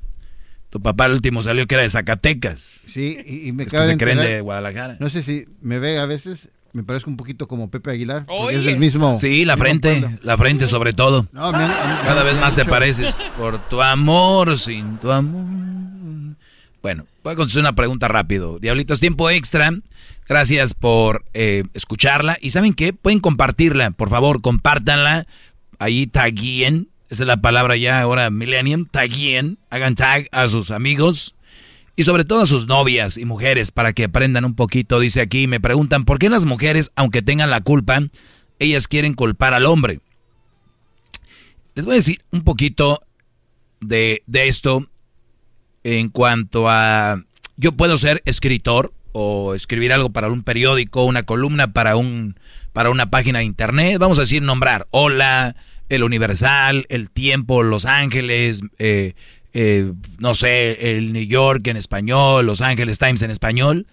tu 0.70 0.80
papá 0.82 1.06
el 1.06 1.12
último 1.12 1.42
salió 1.42 1.64
que 1.68 1.76
era 1.76 1.82
de 1.84 1.90
Zacatecas. 1.90 2.79
Sí, 2.92 3.18
y, 3.26 3.48
y 3.48 3.52
me 3.52 3.64
Es 3.64 3.70
que 3.70 3.78
se 3.78 3.86
de 3.86 3.96
creen 3.96 4.18
de 4.18 4.40
Guadalajara. 4.40 4.96
No 5.00 5.08
sé 5.10 5.22
si 5.22 5.46
me 5.60 5.78
ve 5.78 5.98
a 5.98 6.06
veces, 6.06 6.48
me 6.72 6.82
parezco 6.82 7.10
un 7.10 7.16
poquito 7.16 7.46
como 7.48 7.70
Pepe 7.70 7.90
Aguilar. 7.90 8.24
Oye, 8.28 8.56
es 8.58 8.66
el 8.66 8.78
mismo. 8.78 9.14
Sí, 9.14 9.44
la 9.44 9.54
mismo 9.54 9.64
frente, 9.64 10.18
la 10.22 10.36
frente 10.36 10.66
sobre 10.66 10.92
todo. 10.92 11.26
No, 11.32 11.52
me 11.52 11.58
han- 11.58 11.68
me 11.68 11.74
han- 11.74 12.04
Cada 12.04 12.22
vez 12.22 12.34
me 12.34 12.40
más 12.40 12.54
te 12.54 12.64
pareces. 12.64 13.22
Por 13.36 13.58
tu 13.68 13.80
amor, 13.82 14.58
sin 14.58 14.98
tu 14.98 15.10
amor. 15.10 16.36
Bueno, 16.82 17.06
voy 17.22 17.32
a 17.34 17.36
contestar 17.36 17.60
una 17.62 17.74
pregunta 17.74 18.08
rápido. 18.08 18.58
Diablitos, 18.58 19.00
tiempo 19.00 19.28
extra. 19.30 19.70
Gracias 20.28 20.74
por 20.74 21.24
eh, 21.34 21.64
escucharla. 21.74 22.38
¿Y 22.40 22.52
saben 22.52 22.72
qué? 22.72 22.92
Pueden 22.92 23.20
compartirla. 23.20 23.90
Por 23.90 24.08
favor, 24.08 24.40
compártanla. 24.40 25.26
Ahí 25.78 26.06
taguien. 26.06 26.88
Esa 27.10 27.24
es 27.24 27.26
la 27.26 27.38
palabra 27.38 27.76
ya 27.76 28.00
ahora, 28.00 28.30
millennium. 28.30 28.86
Taguien. 28.86 29.58
Hagan 29.70 29.94
tag 29.96 30.28
a 30.32 30.46
sus 30.48 30.70
amigos. 30.70 31.34
Y 32.00 32.02
sobre 32.02 32.24
todo 32.24 32.40
a 32.40 32.46
sus 32.46 32.66
novias 32.66 33.18
y 33.18 33.26
mujeres 33.26 33.72
para 33.72 33.92
que 33.92 34.04
aprendan 34.04 34.46
un 34.46 34.54
poquito. 34.54 35.00
Dice 35.00 35.20
aquí, 35.20 35.46
me 35.46 35.60
preguntan, 35.60 36.06
¿por 36.06 36.18
qué 36.18 36.30
las 36.30 36.46
mujeres, 36.46 36.90
aunque 36.96 37.20
tengan 37.20 37.50
la 37.50 37.60
culpa, 37.60 38.00
ellas 38.58 38.88
quieren 38.88 39.12
culpar 39.12 39.52
al 39.52 39.66
hombre? 39.66 40.00
Les 41.74 41.84
voy 41.84 41.92
a 41.92 41.96
decir 41.96 42.22
un 42.30 42.42
poquito 42.42 43.02
de, 43.82 44.22
de 44.26 44.48
esto 44.48 44.88
en 45.84 46.08
cuanto 46.08 46.70
a... 46.70 47.22
Yo 47.58 47.72
puedo 47.72 47.98
ser 47.98 48.22
escritor 48.24 48.94
o 49.12 49.54
escribir 49.54 49.92
algo 49.92 50.08
para 50.08 50.28
un 50.28 50.42
periódico, 50.42 51.04
una 51.04 51.24
columna 51.24 51.74
para, 51.74 51.96
un, 51.96 52.40
para 52.72 52.88
una 52.88 53.10
página 53.10 53.40
de 53.40 53.44
internet. 53.44 53.98
Vamos 53.98 54.16
a 54.16 54.22
decir 54.22 54.40
nombrar. 54.40 54.86
Hola, 54.90 55.54
El 55.90 56.02
Universal, 56.02 56.86
El 56.88 57.10
Tiempo, 57.10 57.62
Los 57.62 57.84
Ángeles, 57.84 58.62
eh, 58.78 59.12
eh, 59.52 59.92
no 60.18 60.34
sé, 60.34 60.96
el 60.96 61.12
New 61.12 61.24
York 61.24 61.66
en 61.66 61.76
español, 61.76 62.46
Los 62.46 62.60
Ángeles 62.60 62.98
Times 62.98 63.22
en 63.22 63.30
español. 63.30 63.86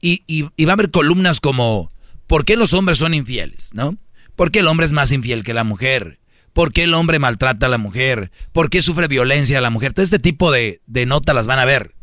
Y, 0.00 0.22
y- 0.26 0.46
y 0.56 0.64
va 0.64 0.72
a 0.72 0.74
haber 0.74 0.90
columnas 0.90 1.40
como, 1.40 1.90
¿por 2.26 2.44
qué 2.44 2.56
los 2.56 2.72
hombres 2.74 2.98
son 2.98 3.14
infieles? 3.14 3.70
¿No? 3.74 3.96
¿Por 4.34 4.50
qué 4.50 4.58
el 4.60 4.66
hombre 4.66 4.86
es 4.86 4.92
más 4.92 5.12
infiel 5.12 5.42
que 5.44 5.54
la 5.54 5.64
mujer? 5.64 6.18
¿Por 6.52 6.72
qué 6.72 6.84
el 6.84 6.94
hombre 6.94 7.18
maltrata 7.18 7.66
a 7.66 7.68
la 7.68 7.78
mujer? 7.78 8.30
¿Por 8.52 8.70
qué 8.70 8.82
sufre 8.82 9.08
violencia 9.08 9.58
a 9.58 9.60
la 9.60 9.70
mujer? 9.70 9.92
Todo 9.92 10.02
este 10.04 10.18
tipo 10.18 10.50
de, 10.50 10.80
de 10.86 11.06
notas 11.06 11.34
las 11.34 11.46
van 11.46 11.58
a 11.58 11.64
ver. 11.64 11.94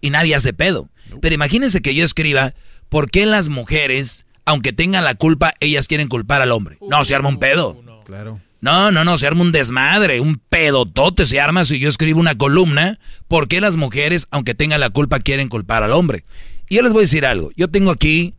Y 0.00 0.10
nadie 0.10 0.34
hace 0.34 0.52
pedo. 0.52 0.88
Pero 1.20 1.34
imagínense 1.34 1.80
que 1.82 1.94
yo 1.94 2.04
escriba, 2.04 2.54
¿por 2.88 3.10
qué 3.10 3.26
las 3.26 3.48
mujeres, 3.48 4.26
aunque 4.44 4.72
tengan 4.72 5.04
la 5.04 5.14
culpa, 5.14 5.54
ellas 5.60 5.88
quieren 5.88 6.08
culpar 6.08 6.42
al 6.42 6.52
hombre? 6.52 6.78
No, 6.88 7.04
se 7.04 7.14
arma 7.14 7.28
un 7.28 7.38
pedo. 7.38 7.80
Claro. 8.04 8.40
No, 8.66 8.90
no, 8.90 9.04
no, 9.04 9.16
se 9.16 9.28
arma 9.28 9.42
un 9.42 9.52
desmadre, 9.52 10.18
un 10.18 10.40
pedotote 10.48 11.24
se 11.24 11.40
arma 11.40 11.64
si 11.64 11.78
yo 11.78 11.88
escribo 11.88 12.18
una 12.18 12.34
columna, 12.34 12.98
¿por 13.28 13.46
qué 13.46 13.60
las 13.60 13.76
mujeres, 13.76 14.26
aunque 14.32 14.56
tengan 14.56 14.80
la 14.80 14.90
culpa, 14.90 15.20
quieren 15.20 15.48
culpar 15.48 15.84
al 15.84 15.92
hombre? 15.92 16.24
Y 16.68 16.74
yo 16.74 16.82
les 16.82 16.92
voy 16.92 17.02
a 17.02 17.06
decir 17.06 17.26
algo, 17.26 17.52
yo 17.56 17.68
tengo 17.68 17.92
aquí 17.92 18.34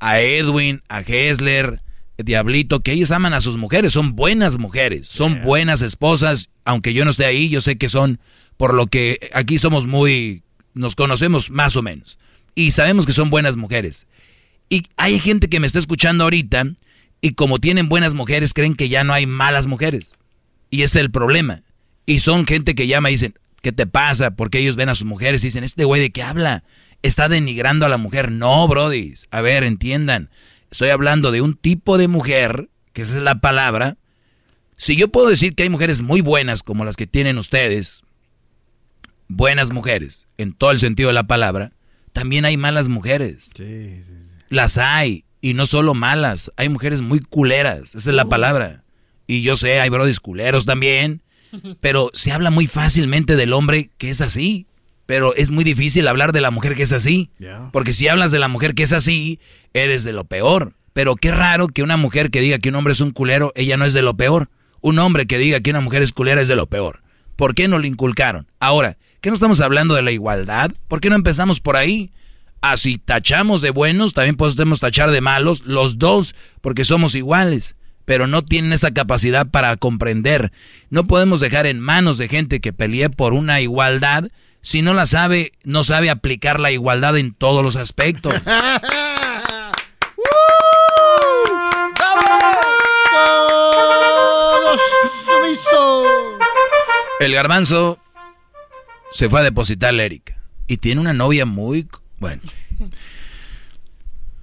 a 0.00 0.18
Edwin, 0.18 0.82
a 0.88 1.02
Hessler, 1.02 1.82
Diablito, 2.16 2.80
que 2.80 2.92
ellos 2.92 3.10
aman 3.10 3.34
a 3.34 3.42
sus 3.42 3.58
mujeres, 3.58 3.92
son 3.92 4.16
buenas 4.16 4.56
mujeres, 4.58 5.08
son 5.08 5.42
buenas 5.42 5.82
esposas, 5.82 6.48
aunque 6.64 6.94
yo 6.94 7.04
no 7.04 7.10
esté 7.10 7.26
ahí, 7.26 7.50
yo 7.50 7.60
sé 7.60 7.76
que 7.76 7.90
son, 7.90 8.18
por 8.56 8.72
lo 8.72 8.86
que 8.86 9.28
aquí 9.34 9.58
somos 9.58 9.86
muy, 9.86 10.42
nos 10.72 10.96
conocemos 10.96 11.50
más 11.50 11.76
o 11.76 11.82
menos, 11.82 12.16
y 12.54 12.70
sabemos 12.70 13.04
que 13.04 13.12
son 13.12 13.28
buenas 13.28 13.58
mujeres. 13.58 14.06
Y 14.70 14.84
hay 14.96 15.20
gente 15.20 15.50
que 15.50 15.60
me 15.60 15.66
está 15.66 15.78
escuchando 15.78 16.24
ahorita 16.24 16.64
y 17.20 17.34
como 17.34 17.58
tienen 17.58 17.88
buenas 17.88 18.14
mujeres 18.14 18.52
creen 18.52 18.74
que 18.74 18.88
ya 18.88 19.04
no 19.04 19.12
hay 19.12 19.26
malas 19.26 19.66
mujeres. 19.66 20.16
Y 20.70 20.82
ese 20.82 20.98
es 20.98 21.04
el 21.04 21.10
problema. 21.10 21.62
Y 22.04 22.20
son 22.20 22.46
gente 22.46 22.74
que 22.74 22.86
llama 22.86 23.10
y 23.10 23.14
dicen, 23.14 23.34
¿qué 23.62 23.72
te 23.72 23.86
pasa? 23.86 24.32
Porque 24.32 24.58
ellos 24.58 24.76
ven 24.76 24.88
a 24.88 24.94
sus 24.94 25.06
mujeres 25.06 25.42
y 25.42 25.48
dicen, 25.48 25.64
¿este 25.64 25.84
güey 25.84 26.00
de 26.00 26.10
qué 26.10 26.22
habla? 26.22 26.64
Está 27.02 27.28
denigrando 27.28 27.86
a 27.86 27.88
la 27.88 27.98
mujer. 27.98 28.30
No, 28.30 28.66
Brody. 28.68 29.14
A 29.30 29.40
ver, 29.40 29.64
entiendan. 29.64 30.30
Estoy 30.70 30.90
hablando 30.90 31.30
de 31.30 31.40
un 31.40 31.54
tipo 31.54 31.98
de 31.98 32.08
mujer, 32.08 32.68
que 32.92 33.02
esa 33.02 33.16
es 33.16 33.22
la 33.22 33.40
palabra, 33.40 33.96
Si 34.76 34.96
yo 34.96 35.08
puedo 35.08 35.28
decir 35.28 35.54
que 35.54 35.62
hay 35.62 35.70
mujeres 35.70 36.02
muy 36.02 36.20
buenas 36.20 36.62
como 36.62 36.84
las 36.84 36.96
que 36.96 37.06
tienen 37.06 37.38
ustedes, 37.38 38.02
buenas 39.28 39.72
mujeres, 39.72 40.26
en 40.36 40.52
todo 40.52 40.70
el 40.70 40.78
sentido 40.78 41.08
de 41.08 41.14
la 41.14 41.26
palabra, 41.26 41.72
también 42.12 42.44
hay 42.44 42.56
malas 42.56 42.88
mujeres. 42.88 43.50
Sí, 43.56 44.02
sí, 44.06 44.12
Las 44.48 44.78
hay, 44.78 45.25
y 45.46 45.54
no 45.54 45.64
solo 45.64 45.94
malas, 45.94 46.50
hay 46.56 46.68
mujeres 46.68 47.02
muy 47.02 47.20
culeras, 47.20 47.94
esa 47.94 48.10
es 48.10 48.16
la 48.16 48.24
palabra. 48.24 48.82
Y 49.28 49.42
yo 49.42 49.54
sé, 49.54 49.78
hay 49.78 49.88
brodis 49.88 50.18
culeros 50.18 50.64
también, 50.64 51.22
pero 51.80 52.10
se 52.14 52.32
habla 52.32 52.50
muy 52.50 52.66
fácilmente 52.66 53.36
del 53.36 53.52
hombre 53.52 53.90
que 53.96 54.10
es 54.10 54.20
así. 54.22 54.66
Pero 55.06 55.36
es 55.36 55.52
muy 55.52 55.62
difícil 55.62 56.08
hablar 56.08 56.32
de 56.32 56.40
la 56.40 56.50
mujer 56.50 56.74
que 56.74 56.82
es 56.82 56.92
así. 56.92 57.30
Porque 57.72 57.92
si 57.92 58.08
hablas 58.08 58.32
de 58.32 58.40
la 58.40 58.48
mujer 58.48 58.74
que 58.74 58.82
es 58.82 58.92
así, 58.92 59.38
eres 59.72 60.02
de 60.02 60.12
lo 60.12 60.24
peor. 60.24 60.72
Pero 60.92 61.14
qué 61.14 61.30
raro 61.30 61.68
que 61.68 61.84
una 61.84 61.96
mujer 61.96 62.32
que 62.32 62.40
diga 62.40 62.58
que 62.58 62.70
un 62.70 62.74
hombre 62.74 62.94
es 62.94 63.00
un 63.00 63.12
culero, 63.12 63.52
ella 63.54 63.76
no 63.76 63.84
es 63.84 63.92
de 63.92 64.02
lo 64.02 64.16
peor. 64.16 64.50
Un 64.80 64.98
hombre 64.98 65.26
que 65.26 65.38
diga 65.38 65.60
que 65.60 65.70
una 65.70 65.80
mujer 65.80 66.02
es 66.02 66.12
culera 66.12 66.40
es 66.40 66.48
de 66.48 66.56
lo 66.56 66.66
peor. 66.66 67.04
¿Por 67.36 67.54
qué 67.54 67.68
no 67.68 67.78
lo 67.78 67.86
inculcaron? 67.86 68.48
Ahora, 68.58 68.98
¿qué 69.20 69.30
no 69.30 69.34
estamos 69.34 69.60
hablando 69.60 69.94
de 69.94 70.02
la 70.02 70.10
igualdad? 70.10 70.72
¿Por 70.88 71.00
qué 71.00 71.08
no 71.08 71.14
empezamos 71.14 71.60
por 71.60 71.76
ahí? 71.76 72.10
Así 72.60 72.98
tachamos 72.98 73.60
de 73.60 73.70
buenos, 73.70 74.12
también 74.12 74.36
podemos 74.36 74.80
tachar 74.80 75.10
de 75.10 75.20
malos, 75.20 75.62
los 75.64 75.98
dos, 75.98 76.34
porque 76.60 76.84
somos 76.84 77.14
iguales 77.14 77.76
pero 78.06 78.28
no 78.28 78.44
tienen 78.44 78.72
esa 78.72 78.92
capacidad 78.92 79.48
para 79.48 79.76
comprender. 79.76 80.52
No 80.90 81.08
podemos 81.08 81.40
dejar 81.40 81.66
en 81.66 81.80
manos 81.80 82.18
de 82.18 82.28
gente 82.28 82.60
que 82.60 82.72
pelee 82.72 83.10
por 83.10 83.32
una 83.32 83.60
igualdad 83.60 84.28
si 84.66 84.82
no 84.82 84.94
la 84.94 85.06
sabe, 85.06 85.52
no 85.62 85.84
sabe 85.84 86.10
aplicar 86.10 86.58
la 86.58 86.72
igualdad 86.72 87.16
en 87.18 87.32
todos 87.34 87.62
los 87.62 87.76
aspectos. 87.76 88.34
El 97.20 97.32
garbanzo 97.32 98.00
se 99.12 99.30
fue 99.30 99.38
a 99.38 99.44
depositar 99.44 99.94
a 99.94 100.02
Erika 100.02 100.42
y 100.66 100.78
tiene 100.78 101.00
una 101.00 101.12
novia 101.12 101.46
muy 101.46 101.86
bueno. 102.18 102.42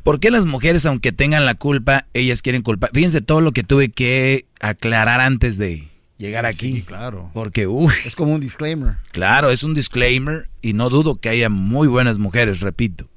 ¿Por 0.04 0.20
qué 0.20 0.32
las 0.32 0.46
mujeres, 0.46 0.86
aunque 0.86 1.12
tengan 1.14 1.46
la 1.46 1.56
culpa, 1.56 2.08
ellas 2.14 2.42
quieren 2.42 2.62
culpar? 2.62 2.92
Fíjense 2.94 3.22
todo 3.22 3.40
lo 3.40 3.54
que 3.54 3.64
tuve 3.64 3.90
que 3.90 4.46
aclarar 4.60 5.22
antes 5.22 5.58
de 5.58 5.88
llegar 6.18 6.46
aquí. 6.46 6.74
Sí, 6.74 6.82
claro. 6.82 7.32
Porque, 7.34 7.68
uy. 7.68 7.94
Es 8.06 8.16
como 8.16 8.34
un 8.34 8.42
disclaimer. 8.42 8.98
Claro, 9.12 9.50
es 9.50 9.64
un 9.64 9.74
disclaimer 9.74 10.50
y 10.62 10.74
no 10.74 10.90
dudo 10.90 11.16
que 11.16 11.30
haya 11.30 11.50
muy 11.50 11.88
buenas 11.88 12.18
mujeres, 12.18 12.60
repito. 12.60 13.10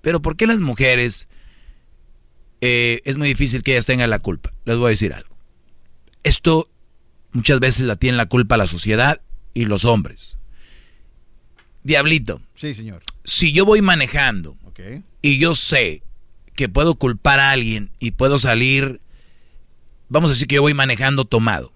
Pero 0.00 0.20
¿por 0.20 0.36
qué 0.36 0.48
las 0.48 0.60
mujeres 0.60 1.28
eh, 2.60 3.00
es 3.04 3.18
muy 3.18 3.28
difícil 3.28 3.62
que 3.62 3.72
ellas 3.72 3.86
tengan 3.86 4.10
la 4.10 4.18
culpa? 4.18 4.52
Les 4.64 4.76
voy 4.76 4.86
a 4.86 4.90
decir 4.90 5.14
algo. 5.14 5.36
Esto 6.24 6.68
muchas 7.30 7.60
veces 7.60 7.86
la 7.86 7.96
tiene 7.96 8.16
la 8.16 8.26
culpa 8.26 8.56
la 8.56 8.66
sociedad 8.66 9.20
y 9.54 9.64
los 9.64 9.84
hombres. 9.84 10.38
Diablito. 11.84 12.40
Sí, 12.54 12.74
señor. 12.74 13.02
Si 13.24 13.52
yo 13.52 13.64
voy 13.64 13.82
manejando 13.82 14.56
y 15.20 15.38
yo 15.38 15.54
sé 15.54 16.02
que 16.54 16.68
puedo 16.68 16.96
culpar 16.96 17.40
a 17.40 17.50
alguien 17.50 17.90
y 17.98 18.12
puedo 18.12 18.38
salir, 18.38 19.00
vamos 20.08 20.30
a 20.30 20.34
decir 20.34 20.48
que 20.48 20.56
yo 20.56 20.62
voy 20.62 20.74
manejando 20.74 21.24
tomado. 21.24 21.72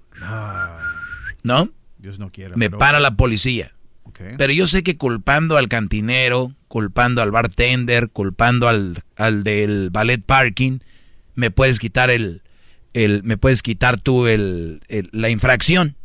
¿No? 1.43 1.71
Dios 1.99 2.19
no 2.19 2.31
quiere. 2.31 2.57
Me 2.57 2.71
para 2.71 3.01
la 3.01 3.17
policía. 3.17 3.73
Pero 4.39 4.53
yo 4.53 4.67
sé 4.67 4.83
que 4.83 4.97
culpando 4.97 5.59
al 5.59 5.69
cantinero, 5.69 6.55
culpando 6.69 7.21
al 7.23 7.31
bartender, 7.31 8.09
culpando 8.11 8.69
al, 8.69 9.03
al 9.17 9.45
del 9.45 9.91
ballet 9.91 10.23
parking, 10.23 10.79
me 11.35 11.51
puedes 11.51 11.79
quitar 11.79 12.11
el, 12.11 12.43
el 12.95 13.23
me 13.25 13.37
puedes 13.37 13.63
quitar 13.63 14.01
tú 14.01 14.27
el, 14.27 14.81
la 15.13 15.29
infracción. 15.29 15.97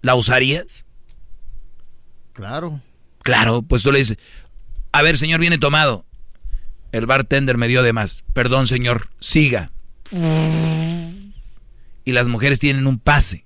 ¿La 0.00 0.14
usarías? 0.14 0.86
Claro. 2.32 2.80
Claro, 3.22 3.60
pues 3.60 3.82
tú 3.82 3.92
le 3.92 3.98
dices, 3.98 4.18
a 4.92 5.02
ver, 5.02 5.18
señor, 5.18 5.40
viene 5.40 5.58
tomado. 5.58 6.04
El 6.92 7.06
bartender 7.06 7.56
me 7.56 7.68
dio 7.68 7.82
de 7.82 7.92
más. 7.92 8.24
Perdón, 8.32 8.66
señor, 8.66 9.10
siga. 9.20 9.70
Y 12.04 12.12
las 12.12 12.28
mujeres 12.28 12.58
tienen 12.58 12.86
un 12.86 12.98
pase. 12.98 13.44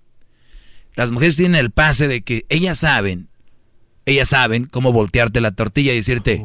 Las 0.95 1.11
mujeres 1.11 1.37
tienen 1.37 1.57
el 1.57 1.71
pase 1.71 2.09
de 2.09 2.23
que 2.23 2.47
ellas 2.49 2.79
saben, 2.79 3.29
ellas 4.07 4.29
saben 4.29 4.67
cómo 4.67 4.93
voltearte 4.93 5.41
la 5.41 5.51
tortilla 5.51 5.93
y 5.93 5.97
decirte, 5.97 6.45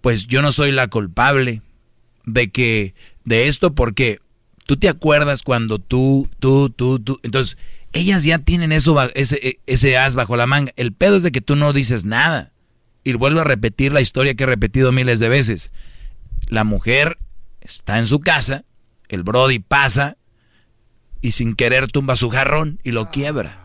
pues 0.00 0.26
yo 0.26 0.42
no 0.42 0.52
soy 0.52 0.70
la 0.70 0.88
culpable 0.88 1.62
de 2.24 2.50
que, 2.50 2.94
de 3.24 3.48
esto, 3.48 3.74
porque 3.74 4.20
tú 4.64 4.76
te 4.76 4.88
acuerdas 4.88 5.42
cuando 5.42 5.78
tú, 5.78 6.28
tú, 6.38 6.70
tú, 6.70 7.00
tú. 7.00 7.18
Entonces, 7.24 7.58
ellas 7.92 8.22
ya 8.22 8.38
tienen 8.38 8.70
eso, 8.70 8.96
ese, 9.14 9.58
ese 9.66 9.98
as 9.98 10.14
bajo 10.14 10.36
la 10.36 10.46
manga. 10.46 10.72
El 10.76 10.92
pedo 10.92 11.16
es 11.16 11.24
de 11.24 11.32
que 11.32 11.40
tú 11.40 11.56
no 11.56 11.72
dices 11.72 12.04
nada. 12.04 12.49
Y 13.02 13.14
vuelvo 13.14 13.40
a 13.40 13.44
repetir 13.44 13.92
la 13.92 14.00
historia 14.00 14.34
que 14.34 14.44
he 14.44 14.46
repetido 14.46 14.92
miles 14.92 15.20
de 15.20 15.28
veces. 15.28 15.70
La 16.48 16.64
mujer 16.64 17.18
está 17.60 17.98
en 17.98 18.06
su 18.06 18.20
casa, 18.20 18.64
el 19.08 19.22
Brody 19.22 19.58
pasa 19.58 20.16
y 21.22 21.32
sin 21.32 21.54
querer 21.54 21.88
tumba 21.88 22.16
su 22.16 22.30
jarrón 22.30 22.78
y 22.82 22.92
lo 22.92 23.10
quiebra. 23.10 23.58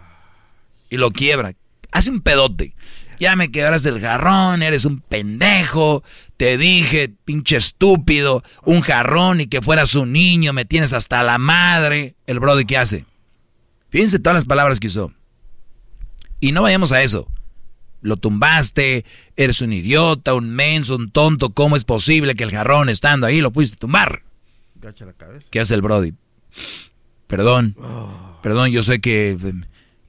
Y 0.89 0.97
lo 0.97 1.11
quiebra. 1.11 1.53
Hace 1.91 2.11
un 2.11 2.21
pedote. 2.21 2.75
Ya 3.19 3.35
me 3.35 3.49
quebras 3.49 3.85
el 3.85 4.01
jarrón, 4.01 4.61
eres 4.61 4.85
un 4.85 4.99
pendejo. 4.99 6.03
Te 6.37 6.57
dije, 6.57 7.13
pinche 7.23 7.55
estúpido, 7.55 8.43
un 8.63 8.81
jarrón 8.81 9.41
y 9.41 9.47
que 9.47 9.61
fueras 9.61 9.95
un 9.95 10.11
niño, 10.11 10.51
me 10.51 10.65
tienes 10.65 10.91
hasta 10.93 11.23
la 11.23 11.37
madre. 11.37 12.15
El 12.27 12.39
Brody, 12.39 12.65
¿qué 12.65 12.77
hace? 12.77 13.05
Fíjense 13.89 14.19
todas 14.19 14.35
las 14.35 14.45
palabras 14.45 14.79
que 14.79 14.87
usó. 14.87 15.13
Y 16.41 16.51
no 16.51 16.61
vayamos 16.61 16.91
a 16.91 17.01
eso 17.01 17.27
lo 18.05 18.17
tumbaste, 18.17 19.03
eres 19.35 19.61
un 19.61 19.73
idiota, 19.73 20.35
un 20.35 20.51
menso, 20.51 20.95
un 20.95 21.09
tonto, 21.09 21.49
¿cómo 21.49 21.75
es 21.75 21.83
posible 21.83 22.35
que 22.35 22.43
el 22.43 22.51
jarrón 22.51 22.87
estando 22.87 23.25
ahí 23.25 23.41
lo 23.41 23.51
pudiste 23.51 23.77
tumbar? 23.77 24.21
Gacha 24.75 25.05
la 25.05 25.13
cabeza. 25.13 25.47
¿Qué 25.49 25.59
hace 25.59 25.73
el 25.73 25.81
Brody? 25.81 26.13
Perdón, 27.25 27.75
oh. 27.79 28.39
perdón, 28.43 28.69
yo 28.69 28.83
sé 28.83 29.01
que... 29.01 29.37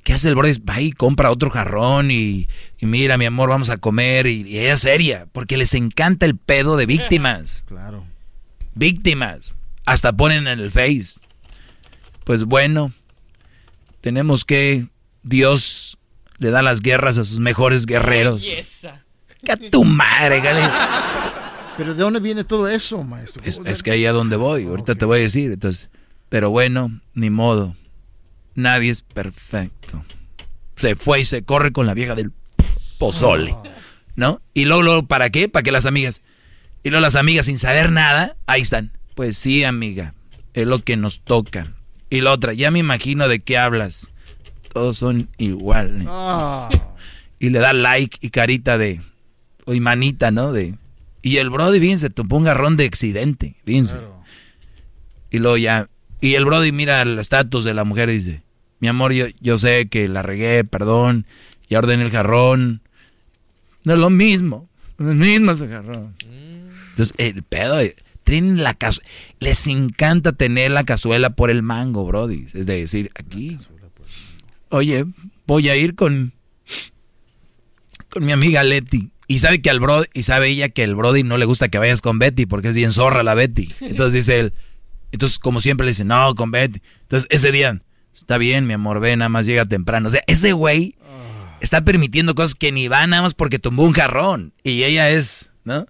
¿Qué 0.02 0.12
hace 0.12 0.28
el 0.28 0.36
Brody? 0.36 0.60
Va 0.60 0.75
ahí, 0.75 0.92
compra 0.92 1.33
otro 1.33 1.50
jarrón 1.50 2.10
y, 2.10 2.49
mira, 2.81 3.16
mi 3.16 3.25
amor, 3.25 3.49
vamos 3.49 3.70
a 3.70 3.78
comer 3.78 4.26
y, 4.26 4.42
y, 4.42 4.58
ella 4.58 4.75
es 4.75 4.83
seria, 4.83 5.26
porque 5.33 5.57
les 5.57 5.75
encanta 5.75 6.26
el 6.26 6.36
pedo 6.36 6.76
de 6.76 6.86
víctimas. 6.86 7.65
Claro. 7.68 8.05
Víctimas. 8.75 9.57
Hasta 9.86 10.12
ponen 10.12 10.47
en 10.47 10.60
el 10.60 10.70
face. 10.70 11.18
Pues 12.25 12.44
bueno, 12.44 12.92
tenemos 14.02 14.44
que 14.44 14.86
Dios 15.23 15.97
le 16.39 16.50
da 16.50 16.62
las 16.62 16.81
guerras 16.81 17.18
a 17.18 17.24
sus 17.24 17.40
mejores 17.40 17.86
guerreros. 17.86 18.82
¡Que 19.44 19.52
a 19.52 19.56
tu 19.56 19.84
madre, 19.84 20.42
Pero 21.76 21.94
¿de 21.94 22.02
dónde 22.02 22.20
viene 22.20 22.44
todo 22.44 22.68
eso, 22.68 23.02
maestro? 23.02 23.42
Es, 23.44 23.82
que 23.82 23.90
ahí 23.90 24.06
a 24.06 24.12
donde 24.12 24.36
voy, 24.36 24.65
ahorita 24.65 24.94
te 24.94 25.05
voy 25.05 25.20
a 25.20 25.23
decir. 25.23 25.52
Entonces, 25.52 25.89
pero 26.28 26.50
bueno, 26.50 27.00
ni 27.15 27.31
modo. 27.31 27.76
Nadie 28.55 28.90
es 28.90 29.02
perfecto. 29.02 30.05
Se 30.76 30.97
fue 30.97 31.20
y 31.20 31.24
se 31.24 31.42
corre 31.42 31.73
con 31.73 31.86
la 31.86 31.94
vieja 31.94 32.15
del 32.15 32.32
pozole. 32.98 33.56
¿No? 34.15 34.40
Y 34.55 34.65
luego, 34.65 34.82
luego, 34.82 35.06
¿para 35.06 35.31
qué? 35.31 35.48
Para 35.48 35.62
que 35.62 35.73
las 35.73 35.86
amigas. 35.86 36.23
Y 36.82 36.90
luego 36.90 37.02
las 37.02 37.16
amigas 37.16 37.47
sin 37.47 37.58
saber 37.58 37.92
nada, 37.92 38.36
ahí 38.47 38.62
están. 38.62 38.92
Pues 39.15 39.36
sí, 39.36 39.65
amiga, 39.65 40.15
es 40.55 40.66
lo 40.66 40.82
que 40.82 40.97
nos 40.97 41.20
toca. 41.20 41.73
Y 42.08 42.20
la 42.20 42.32
otra, 42.32 42.52
ya 42.52 42.70
me 42.70 42.78
imagino 42.78 43.28
de 43.28 43.40
qué 43.40 43.58
hablas 43.58 44.10
todos 44.76 44.98
son 44.98 45.30
iguales. 45.38 46.05
Ah. 46.06 46.68
Y 47.38 47.50
le 47.50 47.58
da 47.58 47.74
like 47.74 48.16
y 48.22 48.30
carita 48.30 48.78
de, 48.78 49.02
o 49.66 49.74
y 49.74 49.80
manita, 49.80 50.30
¿no? 50.30 50.52
De, 50.52 50.74
y 51.20 51.36
el 51.36 51.50
Brody, 51.50 51.78
fíjense, 51.80 52.08
tomó 52.08 52.38
un 52.38 52.44
garrón 52.44 52.78
de 52.78 52.86
accidente, 52.86 53.56
fíjense. 53.66 53.98
Y 55.30 55.38
luego 55.38 55.58
ya, 55.58 55.90
y 56.22 56.34
el 56.34 56.46
Brody 56.46 56.72
mira 56.72 57.02
el 57.02 57.18
estatus 57.18 57.62
de 57.64 57.74
la 57.74 57.84
mujer 57.84 58.08
y 58.08 58.14
dice, 58.14 58.42
mi 58.80 58.88
amor, 58.88 59.12
yo, 59.12 59.26
yo 59.38 59.58
sé 59.58 59.88
que 59.88 60.08
la 60.08 60.22
regué, 60.22 60.64
perdón, 60.64 61.26
ya 61.68 61.78
ordené 61.78 62.05
el 62.05 62.10
jarrón. 62.10 62.80
No 63.84 63.92
es 63.92 63.98
lo 63.98 64.08
mismo, 64.08 64.66
no 64.96 65.10
es 65.10 65.16
lo 65.16 65.24
mismo 65.26 65.52
ese 65.52 65.68
jarrón. 65.68 66.14
Entonces, 66.90 67.14
el 67.18 67.42
pedo, 67.42 67.78
tienen 68.24 68.64
la 68.64 68.76
les 69.40 69.66
encanta 69.66 70.32
tener 70.32 70.70
la 70.70 70.84
cazuela 70.84 71.30
por 71.30 71.50
el 71.50 71.62
mango, 71.62 72.06
Brody. 72.06 72.46
Es 72.55 72.64
decir, 72.64 73.12
aquí 73.14 73.58
oye, 74.70 75.04
voy 75.46 75.68
a 75.68 75.76
ir 75.76 75.94
con, 75.94 76.32
con 78.08 78.24
mi 78.24 78.32
amiga 78.32 78.62
Leti. 78.64 79.10
Y 79.28 79.40
sabe 79.40 79.60
que 79.60 79.70
al 79.70 79.80
Brody, 79.80 80.06
y 80.14 80.22
sabe 80.22 80.48
ella 80.48 80.68
que 80.68 80.84
el 80.84 80.94
Brody 80.94 81.24
no 81.24 81.36
le 81.36 81.46
gusta 81.46 81.68
que 81.68 81.78
vayas 81.78 82.00
con 82.00 82.18
Betty 82.18 82.46
porque 82.46 82.68
es 82.68 82.74
bien 82.74 82.92
zorra 82.92 83.22
la 83.22 83.34
Betty. 83.34 83.74
Entonces 83.80 84.14
dice 84.14 84.38
él, 84.38 84.52
entonces 85.10 85.38
como 85.38 85.60
siempre 85.60 85.84
le 85.84 85.90
dice, 85.90 86.04
no, 86.04 86.34
con 86.34 86.50
Betty. 86.50 86.80
Entonces 87.02 87.28
ese 87.30 87.50
día, 87.50 87.82
está 88.14 88.38
bien, 88.38 88.66
mi 88.66 88.74
amor, 88.74 89.00
ve, 89.00 89.16
nada 89.16 89.28
más 89.28 89.46
llega 89.46 89.64
temprano. 89.64 90.08
O 90.08 90.10
sea, 90.10 90.22
ese 90.28 90.52
güey 90.52 90.94
está 91.60 91.82
permitiendo 91.82 92.34
cosas 92.34 92.54
que 92.54 92.70
ni 92.70 92.86
va 92.86 93.06
nada 93.06 93.22
más 93.22 93.34
porque 93.34 93.58
tumbó 93.58 93.82
un 93.82 93.92
jarrón. 93.92 94.52
Y 94.62 94.84
ella 94.84 95.10
es, 95.10 95.50
¿no? 95.64 95.86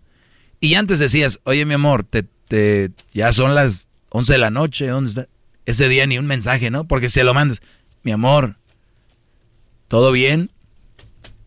Y 0.61 0.75
antes 0.75 0.99
decías, 0.99 1.41
oye, 1.45 1.65
mi 1.67 1.75
amor, 1.75 2.05
te, 2.05 2.25
te, 2.49 2.91
ya 3.13 3.33
son 3.33 3.55
las 3.55 3.89
11 4.09 4.33
de 4.33 4.39
la 4.39 4.51
noche, 4.51 4.87
¿dónde 4.87 5.11
está? 5.11 5.29
Ese 5.67 5.89
día 5.89 6.07
ni 6.07 6.19
un 6.19 6.27
mensaje, 6.27 6.71
¿no? 6.71 6.87
Porque 6.87 7.09
se 7.09 7.25
lo 7.25 7.35
mandas. 7.35 7.61
mi 8.03 8.13
amor, 8.13 8.57
¿todo 9.89 10.13
bien? 10.13 10.51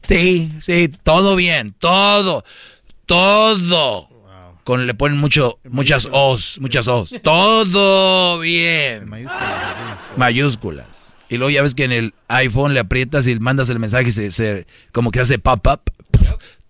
Sí, 0.08 0.52
sí, 0.62 0.88
todo 1.04 1.36
bien, 1.36 1.76
todo, 1.78 2.44
todo. 3.06 4.10
Con 4.64 4.86
le 4.86 4.94
ponen 4.94 5.18
mucho, 5.18 5.60
muchas 5.70 6.08
os, 6.12 6.60
muchas 6.60 6.88
os. 6.88 7.14
Todo 7.24 8.40
bien. 8.40 9.10
Mayúsculas. 10.18 11.16
Y 11.30 11.38
luego 11.38 11.52
ya 11.52 11.62
ves 11.62 11.76
que 11.76 11.84
en 11.84 11.92
el 11.92 12.14
iPhone 12.28 12.74
le 12.74 12.80
aprietas 12.80 13.28
y 13.28 13.36
mandas 13.40 13.70
el 13.70 13.80
mensaje 13.80 14.10
y 14.10 14.12
se, 14.12 14.32
se 14.32 14.68
como 14.92 15.12
que 15.12 15.20
hace 15.20 15.40
pop 15.40 15.66
up. 15.68 15.82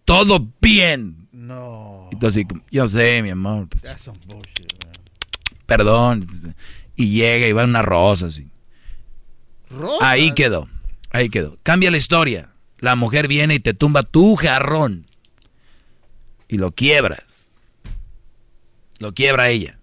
Todo 0.06 0.48
bien. 0.61 1.27
No. 1.31 2.09
Entonces, 2.11 2.45
yo 2.72 2.88
sé, 2.88 3.22
mi 3.22 3.30
amor. 3.30 3.67
pues, 3.69 3.83
perdón. 5.65 6.25
Y 6.95 7.11
llega 7.11 7.48
y 7.48 7.53
va 7.53 7.64
una 7.64 7.81
rosa 7.81 8.25
así. 8.25 8.48
Ahí 10.01 10.33
quedó. 10.33 10.67
Ahí 11.11 11.29
quedó. 11.29 11.57
Cambia 11.63 11.91
la 11.91 11.97
historia. 11.97 12.51
La 12.77 12.95
mujer 12.95 13.27
viene 13.27 13.55
y 13.55 13.59
te 13.59 13.73
tumba 13.73 14.03
tu 14.03 14.35
jarrón. 14.35 15.07
Y 16.47 16.57
lo 16.57 16.71
quiebras. 16.71 17.23
Lo 18.99 19.13
quiebra 19.13 19.49
ella. 19.49 19.79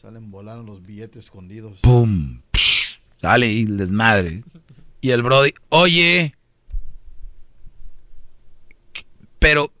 Salen 0.00 0.30
volando 0.30 0.72
los 0.72 0.84
billetes 0.84 1.24
escondidos. 1.24 1.78
¡Pum! 1.80 2.40
Sale 3.20 3.52
y 3.52 3.64
desmadre. 3.64 4.44
Y 5.00 5.10
el 5.10 5.22
Brody, 5.22 5.52
oye. 5.68 6.34
Pero, 9.38 9.72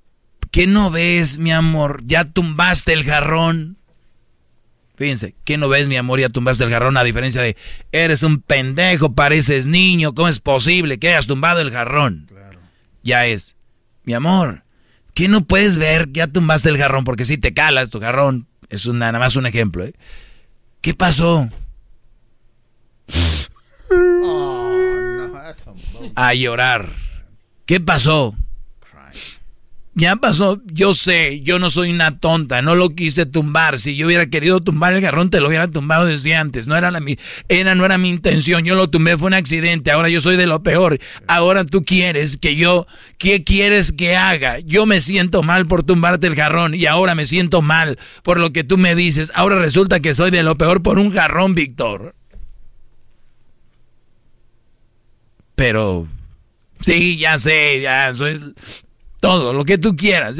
¿qué 0.50 0.66
no 0.66 0.90
ves, 0.90 1.38
mi 1.38 1.52
amor? 1.52 2.02
Ya 2.04 2.24
tumbaste 2.24 2.92
el 2.92 3.04
jarrón. 3.04 3.77
Fíjense, 4.98 5.34
¿qué 5.44 5.56
no 5.56 5.68
ves, 5.68 5.86
mi 5.88 5.96
amor? 5.96 6.18
Ya 6.20 6.28
tumbaste 6.28 6.64
el 6.64 6.70
jarrón, 6.70 6.96
a 6.96 7.04
diferencia 7.04 7.40
de, 7.40 7.56
eres 7.92 8.24
un 8.24 8.40
pendejo, 8.40 9.14
pareces 9.14 9.66
niño, 9.68 10.12
¿cómo 10.12 10.26
es 10.28 10.40
posible 10.40 10.98
que 10.98 11.08
hayas 11.10 11.28
tumbado 11.28 11.60
el 11.60 11.70
jarrón? 11.70 12.26
Ya 13.04 13.24
es, 13.26 13.54
mi 14.04 14.14
amor, 14.14 14.64
¿qué 15.14 15.28
no 15.28 15.42
puedes 15.44 15.76
ver? 15.76 16.08
Ya 16.12 16.26
tumbaste 16.26 16.68
el 16.68 16.78
jarrón, 16.78 17.04
porque 17.04 17.24
si 17.26 17.38
te 17.38 17.54
calas 17.54 17.90
tu 17.90 18.00
jarrón, 18.00 18.48
es 18.70 18.86
un- 18.86 18.98
nada 18.98 19.18
más 19.20 19.36
un 19.36 19.46
ejemplo, 19.46 19.84
¿eh? 19.84 19.94
¿Qué 20.80 20.94
pasó? 20.94 21.48
A 26.16 26.34
llorar. 26.34 26.90
¿Qué 27.66 27.80
pasó? 27.80 28.34
Ya 29.98 30.14
pasó, 30.14 30.62
yo 30.66 30.94
sé, 30.94 31.40
yo 31.40 31.58
no 31.58 31.70
soy 31.70 31.90
una 31.90 32.16
tonta, 32.20 32.62
no 32.62 32.76
lo 32.76 32.94
quise 32.94 33.26
tumbar. 33.26 33.80
Si 33.80 33.96
yo 33.96 34.06
hubiera 34.06 34.26
querido 34.26 34.60
tumbar 34.60 34.92
el 34.92 35.00
jarrón, 35.02 35.28
te 35.28 35.40
lo 35.40 35.48
hubiera 35.48 35.66
tumbado 35.66 36.06
desde 36.06 36.36
antes. 36.36 36.68
No 36.68 36.76
era, 36.76 36.92
la, 36.92 37.00
era, 37.48 37.74
no 37.74 37.84
era 37.84 37.98
mi 37.98 38.08
intención, 38.08 38.64
yo 38.64 38.76
lo 38.76 38.90
tumbé, 38.90 39.18
fue 39.18 39.26
un 39.26 39.34
accidente. 39.34 39.90
Ahora 39.90 40.08
yo 40.08 40.20
soy 40.20 40.36
de 40.36 40.46
lo 40.46 40.62
peor. 40.62 41.00
Ahora 41.26 41.64
tú 41.64 41.84
quieres 41.84 42.36
que 42.36 42.54
yo, 42.54 42.86
¿qué 43.18 43.42
quieres 43.42 43.90
que 43.90 44.14
haga? 44.14 44.60
Yo 44.60 44.86
me 44.86 45.00
siento 45.00 45.42
mal 45.42 45.66
por 45.66 45.82
tumbarte 45.82 46.28
el 46.28 46.36
jarrón 46.36 46.76
y 46.76 46.86
ahora 46.86 47.16
me 47.16 47.26
siento 47.26 47.60
mal 47.60 47.98
por 48.22 48.38
lo 48.38 48.52
que 48.52 48.62
tú 48.62 48.78
me 48.78 48.94
dices. 48.94 49.32
Ahora 49.34 49.58
resulta 49.58 49.98
que 49.98 50.14
soy 50.14 50.30
de 50.30 50.44
lo 50.44 50.56
peor 50.56 50.80
por 50.80 51.00
un 51.00 51.12
jarrón, 51.12 51.56
Víctor. 51.56 52.14
Pero, 55.56 56.06
sí, 56.82 57.18
ya 57.18 57.36
sé, 57.40 57.80
ya 57.80 58.14
soy 58.14 58.54
todo, 59.20 59.52
lo 59.52 59.64
que 59.64 59.78
tú 59.78 59.96
quieras. 59.96 60.38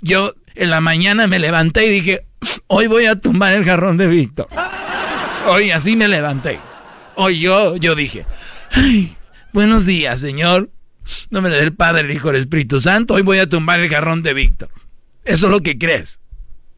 Yo- 0.00 0.32
en 0.54 0.70
la 0.70 0.80
mañana 0.80 1.26
me 1.26 1.38
levanté 1.38 1.86
y 1.86 1.90
dije, 2.00 2.26
hoy 2.66 2.86
voy 2.86 3.04
a 3.06 3.16
tumbar 3.20 3.52
el 3.52 3.64
jarrón 3.64 3.96
de 3.98 4.06
Víctor. 4.06 4.48
Hoy 5.48 5.70
así 5.70 5.96
me 5.96 6.08
levanté. 6.08 6.58
Hoy 7.14 7.38
yo, 7.40 7.76
yo 7.76 7.94
dije, 7.94 8.26
"Ay, 8.72 9.16
buenos 9.52 9.86
días, 9.86 10.20
Señor. 10.20 10.70
Nombre 11.30 11.54
del 11.54 11.72
Padre, 11.74 12.02
el 12.02 12.10
Hijo, 12.10 12.30
el 12.30 12.36
Espíritu 12.36 12.80
Santo. 12.80 13.14
Hoy 13.14 13.22
voy 13.22 13.38
a 13.38 13.48
tumbar 13.48 13.80
el 13.80 13.88
jarrón 13.88 14.22
de 14.22 14.34
Víctor. 14.34 14.70
Eso 15.24 15.46
es 15.46 15.52
lo 15.52 15.60
que 15.60 15.78
crees. 15.78 16.20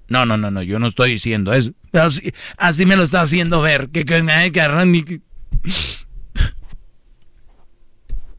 No, 0.08 0.26
no, 0.26 0.36
no, 0.36 0.50
no, 0.50 0.62
yo 0.62 0.78
no 0.78 0.86
estoy 0.86 1.12
diciendo 1.12 1.52
eso. 1.54 1.70
Así, 1.92 2.32
así 2.56 2.84
me 2.86 2.96
lo 2.96 3.02
está 3.04 3.20
haciendo 3.20 3.62
ver. 3.62 3.88
Que, 3.90 4.04
que 4.04 4.14
ay, 4.16 4.50
jarrón, 4.54 4.90
mi- 4.90 5.04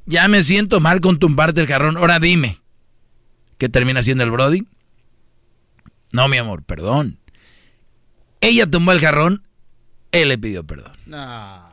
Ya 0.06 0.28
me 0.28 0.44
siento 0.44 0.80
mal 0.80 1.02
con 1.02 1.20
tumbarte 1.20 1.62
el 1.62 1.68
jarrón. 1.68 1.98
Ahora 1.98 2.20
dime. 2.20 2.60
¿Qué 3.60 3.68
termina 3.68 4.02
siendo 4.02 4.24
el 4.24 4.32
Brody? 4.32 4.66
No, 6.14 6.30
mi 6.30 6.38
amor, 6.38 6.64
perdón. 6.64 7.20
Ella 8.40 8.66
tumbó 8.66 8.94
el 8.94 9.02
jarrón, 9.02 9.44
él 10.14 10.30
le 10.30 10.38
pidió 10.38 10.64
perdón. 10.64 10.94
Nah. 11.06 11.68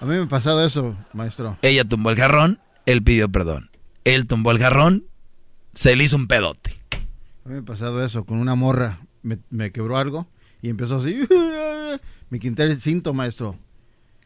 A 0.00 0.04
mí 0.04 0.08
me 0.08 0.22
ha 0.22 0.26
pasado 0.26 0.64
eso, 0.64 0.96
maestro. 1.12 1.58
Ella 1.60 1.84
tumbó 1.84 2.10
el 2.10 2.16
jarrón, 2.16 2.60
él 2.86 3.02
pidió 3.02 3.28
perdón. 3.28 3.70
Él 4.04 4.26
tumbó 4.26 4.52
el 4.52 4.58
jarrón, 4.58 5.04
se 5.74 5.94
le 5.94 6.04
hizo 6.04 6.16
un 6.16 6.28
pedote. 6.28 6.80
A 7.44 7.48
mí 7.48 7.54
me 7.54 7.58
ha 7.58 7.62
pasado 7.62 8.02
eso 8.02 8.24
con 8.24 8.38
una 8.38 8.54
morra. 8.54 9.00
Me, 9.22 9.38
me 9.50 9.70
quebró 9.70 9.98
algo 9.98 10.26
y 10.62 10.70
empezó 10.70 10.96
así. 10.96 11.20
Me 12.30 12.40
quité 12.40 12.64
el 12.64 12.80
cinto, 12.80 13.14
maestro. 13.14 13.56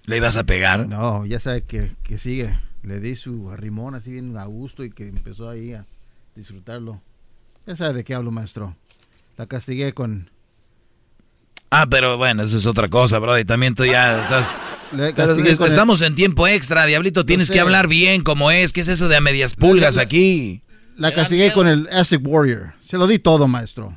¿Le 0.06 0.16
ibas 0.16 0.38
a 0.38 0.44
pegar? 0.44 0.88
No, 0.88 1.26
ya 1.26 1.38
sabe 1.38 1.62
que, 1.62 1.90
que 2.02 2.16
sigue. 2.16 2.58
Le 2.82 2.98
di 3.00 3.14
su 3.14 3.50
arrimón 3.50 3.94
así 3.94 4.10
bien 4.12 4.36
a 4.36 4.44
gusto 4.46 4.84
y 4.84 4.90
que 4.90 5.06
empezó 5.08 5.48
ahí 5.48 5.72
a 5.74 5.86
disfrutarlo. 6.34 7.02
Ya 7.66 7.76
sabe 7.76 7.94
de 7.94 8.04
qué 8.04 8.14
hablo, 8.14 8.30
maestro. 8.30 8.74
La 9.36 9.46
castigué 9.46 9.92
con... 9.92 10.30
Ah, 11.70 11.86
pero 11.88 12.16
bueno, 12.16 12.42
eso 12.42 12.56
es 12.56 12.66
otra 12.66 12.88
cosa, 12.88 13.18
Brody. 13.18 13.44
También 13.44 13.74
tú 13.74 13.84
ya 13.84 14.20
estás... 14.20 14.58
El- 14.92 15.46
Estamos 15.46 16.00
en 16.00 16.14
tiempo 16.16 16.46
extra, 16.48 16.84
Diablito. 16.86 17.24
Tienes 17.24 17.46
sé. 17.48 17.54
que 17.54 17.60
hablar 17.60 17.86
bien 17.86 18.22
como 18.24 18.50
es. 18.50 18.72
¿Qué 18.72 18.80
es 18.80 18.88
eso 18.88 19.08
de 19.08 19.16
a 19.16 19.20
medias 19.20 19.54
pulgas 19.54 19.96
aquí? 19.98 20.62
La 20.96 21.12
castigué 21.12 21.52
con 21.52 21.68
el 21.68 21.86
Acid 21.92 22.20
Warrior. 22.26 22.72
Se 22.82 22.96
lo 22.96 23.06
di 23.06 23.18
todo, 23.20 23.46
maestro. 23.46 23.96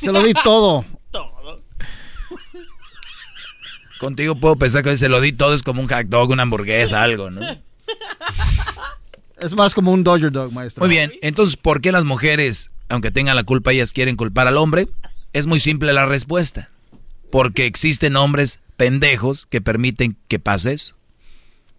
Se 0.00 0.10
lo 0.10 0.22
di 0.22 0.32
todo. 0.44 0.84
Contigo 4.00 4.36
puedo 4.36 4.56
pensar 4.56 4.84
que 4.84 4.96
se 4.96 5.08
lo 5.08 5.20
di 5.20 5.32
todo 5.32 5.54
es 5.54 5.62
como 5.64 5.82
un 5.82 5.88
hot 5.88 6.06
dog, 6.06 6.30
una 6.30 6.44
hamburguesa, 6.44 7.02
algo, 7.02 7.30
¿no? 7.30 7.40
Es 9.40 9.52
más 9.52 9.74
como 9.74 9.92
un 9.92 10.02
Dodger 10.02 10.32
Dog, 10.32 10.52
maestro. 10.52 10.80
Muy 10.80 10.90
bien, 10.90 11.12
entonces, 11.22 11.56
¿por 11.56 11.80
qué 11.80 11.92
las 11.92 12.04
mujeres, 12.04 12.70
aunque 12.88 13.10
tengan 13.10 13.36
la 13.36 13.44
culpa, 13.44 13.72
ellas 13.72 13.92
quieren 13.92 14.16
culpar 14.16 14.48
al 14.48 14.56
hombre? 14.56 14.88
Es 15.32 15.46
muy 15.46 15.60
simple 15.60 15.92
la 15.92 16.06
respuesta. 16.06 16.70
Porque 17.30 17.66
existen 17.66 18.16
hombres 18.16 18.58
pendejos 18.76 19.46
que 19.46 19.60
permiten 19.60 20.16
que 20.28 20.38
pase 20.38 20.72
eso. 20.72 20.96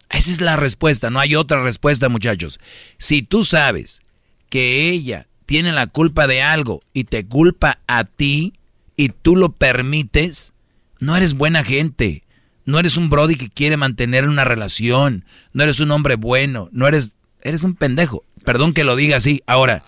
Esa 0.10 0.32
es 0.32 0.42
la 0.42 0.56
respuesta, 0.56 1.10
no 1.10 1.20
hay 1.20 1.36
otra 1.36 1.62
respuesta, 1.62 2.10
muchachos. 2.10 2.60
Si 2.98 3.22
tú 3.22 3.44
sabes 3.44 4.02
que 4.50 4.90
ella 4.90 5.28
tiene 5.46 5.72
la 5.72 5.88
culpa 5.88 6.28
de 6.28 6.42
algo 6.42 6.82
y 6.94 7.06
te 7.06 7.26
culpa 7.26 7.80
a 7.88 8.04
ti 8.04 8.54
y 8.96 9.10
tú 9.10 9.36
lo 9.36 9.52
permites, 9.52 10.54
no 11.00 11.16
eres 11.16 11.34
buena 11.36 11.64
gente. 11.64 12.24
No 12.69 12.77
eres 12.77 12.98
un 12.98 13.09
brody 13.09 13.35
que 13.35 13.49
quiere 13.49 13.77
mantener 13.77 14.30
una 14.30 14.45
relación. 14.45 15.25
No 15.53 15.64
eres 15.64 15.80
un 15.80 15.89
hombre 15.89 16.15
bueno. 16.15 16.69
No 16.72 16.88
eres, 16.88 17.14
eres 17.41 17.64
un 17.64 17.73
pendejo. 17.73 18.23
Perdón 18.45 18.73
que 18.73 18.83
lo 18.83 18.95
diga 18.95 19.17
así. 19.17 19.41
Ahora, 19.48 19.83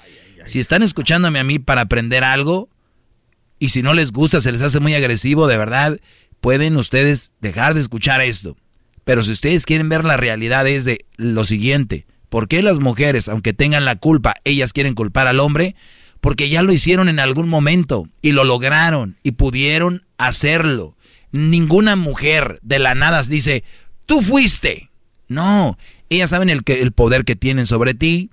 si 0.46 0.60
están 0.60 0.82
escuchándome 0.82 1.38
a 1.38 1.44
mí 1.44 1.60
para 1.60 1.82
aprender 1.82 2.24
algo 2.24 2.70
y 3.60 3.70
si 3.70 3.84
no 3.84 3.94
les 3.94 4.12
gusta, 4.12 4.42
se 4.42 4.52
les 4.52 4.64
hace 4.64 4.80
muy 4.80 4.96
agresivo, 4.96 5.46
de 5.46 5.58
verdad, 5.58 6.00
pueden 6.40 6.76
ustedes 6.76 7.34
dejar 7.40 7.76
de 7.76 7.82
escuchar 7.82 8.20
esto. 8.20 8.58
Pero 9.04 9.22
si 9.22 9.32
ustedes 9.32 9.68
quieren 9.68 9.88
ver 9.88 10.04
la 10.04 10.18
realidad 10.18 10.68
es 10.68 10.84
de 10.84 11.06
lo 11.18 11.46
siguiente. 11.46 12.08
¿Por 12.30 12.48
qué 12.48 12.64
las 12.64 12.80
mujeres, 12.80 13.30
aunque 13.30 13.54
tengan 13.54 13.86
la 13.86 13.98
culpa, 13.98 14.34
ellas 14.44 14.74
quieren 14.74 14.96
culpar 14.96 15.28
al 15.28 15.40
hombre? 15.40 15.76
Porque 16.20 16.50
ya 16.50 16.64
lo 16.64 16.74
hicieron 16.74 17.10
en 17.10 17.20
algún 17.20 17.48
momento 17.48 18.08
y 18.24 18.32
lo 18.32 18.44
lograron 18.44 19.18
y 19.22 19.34
pudieron 19.34 20.02
hacerlo. 20.18 20.96
Ninguna 21.32 21.96
mujer 21.96 22.60
de 22.62 22.80
la 22.80 22.96
nada 22.96 23.24
dice, 23.24 23.64
tú 24.06 24.22
fuiste. 24.22 24.90
No, 25.28 25.78
ellas 26.10 26.30
saben 26.30 26.50
el, 26.50 26.64
que, 26.64 26.82
el 26.82 26.92
poder 26.92 27.24
que 27.24 27.36
tienen 27.36 27.66
sobre 27.66 27.94
ti, 27.94 28.32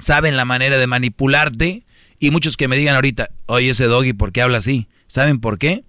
saben 0.00 0.36
la 0.36 0.44
manera 0.44 0.78
de 0.78 0.86
manipularte 0.86 1.84
y 2.18 2.30
muchos 2.30 2.56
que 2.56 2.68
me 2.68 2.76
digan 2.76 2.96
ahorita, 2.96 3.30
oye 3.46 3.70
ese 3.70 3.84
doggy, 3.84 4.12
¿por 4.12 4.32
qué 4.32 4.42
habla 4.42 4.58
así? 4.58 4.88
¿Saben 5.06 5.40
por 5.40 5.58
qué? 5.58 5.84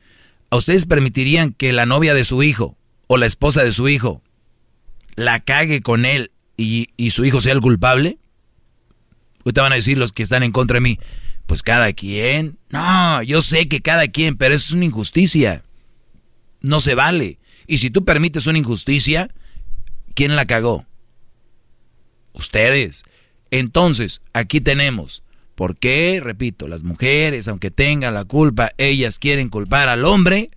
¿A 0.50 0.56
ustedes 0.56 0.85
permitirían 0.85 1.51
que 1.51 1.74
la 1.74 1.85
novia 1.85 2.14
de 2.14 2.25
su 2.25 2.43
hijo 2.43 2.77
o 3.08 3.17
la 3.17 3.25
esposa 3.25 3.64
de 3.64 3.72
su 3.72 3.90
hijo 3.90 4.22
la 5.16 5.40
cague 5.40 5.82
con 5.82 6.06
él 6.06 6.32
y, 6.58 6.90
su 7.09 7.25
hijo 7.25 7.42
sea 7.42 7.53
el 7.53 7.61
culpable? 7.61 8.17
Ahorita 9.45 9.64
van 9.64 9.74
a 9.74 9.77
decir 9.77 9.98
los 9.98 10.11
que 10.11 10.24
están 10.24 10.43
en 10.43 10.51
contra 10.51 10.75
de 10.75 10.82
mí, 10.82 11.00
pues 11.45 11.64
cada 11.64 11.92
quien. 11.93 12.58
No, 12.69 13.24
yo 13.24 13.42
sé 13.42 13.67
que 13.67 13.82
cada 13.82 14.08
quien, 14.08 14.38
pero 14.38 14.53
eso 14.53 14.66
es 14.67 14.74
una 14.74 14.85
injusticia. 14.85 15.64
No 16.64 16.80
se 16.80 16.95
vale. 16.95 17.38
Y 17.67 17.77
si 17.77 17.92
tú 17.92 18.03
permites 18.03 18.48
una 18.48 18.58
injusticia, 18.58 19.30
¿quién 20.16 20.35
la 20.35 20.45
cagó? 20.48 20.88
Ustedes. 22.33 23.03
Entonces, 23.51 24.22
aquí 24.33 24.59
tenemos 24.59 25.22
¿Por 25.56 25.77
qué? 25.77 26.19
Repito, 26.22 26.67
las 26.67 26.83
mujeres, 26.83 27.48
aunque 27.48 27.69
tengan 27.69 28.16
la 28.16 28.25
culpa, 28.25 28.72
ellas 28.77 29.19
quieren 29.19 29.50
culpar 29.50 29.88
al 29.88 30.06
hombre 30.06 30.50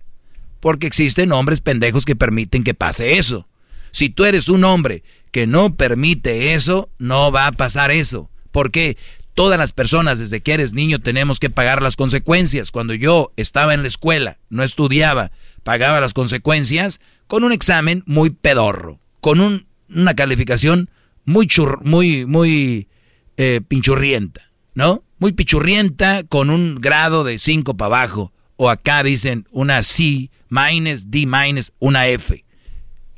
porque 0.59 0.87
existen 0.87 1.31
hombres 1.31 1.61
pendejos 1.61 2.03
que 2.03 2.15
permiten 2.15 2.63
que 2.63 2.73
pase 2.73 3.17
eso. 3.19 3.47
Si 3.91 4.09
tú 4.09 4.25
eres 4.25 4.49
un 4.49 4.63
hombre 4.63 5.03
que 5.31 5.45
no 5.45 5.75
permite 5.75 6.53
eso, 6.53 6.89
no 6.97 7.31
va 7.31 7.47
a 7.47 7.51
pasar 7.51 7.91
eso. 7.91 8.31
Porque 8.51 8.97
todas 9.35 9.59
las 9.59 9.71
personas 9.71 10.17
desde 10.17 10.41
que 10.41 10.53
eres 10.53 10.73
niño 10.73 10.99
tenemos 10.99 11.39
que 11.39 11.51
pagar 11.51 11.83
las 11.83 11.95
consecuencias. 11.95 12.71
Cuando 12.71 12.95
yo 12.95 13.31
estaba 13.37 13.75
en 13.75 13.83
la 13.83 13.87
escuela, 13.87 14.39
no 14.49 14.63
estudiaba, 14.63 15.31
pagaba 15.67 15.99
las 15.99 16.13
consecuencias 16.13 17.01
con 17.27 17.43
un 17.43 17.51
examen 17.51 18.01
muy 18.05 18.29
pedorro, 18.29 19.01
con 19.19 19.67
una 19.89 20.13
calificación 20.13 20.89
muy 21.25 21.49
muy, 21.83 22.25
muy 22.25 22.87
eh, 23.35 23.59
pinchurrienta, 23.67 24.49
¿no? 24.75 25.03
Muy 25.19 25.33
pichurrienta 25.33 26.23
con 26.23 26.51
un 26.51 26.79
grado 26.79 27.25
de 27.25 27.37
5 27.37 27.75
para 27.75 27.87
abajo. 27.87 28.31
O 28.55 28.69
acá 28.69 29.03
dicen 29.03 29.45
una 29.51 29.83
C, 29.83 30.31
minus, 30.47 31.11
D 31.11 31.25
minus, 31.27 31.73
una 31.79 32.07
F. 32.07 32.45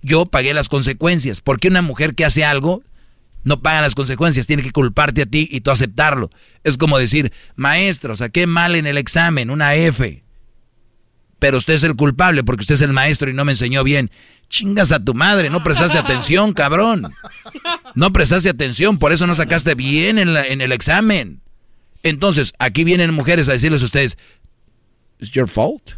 Yo 0.02 0.26
pagué 0.26 0.56
las 0.56 0.70
consecuencias. 0.70 1.42
¿Por 1.42 1.60
qué 1.60 1.68
una 1.68 1.84
mujer 1.84 2.16
que 2.16 2.26
hace 2.26 2.44
algo 2.44 2.82
no 3.44 3.62
paga 3.62 3.82
las 3.82 3.94
consecuencias? 3.94 4.48
Tiene 4.48 4.64
que 4.64 4.72
culparte 4.72 5.22
a 5.22 5.28
ti 5.28 5.48
y 5.52 5.62
tú 5.62 5.70
aceptarlo. 5.70 6.32
Es 6.64 6.78
como 6.78 6.98
decir, 6.98 7.32
maestro, 7.56 8.16
saqué 8.16 8.48
mal 8.48 8.74
en 8.74 8.88
el 8.88 8.98
examen, 8.98 9.52
una 9.52 9.76
F. 9.76 10.24
Pero 11.40 11.58
usted 11.58 11.74
es 11.74 11.84
el 11.84 11.96
culpable 11.96 12.44
porque 12.44 12.62
usted 12.62 12.76
es 12.76 12.82
el 12.82 12.94
maestro 12.94 13.30
y 13.30 13.34
no 13.34 13.46
me 13.46 13.54
enseñó 13.54 13.84
bien. 13.84 14.12
Chingas 14.50 14.92
a 14.92 15.04
tu 15.04 15.14
madre, 15.14 15.50
no 15.50 15.64
prestaste 15.64 15.98
atención, 15.98 16.54
cabrón. 16.54 17.14
No 17.96 18.12
prestaste 18.12 18.50
atención, 18.50 19.00
por 19.00 19.14
eso 19.14 19.26
no 19.26 19.36
sacaste 19.36 19.76
bien 19.76 20.18
en, 20.20 20.36
en 20.36 20.62
el 20.62 20.72
examen. 20.72 21.42
Entonces, 22.04 22.54
aquí 22.60 22.84
vienen 22.84 23.14
mujeres 23.14 23.50
a 23.50 23.54
decirles 23.54 23.82
a 23.82 23.86
ustedes, 23.86 24.18
it's 25.20 25.32
your 25.32 25.48
fault. 25.48 25.92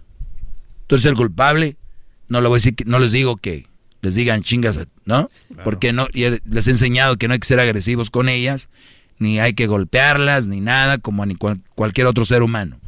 Tú 0.88 0.96
eres 0.96 1.06
el 1.06 1.16
culpable. 1.16 1.78
No, 2.28 2.42
lo 2.42 2.50
voy 2.50 2.58
a 2.58 2.60
decir, 2.60 2.76
no 2.86 3.00
les 3.00 3.12
digo 3.12 3.38
que 3.38 3.68
les 4.02 4.16
digan 4.16 4.44
chingas, 4.44 4.80
¿no? 5.06 5.30
Porque 5.64 5.94
no, 5.94 6.08
les 6.14 6.68
he 6.68 6.72
enseñado 6.72 7.18
que 7.18 7.28
no 7.28 7.34
hay 7.34 7.40
que 7.40 7.48
ser 7.48 7.60
agresivos 7.60 8.10
con 8.10 8.30
ellas, 8.30 8.68
ni 9.20 9.40
hay 9.40 9.54
que 9.54 9.68
golpearlas, 9.68 10.48
ni 10.48 10.60
nada, 10.60 10.98
como 10.98 11.26
ni 11.26 11.36
cualquier 11.36 12.08
otro 12.08 12.26
ser 12.26 12.42
humano. 12.44 12.81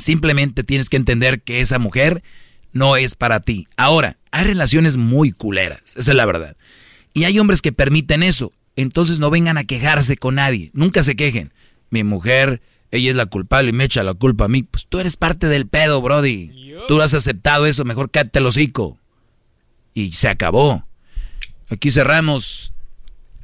Simplemente 0.00 0.64
tienes 0.64 0.88
que 0.88 0.96
entender 0.96 1.42
que 1.42 1.60
esa 1.60 1.78
mujer 1.78 2.22
no 2.72 2.96
es 2.96 3.14
para 3.14 3.40
ti. 3.40 3.68
Ahora, 3.76 4.18
hay 4.30 4.44
relaciones 4.44 4.96
muy 4.96 5.32
culeras, 5.32 5.82
esa 5.96 6.10
es 6.10 6.16
la 6.16 6.26
verdad. 6.26 6.56
Y 7.14 7.24
hay 7.24 7.38
hombres 7.38 7.62
que 7.62 7.72
permiten 7.72 8.22
eso. 8.22 8.52
Entonces 8.76 9.20
no 9.20 9.30
vengan 9.30 9.58
a 9.58 9.64
quejarse 9.64 10.16
con 10.16 10.36
nadie. 10.36 10.70
Nunca 10.72 11.02
se 11.02 11.16
quejen. 11.16 11.52
Mi 11.90 12.04
mujer, 12.04 12.62
ella 12.90 13.10
es 13.10 13.16
la 13.16 13.26
culpable 13.26 13.70
y 13.70 13.72
me 13.72 13.84
echa 13.84 14.04
la 14.04 14.14
culpa 14.14 14.44
a 14.44 14.48
mí. 14.48 14.62
Pues 14.62 14.86
tú 14.88 15.00
eres 15.00 15.16
parte 15.16 15.48
del 15.48 15.66
pedo, 15.66 16.00
Brody. 16.00 16.74
Tú 16.88 17.02
has 17.02 17.14
aceptado 17.14 17.66
eso, 17.66 17.84
mejor 17.84 18.10
cállate 18.10 18.38
el 18.38 18.46
hocico. 18.46 18.98
Y 19.92 20.12
se 20.12 20.28
acabó. 20.28 20.86
Aquí 21.68 21.90
cerramos, 21.90 22.72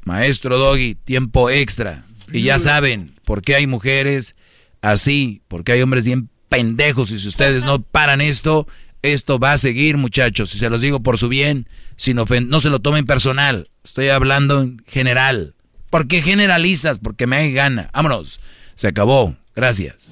maestro 0.04 0.58
Doggy, 0.58 0.94
tiempo 0.94 1.50
extra. 1.50 2.04
Y 2.32 2.42
ya 2.42 2.58
saben 2.58 3.14
por 3.24 3.42
qué 3.42 3.56
hay 3.56 3.66
mujeres 3.66 4.34
así, 4.80 5.42
porque 5.48 5.72
hay 5.72 5.82
hombres 5.82 6.06
bien 6.06 6.30
pendejos. 6.48 7.10
Y 7.10 7.18
si 7.18 7.28
ustedes 7.28 7.64
no 7.64 7.82
paran 7.82 8.20
esto, 8.20 8.66
esto 9.02 9.38
va 9.38 9.52
a 9.52 9.58
seguir, 9.58 9.96
muchachos. 9.96 10.54
Y 10.54 10.58
se 10.58 10.70
los 10.70 10.80
digo 10.80 11.00
por 11.00 11.18
su 11.18 11.28
bien, 11.28 11.68
sin 11.96 12.16
no 12.16 12.60
se 12.60 12.70
lo 12.70 12.80
tomen 12.80 13.06
personal. 13.06 13.70
Estoy 13.84 14.08
hablando 14.08 14.62
en 14.62 14.82
general. 14.86 15.54
¿Por 15.90 16.08
qué 16.08 16.22
generalizas? 16.22 16.98
Porque 16.98 17.26
me 17.26 17.36
hay 17.36 17.52
gana. 17.52 17.90
Vámonos. 17.92 18.40
Se 18.74 18.88
acabó. 18.88 19.36
Gracias. 19.54 20.10